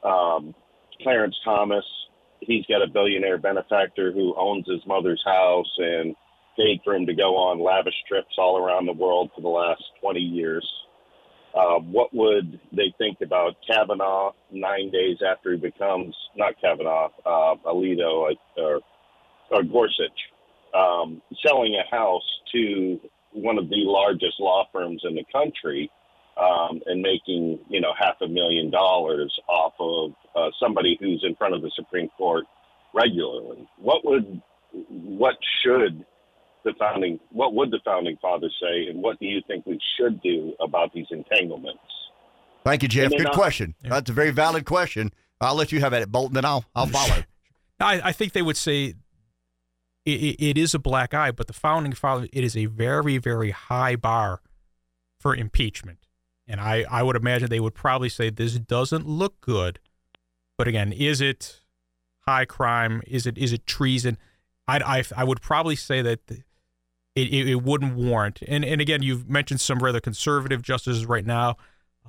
Um, 0.05 0.55
Clarence 1.03 1.37
Thomas, 1.45 1.85
he's 2.41 2.65
got 2.67 2.83
a 2.83 2.87
billionaire 2.87 3.39
benefactor 3.39 4.13
who 4.13 4.35
owns 4.37 4.67
his 4.69 4.81
mother's 4.87 5.23
house 5.25 5.71
and 5.79 6.15
paid 6.57 6.81
for 6.85 6.95
him 6.95 7.07
to 7.07 7.15
go 7.15 7.37
on 7.37 7.63
lavish 7.63 7.95
trips 8.09 8.35
all 8.39 8.59
around 8.59 8.87
the 8.87 8.93
world 8.93 9.31
for 9.35 9.41
the 9.41 9.49
last 9.49 9.83
20 10.01 10.21
years. 10.21 10.67
Uh, 11.55 11.81
what 11.81 12.15
would 12.15 12.61
they 12.73 12.95
think 12.99 13.19
about 13.23 13.57
Kavanaugh 13.67 14.33
nine 14.53 14.91
days 14.91 15.17
after 15.27 15.53
he 15.53 15.59
becomes, 15.59 16.15
not 16.37 16.55
Kavanaugh, 16.61 17.09
uh, 17.27 17.55
Alito 17.67 18.31
uh, 18.31 18.61
or, 18.61 18.81
or 19.51 19.63
Gorsuch, 19.65 20.21
um, 20.75 21.21
selling 21.45 21.75
a 21.75 21.95
house 21.95 22.23
to 22.53 23.01
one 23.33 23.59
of 23.59 23.69
the 23.69 23.83
largest 23.85 24.39
law 24.39 24.65
firms 24.73 25.03
in 25.05 25.15
the 25.15 25.25
country 25.33 25.91
um, 26.41 26.81
and 26.87 27.03
making 27.03 27.59
you 27.69 27.81
know 27.81 27.93
half 27.99 28.15
a 28.23 28.29
million 28.29 28.71
dollars 28.71 29.33
off 29.49 29.75
of 29.79 30.13
uh, 30.35 30.51
somebody 30.63 30.97
who's 31.01 31.25
in 31.27 31.35
front 31.37 31.55
of 31.55 31.63
the 31.63 31.71
Supreme 31.77 32.09
Court 32.17 32.45
regularly. 32.95 33.69
What 33.79 34.05
would 34.05 34.41
what 34.73 35.37
should 35.63 36.05
the 36.65 36.73
founding 36.79 37.21
what 37.31 37.55
would 37.55 37.71
the 37.71 37.81
founding 37.85 38.17
fathers 38.21 38.55
say, 38.61 38.91
and 38.91 39.03
what 39.03 39.19
do 39.21 39.27
you 39.27 39.41
think 39.47 39.67
we 39.67 39.79
should 39.99 40.21
do 40.23 40.55
about 40.61 40.93
these 40.95 41.07
entanglements? 41.11 41.81
Thank 42.65 42.83
you, 42.83 42.89
Jeff. 42.89 43.11
Good 43.11 43.27
I- 43.27 43.35
question. 43.35 43.75
That's 43.83 44.11
a 44.11 44.15
very 44.15 44.31
valid 44.31 44.65
question. 44.65 45.13
I'll 45.41 45.55
let 45.55 45.73
you 45.73 45.81
have 45.81 45.95
at 45.95 46.03
it, 46.03 46.13
Bolton, 46.13 46.37
and 46.37 46.47
I'll 46.47 46.65
I'll 46.75 46.87
follow. 46.87 47.23
I, 47.81 48.09
I 48.09 48.13
think 48.13 48.35
they 48.35 48.43
would 48.43 48.59
say 48.59 48.95
it, 50.05 50.11
it, 50.11 50.45
it 50.45 50.59
is 50.59 50.75
a 50.75 50.79
black 50.79 51.15
eye, 51.15 51.31
but 51.31 51.47
the 51.47 51.55
founding 51.55 51.93
fathers, 51.93 52.29
it 52.31 52.45
is 52.45 52.55
a 52.55 52.67
very, 52.67 53.17
very 53.17 53.51
high 53.51 53.97
bar 53.97 54.43
for 55.19 55.35
impeachment. 55.35 56.07
And 56.51 56.61
I, 56.61 56.85
I 56.91 57.05
would 57.05 57.15
imagine 57.15 57.49
they 57.49 57.61
would 57.61 57.77
probably 57.77 58.09
say 58.09 58.29
this 58.29 58.59
doesn't 58.59 59.07
look 59.07 59.41
good. 59.41 59.79
But 60.59 60.67
again, 60.67 60.93
is 60.93 61.21
it 61.21 61.61
high 62.27 62.45
crime? 62.45 63.03
Is 63.07 63.25
it 63.25 63.39
is 63.39 63.53
it 63.53 63.67
treason? 63.67 64.19
I, 64.67 64.79
I, 64.99 65.05
I 65.17 65.25
would 65.25 65.41
probably 65.41 65.77
say 65.77 66.03
that 66.03 66.19
it, 66.29 66.43
it, 67.15 67.49
it 67.49 67.63
wouldn't 67.63 67.95
warrant. 67.95 68.41
And 68.49 68.65
and 68.65 68.81
again, 68.81 69.01
you've 69.01 69.31
mentioned 69.31 69.61
some 69.61 69.79
rather 69.79 70.01
conservative 70.01 70.61
justices 70.61 71.07
right 71.07 71.25
now. 71.25 71.57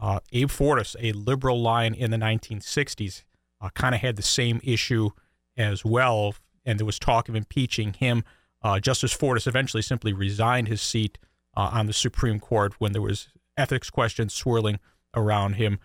Uh, 0.01 0.19
Abe 0.31 0.49
Fortas, 0.49 0.95
a 0.99 1.11
liberal 1.11 1.61
line 1.61 1.93
in 1.93 2.09
the 2.09 2.18
1960s, 2.18 3.23
uh, 3.61 3.69
kind 3.76 3.93
of 3.93 4.01
had 4.01 4.15
the 4.15 4.23
same 4.23 4.59
issue 4.63 5.11
as 5.55 5.85
well, 5.85 6.34
and 6.65 6.80
there 6.80 6.85
was 6.85 6.97
talk 6.97 7.30
of 7.30 7.35
impeaching 7.35 7.93
him. 7.93 8.23
Uh, 8.63 8.80
Justice 8.80 9.15
Fortas 9.15 9.45
eventually 9.45 9.84
simply 9.84 10.13
resigned 10.13 10.68
his 10.68 10.81
seat 10.81 11.19
uh, 11.55 11.69
on 11.72 11.85
the 11.85 11.93
Supreme 11.93 12.39
Court 12.39 12.73
when 12.80 12.91
there 12.91 13.01
was 13.03 13.27
ethics 13.57 13.90
questions 13.90 14.34
swirling 14.34 14.80
around 15.15 15.53
him. 15.53 15.80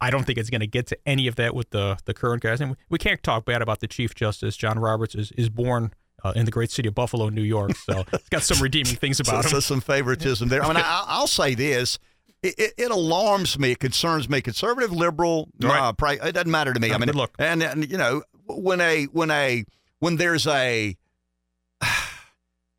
I 0.00 0.10
don't 0.10 0.24
think 0.24 0.38
it's 0.38 0.50
going 0.50 0.60
to 0.60 0.66
get 0.68 0.86
to 0.88 0.98
any 1.06 1.26
of 1.26 1.34
that 1.36 1.54
with 1.54 1.70
the 1.70 1.98
the 2.04 2.14
current 2.14 2.42
guys, 2.42 2.60
and 2.60 2.70
we, 2.70 2.76
we 2.90 2.98
can't 2.98 3.22
talk 3.22 3.44
bad 3.44 3.62
about 3.62 3.80
the 3.80 3.88
Chief 3.88 4.14
Justice. 4.14 4.56
John 4.56 4.78
Roberts 4.78 5.14
is 5.16 5.32
is 5.32 5.48
born 5.48 5.92
uh, 6.22 6.32
in 6.36 6.44
the 6.44 6.50
great 6.52 6.70
city 6.70 6.86
of 6.88 6.94
Buffalo, 6.94 7.28
New 7.30 7.42
York, 7.42 7.74
so 7.76 8.04
it's 8.12 8.28
got 8.28 8.42
some 8.42 8.62
redeeming 8.62 8.94
things 8.94 9.18
about 9.18 9.42
so, 9.44 9.48
him. 9.48 9.54
so 9.54 9.60
some 9.60 9.80
favoritism 9.80 10.48
there. 10.48 10.62
I 10.62 10.68
mean, 10.68 10.76
I, 10.76 11.04
I'll 11.08 11.26
say 11.26 11.54
this. 11.54 11.98
It, 12.44 12.54
it, 12.56 12.74
it 12.78 12.90
alarms 12.92 13.58
me. 13.58 13.72
It 13.72 13.80
concerns 13.80 14.28
me. 14.28 14.40
Conservative, 14.40 14.92
liberal, 14.92 15.48
uh, 15.64 15.92
pri- 15.94 16.20
it 16.22 16.30
doesn't 16.32 16.50
matter 16.52 16.72
to 16.72 16.78
me. 16.78 16.92
I 16.92 16.94
Uh, 16.94 16.98
mean, 17.00 17.10
look. 17.10 17.34
And, 17.40 17.60
and 17.64 17.90
you 17.90 17.98
know, 17.98 18.22
when 18.46 18.80
a 18.80 19.06
when 19.06 19.32
a 19.32 19.64
when 19.98 20.16
there's 20.16 20.46
a 20.46 20.96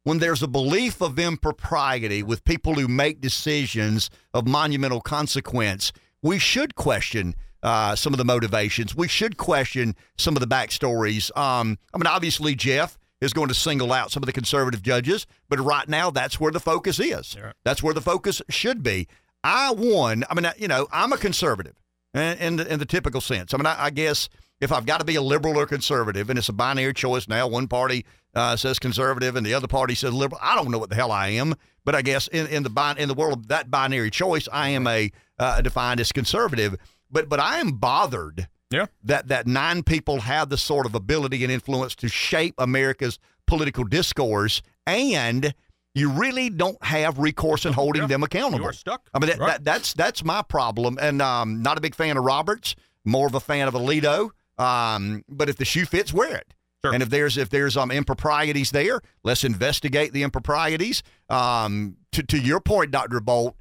when 0.04 0.20
there's 0.20 0.42
a 0.42 0.48
belief 0.48 1.02
of 1.02 1.20
impropriety 1.20 2.24
with 2.24 2.44
people 2.44 2.76
who 2.76 2.88
make 2.88 3.22
decisions 3.22 4.10
of 4.34 4.48
monumental 4.48 5.02
consequence, 5.02 5.92
we 6.22 6.40
should 6.40 6.76
question 6.76 7.36
uh, 7.64 7.96
some 7.96 8.14
of 8.14 8.18
the 8.18 8.26
motivations. 8.26 8.96
We 8.96 9.08
should 9.08 9.38
question 9.38 9.96
some 10.18 10.36
of 10.36 10.40
the 10.42 10.48
backstories. 10.48 11.36
Um, 11.38 11.78
I 11.94 11.98
mean, 11.98 12.08
obviously, 12.08 12.56
Jeff, 12.56 12.98
is 13.22 13.34
going 13.34 13.50
to 13.50 13.54
single 13.54 13.92
out 13.92 14.12
some 14.12 14.24
of 14.24 14.28
the 14.28 14.34
conservative 14.34 14.82
judges, 14.82 15.28
but 15.50 15.60
right 15.60 15.88
now 15.90 16.10
that's 16.10 16.40
where 16.40 16.52
the 16.52 16.60
focus 16.60 17.00
is. 17.00 17.36
That's 17.66 17.84
where 17.84 17.94
the 17.94 18.02
focus 18.02 18.42
should 18.50 18.82
be. 18.82 19.08
I 19.44 19.72
won. 19.72 20.24
I 20.30 20.36
mean, 20.36 20.50
you 20.58 20.68
know, 20.68 20.88
I'm 20.92 21.12
a 21.12 21.18
conservative 21.18 21.76
in, 22.14 22.38
in, 22.38 22.56
the, 22.58 22.74
in 22.74 22.80
the 22.80 22.86
typical 22.86 23.22
sense. 23.22 23.54
I 23.54 23.58
mean, 23.58 23.66
I, 23.66 23.86
I 23.86 23.90
guess 23.90 24.30
if 24.62 24.72
I've 24.72 24.86
got 24.86 25.00
to 25.00 25.06
be 25.06 25.16
a 25.16 25.22
liberal 25.22 25.58
or 25.58 25.66
conservative, 25.66 26.30
and 26.30 26.38
it's 26.38 26.50
a 26.50 26.54
binary 26.54 26.94
choice 26.94 27.28
now, 27.28 27.48
one 27.48 27.68
party 27.68 28.06
uh, 28.36 28.56
says 28.56 28.78
conservative 28.80 29.36
and 29.36 29.46
the 29.46 29.54
other 29.54 29.68
party 29.68 29.96
says 29.96 30.14
liberal. 30.14 30.40
I 30.44 30.56
don't 30.56 30.70
know 30.70 30.78
what 30.78 30.90
the 30.90 30.96
hell 30.96 31.12
I 31.12 31.30
am, 31.30 31.56
but 31.86 31.96
I 31.96 32.02
guess 32.02 32.28
in, 32.28 32.48
in 32.48 32.64
the 32.64 32.70
bin- 32.70 32.98
in 32.98 33.08
the 33.08 33.14
world 33.14 33.40
of 33.40 33.48
that 33.48 33.72
binary 33.72 34.12
choice, 34.12 34.48
I 34.52 34.70
am 34.70 34.86
a 34.88 35.12
uh, 35.38 35.62
defined 35.62 36.00
as 36.00 36.12
conservative. 36.12 36.76
But 37.10 37.30
but 37.30 37.40
I 37.40 37.60
am 37.60 37.72
bothered 37.74 38.48
yeah. 38.70 38.86
that 39.04 39.30
that 39.30 39.48
nine 39.48 39.84
people 39.84 40.22
have 40.22 40.50
the 40.50 40.58
sort 40.58 40.86
of 40.86 40.94
ability 40.94 41.44
and 41.44 41.52
influence 41.52 41.96
to 41.96 42.08
shape 42.10 42.54
America's 42.58 43.18
political 43.48 43.84
discourse, 43.84 44.62
and 44.86 45.56
you 45.96 46.12
really 46.12 46.52
don't 46.52 46.82
have 46.84 47.18
recourse 47.18 47.66
in 47.66 47.74
holding 47.74 48.08
them 48.08 48.22
accountable. 48.22 48.60
You 48.66 48.70
are 48.70 48.74
stuck. 48.74 49.10
I 49.14 49.20
mean, 49.20 49.30
that, 49.30 49.40
Right. 49.40 49.48
that, 49.54 49.64
that's 49.64 49.94
that's 49.94 50.24
my 50.24 50.44
problem, 50.44 51.00
and 51.02 51.22
um, 51.22 51.64
not 51.64 51.78
a 51.78 51.82
big 51.82 51.96
fan 51.96 52.18
of 52.18 52.24
Roberts. 52.24 52.76
More 53.06 53.26
of 53.26 53.34
a 53.34 53.40
fan 53.40 53.68
of 53.68 53.74
Alito. 53.74 54.30
Um, 54.60 55.24
but 55.30 55.50
if 55.50 55.56
the 55.56 55.66
shoe 55.66 55.86
fits, 55.86 56.14
wear 56.14 56.36
it. 56.36 56.54
And 56.94 57.02
if 57.04 57.10
there's 57.10 57.38
if 57.38 57.50
there's 57.50 57.76
um 57.76 57.92
improprieties 57.92 58.72
there, 58.72 59.02
let's 59.24 59.44
investigate 59.44 60.14
the 60.14 60.24
improprieties. 60.24 61.04
Um, 61.30 61.98
to 62.14 62.24
to 62.24 62.38
your 62.38 62.60
point, 62.62 62.92
Doctor 62.92 63.20
Bolt, 63.20 63.56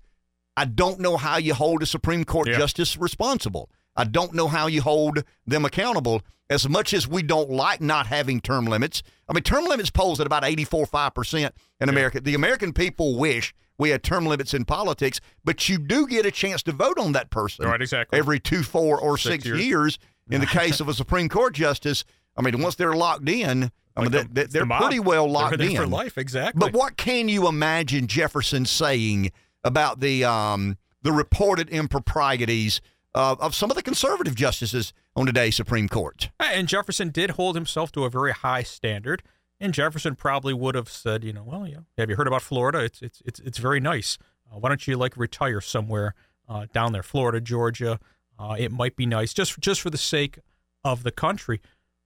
I 0.56 0.64
don't 0.66 1.00
know 1.00 1.16
how 1.16 1.36
you 1.36 1.54
hold 1.54 1.82
a 1.82 1.86
Supreme 1.86 2.24
Court 2.24 2.48
justice 2.58 2.96
responsible. 2.96 3.70
I 3.96 4.04
don't 4.04 4.34
know 4.34 4.46
how 4.48 4.66
you 4.68 4.82
hold 4.82 5.24
them 5.46 5.64
accountable. 5.64 6.22
As 6.50 6.68
much 6.68 6.94
as 6.94 7.06
we 7.06 7.22
don't 7.22 7.50
like 7.50 7.80
not 7.80 8.06
having 8.06 8.40
term 8.40 8.64
limits, 8.66 9.02
I 9.28 9.34
mean, 9.34 9.42
term 9.42 9.64
limits 9.66 9.90
polls 9.90 10.18
at 10.20 10.26
about 10.26 10.44
84 10.44 10.86
5% 10.86 11.50
in 11.80 11.88
America. 11.90 12.20
The 12.20 12.34
American 12.34 12.72
people 12.72 13.18
wish 13.18 13.52
we 13.76 13.90
had 13.90 14.02
term 14.02 14.24
limits 14.24 14.54
in 14.54 14.64
politics, 14.64 15.20
but 15.44 15.68
you 15.68 15.78
do 15.78 16.06
get 16.06 16.24
a 16.24 16.30
chance 16.30 16.62
to 16.62 16.72
vote 16.72 16.98
on 16.98 17.12
that 17.12 17.28
person 17.30 17.66
Right, 17.66 17.82
exactly. 17.82 18.18
every 18.18 18.40
two, 18.40 18.62
four, 18.62 18.98
or 18.98 19.18
six, 19.18 19.44
Six 19.44 19.46
years. 19.46 19.60
years. 19.66 19.98
In 20.30 20.40
the 20.40 20.46
case 20.46 20.80
of 20.80 20.88
a 20.88 20.94
Supreme 20.94 21.28
Court 21.28 21.55
justice, 21.55 22.05
I 22.36 22.42
mean, 22.42 22.60
once 22.62 22.74
they're 22.74 22.94
locked 22.94 23.28
in, 23.28 23.70
I 23.96 24.02
mean, 24.02 24.10
they, 24.12 24.22
they, 24.24 24.42
It's 24.42 24.52
the 24.52 24.59
they're 24.59 24.66
mob. 24.66 24.82
pretty 24.82 25.00
well 25.00 25.28
locked 25.30 25.60
in 25.60 25.74
for 25.74 25.86
life, 25.86 26.16
exactly. 26.18 26.60
But 26.60 26.72
what 26.72 26.96
can 26.96 27.28
you 27.28 27.48
imagine 27.48 28.06
Jefferson 28.06 28.64
saying 28.64 29.32
about 29.64 30.00
the 30.00 30.24
um, 30.24 30.76
the 31.02 31.12
reported 31.12 31.68
improprieties 31.70 32.80
of, 33.14 33.40
of 33.40 33.55
some 33.55 33.70
of 33.70 33.76
the 33.76 33.82
conservative 33.82 34.34
justices 34.34 34.92
on 35.16 35.26
today's 35.26 35.56
Supreme 35.56 35.88
Court? 35.88 36.30
And 36.38 36.68
Jefferson 36.68 37.10
did 37.10 37.30
hold 37.30 37.55
himself 37.56 37.90
to 37.92 38.05
a 38.05 38.10
very 38.10 38.32
high 38.32 38.62
standard. 38.62 39.22
And 39.60 39.74
Jefferson 39.74 40.14
probably 40.14 40.55
would 40.55 40.76
have 40.76 40.88
said, 40.88 41.24
you 41.24 41.32
know, 41.32 41.42
well, 41.42 41.66
yeah, 41.66 41.78
have 41.96 42.09
you 42.09 42.14
heard 42.16 42.28
about 42.28 42.42
Florida? 42.42 42.78
It's 42.80 43.02
it's 43.02 43.20
it's 43.24 43.40
it's 43.40 43.59
very 43.59 43.80
nice. 43.80 44.16
Uh, 44.50 44.59
why 44.59 44.68
don't 44.68 44.86
you 44.86 44.96
like 44.96 45.16
retire 45.16 45.60
somewhere 45.60 46.14
uh, 46.48 46.66
down 46.72 46.92
there, 46.92 47.02
Florida, 47.02 47.40
Georgia? 47.40 47.98
Uh, 48.39 48.56
it 48.59 48.70
might 48.70 48.97
be 48.97 49.06
nice 49.06 49.32
just 49.32 49.59
just 49.60 49.81
for 49.81 49.90
the 49.90 49.98
sake 49.98 50.39
of 50.85 51.02
the 51.02 51.10
country. 51.10 51.60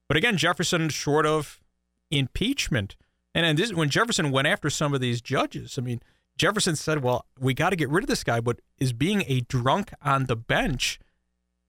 But 0.09 0.17
again, 0.17 0.37
Jefferson, 0.37 0.89
short 0.89 1.27
of 1.27 1.61
impeachment, 2.11 2.97
and 3.35 3.45
then 3.45 3.57
this 3.57 3.73
when 3.73 3.91
Jefferson 3.91 4.31
went 4.31 4.49
after 4.49 4.71
some 4.71 4.95
of 4.95 5.01
these 5.01 5.21
judges, 5.21 5.79
I 5.79 5.83
mean, 5.83 6.01
Jefferson 6.37 6.77
said, 6.77 7.03
"Well, 7.03 7.27
we 7.39 7.55
got 7.55 7.71
to 7.71 7.77
get 7.77 7.89
rid 7.91 8.05
of 8.05 8.09
this 8.09 8.25
guy." 8.25 8.41
But 8.41 8.61
is 8.79 8.93
being 8.93 9.25
a 9.27 9.41
drunk 9.41 9.93
on 10.03 10.27
the 10.27 10.37
bench 10.37 10.99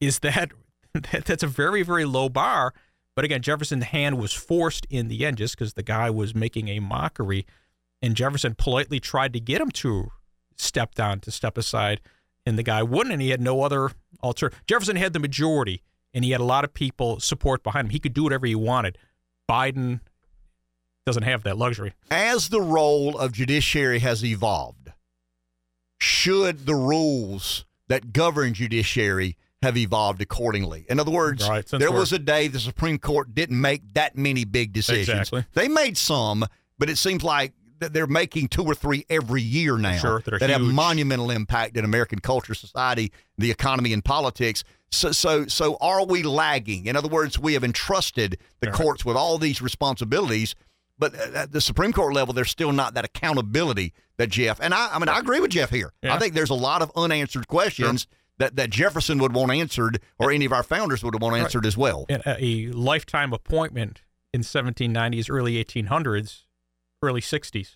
is 0.03 0.19
that, 0.19 0.51
that 0.93 1.25
that's 1.25 1.43
a 1.43 1.47
very 1.47 1.81
very 1.83 2.05
low 2.05 2.29
bar 2.29 2.73
but 3.15 3.25
again 3.25 3.41
jefferson's 3.41 3.85
hand 3.85 4.17
was 4.17 4.33
forced 4.33 4.85
in 4.89 5.07
the 5.07 5.25
end 5.25 5.37
just 5.37 5.57
because 5.57 5.73
the 5.73 5.83
guy 5.83 6.09
was 6.09 6.35
making 6.35 6.67
a 6.67 6.79
mockery 6.79 7.45
and 8.01 8.15
jefferson 8.15 8.55
politely 8.55 8.99
tried 8.99 9.33
to 9.33 9.39
get 9.39 9.61
him 9.61 9.71
to 9.71 10.11
step 10.57 10.93
down 10.93 11.19
to 11.19 11.31
step 11.31 11.57
aside 11.57 11.99
and 12.45 12.57
the 12.57 12.63
guy 12.63 12.83
wouldn't 12.83 13.13
and 13.13 13.21
he 13.21 13.29
had 13.29 13.41
no 13.41 13.61
other 13.61 13.91
alter 14.21 14.51
jefferson 14.67 14.95
had 14.95 15.13
the 15.13 15.19
majority 15.19 15.81
and 16.13 16.23
he 16.23 16.31
had 16.31 16.41
a 16.41 16.45
lot 16.45 16.63
of 16.63 16.73
people 16.73 17.19
support 17.19 17.63
behind 17.63 17.87
him 17.87 17.91
he 17.91 17.99
could 17.99 18.13
do 18.13 18.23
whatever 18.23 18.45
he 18.45 18.55
wanted 18.55 18.97
biden 19.49 19.99
doesn't 21.05 21.23
have 21.23 21.43
that 21.43 21.57
luxury 21.57 21.93
As 22.09 22.49
the 22.49 22.61
role 22.61 23.17
of 23.17 23.33
judiciary 23.33 23.99
has 23.99 24.23
evolved, 24.23 24.91
should 25.99 26.65
the 26.65 26.75
rules 26.75 27.65
that 27.87 28.13
govern 28.13 28.53
judiciary 28.53 29.35
have 29.61 29.77
evolved 29.77 30.21
accordingly? 30.21 30.85
In 30.89 30.99
other 30.99 31.11
words, 31.11 31.47
Right, 31.47 31.65
there 31.65 31.91
was 31.91 32.11
a 32.13 32.19
day 32.19 32.47
the 32.47 32.59
Supreme 32.59 32.99
Court 32.99 33.33
didn't 33.33 33.59
make 33.59 33.93
that 33.93 34.17
many 34.17 34.45
big 34.45 34.73
decisions. 34.73 35.09
Exactly. 35.09 35.45
They 35.53 35.67
made 35.67 35.97
some, 35.97 36.45
but 36.77 36.89
it 36.89 36.97
seems 36.97 37.23
like 37.23 37.53
that 37.83 37.93
they're 37.93 38.07
making 38.07 38.47
two 38.47 38.63
or 38.63 38.73
three 38.73 39.05
every 39.09 39.41
year 39.41 39.77
now 39.77 39.97
Sure, 39.97 40.21
that 40.39 40.49
have 40.49 40.61
monumental 40.61 41.29
impact 41.29 41.77
in 41.77 41.85
American 41.85 42.19
culture, 42.19 42.53
society, 42.53 43.11
the 43.37 43.51
economy, 43.51 43.93
and 43.93 44.03
politics. 44.03 44.63
So, 44.91 45.11
so, 45.11 45.47
so, 45.47 45.77
are 45.81 46.05
we 46.05 46.23
lagging? 46.23 46.85
In 46.85 46.95
other 46.95 47.07
words, 47.07 47.39
we 47.39 47.53
have 47.53 47.63
entrusted 47.63 48.37
the 48.59 48.71
courts 48.71 49.03
with 49.03 49.17
all 49.17 49.37
these 49.37 49.61
responsibilities, 49.61 50.55
but 50.99 51.15
at 51.15 51.51
the 51.51 51.61
Supreme 51.61 51.91
Court 51.93 52.13
level, 52.13 52.33
there's 52.33 52.51
still 52.51 52.71
not 52.71 52.93
that 52.93 53.03
accountability 53.05 53.93
that 54.17 54.29
Jeff. 54.29 54.59
And 54.61 54.73
I, 54.73 54.89
I 54.93 54.99
mean, 54.99 55.09
I 55.09 55.17
agree 55.19 55.39
with 55.39 55.51
Jeff 55.51 55.69
here. 55.71 55.91
Yeah. 56.03 56.13
I 56.13 56.19
think 56.19 56.35
there's 56.35 56.51
a 56.51 56.55
lot 56.55 56.81
of 56.81 56.91
unanswered 56.95 57.47
questions 57.47 58.07
that, 58.37 58.55
that 58.55 58.69
Jefferson 58.69 59.17
would 59.19 59.33
want 59.33 59.51
answered, 59.51 59.99
or 60.19 60.31
any 60.31 60.45
of 60.45 60.53
our 60.53 60.63
founders 60.63 61.03
would 61.03 61.19
want 61.19 61.35
answered 61.35 61.65
as 61.65 61.75
well. 61.75 62.05
and 62.09 62.21
a, 62.25 62.43
a 62.43 62.67
lifetime 62.71 63.33
appointment 63.33 64.03
in 64.33 64.41
1790s, 64.41 65.27
early 65.29 65.63
1800s, 65.63 66.43
early 67.03 67.21
60s. 67.21 67.75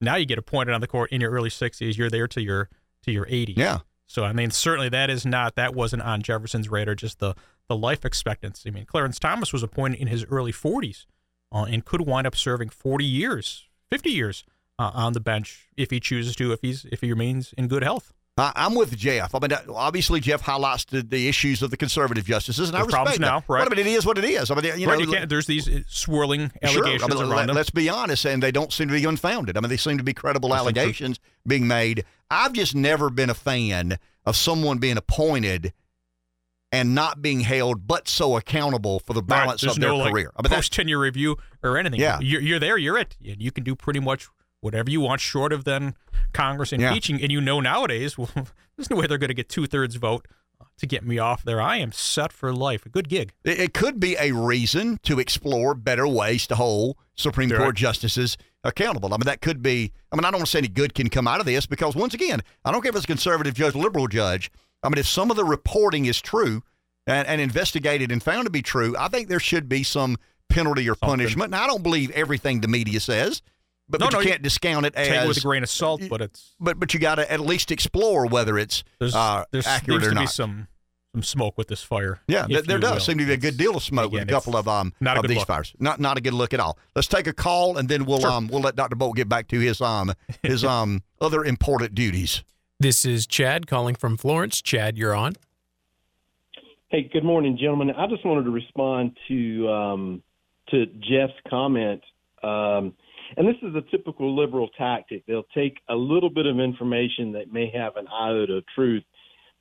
Now 0.00 0.16
you 0.16 0.26
get 0.26 0.38
appointed 0.38 0.74
on 0.74 0.80
the 0.80 0.86
court 0.86 1.12
in 1.12 1.20
your 1.20 1.30
early 1.30 1.50
60s. 1.50 1.96
You're 1.96 2.10
there 2.10 2.26
to 2.28 2.42
your 2.42 2.68
to 3.04 3.12
your 3.12 3.26
80s. 3.26 3.56
Yeah. 3.56 3.78
So 4.06 4.24
I 4.24 4.32
mean, 4.32 4.50
certainly 4.50 4.88
that 4.90 5.08
is 5.08 5.24
not 5.24 5.54
that 5.54 5.74
wasn't 5.74 6.02
on 6.02 6.22
Jefferson's 6.22 6.68
radar. 6.68 6.94
Just 6.94 7.18
the 7.18 7.34
the 7.68 7.76
life 7.76 8.04
expectancy. 8.04 8.68
I 8.68 8.72
mean, 8.72 8.84
Clarence 8.84 9.18
Thomas 9.18 9.52
was 9.52 9.62
appointed 9.62 10.00
in 10.00 10.08
his 10.08 10.24
early 10.24 10.52
40s 10.52 11.06
uh, 11.52 11.66
and 11.68 11.84
could 11.84 12.02
wind 12.02 12.26
up 12.26 12.34
serving 12.34 12.70
40 12.70 13.04
years, 13.04 13.68
50 13.90 14.10
years 14.10 14.44
uh, 14.78 14.90
on 14.92 15.12
the 15.12 15.20
bench 15.20 15.68
if 15.76 15.90
he 15.90 16.00
chooses 16.00 16.34
to, 16.36 16.52
if 16.52 16.60
he's 16.60 16.84
if 16.86 17.00
he 17.00 17.10
remains 17.10 17.54
in 17.56 17.68
good 17.68 17.82
health. 17.82 18.12
I, 18.38 18.52
I'm 18.56 18.74
with 18.74 18.96
Jeff. 18.96 19.34
I 19.34 19.38
mean, 19.40 19.52
uh, 19.52 19.60
obviously, 19.74 20.18
Jeff 20.20 20.40
highlights 20.40 20.86
the, 20.86 21.02
the 21.02 21.28
issues 21.28 21.60
of 21.62 21.70
the 21.70 21.76
conservative 21.76 22.24
justices, 22.24 22.68
and 22.68 22.76
I 22.76 22.80
There's 22.80 22.86
respect 22.86 22.96
problems 23.04 23.18
that. 23.18 23.26
now, 23.26 23.44
right. 23.46 23.68
But 23.68 23.72
I 23.78 23.82
mean, 23.82 23.86
it 23.86 23.96
is 23.96 24.06
what 24.06 24.16
it 24.16 24.24
is. 24.24 24.50
I 24.50 24.54
mean, 24.54 24.64
you 24.78 24.88
right, 24.88 24.98
know, 24.98 25.18
you 25.18 25.26
there's 25.26 25.46
these 25.46 25.68
uh, 25.68 25.80
swirling 25.86 26.50
Sure. 26.64 26.82
allegations 26.82 27.02
I 27.02 27.14
mean, 27.14 27.18
around 27.24 27.36
let, 27.36 27.46
them. 27.48 27.56
us 27.58 27.70
be 27.70 27.90
honest, 27.90 28.24
and 28.24 28.42
they 28.42 28.50
don't 28.52 28.72
seem 28.72 28.88
to 28.88 28.94
be 28.94 29.04
unfounded. 29.04 29.56
I 29.56 29.60
mean, 29.60 29.68
they 29.68 29.76
seem 29.76 29.98
to 29.98 30.04
be 30.04 30.14
credible 30.14 30.54
allegations 30.54 31.20
being 31.46 31.66
made. 31.66 32.04
I've 32.30 32.54
just 32.54 32.74
never 32.74 33.10
been 33.10 33.28
a 33.28 33.34
fan 33.34 33.98
of 34.24 34.34
someone 34.36 34.78
being 34.78 34.96
appointed 34.96 35.74
and 36.70 36.94
not 36.94 37.20
being 37.20 37.40
held, 37.40 37.86
but 37.86 38.08
so 38.08 38.38
accountable 38.38 38.98
for 39.00 39.12
the 39.12 39.20
balance 39.20 39.60
there's 39.60 39.74
of 39.76 39.80
their 39.80 39.90
no, 39.90 39.98
like, 39.98 40.10
career. 40.12 40.32
I 40.34 40.40
mean, 40.42 40.48
that's 40.48 40.68
post 40.68 40.72
tenure 40.72 40.98
review 40.98 41.36
or 41.62 41.76
anything. 41.76 42.00
Yeah. 42.00 42.18
you're, 42.20 42.40
you're 42.40 42.58
there, 42.58 42.78
you're 42.78 42.96
it, 42.96 43.14
you 43.20 43.50
can 43.52 43.62
do 43.62 43.76
pretty 43.76 44.00
much 44.00 44.26
whatever 44.62 44.88
you 44.90 45.02
want, 45.02 45.20
short 45.20 45.52
of 45.52 45.64
then 45.64 45.94
Congress 46.32 46.72
Yeah. 46.72 46.88
impeaching. 46.88 47.20
And 47.20 47.30
you 47.30 47.40
know 47.42 47.60
nowadays, 47.60 48.16
well, 48.18 48.30
there's 48.76 48.88
no 48.88 48.96
way 48.96 49.06
they're 49.06 49.18
going 49.18 49.28
to 49.28 49.34
get 49.34 49.50
two 49.50 49.66
thirds 49.66 49.96
vote 49.96 50.26
to 50.78 50.86
get 50.86 51.04
me 51.04 51.18
off 51.18 51.42
there. 51.42 51.60
I 51.60 51.76
am 51.76 51.92
set 51.92 52.32
for 52.32 52.52
life. 52.54 52.86
A 52.86 52.88
good 52.88 53.08
gig. 53.08 53.32
It, 53.44 53.74
could 53.74 54.00
be 54.00 54.16
a 54.18 54.32
reason 54.32 54.98
to 55.02 55.20
explore 55.20 55.74
better 55.74 56.08
ways 56.08 56.46
to 56.46 56.54
hold 56.54 56.96
Supreme 57.14 57.50
Right. 57.50 57.58
Court 57.58 57.76
justices 57.76 58.38
accountable. 58.64 59.12
I 59.12 59.16
mean, 59.18 59.26
that 59.26 59.42
could 59.42 59.62
be. 59.62 59.92
I 60.10 60.16
mean, 60.16 60.24
I 60.24 60.30
don't 60.30 60.38
want 60.40 60.46
to 60.46 60.50
say 60.50 60.58
any 60.58 60.68
good 60.68 60.94
can 60.94 61.08
come 61.10 61.28
out 61.28 61.40
of 61.40 61.46
this 61.46 61.66
because, 61.66 61.94
once 61.94 62.14
again, 62.14 62.40
I 62.64 62.72
don't 62.72 62.80
care 62.80 62.88
if 62.90 62.96
it's 62.96 63.04
a 63.04 63.08
conservative 63.08 63.54
judge, 63.54 63.74
liberal 63.74 64.06
judge. 64.08 64.50
I 64.82 64.88
mean, 64.88 64.98
if 64.98 65.06
some 65.06 65.30
of 65.30 65.36
the 65.36 65.44
reporting 65.44 66.06
is 66.06 66.20
true 66.20 66.62
and, 67.06 67.26
and 67.28 67.40
investigated 67.40 68.10
and 68.10 68.22
found 68.22 68.44
to 68.46 68.50
be 68.50 68.62
true, 68.62 68.96
I 68.98 69.08
think 69.08 69.28
there 69.28 69.40
should 69.40 69.68
be 69.68 69.82
some 69.82 70.16
penalty 70.48 70.88
or 70.88 70.94
punishment. 70.94 71.50
Now, 71.50 71.64
I 71.64 71.66
don't 71.66 71.82
believe 71.82 72.10
everything 72.12 72.60
the 72.60 72.68
media 72.68 73.00
says, 73.00 73.42
but, 73.92 74.00
No, 74.00 74.06
but 74.06 74.12
no, 74.14 74.18
you 74.20 74.24
you 74.26 74.30
can't 74.32 74.42
discount 74.42 74.86
it 74.86 74.94
Take 74.94 75.10
as 75.12 75.24
it 75.24 75.28
with 75.28 75.36
a 75.38 75.40
grain 75.40 75.62
of 75.62 75.70
salt, 75.70 76.02
but 76.10 76.20
it's 76.20 76.54
But 76.58 76.80
but 76.80 76.92
you 76.92 76.98
got 77.00 77.16
to 77.16 77.30
at 77.30 77.40
least 77.40 77.70
explore 77.70 78.26
whether 78.26 78.58
it's 78.58 78.82
there's 78.98 79.14
uh, 79.14 79.44
there's 79.52 79.66
accurate 79.66 80.00
seems 80.02 80.06
or 80.06 80.10
to 80.10 80.14
not. 80.16 80.20
be 80.22 80.26
some 80.26 80.68
some 81.14 81.22
smoke 81.22 81.58
with 81.58 81.68
this 81.68 81.82
fire. 81.82 82.20
Yeah, 82.26 82.44
if 82.44 82.48
there, 82.50 82.62
there 82.62 82.78
does 82.78 82.94
will. 82.94 83.00
seem 83.00 83.18
to 83.18 83.26
be 83.26 83.32
a 83.34 83.36
good 83.36 83.56
deal 83.58 83.76
of 83.76 83.82
smoke 83.82 84.10
with 84.12 84.22
a 84.22 84.26
couple 84.26 84.56
of 84.56 84.66
um 84.66 84.92
not 85.00 85.18
of 85.18 85.28
these 85.28 85.38
look. 85.38 85.46
fires. 85.46 85.74
Not 85.78 86.00
not 86.00 86.16
a 86.16 86.20
good 86.20 86.34
look 86.34 86.52
at 86.54 86.58
all. 86.60 86.78
Let's 86.96 87.06
take 87.08 87.26
a 87.26 87.32
call 87.32 87.76
and 87.76 87.88
then 87.88 88.04
we'll 88.06 88.20
Sure. 88.20 88.30
um 88.30 88.48
we'll 88.48 88.62
let 88.62 88.74
Dr. 88.76 88.96
Bolt 88.96 89.14
get 89.16 89.28
back 89.28 89.46
to 89.48 89.60
his 89.60 89.80
um 89.80 90.12
his 90.42 90.64
um 90.64 91.02
other 91.20 91.44
important 91.44 91.94
duties. 91.94 92.42
This 92.80 93.04
is 93.04 93.26
Chad 93.28 93.66
calling 93.68 93.94
from 93.94 94.16
Florence. 94.16 94.60
Chad, 94.60 94.98
you're 94.98 95.14
on. 95.14 95.34
Hey, 96.88 97.08
good 97.10 97.24
morning, 97.24 97.56
gentlemen. 97.58 97.90
I 97.96 98.06
just 98.06 98.24
wanted 98.26 98.44
to 98.44 98.50
respond 98.50 99.16
to 99.28 99.68
um, 99.68 100.22
to 100.70 100.86
Jeff's 100.86 101.32
comment, 101.48 102.02
um, 102.42 102.92
and 103.36 103.46
this 103.46 103.56
is 103.62 103.74
a 103.74 103.82
typical 103.90 104.36
liberal 104.36 104.68
tactic. 104.76 105.24
They'll 105.26 105.42
take 105.54 105.78
a 105.88 105.94
little 105.94 106.30
bit 106.30 106.46
of 106.46 106.58
information 106.58 107.32
that 107.32 107.52
may 107.52 107.70
have 107.74 107.96
an 107.96 108.06
iota 108.08 108.54
of 108.54 108.64
truth, 108.74 109.04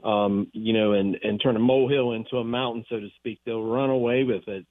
um, 0.03 0.48
you 0.53 0.73
know, 0.73 0.93
and 0.93 1.18
and 1.23 1.41
turn 1.41 1.56
a 1.56 1.60
molehill 1.60 2.14
into 2.14 2.38
a 2.38 2.43
mountain, 2.43 2.85
so 2.89 2.99
to 2.99 3.10
speak. 3.18 3.39
They'll 3.45 3.64
run 3.64 3.89
away 3.89 4.23
with 4.23 4.48
it. 4.48 4.65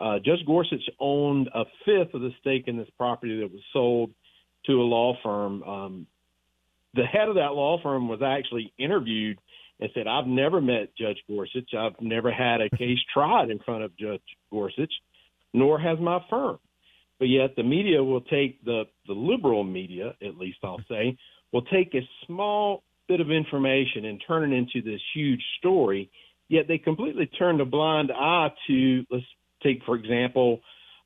Uh, 0.00 0.18
Judge 0.24 0.44
Gorsuch 0.46 0.82
owned 0.98 1.48
a 1.54 1.64
fifth 1.84 2.14
of 2.14 2.22
the 2.22 2.30
stake 2.40 2.64
in 2.66 2.76
this 2.76 2.88
property 2.98 3.40
that 3.40 3.52
was 3.52 3.62
sold 3.72 4.10
to 4.66 4.72
a 4.72 4.82
law 4.82 5.16
firm. 5.22 5.62
Um, 5.62 6.06
the 6.94 7.04
head 7.04 7.28
of 7.28 7.36
that 7.36 7.54
law 7.54 7.80
firm 7.82 8.08
was 8.08 8.20
actually 8.22 8.72
interviewed 8.78 9.38
and 9.80 9.90
said, 9.94 10.06
I've 10.06 10.26
never 10.26 10.60
met 10.60 10.94
Judge 10.96 11.18
Gorsuch. 11.28 11.70
I've 11.76 12.00
never 12.00 12.30
had 12.30 12.60
a 12.60 12.70
case 12.70 12.98
tried 13.14 13.50
in 13.50 13.58
front 13.60 13.84
of 13.84 13.96
Judge 13.96 14.22
Gorsuch, 14.50 14.92
nor 15.52 15.78
has 15.78 15.98
my 15.98 16.20
firm. 16.30 16.58
But 17.22 17.28
yet 17.28 17.54
the 17.54 17.62
media 17.62 18.02
will 18.02 18.22
take 18.22 18.64
the, 18.64 18.82
the 19.06 19.12
liberal 19.12 19.62
media, 19.62 20.16
at 20.26 20.38
least 20.38 20.58
I'll 20.64 20.82
say, 20.88 21.16
will 21.52 21.62
take 21.62 21.94
a 21.94 22.00
small 22.26 22.82
bit 23.06 23.20
of 23.20 23.30
information 23.30 24.06
and 24.06 24.20
turn 24.26 24.52
it 24.52 24.56
into 24.56 24.82
this 24.82 25.00
huge 25.14 25.40
story. 25.60 26.10
Yet 26.48 26.66
they 26.66 26.78
completely 26.78 27.26
turn 27.26 27.60
a 27.60 27.64
blind 27.64 28.10
eye 28.10 28.48
to, 28.66 29.06
let's 29.08 29.24
take, 29.62 29.84
for 29.86 29.94
example, 29.94 30.62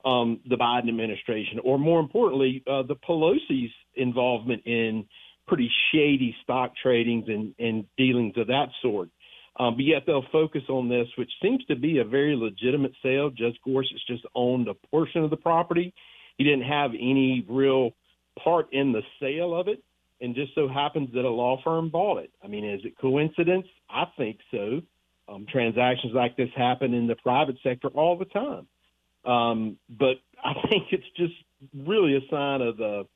um, 0.06 0.40
the 0.48 0.56
Biden 0.56 0.88
administration, 0.88 1.58
or 1.62 1.78
more 1.78 2.00
importantly, 2.00 2.62
uh, 2.66 2.82
the 2.84 2.96
Pelosi's 2.96 3.72
involvement 3.94 4.62
in 4.64 5.04
pretty 5.46 5.70
shady 5.92 6.34
stock 6.42 6.72
tradings 6.82 7.30
and, 7.30 7.54
and 7.58 7.84
dealings 7.98 8.38
of 8.38 8.46
that 8.46 8.70
sort. 8.80 9.10
Um, 9.58 9.76
but 9.76 9.84
yet 9.84 10.02
they'll 10.06 10.26
focus 10.30 10.62
on 10.68 10.88
this, 10.88 11.08
which 11.16 11.30
seems 11.42 11.64
to 11.66 11.76
be 11.76 11.98
a 11.98 12.04
very 12.04 12.36
legitimate 12.36 12.92
sale. 13.02 13.30
Judge 13.30 13.56
Gorsuch 13.64 14.06
just 14.06 14.24
owned 14.34 14.68
a 14.68 14.74
portion 14.74 15.24
of 15.24 15.30
the 15.30 15.36
property. 15.36 15.94
He 16.36 16.44
didn't 16.44 16.64
have 16.64 16.90
any 16.92 17.44
real 17.48 17.92
part 18.42 18.68
in 18.72 18.92
the 18.92 19.02
sale 19.20 19.58
of 19.58 19.68
it, 19.68 19.82
and 20.20 20.34
just 20.34 20.54
so 20.54 20.68
happens 20.68 21.08
that 21.14 21.24
a 21.24 21.30
law 21.30 21.58
firm 21.64 21.88
bought 21.88 22.18
it. 22.18 22.30
I 22.44 22.48
mean, 22.48 22.68
is 22.68 22.82
it 22.84 22.98
coincidence? 22.98 23.66
I 23.88 24.04
think 24.18 24.38
so. 24.50 24.82
Um, 25.28 25.46
transactions 25.50 26.12
like 26.14 26.36
this 26.36 26.50
happen 26.54 26.94
in 26.94 27.06
the 27.06 27.16
private 27.16 27.56
sector 27.62 27.88
all 27.88 28.16
the 28.16 28.26
time. 28.26 28.66
Um, 29.24 29.76
but 29.88 30.16
I 30.44 30.52
think 30.68 30.84
it's 30.90 31.04
just 31.16 31.34
really 31.74 32.16
a 32.16 32.20
sign 32.30 32.60
of 32.60 32.76
the, 32.76 33.06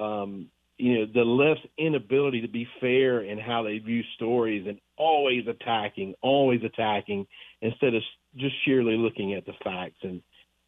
um, 0.00 0.48
you 0.78 0.98
know, 0.98 1.06
the 1.12 1.24
left's 1.24 1.64
inability 1.78 2.40
to 2.42 2.48
be 2.48 2.66
fair 2.80 3.20
in 3.22 3.38
how 3.38 3.62
they 3.62 3.78
view 3.78 4.02
stories 4.16 4.66
and 4.68 4.78
always 4.96 5.46
attacking, 5.46 6.14
always 6.22 6.62
attacking 6.64 7.26
instead 7.62 7.94
of 7.94 8.02
just 8.36 8.54
sheerly 8.64 8.96
looking 8.96 9.34
at 9.34 9.46
the 9.46 9.52
facts. 9.62 9.98
And 10.02 10.20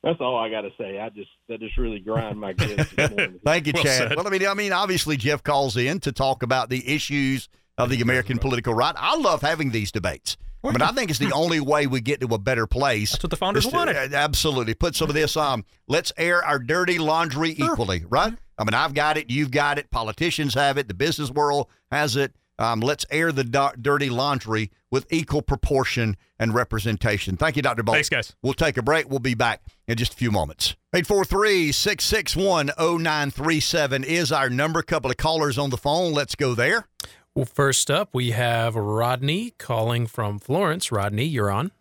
that's 0.04 0.20
all 0.20 0.36
I 0.36 0.48
got 0.48 0.60
to 0.62 0.70
say. 0.78 1.00
I 1.00 1.08
just 1.08 1.30
that 1.48 1.58
just 1.60 1.76
really 1.76 1.98
grind 1.98 2.38
my 2.40 2.52
gears. 2.52 2.86
Thank 3.44 3.66
you, 3.66 3.72
Well 3.74 3.82
Chad. 3.82 4.08
said. 4.10 4.16
Well, 4.16 4.26
I 4.26 4.30
mean, 4.30 4.46
I 4.46 4.54
mean, 4.54 4.72
obviously 4.72 5.16
Jeff 5.16 5.42
calls 5.42 5.76
in 5.76 5.98
to 6.00 6.12
talk 6.12 6.42
about 6.44 6.68
the 6.70 6.88
issues 6.94 7.48
of 7.76 7.90
the 7.90 8.00
American 8.00 8.38
political 8.38 8.74
right. 8.74 8.94
I 8.96 9.16
love 9.16 9.42
having 9.42 9.70
these 9.72 9.90
debates. 9.90 10.36
I 10.64 10.70
mean, 10.70 10.82
I 10.82 10.90
think 10.92 11.10
it's 11.10 11.18
the 11.20 11.30
only 11.32 11.60
way 11.60 11.86
we 11.86 12.00
get 12.00 12.20
to 12.22 12.26
a 12.34 12.38
better 12.38 12.66
place. 12.66 13.12
That's 13.12 13.22
what 13.24 13.30
the 13.30 13.36
founders 13.36 13.66
is 13.66 13.70
to- 13.70 13.76
wanted. 13.76 13.96
uh, 14.14 14.16
Absolutely. 14.16 14.74
Put 14.74 14.96
some 14.96 15.08
of 15.08 15.14
this 15.14 15.36
um 15.36 15.64
let's 15.88 16.12
air 16.16 16.44
our 16.44 16.58
dirty 16.58 16.98
laundry 16.98 17.50
equally, 17.50 18.04
right? 18.08 18.34
I 18.58 18.64
mean, 18.64 18.74
I've 18.74 18.94
got 18.94 19.16
it, 19.16 19.30
you've 19.30 19.50
got 19.50 19.78
it, 19.78 19.90
politicians 19.90 20.54
have 20.54 20.78
it, 20.78 20.88
the 20.88 20.94
business 20.94 21.30
world 21.30 21.68
has 21.90 22.16
it. 22.16 22.34
Um, 22.58 22.80
let's 22.80 23.04
air 23.10 23.32
the 23.32 23.44
du- 23.44 23.74
dirty 23.80 24.08
laundry 24.08 24.70
with 24.90 25.06
equal 25.12 25.42
proportion 25.42 26.16
and 26.38 26.54
representation. 26.54 27.36
Thank 27.36 27.56
you, 27.56 27.62
Dr. 27.62 27.82
Bolt. 27.82 27.96
Thanks, 27.96 28.08
guys. 28.08 28.34
We'll 28.42 28.54
take 28.54 28.78
a 28.78 28.82
break. 28.82 29.10
We'll 29.10 29.18
be 29.18 29.34
back 29.34 29.62
in 29.86 29.96
just 29.98 30.14
a 30.14 30.16
few 30.16 30.30
moments. 30.30 30.74
843 30.94 31.70
661 31.72 32.70
0937 32.78 34.04
is 34.04 34.32
our 34.32 34.48
number. 34.48 34.80
A 34.80 34.82
Couple 34.82 35.10
of 35.10 35.18
callers 35.18 35.58
on 35.58 35.68
the 35.68 35.76
phone. 35.76 36.14
Let's 36.14 36.34
go 36.34 36.54
there. 36.54 36.86
Well, 37.34 37.44
first 37.44 37.90
up, 37.90 38.14
we 38.14 38.30
have 38.30 38.74
Rodney 38.74 39.52
calling 39.58 40.06
from 40.06 40.38
Florence. 40.38 40.90
Rodney, 40.90 41.26
you're 41.26 41.50
on. 41.50 41.72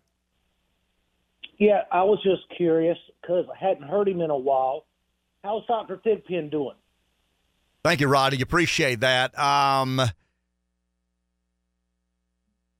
Yeah, 1.58 1.84
I 1.90 2.02
was 2.02 2.22
just 2.22 2.42
curious 2.54 2.98
because 3.22 3.46
I 3.50 3.56
hadn't 3.58 3.88
heard 3.88 4.06
him 4.08 4.20
in 4.20 4.28
a 4.28 4.36
while. 4.36 4.84
How's 5.46 5.64
Dr. 5.66 5.98
Thigpen 5.98 6.50
doing? 6.50 6.74
Thank 7.84 8.00
you, 8.00 8.08
Roddy. 8.08 8.36
You 8.36 8.42
appreciate 8.42 8.98
that. 9.00 9.38
Um, 9.38 10.02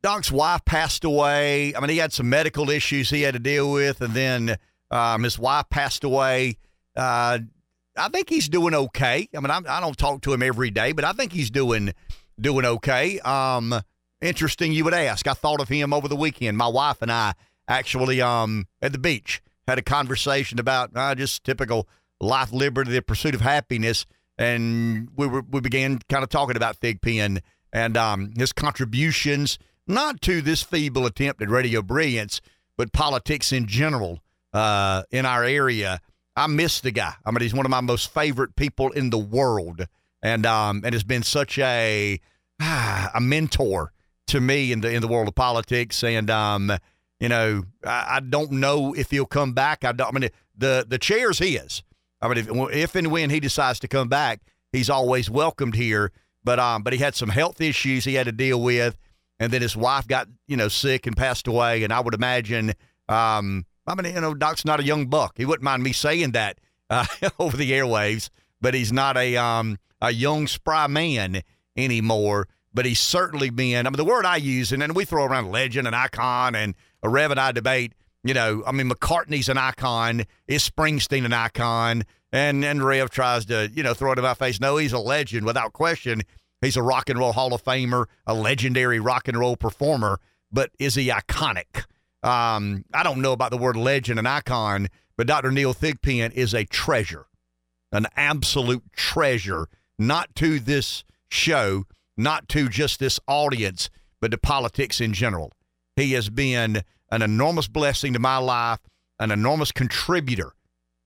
Doc's 0.03 0.33
wife 0.33 0.65
passed 0.65 1.05
away. 1.05 1.77
I 1.77 1.81
mean, 1.81 1.91
he 1.91 1.99
had 1.99 2.13
some 2.13 2.29
medical 2.29 2.69
issues 2.69 3.09
he 3.09 3.23
had 3.23 3.35
to 3.35 3.39
deal 3.39 3.71
with, 3.71 4.01
and 4.01 4.15
then 4.15 4.57
um, 4.91 5.23
his 5.23 5.39
wife 5.39 5.67
passed 5.71 6.03
away. 6.03 6.59
Uh, 6.97 7.39
I 7.97 8.09
think 8.09 8.29
he's 8.29 8.49
doing 8.49 8.75
okay. 8.75 9.29
I 9.33 9.39
mean, 9.39 9.53
I'm, 9.53 9.65
I 9.69 9.79
don't 9.79 9.97
talk 9.97 10.23
to 10.23 10.33
him 10.33 10.43
every 10.43 10.71
day, 10.71 10.91
but 10.91 11.05
I 11.05 11.13
think 11.13 11.33
he's 11.33 11.51
doing 11.51 11.95
doing 12.41 12.67
okay. 12.67 13.21
Um, 13.21 13.81
interesting, 14.21 14.73
you 14.73 14.83
would 14.83 14.93
ask. 14.93 15.29
I 15.29 15.35
thought 15.35 15.61
of 15.61 15.69
him 15.69 15.93
over 15.93 16.09
the 16.09 16.17
weekend. 16.17 16.59
My 16.59 16.67
wife 16.67 17.01
and 17.01 17.13
I 17.13 17.35
actually 17.69 18.21
um, 18.21 18.67
at 18.83 18.91
the 18.91 18.99
beach 18.99 19.41
had 19.69 19.79
a 19.79 19.83
conversation 19.83 20.59
about 20.59 20.91
uh, 20.97 21.15
just 21.15 21.45
typical 21.45 21.87
life, 22.21 22.53
liberty, 22.53 22.93
the 22.93 23.03
pursuit 23.03 23.35
of 23.35 23.41
happiness, 23.41 24.07
and 24.39 25.09
we 25.17 25.27
were 25.27 25.43
we 25.43 25.61
began 25.61 25.99
kind 26.09 26.23
of 26.23 26.29
talking 26.29 26.57
about 26.57 26.81
Thigpen 26.81 27.41
and 27.73 27.97
um, 27.97 28.33
his 28.37 28.53
contributions, 28.53 29.59
not 29.87 30.21
to 30.23 30.41
this 30.41 30.63
feeble 30.63 31.07
attempt 31.07 31.43
at 31.43 31.49
radio 31.49 31.83
brilliance, 31.83 32.41
but 32.77 32.93
politics 32.93 33.53
in 33.53 33.67
general 33.67 34.21
uh, 34.53 35.03
in 35.11 35.27
our 35.27 35.45
area. 35.45 36.01
I 36.37 36.47
miss 36.49 36.81
the 36.81 36.91
guy. 36.91 37.15
I 37.25 37.31
mean, 37.31 37.41
he's 37.41 37.55
one 37.55 37.65
of 37.65 37.71
my 37.71 37.81
most 37.81 38.13
favorite 38.13 38.57
people 38.57 38.91
in 38.93 39.11
the 39.11 39.19
world, 39.19 39.87
and 40.23 40.45
um, 40.45 40.83
and 40.85 40.95
has 40.95 41.05
been 41.05 41.23
such 41.23 41.59
a 41.59 42.21
a 42.61 43.21
mentor 43.21 43.93
to 44.29 44.41
me 44.41 44.73
in 44.73 44.81
the 44.81 44.91
in 44.93 45.01
the 45.01 45.09
world 45.09 45.29
of 45.29 45.35
politics. 45.35 46.03
And 46.03 46.31
um, 46.31 46.73
you 47.21 47.29
know, 47.29 47.65
I, 47.85 48.17
I 48.17 48.21
don't 48.21 48.53
know 48.53 48.95
if 48.95 49.11
he'll 49.11 49.27
come 49.27 49.53
back. 49.53 49.85
I 49.85 49.93
don't. 49.93 50.15
I 50.15 50.19
mean, 50.19 50.31
the 50.57 50.85
the 50.87 50.99
chair's 50.99 51.39
his. 51.39 51.83
I 52.21 52.29
mean, 52.29 52.39
if, 52.39 52.49
if 52.75 52.95
and 52.95 53.11
when 53.11 53.31
he 53.31 53.41
decides 53.41 53.79
to 53.81 53.89
come 53.89 54.09
back, 54.09 54.41
he's 54.73 54.91
always 54.91 55.31
welcomed 55.31 55.75
here. 55.75 56.13
But 56.45 56.61
um, 56.61 56.83
but 56.83 56.93
he 56.93 56.99
had 57.01 57.15
some 57.15 57.29
health 57.29 57.61
issues 57.61 58.05
he 58.05 58.15
had 58.15 58.27
to 58.27 58.33
deal 58.33 58.63
with, 58.63 58.97
and 59.41 59.53
then 59.53 59.63
his 59.63 59.77
wife 59.77 60.07
got 60.07 60.29
you 60.47 60.57
know 60.57 60.69
sick 60.69 61.07
and 61.07 61.17
passed 61.17 61.49
away. 61.49 61.83
And 61.83 61.93
I 61.93 62.01
would 62.01 62.15
imagine, 62.15 62.73
um, 63.09 63.67
I 63.87 63.95
mean, 63.95 64.15
you 64.15 64.21
know, 64.21 64.33
Doc's 64.33 64.65
not 64.65 64.79
a 64.79 64.85
young 64.85 65.07
buck. 65.07 65.35
He 65.37 65.45
wouldn't 65.45 65.65
mind 65.65 65.83
me 65.83 65.93
saying 65.93 66.33
that 66.33 66.59
uh, 66.89 67.07
over 67.39 67.57
the 67.57 67.73
airwaves, 67.73 68.31
but 68.61 68.75
he's 68.75 68.93
not 68.93 69.17
a 69.17 69.37
um 69.37 69.79
a 70.01 70.13
young 70.13 70.47
spry 70.47 70.87
man 70.87 71.43
anymore. 71.77 72.49
But 72.73 72.85
he's 72.85 73.01
certainly 73.01 73.51
been. 73.51 73.87
I 73.87 73.91
mean, 73.91 73.97
the 73.97 74.05
word 74.05 74.27
I 74.27 74.37
use, 74.37 74.71
and 74.71 74.83
then 74.83 74.95
we 74.95 75.05
throw 75.05 75.25
around 75.25 75.51
legend 75.51 75.87
and 75.87 75.97
icon, 75.97 76.55
and 76.55 76.75
a 77.03 77.09
Rev 77.09 77.33
and 77.33 77.41
I 77.41 77.53
debate. 77.53 77.95
You 78.27 78.35
know, 78.35 78.65
I 78.67 78.73
mean, 78.73 78.91
McCartney's 78.91 79.49
an 79.49 79.57
icon. 79.57 80.25
Is 80.49 80.69
Springsteen 80.69 81.25
an 81.25 81.33
icon? 81.33 82.03
And 82.33 82.65
and 82.65 82.85
Rev 82.85 83.09
tries 83.09 83.45
to, 83.47 83.71
you 83.73 83.85
know, 83.85 83.95
throw 83.95 84.13
it 84.13 84.19
in 84.19 84.25
my 84.25 84.35
face. 84.35 84.61
No, 84.61 84.79
he's 84.79 84.93
a 84.93 84.99
legend 84.99 85.47
without 85.47 85.73
question. 85.73 86.23
He's 86.61 86.77
a 86.77 86.83
rock 86.83 87.09
and 87.09 87.19
roll 87.19 87.33
Hall 87.33 87.55
of 87.55 87.63
Famer, 87.63 88.07
a 88.27 88.35
legendary 88.35 88.99
rock 88.99 89.29
and 89.29 89.39
roll 89.39 89.57
performer. 89.57 90.19
But 90.51 90.71
is 90.81 90.97
he 90.97 91.09
iconic? 91.09 91.85
Um, 92.25 92.85
I 92.93 93.05
don't 93.05 93.23
know 93.23 93.33
about 93.33 93.53
the 93.53 93.59
word 93.59 93.77
legend 93.77 94.19
and 94.19 94.27
icon, 94.27 94.89
but 95.17 95.29
Dr. 95.29 95.53
Neil 95.53 95.73
Thigpen 95.73 96.33
is 96.33 96.53
a 96.53 96.65
treasure, 96.65 97.27
an 97.93 98.07
absolute 98.17 98.83
treasure, 98.93 99.69
not 100.01 100.35
to 100.37 100.59
this 100.59 101.05
show, 101.31 101.85
not 102.17 102.49
to 102.49 102.69
just 102.69 102.99
this 102.99 103.21
audience, 103.29 103.89
but 104.21 104.33
to 104.33 104.39
politics 104.39 105.01
in 105.01 105.13
general. 105.13 105.53
He 105.95 106.13
has 106.13 106.29
been 106.29 106.83
an 107.11 107.23
enormous 107.23 107.69
blessing 107.69 108.13
to 108.13 108.19
my 108.19 108.39
life, 108.39 108.81
an 109.19 109.31
enormous 109.31 109.73
contributor 109.73 110.53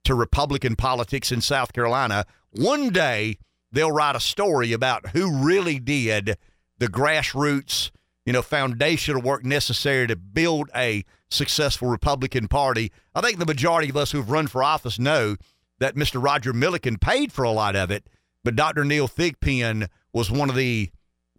to 0.04 0.14
Republican 0.14 0.76
politics 0.76 1.30
in 1.30 1.40
South 1.40 1.72
Carolina. 1.72 2.24
One 2.50 2.90
day 2.90 3.38
they'll 3.70 3.92
write 3.92 4.16
a 4.16 4.20
story 4.20 4.72
about 4.72 5.10
who 5.10 5.44
really 5.44 5.78
did 5.78 6.36
the 6.78 6.88
grassroots, 6.88 7.90
you 8.24 8.32
know, 8.32 8.42
foundational 8.42 9.22
work 9.22 9.44
necessary 9.44 10.06
to 10.06 10.16
build 10.16 10.70
a 10.74 11.04
successful 11.30 11.88
Republican 11.88 12.48
Party. 12.48 12.90
I 13.14 13.20
think 13.20 13.38
the 13.38 13.46
majority 13.46 13.90
of 13.90 13.96
us 13.96 14.12
who've 14.12 14.30
run 14.30 14.46
for 14.46 14.62
office 14.62 14.98
know 14.98 15.36
that 15.78 15.94
Mr. 15.94 16.22
Roger 16.22 16.52
Milliken 16.52 16.98
paid 16.98 17.32
for 17.32 17.44
a 17.44 17.52
lot 17.52 17.76
of 17.76 17.90
it, 17.90 18.06
but 18.42 18.56
Dr. 18.56 18.84
Neil 18.84 19.08
Thigpen 19.08 19.88
was 20.12 20.30
one 20.30 20.50
of 20.50 20.56
the 20.56 20.90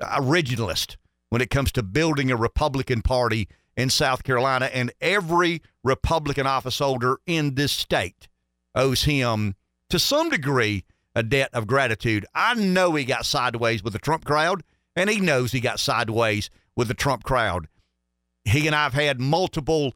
originalists 0.02 0.96
when 1.30 1.42
it 1.42 1.50
comes 1.50 1.72
to 1.74 1.84
building 1.84 2.32
a 2.32 2.36
Republican 2.36 3.02
Party 3.02 3.48
in 3.78 3.90
South 3.90 4.24
Carolina, 4.24 4.70
and 4.74 4.92
every 5.02 5.62
Republican 5.84 6.46
office 6.46 6.80
holder 6.80 7.18
in 7.26 7.56
this 7.56 7.72
state 7.72 8.28
owes 8.76 9.04
him, 9.04 9.56
to 9.90 10.00
some 10.00 10.30
degree, 10.30 10.86
a 11.16 11.24
debt 11.24 11.50
of 11.54 11.68
gratitude. 11.68 12.26
I 12.34 12.54
know 12.54 12.96
he 12.96 13.04
got 13.04 13.26
sideways 13.26 13.84
with 13.84 13.94
the 13.94 14.00
Trump 14.00 14.26
crowd, 14.26 14.64
and 14.96 15.10
he 15.10 15.20
knows 15.20 15.52
he 15.52 15.60
got 15.60 15.80
sideways 15.80 16.50
with 16.76 16.88
the 16.88 16.94
Trump 16.94 17.24
crowd. 17.24 17.68
He 18.46 18.68
and 18.68 18.76
I 18.76 18.84
have 18.84 18.94
had 18.94 19.20
multiple 19.20 19.94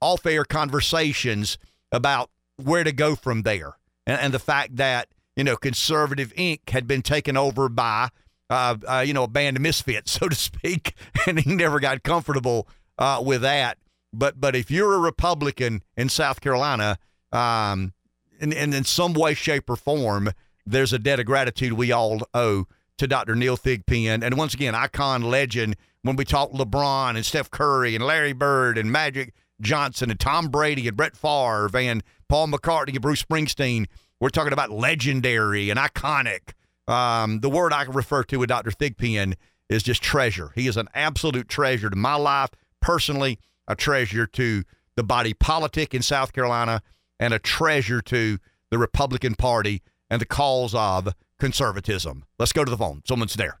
off 0.00 0.26
air 0.26 0.44
conversations 0.44 1.58
about 1.90 2.30
where 2.56 2.84
to 2.84 2.92
go 2.92 3.14
from 3.14 3.42
there. 3.42 3.74
And, 4.06 4.20
and 4.20 4.34
the 4.34 4.38
fact 4.38 4.76
that, 4.76 5.08
you 5.36 5.44
know, 5.44 5.56
Conservative 5.56 6.32
Inc. 6.34 6.68
had 6.70 6.86
been 6.86 7.02
taken 7.02 7.36
over 7.36 7.68
by, 7.68 8.08
uh, 8.50 8.76
uh, 8.86 9.04
you 9.06 9.14
know, 9.14 9.24
a 9.24 9.28
band 9.28 9.56
of 9.56 9.62
misfits, 9.62 10.12
so 10.18 10.28
to 10.28 10.34
speak, 10.34 10.94
and 11.26 11.40
he 11.40 11.54
never 11.54 11.80
got 11.80 12.02
comfortable 12.02 12.68
uh, 12.98 13.22
with 13.24 13.42
that. 13.42 13.78
But 14.12 14.40
but 14.40 14.56
if 14.56 14.70
you're 14.70 14.94
a 14.94 14.98
Republican 14.98 15.82
in 15.96 16.08
South 16.08 16.40
Carolina, 16.40 16.98
um, 17.32 17.92
and, 18.40 18.54
and 18.54 18.74
in 18.74 18.84
some 18.84 19.12
way, 19.12 19.34
shape, 19.34 19.68
or 19.68 19.76
form, 19.76 20.30
there's 20.66 20.92
a 20.92 20.98
debt 20.98 21.20
of 21.20 21.26
gratitude 21.26 21.74
we 21.74 21.92
all 21.92 22.20
owe 22.34 22.66
to 22.98 23.06
Dr. 23.06 23.34
Neil 23.34 23.56
Thigpen. 23.56 24.22
And 24.22 24.36
once 24.36 24.54
again, 24.54 24.74
icon 24.74 25.22
legend 25.22 25.76
when 26.02 26.16
we 26.16 26.24
talk 26.24 26.52
LeBron 26.52 27.16
and 27.16 27.24
Steph 27.24 27.50
Curry 27.50 27.94
and 27.94 28.04
Larry 28.04 28.32
Bird 28.32 28.78
and 28.78 28.90
Magic 28.90 29.34
Johnson 29.60 30.10
and 30.10 30.18
Tom 30.18 30.48
Brady 30.48 30.86
and 30.88 30.96
Brett 30.96 31.16
Favre 31.16 31.70
and 31.74 32.02
Paul 32.28 32.48
McCartney 32.48 32.92
and 32.92 33.02
Bruce 33.02 33.22
Springsteen. 33.22 33.86
We're 34.20 34.30
talking 34.30 34.52
about 34.52 34.70
legendary 34.70 35.70
and 35.70 35.78
iconic. 35.78 36.52
Um, 36.86 37.40
the 37.40 37.50
word 37.50 37.72
I 37.72 37.82
refer 37.82 38.24
to 38.24 38.38
with 38.38 38.48
Dr. 38.48 38.70
Thigpen 38.70 39.34
is 39.68 39.82
just 39.82 40.02
treasure. 40.02 40.52
He 40.54 40.66
is 40.66 40.76
an 40.76 40.88
absolute 40.94 41.48
treasure 41.48 41.90
to 41.90 41.96
my 41.96 42.14
life 42.14 42.50
personally, 42.80 43.38
a 43.66 43.74
treasure 43.74 44.26
to 44.26 44.64
the 44.96 45.02
body 45.02 45.34
politic 45.34 45.94
in 45.94 46.02
South 46.02 46.32
Carolina, 46.32 46.82
and 47.20 47.32
a 47.32 47.38
treasure 47.38 48.00
to 48.00 48.38
the 48.70 48.78
Republican 48.78 49.34
Party 49.34 49.82
and 50.10 50.20
the 50.20 50.26
cause 50.26 50.74
of 50.74 51.14
conservatism. 51.38 52.24
Let's 52.38 52.52
go 52.52 52.64
to 52.64 52.70
the 52.70 52.76
phone. 52.76 53.02
Someone's 53.06 53.34
there. 53.34 53.60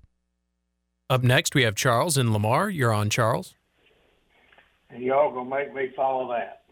Up 1.10 1.22
next, 1.22 1.54
we 1.54 1.62
have 1.62 1.74
Charles 1.74 2.18
in 2.18 2.32
Lamar. 2.32 2.68
You're 2.68 2.92
on, 2.92 3.08
Charles. 3.08 3.54
And 4.90 5.02
y'all 5.02 5.32
gonna 5.32 5.48
make 5.48 5.74
me 5.74 5.90
follow 5.94 6.28
that. 6.32 6.62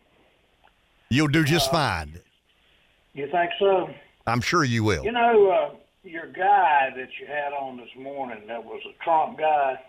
You'll 1.10 1.28
do 1.28 1.44
just 1.44 1.68
uh, 1.68 1.73
fine. 1.73 2.20
You 3.14 3.28
think 3.31 3.51
so? 3.59 3.89
I'm 4.27 4.40
sure 4.40 4.64
you 4.64 4.85
will. 4.85 5.05
You 5.05 5.12
know, 5.12 5.51
uh, 5.51 5.77
your 6.02 6.27
guy 6.27 6.90
that 6.97 7.09
you 7.20 7.27
had 7.27 7.52
on 7.52 7.77
this 7.77 7.89
morning 7.98 8.47
that 8.48 8.62
was 8.64 8.81
a 8.85 9.05
Trump 9.05 9.39
guy, 9.39 9.81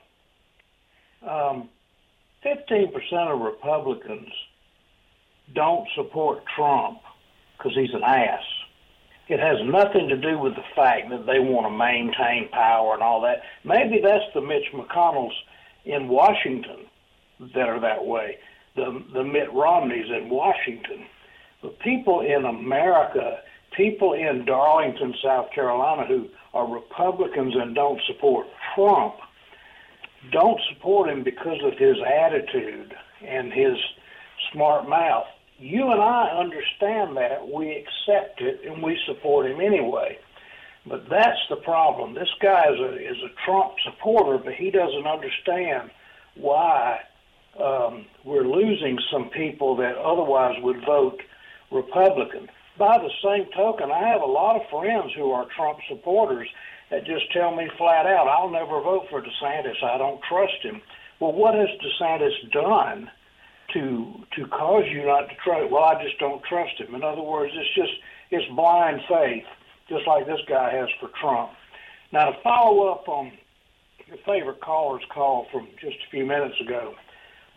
um, 1.27 1.69
15% 2.45 3.33
of 3.33 3.41
Republicans 3.41 4.29
don't 5.53 5.87
support 5.95 6.43
Trump 6.55 6.99
because 7.57 7.73
he's 7.75 7.93
an 7.93 8.03
ass. 8.03 8.43
It 9.27 9.39
has 9.39 9.57
nothing 9.65 10.07
to 10.09 10.17
do 10.17 10.39
with 10.39 10.55
the 10.55 10.63
fact 10.75 11.09
that 11.09 11.25
they 11.25 11.39
want 11.39 11.65
to 11.65 11.77
maintain 11.77 12.49
power 12.49 12.93
and 12.93 13.03
all 13.03 13.21
that. 13.21 13.41
Maybe 13.65 13.99
that's 14.01 14.23
the 14.33 14.41
Mitch 14.41 14.71
McConnells 14.73 15.33
in 15.85 16.07
Washington 16.07 16.85
that 17.53 17.67
are 17.67 17.79
that 17.79 18.05
way, 18.05 18.37
the, 18.75 19.03
the 19.13 19.23
Mitt 19.23 19.51
Romneys 19.53 20.09
in 20.09 20.29
Washington. 20.29 21.05
But 21.61 21.79
people 21.79 22.21
in 22.21 22.45
America, 22.45 23.39
people 23.75 24.13
in 24.13 24.45
Darlington, 24.45 25.13
South 25.23 25.51
Carolina, 25.53 26.05
who 26.07 26.27
are 26.53 26.71
Republicans 26.71 27.53
and 27.55 27.75
don't 27.75 27.99
support 28.07 28.47
Trump, 28.75 29.15
don't 30.31 30.59
support 30.73 31.09
him 31.09 31.23
because 31.23 31.59
of 31.63 31.77
his 31.77 31.97
attitude 32.01 32.93
and 33.25 33.51
his 33.51 33.77
smart 34.51 34.87
mouth. 34.87 35.25
You 35.59 35.91
and 35.91 36.01
I 36.01 36.29
understand 36.37 37.17
that. 37.17 37.47
We 37.47 37.71
accept 37.71 38.41
it 38.41 38.61
and 38.65 38.83
we 38.83 38.97
support 39.07 39.49
him 39.49 39.59
anyway. 39.59 40.19
But 40.85 41.09
that's 41.09 41.39
the 41.49 41.57
problem. 41.57 42.13
This 42.13 42.29
guy 42.41 42.65
is 42.71 42.79
a, 42.79 42.93
is 42.95 43.17
a 43.23 43.45
Trump 43.45 43.73
supporter, 43.83 44.37
but 44.37 44.53
he 44.53 44.71
doesn't 44.71 45.07
understand 45.07 45.91
why 46.35 46.99
um, 47.61 48.05
we're 48.23 48.47
losing 48.47 48.97
some 49.11 49.29
people 49.29 49.75
that 49.77 49.97
otherwise 49.97 50.55
would 50.61 50.85
vote 50.85 51.19
Republican. 51.71 52.47
By 52.77 52.99
the 52.99 53.09
same 53.23 53.51
token, 53.55 53.91
I 53.91 54.07
have 54.07 54.21
a 54.21 54.25
lot 54.25 54.55
of 54.55 54.69
friends 54.69 55.11
who 55.15 55.31
are 55.31 55.47
Trump 55.55 55.79
supporters 55.89 56.47
that 56.89 57.05
just 57.05 57.31
tell 57.33 57.55
me 57.55 57.69
flat 57.77 58.05
out, 58.05 58.27
I'll 58.27 58.49
never 58.49 58.81
vote 58.81 59.07
for 59.09 59.21
DeSantis. 59.21 59.83
I 59.83 59.97
don't 59.97 60.21
trust 60.27 60.61
him. 60.61 60.81
Well, 61.19 61.33
what 61.33 61.55
has 61.55 61.67
DeSantis 61.83 62.51
done 62.51 63.09
to 63.73 64.13
to 64.35 64.47
cause 64.47 64.85
you 64.89 65.05
not 65.05 65.27
to 65.29 65.35
trust? 65.43 65.71
Well, 65.71 65.83
I 65.83 66.01
just 66.01 66.17
don't 66.19 66.41
trust 66.43 66.79
him. 66.79 66.95
In 66.95 67.03
other 67.03 67.21
words, 67.21 67.53
it's 67.55 67.75
just 67.75 67.91
it's 68.31 68.45
blind 68.55 69.01
faith, 69.09 69.45
just 69.89 70.07
like 70.07 70.25
this 70.25 70.39
guy 70.47 70.71
has 70.71 70.87
for 70.99 71.09
Trump. 71.19 71.51
Now, 72.11 72.31
to 72.31 72.41
follow 72.41 72.87
up 72.89 73.09
on 73.09 73.31
your 74.07 74.17
favorite 74.25 74.61
caller's 74.61 75.03
call 75.13 75.47
from 75.51 75.67
just 75.81 75.97
a 76.07 76.09
few 76.11 76.25
minutes 76.25 76.55
ago, 76.61 76.93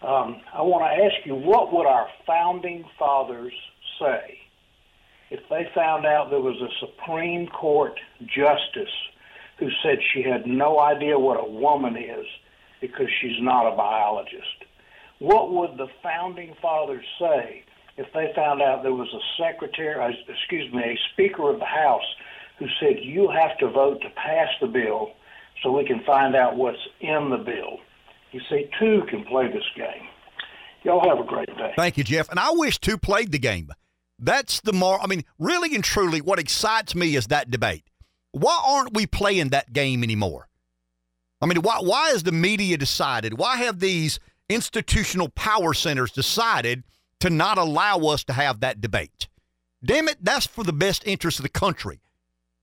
um, 0.03 0.41
I 0.53 0.63
want 0.63 0.83
to 0.83 1.05
ask 1.05 1.25
you, 1.25 1.35
what 1.35 1.73
would 1.73 1.87
our 1.87 2.09
founding 2.27 2.85
fathers 2.99 3.53
say 4.01 4.39
if 5.31 5.41
they 5.49 5.69
found 5.75 6.07
out 6.07 6.31
there 6.31 6.41
was 6.41 6.61
a 6.61 6.87
Supreme 6.87 7.47
Court 7.49 7.99
justice 8.27 8.93
who 9.61 9.69
said 9.83 9.99
she 10.13 10.23
had 10.23 10.47
no 10.47 10.81
idea 10.81 11.19
what 11.19 11.39
a 11.39 11.49
woman 11.49 11.97
is 11.97 12.27
because 12.81 13.07
she's 13.21 13.41
not 13.41 13.73
a 13.73 13.77
biologist? 13.77 14.65
What 15.21 15.53
would 15.53 15.77
the 15.77 15.89
founding 16.03 16.55
fathers 16.63 17.05
say 17.21 17.63
if 17.99 18.07
they 18.15 18.33
found 18.35 18.63
out 18.63 18.83
there 18.83 18.95
was 18.95 19.13
a 19.13 19.43
secretary, 19.43 19.95
uh, 20.03 20.17
excuse 20.29 20.73
me, 20.73 20.83
a 20.83 20.99
Speaker 21.13 21.51
of 21.51 21.59
the 21.59 21.67
House 21.67 22.15
who 22.59 22.67
said 22.81 22.97
you 23.03 23.31
have 23.31 23.57
to 23.59 23.69
vote 23.69 24.01
to 24.01 24.09
pass 24.11 24.49
the 24.63 24.67
bill 24.67 25.11
so 25.63 25.71
we 25.71 25.85
can 25.85 26.03
find 26.05 26.35
out 26.35 26.57
what's 26.57 26.79
in 27.01 27.29
the 27.29 27.37
bill? 27.37 27.79
You 28.33 28.41
see, 28.49 28.71
two 28.79 29.03
can 29.11 29.25
play 29.25 29.49
this 29.49 29.65
game. 29.77 30.09
Y'all 30.85 31.07
have 31.07 31.19
a 31.23 31.29
great 31.29 31.55
day. 31.59 31.73
Thank 31.77 31.99
you, 31.99 32.05
Jeff. 32.05 32.31
And 32.31 32.41
I 32.41 32.53
wish 32.53 32.79
two 32.79 32.97
played 32.97 33.33
the 33.33 33.39
game. 33.39 33.69
That's 34.19 34.61
the 34.61 34.73
more, 34.73 34.99
I 35.03 35.07
mean, 35.07 35.25
really 35.39 35.75
and 35.75 35.85
truly, 35.85 36.23
what 36.23 36.39
excites 36.39 36.95
me 36.95 37.17
is 37.17 37.27
that 37.27 37.51
debate. 37.51 37.85
Why 38.33 38.61
aren't 38.65 38.95
we 38.95 39.07
playing 39.07 39.49
that 39.49 39.73
game 39.73 40.03
anymore? 40.03 40.49
I 41.41 41.47
mean, 41.47 41.63
why, 41.63 41.79
why 41.81 42.11
has 42.11 42.23
the 42.23 42.33
media 42.33 42.77
decided? 42.77 43.39
Why 43.39 43.57
have 43.57 43.81
these 43.81 44.21
institutional 44.49 45.29
power 45.31 45.75
centers 45.75 46.13
decided 46.13 46.85
to 47.21 47.31
not 47.31 47.59
allow 47.59 47.99
us 47.99 48.25
to 48.25 48.33
have 48.33 48.61
that 48.61 48.81
debate? 48.81 49.29
Damn 49.85 50.09
it, 50.09 50.19
that's 50.23 50.47
for 50.47 50.65
the 50.65 50.73
best 50.73 51.07
interest 51.07 51.39
of 51.39 51.45
the 51.45 51.49
country. 51.49 52.01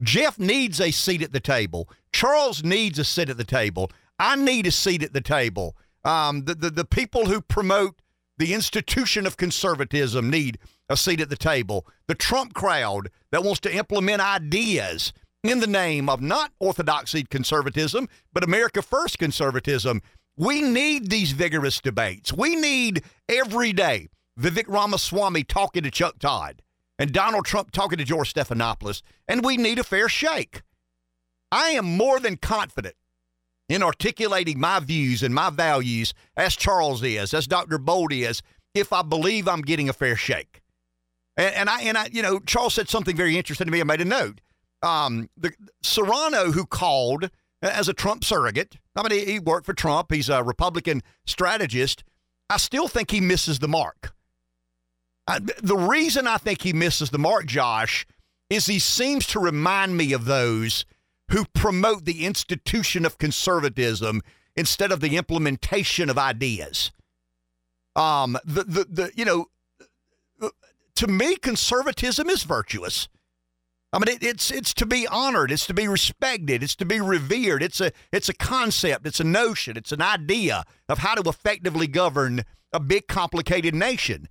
Jeff 0.03 0.38
needs 0.38 0.80
a 0.80 0.91
seat 0.91 1.23
at 1.23 1.34
the 1.34 1.39
table. 1.39 1.89
Charles 2.11 2.64
needs 2.64 2.99
a 2.99 3.03
seat 3.03 3.30
at 3.30 3.38
the 3.38 3.44
table. 3.44 3.91
I 4.19 4.35
need 4.35 4.68
a 4.68 4.72
seat 4.72 5.02
at 5.02 5.14
the 5.14 5.22
table. 5.22 5.76
Um, 6.06 6.45
the, 6.45 6.53
the, 6.53 6.69
the 6.69 6.85
people 6.85 7.26
who 7.26 7.41
promote 7.41 7.99
the 8.38 8.53
institution 8.53 9.26
of 9.26 9.38
conservatism 9.38 10.30
need 10.30 10.60
a 10.89 10.95
seat 10.95 11.19
at 11.19 11.30
the 11.30 11.35
table. 11.35 11.88
The 12.06 12.15
Trump 12.15 12.53
crowd 12.53 13.10
that 13.31 13.44
wants 13.44 13.60
to 13.61 13.76
implement 13.76 14.22
ideas 14.22 15.11
in 15.43 15.59
the 15.59 15.68
name 15.68 16.09
of 16.09 16.22
not 16.22 16.51
orthodoxy 16.59 17.23
conservatism, 17.23 18.07
but 18.34 18.43
America 18.43 18.81
First 18.81 19.19
conservatism. 19.19 20.01
We 20.35 20.61
need 20.61 21.09
these 21.09 21.31
vigorous 21.31 21.80
debates. 21.80 22.31
We 22.31 22.55
need 22.55 23.03
every 23.27 23.73
day 23.73 24.09
Vivek 24.39 24.65
Ramaswamy 24.68 25.43
talking 25.43 25.84
to 25.84 25.91
Chuck 25.91 26.19
Todd 26.19 26.61
and 26.99 27.11
Donald 27.11 27.45
Trump 27.45 27.72
talking 27.72 27.97
to 27.97 28.03
George 28.03 28.34
Stephanopoulos, 28.34 29.01
and 29.27 29.43
we 29.43 29.57
need 29.57 29.80
a 29.80 29.84
fair 29.84 30.07
shake. 30.07 30.61
I 31.51 31.69
am 31.69 31.85
more 31.85 32.19
than 32.19 32.38
confident 32.38 32.95
in 33.69 33.84
articulating 33.84 34.59
my 34.59 34.80
views 34.80 35.23
and 35.23 35.34
my 35.34 35.49
values 35.49 36.14
as 36.35 36.55
Charles 36.55 37.03
is, 37.03 37.34
as 37.34 37.47
Dr. 37.47 37.77
Bolt 37.77 38.14
is, 38.14 38.41
if 38.73 38.93
I 38.93 39.01
believe 39.01 39.47
I'm 39.47 39.61
getting 39.61 39.89
a 39.89 39.93
fair 39.93 40.15
shake. 40.15 40.61
And, 41.35 41.53
and 41.55 41.69
I 41.69 41.81
and 41.81 41.97
I, 41.97 42.09
you 42.11 42.22
know, 42.22 42.39
Charles 42.39 42.73
said 42.73 42.89
something 42.89 43.15
very 43.15 43.38
interesting 43.38 43.65
to 43.65 43.72
me. 43.72 43.81
I 43.81 43.84
made 43.84 44.01
a 44.01 44.05
note. 44.05 44.41
Um, 44.82 45.30
the 45.36 45.54
Serrano, 45.82 46.52
who 46.52 46.66
called 46.66 47.30
as 47.62 47.90
a 47.90 47.94
Trump 47.94 48.24
surrogate, 48.24 48.78
I 48.95 49.08
mean, 49.08 49.28
he, 49.28 49.40
worked 49.40 49.66
for 49.66 49.74
Trump. 49.74 50.12
He's 50.12 50.30
a 50.30 50.44
Republican 50.44 51.02
strategist. 51.26 52.04
I 52.49 52.58
still 52.58 52.88
think 52.88 53.12
he 53.12 53.22
misses 53.22 53.60
the 53.60 53.68
mark. 53.68 54.14
I, 55.28 55.40
the 55.40 55.78
reason 55.78 56.28
I 56.28 56.38
think 56.38 56.62
he 56.62 56.74
misses 56.74 57.10
the 57.10 57.18
mark, 57.18 57.45
Josh, 57.48 58.06
is 58.49 58.68
he 58.68 58.80
seems 58.80 59.28
to 59.28 59.40
remind 59.40 59.98
me 59.98 60.14
of 60.14 60.26
those 60.26 60.86
who 61.32 61.45
promote 61.54 62.06
the 62.06 62.26
institution 62.26 63.06
of 63.06 63.18
conservatism 63.18 64.22
instead 64.56 64.91
of 64.91 65.02
the 65.02 65.18
implementation 65.18 66.10
of 66.10 66.18
ideas. 66.18 66.91
Um, 67.95 68.38
the, 68.45 68.64
the, 68.64 68.86
the, 68.90 69.12
you 69.16 69.26
know, 69.26 69.48
to 70.95 71.08
me, 71.08 71.36
conservatism 71.36 72.30
is 72.30 72.44
virtuous. 72.44 73.08
I 73.93 73.99
mean, 73.99 74.15
it, 74.15 74.23
it's 74.23 74.51
it's 74.51 74.73
to 74.76 74.85
be 74.85 75.07
honored, 75.07 75.51
it's 75.51 75.65
to 75.68 75.73
be 75.73 75.88
respected, 75.88 76.61
it's 76.61 76.76
to 76.76 76.85
be 76.85 76.99
revered. 76.99 77.64
It's 77.64 77.80
a 77.80 77.91
it's 78.11 78.30
a 78.30 78.34
concept, 78.34 79.07
it's 79.07 79.19
a 79.19 79.23
notion, 79.23 79.77
it's 79.77 79.91
an 79.91 80.01
idea 80.01 80.64
of 80.89 80.99
how 80.99 81.15
to 81.15 81.30
effectively 81.30 81.88
govern 81.88 82.43
a 82.73 82.80
big, 82.80 83.07
complicated 83.07 83.73
nation. 83.73 84.27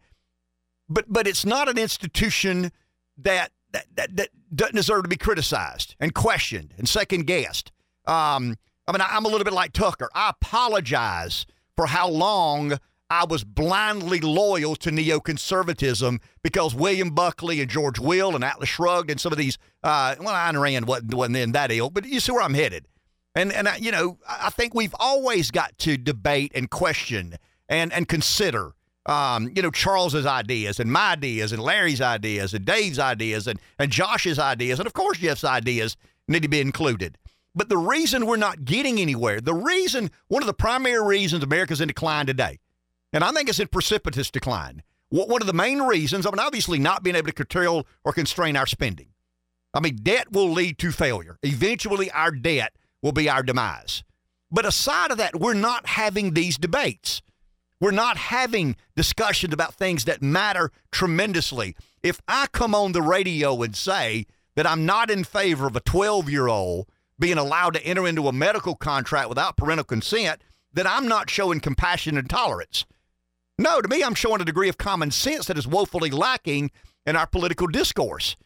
But 0.89 1.07
but 1.09 1.27
it's 1.27 1.45
not 1.45 1.69
an 1.69 1.79
institution 1.79 2.71
that 3.19 3.53
that, 3.73 3.87
that, 3.95 4.17
that 4.17 4.29
doesn't 4.55 4.77
deserve 4.77 5.03
to 5.05 5.09
be 5.09 5.17
criticized 5.17 5.97
and 5.99 6.15
questioned 6.15 6.75
and 6.77 6.89
second 6.89 7.27
guessed. 7.27 7.73
Um, 8.07 8.57
I 8.87 8.93
mean, 8.93 9.01
I'm 9.01 9.25
a 9.25 9.29
little 9.29 9.45
bit 9.45 9.53
like 9.53 9.73
Tucker. 9.73 10.09
I 10.15 10.31
apologize 10.31 11.47
for 11.75 11.87
how 11.87 12.09
long 12.09 12.79
I 13.09 13.25
was 13.25 13.45
blindly 13.45 14.21
loyal 14.21 14.75
to 14.77 14.91
neoconservatism 14.91 16.21
because 16.43 16.75
William 16.75 17.11
Buckley 17.11 17.61
and 17.61 17.71
George 17.71 17.99
Will 17.99 18.35
and 18.35 18.43
Atlas 18.43 18.69
Shrugged 18.69 19.11
and 19.11 19.21
some 19.21 19.33
of 19.33 19.39
these, 19.39 19.59
uh, 19.85 20.17
well, 20.21 20.35
Ayn 20.35 20.61
Rand 20.61 20.87
wasn't, 20.87 21.15
wasn't 21.15 21.35
then 21.35 21.53
that 21.53 21.71
ill, 21.71 21.91
but 21.91 22.05
you 22.05 22.19
see 22.19 22.33
where 22.33 22.43
I'm 22.43 22.55
headed. 22.55 22.87
And, 23.35 23.53
and 23.53 23.69
I, 23.69 23.77
you 23.77 23.93
know, 23.93 24.19
I 24.29 24.51
think 24.51 24.75
we've 24.75 24.95
always 24.99 25.51
got 25.51 25.79
to 25.79 25.97
debate 25.97 26.53
and 26.55 26.71
question 26.71 27.37
and, 27.69 27.93
and 27.93 28.09
consider 28.09 28.73
um, 29.07 29.53
you 29.55 29.63
know, 29.63 29.71
Charles's 29.71 30.27
ideas 30.27 30.81
and 30.81 30.93
my 30.93 31.13
ideas 31.13 31.53
and 31.53 31.63
Larry's 31.63 32.01
ideas 32.01 32.53
and 32.55 32.65
Dave's 32.65 32.99
ideas 32.99 33.47
and, 33.47 33.61
and 33.79 33.91
Josh's 33.91 34.39
ideas 34.39 34.81
and, 34.81 34.87
of 34.87 34.93
course, 34.93 35.19
Jeff's 35.19 35.45
ideas 35.45 35.97
need 36.29 36.43
to 36.43 36.49
be 36.49 36.61
included. 36.61 37.17
But 37.55 37.69
the 37.69 37.79
reason 37.79 38.27
we're 38.27 38.37
not 38.37 38.65
getting 38.65 39.01
anywhere, 39.01 39.41
the 39.41 39.55
reason, 39.55 40.11
one 40.29 40.43
of 40.43 40.47
the 40.47 40.53
primary 40.53 41.03
reasons 41.07 41.43
America's 41.43 41.81
in 41.81 41.89
decline 41.89 42.27
today, 42.27 42.59
and 43.13 43.25
I 43.25 43.33
think 43.33 43.49
it's 43.49 43.61
in 43.61 43.69
precipitous 43.69 44.31
decline, 44.31 44.83
one 45.09 45.41
of 45.41 45.47
the 45.47 45.53
main 45.53 45.83
reasons, 45.83 46.27
I 46.27 46.31
mean, 46.31 46.41
obviously 46.41 46.79
not 46.79 47.03
being 47.03 47.17
able 47.17 47.29
to 47.29 47.33
curtail 47.33 47.87
or 48.05 48.13
constrain 48.13 48.57
our 48.57 48.67
spending. 48.67 49.09
I 49.73 49.81
mean, 49.81 49.97
debt 50.03 50.33
will 50.33 50.51
lead 50.51 50.79
to 50.79 50.91
failure. 50.91 51.39
Eventually, 51.43 52.11
our 52.11 52.31
debt 52.31 52.75
will 53.03 53.13
be 53.13 53.29
our 53.29 53.43
demise. 53.43 54.03
But 54.51 54.65
aside 54.65 55.11
of 55.11 55.19
that, 55.19 55.39
we're 55.39 55.55
not 55.55 55.87
having 55.87 56.33
these 56.33 56.57
debates. 56.57 57.23
We're 57.81 57.91
not 57.91 58.17
having 58.17 58.77
discussions 58.95 59.53
about 59.53 59.75
things 59.75 60.07
that 60.07 60.23
matter 60.23 60.71
tremendously. 60.91 61.77
If 62.03 62.21
I 62.27 62.47
come 62.53 62.75
on 62.75 62.93
the 62.93 63.03
radio 63.03 63.63
and 63.63 63.77
say 63.77 64.27
that 64.55 64.67
I'm 64.67 64.87
not 64.87 65.11
in 65.11 65.25
favor 65.25 65.67
of 65.67 65.77
a 65.77 65.81
12 65.81 66.31
year 66.31 66.49
old 66.49 66.89
being 67.19 67.39
allowed 67.39 67.75
to 67.75 67.85
enter 67.85 68.07
into 68.07 68.29
a 68.29 68.33
medical 68.33 68.75
contract 68.75 69.29
without 69.29 69.57
parental 69.57 69.85
consent, 69.85 70.43
then 70.73 70.87
I'm 70.87 71.07
not 71.07 71.31
showing 71.31 71.61
compassion 71.61 72.17
and 72.17 72.29
tolerance. 72.29 72.87
No, 73.59 73.81
to 73.81 73.89
me, 73.89 74.03
I'm 74.03 74.15
showing 74.15 74.41
a 74.41 74.45
degree 74.45 74.69
of 74.69 74.77
common 74.77 75.11
sense 75.11 75.47
that 75.47 75.57
is 75.57 75.67
woefully 75.67 76.11
lacking 76.11 76.71
in 77.07 77.17
our 77.17 77.27
political 77.27 77.67
discourse. 77.67 78.37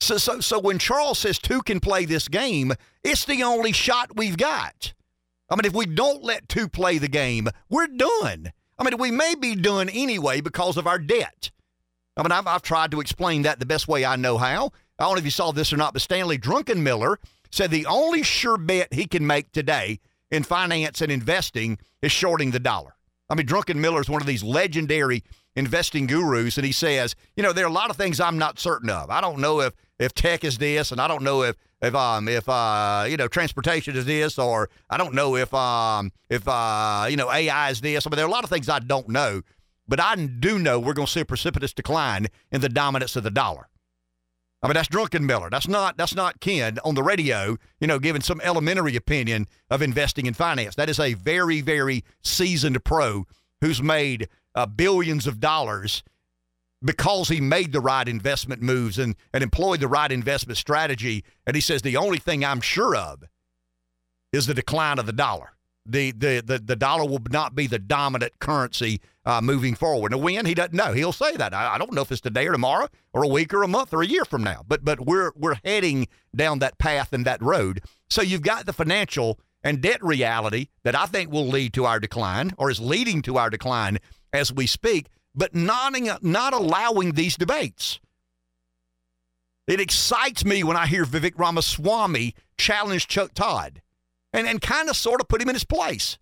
So, 0.00 0.18
so, 0.18 0.40
so 0.40 0.58
when 0.58 0.78
Charles 0.78 1.18
says 1.18 1.38
two 1.38 1.62
can 1.62 1.80
play 1.80 2.04
this 2.04 2.28
game, 2.28 2.72
it's 3.02 3.24
the 3.24 3.42
only 3.42 3.72
shot 3.72 4.16
we've 4.16 4.36
got. 4.36 4.92
I 5.48 5.56
mean, 5.56 5.64
if 5.64 5.74
we 5.74 5.86
don't 5.86 6.22
let 6.22 6.48
two 6.48 6.68
play 6.68 6.98
the 6.98 7.08
game, 7.08 7.48
we're 7.68 7.86
done. 7.86 8.52
I 8.78 8.84
mean, 8.84 8.96
we 8.98 9.10
may 9.10 9.34
be 9.34 9.56
done 9.56 9.88
anyway 9.88 10.40
because 10.40 10.76
of 10.76 10.86
our 10.86 10.98
debt. 10.98 11.50
I 12.16 12.22
mean, 12.22 12.32
I've, 12.32 12.46
I've 12.46 12.62
tried 12.62 12.90
to 12.92 13.00
explain 13.00 13.42
that 13.42 13.60
the 13.60 13.66
best 13.66 13.88
way 13.88 14.04
I 14.04 14.16
know 14.16 14.38
how. 14.38 14.70
I 14.98 15.04
don't 15.04 15.14
know 15.14 15.18
if 15.18 15.24
you 15.24 15.30
saw 15.30 15.52
this 15.52 15.72
or 15.72 15.76
not, 15.76 15.92
but 15.92 16.02
Stanley 16.02 16.38
Druckenmiller 16.38 17.16
said 17.50 17.70
the 17.70 17.86
only 17.86 18.22
sure 18.22 18.58
bet 18.58 18.92
he 18.92 19.06
can 19.06 19.26
make 19.26 19.52
today 19.52 20.00
in 20.30 20.42
finance 20.42 21.00
and 21.00 21.10
investing 21.10 21.78
is 22.02 22.12
shorting 22.12 22.50
the 22.50 22.60
dollar. 22.60 22.94
I 23.30 23.36
mean, 23.36 23.46
Druckenmiller 23.46 24.00
is 24.00 24.10
one 24.10 24.20
of 24.20 24.26
these 24.26 24.42
legendary 24.42 25.22
investing 25.54 26.06
gurus, 26.06 26.58
and 26.58 26.66
he 26.66 26.72
says, 26.72 27.14
you 27.36 27.42
know, 27.42 27.52
there 27.52 27.64
are 27.64 27.68
a 27.68 27.72
lot 27.72 27.88
of 27.88 27.96
things 27.96 28.18
I'm 28.20 28.38
not 28.38 28.58
certain 28.58 28.90
of. 28.90 29.08
I 29.08 29.20
don't 29.20 29.38
know 29.38 29.60
if 29.60 29.72
if 29.98 30.12
tech 30.14 30.42
is 30.44 30.58
this, 30.58 30.90
and 30.90 31.00
I 31.00 31.06
don't 31.06 31.22
know 31.22 31.42
if 31.42 31.56
if 31.80 31.94
um 31.94 32.28
if 32.28 32.48
uh 32.48 33.06
you 33.08 33.16
know 33.16 33.28
transportation 33.28 33.96
is 33.96 34.04
this, 34.04 34.38
or 34.38 34.68
I 34.90 34.96
don't 34.96 35.14
know 35.14 35.36
if 35.36 35.54
um 35.54 36.10
if 36.28 36.46
uh 36.48 37.06
you 37.08 37.16
know 37.16 37.30
AI 37.30 37.70
is 37.70 37.80
this. 37.80 38.06
I 38.06 38.10
mean, 38.10 38.16
there 38.16 38.24
are 38.24 38.28
a 38.28 38.32
lot 38.32 38.44
of 38.44 38.50
things 38.50 38.68
I 38.68 38.80
don't 38.80 39.08
know, 39.08 39.42
but 39.86 40.00
I 40.00 40.16
do 40.16 40.58
know 40.58 40.80
we're 40.80 40.94
going 40.94 41.06
to 41.06 41.12
see 41.12 41.20
a 41.20 41.24
precipitous 41.24 41.72
decline 41.72 42.26
in 42.50 42.60
the 42.60 42.68
dominance 42.68 43.14
of 43.14 43.22
the 43.22 43.30
dollar. 43.30 43.68
I 44.62 44.66
mean, 44.66 44.74
that's 44.74 44.88
Druckenmiller. 44.88 45.50
That's 45.50 45.68
not 45.68 45.96
that's 45.96 46.14
not 46.14 46.40
Ken 46.40 46.78
on 46.84 46.94
the 46.94 47.02
radio, 47.02 47.56
you 47.80 47.86
know, 47.86 47.98
giving 47.98 48.20
some 48.20 48.40
elementary 48.42 48.94
opinion 48.94 49.46
of 49.70 49.80
investing 49.80 50.26
in 50.26 50.34
finance. 50.34 50.74
That 50.74 50.90
is 50.90 51.00
a 51.00 51.14
very, 51.14 51.62
very 51.62 52.04
seasoned 52.22 52.84
pro 52.84 53.26
who's 53.62 53.82
made 53.82 54.28
uh, 54.54 54.66
billions 54.66 55.26
of 55.26 55.40
dollars 55.40 56.02
because 56.82 57.28
he 57.28 57.40
made 57.40 57.72
the 57.72 57.80
right 57.80 58.08
investment 58.08 58.62
moves 58.62 58.98
and, 58.98 59.16
and 59.32 59.42
employed 59.42 59.80
the 59.80 59.88
right 59.88 60.10
investment 60.10 60.58
strategy. 60.58 61.24
And 61.46 61.54
he 61.54 61.60
says 61.60 61.82
the 61.82 61.96
only 61.96 62.18
thing 62.18 62.44
I'm 62.44 62.60
sure 62.60 62.96
of 62.96 63.24
is 64.32 64.46
the 64.46 64.54
decline 64.54 64.98
of 64.98 65.06
the 65.06 65.12
dollar 65.12 65.52
the, 65.86 66.12
the, 66.12 66.42
the, 66.44 66.58
the 66.58 66.76
dollar 66.76 67.08
will 67.08 67.22
not 67.30 67.54
be 67.54 67.66
the 67.66 67.78
dominant 67.78 68.38
currency 68.38 69.00
uh, 69.24 69.40
moving 69.40 69.74
forward. 69.74 70.12
Now, 70.12 70.18
when 70.18 70.46
he 70.46 70.54
doesn't 70.54 70.74
know, 70.74 70.92
he'll 70.92 71.12
say 71.12 71.36
that. 71.36 71.54
I, 71.54 71.74
I, 71.74 71.78
don't 71.78 71.92
know 71.92 72.02
if 72.02 72.12
it's 72.12 72.20
today 72.20 72.46
or 72.46 72.52
tomorrow 72.52 72.88
or 73.12 73.22
a 73.22 73.28
week 73.28 73.52
or 73.52 73.62
a 73.62 73.68
month 73.68 73.92
or 73.92 74.02
a 74.02 74.06
year 74.06 74.24
from 74.24 74.42
now, 74.42 74.64
but 74.66 74.84
but 74.84 75.00
we're 75.00 75.32
we're 75.36 75.58
heading 75.64 76.08
down 76.34 76.58
that 76.60 76.78
path 76.78 77.12
and 77.12 77.24
that 77.26 77.42
road. 77.42 77.80
So 78.08 78.22
you've 78.22 78.42
got 78.42 78.66
the 78.66 78.72
financial 78.72 79.38
and 79.62 79.80
debt 79.80 80.02
reality 80.02 80.68
that 80.84 80.94
I 80.94 81.06
think 81.06 81.30
will 81.30 81.46
lead 81.46 81.74
to 81.74 81.84
our 81.84 82.00
decline 82.00 82.52
or 82.56 82.70
is 82.70 82.80
leading 82.80 83.22
to 83.22 83.36
our 83.36 83.50
decline 83.50 83.98
as 84.32 84.52
we 84.52 84.66
speak, 84.66 85.08
but 85.34 85.54
not 85.54 85.94
not 86.22 86.54
allowing 86.54 87.12
these 87.12 87.36
debates. 87.36 88.00
It 89.66 89.80
excites 89.80 90.44
me 90.44 90.64
when 90.64 90.76
I 90.76 90.86
hear 90.86 91.04
Vivek 91.04 91.38
Ramaswamy 91.38 92.34
challenge 92.56 93.06
Chuck 93.06 93.34
Todd 93.34 93.82
and, 94.32 94.46
and 94.46 94.60
kind 94.60 94.88
of 94.88 94.96
sort 94.96 95.20
of 95.20 95.28
put 95.28 95.42
him 95.42 95.48
in 95.48 95.54
his 95.54 95.64
place. 95.64 96.18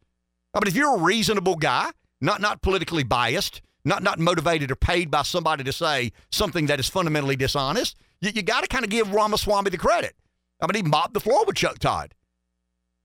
I 0.54 0.60
mean, 0.60 0.68
if 0.68 0.76
you're 0.76 0.96
a 0.96 1.02
reasonable 1.02 1.56
guy, 1.56 1.90
not 2.20 2.40
not 2.40 2.62
politically 2.62 3.04
biased, 3.04 3.60
not 3.84 4.02
not 4.02 4.18
motivated 4.18 4.70
or 4.70 4.76
paid 4.76 5.10
by 5.10 5.22
somebody 5.22 5.64
to 5.64 5.72
say 5.72 6.12
something 6.30 6.66
that 6.66 6.80
is 6.80 6.88
fundamentally 6.88 7.36
dishonest, 7.36 7.96
you, 8.20 8.30
you 8.34 8.42
got 8.42 8.62
to 8.62 8.68
kind 8.68 8.84
of 8.84 8.90
give 8.90 9.12
Ramaswamy 9.12 9.70
the 9.70 9.78
credit. 9.78 10.14
I 10.60 10.66
mean, 10.66 10.84
he 10.84 10.90
mopped 10.90 11.14
the 11.14 11.20
floor 11.20 11.44
with 11.44 11.56
Chuck 11.56 11.78
Todd. 11.78 12.14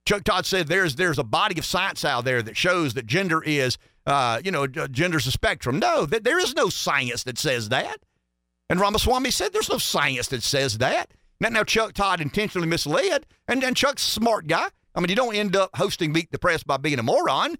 Chuck 0.05 0.23
Todd 0.23 0.45
said 0.45 0.67
there's 0.67 0.95
there's 0.95 1.19
a 1.19 1.23
body 1.23 1.57
of 1.59 1.65
science 1.65 2.03
out 2.03 2.25
there 2.25 2.41
that 2.41 2.57
shows 2.57 2.93
that 2.93 3.05
gender 3.05 3.41
is, 3.43 3.77
uh, 4.05 4.41
you 4.43 4.51
know, 4.51 4.67
gender's 4.67 5.27
a 5.27 5.31
spectrum. 5.31 5.79
No, 5.79 6.05
that 6.05 6.23
there 6.23 6.39
is 6.39 6.55
no 6.55 6.69
science 6.69 7.23
that 7.23 7.37
says 7.37 7.69
that. 7.69 7.97
And 8.69 8.79
Ramaswamy 8.79 9.31
said 9.31 9.53
there's 9.53 9.69
no 9.69 9.77
science 9.77 10.27
that 10.29 10.43
says 10.43 10.79
that. 10.79 11.11
Now, 11.39 11.49
now 11.49 11.63
Chuck 11.63 11.93
Todd 11.93 12.21
intentionally 12.21 12.67
misled, 12.67 13.25
and 13.47 13.61
then 13.61 13.75
Chuck's 13.75 14.05
a 14.07 14.11
smart 14.11 14.47
guy. 14.47 14.69
I 14.95 14.99
mean, 14.99 15.09
you 15.09 15.15
don't 15.15 15.35
end 15.35 15.55
up 15.55 15.71
hosting 15.75 16.11
Meet 16.11 16.31
the 16.31 16.39
Press 16.39 16.63
by 16.63 16.77
being 16.77 16.99
a 16.99 17.03
moron. 17.03 17.55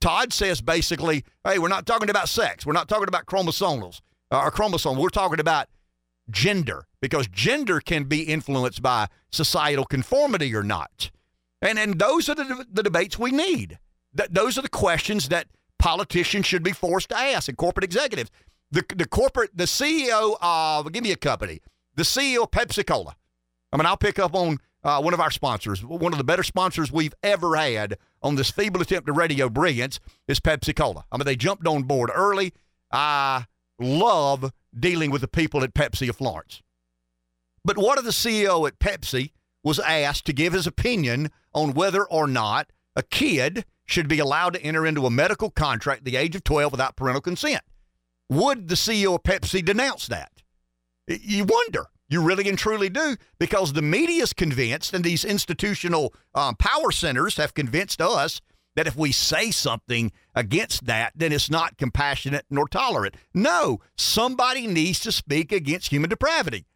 Todd 0.00 0.32
says 0.32 0.60
basically, 0.60 1.24
hey, 1.44 1.58
we're 1.58 1.68
not 1.68 1.86
talking 1.86 2.08
about 2.08 2.28
sex. 2.28 2.64
We're 2.64 2.72
not 2.72 2.88
talking 2.88 3.08
about 3.08 3.26
chromosomals 3.26 4.00
uh, 4.30 4.40
or 4.40 4.50
chromosome. 4.50 4.98
We're 4.98 5.10
talking 5.10 5.40
about 5.40 5.68
gender 6.30 6.86
because 7.00 7.26
gender 7.28 7.80
can 7.80 8.04
be 8.04 8.22
influenced 8.22 8.82
by 8.82 9.08
societal 9.30 9.84
conformity 9.84 10.54
or 10.54 10.62
not. 10.62 11.10
And, 11.60 11.78
and 11.78 11.98
those 11.98 12.28
are 12.28 12.34
the, 12.34 12.64
the 12.70 12.82
debates 12.82 13.18
we 13.18 13.30
need. 13.30 13.78
Th- 14.16 14.30
those 14.30 14.56
are 14.56 14.62
the 14.62 14.68
questions 14.68 15.28
that 15.28 15.48
politicians 15.78 16.46
should 16.46 16.62
be 16.62 16.72
forced 16.72 17.10
to 17.10 17.18
ask 17.18 17.48
and 17.48 17.58
corporate 17.58 17.84
executives. 17.84 18.30
The, 18.70 18.84
the 18.94 19.06
corporate, 19.06 19.50
the 19.54 19.64
CEO 19.64 20.36
of, 20.40 20.90
give 20.92 21.02
me 21.02 21.12
a 21.12 21.16
company, 21.16 21.60
the 21.96 22.04
CEO 22.04 22.44
of 22.44 22.50
Pepsi 22.50 22.86
Cola. 22.86 23.16
I 23.72 23.76
mean, 23.76 23.86
I'll 23.86 23.96
pick 23.96 24.18
up 24.18 24.34
on 24.34 24.58
uh, 24.82 25.00
one 25.00 25.14
of 25.14 25.20
our 25.20 25.30
sponsors, 25.30 25.84
one 25.84 26.12
of 26.12 26.18
the 26.18 26.24
better 26.24 26.42
sponsors 26.42 26.90
we've 26.90 27.14
ever 27.22 27.56
had 27.56 27.98
on 28.22 28.36
this 28.36 28.50
feeble 28.50 28.80
attempt 28.80 29.06
to 29.06 29.12
radio 29.12 29.48
brilliance 29.48 30.00
is 30.26 30.40
Pepsi 30.40 30.74
Cola. 30.74 31.04
I 31.12 31.16
mean, 31.16 31.26
they 31.26 31.36
jumped 31.36 31.66
on 31.66 31.82
board 31.82 32.10
early. 32.14 32.52
I 32.90 33.46
love 33.78 34.52
dealing 34.78 35.10
with 35.10 35.20
the 35.20 35.28
people 35.28 35.62
at 35.62 35.74
Pepsi 35.74 36.08
of 36.08 36.16
Florence. 36.16 36.62
But 37.64 37.76
what 37.76 37.98
if 37.98 38.04
the 38.04 38.10
CEO 38.10 38.66
at 38.66 38.78
Pepsi 38.78 39.32
was 39.62 39.78
asked 39.78 40.24
to 40.26 40.32
give 40.32 40.54
his 40.54 40.66
opinion 40.66 41.30
on 41.52 41.74
whether 41.74 42.04
or 42.04 42.26
not 42.26 42.70
a 42.96 43.02
kid 43.02 43.64
should 43.84 44.08
be 44.08 44.18
allowed 44.18 44.54
to 44.54 44.62
enter 44.62 44.86
into 44.86 45.04
a 45.04 45.10
medical 45.10 45.50
contract 45.50 46.00
at 46.00 46.04
the 46.04 46.16
age 46.16 46.34
of 46.34 46.44
12 46.44 46.72
without 46.72 46.96
parental 46.96 47.20
consent? 47.20 47.62
Would 48.28 48.68
the 48.68 48.76
CEO 48.76 49.16
of 49.16 49.22
Pepsi 49.24 49.64
denounce 49.64 50.06
that? 50.06 50.30
You 51.06 51.44
wonder. 51.44 51.86
You 52.10 52.22
really 52.22 52.48
and 52.48 52.58
truly 52.58 52.88
do 52.88 53.16
because 53.38 53.72
the 53.72 53.82
media 53.82 54.24
is 54.24 54.32
convinced, 54.32 54.92
and 54.92 55.04
these 55.04 55.24
institutional 55.24 56.12
um, 56.34 56.56
power 56.56 56.90
centers 56.90 57.36
have 57.36 57.54
convinced 57.54 58.02
us 58.02 58.40
that 58.74 58.88
if 58.88 58.96
we 58.96 59.12
say 59.12 59.52
something 59.52 60.10
against 60.34 60.86
that, 60.86 61.12
then 61.14 61.32
it's 61.32 61.48
not 61.48 61.78
compassionate 61.78 62.44
nor 62.50 62.66
tolerant. 62.66 63.14
No, 63.32 63.78
somebody 63.96 64.66
needs 64.66 64.98
to 65.00 65.12
speak 65.12 65.52
against 65.52 65.90
human 65.90 66.10
depravity. 66.10 66.66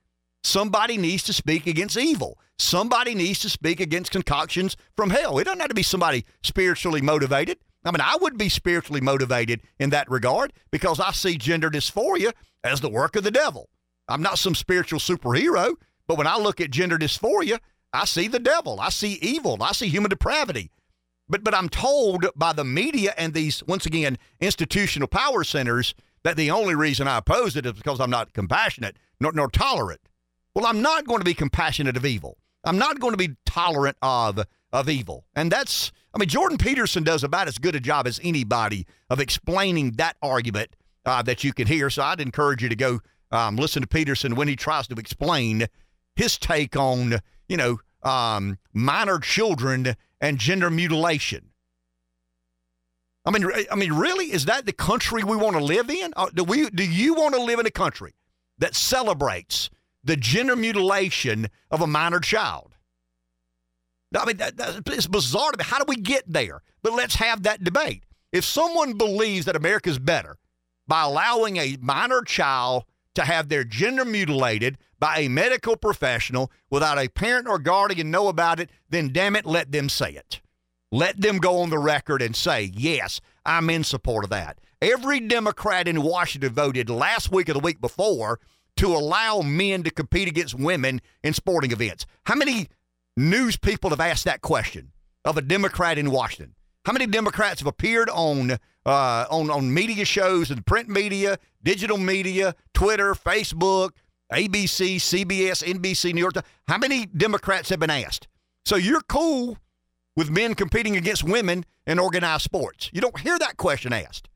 Somebody 0.44 0.98
needs 0.98 1.24
to 1.24 1.32
speak 1.32 1.66
against 1.66 1.96
evil. 1.96 2.38
Somebody 2.58 3.14
needs 3.14 3.40
to 3.40 3.50
speak 3.50 3.80
against 3.80 4.12
concoctions 4.12 4.76
from 4.96 5.10
hell. 5.10 5.38
It 5.38 5.44
doesn't 5.44 5.60
have 5.60 5.68
to 5.68 5.74
be 5.74 5.82
somebody 5.82 6.24
spiritually 6.42 7.00
motivated. 7.00 7.58
I 7.84 7.90
mean, 7.90 8.00
I 8.00 8.16
would 8.20 8.38
be 8.38 8.48
spiritually 8.48 9.00
motivated 9.00 9.62
in 9.78 9.90
that 9.90 10.10
regard 10.10 10.52
because 10.70 11.00
I 11.00 11.10
see 11.12 11.36
gender 11.36 11.70
dysphoria 11.70 12.32
as 12.62 12.80
the 12.80 12.88
work 12.88 13.16
of 13.16 13.24
the 13.24 13.30
devil. 13.30 13.68
I'm 14.08 14.22
not 14.22 14.38
some 14.38 14.54
spiritual 14.54 15.00
superhero, 15.00 15.74
but 16.06 16.18
when 16.18 16.26
I 16.26 16.38
look 16.38 16.60
at 16.60 16.70
gender 16.70 16.98
dysphoria, 16.98 17.58
I 17.92 18.04
see 18.04 18.28
the 18.28 18.38
devil. 18.38 18.80
I 18.80 18.90
see 18.90 19.18
evil. 19.22 19.62
I 19.62 19.72
see 19.72 19.88
human 19.88 20.10
depravity. 20.10 20.70
But 21.28 21.42
but 21.42 21.54
I'm 21.54 21.68
told 21.68 22.26
by 22.36 22.52
the 22.52 22.64
media 22.64 23.14
and 23.16 23.32
these 23.32 23.62
once 23.66 23.86
again 23.86 24.18
institutional 24.40 25.08
power 25.08 25.42
centers 25.42 25.94
that 26.22 26.36
the 26.36 26.50
only 26.50 26.74
reason 26.74 27.08
I 27.08 27.18
oppose 27.18 27.56
it 27.56 27.64
is 27.64 27.72
because 27.72 28.00
I'm 28.00 28.10
not 28.10 28.32
compassionate 28.32 28.96
nor, 29.20 29.32
nor 29.32 29.48
tolerant. 29.48 30.00
Well, 30.54 30.66
I'm 30.66 30.82
not 30.82 31.06
going 31.06 31.20
to 31.20 31.24
be 31.24 31.34
compassionate 31.34 31.96
of 31.96 32.04
evil. 32.04 32.38
I'm 32.64 32.78
not 32.78 33.00
going 33.00 33.12
to 33.12 33.18
be 33.18 33.36
tolerant 33.46 33.96
of 34.02 34.44
of 34.72 34.88
evil. 34.88 35.24
And 35.34 35.50
that's 35.50 35.92
I 36.12 36.18
mean 36.18 36.28
Jordan 36.28 36.58
Peterson 36.58 37.04
does 37.04 37.24
about 37.24 37.48
as 37.48 37.58
good 37.58 37.74
a 37.74 37.80
job 37.80 38.06
as 38.06 38.20
anybody 38.22 38.86
of 39.08 39.20
explaining 39.20 39.92
that 39.92 40.16
argument 40.20 40.76
uh, 41.06 41.22
that 41.22 41.44
you 41.44 41.52
can 41.52 41.66
hear. 41.66 41.90
So 41.90 42.02
I'd 42.02 42.20
encourage 42.20 42.62
you 42.62 42.68
to 42.68 42.76
go 42.76 43.00
um, 43.34 43.56
listen 43.56 43.82
to 43.82 43.88
Peterson 43.88 44.36
when 44.36 44.46
he 44.46 44.54
tries 44.54 44.86
to 44.88 44.94
explain 44.94 45.66
his 46.14 46.38
take 46.38 46.76
on, 46.76 47.18
you 47.48 47.56
know, 47.56 47.78
um, 48.04 48.58
minor 48.72 49.18
children 49.18 49.96
and 50.20 50.38
gender 50.38 50.70
mutilation. 50.70 51.50
I 53.26 53.30
mean, 53.30 53.50
I 53.70 53.74
mean, 53.74 53.92
really, 53.92 54.26
is 54.26 54.44
that 54.44 54.66
the 54.66 54.72
country 54.72 55.24
we 55.24 55.36
want 55.36 55.56
to 55.56 55.64
live 55.64 55.90
in? 55.90 56.12
Do 56.34 56.44
we? 56.44 56.68
Do 56.70 56.84
you 56.84 57.14
want 57.14 57.34
to 57.34 57.42
live 57.42 57.58
in 57.58 57.66
a 57.66 57.70
country 57.70 58.14
that 58.58 58.76
celebrates 58.76 59.70
the 60.04 60.16
gender 60.16 60.54
mutilation 60.54 61.48
of 61.70 61.80
a 61.80 61.86
minor 61.86 62.20
child? 62.20 62.74
I 64.16 64.26
mean, 64.26 64.36
that, 64.36 64.56
that, 64.58 64.82
it's 64.86 65.08
bizarre 65.08 65.50
to 65.50 65.58
me. 65.58 65.64
How 65.64 65.78
do 65.78 65.86
we 65.88 65.96
get 65.96 66.22
there? 66.26 66.62
But 66.82 66.92
let's 66.92 67.16
have 67.16 67.42
that 67.42 67.64
debate. 67.64 68.04
If 68.30 68.44
someone 68.44 68.92
believes 68.92 69.46
that 69.46 69.56
America 69.56 69.90
is 69.90 69.98
better 69.98 70.36
by 70.86 71.02
allowing 71.02 71.56
a 71.56 71.78
minor 71.80 72.22
child 72.22 72.84
to 73.14 73.24
have 73.24 73.48
their 73.48 73.64
gender 73.64 74.04
mutilated 74.04 74.78
by 74.98 75.18
a 75.18 75.28
medical 75.28 75.76
professional 75.76 76.50
without 76.70 76.98
a 76.98 77.08
parent 77.08 77.46
or 77.48 77.58
guardian 77.58 78.10
know 78.10 78.28
about 78.28 78.60
it, 78.60 78.70
then 78.88 79.12
damn 79.12 79.36
it, 79.36 79.46
let 79.46 79.72
them 79.72 79.88
say 79.88 80.12
it. 80.12 80.40
Let 80.90 81.20
them 81.20 81.38
go 81.38 81.60
on 81.60 81.70
the 81.70 81.78
record 81.78 82.22
and 82.22 82.36
say, 82.36 82.70
yes, 82.72 83.20
I'm 83.44 83.68
in 83.70 83.84
support 83.84 84.24
of 84.24 84.30
that. 84.30 84.60
Every 84.80 85.20
Democrat 85.20 85.88
in 85.88 86.02
Washington 86.02 86.52
voted 86.52 86.90
last 86.90 87.32
week 87.32 87.48
or 87.48 87.54
the 87.54 87.58
week 87.58 87.80
before 87.80 88.38
to 88.76 88.88
allow 88.88 89.40
men 89.40 89.82
to 89.84 89.90
compete 89.90 90.28
against 90.28 90.54
women 90.54 91.00
in 91.22 91.32
sporting 91.32 91.72
events. 91.72 92.06
How 92.26 92.34
many 92.34 92.68
news 93.16 93.56
people 93.56 93.90
have 93.90 94.00
asked 94.00 94.24
that 94.24 94.42
question 94.42 94.92
of 95.24 95.36
a 95.36 95.42
Democrat 95.42 95.98
in 95.98 96.10
Washington? 96.10 96.54
How 96.84 96.92
many 96.92 97.06
Democrats 97.06 97.60
have 97.60 97.66
appeared 97.66 98.10
on 98.10 98.58
uh, 98.86 99.26
on 99.30 99.50
on 99.50 99.72
media 99.72 100.04
shows 100.04 100.50
and 100.50 100.64
print 100.66 100.88
media, 100.88 101.38
digital 101.62 101.98
media, 101.98 102.54
Twitter, 102.72 103.14
Facebook, 103.14 103.90
ABC, 104.32 104.96
CBS, 104.96 105.62
NBC, 105.64 106.12
New 106.12 106.20
York? 106.20 106.34
How 106.68 106.78
many 106.78 107.06
Democrats 107.06 107.70
have 107.70 107.80
been 107.80 107.90
asked? 107.90 108.28
So 108.64 108.76
you're 108.76 109.02
cool 109.02 109.58
with 110.16 110.30
men 110.30 110.54
competing 110.54 110.96
against 110.96 111.24
women 111.24 111.64
in 111.86 111.98
organized 111.98 112.42
sports? 112.42 112.90
You 112.92 113.00
don't 113.00 113.18
hear 113.18 113.38
that 113.38 113.56
question 113.56 113.92
asked. 113.92 114.28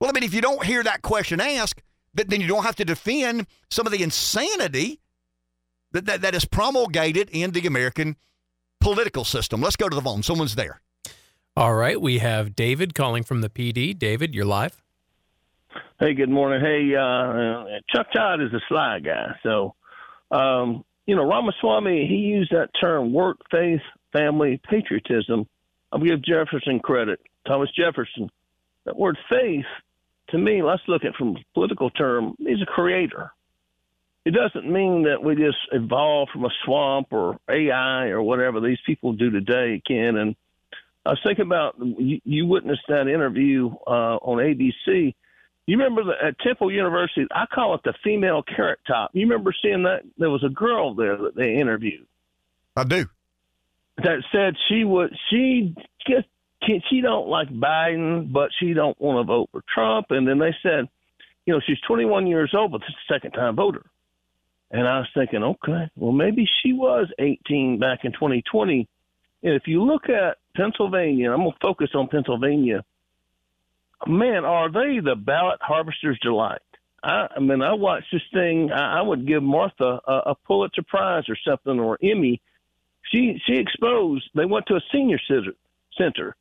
Well, 0.00 0.10
I 0.10 0.12
mean, 0.12 0.22
if 0.22 0.34
you 0.34 0.40
don't 0.40 0.64
hear 0.64 0.82
that 0.82 1.02
question 1.02 1.40
asked, 1.40 1.82
then 2.14 2.40
you 2.40 2.46
don't 2.46 2.64
have 2.64 2.76
to 2.76 2.84
defend 2.84 3.46
some 3.70 3.86
of 3.86 3.92
the 3.92 4.02
insanity 4.02 5.00
that, 5.92 6.06
that, 6.06 6.20
that 6.22 6.34
is 6.34 6.44
promulgated 6.44 7.30
in 7.30 7.52
the 7.52 7.66
American 7.66 8.16
political 8.80 9.24
system. 9.24 9.60
Let's 9.60 9.76
go 9.76 9.88
to 9.88 9.94
the 9.94 10.02
phone. 10.02 10.22
Someone's 10.22 10.54
there. 10.54 10.80
All 11.58 11.74
right. 11.74 12.00
We 12.00 12.18
have 12.18 12.54
David 12.54 12.94
calling 12.94 13.24
from 13.24 13.40
the 13.40 13.50
Pee 13.50 13.72
Dee. 13.72 13.92
David, 13.92 14.32
you're 14.32 14.44
live. 14.44 14.80
Hey, 15.98 16.14
good 16.14 16.28
morning. 16.28 16.60
Hey, 16.60 16.94
uh, 16.94 17.80
Chuck 17.92 18.12
Todd 18.14 18.40
is 18.40 18.52
a 18.52 18.60
sly 18.68 19.00
guy. 19.00 19.34
So, 19.42 19.74
um, 20.30 20.84
you 21.06 21.16
know, 21.16 21.28
Ramaswamy, 21.28 22.06
he 22.06 22.14
used 22.14 22.52
that 22.52 22.68
term 22.80 23.12
work, 23.12 23.38
faith, 23.50 23.80
family, 24.12 24.60
patriotism. 24.70 25.48
I'll 25.90 25.98
give 25.98 26.22
Jefferson 26.22 26.78
credit. 26.78 27.18
Thomas 27.44 27.70
Jefferson. 27.76 28.30
That 28.84 28.96
word 28.96 29.18
faith, 29.28 29.66
to 30.28 30.38
me, 30.38 30.62
let's 30.62 30.82
look 30.86 31.04
at 31.04 31.16
from 31.16 31.30
a 31.30 31.44
political 31.54 31.90
term, 31.90 32.36
he's 32.38 32.62
a 32.62 32.66
creator. 32.66 33.32
It 34.24 34.30
doesn't 34.32 34.72
mean 34.72 35.02
that 35.06 35.24
we 35.24 35.34
just 35.34 35.58
evolved 35.72 36.30
from 36.30 36.44
a 36.44 36.50
swamp 36.64 37.08
or 37.10 37.40
AI 37.50 38.10
or 38.10 38.22
whatever 38.22 38.60
these 38.60 38.78
people 38.86 39.12
do 39.14 39.30
today, 39.30 39.82
Ken. 39.84 40.14
And 40.14 40.36
I 41.06 41.10
was 41.10 41.20
thinking 41.24 41.46
about 41.46 41.76
you, 41.78 42.20
you 42.24 42.46
witnessed 42.46 42.82
that 42.88 43.08
interview 43.08 43.70
uh, 43.86 44.16
on 44.16 44.38
ABC. 44.38 45.14
You 45.66 45.76
remember 45.78 46.04
the, 46.04 46.26
at 46.26 46.38
Temple 46.40 46.72
University, 46.72 47.26
I 47.30 47.44
call 47.46 47.74
it 47.74 47.82
the 47.84 47.94
female 48.02 48.42
carrot 48.42 48.80
top. 48.86 49.10
You 49.12 49.22
remember 49.22 49.54
seeing 49.62 49.84
that? 49.84 50.02
There 50.16 50.30
was 50.30 50.44
a 50.44 50.48
girl 50.48 50.94
there 50.94 51.16
that 51.16 51.34
they 51.34 51.54
interviewed. 51.54 52.06
I 52.76 52.84
do 52.84 53.06
that 54.02 54.22
said 54.32 54.54
she 54.68 54.84
would 54.84 55.14
she 55.30 55.74
just 56.06 56.28
she 56.90 57.00
don't 57.00 57.28
like 57.28 57.48
Biden, 57.48 58.32
but 58.32 58.50
she 58.58 58.74
don't 58.74 59.00
want 59.00 59.18
to 59.18 59.24
vote 59.24 59.48
for 59.52 59.62
Trump. 59.72 60.06
And 60.10 60.26
then 60.26 60.38
they 60.38 60.54
said, 60.62 60.88
you 61.46 61.54
know, 61.54 61.60
she's 61.64 61.80
21 61.86 62.26
years 62.26 62.52
old, 62.54 62.72
but 62.72 62.80
this 62.80 62.90
is 62.90 62.96
a 63.08 63.14
second 63.14 63.30
time 63.32 63.56
voter. 63.56 63.86
And 64.70 64.86
I 64.86 64.98
was 64.98 65.08
thinking, 65.14 65.42
okay, 65.42 65.88
well 65.96 66.12
maybe 66.12 66.46
she 66.62 66.72
was 66.72 67.08
18 67.18 67.78
back 67.78 68.00
in 68.04 68.12
2020. 68.12 68.88
And 69.42 69.54
if 69.54 69.62
you 69.66 69.82
look 69.82 70.08
at 70.08 70.38
Pennsylvania, 70.56 71.30
I'm 71.30 71.38
gonna 71.38 71.52
focus 71.62 71.90
on 71.94 72.08
Pennsylvania. 72.08 72.84
Man, 74.06 74.44
are 74.44 74.70
they 74.70 75.00
the 75.00 75.16
ballot 75.16 75.58
harvester's 75.60 76.18
delight? 76.20 76.60
I, 77.02 77.28
I 77.36 77.40
mean, 77.40 77.62
I 77.62 77.74
watched 77.74 78.08
this 78.12 78.22
thing. 78.32 78.70
I, 78.72 78.98
I 78.98 79.02
would 79.02 79.26
give 79.26 79.42
Martha 79.42 80.00
a, 80.06 80.12
a 80.26 80.34
Pulitzer 80.46 80.82
Prize 80.82 81.24
or 81.28 81.36
something 81.44 81.78
or 81.78 81.98
Emmy 82.02 82.40
she 83.10 83.40
she 83.46 83.54
exposed. 83.56 84.28
They 84.34 84.44
went 84.44 84.66
to 84.66 84.76
a 84.76 84.80
senior 84.92 85.18
center. 85.96 86.36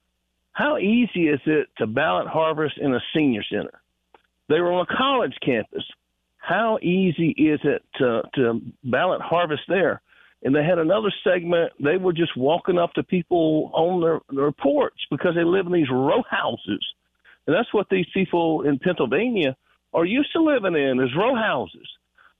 How 0.51 0.77
easy 0.77 1.27
is 1.27 1.39
it 1.45 1.67
to 1.77 1.87
ballot 1.87 2.27
harvest 2.27 2.77
in 2.77 2.93
a 2.93 2.99
senior 3.15 3.43
center? 3.43 3.81
They 4.49 4.59
were 4.59 4.71
on 4.71 4.85
a 4.89 4.97
college 4.97 5.35
campus. 5.43 5.83
How 6.37 6.79
easy 6.81 7.29
is 7.29 7.59
it 7.63 7.83
to 7.95 8.23
to 8.35 8.61
ballot 8.83 9.21
harvest 9.21 9.63
there? 9.67 10.01
And 10.43 10.55
they 10.55 10.63
had 10.63 10.77
another 10.77 11.11
segment. 11.23 11.73
They 11.79 11.97
were 11.97 12.13
just 12.13 12.37
walking 12.37 12.77
up 12.77 12.93
to 12.93 13.03
people 13.03 13.71
on 13.73 14.01
their, 14.01 14.19
their 14.29 14.51
porch 14.51 14.99
because 15.09 15.35
they 15.35 15.43
live 15.43 15.65
in 15.65 15.73
these 15.73 15.89
row 15.89 16.23
houses. 16.29 16.85
And 17.45 17.55
that's 17.55 17.73
what 17.73 17.87
these 17.89 18.05
people 18.13 18.61
in 18.61 18.79
Pennsylvania 18.79 19.55
are 19.93 20.05
used 20.05 20.31
to 20.33 20.41
living 20.41 20.75
in 20.75 20.99
is 20.99 21.09
row 21.17 21.35
houses. 21.35 21.87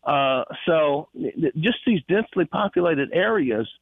Uh, 0.03 0.44
so 0.65 1.10
just 1.57 1.78
these 1.86 2.02
densely 2.07 2.45
populated 2.45 3.10
areas– 3.14 3.68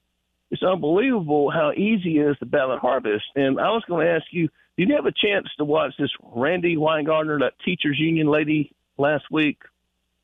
it's 0.51 0.63
unbelievable 0.63 1.49
how 1.51 1.71
easy 1.71 2.19
it 2.19 2.31
is 2.31 2.37
to 2.39 2.45
ballot 2.45 2.79
harvest. 2.79 3.25
And 3.35 3.59
I 3.59 3.71
was 3.71 3.83
going 3.87 4.05
to 4.05 4.13
ask 4.13 4.25
you, 4.31 4.49
did 4.77 4.89
you 4.89 4.95
have 4.95 5.05
a 5.05 5.11
chance 5.11 5.47
to 5.57 5.65
watch 5.65 5.93
this 5.97 6.11
Randi 6.21 6.77
Weingarten, 6.77 7.39
that 7.39 7.53
teachers 7.63 7.97
union 7.99 8.27
lady, 8.27 8.73
last 8.97 9.25
week? 9.31 9.57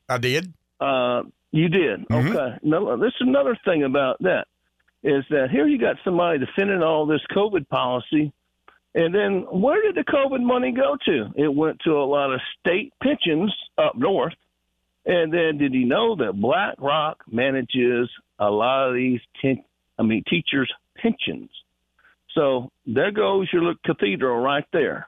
I 0.08 0.18
did. 0.18 0.54
Uh, 0.80 1.24
you 1.52 1.70
did. 1.70 2.08
Mm-hmm. 2.08 2.36
Okay. 2.36 2.58
Now, 2.64 2.96
this 2.96 3.14
is 3.20 3.28
another 3.28 3.58
thing 3.66 3.84
about 3.84 4.18
that 4.22 4.46
is 5.04 5.24
that 5.30 5.50
here 5.52 5.68
you 5.68 5.80
got 5.80 5.96
somebody 6.04 6.40
defending 6.40 6.84
all 6.84 7.06
this 7.06 7.22
COVID 7.36 7.68
policy, 7.70 8.32
and 8.94 9.16
then 9.16 9.46
where 9.52 9.82
did 9.82 9.96
the 9.96 10.10
COVID 10.10 10.42
money 10.42 10.72
go 10.72 10.98
to? 11.06 11.32
It 11.36 11.54
went 11.54 11.80
to 11.86 11.92
a 11.92 12.06
lot 12.06 12.34
of 12.34 12.40
state 12.60 12.94
pensions 13.02 13.54
up 13.78 13.96
north. 13.96 14.34
And 15.06 15.34
then 15.34 15.58
did 15.58 15.74
you 15.74 15.86
know 15.86 16.16
that 16.18 16.40
BlackRock 16.40 17.24
manages 17.32 18.10
a 18.38 18.50
lot 18.50 18.90
of 18.90 18.96
these 18.96 19.20
ten- 19.42 19.64
I 19.98 20.04
mean, 20.04 20.24
teachers' 20.30 20.72
pensions. 20.96 21.50
So 22.36 22.72
there 22.86 23.12
goes 23.12 23.50
your 23.52 23.64
little 23.64 23.80
cathedral 23.86 24.38
right 24.38 24.66
there. 24.72 25.08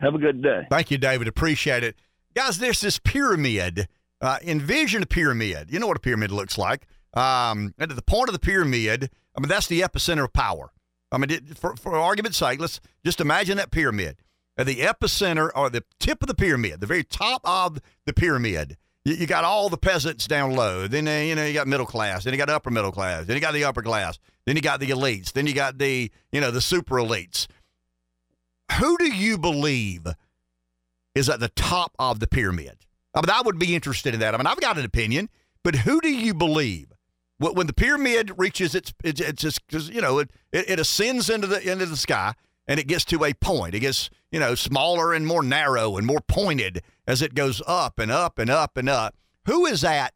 Have 0.00 0.14
a 0.14 0.18
good 0.18 0.42
day. 0.42 0.66
Thank 0.70 0.90
you, 0.90 0.98
David. 0.98 1.28
Appreciate 1.28 1.84
it. 1.84 1.96
Guys, 2.34 2.58
there's 2.58 2.80
this 2.80 2.98
pyramid. 2.98 3.88
Uh, 4.20 4.38
envision 4.42 5.02
a 5.02 5.06
pyramid. 5.06 5.70
You 5.70 5.78
know 5.78 5.86
what 5.86 5.96
a 5.96 6.00
pyramid 6.00 6.32
looks 6.32 6.58
like. 6.58 6.86
Um, 7.14 7.74
and 7.78 7.90
at 7.90 7.96
the 7.96 8.02
point 8.02 8.28
of 8.28 8.32
the 8.32 8.40
pyramid, 8.40 9.10
I 9.36 9.40
mean, 9.40 9.48
that's 9.48 9.68
the 9.68 9.80
epicenter 9.80 10.24
of 10.24 10.32
power. 10.32 10.72
I 11.10 11.18
mean, 11.18 11.40
for, 11.54 11.76
for 11.76 11.94
argument's 11.96 12.38
sake, 12.38 12.60
let's 12.60 12.80
just 13.04 13.20
imagine 13.20 13.56
that 13.56 13.70
pyramid. 13.70 14.16
At 14.56 14.66
the 14.66 14.76
epicenter 14.76 15.50
or 15.54 15.70
the 15.70 15.84
tip 16.00 16.20
of 16.22 16.26
the 16.26 16.34
pyramid, 16.34 16.80
the 16.80 16.86
very 16.86 17.04
top 17.04 17.40
of 17.44 17.80
the 18.06 18.12
pyramid, 18.12 18.76
you, 19.04 19.14
you 19.14 19.26
got 19.26 19.44
all 19.44 19.68
the 19.68 19.78
peasants 19.78 20.26
down 20.26 20.54
low. 20.54 20.88
Then 20.88 21.06
uh, 21.06 21.12
you 21.12 21.34
know 21.34 21.44
you 21.44 21.54
got 21.54 21.68
middle 21.68 21.86
class. 21.86 22.24
Then 22.24 22.34
you 22.34 22.38
got 22.38 22.50
upper 22.50 22.70
middle 22.70 22.92
class. 22.92 23.26
Then 23.26 23.36
you 23.36 23.40
got 23.40 23.54
the 23.54 23.64
upper 23.64 23.82
class. 23.82 24.18
Then 24.44 24.56
you 24.56 24.62
got 24.62 24.80
the 24.80 24.90
elites. 24.90 25.32
Then 25.32 25.46
you 25.46 25.54
got 25.54 25.78
the 25.78 26.10
you 26.32 26.40
know 26.40 26.50
the 26.50 26.60
super 26.60 26.96
elites. 26.96 27.46
Who 28.78 28.98
do 28.98 29.06
you 29.06 29.38
believe 29.38 30.06
is 31.14 31.30
at 31.30 31.40
the 31.40 31.48
top 31.50 31.94
of 31.98 32.18
the 32.20 32.26
pyramid? 32.26 32.78
I 33.14 33.20
mean, 33.20 33.30
I 33.30 33.42
would 33.42 33.58
be 33.58 33.74
interested 33.74 34.14
in 34.14 34.20
that. 34.20 34.34
I 34.34 34.38
mean, 34.38 34.46
I've 34.46 34.60
got 34.60 34.78
an 34.78 34.84
opinion, 34.84 35.28
but 35.64 35.74
who 35.74 36.00
do 36.00 36.10
you 36.10 36.34
believe 36.34 36.92
when 37.38 37.66
the 37.66 37.72
pyramid 37.72 38.32
reaches 38.36 38.74
its 38.74 38.92
it's, 39.04 39.20
it's 39.20 39.58
just 39.68 39.92
you 39.92 40.00
know 40.00 40.18
it, 40.18 40.30
it, 40.52 40.70
it 40.70 40.80
ascends 40.80 41.30
into 41.30 41.46
the 41.46 41.70
into 41.70 41.86
the 41.86 41.96
sky 41.96 42.34
and 42.66 42.78
it 42.78 42.86
gets 42.86 43.04
to 43.06 43.24
a 43.24 43.32
point. 43.32 43.74
It 43.74 43.80
gets 43.80 44.10
you 44.30 44.38
know 44.38 44.54
smaller 44.54 45.12
and 45.12 45.26
more 45.26 45.42
narrow 45.42 45.96
and 45.96 46.06
more 46.06 46.20
pointed 46.20 46.82
as 47.06 47.22
it 47.22 47.34
goes 47.34 47.62
up 47.66 47.98
and 47.98 48.10
up 48.10 48.38
and 48.38 48.50
up 48.50 48.76
and 48.76 48.88
up. 48.88 49.16
Who 49.46 49.66
is 49.66 49.82
at 49.82 50.12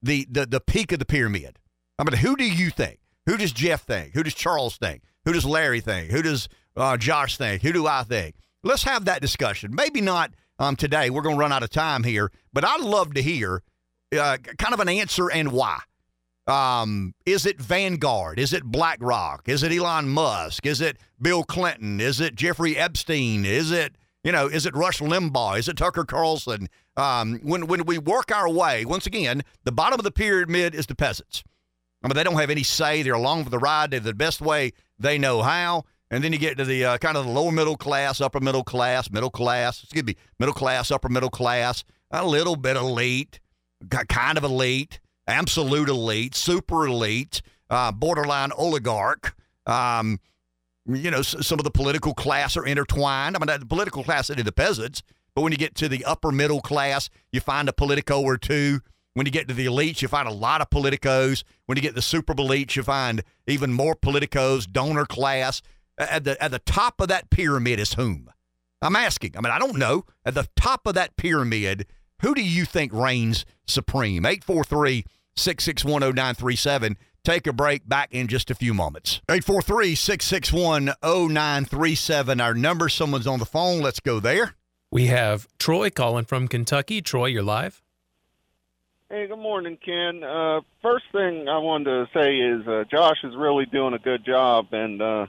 the, 0.00 0.26
the, 0.30 0.46
the 0.46 0.60
peak 0.60 0.92
of 0.92 1.00
the 1.00 1.04
pyramid? 1.04 1.58
I 1.98 2.04
mean, 2.04 2.16
who 2.18 2.36
do 2.36 2.44
you 2.44 2.70
think? 2.70 3.00
Who 3.26 3.36
does 3.36 3.52
Jeff 3.52 3.82
think? 3.82 4.14
Who 4.14 4.22
does 4.22 4.34
Charles 4.34 4.76
think? 4.76 5.02
Who 5.24 5.32
does 5.32 5.44
Larry 5.44 5.80
think? 5.80 6.12
Who 6.12 6.22
does 6.22 6.48
uh, 6.76 6.96
Josh 6.96 7.36
think? 7.36 7.62
Who 7.62 7.72
do 7.72 7.88
I 7.88 8.04
think? 8.04 8.36
Let's 8.62 8.84
have 8.84 9.06
that 9.06 9.20
discussion. 9.20 9.74
Maybe 9.74 10.00
not 10.00 10.32
um, 10.60 10.76
today. 10.76 11.10
We're 11.10 11.22
going 11.22 11.34
to 11.34 11.40
run 11.40 11.52
out 11.52 11.64
of 11.64 11.70
time 11.70 12.04
here, 12.04 12.30
but 12.52 12.64
I'd 12.64 12.82
love 12.82 13.14
to 13.14 13.22
hear 13.22 13.62
uh, 14.16 14.36
kind 14.58 14.72
of 14.72 14.78
an 14.78 14.88
answer 14.88 15.28
and 15.28 15.50
why. 15.50 15.80
Um, 16.46 17.14
is 17.26 17.46
it 17.46 17.60
Vanguard? 17.60 18.38
Is 18.38 18.52
it 18.52 18.64
BlackRock? 18.64 19.48
Is 19.48 19.62
it 19.62 19.72
Elon 19.72 20.08
Musk? 20.08 20.66
Is 20.66 20.80
it 20.80 20.98
Bill 21.20 21.42
Clinton? 21.42 22.00
Is 22.00 22.20
it 22.20 22.34
Jeffrey 22.34 22.76
Epstein? 22.76 23.44
Is 23.44 23.72
it 23.72 23.96
you 24.22 24.32
know, 24.32 24.48
is 24.48 24.66
it 24.66 24.74
Rush 24.74 25.00
Limbaugh? 25.00 25.58
Is 25.58 25.68
it 25.68 25.78
Tucker 25.78 26.04
Carlson? 26.04 26.68
Um, 26.96 27.40
when 27.42 27.66
when 27.66 27.86
we 27.86 27.98
work 27.98 28.30
our 28.30 28.50
way, 28.50 28.84
once 28.84 29.06
again, 29.06 29.42
the 29.64 29.72
bottom 29.72 29.98
of 29.98 30.04
the 30.04 30.10
pyramid 30.10 30.74
is 30.74 30.86
the 30.86 30.94
peasants. 30.94 31.42
I 32.02 32.08
mean, 32.08 32.14
they 32.14 32.24
don't 32.24 32.38
have 32.38 32.50
any 32.50 32.62
say. 32.62 33.02
They're 33.02 33.14
along 33.14 33.44
for 33.44 33.50
the 33.50 33.58
ride. 33.58 33.90
They're 33.90 34.00
the 34.00 34.14
best 34.14 34.40
way 34.40 34.72
they 34.98 35.18
know 35.18 35.42
how. 35.42 35.84
And 36.10 36.24
then 36.24 36.32
you 36.32 36.38
get 36.38 36.56
to 36.58 36.64
the 36.64 36.84
uh, 36.84 36.98
kind 36.98 37.16
of 37.16 37.24
the 37.24 37.30
lower 37.30 37.52
middle 37.52 37.76
class, 37.76 38.20
upper 38.20 38.40
middle 38.40 38.64
class, 38.64 39.10
middle 39.10 39.30
class, 39.30 39.82
excuse 39.82 40.04
me, 40.04 40.16
middle 40.38 40.54
class, 40.54 40.90
upper 40.90 41.08
middle 41.08 41.30
class, 41.30 41.84
a 42.10 42.26
little 42.26 42.56
bit 42.56 42.76
elite, 42.76 43.38
kind 44.08 44.36
of 44.36 44.44
elite, 44.44 44.98
absolute 45.26 45.88
elite, 45.88 46.34
super 46.34 46.86
elite, 46.86 47.42
uh, 47.70 47.92
borderline 47.92 48.50
oligarch. 48.52 49.34
Um, 49.66 50.18
you 50.86 51.10
know, 51.10 51.22
some 51.22 51.60
of 51.60 51.64
the 51.64 51.70
political 51.70 52.14
class 52.14 52.56
are 52.56 52.66
intertwined. 52.66 53.36
I 53.36 53.38
mean, 53.38 53.60
the 53.60 53.66
political 53.66 54.02
class 54.02 54.30
is 54.30 54.42
the 54.42 54.50
peasants, 54.50 55.02
but 55.34 55.42
when 55.42 55.52
you 55.52 55.58
get 55.58 55.76
to 55.76 55.88
the 55.88 56.04
upper 56.04 56.32
middle 56.32 56.60
class, 56.60 57.08
you 57.32 57.40
find 57.40 57.68
a 57.68 57.72
politico 57.72 58.20
or 58.20 58.36
two. 58.36 58.80
When 59.14 59.26
you 59.26 59.32
get 59.32 59.48
to 59.48 59.54
the 59.54 59.66
elites, 59.66 60.02
you 60.02 60.08
find 60.08 60.28
a 60.28 60.32
lot 60.32 60.60
of 60.60 60.70
politicos. 60.70 61.44
When 61.66 61.76
you 61.76 61.82
get 61.82 61.90
to 61.90 61.94
the 61.96 62.02
super 62.02 62.34
elites, 62.34 62.76
you 62.76 62.82
find 62.82 63.22
even 63.46 63.72
more 63.72 63.94
politicos, 63.94 64.70
donor 64.70 65.04
class. 65.04 65.62
At 66.00 66.24
the 66.24 66.42
at 66.42 66.50
the 66.50 66.58
top 66.60 67.00
of 67.00 67.08
that 67.08 67.30
pyramid 67.30 67.78
is 67.78 67.94
whom? 67.94 68.30
I'm 68.82 68.96
asking. 68.96 69.36
I 69.36 69.42
mean, 69.42 69.52
I 69.52 69.58
don't 69.58 69.76
know. 69.76 70.04
At 70.24 70.34
the 70.34 70.48
top 70.56 70.86
of 70.86 70.94
that 70.94 71.16
pyramid, 71.16 71.86
who 72.22 72.34
do 72.34 72.42
you 72.42 72.64
think 72.64 72.92
reigns 72.92 73.44
supreme? 73.66 74.24
843 74.24 75.04
661 75.36 76.00
0937. 76.14 76.96
Take 77.22 77.46
a 77.46 77.52
break 77.52 77.86
back 77.86 78.14
in 78.14 78.28
just 78.28 78.50
a 78.50 78.54
few 78.54 78.72
moments. 78.72 79.20
843 79.28 79.94
661 79.94 80.94
0937. 81.02 82.40
Our 82.40 82.54
number, 82.54 82.88
someone's 82.88 83.26
on 83.26 83.38
the 83.38 83.44
phone. 83.44 83.80
Let's 83.80 84.00
go 84.00 84.20
there. 84.20 84.54
We 84.90 85.06
have 85.06 85.46
Troy 85.58 85.90
calling 85.90 86.24
from 86.24 86.48
Kentucky. 86.48 87.02
Troy, 87.02 87.26
you're 87.26 87.42
live. 87.42 87.82
Hey, 89.10 89.26
good 89.26 89.38
morning, 89.38 89.76
Ken. 89.84 90.22
Uh, 90.24 90.60
first 90.82 91.04
thing 91.12 91.48
I 91.48 91.58
wanted 91.58 91.84
to 91.84 92.06
say 92.14 92.36
is 92.36 92.66
uh, 92.66 92.84
Josh 92.90 93.18
is 93.24 93.34
really 93.36 93.66
doing 93.66 93.92
a 93.92 93.98
good 93.98 94.24
job, 94.24 94.68
and 94.72 95.02
uh, 95.02 95.26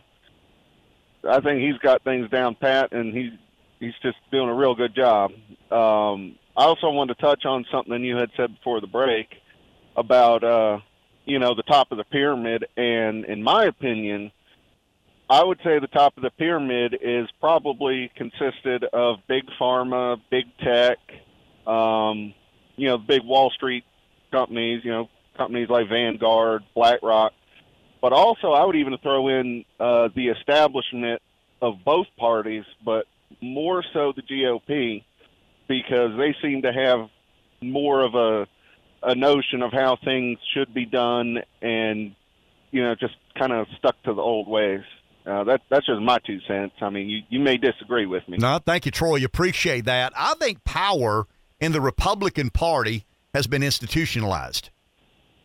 I 1.28 1.40
think 1.40 1.62
he's 1.62 1.78
got 1.78 2.04
things 2.04 2.30
down 2.30 2.56
pat, 2.56 2.92
and 2.92 3.16
he's 3.16 3.32
he's 3.80 3.94
just 4.02 4.18
doing 4.32 4.50
a 4.50 4.54
real 4.54 4.76
good 4.76 4.96
job. 4.96 5.32
Um, 5.72 6.36
I 6.56 6.66
also 6.66 6.90
wanted 6.90 7.16
to 7.16 7.22
touch 7.22 7.46
on 7.46 7.66
something 7.72 8.04
you 8.04 8.18
had 8.18 8.30
said 8.36 8.56
before 8.56 8.82
the 8.82 8.88
break 8.88 9.28
about 9.96 10.44
uh, 10.44 10.80
you 11.26 11.40
know 11.40 11.56
the 11.56 11.64
top 11.64 11.92
of 11.92 11.98
the 11.98 12.04
pyramid, 12.06 12.66
and 12.76 13.26
in 13.26 13.44
my 13.44 13.66
opinion, 13.66 14.32
I 15.30 15.44
would 15.44 15.60
say 15.64 15.80
the 15.80 15.88
top 15.88 16.18
of 16.18 16.24
the 16.24 16.32
pyramid 16.32 16.98
is 17.02 17.30
probably 17.40 18.12
consisted 18.16 18.84
of 18.84 19.20
big 19.28 19.44
pharma, 19.60 20.20
big 20.30 20.46
tech, 20.58 20.98
um, 21.66 22.34
you 22.76 22.88
know, 22.88 22.98
big 22.98 23.24
Wall 23.24 23.50
Street 23.52 23.86
companies, 24.32 24.82
you 24.84 24.92
know, 24.92 25.10
companies 25.38 25.70
like 25.70 25.88
Vanguard, 25.88 26.64
BlackRock, 26.76 27.32
but 28.02 28.14
also 28.14 28.52
I 28.52 28.66
would 28.66 28.76
even 28.76 28.98
throw 28.98 29.28
in 29.28 29.64
uh, 29.80 30.10
the 30.16 30.30
establishment 30.30 31.22
of 31.62 31.76
both 31.86 32.08
parties, 32.18 32.66
but 32.84 33.06
more 33.42 33.84
so 33.94 34.14
the 34.16 34.24
GOP, 34.24 35.04
because 35.68 36.18
they 36.18 36.36
seem 36.42 36.64
to 36.64 36.74
have 36.74 37.10
more 37.62 38.04
of 38.04 38.16
a 38.16 38.48
a 39.04 39.16
notion 39.16 39.64
of 39.64 39.72
how 39.72 39.98
things 40.04 40.38
should 40.54 40.74
be 40.74 40.86
done, 40.86 41.40
and 41.62 42.16
you 42.72 42.84
know, 42.84 42.96
just 42.96 43.16
kind 43.38 43.52
of 43.52 43.68
stuck 43.78 44.02
to 44.04 44.14
the 44.14 44.22
old 44.22 44.48
ways. 44.48 44.84
Uh, 45.26 45.44
that 45.44 45.62
that's 45.70 45.86
just 45.86 46.02
my 46.02 46.18
two 46.20 46.40
cents. 46.48 46.74
I 46.82 46.90
mean, 46.90 47.10
you, 47.10 47.22
you 47.30 47.40
may 47.40 47.58
disagree 47.58 48.06
with 48.06 48.28
me. 48.28 48.38
No, 48.38 48.60
thank 48.60 48.86
you, 48.86 48.92
Troy. 48.92 49.18
You 49.18 49.26
appreciate 49.26 49.86
that. 49.86 50.14
I 50.16 50.34
think 50.36 50.64
power 50.64 51.28
in 51.60 51.72
the 51.72 51.82
Republican 51.82 52.50
Party 52.50 53.06
has 53.34 53.48
been 53.48 53.64
institutionalized. 53.64 54.72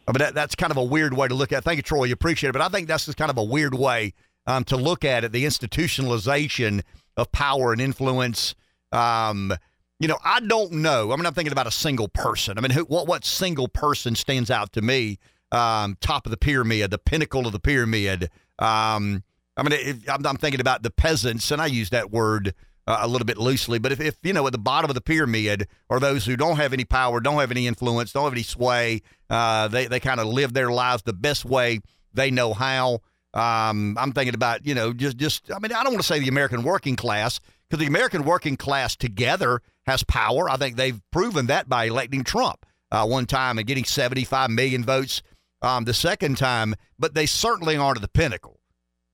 I 0.06 0.12
mean, 0.12 0.18
that, 0.18 0.34
that's 0.34 0.54
kind 0.54 0.70
of 0.70 0.76
a 0.76 0.84
weird 0.84 1.14
way 1.14 1.28
to 1.28 1.34
look 1.34 1.52
at 1.52 1.58
it. 1.58 1.64
Thank 1.64 1.78
you, 1.78 1.82
Troy. 1.82 2.04
You 2.04 2.12
appreciate 2.12 2.50
it. 2.50 2.52
But 2.52 2.62
I 2.62 2.68
think 2.68 2.88
that's 2.88 3.06
just 3.06 3.18
kind 3.18 3.30
of 3.30 3.38
a 3.38 3.44
weird 3.44 3.74
way 3.74 4.12
um, 4.46 4.64
to 4.64 4.76
look 4.76 5.04
at 5.04 5.24
it 5.24 5.32
the 5.32 5.44
institutionalization 5.44 6.82
of 7.16 7.32
power 7.32 7.72
and 7.72 7.80
influence. 7.80 8.54
Um, 8.92 9.52
you 9.98 10.08
know, 10.08 10.18
I 10.24 10.40
don't 10.40 10.72
know. 10.72 11.12
I 11.12 11.16
mean, 11.16 11.26
I'm 11.26 11.34
thinking 11.34 11.52
about 11.52 11.66
a 11.66 11.72
single 11.72 12.08
person. 12.08 12.58
I 12.58 12.60
mean, 12.60 12.70
who, 12.70 12.82
what, 12.82 13.06
what 13.06 13.24
single 13.24 13.68
person 13.68 14.14
stands 14.14 14.50
out 14.50 14.72
to 14.74 14.82
me? 14.82 15.18
Um, 15.52 15.96
top 16.00 16.26
of 16.26 16.30
the 16.30 16.36
pyramid, 16.36 16.90
the 16.90 16.98
pinnacle 16.98 17.46
of 17.46 17.52
the 17.52 17.60
pyramid. 17.60 18.24
Um, 18.58 19.22
I 19.56 19.62
mean, 19.62 19.72
if, 19.72 20.08
I'm, 20.08 20.26
I'm, 20.26 20.36
thinking 20.36 20.60
about 20.60 20.82
the 20.82 20.90
peasants, 20.90 21.50
and 21.50 21.62
I 21.62 21.66
use 21.66 21.90
that 21.90 22.10
word 22.10 22.54
uh, 22.86 22.98
a 23.00 23.08
little 23.08 23.24
bit 23.24 23.38
loosely. 23.38 23.78
But 23.78 23.92
if, 23.92 24.00
if, 24.00 24.16
you 24.22 24.32
know, 24.32 24.46
at 24.46 24.52
the 24.52 24.58
bottom 24.58 24.90
of 24.90 24.94
the 24.94 25.00
pyramid 25.00 25.68
are 25.90 26.00
those 26.00 26.24
who 26.24 26.36
don't 26.36 26.56
have 26.56 26.72
any 26.72 26.84
power, 26.84 27.20
don't 27.20 27.40
have 27.40 27.50
any 27.50 27.66
influence, 27.66 28.12
don't 28.12 28.24
have 28.24 28.32
any 28.32 28.42
sway, 28.42 29.02
uh, 29.28 29.68
they, 29.68 29.86
they 29.86 30.00
kind 30.00 30.20
of 30.20 30.26
live 30.26 30.52
their 30.52 30.70
lives 30.70 31.02
the 31.02 31.12
best 31.12 31.44
way 31.44 31.80
they 32.14 32.30
know 32.30 32.54
how. 32.54 33.00
Um, 33.34 33.98
I'm 33.98 34.12
thinking 34.12 34.34
about, 34.34 34.66
you 34.66 34.74
know, 34.74 34.92
just, 34.92 35.16
just, 35.16 35.52
I 35.52 35.58
mean, 35.58 35.72
I 35.72 35.82
don't 35.82 35.92
want 35.92 36.02
to 36.02 36.06
say 36.06 36.18
the 36.18 36.28
American 36.28 36.62
working 36.62 36.96
class 36.96 37.40
because 37.68 37.80
the 37.80 37.88
American 37.88 38.24
working 38.24 38.56
class 38.56 38.96
together 38.96 39.60
has 39.86 40.02
power. 40.04 40.48
I 40.48 40.56
think 40.56 40.76
they've 40.76 41.00
proven 41.10 41.46
that 41.46 41.68
by 41.68 41.84
electing 41.84 42.24
Trump 42.24 42.64
uh, 42.90 43.06
one 43.06 43.26
time 43.26 43.58
and 43.58 43.66
getting 43.66 43.84
75 43.84 44.50
million 44.50 44.84
votes 44.84 45.22
um, 45.62 45.84
the 45.84 45.94
second 45.94 46.38
time, 46.38 46.74
but 46.98 47.14
they 47.14 47.26
certainly 47.26 47.76
aren't 47.76 47.98
at 47.98 48.02
the 48.02 48.08
pinnacle. 48.08 48.60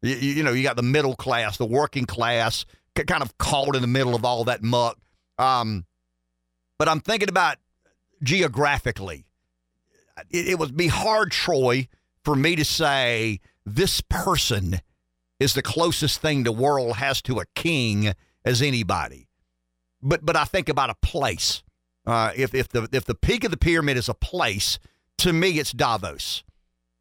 You, 0.02 0.14
you, 0.14 0.42
know, 0.42 0.52
you 0.52 0.62
got 0.62 0.76
the 0.76 0.82
middle 0.82 1.14
class, 1.14 1.56
the 1.56 1.66
working 1.66 2.06
class, 2.06 2.64
kind 2.94 3.22
of 3.22 3.36
caught 3.38 3.74
in 3.74 3.82
the 3.82 3.88
middle 3.88 4.14
of 4.14 4.24
all 4.24 4.44
that 4.44 4.62
muck. 4.62 4.98
Um, 5.38 5.86
but 6.78 6.88
I'm 6.88 7.00
thinking 7.00 7.28
about 7.28 7.58
geographically. 8.22 9.24
It, 10.30 10.48
it 10.48 10.58
would 10.58 10.76
be 10.76 10.88
hard, 10.88 11.32
Troy, 11.32 11.88
for 12.24 12.36
me 12.36 12.56
to 12.56 12.64
say 12.64 13.40
this 13.64 14.00
person 14.00 14.80
is 15.40 15.54
the 15.54 15.62
closest 15.62 16.20
thing 16.20 16.42
the 16.42 16.52
world 16.52 16.96
has 16.96 17.20
to 17.22 17.40
a 17.40 17.46
king 17.54 18.12
as 18.44 18.62
anybody. 18.62 19.28
But 20.02 20.24
but 20.24 20.36
I 20.36 20.44
think 20.44 20.68
about 20.68 20.90
a 20.90 20.96
place. 21.02 21.62
Uh, 22.06 22.32
if 22.36 22.54
if 22.54 22.68
the 22.68 22.88
if 22.92 23.04
the 23.04 23.14
peak 23.14 23.44
of 23.44 23.50
the 23.50 23.56
pyramid 23.56 23.96
is 23.96 24.08
a 24.08 24.14
place, 24.14 24.78
to 25.18 25.32
me 25.32 25.58
it's 25.58 25.72
Davos. 25.72 26.42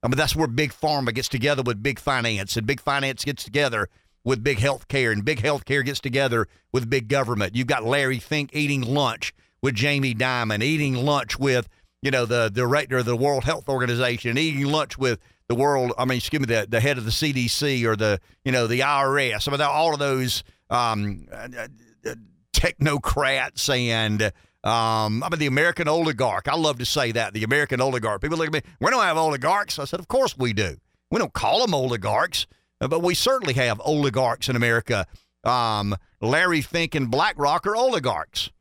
I 0.03 0.07
mean 0.07 0.17
that's 0.17 0.35
where 0.35 0.47
big 0.47 0.71
pharma 0.71 1.13
gets 1.13 1.27
together 1.27 1.63
with 1.63 1.83
big 1.83 1.99
finance, 1.99 2.55
and 2.55 2.65
big 2.65 2.81
finance 2.81 3.23
gets 3.23 3.43
together 3.43 3.89
with 4.23 4.43
big 4.43 4.57
healthcare, 4.57 5.11
and 5.11 5.25
big 5.25 5.41
healthcare 5.41 5.83
gets 5.83 5.99
together 5.99 6.47
with 6.71 6.89
big 6.89 7.07
government. 7.07 7.55
You've 7.55 7.67
got 7.67 7.83
Larry 7.83 8.19
Fink 8.19 8.51
eating 8.53 8.81
lunch 8.81 9.33
with 9.61 9.75
Jamie 9.75 10.15
Dimon, 10.15 10.63
eating 10.63 10.95
lunch 10.95 11.39
with 11.39 11.67
you 12.01 12.11
know 12.11 12.25
the 12.25 12.49
director 12.49 12.99
of 12.99 13.05
the 13.05 13.15
World 13.15 13.43
Health 13.43 13.69
Organization, 13.69 14.37
eating 14.37 14.65
lunch 14.65 14.97
with 14.97 15.19
the 15.47 15.55
world. 15.55 15.93
I 15.97 16.05
mean, 16.05 16.17
excuse 16.17 16.39
me, 16.39 16.45
the 16.45 16.67
the 16.69 16.79
head 16.79 16.97
of 16.97 17.05
the 17.05 17.11
CDC 17.11 17.85
or 17.85 17.95
the 17.95 18.19
you 18.43 18.51
know 18.51 18.67
the 18.67 18.81
IRS. 18.81 19.47
I 19.47 19.51
mean, 19.51 19.61
all 19.61 19.93
of 19.93 19.99
those 19.99 20.43
um, 20.69 21.27
technocrats 22.53 23.69
and 23.73 24.31
um, 24.63 25.23
I 25.23 25.29
mean, 25.29 25.39
the 25.39 25.47
American 25.47 25.87
oligarch. 25.87 26.47
I 26.47 26.55
love 26.55 26.79
to 26.79 26.85
say 26.85 27.11
that 27.13 27.33
the 27.33 27.43
American 27.43 27.81
oligarch. 27.81 28.21
People 28.21 28.37
look 28.37 28.47
at 28.47 28.53
me. 28.53 28.61
We 28.79 28.91
don't 28.91 29.03
have 29.03 29.17
oligarchs. 29.17 29.79
I 29.79 29.85
said, 29.85 29.99
of 29.99 30.07
course 30.07 30.37
we 30.37 30.53
do. 30.53 30.77
We 31.09 31.19
don't 31.19 31.33
call 31.33 31.61
them 31.61 31.73
oligarchs, 31.73 32.45
but 32.87 33.01
we 33.01 33.13
certainly 33.13 33.53
have 33.53 33.81
oligarchs 33.83 34.49
in 34.49 34.55
America. 34.55 35.05
Um, 35.43 35.95
Larry 36.19 36.61
Fink 36.61 36.95
and 36.95 37.09
BlackRock 37.09 37.65
are 37.67 37.75
oligarchs. 37.75 38.51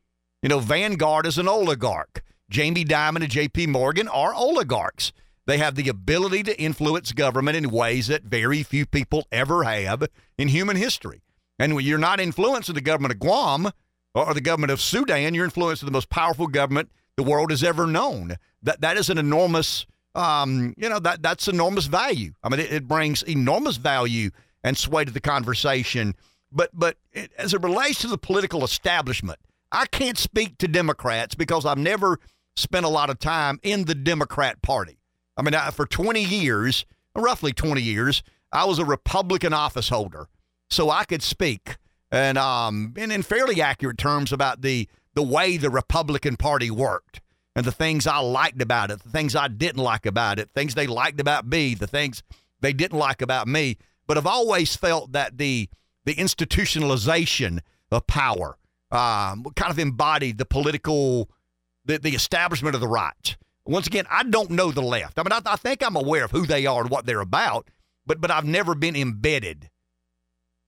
You 0.43 0.49
know, 0.49 0.61
Vanguard 0.61 1.27
is 1.27 1.39
an 1.39 1.49
oligarch. 1.49 2.23
Jamie 2.49 2.85
Dimon 2.85 3.23
and 3.23 3.31
J.P. 3.31 3.69
Morgan 3.69 4.09
are 4.09 4.35
oligarchs. 4.35 5.13
They 5.47 5.59
have 5.59 5.75
the 5.75 5.89
ability 5.89 6.43
to 6.45 6.61
influence 6.61 7.13
government 7.13 7.57
in 7.57 7.71
ways 7.71 8.07
that 8.09 8.25
very 8.25 8.63
few 8.63 8.87
people 8.87 9.27
ever 9.31 9.65
have 9.65 10.07
in 10.39 10.49
human 10.49 10.77
history. 10.77 11.23
And 11.59 11.75
when 11.75 11.85
you're 11.85 11.99
not 11.99 12.21
influencing 12.21 12.75
the 12.75 12.81
government 12.81 13.13
of 13.13 13.21
Guam 13.21 13.71
or 14.15 14.33
the 14.33 14.41
government 14.41 14.73
of 14.73 14.81
Sudan, 14.81 15.35
you're 15.35 15.45
influencing 15.45 15.87
the 15.87 15.93
most 15.93 16.09
powerful 16.09 16.47
government 16.47 16.91
the 17.17 17.23
world 17.23 17.51
has 17.51 17.63
ever 17.63 17.87
known. 17.87 18.37
That 18.63 18.81
that 18.81 18.97
is 18.97 19.11
an 19.11 19.19
enormous, 19.19 19.87
um, 20.15 20.75
you 20.77 20.89
know, 20.89 20.99
that 21.01 21.23
that's 21.23 21.49
enormous 21.49 21.87
value. 21.87 22.33
I 22.43 22.49
mean, 22.49 22.61
it, 22.61 22.73
it 22.73 22.89
brings 22.89 23.23
enormous 23.23 23.77
value 23.77 24.31
and 24.65 24.77
sway 24.77 25.05
to 25.05 25.13
the 25.13 25.21
conversation. 25.21 26.15
But 26.53 26.71
but 26.73 26.97
it, 27.13 27.33
as 27.39 27.55
it 27.55 27.63
relates 27.63 28.01
to 28.01 28.09
the 28.09 28.19
political 28.19 28.65
establishment, 28.65 29.39
I 29.71 29.87
can't 29.87 30.19
speak 30.19 30.59
to 30.59 30.69
Democrats 30.69 31.35
because 31.35 31.65
I've 31.65 31.79
never 31.79 32.19
spent 32.57 32.85
a 32.85 32.91
lot 32.91 33.11
of 33.11 33.19
time 33.19 33.61
in 33.63 33.85
the 33.85 33.95
Democrat 33.95 34.61
Party. 34.63 34.99
I 35.37 35.43
mean, 35.43 35.55
I, 35.55 35.71
for 35.71 35.87
20 35.87 36.23
years, 36.23 36.85
roughly 37.17 37.53
20 37.53 37.81
years, 37.81 38.23
I 38.53 38.65
was 38.65 38.79
a 38.79 38.85
Republican 38.85 39.55
office 39.55 39.89
holder 39.89 40.29
so 40.71 40.89
I 40.91 41.05
could 41.05 41.23
speak 41.23 41.77
and 42.11 42.39
um 42.39 42.95
and 42.97 43.13
in 43.13 43.23
fairly 43.23 43.61
accurate 43.61 43.99
terms 43.99 44.33
about 44.33 44.63
the 44.63 44.89
the 45.15 45.23
way 45.23 45.57
the 45.57 45.71
Republican 45.71 46.37
Party 46.37 46.71
worked 46.71 47.21
and 47.61 47.67
the 47.67 47.73
things 47.73 48.07
I 48.07 48.21
liked 48.21 48.63
about 48.63 48.91
it, 48.91 49.03
the 49.03 49.11
things 49.11 49.37
I 49.37 49.47
didn't 49.49 49.83
like 49.83 50.07
about 50.07 50.39
it, 50.39 50.49
things 50.51 50.75
they 50.75 50.87
liked 50.87 51.21
about 51.21 51.47
me, 51.47 51.75
the 51.75 51.87
things 51.87 52.23
they 52.63 52.73
didn't 52.73 52.99
like 52.99 53.21
about 53.21 53.47
me. 53.47 53.77
But 54.07 54.17
I've 54.17 54.27
always 54.27 54.75
felt 54.77 55.13
that 55.13 55.37
the 55.37 55.69
the 56.07 56.15
institutionalization 56.15 57.61
of 57.91 58.07
power 58.07 58.57
um, 58.91 59.45
kind 59.57 59.71
of 59.71 59.79
embodied 59.79 60.39
the 60.39 60.47
political 60.47 61.29
the, 61.85 61.99
the 61.99 62.15
establishment 62.15 62.75
of 62.75 62.81
the 62.81 62.89
right. 62.89 63.37
Once 63.67 63.87
again, 63.87 64.07
I 64.11 64.23
don't 64.23 64.51
know 64.51 64.71
the 64.71 64.81
left. 64.81 65.19
I 65.19 65.23
mean, 65.23 65.33
I, 65.33 65.43
I 65.45 65.57
think 65.57 65.83
I'm 65.83 65.97
aware 65.97 66.25
of 66.25 66.31
who 66.31 66.47
they 66.47 66.65
are 66.65 66.81
and 66.81 66.91
what 66.91 67.05
they're 67.05 67.21
about, 67.21 67.69
but 68.07 68.23
but 68.23 68.31
I've 68.31 68.47
never 68.47 68.75
been 68.75 68.97
embedded 68.97 69.69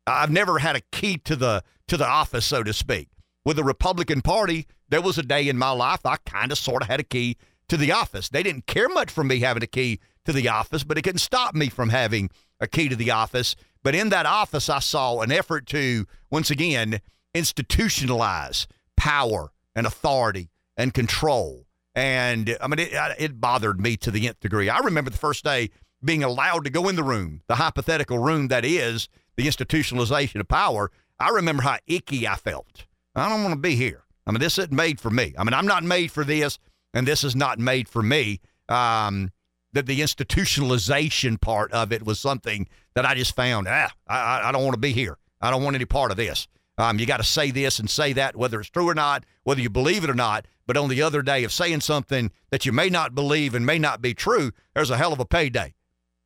I've 0.06 0.31
never 0.31 0.59
had 0.59 0.77
a 0.77 0.81
key 0.93 1.19
to 1.19 1.36
the 1.36 1.62
to 1.89 1.97
the 1.97 2.06
office, 2.06 2.44
so 2.44 2.62
to 2.62 2.73
speak. 2.73 3.09
With 3.44 3.56
the 3.56 3.64
Republican 3.64 4.23
Party, 4.23 4.66
there 4.89 5.02
was 5.02 5.19
a 5.19 5.23
day 5.23 5.48
in 5.48 5.59
my 5.59 5.70
life 5.70 6.06
I 6.06 6.16
kind 6.24 6.52
of 6.52 6.59
sort 6.59 6.82
of 6.82 6.89
had 6.89 7.01
a 7.01 7.05
key 7.05 7.36
to 7.69 7.77
the 7.77 7.93
office. 7.93 8.28
They 8.28 8.43
didn't 8.43 8.66
care 8.66 8.89
much 8.89 9.10
for 9.10 9.24
me 9.24 9.40
having 9.40 9.62
a 9.62 9.66
key 9.66 9.98
to 10.24 10.32
the 10.32 10.48
office, 10.48 10.85
but 10.85 10.98
it 10.98 11.02
couldn't 11.02 11.19
stop 11.19 11.55
me 11.55 11.69
from 11.69 11.89
having 11.89 12.31
a 12.60 12.69
key 12.69 12.89
to 12.89 12.97
the 12.97 13.10
office. 13.10 13.56
But 13.82 13.94
in 13.94 14.10
that 14.10 14.27
office, 14.27 14.69
I 14.69 14.78
saw 14.78 15.20
an 15.20 15.32
effort 15.32 15.66
to 15.69 16.06
once 16.31 16.51
again 16.51 17.01
institutionalize 17.35 18.66
power 18.97 19.52
and 19.74 19.86
authority 19.86 20.51
and 20.77 20.94
control. 20.94 21.66
And 21.94 22.56
I 22.60 22.69
mean, 22.69 22.78
it, 22.78 22.93
it 23.19 23.40
bothered 23.40 23.81
me 23.81 23.97
to 23.98 24.10
the 24.10 24.28
nth 24.28 24.40
degree. 24.40 24.69
I 24.69 24.78
remember 24.78 25.10
the 25.10 25.19
first 25.19 25.44
day 25.44 25.70
being 26.05 26.23
allowed 26.23 26.64
to 26.64 26.70
go 26.70 26.89
in 26.89 26.97
the 26.97 27.02
room, 27.02 27.43
the 27.48 27.56
hypothetical 27.56 28.19
room 28.19 28.48
that 28.48 28.64
is 28.64 29.09
the 29.36 29.47
institutionalization 29.47 30.40
of 30.40 30.48
power. 30.48 30.90
I 31.19 31.31
remember 31.31 31.62
how 31.62 31.78
icky 31.86 32.27
I 32.27 32.36
felt. 32.36 32.86
I 33.14 33.28
don't 33.28 33.43
want 33.43 33.55
to 33.55 33.60
be 33.60 33.76
here. 33.76 34.05
I 34.26 34.30
mean, 34.30 34.40
this 34.40 34.59
isn't 34.59 34.72
made 34.72 35.01
for 35.01 35.10
me. 35.10 35.34
I 35.36 35.44
mean, 35.44 35.55
I'm 35.55 35.66
not 35.66 35.82
made 35.84 36.10
for 36.10 36.24
this, 36.24 36.59
and 36.94 37.06
this 37.06 37.24
is 37.24 37.34
not 37.34 37.59
made 37.59 37.89
for 37.89 38.02
me. 38.02 38.40
Um, 38.68 39.30
that 39.72 39.86
the 39.86 40.01
institutionalization 40.01 41.40
part 41.40 41.72
of 41.72 41.93
it 41.93 42.05
was 42.05 42.20
something 42.20 42.68
that 42.94 43.06
I 43.06 43.14
just 43.14 43.34
found, 43.34 43.66
ah, 43.68 43.90
I, 44.06 44.48
I 44.48 44.52
don't 44.52 44.64
want 44.64 44.74
to 44.74 44.80
be 44.80 44.93
here. 44.93 45.16
I 45.40 45.51
don't 45.51 45.62
want 45.62 45.76
any 45.76 45.86
part 45.86 46.10
of 46.10 46.16
this. 46.16 46.47
Um, 46.78 46.98
you 46.98 47.06
got 47.06 47.18
to 47.18 47.24
say 47.24 47.51
this 47.51 47.78
and 47.78 47.89
say 47.89 48.12
that, 48.14 48.36
whether 48.36 48.60
it's 48.60 48.70
true 48.70 48.89
or 48.89 48.94
not, 48.94 49.24
whether 49.44 49.60
you 49.60 49.70
believe 49.70 50.05
it 50.05 50.10
or 50.10 50.14
not. 50.14 50.47
But 50.66 50.76
on 50.76 50.89
the 50.89 51.02
other 51.02 51.22
day 51.22 51.44
of 51.44 51.52
saying 51.52 51.80
something 51.80 52.30
that 52.51 52.64
you 52.64 52.72
may 52.72 52.89
not 52.89 53.14
believe 53.14 53.55
and 53.55 53.66
may 53.66 53.78
not 53.78 54.01
be 54.01 54.14
true, 54.14 54.52
there's 54.74 54.90
a 54.90 54.97
hell 54.97 55.12
of 55.12 55.20
a 55.20 55.24
payday. 55.24 55.74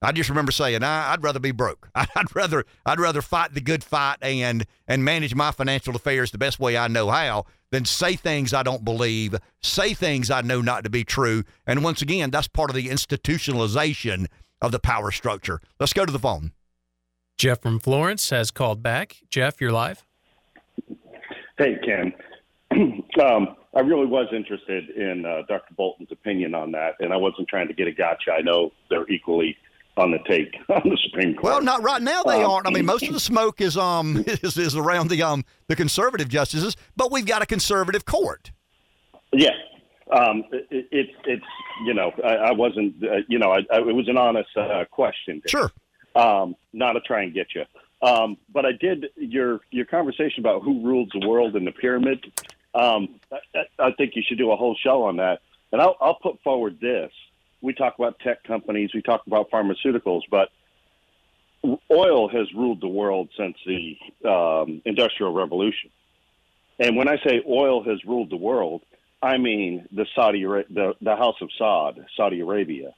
I 0.06 0.12
just 0.12 0.28
remember 0.28 0.52
saying, 0.52 0.84
I'd 0.84 1.24
rather 1.24 1.40
be 1.40 1.50
broke. 1.50 1.88
I'd 1.96 2.32
rather 2.32 2.64
I'd 2.84 3.00
rather 3.00 3.20
fight 3.20 3.54
the 3.54 3.60
good 3.60 3.82
fight 3.82 4.18
and 4.22 4.64
and 4.86 5.04
manage 5.04 5.34
my 5.34 5.50
financial 5.50 5.96
affairs 5.96 6.30
the 6.30 6.38
best 6.38 6.60
way 6.60 6.76
I 6.76 6.86
know 6.86 7.10
how 7.10 7.44
than 7.72 7.84
say 7.84 8.14
things 8.14 8.54
I 8.54 8.62
don't 8.62 8.84
believe, 8.84 9.34
say 9.60 9.94
things 9.94 10.30
I 10.30 10.42
know 10.42 10.60
not 10.60 10.84
to 10.84 10.90
be 10.90 11.02
true. 11.02 11.42
And 11.66 11.82
once 11.82 12.02
again, 12.02 12.30
that's 12.30 12.46
part 12.46 12.70
of 12.70 12.76
the 12.76 12.86
institutionalization 12.86 14.26
of 14.62 14.70
the 14.70 14.78
power 14.78 15.10
structure. 15.10 15.60
Let's 15.80 15.92
go 15.92 16.06
to 16.06 16.12
the 16.12 16.20
phone. 16.20 16.52
Jeff 17.36 17.60
from 17.60 17.80
Florence 17.80 18.30
has 18.30 18.52
called 18.52 18.84
back. 18.84 19.16
Jeff, 19.28 19.60
you're 19.60 19.72
live. 19.72 20.04
Hey, 21.58 21.78
Ken. 21.84 22.12
um, 23.20 23.56
I 23.74 23.80
really 23.80 24.06
was 24.06 24.28
interested 24.32 24.88
in 24.90 25.26
uh, 25.26 25.42
Dr. 25.48 25.74
Bolton's 25.76 26.12
opinion 26.12 26.54
on 26.54 26.70
that, 26.72 26.92
and 27.00 27.12
I 27.12 27.16
wasn't 27.16 27.48
trying 27.48 27.66
to 27.66 27.74
get 27.74 27.88
a 27.88 27.92
gotcha. 27.92 28.30
I 28.30 28.42
know 28.42 28.70
they're 28.88 29.08
equally 29.08 29.56
on 29.96 30.10
the 30.10 30.18
take 30.28 30.54
on 30.68 30.82
the 30.84 30.98
Supreme 31.04 31.34
Court. 31.34 31.44
Well, 31.44 31.62
not 31.62 31.82
right 31.82 32.02
now. 32.02 32.22
They 32.22 32.42
um, 32.42 32.50
aren't. 32.50 32.66
I 32.66 32.70
mean, 32.70 32.86
most 32.86 33.06
of 33.06 33.12
the 33.12 33.20
smoke 33.32 33.60
is 33.60 33.76
um 33.76 34.24
is, 34.26 34.56
is 34.56 34.76
around 34.76 35.10
the 35.10 35.22
um 35.22 35.44
the 35.68 35.76
conservative 35.76 36.28
justices, 36.28 36.76
but 36.96 37.10
we've 37.10 37.26
got 37.26 37.42
a 37.42 37.46
conservative 37.46 38.04
court. 38.04 38.52
Yeah, 39.32 39.50
um, 40.10 40.44
it, 40.52 40.86
it, 40.90 41.08
it's 41.24 41.44
you 41.84 41.94
know 41.94 42.12
I, 42.24 42.34
I 42.34 42.52
wasn't 42.52 43.02
uh, 43.02 43.18
you 43.28 43.38
know 43.38 43.50
I, 43.50 43.58
I, 43.72 43.78
it 43.78 43.94
was 43.94 44.08
an 44.08 44.16
honest 44.16 44.50
uh, 44.56 44.84
question. 44.90 45.42
Sure. 45.46 45.70
Um, 46.14 46.56
not 46.72 46.94
to 46.94 47.00
try 47.00 47.22
and 47.22 47.34
get 47.34 47.48
you. 47.54 47.64
Um, 48.02 48.36
but 48.52 48.64
I 48.64 48.72
did 48.72 49.06
your 49.16 49.60
your 49.70 49.86
conversation 49.86 50.40
about 50.40 50.62
who 50.62 50.84
rules 50.84 51.08
the 51.12 51.26
world 51.26 51.56
in 51.56 51.64
the 51.64 51.72
pyramid. 51.72 52.24
Um, 52.74 53.20
I, 53.32 53.64
I 53.78 53.92
think 53.92 54.12
you 54.14 54.22
should 54.26 54.38
do 54.38 54.52
a 54.52 54.56
whole 54.56 54.76
show 54.82 55.02
on 55.04 55.16
that. 55.16 55.40
And 55.72 55.80
I'll, 55.80 55.96
I'll 56.00 56.18
put 56.22 56.40
forward 56.42 56.78
this: 56.80 57.10
we 57.60 57.72
talk 57.74 57.94
about 57.98 58.18
tech 58.20 58.44
companies, 58.44 58.90
we 58.94 59.02
talk 59.02 59.26
about 59.26 59.50
pharmaceuticals, 59.50 60.22
but 60.30 60.48
oil 61.90 62.28
has 62.28 62.52
ruled 62.54 62.80
the 62.80 62.88
world 62.88 63.28
since 63.36 63.56
the 63.66 63.96
um, 64.28 64.82
Industrial 64.84 65.32
Revolution. 65.32 65.90
And 66.78 66.96
when 66.96 67.08
I 67.08 67.16
say 67.26 67.42
oil 67.48 67.82
has 67.84 68.04
ruled 68.04 68.30
the 68.30 68.36
world, 68.36 68.82
I 69.22 69.38
mean 69.38 69.86
the 69.92 70.06
Saudi 70.14 70.44
the 70.44 70.94
the 71.00 71.16
House 71.16 71.36
of 71.40 71.48
Saud, 71.58 72.04
Saudi 72.16 72.40
Arabia. 72.40 72.94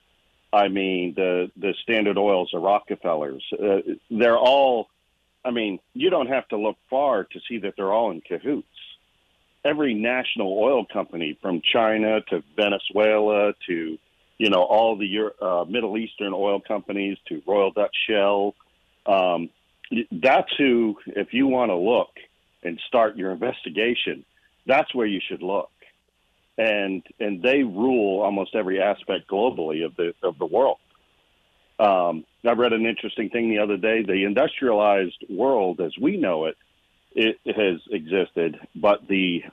I 0.52 0.68
mean 0.68 1.14
the 1.14 1.50
the 1.56 1.74
Standard 1.82 2.18
Oils, 2.18 2.50
the 2.52 2.58
Rockefellers. 2.58 3.44
Uh, 3.52 3.78
they're 4.10 4.38
all. 4.38 4.88
I 5.44 5.52
mean, 5.52 5.78
you 5.94 6.10
don't 6.10 6.26
have 6.26 6.48
to 6.48 6.58
look 6.58 6.76
far 6.90 7.24
to 7.24 7.40
see 7.48 7.58
that 7.58 7.74
they're 7.76 7.92
all 7.92 8.10
in 8.10 8.20
cahoots. 8.20 8.66
Every 9.64 9.94
national 9.94 10.58
oil 10.58 10.84
company, 10.84 11.38
from 11.40 11.62
China 11.72 12.20
to 12.22 12.42
Venezuela 12.56 13.52
to 13.68 13.98
you 14.38 14.50
know, 14.50 14.62
all 14.62 14.96
the 14.96 15.32
uh, 15.42 15.64
Middle 15.68 15.98
Eastern 15.98 16.32
oil 16.32 16.60
companies 16.60 17.18
to 17.28 17.42
Royal 17.46 17.72
Dutch 17.72 17.94
Shell. 18.08 18.54
Um, 19.04 19.50
that's 20.12 20.50
who, 20.56 20.96
if 21.06 21.32
you 21.32 21.46
want 21.48 21.70
to 21.70 21.76
look 21.76 22.10
and 22.62 22.80
start 22.86 23.16
your 23.16 23.32
investigation, 23.32 24.24
that's 24.66 24.94
where 24.94 25.06
you 25.06 25.20
should 25.26 25.42
look. 25.42 25.70
And 26.56 27.04
and 27.20 27.40
they 27.40 27.62
rule 27.62 28.20
almost 28.20 28.54
every 28.54 28.80
aspect 28.80 29.30
globally 29.30 29.84
of 29.84 29.94
the 29.96 30.12
of 30.22 30.38
the 30.38 30.46
world. 30.46 30.78
Um, 31.78 32.24
I 32.44 32.52
read 32.52 32.72
an 32.72 32.86
interesting 32.86 33.30
thing 33.30 33.50
the 33.50 33.60
other 33.60 33.76
day. 33.76 34.02
The 34.02 34.24
industrialized 34.24 35.24
world, 35.30 35.80
as 35.80 35.92
we 36.00 36.16
know 36.16 36.46
it, 36.46 36.56
it 37.14 37.36
has 37.46 37.80
existed, 37.90 38.58
but 38.74 39.06
the 39.08 39.44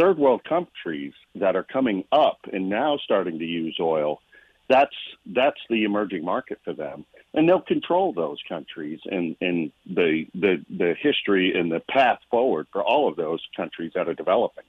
third 0.00 0.18
world 0.18 0.42
countries 0.48 1.12
that 1.34 1.56
are 1.56 1.62
coming 1.62 2.04
up 2.10 2.38
and 2.52 2.68
now 2.68 2.98
starting 3.04 3.38
to 3.38 3.44
use 3.44 3.76
oil, 3.80 4.20
that's 4.68 4.94
that's 5.26 5.58
the 5.68 5.84
emerging 5.84 6.24
market 6.24 6.58
for 6.64 6.72
them, 6.72 7.04
and 7.34 7.48
they'll 7.48 7.60
control 7.60 8.12
those 8.12 8.38
countries 8.48 9.00
and 9.06 9.36
and 9.40 9.72
the 9.86 10.26
the 10.34 10.64
the 10.70 10.94
history 11.00 11.52
and 11.58 11.70
the 11.70 11.80
path 11.90 12.20
forward 12.30 12.66
for 12.72 12.82
all 12.82 13.08
of 13.08 13.16
those 13.16 13.40
countries 13.56 13.92
that 13.94 14.08
are 14.08 14.14
developing. 14.14 14.64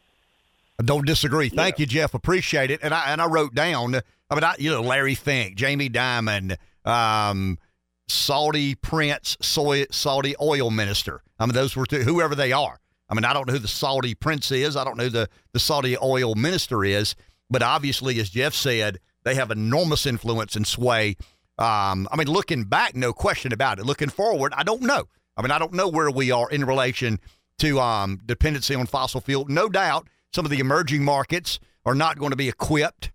I 0.79 0.83
don't 0.83 1.05
disagree. 1.05 1.49
Thank 1.49 1.77
yeah. 1.77 1.83
you, 1.83 1.85
Jeff. 1.85 2.13
Appreciate 2.13 2.71
it. 2.71 2.79
And 2.81 2.93
I 2.93 3.11
and 3.11 3.21
I 3.21 3.27
wrote 3.27 3.53
down. 3.53 3.95
I 4.29 4.35
mean, 4.35 4.43
I, 4.43 4.55
you 4.57 4.71
know, 4.71 4.81
Larry 4.81 5.15
Fink, 5.15 5.55
Jamie 5.55 5.89
Dimon, 5.89 6.57
um, 6.85 7.59
Saudi 8.07 8.75
Prince, 8.75 9.37
soy, 9.41 9.85
Saudi 9.91 10.35
oil 10.41 10.71
minister. 10.71 11.21
I 11.37 11.45
mean, 11.45 11.53
those 11.53 11.75
were 11.75 11.85
two, 11.85 12.01
whoever 12.01 12.33
they 12.33 12.51
are. 12.51 12.80
I 13.11 13.13
mean, 13.13 13.25
I 13.25 13.33
don't 13.33 13.45
know 13.45 13.53
who 13.53 13.59
the 13.59 13.67
Saudi 13.67 14.15
prince 14.15 14.51
is. 14.51 14.77
I 14.77 14.85
don't 14.85 14.97
know 14.97 15.03
who 15.03 15.09
the, 15.09 15.29
the 15.51 15.59
Saudi 15.59 15.97
oil 16.01 16.33
minister 16.33 16.85
is. 16.85 17.13
But 17.49 17.61
obviously, 17.61 18.17
as 18.21 18.29
Jeff 18.29 18.53
said, 18.53 18.99
they 19.23 19.35
have 19.35 19.51
enormous 19.51 20.05
influence 20.05 20.55
and 20.55 20.65
sway. 20.65 21.17
Um, 21.59 22.07
I 22.09 22.15
mean, 22.17 22.27
looking 22.27 22.63
back, 22.63 22.95
no 22.95 23.11
question 23.11 23.51
about 23.51 23.79
it. 23.79 23.85
Looking 23.85 24.09
forward, 24.09 24.53
I 24.55 24.63
don't 24.63 24.81
know. 24.81 25.09
I 25.35 25.41
mean, 25.41 25.51
I 25.51 25.59
don't 25.59 25.73
know 25.73 25.89
where 25.89 26.09
we 26.09 26.31
are 26.31 26.49
in 26.49 26.63
relation 26.63 27.19
to 27.59 27.81
um, 27.81 28.21
dependency 28.25 28.75
on 28.75 28.87
fossil 28.87 29.19
fuel. 29.19 29.45
No 29.49 29.67
doubt, 29.67 30.07
some 30.33 30.45
of 30.45 30.51
the 30.51 30.59
emerging 30.59 31.03
markets 31.03 31.59
are 31.85 31.93
not 31.93 32.17
going 32.17 32.31
to 32.31 32.37
be 32.37 32.47
equipped 32.47 33.11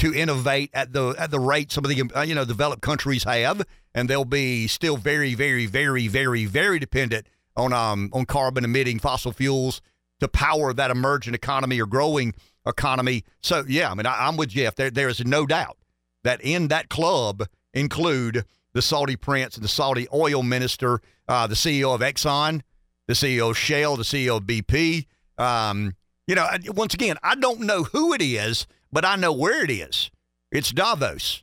to 0.00 0.12
innovate 0.12 0.70
at 0.74 0.92
the 0.92 1.14
at 1.18 1.30
the 1.30 1.40
rate 1.40 1.72
some 1.72 1.84
of 1.84 1.90
the 1.90 2.02
uh, 2.14 2.20
you 2.20 2.34
know 2.34 2.44
developed 2.44 2.82
countries 2.82 3.24
have, 3.24 3.64
and 3.94 4.10
they'll 4.10 4.24
be 4.24 4.66
still 4.66 4.96
very, 4.96 5.34
very, 5.34 5.66
very, 5.66 6.08
very, 6.08 6.44
very 6.44 6.78
dependent 6.78 7.26
on 7.56 7.72
um 7.72 8.10
on 8.12 8.26
carbon 8.26 8.64
emitting 8.64 8.98
fossil 8.98 9.32
fuels 9.32 9.80
to 10.20 10.28
power 10.28 10.72
that 10.72 10.90
emerging 10.90 11.34
economy 11.34 11.80
or 11.80 11.86
growing 11.86 12.34
economy. 12.66 13.24
So 13.42 13.64
yeah, 13.68 13.90
I 13.90 13.94
mean 13.94 14.06
I, 14.06 14.28
am 14.28 14.36
with 14.36 14.50
Jeff. 14.50 14.74
There 14.74 14.90
there 14.90 15.08
is 15.08 15.24
no 15.24 15.46
doubt 15.46 15.78
that 16.24 16.40
in 16.42 16.68
that 16.68 16.88
club 16.88 17.46
include 17.72 18.44
the 18.72 18.82
Saudi 18.82 19.16
prince 19.16 19.56
and 19.56 19.64
the 19.64 19.68
Saudi 19.68 20.06
oil 20.12 20.42
minister, 20.42 21.00
uh, 21.28 21.46
the 21.46 21.54
CEO 21.54 21.94
of 21.94 22.00
Exxon, 22.00 22.60
the 23.06 23.14
CEO 23.14 23.50
of 23.50 23.56
Shell, 23.56 23.96
the 23.96 24.02
CEO 24.02 24.38
of 24.38 24.44
BP. 24.44 25.06
Um, 25.38 25.94
you 26.26 26.34
know, 26.34 26.46
once 26.68 26.92
again, 26.92 27.16
I 27.22 27.36
don't 27.36 27.60
know 27.60 27.84
who 27.84 28.12
it 28.12 28.20
is, 28.20 28.66
but 28.92 29.04
I 29.04 29.16
know 29.16 29.32
where 29.32 29.64
it 29.64 29.70
is. 29.70 30.10
It's 30.50 30.70
Davos. 30.72 31.42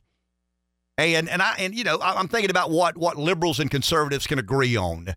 And 0.96 1.28
and 1.28 1.42
I 1.42 1.56
and 1.58 1.74
you 1.74 1.82
know 1.82 1.98
I'm 2.00 2.28
thinking 2.28 2.50
about 2.50 2.70
what 2.70 2.96
what 2.96 3.16
liberals 3.16 3.58
and 3.58 3.70
conservatives 3.70 4.26
can 4.26 4.38
agree 4.38 4.76
on. 4.76 5.14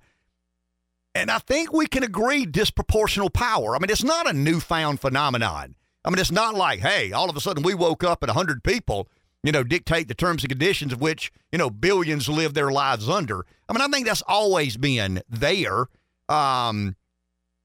And 1.17 1.31
I 1.31 1.39
think 1.39 1.73
we 1.73 1.87
can 1.87 2.03
agree 2.03 2.45
disproportional 2.45 3.33
power. 3.33 3.75
I 3.75 3.79
mean, 3.79 3.89
it's 3.89 4.03
not 4.03 4.29
a 4.29 4.33
newfound 4.33 4.99
phenomenon. 4.99 5.73
I 6.05 6.11
mean, 6.11 6.19
it's 6.19 6.31
not 6.31 6.53
like, 6.53 6.79
hey, 6.79 7.11
all 7.11 7.27
of 7.27 7.35
a 7.35 7.41
sudden 7.41 7.63
we 7.63 7.73
woke 7.73 8.03
up 8.03 8.21
and 8.21 8.29
100 8.29 8.63
people, 8.63 9.09
you 9.41 9.51
know, 9.51 9.63
dictate 9.63 10.09
the 10.09 10.13
terms 10.13 10.43
and 10.43 10.49
conditions 10.49 10.93
of 10.93 11.01
which, 11.01 11.31
you 11.51 11.57
know, 11.57 11.71
billions 11.71 12.29
live 12.29 12.53
their 12.53 12.71
lives 12.71 13.09
under. 13.09 13.47
I 13.67 13.73
mean, 13.73 13.81
I 13.81 13.87
think 13.87 14.05
that's 14.05 14.21
always 14.27 14.77
been 14.77 15.23
there. 15.27 15.87
Um, 16.29 16.95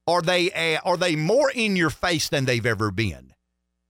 are 0.07 0.23
they 0.23 0.79
are 0.79 0.97
they 0.97 1.15
more 1.15 1.51
in 1.51 1.77
your 1.77 1.91
face 1.91 2.31
than 2.31 2.47
they've 2.47 2.65
ever 2.65 2.91
been? 2.91 3.35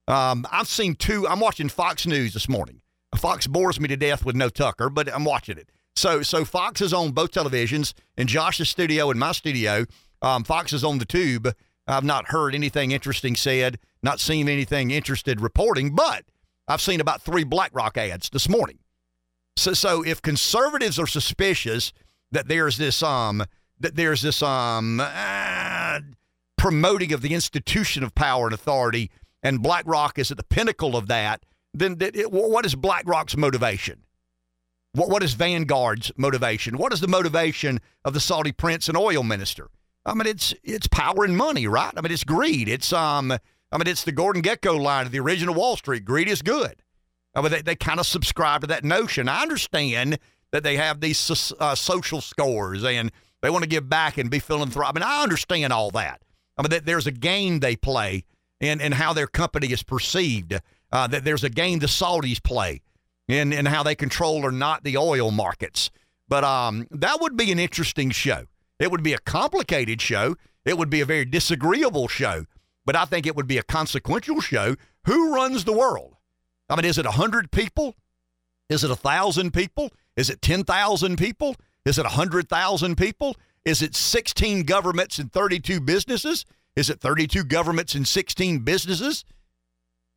Um, 0.09 0.45
I've 0.51 0.67
seen 0.67 0.95
two. 0.95 1.25
I'm 1.25 1.39
watching 1.39 1.69
Fox 1.69 2.05
News 2.05 2.33
this 2.33 2.49
morning. 2.49 2.81
Fox 3.15 3.47
bores 3.47 3.79
me 3.79 3.87
to 3.87 3.95
death 3.95 4.25
with 4.25 4.35
no 4.35 4.49
Tucker, 4.49 4.89
but 4.89 5.11
I'm 5.13 5.23
watching 5.23 5.57
it. 5.57 5.69
So 5.95 6.21
so 6.21 6.45
Fox 6.45 6.81
is 6.81 6.93
on 6.93 7.11
both 7.11 7.31
televisions, 7.31 7.93
in 8.17 8.27
Josh's 8.27 8.69
studio 8.69 9.11
and 9.11 9.19
my 9.19 9.31
studio. 9.31 9.85
Um, 10.21 10.43
Fox 10.43 10.73
is 10.73 10.83
on 10.83 10.99
the 10.99 11.05
tube. 11.05 11.53
I've 11.87 12.03
not 12.03 12.29
heard 12.29 12.55
anything 12.55 12.91
interesting 12.91 13.35
said, 13.35 13.77
not 14.01 14.19
seen 14.19 14.47
anything 14.47 14.91
interested 14.91 15.41
reporting, 15.41 15.95
but 15.95 16.23
I've 16.67 16.81
seen 16.81 17.01
about 17.01 17.21
three 17.21 17.43
BlackRock 17.43 17.97
ads 17.97 18.29
this 18.29 18.47
morning. 18.47 18.79
So 19.57 19.73
so 19.73 20.03
if 20.03 20.21
conservatives 20.21 20.97
are 20.97 21.07
suspicious 21.07 21.93
that 22.31 22.47
there's 22.47 22.77
this 22.77 23.03
um 23.03 23.43
that 23.79 23.95
there's 23.95 24.21
this 24.21 24.41
um 24.41 24.99
uh, 25.03 25.99
promoting 26.57 27.11
of 27.13 27.21
the 27.21 27.33
institution 27.33 28.03
of 28.03 28.15
power 28.15 28.45
and 28.45 28.53
authority, 28.53 29.11
and 29.43 29.61
BlackRock 29.61 30.17
is 30.17 30.31
at 30.31 30.37
the 30.37 30.43
pinnacle 30.43 30.95
of 30.95 31.07
that, 31.07 31.45
then 31.73 31.97
it, 31.99 32.31
what 32.31 32.65
is 32.65 32.75
BlackRock's 32.75 33.35
motivation? 33.37 34.03
What 34.93 35.09
what 35.09 35.23
is 35.23 35.33
Vanguard's 35.33 36.11
motivation? 36.17 36.77
What 36.77 36.93
is 36.93 37.01
the 37.01 37.07
motivation 37.07 37.81
of 38.05 38.13
the 38.13 38.19
Saudi 38.19 38.51
prince 38.51 38.87
and 38.87 38.97
oil 38.97 39.23
minister? 39.23 39.69
I 40.05 40.13
mean, 40.13 40.27
it's 40.27 40.53
it's 40.63 40.87
power 40.87 41.23
and 41.23 41.35
money, 41.35 41.65
right? 41.67 41.93
I 41.95 42.01
mean, 42.01 42.11
it's 42.11 42.23
greed. 42.23 42.69
It's 42.69 42.93
um, 42.93 43.31
I 43.31 43.77
mean, 43.77 43.87
it's 43.87 44.03
the 44.03 44.11
Gordon 44.11 44.43
Gekko 44.43 44.79
line 44.79 45.07
of 45.07 45.11
the 45.11 45.19
original 45.19 45.55
Wall 45.55 45.77
Street: 45.77 46.05
greed 46.05 46.29
is 46.29 46.41
good. 46.43 46.83
I 47.35 47.41
mean, 47.41 47.51
they, 47.51 47.61
they 47.63 47.75
kind 47.75 47.99
of 47.99 48.05
subscribe 48.05 48.61
to 48.61 48.67
that 48.67 48.83
notion. 48.83 49.27
I 49.27 49.41
understand 49.41 50.19
that 50.51 50.61
they 50.61 50.77
have 50.77 51.01
these 51.01 51.51
uh, 51.59 51.73
social 51.73 52.21
scores 52.21 52.83
and 52.83 53.11
they 53.41 53.49
want 53.49 53.63
to 53.63 53.69
give 53.69 53.89
back 53.89 54.19
and 54.19 54.29
be 54.29 54.37
philanthropic. 54.37 55.01
I 55.01 55.05
mean, 55.05 55.09
I 55.11 55.23
understand 55.23 55.73
all 55.73 55.89
that. 55.91 56.21
I 56.55 56.61
mean, 56.61 56.69
that 56.69 56.85
there's 56.85 57.07
a 57.07 57.11
game 57.11 57.59
they 57.59 57.75
play 57.75 58.25
and 58.61 58.79
in 58.79 58.91
how 58.91 59.13
their 59.13 59.25
company 59.25 59.71
is 59.73 59.81
perceived. 59.81 60.53
Uh, 60.91 61.07
that 61.07 61.23
there's 61.23 61.43
a 61.43 61.49
game 61.49 61.79
the 61.79 61.87
Saudis 61.87 62.41
play 62.41 62.81
in, 63.27 63.53
in 63.53 63.65
how 63.65 63.83
they 63.83 63.95
control 63.95 64.45
or 64.45 64.51
not 64.51 64.83
the 64.83 64.97
oil 64.97 65.31
markets. 65.31 65.89
But 66.27 66.43
um, 66.43 66.87
that 66.91 67.21
would 67.21 67.37
be 67.37 67.51
an 67.51 67.59
interesting 67.59 68.11
show. 68.11 68.45
It 68.79 68.91
would 68.91 69.03
be 69.03 69.13
a 69.13 69.19
complicated 69.19 70.01
show. 70.01 70.35
It 70.65 70.77
would 70.77 70.89
be 70.89 71.01
a 71.01 71.05
very 71.05 71.25
disagreeable 71.25 72.07
show. 72.07 72.45
But 72.85 72.95
I 72.95 73.05
think 73.05 73.25
it 73.25 73.35
would 73.35 73.47
be 73.47 73.57
a 73.57 73.63
consequential 73.63 74.41
show. 74.41 74.75
Who 75.05 75.33
runs 75.33 75.63
the 75.63 75.73
world? 75.73 76.15
I 76.69 76.75
mean, 76.75 76.85
is 76.85 76.97
it 76.97 77.05
100 77.05 77.51
people? 77.51 77.95
Is 78.69 78.83
it 78.83 78.89
1,000 78.89 79.53
people? 79.53 79.91
Is 80.15 80.29
it 80.29 80.41
10,000 80.41 81.17
people? 81.17 81.55
Is 81.85 81.97
it 81.97 82.03
100,000 82.03 82.97
people? 82.97 83.35
Is 83.65 83.81
it 83.81 83.95
16 83.95 84.63
governments 84.63 85.19
and 85.19 85.31
32 85.31 85.79
businesses? 85.81 86.45
Is 86.75 86.89
it 86.89 86.99
32 86.99 87.43
governments 87.43 87.95
and 87.95 88.07
16 88.07 88.59
businesses? 88.59 89.23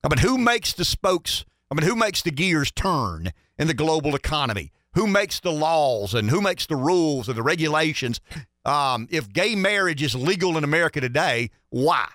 I 0.03 0.09
mean, 0.09 0.19
who 0.19 0.39
makes 0.39 0.73
the 0.73 0.85
spokes? 0.85 1.45
I 1.71 1.75
mean, 1.75 1.87
who 1.87 1.97
makes 1.97 2.23
the 2.23 2.31
gears 2.31 2.71
turn 2.71 3.33
in 3.59 3.67
the 3.67 3.75
global 3.75 4.15
economy? 4.15 4.73
Who 4.95 5.07
makes 5.07 5.41
the 5.41 5.53
laws 5.53 6.15
and 6.15 6.31
who 6.31 6.41
makes 6.41 6.67
the 6.67 6.77
rules 6.77 7.29
and 7.29 7.37
the 7.37 7.43
regulations? 7.43 8.21
Um, 8.65 9.07
if 9.11 9.33
gay 9.33 9.55
marriage 9.55 10.03
is 10.03 10.15
legal 10.15 10.59
in 10.59 10.65
America 10.65 11.01
today, 11.01 11.51
why? 11.71 12.09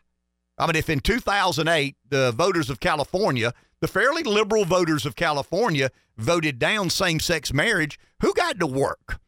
I 0.58 0.68
mean, 0.68 0.76
if 0.76 0.90
in 0.90 1.00
2008 1.00 1.96
the 2.10 2.34
voters 2.34 2.70
of 2.70 2.80
California, 2.80 3.54
the 3.80 3.88
fairly 3.88 4.24
liberal 4.24 4.66
voters 4.66 5.06
of 5.06 5.16
California, 5.16 5.92
voted 6.18 6.60
down 6.60 6.90
same 6.90 7.20
sex 7.20 7.54
marriage, 7.54 7.98
who 8.22 8.34
got 8.34 8.60
to 8.60 8.68
work? 8.68 9.20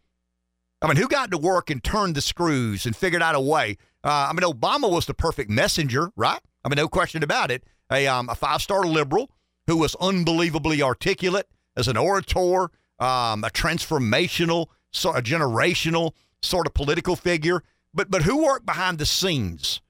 I 0.81 0.87
mean, 0.87 0.97
who 0.97 1.07
got 1.07 1.31
to 1.31 1.37
work 1.37 1.69
and 1.69 1.81
turned 1.81 2.15
the 2.15 2.21
screws 2.21 2.85
and 2.85 2.95
figured 2.95 3.21
out 3.21 3.35
a 3.35 3.39
way? 3.39 3.77
Uh, 4.03 4.27
I 4.29 4.33
mean, 4.33 4.43
Obama 4.43 4.91
was 4.91 5.05
the 5.05 5.13
perfect 5.13 5.49
messenger, 5.49 6.11
right? 6.17 6.41
I 6.65 6.69
mean, 6.69 6.75
no 6.75 6.89
question 6.89 7.23
about 7.23 7.51
it. 7.51 7.63
A, 7.89 8.05
um, 8.05 8.27
a 8.27 8.35
five 8.35 8.61
star 8.61 8.83
liberal 8.83 9.29
who 9.67 9.77
was 9.77 9.95
unbelievably 9.95 10.81
articulate 10.81 11.47
as 11.75 11.87
an 11.87 11.97
orator, 11.97 12.69
um, 12.99 13.43
a 13.43 13.49
transformational, 13.49 14.67
a 14.93 15.21
generational 15.21 16.11
sort 16.41 16.67
of 16.67 16.73
political 16.73 17.15
figure. 17.15 17.63
But 17.93 18.09
but 18.09 18.23
who 18.23 18.43
worked 18.43 18.65
behind 18.65 18.97
the 18.97 19.05
scenes 19.05 19.81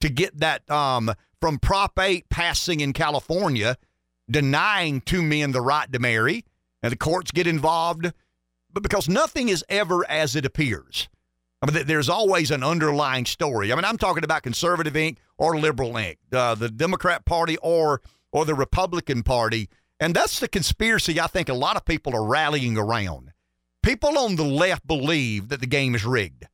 to 0.00 0.08
get 0.08 0.38
that 0.40 0.68
um, 0.70 1.12
from 1.40 1.58
Prop 1.58 1.98
8 1.98 2.28
passing 2.28 2.80
in 2.80 2.92
California, 2.92 3.76
denying 4.30 5.00
two 5.00 5.22
men 5.22 5.52
the 5.52 5.60
right 5.60 5.90
to 5.92 5.98
marry, 5.98 6.44
and 6.82 6.92
the 6.92 6.96
courts 6.96 7.30
get 7.30 7.46
involved, 7.46 8.12
but 8.72 8.82
because 8.82 9.08
nothing 9.08 9.48
is 9.48 9.64
ever 9.68 10.08
as 10.08 10.36
it 10.36 10.44
appears. 10.44 11.08
I 11.60 11.70
mean, 11.70 11.86
there's 11.86 12.08
always 12.08 12.52
an 12.52 12.62
underlying 12.62 13.26
story. 13.26 13.72
I 13.72 13.74
mean, 13.74 13.84
I'm 13.84 13.98
talking 13.98 14.22
about 14.22 14.42
conservative 14.44 14.96
ink 14.96 15.18
or 15.38 15.58
liberal 15.58 15.96
ink, 15.96 16.18
uh, 16.32 16.54
the 16.54 16.68
Democrat 16.68 17.24
Party 17.24 17.56
or 17.62 18.00
or 18.32 18.44
the 18.44 18.54
Republican 18.54 19.22
Party, 19.22 19.68
and 20.00 20.14
that's 20.14 20.40
the 20.40 20.48
conspiracy 20.48 21.20
I 21.20 21.26
think 21.26 21.48
a 21.48 21.54
lot 21.54 21.76
of 21.76 21.84
people 21.84 22.14
are 22.14 22.24
rallying 22.24 22.76
around. 22.76 23.32
People 23.82 24.18
on 24.18 24.36
the 24.36 24.44
left 24.44 24.86
believe 24.86 25.48
that 25.48 25.60
the 25.60 25.66
game 25.66 25.94
is 25.94 26.04
rigged. 26.04 26.46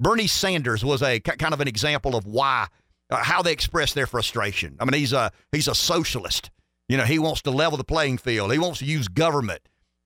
Bernie 0.00 0.26
Sanders 0.26 0.84
was 0.84 1.02
a 1.02 1.20
kind 1.20 1.52
of 1.52 1.60
an 1.60 1.68
example 1.68 2.16
of 2.16 2.24
why, 2.24 2.68
uh, 3.10 3.16
how 3.16 3.42
they 3.42 3.52
express 3.52 3.92
their 3.92 4.06
frustration. 4.06 4.76
I 4.80 4.84
mean, 4.84 4.98
he's 4.98 5.12
a 5.12 5.30
he's 5.52 5.68
a 5.68 5.74
socialist. 5.74 6.50
You 6.88 6.96
know, 6.96 7.04
he 7.04 7.18
wants 7.18 7.42
to 7.42 7.50
level 7.50 7.76
the 7.78 7.84
playing 7.84 8.18
field. 8.18 8.50
He 8.50 8.58
wants 8.58 8.80
to 8.80 8.86
use 8.86 9.08
government 9.08 9.60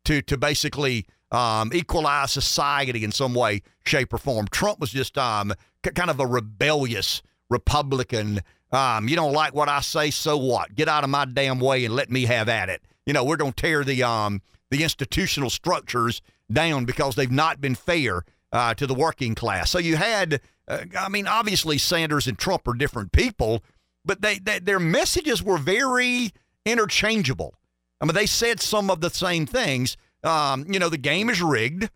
to 0.05 0.21
to 0.23 0.37
basically 0.37 1.07
um, 1.31 1.71
equalize 1.73 2.33
society 2.33 3.05
in 3.05 3.13
some 3.13 3.35
way, 3.35 3.63
shape, 3.85 4.13
or 4.13 4.19
form. 4.19 4.47
Trump 4.49 4.81
was 4.81 4.91
just 4.91 5.17
um, 5.17 5.53
c- 5.85 5.93
kind 5.93 6.11
of 6.11 6.21
a 6.21 6.27
rebellious 6.27 7.23
Republican. 7.51 8.41
Um, 8.75 9.09
you 9.09 9.15
don't 9.15 9.33
like 9.33 9.55
what 9.55 9.69
I 9.69 9.81
say, 9.81 10.11
so 10.11 10.37
what? 10.37 10.75
Get 10.75 10.89
out 10.89 11.05
of 11.05 11.11
my 11.11 11.25
damn 11.27 11.61
way 11.61 11.85
and 11.85 11.95
let 11.95 12.11
me 12.11 12.25
have 12.25 12.49
at 12.49 12.69
it. 12.69 12.83
You 13.07 13.13
know, 13.13 13.25
we're 13.25 13.37
going 13.37 13.53
to 13.53 13.61
tear 13.61 13.85
the 13.85 14.03
um, 14.03 14.43
the 14.71 14.83
institutional 14.83 15.49
structures 15.49 16.21
down 16.53 16.85
because 16.85 17.15
they've 17.15 17.31
not 17.31 17.61
been 17.61 17.77
fair 17.77 18.25
uh, 18.53 18.75
to 18.75 18.87
the 18.87 18.95
working 18.95 19.37
class. 19.37 19.71
So 19.71 19.79
you 19.79 19.97
had, 19.97 20.41
uh, 20.67 20.85
I 20.99 21.09
mean, 21.09 21.29
obviously 21.29 21.79
Sanders 21.79 22.27
and 22.27 22.37
Trump 22.37 22.67
are 22.67 22.75
different 22.75 23.13
people, 23.13 23.63
but 24.05 24.23
they, 24.23 24.39
they 24.39 24.59
their 24.59 24.81
messages 24.81 25.41
were 25.41 25.59
very 25.59 26.33
interchangeable. 26.67 27.55
I 28.01 28.07
mean, 28.07 28.15
they 28.15 28.27
said 28.27 28.61
some 28.61 28.91
of 28.91 29.01
the 29.01 29.11
same 29.11 29.47
things. 29.47 29.97
Um, 30.25 30.67
you 30.69 30.81
know, 30.81 30.89
the 30.89 30.99
game 30.99 31.31
is 31.31 31.41
rigged. 31.41 31.91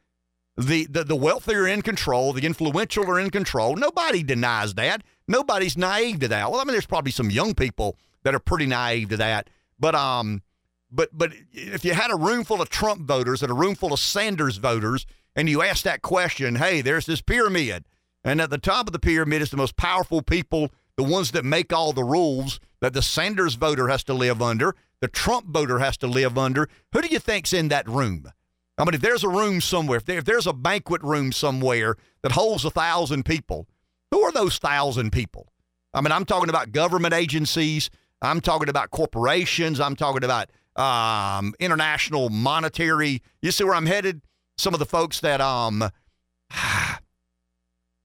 The, 0.58 0.86
the 0.86 1.04
the 1.04 1.14
wealthy 1.14 1.54
are 1.54 1.68
in 1.68 1.82
control. 1.82 2.32
The 2.32 2.44
influential 2.44 3.08
are 3.08 3.20
in 3.20 3.30
control. 3.30 3.76
Nobody 3.76 4.24
denies 4.24 4.74
that. 4.74 5.02
Nobody's 5.28 5.76
naive 5.76 6.18
to 6.20 6.28
that. 6.28 6.50
Well, 6.50 6.60
I 6.60 6.64
mean, 6.64 6.72
there's 6.72 6.84
probably 6.84 7.12
some 7.12 7.30
young 7.30 7.54
people 7.54 7.96
that 8.24 8.34
are 8.34 8.40
pretty 8.40 8.66
naive 8.66 9.10
to 9.10 9.16
that. 9.18 9.48
But 9.78 9.94
um, 9.94 10.42
but 10.90 11.10
but 11.12 11.32
if 11.52 11.84
you 11.84 11.94
had 11.94 12.10
a 12.10 12.16
room 12.16 12.42
full 12.42 12.60
of 12.60 12.70
Trump 12.70 13.02
voters 13.02 13.42
and 13.42 13.52
a 13.52 13.54
room 13.54 13.76
full 13.76 13.92
of 13.92 14.00
Sanders 14.00 14.56
voters, 14.56 15.06
and 15.36 15.48
you 15.48 15.62
asked 15.62 15.84
that 15.84 16.02
question, 16.02 16.56
hey, 16.56 16.80
there's 16.80 17.06
this 17.06 17.22
pyramid, 17.22 17.84
and 18.24 18.40
at 18.40 18.50
the 18.50 18.58
top 18.58 18.88
of 18.88 18.92
the 18.92 18.98
pyramid 18.98 19.42
is 19.42 19.50
the 19.50 19.56
most 19.56 19.76
powerful 19.76 20.22
people, 20.22 20.72
the 20.96 21.04
ones 21.04 21.30
that 21.30 21.44
make 21.44 21.72
all 21.72 21.92
the 21.92 22.02
rules 22.02 22.58
that 22.80 22.94
the 22.94 23.02
Sanders 23.02 23.54
voter 23.54 23.86
has 23.86 24.02
to 24.04 24.14
live 24.14 24.42
under 24.42 24.74
the 25.00 25.08
Trump 25.08 25.46
voter 25.46 25.78
has 25.78 25.96
to 25.98 26.06
live 26.06 26.36
under. 26.36 26.68
Who 26.92 27.02
do 27.02 27.08
you 27.08 27.18
think's 27.18 27.52
in 27.52 27.68
that 27.68 27.88
room? 27.88 28.32
I 28.78 28.84
mean, 28.84 28.94
if 28.94 29.00
there's 29.00 29.24
a 29.24 29.28
room 29.28 29.60
somewhere, 29.60 29.98
if, 29.98 30.04
there, 30.04 30.18
if 30.18 30.24
there's 30.24 30.46
a 30.46 30.52
banquet 30.52 31.02
room 31.02 31.32
somewhere 31.32 31.96
that 32.22 32.32
holds 32.32 32.64
a 32.64 32.70
thousand 32.70 33.24
people, 33.24 33.68
who 34.10 34.22
are 34.22 34.32
those 34.32 34.58
thousand 34.58 35.10
people? 35.10 35.52
I 35.92 36.00
mean, 36.00 36.12
I'm 36.12 36.24
talking 36.24 36.48
about 36.48 36.70
government 36.70 37.12
agencies. 37.12 37.90
I'm 38.22 38.40
talking 38.40 38.68
about 38.68 38.90
corporations. 38.90 39.80
I'm 39.80 39.96
talking 39.96 40.22
about 40.24 40.50
um, 40.76 41.54
international 41.58 42.30
monetary. 42.30 43.22
You 43.42 43.50
see 43.50 43.64
where 43.64 43.74
I'm 43.74 43.86
headed? 43.86 44.22
Some 44.56 44.74
of 44.74 44.80
the 44.80 44.86
folks 44.86 45.20
that 45.20 45.40
um 45.40 45.80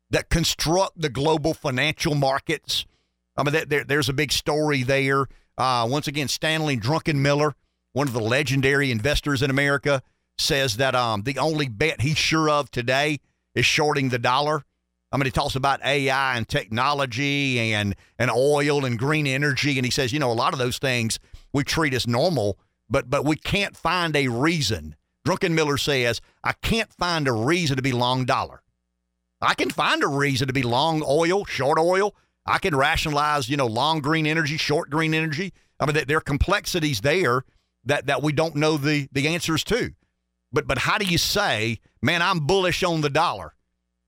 that 0.09 0.29
construct 0.29 0.99
the 0.99 1.09
global 1.09 1.53
financial 1.53 2.15
markets. 2.15 2.85
I 3.35 3.43
mean, 3.43 3.63
there, 3.67 3.83
there's 3.83 4.09
a 4.09 4.13
big 4.13 4.31
story 4.31 4.83
there. 4.83 5.25
Uh, 5.57 5.87
once 5.89 6.07
again, 6.07 6.27
Stanley 6.27 6.77
Druckenmiller, 6.77 7.53
one 7.93 8.07
of 8.07 8.13
the 8.13 8.21
legendary 8.21 8.91
investors 8.91 9.41
in 9.41 9.49
America, 9.49 10.03
says 10.37 10.77
that 10.77 10.95
um, 10.95 11.23
the 11.23 11.37
only 11.37 11.67
bet 11.67 12.01
he's 12.01 12.17
sure 12.17 12.49
of 12.49 12.71
today 12.71 13.19
is 13.55 13.65
shorting 13.65 14.09
the 14.09 14.19
dollar. 14.19 14.63
I 15.11 15.17
mean, 15.17 15.25
he 15.25 15.31
talks 15.31 15.55
about 15.55 15.83
AI 15.85 16.35
and 16.37 16.47
technology 16.47 17.59
and, 17.73 17.95
and 18.17 18.31
oil 18.31 18.83
and 18.83 18.97
green 18.97 19.27
energy. 19.27 19.77
And 19.77 19.85
he 19.85 19.91
says, 19.91 20.11
you 20.11 20.19
know, 20.19 20.31
a 20.31 20.33
lot 20.33 20.53
of 20.53 20.59
those 20.59 20.79
things 20.79 21.19
we 21.53 21.63
treat 21.63 21.93
as 21.93 22.07
normal, 22.07 22.57
but, 22.89 23.09
but 23.09 23.23
we 23.23 23.35
can't 23.35 23.77
find 23.77 24.15
a 24.15 24.27
reason. 24.27 24.95
Druckenmiller 25.25 25.79
says, 25.79 26.19
I 26.43 26.53
can't 26.53 26.91
find 26.93 27.27
a 27.27 27.31
reason 27.31 27.75
to 27.77 27.83
be 27.83 27.91
long 27.91 28.25
dollar. 28.25 28.63
I 29.39 29.53
can 29.53 29.69
find 29.69 30.03
a 30.03 30.07
reason 30.07 30.47
to 30.47 30.53
be 30.53 30.63
long 30.63 31.03
oil, 31.05 31.45
short 31.45 31.77
oil, 31.77 32.15
I 32.45 32.57
can 32.57 32.75
rationalize, 32.75 33.49
you 33.49 33.57
know, 33.57 33.67
long 33.67 34.01
green 34.01 34.27
energy, 34.27 34.57
short 34.57 34.89
green 34.89 35.13
energy. 35.13 35.53
I 35.79 35.85
mean, 35.85 36.03
there 36.07 36.17
are 36.17 36.21
complexities 36.21 37.01
there 37.01 37.43
that, 37.85 38.07
that 38.07 38.21
we 38.21 38.33
don't 38.33 38.55
know 38.55 38.77
the, 38.77 39.07
the 39.11 39.27
answers 39.27 39.63
to. 39.65 39.93
But 40.53 40.67
but 40.67 40.77
how 40.77 40.97
do 40.97 41.05
you 41.05 41.17
say, 41.17 41.79
man, 42.01 42.21
I'm 42.21 42.41
bullish 42.41 42.83
on 42.83 43.01
the 43.01 43.09
dollar? 43.09 43.53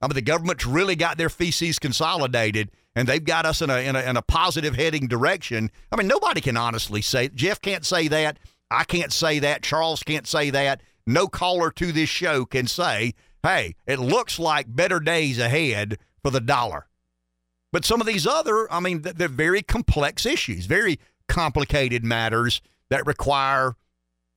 I 0.01 0.07
mean, 0.07 0.13
the 0.15 0.21
government's 0.21 0.65
really 0.65 0.95
got 0.95 1.17
their 1.17 1.29
feces 1.29 1.79
consolidated 1.79 2.69
and 2.95 3.07
they've 3.07 3.23
got 3.23 3.45
us 3.45 3.61
in 3.61 3.69
a, 3.69 3.79
in 3.79 3.95
a, 3.95 4.01
in 4.01 4.17
a 4.17 4.21
positive 4.21 4.75
heading 4.75 5.07
direction. 5.07 5.69
I 5.91 5.97
mean, 5.97 6.07
nobody 6.07 6.41
can 6.41 6.57
honestly 6.57 7.01
say, 7.01 7.29
Jeff 7.29 7.59
can't 7.61 7.85
say 7.85 8.07
that. 8.07 8.37
I 8.71 8.83
can't 8.83 9.11
say 9.11 9.39
that. 9.39 9.63
Charles 9.63 10.03
can't 10.03 10.27
say 10.27 10.49
that. 10.51 10.81
No 11.05 11.27
caller 11.27 11.71
to 11.71 11.91
this 11.91 12.09
show 12.09 12.45
can 12.45 12.67
say, 12.67 13.13
hey, 13.43 13.75
it 13.85 13.99
looks 13.99 14.39
like 14.39 14.73
better 14.73 14.99
days 14.99 15.39
ahead 15.39 15.97
for 16.23 16.31
the 16.31 16.39
dollar. 16.39 16.87
But 17.71 17.85
some 17.85 17.99
of 17.99 18.07
these 18.07 18.25
other, 18.25 18.71
I 18.71 18.79
mean, 18.79 19.01
they're 19.01 19.27
very 19.27 19.61
complex 19.61 20.25
issues, 20.25 20.65
very 20.65 20.99
complicated 21.27 22.03
matters 22.03 22.61
that 22.89 23.05
require 23.05 23.75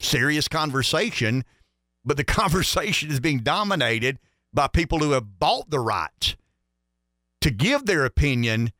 serious 0.00 0.48
conversation. 0.48 1.44
But 2.04 2.16
the 2.16 2.24
conversation 2.40 3.10
is 3.10 3.20
being 3.20 3.40
dominated 3.40 4.18
by 4.52 4.68
people 4.68 4.98
who 4.98 5.12
have 5.12 5.38
bought 5.38 5.70
the 5.70 5.80
right 5.80 6.36
to 7.40 7.50
give 7.50 7.86
their 7.86 8.04
opinion 8.04 8.72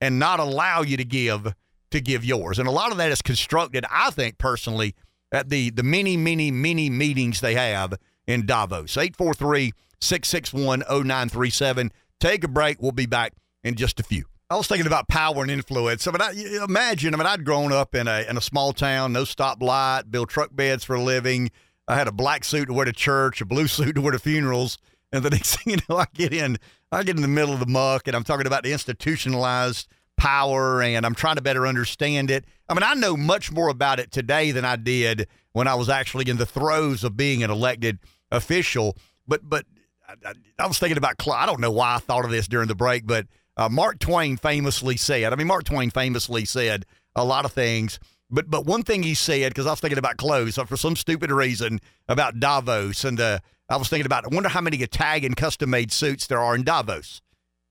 and 0.00 0.18
not 0.18 0.40
allow 0.40 0.82
you 0.82 0.96
to 0.96 1.04
give 1.04 1.54
to 1.90 2.00
give 2.00 2.24
yours. 2.24 2.58
And 2.58 2.68
a 2.68 2.72
lot 2.72 2.92
of 2.92 2.98
that 2.98 3.10
is 3.10 3.22
constructed, 3.22 3.84
I 3.90 4.10
think 4.10 4.38
personally, 4.38 4.94
at 5.32 5.48
the 5.48 5.70
the 5.70 5.82
many, 5.82 6.16
many, 6.16 6.50
many 6.50 6.90
meetings 6.90 7.40
they 7.40 7.54
have 7.54 7.94
in 8.26 8.46
Davos. 8.46 8.96
843 8.96 9.72
661 10.00 10.80
0937. 10.80 11.92
Take 12.20 12.44
a 12.44 12.48
break. 12.48 12.80
We'll 12.80 12.92
be 12.92 13.06
back 13.06 13.32
in 13.64 13.74
just 13.74 14.00
a 14.00 14.02
few. 14.02 14.24
I 14.50 14.56
was 14.56 14.66
thinking 14.66 14.86
about 14.86 15.08
power 15.08 15.42
and 15.42 15.50
influence. 15.50 16.06
I 16.06 16.10
mean, 16.10 16.22
I, 16.22 16.64
imagine. 16.64 17.12
I 17.12 17.18
mean, 17.18 17.26
I'd 17.26 17.44
grown 17.44 17.70
up 17.70 17.94
in 17.94 18.08
a 18.08 18.24
in 18.28 18.36
a 18.36 18.40
small 18.40 18.72
town, 18.72 19.12
no 19.12 19.24
stoplight, 19.24 20.10
build 20.10 20.30
truck 20.30 20.50
beds 20.54 20.84
for 20.84 20.96
a 20.96 21.02
living. 21.02 21.50
I 21.88 21.96
had 21.96 22.06
a 22.06 22.12
black 22.12 22.44
suit 22.44 22.66
to 22.66 22.72
wear 22.72 22.84
to 22.84 22.92
church, 22.92 23.40
a 23.40 23.46
blue 23.46 23.66
suit 23.68 23.94
to 23.94 24.00
wear 24.00 24.12
to 24.12 24.18
funerals, 24.18 24.78
and 25.12 25.24
the 25.24 25.30
next 25.30 25.56
thing 25.62 25.74
you 25.74 25.80
know, 25.88 25.96
I 25.96 26.06
get 26.14 26.32
in, 26.32 26.58
I 26.92 27.02
get 27.02 27.16
in 27.16 27.22
the 27.22 27.28
middle 27.28 27.54
of 27.54 27.60
the 27.60 27.66
muck, 27.66 28.06
and 28.06 28.14
I'm 28.14 28.24
talking 28.24 28.46
about 28.46 28.62
the 28.62 28.72
institutionalized 28.72 29.88
power, 30.16 30.82
and 30.82 31.06
I'm 31.06 31.14
trying 31.14 31.36
to 31.36 31.42
better 31.42 31.66
understand 31.66 32.30
it. 32.30 32.44
I 32.68 32.74
mean, 32.74 32.82
I 32.82 32.94
know 32.94 33.16
much 33.16 33.50
more 33.50 33.68
about 33.68 34.00
it 34.00 34.10
today 34.12 34.50
than 34.50 34.64
I 34.64 34.76
did 34.76 35.26
when 35.52 35.66
I 35.66 35.74
was 35.74 35.88
actually 35.88 36.28
in 36.28 36.36
the 36.36 36.46
throes 36.46 37.04
of 37.04 37.16
being 37.16 37.42
an 37.42 37.50
elected 37.50 37.98
official. 38.30 38.96
But 39.26 39.48
but 39.48 39.64
I, 40.06 40.34
I 40.58 40.66
was 40.66 40.78
thinking 40.78 40.98
about. 40.98 41.14
I 41.28 41.46
don't 41.46 41.60
know 41.60 41.70
why 41.70 41.94
I 41.94 41.98
thought 41.98 42.24
of 42.24 42.30
this 42.30 42.48
during 42.48 42.68
the 42.68 42.74
break, 42.74 43.06
but 43.06 43.26
uh, 43.56 43.68
Mark 43.68 43.98
Twain 43.98 44.36
famously 44.36 44.96
said. 44.96 45.32
I 45.32 45.36
mean, 45.36 45.46
Mark 45.46 45.64
Twain 45.64 45.90
famously 45.90 46.44
said 46.44 46.84
a 47.16 47.24
lot 47.24 47.44
of 47.44 47.52
things. 47.52 47.98
But 48.30 48.50
but 48.50 48.66
one 48.66 48.82
thing 48.82 49.02
he 49.02 49.14
said 49.14 49.50
because 49.50 49.66
I 49.66 49.70
was 49.70 49.80
thinking 49.80 49.98
about 49.98 50.18
clothes 50.18 50.56
so 50.56 50.64
for 50.64 50.76
some 50.76 50.96
stupid 50.96 51.30
reason 51.30 51.80
about 52.08 52.40
Davos 52.40 53.04
and 53.04 53.18
uh, 53.18 53.38
I 53.68 53.76
was 53.76 53.88
thinking 53.88 54.06
about 54.06 54.24
I 54.24 54.34
wonder 54.34 54.50
how 54.50 54.60
many 54.60 54.78
Italian 54.78 55.34
custom 55.34 55.70
made 55.70 55.92
suits 55.92 56.26
there 56.26 56.40
are 56.40 56.54
in 56.54 56.62
Davos. 56.62 57.22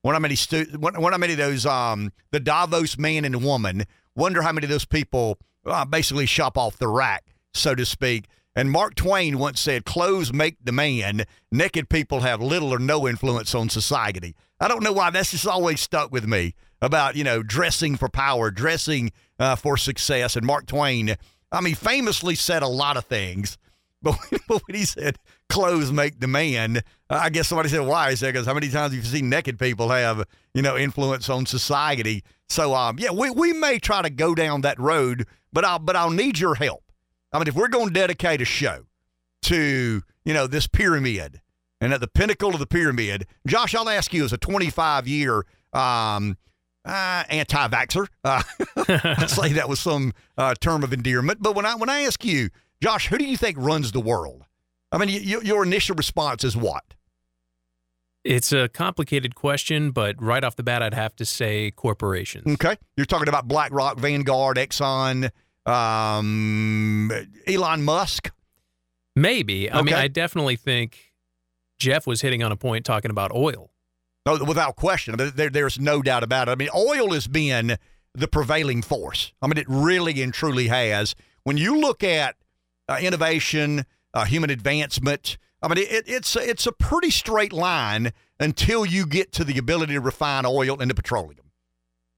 Wonder 0.02 0.16
how 0.16 0.20
many 0.20 0.36
stu- 0.36 0.66
wonder 0.74 1.00
how 1.00 1.18
many 1.18 1.34
of 1.34 1.38
those 1.38 1.64
um 1.66 2.12
the 2.32 2.40
Davos 2.40 2.98
man 2.98 3.24
and 3.24 3.44
woman. 3.44 3.84
Wonder 4.16 4.42
how 4.42 4.52
many 4.52 4.64
of 4.64 4.70
those 4.70 4.84
people 4.84 5.38
uh, 5.64 5.84
basically 5.84 6.26
shop 6.26 6.58
off 6.58 6.78
the 6.78 6.88
rack, 6.88 7.34
so 7.54 7.74
to 7.74 7.86
speak. 7.86 8.26
And 8.56 8.70
Mark 8.72 8.96
Twain 8.96 9.38
once 9.38 9.60
said, 9.60 9.84
"Clothes 9.84 10.32
make 10.32 10.56
the 10.64 10.72
man. 10.72 11.24
Naked 11.52 11.88
people 11.88 12.20
have 12.20 12.40
little 12.40 12.72
or 12.74 12.80
no 12.80 13.06
influence 13.06 13.54
on 13.54 13.68
society." 13.68 14.34
I 14.60 14.66
don't 14.66 14.82
know 14.82 14.92
why 14.92 15.10
that's 15.10 15.30
just 15.30 15.46
always 15.46 15.80
stuck 15.80 16.10
with 16.10 16.26
me 16.26 16.54
about 16.82 17.14
you 17.14 17.22
know 17.22 17.42
dressing 17.42 17.96
for 17.96 18.08
power, 18.08 18.50
dressing 18.50 19.12
uh, 19.38 19.56
for 19.56 19.76
success. 19.76 20.36
And 20.36 20.46
Mark 20.46 20.66
Twain, 20.66 21.16
I 21.52 21.60
mean, 21.60 21.74
famously 21.74 22.34
said 22.34 22.62
a 22.62 22.68
lot 22.68 22.96
of 22.96 23.04
things, 23.04 23.58
but, 24.02 24.16
when 24.48 24.60
he 24.72 24.84
said 24.84 25.18
clothes 25.48 25.90
make 25.90 26.20
the 26.20 26.28
man, 26.28 26.82
I 27.10 27.30
guess 27.30 27.48
somebody 27.48 27.68
said 27.68 27.80
why. 27.80 28.10
He 28.10 28.16
said 28.16 28.32
because 28.32 28.46
how 28.46 28.54
many 28.54 28.68
times 28.68 28.92
have 28.92 28.94
you 28.94 29.02
seen 29.02 29.28
naked 29.28 29.58
people 29.58 29.88
have 29.88 30.24
you 30.54 30.62
know 30.62 30.76
influence 30.76 31.28
on 31.28 31.46
society? 31.46 32.22
So 32.48 32.74
um, 32.74 32.98
yeah, 32.98 33.10
we, 33.10 33.30
we 33.30 33.52
may 33.52 33.78
try 33.78 34.02
to 34.02 34.10
go 34.10 34.34
down 34.34 34.60
that 34.60 34.78
road, 34.78 35.26
but 35.52 35.64
I'll 35.64 35.80
but 35.80 35.96
I'll 35.96 36.10
need 36.10 36.38
your 36.38 36.54
help. 36.54 36.84
I 37.32 37.38
mean, 37.38 37.48
if 37.48 37.54
we're 37.54 37.68
going 37.68 37.88
to 37.88 37.92
dedicate 37.92 38.40
a 38.40 38.44
show 38.44 38.84
to 39.42 40.02
you 40.24 40.34
know 40.34 40.46
this 40.46 40.68
pyramid 40.68 41.40
and 41.80 41.92
at 41.92 42.00
the 42.00 42.08
pinnacle 42.08 42.50
of 42.50 42.60
the 42.60 42.66
pyramid, 42.66 43.26
Josh, 43.46 43.74
I'll 43.74 43.88
ask 43.88 44.12
you 44.12 44.24
as 44.24 44.32
a 44.32 44.38
25 44.38 45.08
year 45.08 45.44
um, 45.72 46.36
uh, 46.88 47.24
anti-vaxer. 47.28 48.06
Uh, 48.24 48.42
I 48.76 49.26
say 49.26 49.52
that 49.54 49.68
with 49.68 49.78
some 49.78 50.12
uh, 50.36 50.54
term 50.60 50.82
of 50.82 50.92
endearment, 50.92 51.42
but 51.42 51.54
when 51.54 51.66
I 51.66 51.74
when 51.76 51.88
I 51.88 52.00
ask 52.02 52.24
you, 52.24 52.48
Josh, 52.82 53.08
who 53.08 53.18
do 53.18 53.24
you 53.24 53.36
think 53.36 53.56
runs 53.58 53.92
the 53.92 54.00
world? 54.00 54.44
I 54.90 54.98
mean, 54.98 55.08
y- 55.10 55.40
your 55.42 55.62
initial 55.64 55.94
response 55.96 56.44
is 56.44 56.56
what? 56.56 56.82
It's 58.24 58.52
a 58.52 58.68
complicated 58.68 59.34
question, 59.34 59.90
but 59.90 60.20
right 60.20 60.42
off 60.42 60.56
the 60.56 60.62
bat, 60.62 60.82
I'd 60.82 60.94
have 60.94 61.14
to 61.16 61.24
say 61.24 61.70
corporations. 61.70 62.46
Okay, 62.54 62.76
you're 62.96 63.06
talking 63.06 63.28
about 63.28 63.48
BlackRock, 63.48 63.98
Vanguard, 63.98 64.56
Exxon, 64.56 65.30
um, 65.66 67.10
Elon 67.46 67.84
Musk. 67.84 68.30
Maybe. 69.14 69.70
I 69.70 69.82
mean, 69.82 69.94
I 69.94 70.08
definitely 70.08 70.56
think 70.56 71.12
Jeff 71.78 72.06
was 72.06 72.20
hitting 72.20 72.42
on 72.42 72.52
a 72.52 72.56
point 72.56 72.84
talking 72.84 73.10
about 73.10 73.32
oil. 73.34 73.70
Without 74.46 74.76
question. 74.76 75.16
There, 75.16 75.50
there's 75.50 75.78
no 75.78 76.02
doubt 76.02 76.22
about 76.22 76.48
it. 76.48 76.52
I 76.52 76.54
mean, 76.54 76.68
oil 76.74 77.12
has 77.12 77.26
been 77.26 77.78
the 78.14 78.28
prevailing 78.28 78.82
force. 78.82 79.32
I 79.40 79.46
mean, 79.46 79.58
it 79.58 79.66
really 79.68 80.20
and 80.22 80.34
truly 80.34 80.68
has. 80.68 81.14
When 81.44 81.56
you 81.56 81.78
look 81.78 82.02
at 82.02 82.36
uh, 82.88 82.98
innovation, 83.00 83.86
uh, 84.12 84.24
human 84.24 84.50
advancement, 84.50 85.38
I 85.62 85.68
mean, 85.68 85.78
it, 85.78 86.04
it's 86.06 86.36
it's 86.36 86.66
a 86.66 86.72
pretty 86.72 87.10
straight 87.10 87.52
line 87.52 88.12
until 88.38 88.84
you 88.84 89.06
get 89.06 89.32
to 89.32 89.44
the 89.44 89.58
ability 89.58 89.94
to 89.94 90.00
refine 90.00 90.46
oil 90.46 90.80
into 90.80 90.94
petroleum. 90.94 91.50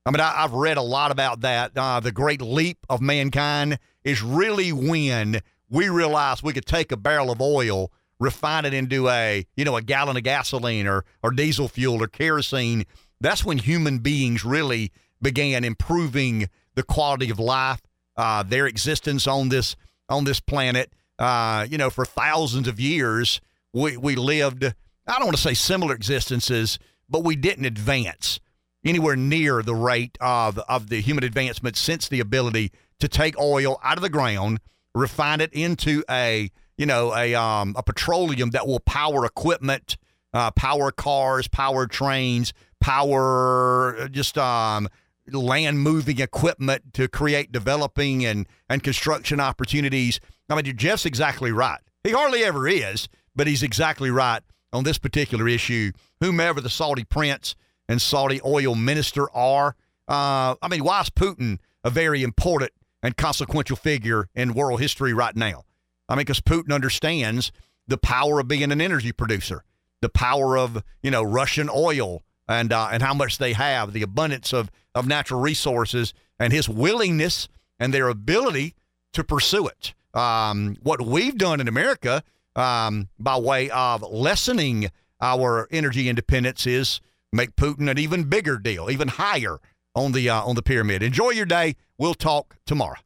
I 0.05 0.10
mean, 0.10 0.20
I, 0.20 0.42
have 0.42 0.52
read 0.52 0.76
a 0.76 0.82
lot 0.82 1.10
about 1.10 1.40
that. 1.42 1.72
Uh, 1.76 2.00
the 2.00 2.12
great 2.12 2.40
leap 2.40 2.78
of 2.89 3.00
mankind 3.00 3.78
is 4.02 4.22
really 4.22 4.72
when 4.72 5.40
we 5.68 5.89
realized 5.89 6.42
we 6.42 6.52
could 6.52 6.66
take 6.66 6.90
a 6.90 6.97
barrel 6.97 7.30
of 7.30 7.40
oil 7.40 7.92
refine 8.20 8.65
it 8.65 8.74
into 8.74 9.08
a 9.08 9.44
you 9.57 9.65
know 9.65 9.76
a 9.76 9.82
gallon 9.82 10.16
of 10.16 10.23
gasoline 10.23 10.86
or 10.86 11.05
or 11.23 11.32
diesel 11.32 11.66
fuel 11.66 12.02
or 12.02 12.07
kerosene 12.07 12.84
that's 13.20 13.44
when 13.44 13.58
human 13.58 13.99
beings 13.99 14.44
really 14.44 14.92
began 15.20 15.65
improving 15.65 16.49
the 16.74 16.82
quality 16.82 17.31
of 17.31 17.39
life 17.39 17.81
uh, 18.16 18.42
their 18.42 18.66
existence 18.66 19.26
on 19.26 19.49
this 19.49 19.76
on 20.08 20.24
this 20.24 20.40
planet. 20.40 20.92
Uh, 21.18 21.66
you 21.68 21.78
know 21.78 21.90
for 21.90 22.05
thousands 22.05 22.68
of 22.68 22.81
years 22.81 23.40
we 23.73 23.97
we 23.97 24.15
lived 24.16 24.65
I 24.65 25.12
don't 25.18 25.24
want 25.24 25.36
to 25.36 25.42
say 25.42 25.55
similar 25.55 25.94
existences 25.94 26.78
but 27.08 27.24
we 27.24 27.36
didn't 27.36 27.66
advance 27.66 28.40
anywhere 28.84 29.16
near 29.16 29.62
the 29.62 29.74
rate 29.74 30.16
of 30.20 30.58
of 30.60 30.89
the 30.89 31.00
human 31.00 31.24
advancement 31.24 31.76
since 31.76 32.08
the 32.08 32.20
ability 32.20 32.73
to 33.00 33.08
take 33.08 33.39
oil 33.39 33.78
out 33.82 33.99
of 33.99 34.02
the 34.02 34.08
ground 34.08 34.60
refine 34.94 35.40
it 35.40 35.52
into 35.52 36.02
a 36.08 36.50
you 36.81 36.86
know, 36.86 37.15
a 37.15 37.34
um, 37.34 37.75
a 37.76 37.83
petroleum 37.83 38.50
that 38.50 38.67
will 38.67 38.81
power 38.81 39.26
equipment, 39.26 39.99
uh, 40.33 40.50
power 40.52 40.91
cars, 40.91 41.47
power 41.47 41.86
trains, 41.86 42.55
power 42.81 43.99
uh, 44.00 44.09
just 44.09 44.39
um, 44.39 44.89
land 45.31 45.78
moving 45.78 46.20
equipment 46.20 46.94
to 46.94 47.07
create 47.07 47.52
developing 47.52 48.25
and 48.25 48.47
and 48.70 48.83
construction 48.83 49.41
opportunities. 49.41 50.20
I 50.49 50.55
mean, 50.55 50.75
Jeff's 50.75 51.05
exactly 51.05 51.52
right. 51.52 51.81
He 52.02 52.12
hardly 52.12 52.44
ever 52.44 52.67
is, 52.67 53.10
but 53.36 53.47
he's 53.47 53.62
exactly 53.62 54.10
right 54.10 54.41
on 54.73 54.84
this 54.84 54.97
particular 54.97 55.47
issue. 55.49 55.92
Whomever 56.20 56.62
the 56.62 56.70
Saudi 56.70 57.05
prince 57.05 57.57
and 57.91 58.00
Saudi 58.00 58.41
oil 58.42 58.75
minister 58.75 59.31
are, 59.33 59.76
uh, 60.09 60.55
I 60.62 60.68
mean, 60.70 60.83
why 60.83 61.02
is 61.02 61.10
Putin 61.10 61.59
a 61.84 61.91
very 61.91 62.23
important 62.23 62.73
and 63.02 63.15
consequential 63.18 63.76
figure 63.76 64.28
in 64.34 64.55
world 64.55 64.81
history 64.81 65.12
right 65.12 65.36
now? 65.36 65.65
I 66.10 66.14
mean, 66.14 66.22
because 66.22 66.40
Putin 66.40 66.74
understands 66.74 67.52
the 67.86 67.97
power 67.97 68.40
of 68.40 68.48
being 68.48 68.70
an 68.70 68.80
energy 68.80 69.12
producer, 69.12 69.64
the 70.02 70.08
power 70.08 70.58
of 70.58 70.82
you 71.02 71.10
know 71.10 71.22
Russian 71.22 71.70
oil, 71.74 72.22
and 72.48 72.72
uh, 72.72 72.89
and 72.92 73.02
how 73.02 73.14
much 73.14 73.39
they 73.39 73.52
have, 73.52 73.92
the 73.92 74.02
abundance 74.02 74.52
of 74.52 74.70
of 74.94 75.06
natural 75.06 75.40
resources, 75.40 76.12
and 76.39 76.52
his 76.52 76.68
willingness 76.68 77.48
and 77.78 77.94
their 77.94 78.08
ability 78.08 78.74
to 79.12 79.24
pursue 79.24 79.68
it. 79.68 79.94
Um, 80.12 80.76
what 80.82 81.00
we've 81.00 81.39
done 81.39 81.60
in 81.60 81.68
America 81.68 82.24
um, 82.56 83.08
by 83.18 83.39
way 83.39 83.70
of 83.70 84.02
lessening 84.02 84.90
our 85.20 85.68
energy 85.70 86.08
independence 86.08 86.66
is 86.66 87.00
make 87.32 87.55
Putin 87.55 87.89
an 87.89 87.98
even 87.98 88.24
bigger 88.24 88.58
deal, 88.58 88.90
even 88.90 89.08
higher 89.08 89.58
on 89.94 90.12
the 90.12 90.28
uh, 90.28 90.42
on 90.42 90.56
the 90.56 90.62
pyramid. 90.62 91.02
Enjoy 91.02 91.30
your 91.30 91.47
day. 91.47 91.76
We'll 91.98 92.14
talk 92.14 92.56
tomorrow. 92.66 92.97